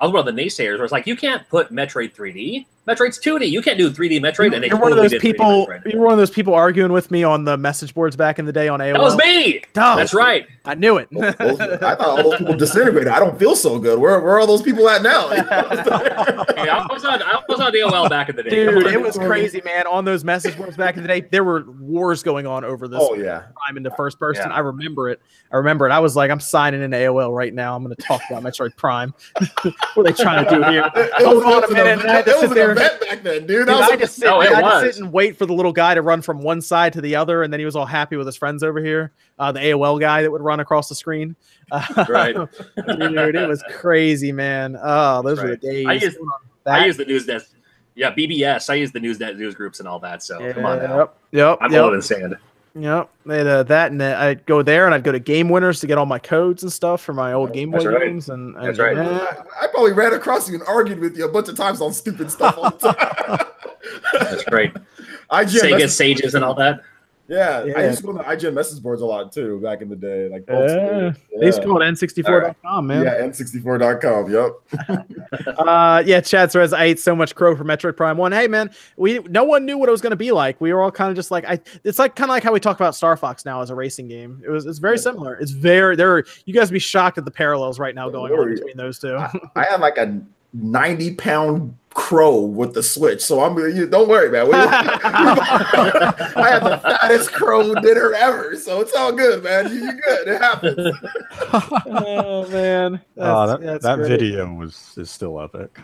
I 0.00 0.04
was 0.06 0.12
one 0.12 0.26
of 0.26 0.34
the 0.34 0.42
naysayers 0.42 0.76
where 0.76 0.84
it's 0.84 0.92
like, 0.92 1.06
you 1.06 1.16
can't 1.16 1.46
put 1.48 1.72
Metroid 1.72 2.14
3D 2.14 2.66
Metroid's 2.88 3.18
2D. 3.18 3.50
You 3.50 3.60
can't 3.60 3.78
do 3.78 3.90
3D 3.90 4.20
Metroid. 4.20 4.54
and 4.54 4.64
You're 4.64 4.78
one 4.78 4.90
of 4.90 4.98
those 4.98 5.14
people. 5.18 5.68
You're 5.84 6.02
one 6.02 6.12
of 6.12 6.18
those 6.18 6.30
people 6.30 6.54
arguing 6.54 6.92
with 6.92 7.10
me 7.10 7.22
on 7.22 7.44
the 7.44 7.56
message 7.56 7.94
boards 7.94 8.16
back 8.16 8.38
in 8.38 8.46
the 8.46 8.52
day 8.52 8.68
on 8.68 8.80
AOL. 8.80 8.94
That 8.94 9.02
was 9.02 9.16
me. 9.16 9.62
That's 9.74 10.14
right. 10.14 10.46
I 10.64 10.74
knew 10.74 10.96
it. 10.96 11.08
I 11.14 11.32
thought 11.76 12.00
all 12.00 12.22
those 12.22 12.38
people 12.38 12.56
disintegrated. 12.56 13.08
I 13.08 13.18
don't 13.18 13.38
feel 13.38 13.54
so 13.54 13.78
good. 13.78 13.98
Where, 13.98 14.18
where 14.20 14.36
are 14.36 14.40
all 14.40 14.46
those 14.46 14.62
people 14.62 14.88
at 14.88 15.02
now? 15.02 15.28
Hey, 16.60 16.68
I 16.68 16.86
was 16.90 17.04
on 17.04 17.22
I 17.22 17.40
was 17.48 17.60
on 17.60 17.72
AOL 17.72 18.10
back 18.10 18.28
in 18.28 18.36
the 18.36 18.42
day. 18.42 18.50
Dude, 18.50 18.86
it 18.86 19.00
was 19.00 19.16
crazy, 19.16 19.62
man. 19.64 19.86
On 19.86 20.04
those 20.04 20.24
message 20.24 20.56
boards 20.58 20.76
back 20.76 20.96
in 20.96 21.02
the 21.02 21.08
day, 21.08 21.20
there 21.22 21.42
were 21.42 21.64
wars 21.70 22.22
going 22.22 22.46
on 22.46 22.64
over 22.64 22.86
this 22.86 23.00
oh 23.00 23.14
yeah. 23.14 23.44
time 23.66 23.76
into 23.78 23.90
first 23.92 24.18
person. 24.18 24.48
Yeah. 24.48 24.56
I 24.56 24.58
remember 24.58 25.08
it. 25.08 25.20
I 25.52 25.56
remember 25.56 25.86
it. 25.86 25.92
I 25.92 26.00
was 26.00 26.16
like, 26.16 26.30
I'm 26.30 26.40
signing 26.40 26.82
in 26.82 26.90
AOL 26.90 27.34
right 27.34 27.54
now. 27.54 27.74
I'm 27.74 27.82
going 27.82 27.96
to 27.96 28.02
talk 28.02 28.20
about 28.28 28.42
Metroid 28.42 28.76
Prime. 28.76 29.14
what 29.62 29.76
are 29.96 30.02
they 30.04 30.12
trying 30.12 30.44
to 30.44 30.50
do 30.50 30.62
here? 30.64 30.90
It, 30.94 31.10
it 31.18 31.24
Hold 31.24 31.44
on 31.44 31.64
a 31.64 31.68
minute. 31.68 31.86
An 31.86 32.00
and 32.00 32.10
I 32.10 32.14
had 32.16 32.24
to 32.26 32.30
it 32.32 32.40
sit 32.40 32.50
was 32.50 32.58
an 32.70 32.76
there. 32.76 32.98
back 33.00 33.22
then, 33.22 33.46
dude. 33.46 33.66
Dude, 33.66 33.68
I 33.68 33.72
was 33.76 33.86
I 33.86 33.90
like, 33.90 33.98
just 34.00 34.16
sit, 34.16 34.24
No, 34.26 34.40
I 34.40 34.44
it 34.46 34.52
had 34.54 34.62
was. 34.62 34.82
sit 34.94 35.02
and 35.02 35.12
wait 35.12 35.36
for 35.36 35.46
the 35.46 35.52
little 35.52 35.72
guy 35.72 35.94
to 35.94 36.02
run 36.02 36.22
from 36.22 36.40
one 36.42 36.60
side 36.60 36.92
to 36.94 37.00
the 37.00 37.16
other, 37.16 37.42
and 37.42 37.52
then 37.52 37.60
he 37.60 37.66
was 37.66 37.76
all 37.76 37.86
happy 37.86 38.16
with 38.16 38.26
his 38.26 38.36
friends 38.36 38.62
over 38.62 38.82
here. 38.82 39.12
Uh, 39.38 39.52
the 39.52 39.60
AOL 39.60 40.00
guy 40.00 40.22
that 40.22 40.30
would 40.30 40.42
run 40.42 40.60
across 40.60 40.88
the 40.88 40.94
screen. 40.94 41.36
Uh, 41.70 42.04
Right. 42.08 42.34
dude, 42.34 43.36
it 43.36 43.48
was 43.48 43.62
crazy, 43.72 44.32
man. 44.32 44.76
Oh, 44.82 45.22
those 45.22 45.40
were 45.40 45.50
the 45.50 45.56
days. 45.56 45.86
I 45.86 45.92
used- 45.94 46.18
That- 46.64 46.80
I 46.82 46.86
use 46.86 46.96
the 46.96 47.04
Usenet. 47.06 47.48
Yeah, 47.94 48.12
BBS. 48.14 48.70
I 48.70 48.74
use 48.74 48.92
the 48.92 49.00
Usenet 49.00 49.36
news 49.36 49.54
groups 49.54 49.80
and 49.80 49.88
all 49.88 49.98
that. 50.00 50.22
So 50.22 50.38
come 50.52 50.64
on 50.64 50.78
now. 50.78 50.98
Yep. 50.98 51.16
Yep. 51.32 51.58
I'm 51.60 51.72
yep. 51.72 51.82
old 51.82 51.94
and 51.94 52.04
sand. 52.04 52.36
Yep, 52.74 53.10
they 53.26 53.38
had 53.38 53.46
uh, 53.48 53.62
that, 53.64 53.90
and 53.90 54.00
then 54.00 54.16
I'd 54.16 54.46
go 54.46 54.62
there, 54.62 54.86
and 54.86 54.94
I'd 54.94 55.02
go 55.02 55.10
to 55.10 55.18
Game 55.18 55.48
Winners 55.48 55.80
to 55.80 55.88
get 55.88 55.98
all 55.98 56.06
my 56.06 56.20
codes 56.20 56.62
and 56.62 56.72
stuff 56.72 57.00
for 57.00 57.12
my 57.12 57.32
old 57.32 57.52
Game 57.52 57.72
Boy 57.72 57.78
right. 57.84 58.06
games. 58.06 58.28
And, 58.28 58.54
and 58.56 58.64
That's 58.66 58.78
right. 58.78 58.96
yeah. 58.96 59.42
I, 59.60 59.64
I 59.64 59.66
probably 59.68 59.92
ran 59.92 60.12
across 60.14 60.48
you 60.48 60.54
and 60.54 60.62
argued 60.68 61.00
with 61.00 61.16
you 61.16 61.24
a 61.24 61.28
bunch 61.32 61.48
of 61.48 61.56
times 61.56 61.80
on 61.80 61.92
stupid 61.92 62.30
stuff 62.30 62.56
all 62.56 62.70
the 62.70 62.92
time. 62.92 63.46
That's 64.12 64.44
great. 64.44 64.72
IGN 65.30 65.46
Sega 65.46 65.70
message- 65.72 65.90
Sages 65.90 66.34
and 66.34 66.44
all 66.44 66.54
that. 66.54 66.80
Yeah, 67.30 67.64
Yeah. 67.64 67.78
I 67.78 67.84
used 67.86 67.98
to 67.98 68.02
go 68.04 68.08
on 68.10 68.16
the 68.16 68.24
IGN 68.24 68.54
message 68.54 68.82
boards 68.82 69.02
a 69.02 69.06
lot 69.06 69.30
too 69.30 69.60
back 69.60 69.82
in 69.82 69.88
the 69.88 69.94
day. 69.94 70.28
Like 70.28 70.44
Yeah. 70.48 71.12
school. 71.12 71.38
They 71.38 71.46
used 71.46 71.62
to 71.62 71.66
Yeah. 71.68 71.72
call 71.72 71.80
it 71.82 71.84
N64.com, 71.86 72.86
man. 72.88 73.04
Yeah, 73.04 73.20
N64.com. 73.26 74.30
Yep. 74.32 75.06
Uh, 75.60 76.02
yeah, 76.04 76.20
Chad 76.20 76.50
says 76.50 76.72
I 76.72 76.84
ate 76.84 76.98
so 76.98 77.14
much 77.14 77.34
crow 77.36 77.54
for 77.54 77.64
Metroid 77.64 77.96
Prime 77.96 78.16
One. 78.16 78.32
Hey, 78.32 78.48
man, 78.48 78.70
we 78.96 79.20
no 79.28 79.44
one 79.44 79.64
knew 79.64 79.78
what 79.78 79.88
it 79.88 79.92
was 79.92 80.00
going 80.00 80.10
to 80.10 80.16
be 80.16 80.32
like. 80.32 80.60
We 80.60 80.72
were 80.72 80.82
all 80.82 80.90
kind 80.90 81.08
of 81.10 81.14
just 81.16 81.30
like, 81.30 81.44
I. 81.44 81.60
It's 81.84 81.98
like 82.00 82.16
kind 82.16 82.28
of 82.30 82.34
like 82.34 82.42
how 82.42 82.52
we 82.52 82.58
talk 82.58 82.76
about 82.76 82.94
Star 82.96 83.16
Fox 83.16 83.44
now 83.44 83.60
as 83.60 83.70
a 83.70 83.74
racing 83.76 84.08
game. 84.08 84.42
It 84.44 84.50
was. 84.50 84.66
It's 84.66 84.78
very 84.80 84.96
Yeah. 84.96 85.02
similar. 85.02 85.34
It's 85.36 85.52
very. 85.52 85.94
There. 85.94 86.24
You 86.46 86.54
guys 86.54 86.70
be 86.70 86.78
shocked 86.80 87.16
at 87.18 87.24
the 87.24 87.30
parallels 87.30 87.78
right 87.78 87.94
now 87.94 88.10
Don't 88.10 88.28
going 88.28 88.40
on 88.40 88.54
between 88.54 88.76
those 88.76 88.98
two. 88.98 89.14
I, 89.16 89.30
I 89.54 89.64
had 89.64 89.80
like 89.80 89.98
a 89.98 90.20
90 90.52 91.14
pound 91.14 91.76
crow 91.94 92.40
with 92.40 92.72
the 92.74 92.82
Switch, 92.82 93.20
so 93.20 93.40
I'm. 93.42 93.58
You, 93.58 93.86
don't 93.86 94.08
worry, 94.08 94.30
man. 94.30 94.46
We- 94.46 94.52
I 94.54 96.48
had 96.50 96.60
the 96.64 96.78
fattest 96.82 97.32
crow 97.32 97.74
dinner 97.74 98.12
ever, 98.14 98.56
so 98.56 98.80
it's 98.80 98.94
all 98.94 99.12
good, 99.12 99.42
man. 99.42 99.68
You, 99.72 99.84
you 99.86 99.92
good? 99.92 100.28
It 100.28 100.40
happens. 100.40 100.96
oh 101.86 102.48
man, 102.48 103.00
Oh, 103.16 103.46
That's- 103.46 103.60
that, 103.60 103.82
that's 103.82 103.84
that 103.84 104.08
video 104.08 104.52
was 104.54 104.94
is 104.96 105.10
still 105.10 105.40
epic. 105.40 105.78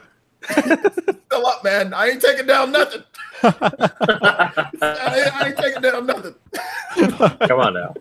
Still 0.48 1.44
up, 1.46 1.64
man. 1.64 1.92
I 1.92 2.10
ain't 2.10 2.22
taking 2.22 2.46
down 2.46 2.70
nothing. 2.70 3.02
I 3.42 4.62
ain't, 4.70 4.82
I 4.82 5.46
ain't 5.48 5.56
taking 5.58 5.82
down 5.82 6.06
nothing. 6.06 6.34
Come 7.48 7.60
on 7.60 7.74
now. 7.74 7.94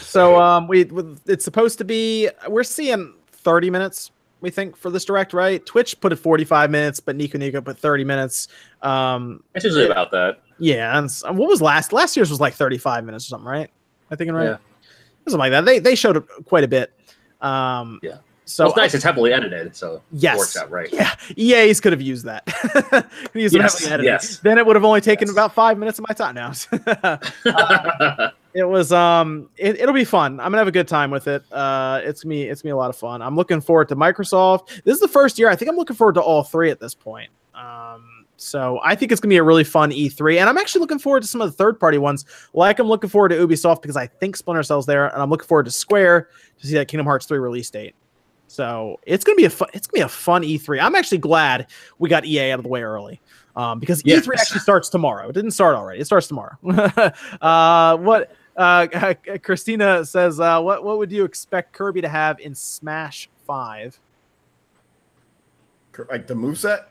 So 0.00 0.40
um, 0.40 0.68
we 0.68 0.88
it's 1.26 1.44
supposed 1.44 1.78
to 1.78 1.84
be. 1.84 2.28
We're 2.48 2.62
seeing 2.62 3.14
30 3.32 3.70
minutes. 3.70 4.11
We 4.42 4.50
think 4.50 4.76
for 4.76 4.90
this 4.90 5.04
direct, 5.06 5.32
right? 5.32 5.64
Twitch 5.64 5.98
put 6.00 6.12
it 6.12 6.16
45 6.16 6.70
minutes, 6.70 7.00
but 7.00 7.16
Nico 7.16 7.38
Nico 7.38 7.60
put 7.62 7.78
30 7.78 8.04
minutes. 8.04 8.48
Um, 8.82 9.42
It's 9.54 9.64
usually 9.64 9.86
about 9.86 10.10
that. 10.10 10.40
yeah. 10.58 10.98
And 10.98 11.06
s- 11.06 11.22
what 11.24 11.48
was 11.48 11.62
last? 11.62 11.92
Last 11.92 12.16
year's 12.16 12.28
was 12.28 12.40
like 12.40 12.52
35 12.54 13.04
minutes 13.04 13.24
or 13.26 13.28
something, 13.28 13.48
right? 13.48 13.70
I 14.10 14.16
think 14.16 14.30
right. 14.32 14.44
Yeah. 14.44 14.56
Something 15.26 15.38
like 15.38 15.52
that. 15.52 15.64
They 15.64 15.78
they 15.78 15.94
showed 15.94 16.26
quite 16.44 16.64
a 16.64 16.68
bit. 16.68 16.92
Um, 17.40 18.00
Yeah. 18.02 18.16
So 18.44 18.64
well, 18.64 18.72
it's 18.72 18.76
nice. 18.76 18.94
It's 18.94 19.04
heavily 19.04 19.32
edited, 19.32 19.74
so 19.76 20.02
Yes. 20.10 20.34
it 20.34 20.38
works 20.38 20.56
out 20.56 20.70
right. 20.70 20.92
Yeah, 20.92 21.14
EA's 21.38 21.80
could 21.80 21.92
have 21.92 22.02
used 22.02 22.24
that. 22.26 22.42
Used 23.34 23.54
Yes, 23.54 23.74
heavily 23.78 23.92
edited. 23.94 24.04
yes. 24.12 24.38
Then 24.38 24.58
it 24.58 24.66
would 24.66 24.74
have 24.76 24.84
only 24.84 25.00
taken 25.00 25.28
Yes. 25.28 25.32
about 25.32 25.54
five 25.54 25.78
minutes 25.78 25.98
of 26.00 26.04
my 26.08 26.14
time 26.14 26.34
now. 26.34 26.52
it 28.54 28.64
was 28.64 28.92
um 28.92 29.48
it, 29.56 29.80
it'll 29.80 29.94
be 29.94 30.04
fun 30.04 30.32
i'm 30.40 30.46
gonna 30.46 30.58
have 30.58 30.68
a 30.68 30.72
good 30.72 30.88
time 30.88 31.10
with 31.10 31.26
it 31.28 31.42
uh 31.52 32.00
it's 32.04 32.24
me 32.24 32.44
it's 32.44 32.64
me 32.64 32.70
a 32.70 32.76
lot 32.76 32.90
of 32.90 32.96
fun 32.96 33.22
i'm 33.22 33.36
looking 33.36 33.60
forward 33.60 33.88
to 33.88 33.96
microsoft 33.96 34.82
this 34.84 34.94
is 34.94 35.00
the 35.00 35.08
first 35.08 35.38
year 35.38 35.48
i 35.48 35.56
think 35.56 35.70
i'm 35.70 35.76
looking 35.76 35.96
forward 35.96 36.14
to 36.14 36.20
all 36.20 36.42
three 36.42 36.70
at 36.70 36.80
this 36.80 36.94
point 36.94 37.30
um 37.54 38.26
so 38.36 38.80
i 38.82 38.94
think 38.94 39.12
it's 39.12 39.20
gonna 39.20 39.30
be 39.30 39.36
a 39.36 39.42
really 39.42 39.64
fun 39.64 39.90
e3 39.90 40.38
and 40.38 40.48
i'm 40.48 40.58
actually 40.58 40.80
looking 40.80 40.98
forward 40.98 41.22
to 41.22 41.28
some 41.28 41.40
of 41.40 41.50
the 41.50 41.56
third 41.56 41.78
party 41.78 41.98
ones 41.98 42.24
like 42.52 42.78
i'm 42.78 42.88
looking 42.88 43.10
forward 43.10 43.30
to 43.30 43.46
ubisoft 43.46 43.82
because 43.82 43.96
i 43.96 44.06
think 44.06 44.36
splinter 44.36 44.62
cell's 44.62 44.86
there 44.86 45.06
and 45.06 45.22
i'm 45.22 45.30
looking 45.30 45.46
forward 45.46 45.64
to 45.64 45.72
square 45.72 46.28
to 46.58 46.66
see 46.66 46.74
that 46.74 46.88
kingdom 46.88 47.06
hearts 47.06 47.26
3 47.26 47.38
release 47.38 47.70
date 47.70 47.94
so 48.48 49.00
it's 49.06 49.24
gonna 49.24 49.36
be 49.36 49.44
a 49.44 49.50
fun 49.50 49.68
it's 49.72 49.86
gonna 49.86 50.00
be 50.00 50.04
a 50.04 50.08
fun 50.08 50.42
e3 50.42 50.82
i'm 50.82 50.94
actually 50.94 51.18
glad 51.18 51.66
we 51.98 52.08
got 52.08 52.24
ea 52.26 52.50
out 52.50 52.58
of 52.58 52.64
the 52.64 52.68
way 52.68 52.82
early 52.82 53.20
um, 53.56 53.78
because 53.78 54.02
Yes. 54.04 54.26
E3 54.26 54.38
actually 54.38 54.60
starts 54.60 54.88
tomorrow. 54.88 55.28
It 55.28 55.32
didn't 55.32 55.50
start 55.50 55.76
already. 55.76 56.00
It 56.00 56.06
starts 56.06 56.26
tomorrow. 56.28 56.56
uh, 57.42 57.96
what 57.98 58.34
uh, 58.56 59.14
Christina 59.42 60.04
says, 60.04 60.40
uh, 60.40 60.60
what 60.60 60.84
what 60.84 60.98
would 60.98 61.10
you 61.12 61.24
expect 61.24 61.72
Kirby 61.72 62.00
to 62.02 62.08
have 62.08 62.40
in 62.40 62.54
Smash 62.54 63.28
Five? 63.46 63.98
Like 66.10 66.26
the 66.26 66.34
moveset? 66.34 66.84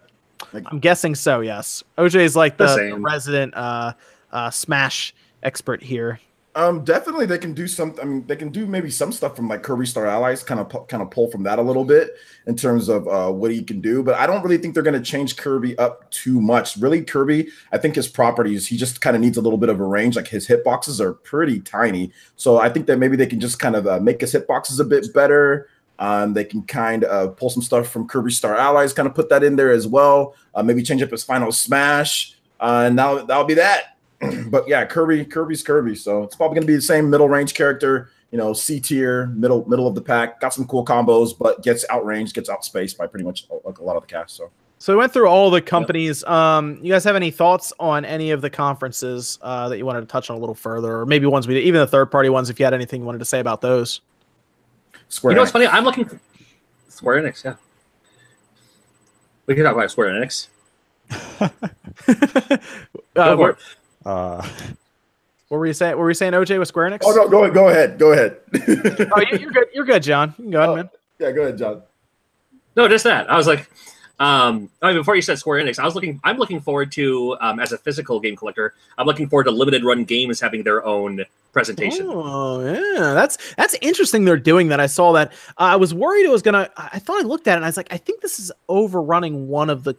I'm 0.54 0.80
guessing 0.80 1.16
so. 1.16 1.40
Yes, 1.42 1.84
OJ 1.98 2.16
is 2.22 2.36
like 2.36 2.58
The 2.58 2.66
the, 2.66 2.76
same. 2.76 3.04
resident 3.04 3.54
uh, 3.56 3.94
uh, 4.32 4.50
Smash 4.50 5.14
expert 5.44 5.82
here. 5.82 6.20
Um, 6.54 6.84
definitely 6.84 7.26
they 7.26 7.38
can 7.38 7.54
do 7.54 7.66
some. 7.66 7.96
I 8.02 8.06
mean, 8.06 8.28
they 8.28 8.36
can 8.36 8.50
do 8.50 8.66
maybe 8.66 8.90
some 8.92 9.14
stuff 9.14 9.38
from 9.38 9.48
like 9.48 9.64
Kirby 9.64 9.86
Star 9.86 10.06
Allies, 10.06 10.44
kind 10.44 10.60
of 10.60 10.88
kind 10.88 11.02
of 11.02 11.10
pull 11.10 11.32
from 11.32 11.44
that 11.44 11.60
a 11.60 11.62
little 11.62 11.86
bit 11.86 12.18
in 12.46 12.58
terms 12.58 12.90
of 12.90 13.08
uh, 13.08 13.32
what 13.32 13.52
he 13.52 13.64
can 13.64 13.80
do. 13.80 14.04
But 14.04 14.16
I 14.16 14.28
don't 14.28 14.44
really 14.44 14.58
think 14.58 14.74
they're 14.74 14.84
going 14.84 15.02
to 15.02 15.12
change 15.12 15.38
Kirby 15.38 15.78
up 15.78 16.12
too 16.12 16.42
much. 16.42 16.76
Really, 16.76 17.04
Kirby, 17.04 17.48
I 17.72 17.78
think 17.78 17.96
his 17.96 18.10
properties, 18.10 18.68
he 18.68 18.76
just 18.76 19.00
kind 19.00 19.16
of 19.16 19.22
needs 19.22 19.38
a 19.38 19.42
little 19.42 19.58
bit 19.58 19.70
of 19.70 19.80
a 19.80 19.86
range. 19.86 20.18
Like 20.18 20.28
his 20.28 20.46
hitboxes 20.46 21.00
are 21.00 21.14
pretty 21.14 21.62
tiny, 21.62 22.12
so 22.36 22.58
I 22.58 22.68
think 22.68 22.86
that 22.88 23.00
maybe 23.00 23.16
they 23.16 23.28
can 23.28 23.40
just 23.40 23.58
kind 23.58 23.78
of 23.78 23.88
uh, 23.88 24.02
make 24.02 24.20
his 24.20 24.34
hitboxes 24.34 24.80
a 24.82 24.84
bit 24.84 25.14
better. 25.14 25.70
Um, 26.00 26.34
they 26.34 26.44
can 26.44 26.64
kind 26.64 27.06
of 27.06 27.38
pull 27.38 27.50
some 27.50 27.64
stuff 27.64 27.88
from 27.88 28.08
Kirby 28.08 28.32
Star 28.32 28.58
Allies, 28.58 28.92
kind 28.92 29.08
of 29.08 29.16
put 29.16 29.30
that 29.30 29.44
in 29.44 29.56
there 29.56 29.72
as 29.72 29.88
well. 29.88 30.36
Uh, 30.54 30.64
maybe 30.64 30.84
change 30.84 31.02
up 31.02 31.12
his 31.12 31.24
final 31.24 31.54
smash, 31.54 32.36
uh, 32.60 32.84
and 32.88 32.96
now 32.98 33.24
that'll 33.24 33.46
be 33.46 33.54
that. 33.54 33.98
but 34.50 34.68
yeah, 34.68 34.86
Kirby, 34.86 35.26
Kirby's 35.26 35.64
Kirby, 35.64 35.96
so 35.96 36.24
it's 36.24 36.36
probably 36.36 36.56
going 36.56 36.64
to 36.64 36.68
be 36.68 36.76
the 36.76 36.82
same 36.82 37.10
middle 37.10 37.30
range 37.30 37.54
character. 37.54 38.12
You 38.32 38.38
know, 38.38 38.54
C 38.54 38.80
tier, 38.80 39.28
middle 39.28 39.68
middle 39.68 39.88
of 39.88 39.96
the 39.96 40.02
pack. 40.02 40.40
Got 40.40 40.54
some 40.54 40.66
cool 40.66 40.86
combos, 40.86 41.38
but 41.38 41.64
gets 41.64 41.86
outranged, 41.90 42.34
gets 42.34 42.50
outspaced 42.50 42.98
by 42.98 43.08
pretty 43.08 43.26
much 43.26 43.48
a, 43.50 43.70
a 43.70 43.84
lot 43.84 43.98
of 43.98 44.04
the 44.04 44.08
cast. 44.08 44.36
So 44.36 44.52
So 44.78 44.94
we 44.94 44.98
went 44.98 45.12
through 45.12 45.28
all 45.28 45.52
the 45.52 45.62
companies. 45.62 46.24
Um, 46.24 46.80
you 46.82 46.92
guys 46.92 47.04
have 47.04 47.16
any 47.16 47.30
thoughts 47.30 47.74
on 47.80 48.06
any 48.06 48.32
of 48.32 48.42
the 48.42 48.50
conferences 48.50 49.38
uh, 49.42 49.68
that 49.70 49.78
you 49.78 49.86
wanted 49.86 50.02
to 50.02 50.08
touch 50.08 50.30
on 50.30 50.38
a 50.38 50.40
little 50.40 50.56
further, 50.56 51.00
or 51.00 51.06
maybe 51.06 51.26
ones 51.26 51.48
we 51.48 51.56
did, 51.56 51.64
even 51.66 51.82
the 51.82 51.88
third 51.88 52.10
party 52.10 52.30
ones? 52.30 52.50
If 52.50 52.60
you 52.60 52.66
had 52.66 52.74
anything 52.74 53.02
you 53.02 53.06
wanted 53.06 53.20
to 53.20 53.26
say 53.26 53.40
about 53.40 53.62
those. 53.62 54.02
Square. 55.10 55.32
You 55.32 55.36
know 55.36 55.42
what's 55.42 55.52
funny? 55.52 55.68
I'm 55.68 55.84
looking 55.84 56.06
for 56.06 56.20
Square 56.88 57.24
Enix. 57.24 57.44
Yeah, 57.44 57.56
we 59.46 59.56
can 59.56 59.66
talk 59.66 59.74
about 59.74 59.92
Square 59.92 60.14
Enix. 60.14 60.48
uh, 63.18 63.54
Go 64.04 64.10
for 64.10 64.38
what, 64.38 64.46
it. 64.46 64.52
Uh, 64.52 64.74
what 65.50 65.58
were 65.58 65.68
you 65.68 65.74
saying? 65.74 65.92
What 65.92 66.00
were 66.04 66.10
you 66.10 66.16
saying, 66.16 66.34
OJ, 66.34 66.60
with 66.60 66.68
Square 66.68 66.92
Enix? 66.92 67.00
Oh 67.04 67.12
no, 67.14 67.28
go 67.28 67.44
ahead, 67.44 67.54
go 67.54 67.70
ahead, 67.70 67.98
go 68.00 68.12
ahead. 68.14 68.38
Oh, 69.16 69.22
you- 69.22 69.38
you're 69.40 69.52
good. 69.52 69.68
You're 69.74 69.86
good, 69.86 70.04
John. 70.04 70.34
You 70.38 70.44
can 70.46 70.52
go 70.52 70.58
ahead, 70.60 70.70
Oh. 70.70 70.76
man. 70.76 70.90
yeah, 71.20 71.32
go 71.32 71.42
ahead, 71.44 71.58
John. 71.58 71.82
No, 72.76 72.88
just 72.88 73.04
that. 73.04 73.30
I 73.30 73.36
was 73.36 73.48
like, 73.48 73.70
um, 74.20 74.70
I 74.82 74.88
mean, 74.90 74.98
before 74.98 75.16
you 75.16 75.22
said 75.22 75.40
Square 75.40 75.64
Enix, 75.66 75.78
I 75.80 75.84
was 75.86 75.96
looking. 75.96 76.22
I'm 76.24 76.38
looking 76.38 76.62
forward 76.62 76.92
to, 76.94 77.36
um, 77.42 77.60
as 77.60 77.72
a 77.72 77.78
physical 77.78 78.20
game 78.20 78.36
collector, 78.36 78.74
I'm 78.98 79.06
looking 79.08 79.28
forward 79.28 79.46
to 79.46 79.52
limited 79.52 79.84
run 79.84 80.04
games 80.06 80.40
having 80.40 80.64
their 80.64 80.86
own 80.86 81.26
presentation. 81.54 82.06
Oh 82.10 82.64
yeah, 82.64 83.14
that's 83.14 83.54
that's 83.56 83.76
interesting. 83.82 84.24
They're 84.24 84.38
doing 84.38 84.70
that. 84.70 84.80
I 84.80 84.86
saw 84.86 85.12
that. 85.14 85.34
Uh, 85.58 85.74
I 85.74 85.76
was 85.76 85.94
worried 85.94 86.24
it 86.24 86.30
was 86.32 86.44
gonna. 86.44 86.70
I 86.78 86.90
I 86.94 87.00
thought 87.00 87.20
I 87.20 87.26
looked 87.28 87.48
at 87.48 87.54
it 87.54 87.56
and 87.58 87.66
I 87.66 87.68
was 87.68 87.78
like, 87.78 87.92
I 87.92 87.98
think 87.98 88.22
this 88.22 88.40
is 88.40 88.52
overrunning 88.70 89.48
one 89.50 89.70
of 89.70 89.84
the 89.84 89.96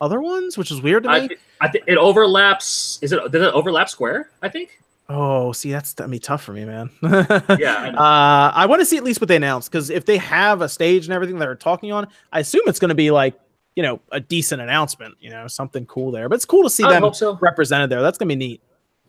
other 0.00 0.20
ones, 0.20 0.56
which 0.56 0.70
is 0.70 0.80
weird 0.80 1.04
to 1.04 1.08
me. 1.10 1.14
I, 1.14 1.28
thi- 1.28 1.36
I 1.60 1.68
think 1.68 1.84
it 1.86 1.98
overlaps. 1.98 2.98
Is 3.02 3.12
it? 3.12 3.32
Does 3.32 3.42
it 3.42 3.54
overlap 3.54 3.88
Square? 3.88 4.30
I 4.42 4.48
think. 4.48 4.80
oh, 5.08 5.52
see, 5.52 5.70
that's 5.70 5.92
gonna 5.94 6.08
be 6.08 6.18
tough 6.18 6.42
for 6.42 6.52
me, 6.52 6.64
man. 6.64 6.90
Yeah. 7.02 7.92
I. 7.96 8.48
Uh, 8.48 8.52
I 8.54 8.66
want 8.66 8.80
to 8.80 8.86
see 8.86 8.96
at 8.96 9.04
least 9.04 9.20
what 9.20 9.28
they 9.28 9.36
announced 9.36 9.70
because 9.70 9.90
if 9.90 10.04
they 10.04 10.18
have 10.18 10.62
a 10.62 10.68
stage 10.68 11.06
and 11.06 11.14
everything 11.14 11.38
that 11.38 11.44
they're 11.46 11.54
talking 11.54 11.92
on, 11.92 12.06
I 12.32 12.40
assume 12.40 12.62
it's 12.66 12.78
going 12.78 12.90
to 12.90 12.94
be 12.94 13.10
like 13.10 13.38
you 13.76 13.82
know 13.82 14.00
a 14.12 14.20
decent 14.20 14.60
announcement, 14.62 15.14
you 15.20 15.30
know, 15.30 15.46
something 15.46 15.86
cool 15.86 16.10
there. 16.10 16.28
But 16.28 16.36
it's 16.36 16.44
cool 16.44 16.62
to 16.64 16.70
see 16.70 16.82
them 16.82 17.12
so. 17.14 17.38
represented 17.40 17.90
there. 17.90 18.02
That's 18.02 18.18
gonna 18.18 18.28
be 18.28 18.36
neat. 18.36 18.60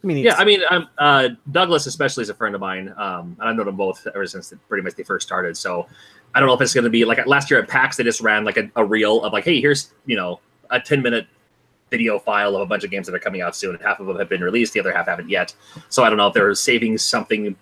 I 0.04 0.08
mean, 0.08 0.18
Yeah, 0.18 0.34
I 0.36 0.46
mean, 0.46 0.62
uh, 0.98 1.30
Douglas 1.52 1.86
especially 1.86 2.24
is 2.24 2.30
a 2.30 2.34
friend 2.34 2.56
of 2.56 2.62
mine, 2.62 2.92
um, 2.98 3.38
and 3.40 3.50
I've 3.50 3.56
known 3.56 3.68
them 3.68 3.76
both 3.76 4.08
ever 4.08 4.26
since 4.26 4.50
the, 4.50 4.56
pretty 4.68 4.84
much 4.84 4.96
they 4.96 5.04
first 5.04 5.28
started. 5.28 5.56
So 5.56 5.88
I 6.34 6.40
don't 6.40 6.48
know 6.48 6.56
if 6.56 6.62
it's 6.62 6.74
going 6.74 6.86
to 6.86 6.90
be 6.90 7.06
like 7.06 7.24
last 7.28 7.52
year 7.52 7.60
at 7.62 7.68
PAX 7.68 7.98
they 7.98 8.04
just 8.04 8.20
ran 8.22 8.44
like 8.44 8.58
a, 8.58 8.68
a 8.76 8.84
reel 8.84 9.22
of 9.24 9.32
like, 9.32 9.44
hey, 9.44 9.62
here's 9.62 9.92
you 10.08 10.16
know 10.16 10.40
a 10.72 10.80
10 10.80 11.02
minute 11.02 11.28
video 11.90 12.18
file 12.18 12.56
of 12.56 12.62
a 12.62 12.66
bunch 12.66 12.84
of 12.84 12.90
games 12.92 13.06
that 13.08 13.14
are 13.14 13.20
coming 13.20 13.42
out 13.42 13.56
soon. 13.56 13.76
Half 13.78 14.00
of 14.00 14.08
them 14.08 14.18
have 14.18 14.30
been 14.30 14.42
released, 14.42 14.74
the 14.74 14.80
other 14.80 14.94
half 14.94 15.08
haven't 15.08 15.30
yet. 15.30 15.54
So 15.90 16.04
I 16.04 16.10
don't 16.10 16.18
know 16.18 16.28
if 16.28 16.34
they're 16.34 16.56
saving 16.56 16.98
something 16.98 17.56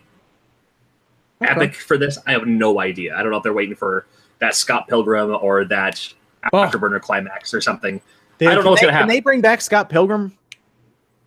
epic 1.41 1.75
for 1.75 1.97
this. 1.97 2.17
I 2.27 2.31
have 2.33 2.45
no 2.45 2.79
idea. 2.79 3.15
I 3.15 3.21
don't 3.23 3.31
know 3.31 3.37
if 3.37 3.43
they're 3.43 3.53
waiting 3.53 3.75
for 3.75 4.05
that 4.39 4.55
Scott 4.55 4.87
Pilgrim 4.87 5.35
or 5.41 5.65
that 5.65 6.13
Oh. 6.53 6.57
Afterburner 6.59 7.01
climax 7.01 7.53
or 7.53 7.59
something. 7.59 7.99
They- 8.37 8.47
I 8.47 8.55
don't 8.55 8.63
know 8.63 8.69
what's 8.71 8.79
can 8.81 8.87
gonna 8.87 8.93
happen. 8.93 9.09
Can 9.09 9.15
they 9.15 9.19
bring 9.19 9.41
back 9.41 9.59
Scott 9.61 9.89
Pilgrim? 9.89 10.37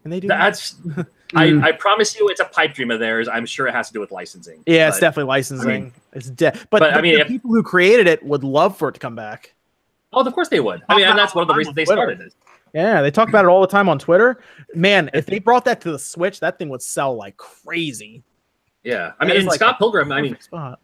Can 0.02 0.10
they 0.10 0.20
do 0.20 0.28
that? 0.28 0.38
That's 0.38 0.76
I, 1.34 1.48
hmm. 1.50 1.64
I 1.64 1.72
promise 1.72 2.18
you, 2.18 2.28
it's 2.28 2.40
a 2.40 2.44
pipe 2.44 2.74
dream 2.74 2.90
of 2.90 3.00
theirs. 3.00 3.26
I'm 3.28 3.46
sure 3.46 3.66
it 3.66 3.72
has 3.74 3.88
to 3.88 3.92
do 3.94 4.00
with 4.00 4.10
licensing. 4.10 4.62
Yeah, 4.66 4.88
it's 4.88 5.00
definitely 5.00 5.28
licensing. 5.28 5.68
I 5.70 5.72
mean- 5.72 5.92
it's 6.12 6.30
de- 6.30 6.52
but, 6.70 6.80
but, 6.80 6.94
I 6.94 7.00
mean, 7.02 7.14
the 7.14 7.20
if- 7.22 7.28
people 7.28 7.50
who 7.50 7.62
created 7.62 8.06
it 8.06 8.22
would 8.22 8.44
love 8.44 8.76
for 8.78 8.88
it 8.88 8.92
to 8.92 9.00
come 9.00 9.16
back. 9.16 9.54
Oh, 10.12 10.24
of 10.26 10.32
course 10.34 10.48
they 10.48 10.60
would. 10.60 10.82
I 10.89 10.97
mean, 10.97 11.06
and 11.06 11.18
that's 11.18 11.34
one 11.34 11.43
of 11.43 11.48
the 11.48 11.55
reasons 11.59 11.74
they 11.76 11.84
started 11.84 12.20
it. 12.20 12.34
Yeah, 12.74 13.02
they 13.02 13.10
talk 13.10 13.28
about 13.28 13.44
it 13.44 13.48
all 13.48 13.60
the 13.60 13.66
time 13.66 13.89
on 13.89 13.98
Twitter. 13.98 14.43
Man, 14.74 15.10
if 15.12 15.26
they 15.26 15.39
brought 15.39 15.64
that 15.66 15.80
to 15.82 15.93
the 15.93 15.98
Switch, 15.98 16.40
that 16.40 16.59
thing 16.59 16.68
would 16.70 16.82
sell 16.82 17.14
like 17.14 17.36
crazy. 17.36 18.22
Yeah, 18.82 19.12
I 19.20 19.26
That 19.26 19.36
mean, 19.36 19.47
like 19.47 19.56
Scott 19.56 19.78
Pilgrim. 19.78 20.10
I 20.10 20.22
mean, 20.22 20.39
spot. 20.40 20.80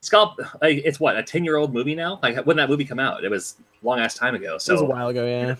Scott. 0.00 0.36
Like, 0.62 0.82
it's 0.84 0.98
what 1.00 1.16
a 1.16 1.22
ten 1.22 1.44
year 1.44 1.56
old 1.56 1.72
movie 1.74 1.94
now. 1.94 2.18
Like, 2.22 2.44
when 2.46 2.56
that 2.56 2.68
movie 2.68 2.84
come 2.84 2.98
out? 2.98 3.24
It 3.24 3.30
was 3.30 3.56
a 3.82 3.86
long 3.86 3.98
ass 4.00 4.14
time 4.14 4.34
ago. 4.34 4.48
It 4.56 4.68
was 4.68 4.80
a 4.80 4.84
while 4.84 5.08
ago. 5.08 5.26
Yeah, 5.26 5.54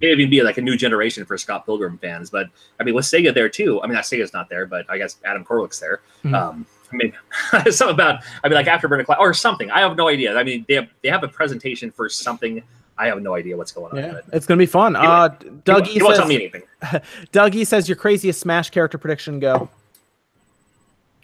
it 0.00 0.06
even 0.18 0.28
be 0.30 0.42
like 0.42 0.58
a 0.58 0.62
new 0.62 0.76
generation 0.76 1.24
for 1.24 1.38
Scott 1.38 1.64
Pilgrim 1.64 1.98
fans. 1.98 2.28
But 2.30 2.48
I 2.80 2.84
mean, 2.84 2.94
with 2.94 3.04
Sega 3.04 3.32
there 3.32 3.48
too. 3.48 3.80
I 3.82 3.86
mean, 3.86 3.94
not 3.94 4.04
Sega's 4.04 4.32
not 4.32 4.48
there, 4.48 4.66
but 4.66 4.84
I 4.90 4.98
guess 4.98 5.16
Adam 5.24 5.44
Corlick's 5.44 5.78
there. 5.78 6.00
Mhm. 6.24 6.34
Um, 6.34 6.66
mean, 6.94 7.12
something 7.70 7.94
about 7.94 8.22
I 8.42 8.48
mean, 8.48 8.54
like 8.56 8.66
Afterburner 8.66 9.04
Cloud 9.04 9.18
or 9.18 9.34
something. 9.34 9.70
I 9.70 9.80
have 9.80 9.96
no 9.96 10.08
idea. 10.08 10.36
I 10.36 10.42
mean, 10.44 10.64
they 10.68 10.74
have 10.74 10.88
they 11.02 11.08
have 11.08 11.22
a 11.24 11.28
presentation 11.28 11.90
for 11.90 12.08
something. 12.08 12.62
I 12.96 13.06
have 13.06 13.20
no 13.22 13.34
idea 13.34 13.56
what's 13.56 13.72
going 13.72 13.92
on. 13.92 13.98
yeah, 13.98 14.12
But 14.12 14.24
it's 14.32 14.46
gonna 14.46 14.58
be 14.58 14.66
fun. 14.66 14.94
Anyway, 14.96 15.12
Uh, 15.12 15.28
you, 15.42 15.50
Dougie 15.64 15.94
you 15.94 16.04
won't 16.04 16.16
tell 16.16 16.24
says, 16.24 16.28
me 16.28 16.36
anything. 16.36 16.62
Dougie 17.32 17.66
says 17.66 17.88
your 17.88 17.96
craziest 17.96 18.40
Smash 18.40 18.70
character 18.70 18.98
prediction. 18.98 19.40
Go. 19.40 19.68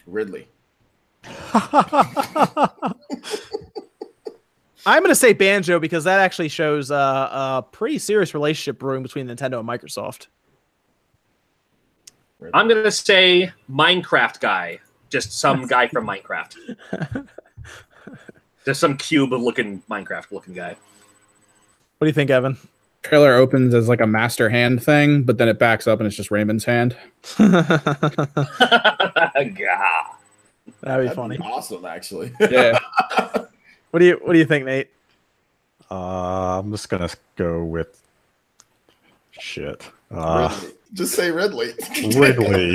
Ridley. 0.05 0.47
I'm 4.85 5.03
gonna 5.03 5.13
say 5.15 5.33
Banjo 5.33 5.79
because 5.79 6.03
that 6.05 6.19
actually 6.19 6.49
shows 6.49 6.89
uh, 6.91 7.29
a 7.31 7.63
pretty 7.71 7.99
serious 7.99 8.33
relationship 8.33 8.79
brewing 8.79 9.03
between 9.03 9.27
Nintendo 9.27 9.59
and 9.59 9.67
Microsoft. 9.69 10.27
I'm 12.53 12.67
gonna 12.67 12.89
say 12.89 13.51
Minecraft 13.69 14.39
guy, 14.39 14.79
just 15.11 15.37
some 15.37 15.67
guy 15.67 15.87
from 15.87 16.07
Minecraft, 16.07 17.27
just 18.65 18.79
some 18.79 18.97
cube 18.97 19.31
looking 19.31 19.83
Minecraft 19.89 20.31
looking 20.31 20.55
guy. 20.55 20.75
What 21.99 22.05
do 22.05 22.07
you 22.07 22.13
think, 22.13 22.31
Evan? 22.31 22.57
Trailer 23.03 23.33
opens 23.33 23.73
as 23.73 23.87
like 23.87 24.01
a 24.01 24.07
master 24.07 24.49
hand 24.49 24.83
thing, 24.83 25.23
but 25.23 25.37
then 25.37 25.47
it 25.47 25.59
backs 25.59 25.87
up 25.87 25.99
and 25.99 26.07
it's 26.07 26.15
just 26.15 26.29
Rayman's 26.29 26.65
hand. 26.65 26.95
That'd 27.37 29.55
be 29.55 29.65
That'd 30.81 31.13
funny. 31.13 31.37
be 31.37 31.43
awesome, 31.43 31.85
actually. 31.85 32.33
Yeah. 32.39 32.77
What 33.91 33.99
do 33.99 34.05
you 34.05 34.13
What 34.23 34.31
do 34.31 34.39
you 34.39 34.45
think, 34.45 34.63
Nate? 34.65 34.89
Uh, 35.91 36.59
I'm 36.59 36.71
just 36.71 36.87
gonna 36.87 37.09
go 37.35 37.61
with 37.65 38.01
shit. 39.31 39.85
Uh, 40.09 40.47
Ridley. 40.49 40.73
Just 40.93 41.13
say 41.13 41.29
Ridley. 41.29 41.73
Ridley. 42.15 42.71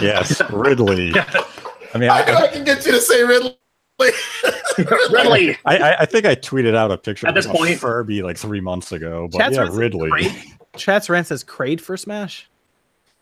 yes, 0.00 0.42
Ridley. 0.50 1.12
I 1.94 1.98
mean, 1.98 2.08
I, 2.10 2.22
can, 2.22 2.34
I, 2.36 2.40
I 2.40 2.48
can 2.48 2.64
get 2.64 2.84
you 2.86 2.92
to 2.92 3.00
say 3.00 3.22
Ridley. 3.22 3.56
Ridley. 5.10 5.56
I, 5.64 5.76
I, 5.78 6.00
I 6.00 6.06
think 6.06 6.24
I 6.26 6.34
tweeted 6.34 6.74
out 6.74 6.90
a 6.90 6.98
picture 6.98 7.26
At 7.26 7.36
of 7.36 7.44
this 7.44 7.46
a 7.52 7.56
point- 7.56 7.78
Furby 7.78 8.22
like 8.22 8.36
three 8.36 8.60
months 8.60 8.92
ago, 8.92 9.28
but 9.30 9.38
Chat's 9.38 9.56
yeah, 9.56 9.62
Rant 9.62 9.74
Ridley. 9.74 10.10
Kraid- 10.10 10.52
Chat's 10.76 11.10
rant 11.10 11.26
says 11.26 11.44
Kraid 11.44 11.80
for 11.80 11.96
Smash. 11.96 12.48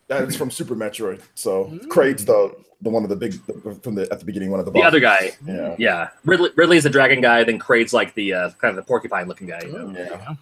That's 0.07 0.35
from 0.35 0.51
Super 0.51 0.75
Metroid. 0.75 1.21
So 1.35 1.65
Kraid's 1.89 2.25
the 2.25 2.55
the 2.81 2.89
one 2.89 3.03
of 3.03 3.09
the 3.09 3.15
big 3.15 3.33
the, 3.45 3.75
from 3.83 3.95
the 3.95 4.11
at 4.11 4.19
the 4.19 4.25
beginning 4.25 4.49
one 4.51 4.59
of 4.59 4.65
the 4.65 4.71
The 4.71 4.81
other 4.81 4.99
guy. 4.99 5.31
Yeah. 5.45 5.75
Yeah. 5.77 6.09
Ridley, 6.25 6.49
Ridley's 6.55 6.83
the 6.83 6.89
dragon 6.89 7.21
guy, 7.21 7.43
then 7.43 7.59
Kraid's 7.59 7.93
like 7.93 8.13
the 8.15 8.33
uh, 8.33 8.49
kind 8.51 8.71
of 8.71 8.75
the 8.77 8.81
porcupine 8.87 9.27
looking 9.27 9.47
guy. 9.47 9.61
you 9.65 9.71
know? 9.71 9.93
Yeah. 9.97 10.35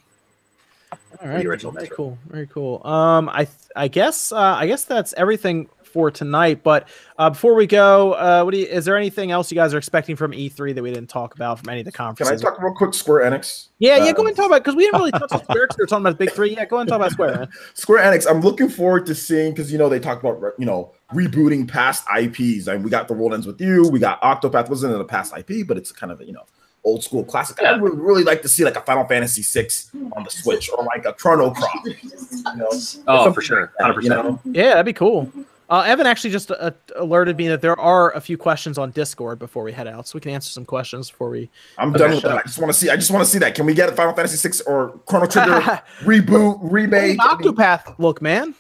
All 1.22 1.28
right, 1.28 1.46
original 1.46 1.72
very 1.74 1.88
Metroid. 1.88 1.96
cool, 1.96 2.18
very 2.28 2.48
cool. 2.48 2.86
Um, 2.88 3.30
I 3.30 3.46
th- 3.46 3.58
I 3.76 3.88
guess 3.90 4.32
uh, 4.32 4.38
I 4.38 4.68
guess 4.68 4.86
that's 4.86 5.14
everything 5.18 5.68
for 5.90 6.10
tonight. 6.11 6.64
But 6.64 6.88
uh, 7.18 7.30
before 7.32 7.56
we 7.56 7.68
go, 7.68 8.14
uh, 8.14 8.44
what 8.44 8.52
do 8.53 8.60
you, 8.60 8.66
is 8.66 8.86
there 8.86 8.95
anything 8.98 9.32
else 9.32 9.52
you 9.52 9.56
guys 9.56 9.74
are 9.74 9.78
expecting 9.78 10.16
from 10.16 10.32
E3 10.32 10.74
that 10.76 10.82
we 10.84 10.91
didn't 10.91 11.10
talk 11.10 11.36
about 11.36 11.60
from 11.60 11.70
any 11.70 11.80
of 11.82 11.86
the 11.86 11.91
conferences? 11.91 12.41
Can 12.41 12.48
I 12.48 12.52
talk 12.56 12.61
real 12.64 12.74
quick 12.74 12.94
Square 12.94 13.30
Enix? 13.30 13.68
yeah, 13.80 13.98
yeah, 13.98 14.03
Uh, 14.03 14.14
go 14.14 14.22
ahead 14.22 14.28
and 14.28 14.36
talk 14.38 14.45
about 14.48 14.64
because 14.64 14.76
we 14.76 14.84
didn't 14.86 14.99
really 14.99 15.11
touch 15.11 15.32
on 15.32 15.44
Square. 15.44 15.68
'cause 15.68 15.78
we 15.78 15.84
were 15.84 15.88
talking 15.88 16.03
about 16.03 16.18
the 16.18 16.26
big 16.26 16.34
three. 16.34 16.52
Yeah, 16.56 16.66
go 16.66 16.78
ahead 16.78 16.82
and 16.82 16.90
talk 16.90 16.95
about 16.98 17.11
Square. 17.11 17.36
Man. 17.38 17.49
Square 17.74 18.03
Enix, 18.11 18.30
I'm 18.30 18.41
looking 18.41 18.70
forward 18.70 19.06
to 19.07 19.16
seeing 19.16 19.52
because 19.52 19.72
you 19.72 19.78
know 19.78 19.90
they 19.90 19.99
talked 19.99 20.24
about 20.24 20.53
you 20.57 20.66
know 20.66 20.91
rebooting 21.14 21.68
past 21.68 22.06
IPs. 22.16 22.68
and 22.68 22.84
we 22.84 22.90
got 22.90 23.07
The 23.07 23.14
World 23.14 23.34
Ends 23.34 23.48
with 23.48 23.60
You, 23.60 23.88
we 23.90 23.99
got 23.99 24.22
Octopath 24.22 24.70
wasn't 24.70 24.94
in 24.94 25.02
a 25.02 25.06
past 25.06 25.34
IP, 25.38 25.68
but 25.68 25.78
it's 25.78 25.91
kind 25.91 26.11
of 26.11 26.22
you 26.22 26.34
know 26.34 26.44
old 26.86 27.03
school 27.03 27.26
classic. 27.26 27.60
I 27.61 27.76
would 27.76 27.99
really 27.99 28.24
like 28.24 28.41
to 28.44 28.48
see 28.48 28.64
like 28.64 28.78
a 28.78 28.82
Final 28.82 29.03
Fantasy 29.06 29.41
VI 29.41 29.68
on 30.16 30.24
the 30.24 30.30
Switch 30.30 30.70
or 30.70 30.86
like 30.86 31.06
a 31.06 31.11
Chrono 31.11 31.52
Cross. 31.52 31.86
You 31.86 32.56
know? 32.56 32.70
Oh, 33.06 33.34
for 33.34 33.41
sure. 33.41 33.74
100%. 33.82 34.03
You 34.03 34.10
know? 34.10 34.40
Yeah, 34.45 34.70
that'd 34.70 34.86
be 34.86 34.94
cool. 34.94 35.30
Uh, 35.70 35.82
Evan 35.86 36.08
actually 36.08 36.32
just 36.32 36.50
uh, 36.50 36.72
alerted 36.96 37.38
me 37.38 37.48
that 37.48 37.62
there 37.62 37.80
are 37.80 38.12
a 38.16 38.22
few 38.22 38.38
questions 38.38 38.80
on 38.80 38.90
Discord 38.90 39.38
before 39.38 39.64
we 39.64 39.72
head 39.72 39.88
out, 39.88 40.08
so 40.08 40.16
we 40.16 40.22
can 40.22 40.32
answer 40.32 40.50
some 40.50 40.66
questions 40.66 41.12
before 41.12 41.30
we. 41.30 41.48
I'm 41.78 41.91
done 41.94 42.10
with 42.10 42.22
shut 42.22 42.32
that. 42.32 42.38
up. 42.38 42.44
I 42.44 42.48
just 42.48 42.58
want 42.60 42.74
to 42.74 42.80
see. 42.80 42.90
I 42.90 42.96
just 42.96 43.12
want 43.12 43.24
to 43.24 43.30
see 43.30 43.38
that. 43.40 43.54
Can 43.54 43.68
we 43.68 43.76
get 43.76 43.88
a 43.88 43.91
Final 43.91 44.14
Fantasy 44.16 44.50
VI 44.50 44.64
or 44.66 45.00
Chrono 45.06 45.26
Trigger 45.28 45.62
reboot 46.02 46.58
remake? 46.64 47.20
I 47.22 47.36
mean, 47.36 47.54
Octopath, 47.54 48.00
look, 48.00 48.20
man. 48.20 48.56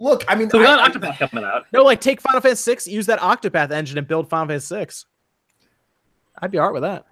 look, 0.00 0.24
I 0.26 0.34
mean, 0.34 0.50
So 0.50 0.58
we 0.58 0.64
got 0.64 0.80
I- 0.80 0.88
Octopath 0.90 1.30
coming 1.30 1.44
out. 1.44 1.66
No, 1.72 1.84
like 1.84 2.00
take 2.00 2.20
Final 2.20 2.40
Fantasy 2.40 2.62
Six, 2.62 2.88
use 2.88 3.06
that 3.06 3.20
Octopath 3.20 3.70
engine 3.70 3.96
and 3.96 4.08
build 4.08 4.28
Final 4.28 4.48
Fantasy 4.48 4.66
Six. 4.66 5.04
I'd 6.42 6.50
be 6.50 6.58
alright 6.58 6.74
with 6.74 6.82
that. 6.82 7.06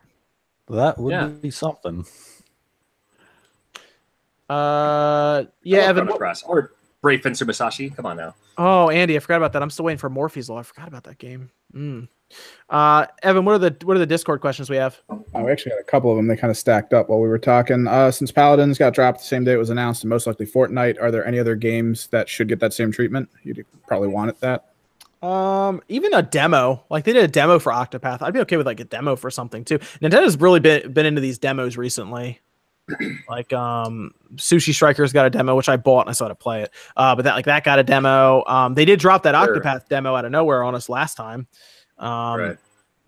That 0.69 0.99
would 0.99 1.13
Yeah. 1.13 1.27
be 1.29 1.51
something. 1.53 2.05
Uh, 4.49 5.45
yeah, 5.63 5.79
Evan. 5.83 6.07
Chrono 6.09 6.35
Or 6.47 6.73
Brave 7.03 7.23
Fencer 7.23 7.45
Musashi. 7.45 7.91
Come 7.91 8.07
on 8.07 8.17
now. 8.17 8.35
Oh, 8.57 8.91
Andy, 8.91 9.17
I 9.17 9.19
forgot 9.19 9.37
about 9.37 9.53
that. 9.53 9.63
I'm 9.63 9.71
still 9.71 9.85
waiting 9.85 9.99
for 9.99 10.11
Morphies 10.11 10.49
Law. 10.49 10.59
I 10.59 10.63
forgot 10.63 10.89
about 10.89 11.05
that 11.05 11.19
game. 11.19 11.51
Mm. 11.75 12.09
Uh, 12.69 13.07
Evan, 13.23 13.45
what 13.45 13.53
are 13.53 13.59
the 13.59 13.77
what 13.85 13.97
are 13.97 14.01
the 14.01 14.07
Discord 14.07 14.41
questions 14.41 14.71
we 14.71 14.77
have? 14.77 15.01
Oh, 15.09 15.45
we 15.45 15.53
actually 15.53 15.73
had 15.73 15.81
a 15.81 15.85
couple 15.85 16.11
of 16.11 16.17
them. 16.17 16.27
They 16.27 16.37
kind 16.37 16.51
of 16.51 16.57
stacked 16.57 16.93
up 16.93 17.09
while 17.09 17.21
we 17.21 17.29
were 17.29 17.39
talking. 17.39 17.87
Uh, 17.87 18.11
since 18.11 18.33
Paladins 18.33 18.79
got 18.79 18.95
dropped 18.95 19.19
the 19.21 19.25
same 19.25 19.45
day 19.45 19.53
it 19.53 19.59
was 19.59 19.71
announced, 19.71 20.03
and 20.03 20.11
most 20.11 20.27
likely 20.27 20.47
Fortnite, 20.47 21.01
are 21.01 21.11
there 21.11 21.27
any 21.27 21.39
other 21.39 21.55
games 21.55 22.09
that 22.09 22.29
should 22.29 22.49
get 22.49 22.61
that 22.61 22.73
same 22.73 22.91
treatment? 22.91 23.29
You'd 23.43 23.65
probably 23.87 24.09
want 24.09 24.31
it 24.31 24.41
that. 24.41 24.67
Um, 25.25 25.81
even 25.89 26.13
a 26.13 26.23
demo, 26.23 26.85
like 26.91 27.05
they 27.05 27.13
did 27.13 27.25
a 27.25 27.29
demo 27.29 27.59
for 27.59 27.73
Octopath. 27.73 28.21
I'd 28.21 28.35
be 28.35 28.41
okay 28.41 28.59
with 28.59 28.67
like 28.67 28.81
a 28.81 28.85
demo 28.85 29.17
for 29.17 29.31
something 29.31 29.65
too. 29.65 29.79
Nintendo's 30.01 30.37
really 30.37 30.61
been 30.61 30.93
been 30.93 31.07
into 31.07 31.21
these 31.21 31.39
demos 31.39 31.77
recently. 31.77 32.41
Like 33.29 33.53
um 33.53 34.13
Sushi 34.37 34.75
Strikers 34.75 35.13
got 35.13 35.27
a 35.27 35.31
demo, 35.31 35.57
which 35.57 35.69
I 35.69 35.77
bought 35.77 36.03
and 36.03 36.11
I 36.11 36.13
saw 36.13 36.29
to 36.29 36.35
play 36.35 36.63
it. 36.63 36.71
Uh, 36.97 37.15
but 37.15 37.23
that 37.23 37.35
like 37.35 37.47
that 37.47 37.65
got 37.65 37.79
a 37.79 37.83
demo. 37.83 38.45
Um, 38.47 38.75
they 38.75 38.85
did 38.85 39.01
drop 39.01 39.23
that 39.23 39.35
Sure. 39.35 39.61
Octopath 39.61 39.89
demo 39.89 40.15
out 40.15 40.25
of 40.25 40.33
nowhere 40.33 40.63
on 40.63 40.75
us 40.75 40.89
last 40.89 41.17
time. 41.17 41.47
Um, 41.99 42.41
right. 42.41 42.57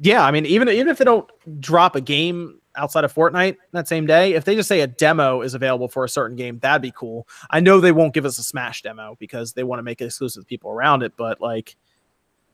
yeah, 0.00 0.24
I 0.24 0.30
mean, 0.30 0.46
even 0.46 0.68
even 0.68 0.88
if 0.88 0.98
they 0.98 1.04
don't 1.04 1.28
drop 1.60 1.96
a 1.96 2.00
game 2.00 2.60
outside 2.76 3.04
of 3.04 3.12
Fortnite 3.12 3.56
that 3.72 3.88
same 3.88 4.06
day, 4.06 4.34
if 4.34 4.44
they 4.44 4.54
just 4.54 4.68
say 4.68 4.80
a 4.80 4.86
demo 4.86 5.40
is 5.42 5.54
available 5.54 5.88
for 5.88 6.04
a 6.04 6.08
certain 6.08 6.36
game, 6.36 6.58
that'd 6.60 6.82
be 6.82 6.92
cool. 6.92 7.26
I 7.50 7.60
know 7.60 7.80
they 7.80 7.92
won't 7.92 8.14
give 8.14 8.24
us 8.24 8.38
a 8.38 8.42
Smash 8.42 8.82
demo 8.82 9.16
because 9.18 9.54
they 9.54 9.64
want 9.64 9.78
to 9.78 9.82
make 9.82 10.00
it 10.00 10.06
exclusive 10.06 10.44
to 10.44 10.46
people 10.46 10.70
around 10.70 11.02
it, 11.02 11.12
but 11.16 11.40
like 11.40 11.76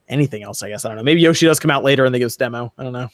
anything 0.09 0.43
else, 0.43 0.63
I 0.63 0.69
guess 0.69 0.85
I 0.85 0.89
don't 0.89 0.97
know. 0.97 1.03
Maybe 1.03 1.21
Yoshi 1.21 1.47
does 1.47 1.61
come 1.61 1.71
out 1.71 1.85
later 1.85 2.05
and 2.05 2.15
they 2.15 2.19
give 2.19 2.27
us 2.27 2.37
demo. 2.37 2.73
I 2.79 2.85
don't 2.85 2.93
know. 2.93 3.09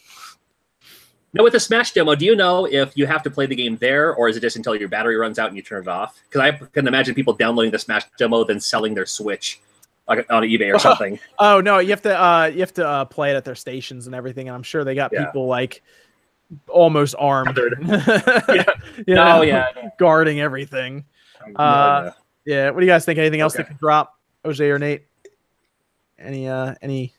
Now, 1.38 1.44
with 1.44 1.52
the 1.52 1.60
Smash 1.60 1.92
demo, 1.92 2.16
do 2.16 2.24
you 2.24 2.34
know 2.34 2.66
if 2.66 2.96
you 2.96 3.06
have 3.06 3.22
to 3.22 3.30
play 3.30 3.46
the 3.46 3.54
game 3.54 3.76
there, 3.76 4.12
or 4.12 4.28
is 4.28 4.36
it 4.36 4.40
just 4.40 4.56
until 4.56 4.74
your 4.74 4.88
battery 4.88 5.16
runs 5.16 5.38
out 5.38 5.46
and 5.48 5.56
you 5.56 5.62
turn 5.62 5.82
it 5.82 5.88
off? 5.88 6.20
Because 6.28 6.40
I 6.40 6.50
can 6.72 6.88
imagine 6.88 7.14
people 7.14 7.32
downloading 7.32 7.70
the 7.70 7.78
Smash 7.78 8.02
demo 8.18 8.42
then 8.42 8.58
selling 8.58 8.92
their 8.94 9.06
Switch 9.06 9.60
like 10.08 10.26
on 10.30 10.42
eBay 10.42 10.74
or 10.74 10.78
something. 10.80 11.18
Oh 11.38 11.60
no, 11.60 11.78
you 11.78 11.90
have 11.90 12.02
to 12.02 12.20
uh 12.20 12.46
you 12.52 12.58
have 12.60 12.74
to 12.74 12.86
uh, 12.88 13.04
play 13.04 13.30
it 13.30 13.36
at 13.36 13.44
their 13.44 13.54
stations 13.54 14.06
and 14.06 14.16
everything, 14.16 14.48
and 14.48 14.54
I'm 14.56 14.62
sure 14.64 14.82
they 14.82 14.96
got 14.96 15.12
Yeah. 15.12 15.26
people 15.26 15.46
like 15.46 15.82
almost 16.66 17.14
armed. 17.18 17.54
Tethered. 17.54 17.78
yeah. 19.06 19.36
Oh 19.38 19.42
yeah. 19.42 19.66
guarding 19.98 20.40
everything. 20.40 21.04
Uh, 21.54 22.10
Yeah. 22.46 22.70
What 22.70 22.80
do 22.80 22.86
you 22.86 22.90
guys 22.92 23.04
think? 23.04 23.18
Anything 23.18 23.42
else 23.42 23.52
that 23.52 23.60
Okay. 23.62 23.68
could 23.68 23.78
drop? 23.78 24.18
OJ 24.44 24.60
or 24.70 24.78
Nate? 24.80 25.02
Any 26.18 26.48
uh 26.48 26.74
any 26.82 27.12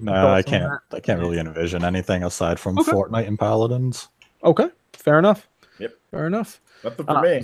No, 0.00 0.28
I 0.28 0.42
can't. 0.42 0.80
I 0.92 1.00
can't 1.00 1.20
really 1.20 1.38
envision 1.38 1.84
anything 1.84 2.22
aside 2.24 2.60
from 2.60 2.78
Okay. 2.78 2.92
Fortnite 2.92 3.26
and 3.26 3.38
Paladins. 3.38 4.08
Okay, 4.44 4.68
fair 4.92 5.18
enough. 5.18 5.48
Yep. 5.78 5.94
Fair 6.10 6.26
enough. 6.26 6.60
Nothing 6.84 7.06
for 7.06 7.16
Uh, 7.18 7.22
me. 7.22 7.42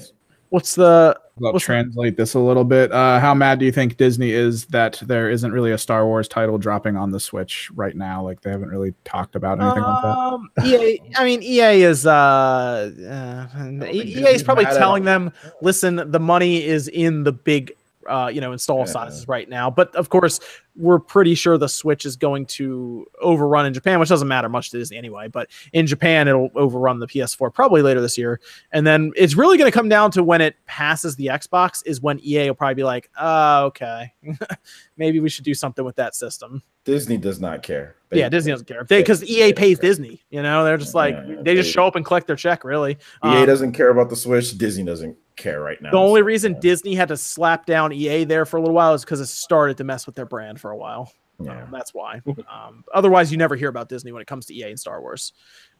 What's 0.50 0.76
the 0.76 1.18
I'll 1.44 1.58
translate 1.58 2.16
this 2.16 2.34
a 2.34 2.38
little 2.38 2.62
bit. 2.62 2.92
Uh, 2.92 3.18
how 3.18 3.34
mad 3.34 3.58
do 3.58 3.64
you 3.64 3.72
think 3.72 3.96
Disney 3.96 4.30
is 4.30 4.66
that 4.66 5.02
there 5.04 5.28
isn't 5.28 5.50
really 5.50 5.72
a 5.72 5.78
Star 5.78 6.06
Wars 6.06 6.28
title 6.28 6.58
dropping 6.58 6.96
on 6.96 7.10
the 7.10 7.18
Switch 7.18 7.70
right 7.74 7.96
now? 7.96 8.22
Like 8.22 8.40
they 8.42 8.50
haven't 8.52 8.68
really 8.68 8.94
talked 9.04 9.34
about 9.34 9.60
anything 9.60 9.82
like 9.82 10.02
that. 10.02 10.16
Um, 10.16 10.50
EA, 10.64 11.00
I 11.16 11.24
mean, 11.24 11.42
EA 11.42 11.82
is 11.82 12.06
uh, 12.06 13.42
uh 13.72 13.84
EA 13.86 14.26
is 14.28 14.44
probably 14.44 14.66
telling 14.66 15.02
them. 15.04 15.24
them, 15.24 15.32
listen, 15.60 16.08
the 16.08 16.20
money 16.20 16.64
is 16.64 16.86
in 16.86 17.24
the 17.24 17.32
big, 17.32 17.72
uh, 18.08 18.30
you 18.32 18.40
know, 18.40 18.52
install 18.52 18.80
Yeah. 18.80 18.84
sizes 18.84 19.26
right 19.26 19.48
now. 19.48 19.70
But 19.70 19.92
of 19.96 20.10
course, 20.10 20.38
we're 20.76 20.98
pretty 20.98 21.34
sure 21.34 21.56
the 21.56 21.68
Switch 21.68 22.04
is 22.04 22.16
going 22.16 22.46
to 22.46 23.06
overrun 23.20 23.64
in 23.66 23.72
Japan, 23.72 24.00
which 24.00 24.08
doesn't 24.08 24.26
matter 24.26 24.48
much 24.48 24.70
to 24.70 24.78
Disney 24.78 24.96
anyway. 24.96 25.28
But 25.28 25.48
in 25.72 25.86
Japan, 25.86 26.26
it'll 26.26 26.50
overrun 26.56 26.98
the 26.98 27.06
PS4 27.06 27.54
probably 27.54 27.80
later 27.82 28.00
this 28.00 28.18
year. 28.18 28.40
And 28.72 28.86
then 28.86 29.12
it's 29.16 29.36
really 29.36 29.56
going 29.56 29.70
to 29.70 29.76
come 29.76 29.88
down 29.88 30.10
to 30.12 30.22
when 30.24 30.40
it 30.40 30.56
passes 30.66 31.14
the 31.16 31.26
Xbox, 31.26 31.82
is 31.86 32.00
when 32.00 32.18
EA 32.24 32.48
will 32.48 32.54
probably 32.56 32.74
be 32.74 32.84
like, 32.84 33.08
oh, 33.20 33.66
okay, 33.66 34.12
maybe 34.96 35.20
we 35.20 35.28
should 35.28 35.44
do 35.44 35.54
something 35.54 35.84
with 35.84 35.96
that 35.96 36.14
system. 36.14 36.62
Disney 36.84 37.16
does 37.16 37.40
not 37.40 37.62
care. 37.62 37.96
They- 38.10 38.18
Yeah, 38.18 38.28
Disney 38.28 38.52
doesn't 38.52 38.66
care 38.66 38.84
they 38.88 39.00
because 39.00 39.24
EA 39.24 39.52
pays 39.52 39.78
Disney. 39.78 40.22
You 40.30 40.42
know, 40.42 40.64
they're 40.64 40.76
just 40.76 40.94
like 40.94 41.14
Yeah, 41.14 41.36
they 41.42 41.54
just 41.54 41.70
show 41.72 41.86
up 41.86 41.96
and 41.96 42.04
collect 42.04 42.26
their 42.26 42.36
check. 42.36 42.62
Really, 42.64 42.92
EA 43.24 43.40
Um, 43.42 43.46
doesn't 43.46 43.72
care 43.72 43.88
about 43.90 44.10
the 44.10 44.16
Switch. 44.16 44.56
Disney 44.58 44.84
doesn't 44.84 45.16
care 45.36 45.60
right 45.62 45.80
now. 45.82 45.90
the 45.90 45.96
only 45.96 46.20
So, 46.20 46.24
reason 46.26 46.52
yeah. 46.52 46.60
Disney 46.60 46.94
had 46.94 47.08
to 47.08 47.16
slap 47.16 47.64
down 47.66 47.92
EA 47.92 48.22
there 48.24 48.44
for 48.44 48.58
a 48.58 48.60
little 48.60 48.74
while 48.74 48.92
is 48.94 49.02
because 49.04 49.18
it 49.20 49.26
started 49.26 49.76
to 49.78 49.84
mess 49.84 50.06
with 50.06 50.14
their 50.14 50.26
brand 50.26 50.60
for 50.64 50.70
a 50.70 50.76
while. 50.76 51.12
Yeah. 51.42 51.64
Um, 51.64 51.68
that's 51.70 51.92
why. 51.92 52.22
Um, 52.50 52.84
otherwise, 52.94 53.30
you 53.30 53.36
never 53.36 53.54
hear 53.54 53.68
about 53.68 53.90
Disney 53.90 54.12
when 54.12 54.22
it 54.22 54.26
comes 54.26 54.46
to 54.46 54.54
EA 54.54 54.70
and 54.70 54.80
Star 54.80 54.98
Wars. 55.02 55.34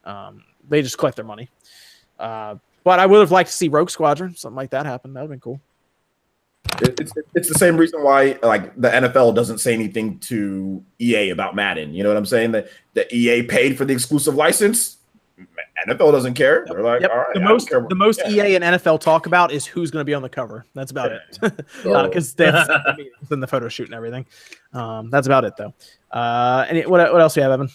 Um, 0.05 0.45
they 0.69 0.83
just 0.83 0.99
collect 0.99 1.17
their 1.17 1.25
money. 1.25 1.49
Uh, 2.19 2.57
but 2.83 2.99
I 2.99 3.07
would 3.07 3.21
have 3.21 3.31
liked 3.31 3.49
to 3.49 3.57
see 3.57 3.69
Rogue 3.69 3.89
Squadron, 3.89 4.37
something 4.37 4.57
like 4.57 4.71
that 4.71 4.85
happen. 4.85 5.15
That 5.15 5.23
would 5.23 5.31
have 5.31 5.31
been 5.31 5.41
cool. 5.41 5.61
It's 6.83 7.13
it's 7.35 7.49
the 7.49 7.59
same 7.59 7.79
reason 7.79 8.03
why 8.03 8.39
like 8.43 8.79
the 8.79 8.91
NFL 8.91 9.35
doesn't 9.35 9.59
say 9.59 9.73
anything 9.73 10.19
to 10.21 10.85
EA 10.99 11.31
about 11.31 11.55
Madden. 11.55 11.95
You 11.95 12.03
know 12.03 12.11
what 12.11 12.19
I'm 12.19 12.27
saying? 12.27 12.53
That 12.53 12.69
the 12.93 13.15
EA 13.15 13.45
paid 13.45 13.79
for 13.79 13.87
the 13.87 13.95
exclusive 13.95 14.35
license. 14.35 14.99
NFL 15.89 16.13
doesn't 16.13 16.35
care. 16.35 16.65
They're 16.69 16.83
like, 16.83 17.03
Yep. 17.03 17.11
all 17.11 17.17
right, 17.19 17.35
the 17.35 17.41
I 17.41 17.45
most 17.49 17.69
the 17.69 17.95
most 17.95 18.21
yeah. 18.27 18.45
EA 18.45 18.57
and 18.57 18.65
NFL 18.65 19.01
talk 19.01 19.27
about 19.27 19.53
is 19.53 19.67
who's 19.67 19.91
going 19.91 20.01
to 20.01 20.05
be 20.05 20.15
on 20.15 20.23
the 20.23 20.29
cover. 20.29 20.65
That's 20.75 20.91
about 20.91 21.13
it. 21.13 21.21
because 21.83 22.35
that's 22.35 22.69
I 22.69 22.95
mean, 22.97 23.11
it's 23.21 23.31
in 23.31 23.41
the 23.41 23.47
photo 23.47 23.69
shoot 23.69 23.87
and 23.87 23.95
everything. 23.95 24.27
Um, 24.73 25.11
that's 25.11 25.27
about 25.27 25.45
it 25.45 25.55
though. 25.57 25.75
Uh, 26.11 26.67
any 26.69 26.87
what 26.87 27.13
what 27.13 27.21
else 27.21 27.35
do 27.35 27.41
you 27.41 27.43
have, 27.43 27.53
Evan? 27.53 27.69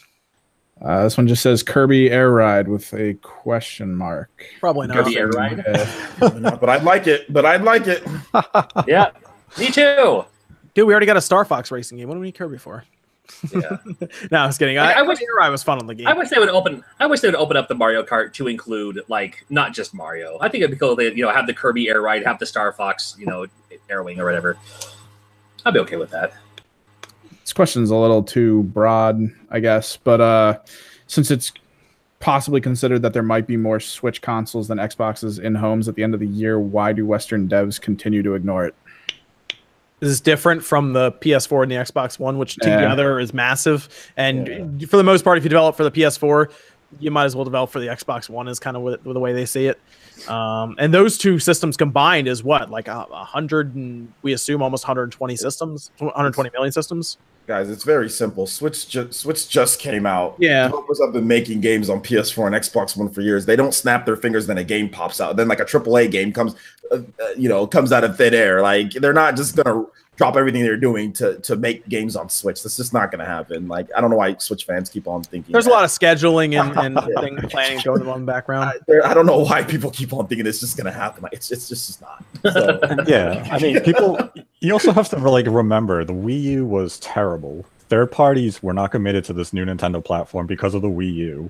Uh, 0.81 1.03
this 1.03 1.17
one 1.17 1.27
just 1.27 1.43
says 1.43 1.61
Kirby 1.61 2.09
Air 2.09 2.31
Ride 2.31 2.67
with 2.67 2.93
a 2.93 3.13
question 3.15 3.93
mark. 3.93 4.29
Probably 4.61 4.87
not. 4.87 4.97
Kirby 4.97 5.17
Air 5.17 5.27
Ride. 5.27 5.63
Uh, 5.67 6.55
but 6.57 6.69
I'd 6.69 6.83
like 6.83 7.07
it. 7.07 7.31
But 7.31 7.45
I'd 7.45 7.63
like 7.63 7.87
it. 7.87 8.01
yeah, 8.87 9.11
me 9.57 9.71
too. 9.71 10.23
Dude, 10.73 10.87
we 10.87 10.93
already 10.93 11.05
got 11.05 11.17
a 11.17 11.21
Star 11.21 11.43
Fox 11.43 11.71
racing 11.71 11.97
game. 11.97 12.07
What 12.07 12.13
do 12.13 12.21
we 12.21 12.27
need 12.27 12.35
Kirby 12.35 12.57
for? 12.57 12.85
Yeah. 13.53 13.77
no, 14.31 14.37
I 14.39 14.45
was 14.47 14.57
kidding. 14.57 14.77
Like, 14.77 14.95
I, 14.95 14.99
I 14.99 14.99
I 14.99 15.01
wish- 15.03 15.19
wish 15.19 15.27
Air 15.27 15.35
Ride 15.37 15.49
was 15.49 15.63
fun 15.63 15.79
on 15.79 15.87
the 15.87 15.95
game. 15.95 16.07
I 16.07 16.13
wish 16.13 16.29
they 16.29 16.39
would 16.39 16.49
open. 16.49 16.83
I 16.99 17.05
wish 17.07 17.19
they 17.21 17.27
would 17.27 17.35
open 17.35 17.57
up 17.57 17.67
the 17.67 17.75
Mario 17.75 18.03
Kart 18.03 18.33
to 18.33 18.47
include 18.47 19.01
like 19.07 19.45
not 19.49 19.73
just 19.73 19.93
Mario. 19.93 20.37
I 20.41 20.49
think 20.49 20.63
it'd 20.63 20.71
be 20.71 20.77
cool. 20.77 20.91
If 20.91 20.97
they 20.97 21.13
you 21.13 21.23
know 21.25 21.31
have 21.31 21.47
the 21.47 21.53
Kirby 21.53 21.89
Air 21.89 22.01
Ride, 22.01 22.25
have 22.25 22.39
the 22.39 22.45
Star 22.45 22.71
Fox, 22.73 23.15
you 23.19 23.25
know, 23.25 23.45
Air 23.89 24.03
Wing 24.03 24.19
or 24.19 24.25
whatever. 24.25 24.57
I'd 25.65 25.73
be 25.73 25.79
okay 25.81 25.95
with 25.97 26.09
that. 26.11 26.33
this 27.41 27.53
question's 27.53 27.89
a 27.91 27.95
little 27.95 28.23
too 28.23 28.63
broad, 28.63 29.21
I 29.49 29.59
guess, 29.59 29.97
but 29.97 30.21
uh, 30.21 30.59
since 31.07 31.31
it's 31.31 31.51
possibly 32.19 32.59
considered 32.61 33.01
that 33.01 33.13
there 33.13 33.23
might 33.23 33.47
be 33.47 33.55
more 33.57 33.79
Switch 33.79 34.21
consoles 34.21 34.67
than 34.67 34.77
Xboxes 34.77 35.39
in 35.41 35.55
homes 35.55 35.87
at 35.87 35.95
the 35.95 36.03
end 36.03 36.13
of 36.13 36.19
the 36.19 36.27
year, 36.27 36.59
why 36.59 36.91
do 36.93 37.05
Western 37.05 37.47
devs 37.47 37.79
continue 37.79 38.21
to 38.23 38.33
ignore 38.35 38.65
it? 38.65 38.75
This 39.99 40.09
is 40.09 40.21
different 40.21 40.63
from 40.63 40.93
the 40.93 41.11
PS4 41.13 41.63
and 41.63 41.71
the 41.71 41.75
Xbox 41.75 42.19
One, 42.19 42.37
which 42.37 42.57
Yeah. 42.63 42.75
together 42.77 43.19
is 43.19 43.33
massive. 43.33 43.89
And 44.17 44.85
for 44.89 44.97
the 44.97 45.03
most 45.03 45.23
part, 45.23 45.37
if 45.37 45.43
you 45.43 45.49
develop 45.49 45.75
for 45.75 45.83
the 45.83 45.91
PS4, 45.91 46.47
you 46.99 47.11
might 47.11 47.25
as 47.25 47.35
well 47.35 47.45
develop 47.45 47.69
for 47.69 47.79
the 47.79 47.87
Xbox 47.87 48.29
One. 48.29 48.47
Is 48.47 48.59
kind 48.59 48.75
of 48.75 48.83
with 48.83 49.03
the 49.03 49.19
way 49.19 49.33
they 49.33 49.45
see 49.45 49.67
it. 49.67 49.79
Um, 50.27 50.75
and 50.79 50.93
those 50.93 51.17
two 51.17 51.39
systems 51.39 51.77
combined 51.77 52.27
is 52.27 52.43
what 52.43 52.69
like 52.69 52.87
a, 52.87 53.05
a 53.11 53.23
hundred 53.23 53.75
and 53.75 54.11
we 54.21 54.33
assume 54.33 54.61
almost 54.61 54.83
120 54.83 55.35
systems, 55.35 55.91
120 55.99 56.49
million 56.53 56.71
systems. 56.71 57.17
Guys, 57.49 57.67
it's 57.71 57.83
very 57.83 58.11
simple. 58.11 58.45
Switch 58.45 58.87
ju- 58.87 59.11
Switch 59.11 59.49
just 59.49 59.79
came 59.79 60.05
out. 60.05 60.35
Yeah. 60.37 60.67
Developers 60.67 61.01
have 61.03 61.13
been 61.13 61.27
making 61.27 61.61
games 61.61 61.89
on 61.89 61.99
PS4 61.99 62.45
and 62.45 62.55
Xbox 62.55 62.95
One 62.95 63.09
for 63.09 63.21
years. 63.21 63.47
They 63.47 63.55
don't 63.55 63.73
snap 63.73 64.05
their 64.05 64.15
fingers, 64.15 64.45
then 64.45 64.59
a 64.59 64.63
game 64.63 64.87
pops 64.87 65.19
out. 65.19 65.35
Then 65.35 65.47
like 65.47 65.59
a 65.59 65.65
AAA 65.65 66.11
game 66.11 66.31
comes, 66.31 66.53
uh, 66.91 66.97
uh, 66.97 67.29
you 67.35 67.49
know, 67.49 67.65
comes 67.65 67.91
out 67.91 68.03
of 68.03 68.15
thin 68.17 68.35
air. 68.35 68.61
Like 68.61 68.91
they're 68.91 69.13
not 69.13 69.35
just 69.35 69.55
gonna 69.55 69.83
drop 70.19 70.35
everything 70.35 70.61
they're 70.63 70.75
doing 70.75 71.13
to 71.13 71.39
to 71.39 71.55
make 71.55 71.87
games 71.87 72.17
on 72.17 72.27
Switch. 72.27 72.61
That's 72.61 72.75
just 72.75 72.93
not 72.93 73.09
gonna 73.09 73.25
happen. 73.25 73.69
Like 73.69 73.87
I 73.95 74.01
don't 74.01 74.09
know 74.09 74.17
why 74.17 74.35
Switch 74.35 74.65
fans 74.65 74.89
keep 74.89 75.07
on 75.07 75.23
thinking. 75.23 75.53
There's 75.53 75.65
a 75.65 75.69
lot 75.69 75.85
of 75.85 75.89
scheduling 75.89 76.59
and, 76.59 76.77
and 76.77 77.15
thing 77.21 77.37
planning 77.49 77.79
going 77.85 78.05
on 78.05 78.19
in 78.19 78.25
the 78.25 78.31
background. 78.31 78.69
I, 78.89 79.11
I 79.11 79.13
don't 79.13 79.25
know 79.25 79.39
why 79.39 79.63
people 79.63 79.89
keep 79.89 80.11
on 80.11 80.27
thinking 80.27 80.45
it's 80.45 80.59
just 80.59 80.75
gonna 80.75 80.91
happen. 80.91 81.23
Like, 81.23 81.31
it's 81.31 81.49
it's 81.51 81.69
just 81.69 81.89
it's 81.89 82.01
not. 82.01 82.23
So, 82.53 82.79
Yeah, 83.07 83.47
I 83.49 83.59
mean, 83.59 83.79
people. 83.79 84.19
You 84.59 84.73
also 84.73 84.91
have 84.91 85.07
to 85.09 85.17
like 85.17 85.45
remember 85.47 86.03
the 86.03 86.13
Wii 86.13 86.41
U 86.41 86.65
was 86.65 86.99
terrible. 86.99 87.65
Third 87.87 88.11
parties 88.11 88.61
were 88.61 88.73
not 88.73 88.91
committed 88.91 89.23
to 89.25 89.33
this 89.33 89.53
new 89.53 89.65
Nintendo 89.65 90.03
platform 90.03 90.47
because 90.47 90.73
of 90.75 90.81
the 90.81 90.89
Wii 90.89 91.13
U, 91.13 91.49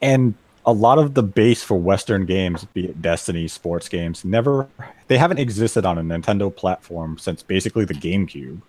and 0.00 0.34
a 0.64 0.72
lot 0.72 0.98
of 0.98 1.14
the 1.14 1.24
base 1.24 1.64
for 1.64 1.76
Western 1.76 2.26
games, 2.26 2.64
be 2.74 2.84
it 2.84 3.02
Destiny, 3.02 3.48
sports 3.48 3.88
games, 3.88 4.24
never 4.24 4.68
they 5.08 5.18
haven't 5.18 5.38
existed 5.38 5.84
on 5.84 5.98
a 5.98 6.02
Nintendo 6.02 6.54
platform 6.54 7.18
since 7.18 7.42
basically 7.42 7.84
the 7.84 7.94
GameCube. 7.94 8.60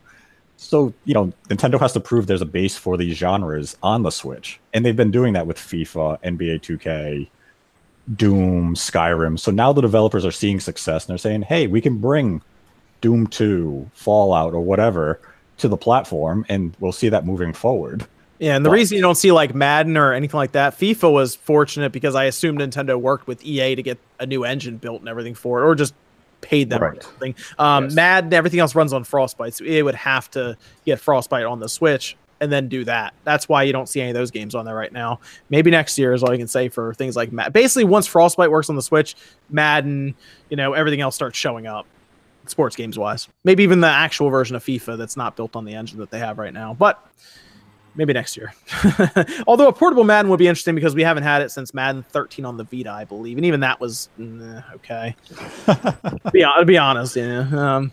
So 0.57 0.93
you 1.05 1.13
know, 1.13 1.31
Nintendo 1.49 1.79
has 1.79 1.93
to 1.93 1.99
prove 1.99 2.27
there's 2.27 2.41
a 2.41 2.45
base 2.45 2.75
for 2.75 2.97
these 2.97 3.15
genres 3.15 3.77
on 3.83 4.03
the 4.03 4.09
Switch, 4.09 4.59
and 4.73 4.85
they've 4.85 4.95
been 4.95 5.11
doing 5.11 5.33
that 5.33 5.47
with 5.47 5.57
FIFA, 5.57 6.21
NBA 6.21 6.61
2K, 6.61 7.27
Doom, 8.15 8.75
Skyrim. 8.75 9.39
So 9.39 9.51
now 9.51 9.71
the 9.71 9.81
developers 9.81 10.25
are 10.25 10.31
seeing 10.31 10.59
success 10.59 11.05
and 11.05 11.11
they're 11.11 11.17
saying, 11.17 11.43
hey, 11.43 11.67
we 11.67 11.79
can 11.79 11.97
bring 11.99 12.41
Doom 13.01 13.27
2, 13.27 13.89
Fallout, 13.93 14.53
or 14.53 14.59
whatever 14.61 15.21
to 15.57 15.67
the 15.67 15.77
platform, 15.77 16.45
and 16.49 16.75
we'll 16.79 16.91
see 16.91 17.09
that 17.09 17.25
moving 17.25 17.53
forward. 17.53 18.05
Yeah, 18.39 18.55
and 18.55 18.65
the 18.65 18.69
Well- 18.69 18.77
reason 18.77 18.95
you 18.95 19.01
don't 19.01 19.15
see 19.15 19.31
like 19.31 19.53
Madden 19.53 19.97
or 19.97 20.13
anything 20.13 20.37
like 20.37 20.53
that, 20.53 20.77
FIFA 20.77 21.11
was 21.11 21.35
fortunate 21.35 21.91
because 21.91 22.15
I 22.15 22.23
assume 22.25 22.57
Nintendo 22.57 22.99
worked 22.99 23.27
with 23.27 23.43
EA 23.45 23.75
to 23.75 23.83
get 23.83 23.97
a 24.19 24.25
new 24.25 24.43
engine 24.45 24.77
built 24.77 25.01
and 25.01 25.09
everything 25.09 25.35
for 25.35 25.61
it, 25.61 25.65
or 25.65 25.75
just 25.75 25.93
paid 26.41 26.69
them 26.69 26.83
or 26.83 26.89
Right. 26.91 27.03
something. 27.03 27.35
Um, 27.57 27.85
Yes. 27.85 27.95
Madden, 27.95 28.33
everything 28.33 28.59
else 28.59 28.75
runs 28.75 28.93
on 28.93 29.03
Frostbite, 29.03 29.53
so 29.55 29.65
it 29.65 29.81
would 29.83 29.95
have 29.95 30.29
to 30.31 30.57
get 30.85 30.99
Frostbite 30.99 31.45
on 31.45 31.59
the 31.59 31.69
Switch 31.69 32.15
and 32.41 32.49
then 32.51 32.69
do 32.69 32.85
that. 32.85 33.13
That's 33.25 33.49
why 33.49 33.63
you 33.63 33.73
don't 33.73 33.89
see 33.89 33.99
any 33.99 34.11
of 34.11 34.15
those 34.15 34.31
games 34.31 34.55
on 34.55 34.63
there 34.65 34.75
right 34.75 34.93
now. 34.93 35.19
Maybe 35.49 35.69
next 35.71 35.97
year 35.99 36.13
is 36.13 36.23
all 36.23 36.31
you 36.31 36.37
can 36.37 36.47
say 36.47 36.69
for 36.69 36.93
things 36.93 37.15
like 37.17 37.31
Madden. 37.33 37.51
Basically, 37.51 37.83
once 37.83 38.07
Frostbite 38.07 38.49
works 38.49 38.69
on 38.69 38.75
the 38.77 38.81
Switch, 38.81 39.15
Madden, 39.49 40.15
you 40.49 40.55
know, 40.55 40.73
everything 40.73 41.01
else 41.01 41.15
starts 41.15 41.37
showing 41.37 41.67
up. 41.67 41.85
Sports 42.47 42.75
games 42.75 42.97
wise, 42.97 43.27
maybe 43.43 43.61
even 43.61 43.79
the 43.79 43.87
actual 43.87 44.29
version 44.31 44.55
of 44.55 44.63
FIFA 44.63 44.97
that's 44.97 45.15
not 45.15 45.35
built 45.35 45.55
on 45.55 45.65
the 45.65 45.73
engine 45.75 45.99
that 45.99 46.09
they 46.09 46.17
have 46.17 46.39
right 46.39 46.53
now, 46.53 46.73
but 46.73 47.05
maybe 47.99 48.13
next 48.13 48.37
year. 48.37 48.53
Although 49.47 49.67
a 49.67 49.73
portable 49.73 50.05
Madden 50.05 50.31
would 50.31 50.39
be 50.39 50.47
interesting 50.47 50.73
because 50.73 50.95
we 50.95 51.03
haven't 51.03 51.23
had 51.23 51.41
it 51.41 51.51
since 51.51 51.73
Madden 51.73 52.03
13 52.09 52.45
on 52.45 52.55
the 52.55 52.63
Vita, 52.63 52.89
I 52.89 53.03
believe, 53.03 53.37
and 53.37 53.45
even 53.45 53.59
that 53.59 53.79
was 53.79 54.09
mm, 54.17 54.63
okay. 54.75 55.15
be, 56.31 56.41
to 56.41 56.65
be 56.65 56.77
honest, 56.77 57.15
yeah. 57.17 57.47
Um, 57.51 57.91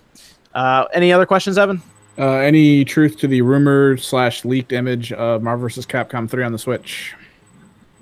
uh, 0.54 0.86
any 0.94 1.12
other 1.12 1.26
questions, 1.26 1.58
Evan? 1.58 1.82
Uh, 2.16 2.36
any 2.36 2.84
truth 2.84 3.18
to 3.18 3.26
the 3.26 3.42
rumored 3.42 4.00
slash 4.00 4.44
leaked 4.44 4.72
image 4.72 5.12
of 5.12 5.42
Marvel 5.42 5.66
vs. 5.66 5.84
Capcom 5.84 6.30
3 6.30 6.44
on 6.44 6.52
the 6.52 6.58
Switch? 6.58 7.14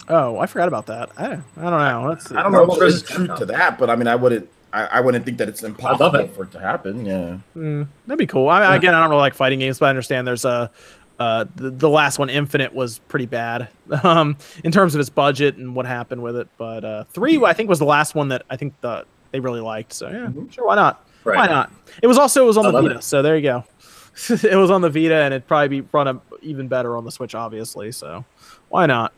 Oh, 0.09 0.39
I 0.39 0.47
forgot 0.47 0.69
about 0.69 0.87
that. 0.87 1.11
I, 1.17 1.25
I 1.27 1.31
don't 1.31 1.57
know. 1.57 2.07
Let's 2.11 2.29
see. 2.29 2.37
I 2.37 2.43
don't 2.43 2.53
know 2.53 2.71
if 2.71 2.79
there's 2.79 3.03
truth 3.03 3.35
to 3.39 3.47
that, 3.47 3.79
but 3.79 3.89
I 3.89 3.97
mean, 3.97 4.07
I 4.07 4.15
wouldn't. 4.15 4.49
I, 4.75 4.87
I 4.87 5.01
wouldn't 5.01 5.25
think 5.25 5.39
that 5.39 5.49
it's 5.49 5.63
impossible 5.63 6.17
it. 6.17 6.35
for 6.35 6.43
it 6.43 6.51
to 6.53 6.61
happen. 6.61 7.07
Yeah. 7.07 7.39
Mm, 7.57 7.87
that'd 8.07 8.19
be 8.19 8.27
cool. 8.27 8.49
I, 8.49 8.75
again, 8.75 8.93
I 8.93 9.01
don't 9.01 9.09
really 9.09 9.21
like 9.21 9.35
fighting 9.35 9.61
games, 9.61 9.79
but 9.79 9.87
I 9.87 9.91
understand 9.91 10.27
there's 10.27 10.45
a. 10.45 10.71
Uh, 11.19 11.45
the, 11.57 11.71
the 11.71 11.89
last 11.89 12.19
one, 12.19 12.29
Infinite, 12.29 12.75
was 12.75 12.99
pretty 12.99 13.27
bad 13.27 13.69
um, 14.03 14.37
in 14.65 14.73
terms 14.73 14.95
of 14.95 15.01
its 15.01 15.11
budget 15.11 15.57
and 15.57 15.75
what 15.77 15.87
happened 15.87 16.23
with 16.23 16.37
it. 16.37 16.49
But 16.59 16.85
uh, 16.85 17.05
three, 17.05 17.43
I 17.45 17.53
think, 17.53 17.69
was 17.69 17.79
the 17.79 17.85
last 17.85 18.15
one 18.15 18.29
that 18.29 18.43
I 18.51 18.57
think 18.57 18.75
the 18.81 19.05
they 19.31 19.41
really 19.41 19.61
liked. 19.61 19.93
So 19.93 20.09
yeah, 20.09 20.27
Mhm. 20.27 20.53
sure, 20.53 20.67
why 20.67 20.75
not? 20.77 21.07
Right. 21.25 21.37
Why 21.39 21.47
not? 21.47 21.71
It 22.03 22.07
was 22.07 22.19
also 22.19 22.43
it 22.45 22.47
was 22.47 22.57
on 22.57 22.67
I 22.67 22.71
the 22.73 22.83
Vita, 22.83 22.95
it. 22.97 23.05
so 23.05 23.23
there 23.23 23.37
you 23.37 23.43
go. 23.43 23.65
it 24.29 24.57
was 24.57 24.71
on 24.71 24.81
the 24.81 24.91
Vita, 24.91 25.15
and 25.23 25.33
it'd 25.35 25.47
probably 25.49 25.81
be 25.81 25.89
run 25.93 26.07
a, 26.09 26.21
even 26.43 26.69
better 26.69 26.97
on 26.97 27.05
the 27.05 27.11
Switch, 27.11 27.35
obviously. 27.35 27.91
So 27.93 28.25
why 28.69 28.87
not? 28.87 29.13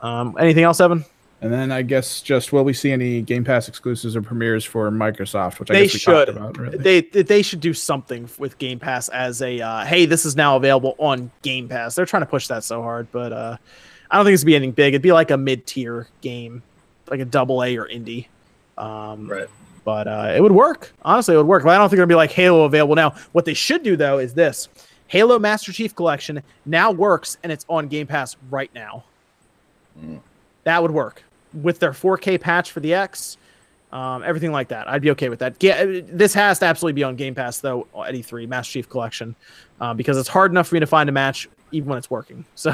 Um, 0.00 0.36
anything 0.38 0.64
else, 0.64 0.80
Evan? 0.80 1.04
And 1.42 1.52
then 1.52 1.72
I 1.72 1.82
guess 1.82 2.20
just 2.22 2.52
will 2.52 2.62
we 2.62 2.72
see 2.72 2.92
any 2.92 3.20
Game 3.20 3.42
Pass 3.44 3.66
exclusives 3.68 4.14
or 4.14 4.22
premieres 4.22 4.64
for 4.64 4.90
Microsoft, 4.92 5.58
which 5.58 5.70
I 5.70 5.74
They 5.74 5.82
guess 5.86 5.94
we 5.94 5.98
should. 5.98 6.28
about. 6.28 6.56
Really. 6.56 6.78
They 6.78 7.00
they 7.00 7.42
should 7.42 7.58
do 7.60 7.74
something 7.74 8.30
with 8.38 8.56
Game 8.58 8.78
Pass 8.78 9.08
as 9.08 9.42
a 9.42 9.60
uh, 9.60 9.84
hey, 9.84 10.06
this 10.06 10.24
is 10.24 10.36
now 10.36 10.54
available 10.56 10.94
on 10.98 11.32
Game 11.42 11.68
Pass. 11.68 11.96
They're 11.96 12.06
trying 12.06 12.22
to 12.22 12.26
push 12.26 12.46
that 12.46 12.62
so 12.62 12.80
hard, 12.80 13.08
but 13.10 13.32
uh, 13.32 13.56
I 14.10 14.16
don't 14.16 14.24
think 14.24 14.34
it's 14.34 14.44
gonna 14.44 14.50
be 14.50 14.54
anything 14.56 14.70
big. 14.72 14.94
It'd 14.94 15.02
be 15.02 15.10
like 15.12 15.32
a 15.32 15.36
mid 15.36 15.66
tier 15.66 16.06
game, 16.20 16.62
like 17.10 17.18
a 17.18 17.24
double 17.24 17.64
A 17.64 17.76
or 17.76 17.88
indie. 17.88 18.28
Um, 18.78 19.26
Right. 19.28 19.48
but 19.84 20.06
uh, 20.06 20.32
it 20.36 20.40
would 20.40 20.52
work. 20.52 20.92
Honestly, 21.04 21.34
it 21.34 21.38
would 21.38 21.46
work. 21.48 21.64
But 21.64 21.70
I 21.70 21.78
don't 21.78 21.88
think 21.88 21.98
it'll 21.98 22.06
be 22.08 22.14
like 22.14 22.30
Halo 22.30 22.64
available 22.66 22.94
now. 22.94 23.16
What 23.32 23.46
they 23.46 23.54
should 23.54 23.82
do 23.82 23.96
though 23.96 24.18
is 24.20 24.32
this: 24.34 24.68
Halo 25.08 25.40
Master 25.40 25.72
Chief 25.72 25.92
Collection 25.96 26.40
now 26.66 26.92
works 26.92 27.36
and 27.42 27.50
it's 27.50 27.66
on 27.68 27.88
Game 27.88 28.06
Pass 28.06 28.36
right 28.48 28.70
now. 28.76 29.02
Mm. 30.00 30.20
That 30.64 30.80
would 30.80 30.92
work 30.92 31.24
with 31.54 31.78
their 31.78 31.92
4K 31.92 32.40
patch 32.40 32.70
for 32.70 32.80
the 32.80 32.94
X, 32.94 33.36
um, 33.92 34.22
everything 34.24 34.52
like 34.52 34.68
that. 34.68 34.88
I'd 34.88 35.02
be 35.02 35.10
okay 35.10 35.28
with 35.28 35.40
that. 35.40 35.56
Yeah, 35.60 36.00
this 36.04 36.32
has 36.34 36.58
to 36.60 36.66
absolutely 36.66 36.94
be 36.94 37.04
on 37.04 37.14
Game 37.16 37.34
Pass 37.34 37.58
though 37.58 37.86
at 37.94 38.14
E3 38.14 38.48
Master 38.48 38.72
Chief 38.72 38.88
Collection 38.88 39.34
uh, 39.80 39.92
because 39.92 40.16
it's 40.16 40.28
hard 40.28 40.50
enough 40.50 40.68
for 40.68 40.76
me 40.76 40.80
to 40.80 40.86
find 40.86 41.08
a 41.08 41.12
match 41.12 41.48
even 41.72 41.88
when 41.88 41.98
it's 41.98 42.10
working. 42.10 42.44
So 42.54 42.70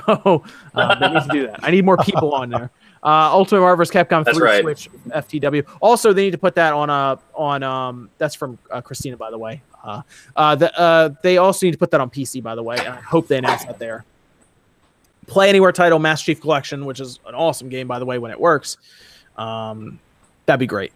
uh, 0.75 0.95
they 0.97 1.09
need 1.09 1.23
to 1.23 1.29
do 1.31 1.47
that. 1.47 1.61
I 1.63 1.71
need 1.71 1.85
more 1.85 1.97
people 1.97 2.35
on 2.35 2.51
there. 2.51 2.71
Uh, 3.03 3.31
Ultimate 3.33 3.61
Marvel 3.61 3.85
vs. 3.85 3.95
Capcom 3.95 4.25
That's 4.25 4.37
3 4.37 4.47
right. 4.47 4.63
Switch 4.63 4.91
FTW. 5.09 5.67
Also, 5.81 6.13
they 6.13 6.25
need 6.25 6.33
to 6.33 6.39
put 6.39 6.55
that 6.57 6.73
on 6.73 6.91
uh 6.91 7.17
on 7.35 7.63
um 7.63 8.11
that's 8.19 8.35
from 8.35 8.59
uh, 8.71 8.81
Christina 8.81 9.17
by 9.17 9.31
the 9.31 9.39
way. 9.39 9.63
Uh, 9.83 10.03
uh, 10.37 10.55
the, 10.57 10.79
uh, 10.79 11.09
they 11.23 11.39
also 11.39 11.67
need 11.67 11.73
to 11.73 11.79
put 11.79 11.91
that 11.93 12.01
on 12.01 12.11
PC 12.11 12.43
by 12.43 12.55
the 12.55 12.63
way, 12.63 12.77
and 12.77 12.89
I 12.89 13.01
hope 13.01 13.29
they 13.29 13.39
announce 13.39 13.65
that 13.65 13.79
there. 13.79 14.05
Play 15.29 15.49
Anywhere 15.49 15.73
title 15.73 15.99
Master 15.99 16.27
Chief 16.27 16.41
Collection, 16.41 16.85
which 16.85 17.01
is 17.01 17.21
an 17.27 17.35
awesome 17.35 17.69
game 17.69 17.87
by 17.87 17.99
the 17.99 18.07
way 18.07 18.19
when 18.19 18.31
it 18.31 18.41
works. 18.41 18.77
Um, 19.37 20.01
that'd 20.47 20.59
be 20.59 20.67
great. 20.67 20.93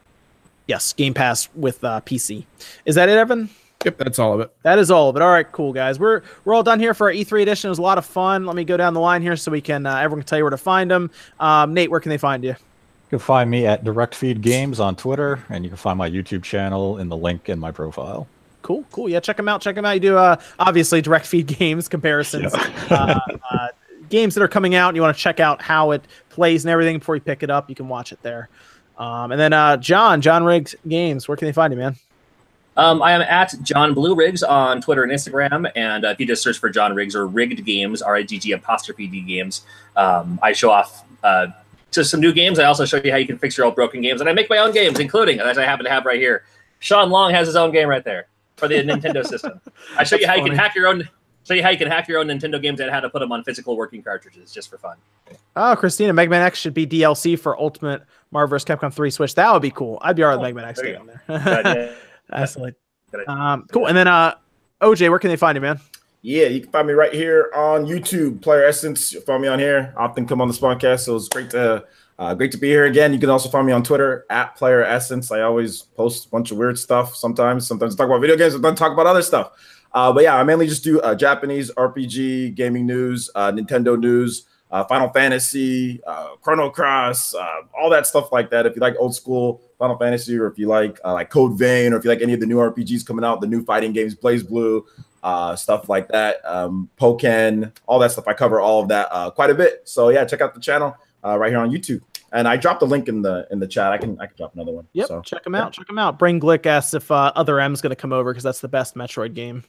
Yes, 0.67 0.93
Game 0.93 1.15
Pass 1.15 1.49
with 1.55 1.83
uh, 1.85 2.01
PC. 2.01 2.45
Is 2.85 2.95
that 2.97 3.09
it, 3.09 3.17
Evan? 3.17 3.51
Yep, 3.85 3.99
that's 3.99 4.19
all 4.19 4.33
of 4.35 4.41
it. 4.41 4.51
That 4.63 4.79
is 4.79 4.91
all 4.91 5.09
of 5.09 5.17
it. 5.17 5.23
All 5.23 5.31
right, 5.31 5.51
cool 5.51 5.73
guys. 5.73 5.99
We're 5.99 6.23
we're 6.45 6.55
all 6.55 6.63
done 6.63 6.79
here 6.79 6.95
for 6.95 7.09
our 7.09 7.13
E3 7.13 7.43
edition. 7.43 7.69
It 7.69 7.73
was 7.73 7.79
a 7.79 7.83
lot 7.83 7.99
of 7.99 8.07
fun. 8.07 8.47
Let 8.47 8.57
me 8.57 8.65
go 8.65 8.77
down 8.77 8.95
the 8.95 9.01
line 9.01 9.23
here 9.23 9.37
so 9.37 9.51
we 9.51 9.61
can 9.61 9.87
uh, 9.87 9.97
everyone 9.97 10.21
can 10.21 10.29
tell 10.29 10.39
you 10.39 10.45
where 10.45 10.51
to 10.51 10.57
find 10.57 10.91
them. 10.91 11.11
Um, 11.41 11.75
Nate, 11.75 11.91
where 11.91 12.01
can 12.01 12.11
they 12.11 12.19
find 12.19 12.45
you? 12.45 12.51
You 12.51 13.19
can 13.19 13.19
find 13.19 13.51
me 13.51 13.67
at 13.67 13.85
Direct 13.85 14.15
Feed 14.15 14.41
Games 14.41 14.81
on 14.81 14.97
Twitter, 14.97 15.45
and 15.51 15.65
you 15.65 15.71
can 15.71 15.77
find 15.77 15.99
my 15.99 16.09
YouTube 16.09 16.43
channel 16.43 16.99
in 16.99 17.09
the 17.09 17.17
link 17.17 17.49
in 17.49 17.59
my 17.59 17.71
profile. 17.71 18.27
Cool, 18.63 18.85
cool. 18.93 19.09
Yeah, 19.09 19.21
check 19.21 19.37
them 19.37 19.49
out. 19.49 19.61
Check 19.61 19.75
them 19.75 19.85
out. 19.85 19.93
You 19.93 20.01
do 20.01 20.17
uh, 20.17 20.37
obviously 20.59 21.03
direct 21.03 21.27
feed 21.27 21.47
games 21.47 21.89
comparisons, 21.89 22.55
uh, 22.91 23.19
uh, 23.51 23.69
games 24.13 24.35
that 24.35 24.43
are 24.43 24.49
coming 24.49 24.77
out. 24.77 24.91
And 24.91 24.97
you 24.97 25.03
want 25.03 25.17
to 25.17 25.21
check 25.21 25.41
out 25.41 25.61
how 25.61 25.91
it 25.91 26.07
plays 26.29 26.65
and 26.65 26.71
everything 26.71 26.99
before 26.99 27.17
you 27.17 27.21
pick 27.21 27.43
it 27.43 27.51
up. 27.51 27.69
You 27.69 27.75
can 27.75 27.89
watch 27.89 28.13
it 28.13 28.23
there. 28.23 28.49
Um, 28.99 29.33
and 29.33 29.41
then 29.41 29.53
uh, 29.53 29.79
John, 29.79 30.21
John 30.21 30.45
Riggs 30.45 30.77
Games. 30.87 31.27
Where 31.27 31.37
can 31.37 31.47
they 31.47 31.53
find 31.53 31.73
you, 31.73 31.79
man? 31.79 31.97
Um, 32.77 33.03
I 33.03 33.13
am 33.13 33.21
at 33.23 33.55
John 33.63 33.93
Blue 33.93 34.15
Riggs 34.15 34.43
on 34.43 34.81
Twitter 34.81 35.03
and 35.03 35.13
Instagram, 35.13 35.71
and 35.77 36.07
uh, 36.07 36.09
if 36.09 36.19
you 36.19 36.27
just 36.27 36.43
search 36.43 36.59
for 36.59 36.71
John 36.71 36.95
Riggs 36.95 37.15
or 37.15 37.27
Rigged 37.27 37.63
Games, 37.67 38.01
R 38.01 38.17
I 38.17 38.23
G 38.23 38.39
G 38.39 38.53
apostrophe 38.53 39.07
D 39.07 39.21
Games, 39.21 39.67
um, 39.95 40.39
I 40.43 40.53
show 40.53 40.71
off 40.71 41.05
uh, 41.23 41.49
just 41.91 42.11
some 42.11 42.21
new 42.21 42.33
games. 42.33 42.59
I 42.59 42.65
also 42.65 42.87
show 42.87 42.97
you 42.97 43.11
how 43.11 43.19
you 43.19 43.27
can 43.27 43.37
fix 43.37 43.59
your 43.59 43.67
old 43.67 43.75
broken 43.75 44.01
games, 44.01 44.23
and 44.23 44.31
I 44.31 44.33
make 44.33 44.49
my 44.49 44.57
own 44.57 44.73
games, 44.73 45.01
including 45.01 45.39
as 45.39 45.59
I 45.59 45.65
happen 45.65 45.85
to 45.85 45.91
have 45.91 46.07
right 46.07 46.19
here. 46.19 46.45
Sean 46.79 47.11
Long 47.11 47.31
has 47.33 47.47
his 47.47 47.57
own 47.57 47.73
game 47.73 47.89
right 47.89 48.05
there 48.05 48.29
for 48.57 48.69
the 48.69 48.77
Nintendo 48.77 49.23
system. 49.27 49.61
I 49.99 50.05
show 50.05 50.17
you 50.17 50.27
That's 50.27 50.39
how 50.39 50.43
you 50.43 50.51
can 50.51 50.59
hack 50.59 50.75
your 50.75 50.89
own. 50.89 51.07
Show 51.45 51.55
you 51.55 51.63
how 51.63 51.71
you 51.71 51.79
can 51.79 51.89
hack 51.89 52.07
your 52.09 52.19
own 52.21 52.27
Nintendo 52.29 52.61
games 52.63 52.79
and 52.81 52.91
how 52.91 53.01
to 53.01 53.11
put 53.11 53.19
them 53.19 53.33
on 53.33 53.43
physical 53.43 53.77
working 53.77 54.03
cartridges, 54.03 54.53
just 54.53 54.71
for 54.71 54.79
fun. 54.79 54.97
Oh, 55.57 55.75
Christina, 55.77 56.13
Mega 56.13 56.31
Man 56.31 56.43
X 56.43 56.59
should 56.59 56.75
be 56.75 56.87
DLC 56.87 57.39
for 57.39 57.59
Ultimate 57.61 58.03
Marvel 58.31 58.51
vs. 58.51 58.65
Capcom 58.65 58.93
3 58.95 59.11
Switch. 59.11 59.35
That 59.35 59.53
would 59.53 59.63
be 59.63 59.71
cool. 59.71 59.99
I'd 60.03 60.15
be 60.17 60.23
all 60.23 60.29
right 60.31 60.37
with 60.37 60.43
Oh, 60.43 60.55
Mega 60.55 60.57
Man 60.57 60.65
X 60.69 60.81
there 60.81 60.89
you 60.89 60.93
getting 60.95 61.07
Good 61.07 61.45
there. 61.45 61.59
idea. 61.67 61.95
Absolutely. 62.33 62.75
Good. 63.11 63.29
Um, 63.29 63.67
cool. 63.73 63.87
And 63.89 63.97
then 63.97 64.07
uh, 64.09 64.35
OJ, 64.81 65.11
where 65.11 65.19
can 65.19 65.31
they 65.31 65.37
find 65.37 65.57
you, 65.57 65.61
man? 65.61 65.81
Yeah, 66.25 66.47
you 66.47 66.61
can 66.61 66.71
find 66.71 66.87
me 66.87 66.95
right 66.95 67.13
here 67.13 67.51
on 67.55 67.85
YouTube, 67.85 68.41
Player 68.43 68.65
Essence. 68.65 69.13
You'll 69.13 69.23
find 69.23 69.43
me 69.43 69.49
on 69.49 69.59
here. 69.59 69.93
I 69.99 70.05
often 70.05 70.25
come 70.27 70.41
on 70.41 70.47
the 70.47 70.55
Spawncast, 70.55 71.01
so 71.01 71.17
it's 71.17 71.29
great 71.29 71.51
to 71.51 71.85
uh, 72.21 72.35
great 72.35 72.53
to 72.53 72.59
be 72.59 72.69
here 72.69 72.85
again. 72.85 73.13
You 73.13 73.19
can 73.19 73.29
also 73.31 73.49
find 73.49 73.67
me 73.67 73.73
on 73.73 73.83
Twitter 73.83 74.25
at 74.31 74.55
Player 74.55 74.85
Essence. 74.85 75.33
I 75.33 75.41
always 75.41 75.83
post 75.83 76.27
a 76.27 76.29
bunch 76.29 76.53
of 76.53 76.59
weird 76.59 76.79
stuff. 76.79 77.17
Sometimes, 77.17 77.67
sometimes 77.67 77.95
I 77.95 77.99
talk 77.99 78.07
about 78.07 78.21
video 78.21 78.37
games. 78.37 78.53
Sometimes 78.53 78.81
I 78.81 78.85
talk 78.85 78.93
about 78.93 79.07
other 79.09 79.23
stuff. 79.23 79.51
Uh, 79.95 80.13
but 80.13 80.23
yeah, 80.25 80.37
I 80.37 80.43
mainly 80.43 80.67
just 80.67 80.85
do 80.85 81.01
uh, 81.01 81.15
Japanese 81.15 81.71
RPG 81.73 82.55
gaming 82.55 82.87
news, 82.87 83.31
uh, 83.35 83.53
Nintendo 83.53 83.99
news, 83.99 84.47
uh, 84.71 84.85
Final 84.85 85.11
Fantasy, 85.11 86.01
uh, 86.07 86.37
Chrono 86.41 86.71
Cross, 86.71 87.35
uh, 87.35 87.47
all 87.79 87.91
that 87.91 88.07
stuff 88.07 88.33
like 88.33 88.51
that. 88.51 88.65
If 88.65 88.75
you 88.75 88.81
like 88.81 88.95
old 88.99 89.15
school 89.15 89.61
Final 89.79 89.99
Fantasy, 89.99 90.39
or 90.39 90.47
if 90.47 90.59
you 90.59 90.67
like 90.67 90.99
uh, 91.05 91.13
like 91.13 91.29
Code 91.29 91.59
Vein, 91.59 91.93
or 91.93 91.99
if 91.99 92.05
you 92.05 92.11
like 92.11 92.23
any 92.23 92.33
of 92.33 92.41
the 92.41 92.47
new 92.47 92.57
RPGs 92.57 93.07
coming 93.07 93.25
out, 93.25 93.41
the 93.43 93.47
new 93.47 93.65
fighting 93.65 93.93
games, 93.93 94.15
BlazBlue, 94.15 94.83
uh, 95.23 95.55
stuff 95.57 95.89
like 95.89 96.09
that, 96.09 96.37
um, 96.45 96.89
Pokken, 96.99 97.71
all 97.87 97.99
that 97.99 98.13
stuff. 98.13 98.27
I 98.27 98.33
cover 98.33 98.61
all 98.61 98.81
of 98.83 98.89
that 98.89 99.09
uh, 99.11 99.31
quite 99.31 99.51
a 99.51 99.55
bit. 99.55 99.83
So 99.85 100.09
yeah, 100.09 100.25
check 100.25 100.41
out 100.41 100.55
the 100.55 100.61
channel 100.61 100.97
uh, 101.25 101.39
right 101.39 101.51
here 101.51 101.59
on 101.59 101.71
YouTube. 101.71 102.01
And 102.33 102.49
I 102.49 102.57
dropped 102.57 102.81
a 102.81 102.87
link 102.87 103.09
in 103.09 103.21
the 103.21 103.47
in 103.51 103.61
the 103.61 103.67
chat. 103.67 103.93
I 103.93 103.99
can 103.99 104.19
I 104.19 104.27
can 104.27 104.37
drop 104.39 104.55
another 104.55 104.73
one. 104.73 104.89
Yep, 104.95 105.09
So 105.09 105.21
check 105.21 105.45
them 105.45 105.55
out. 105.55 105.75
Check 105.75 105.87
them 105.87 105.99
out. 105.99 106.19
Brain 106.19 106.41
Glick 106.41 106.65
asks 106.65 106.95
if 106.95 107.11
uh, 107.11 107.31
Other 107.37 107.61
M's 107.61 107.83
going 107.83 107.91
to 107.91 107.97
come 107.97 108.13
over 108.13 108.33
because 108.33 108.43
that's 108.43 108.61
the 108.61 108.69
best 108.69 108.95
Metroid 108.95 109.35
game. 109.35 109.65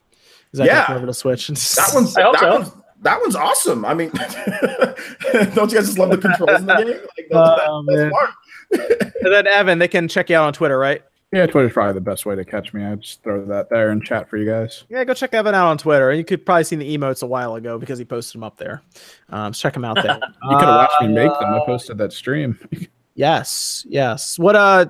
Is 0.54 0.60
that 0.60 0.66
Yeah. 0.68 0.88
gonna 0.88 0.98
over 1.00 1.08
to 1.08 1.14
Switch? 1.14 1.48
that 1.48 1.92
one's 1.94 2.16
I 2.16 2.22
hope 2.22 2.34
that 2.34 2.40
so. 2.42 2.50
one's 2.54 2.72
that 3.02 3.20
one's 3.20 3.36
awesome. 3.36 3.84
I 3.84 3.94
mean, 3.94 4.12
don't 5.56 5.72
you 5.72 5.78
guys 5.78 5.88
just 5.88 6.00
love 6.00 6.10
the 6.12 6.18
controls 6.18 6.62
in 6.62 6.66
the 6.68 6.76
game? 6.76 6.88
Like, 6.88 7.28
Oh, 7.34 7.84
that's 7.88 7.98
man. 7.98 8.12
smart. 8.12 9.14
And 9.24 9.34
then 9.34 9.48
Evan, 9.48 9.80
they 9.80 9.88
can 9.90 10.08
check 10.08 10.30
you 10.30 10.38
out 10.38 10.46
on 10.48 10.54
Twitter, 10.54 10.78
right? 10.80 11.04
Yeah, 11.34 11.48
Twitter's 11.48 11.74
probably 11.74 11.94
the 11.96 12.02
best 12.02 12.26
way 12.28 12.36
to 12.36 12.46
catch 12.46 12.74
me. 12.74 12.86
I 12.86 12.94
just 12.96 13.24
throw 13.24 13.44
that 13.46 13.70
there 13.70 13.90
and 13.90 14.04
chat 14.04 14.30
for 14.30 14.38
you 14.38 14.46
guys. 14.46 14.84
Yeah, 14.88 15.04
go 15.04 15.14
check 15.16 15.34
Evan 15.34 15.56
out 15.56 15.68
on 15.68 15.80
Twitter. 15.80 16.14
You 16.14 16.24
could 16.24 16.46
probably 16.46 16.64
see 16.64 16.76
the 16.76 16.96
emotes 16.98 17.24
a 17.24 17.26
while 17.26 17.56
ago 17.56 17.80
because 17.80 17.98
he 17.98 18.06
posted 18.06 18.36
them 18.40 18.44
up 18.44 18.58
there. 18.58 18.84
Um, 19.30 19.52
so 19.54 19.62
check 19.64 19.76
him 19.76 19.84
out 19.84 19.96
there. 19.96 20.20
You 20.50 20.58
could 20.58 20.68
have 20.68 20.76
watched 20.76 21.02
me 21.02 21.08
make 21.08 21.32
them. 21.40 21.54
Uh, 21.54 21.62
I 21.62 21.66
posted 21.66 21.98
that 21.98 22.14
stream. 22.14 22.58
Yes, 23.16 23.86
yes. 23.88 24.40
What 24.40 24.56
uh, 24.56 24.86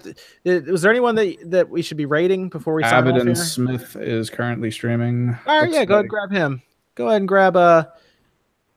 was 0.46 0.82
there 0.82 0.92
anyone 0.92 1.16
that 1.16 1.38
that 1.46 1.70
we 1.70 1.82
should 1.82 1.98
be 1.98 2.06
rating 2.06 2.48
before 2.50 2.74
we 2.74 2.84
sign 2.84 2.94
off 2.94 3.02
Abaddon 3.02 3.28
here? 3.28 3.36
Smith 3.36 3.98
is 3.98 4.30
currently 4.30 4.72
streaming. 4.72 5.38
All 5.46 5.56
right, 5.60 5.64
Looks 5.64 5.74
yeah, 5.74 5.86
go 5.86 5.96
ahead 5.96 6.04
and 6.04 6.10
grab 6.10 6.32
him. 6.32 6.62
Go 6.96 7.08
ahead 7.08 7.22
and 7.22 7.28
grab 7.28 7.58
uh, 7.58 7.86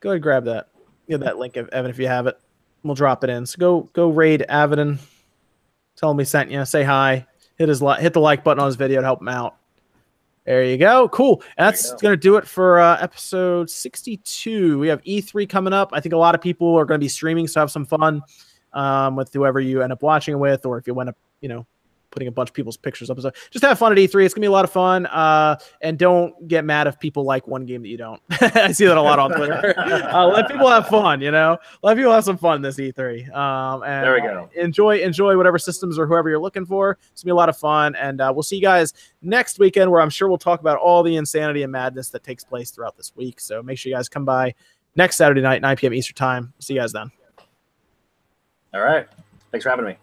go 0.01 0.09
ahead 0.09 0.15
and 0.15 0.23
grab 0.23 0.45
that. 0.45 0.69
Get 1.07 1.21
that 1.21 1.37
link, 1.37 1.55
Ev- 1.55 1.69
Evan, 1.69 1.89
if 1.89 1.97
you 1.97 2.07
have 2.07 2.27
it. 2.27 2.37
We'll 2.83 2.95
drop 2.95 3.23
it 3.23 3.29
in. 3.29 3.45
So 3.45 3.57
go 3.57 3.89
go 3.93 4.09
raid 4.09 4.41
Abaddon. 4.49 4.99
Tell 5.95 6.11
him 6.11 6.17
we 6.17 6.25
sent 6.25 6.51
you. 6.51 6.65
Say 6.65 6.83
hi. 6.83 7.25
Hit 7.57 7.69
his 7.69 7.81
li- 7.81 7.99
hit 7.99 8.11
the 8.13 8.19
like 8.19 8.43
button 8.43 8.59
on 8.59 8.67
his 8.67 8.75
video 8.75 8.99
to 8.99 9.05
help 9.05 9.21
him 9.21 9.29
out. 9.29 9.55
There 10.45 10.63
you 10.63 10.77
go. 10.77 11.09
Cool. 11.09 11.41
And 11.57 11.67
that's 11.67 11.91
go. 11.91 11.97
going 11.97 12.13
to 12.13 12.17
do 12.17 12.37
it 12.37 12.47
for 12.47 12.79
uh, 12.79 12.97
episode 13.01 13.69
62. 13.69 14.79
We 14.79 14.87
have 14.87 15.01
E3 15.03 15.47
coming 15.49 15.73
up. 15.73 15.89
I 15.91 15.99
think 15.99 16.13
a 16.13 16.17
lot 16.17 16.35
of 16.35 16.41
people 16.41 16.75
are 16.75 16.85
going 16.85 16.99
to 16.99 17.03
be 17.03 17.09
streaming, 17.09 17.47
so 17.47 17.59
have 17.59 17.71
some 17.71 17.85
fun 17.85 18.21
um, 18.73 19.15
with 19.15 19.33
whoever 19.33 19.59
you 19.59 19.81
end 19.81 19.93
up 19.93 20.01
watching 20.01 20.33
it 20.33 20.37
with, 20.37 20.65
or 20.65 20.77
if 20.77 20.87
you 20.87 20.99
end 20.99 21.09
up, 21.09 21.17
you 21.41 21.49
know, 21.49 21.65
putting 22.09 22.27
a 22.27 22.31
bunch 22.31 22.49
of 22.49 22.53
people's 22.53 22.77
pictures 22.77 23.09
up. 23.09 23.19
So 23.19 23.31
just 23.51 23.63
have 23.63 23.77
fun 23.77 23.91
at 23.91 23.97
E3. 23.97 24.05
It's 24.05 24.11
going 24.13 24.29
to 24.29 24.39
be 24.39 24.45
a 24.47 24.51
lot 24.51 24.65
of 24.65 24.71
fun. 24.71 25.05
Uh, 25.07 25.57
and 25.81 25.99
don't 25.99 26.47
get 26.47 26.65
mad 26.65 26.87
if 26.87 26.99
people 26.99 27.23
like 27.23 27.47
one 27.47 27.65
game 27.65 27.81
that 27.81 27.89
you 27.89 27.97
don't. 27.97 28.21
I 28.41 28.71
see 28.71 28.85
that 28.85 28.97
a 28.97 29.01
lot 29.01 29.19
on 29.19 29.31
Twitter. 29.31 29.75
uh, 29.77 30.25
let 30.25 30.49
people 30.49 30.67
have 30.69 30.87
fun, 30.87 31.21
you 31.21 31.31
know? 31.31 31.57
Let 31.83 31.97
people 31.97 32.11
have 32.11 32.23
some 32.23 32.37
fun 32.37 32.61
this 32.61 32.77
E3. 32.77 33.35
Um, 33.35 33.83
and 33.83 34.03
There 34.03 34.13
we 34.13 34.21
go. 34.21 34.49
enjoy 34.55 34.99
enjoy 34.99 35.37
whatever 35.37 35.59
systems 35.59 35.99
or 35.99 36.07
whoever 36.07 36.29
you're 36.29 36.39
looking 36.39 36.65
for. 36.65 36.97
It's 37.11 37.21
gonna 37.21 37.33
be 37.33 37.35
a 37.35 37.35
lot 37.35 37.49
of 37.49 37.57
fun, 37.57 37.95
and 37.95 38.21
uh, 38.21 38.31
we'll 38.33 38.43
see 38.43 38.55
you 38.55 38.61
guys 38.61 38.93
next 39.21 39.59
weekend, 39.59 39.91
where 39.91 40.01
I'm 40.01 40.09
sure 40.09 40.27
we'll 40.27 40.37
talk 40.37 40.59
about 40.59 40.79
all 40.79 41.03
the 41.03 41.15
insanity 41.17 41.63
and 41.63 41.71
madness 41.71 42.09
that 42.09 42.23
takes 42.23 42.43
place 42.43 42.71
throughout 42.71 42.95
this 42.97 43.15
week. 43.15 43.39
So 43.39 43.61
make 43.61 43.77
sure 43.77 43.89
you 43.89 43.95
guys 43.95 44.09
come 44.09 44.25
by 44.25 44.55
next 44.95 45.17
Saturday 45.17 45.41
night, 45.41 45.61
9 45.61 45.77
p.m. 45.77 45.93
Eastern 45.93 46.15
time. 46.15 46.53
See 46.59 46.73
you 46.73 46.79
guys 46.79 46.93
then. 46.93 47.11
All 48.73 48.81
right. 48.81 49.07
Thanks 49.51 49.63
for 49.63 49.69
having 49.69 49.85
me. 49.85 49.97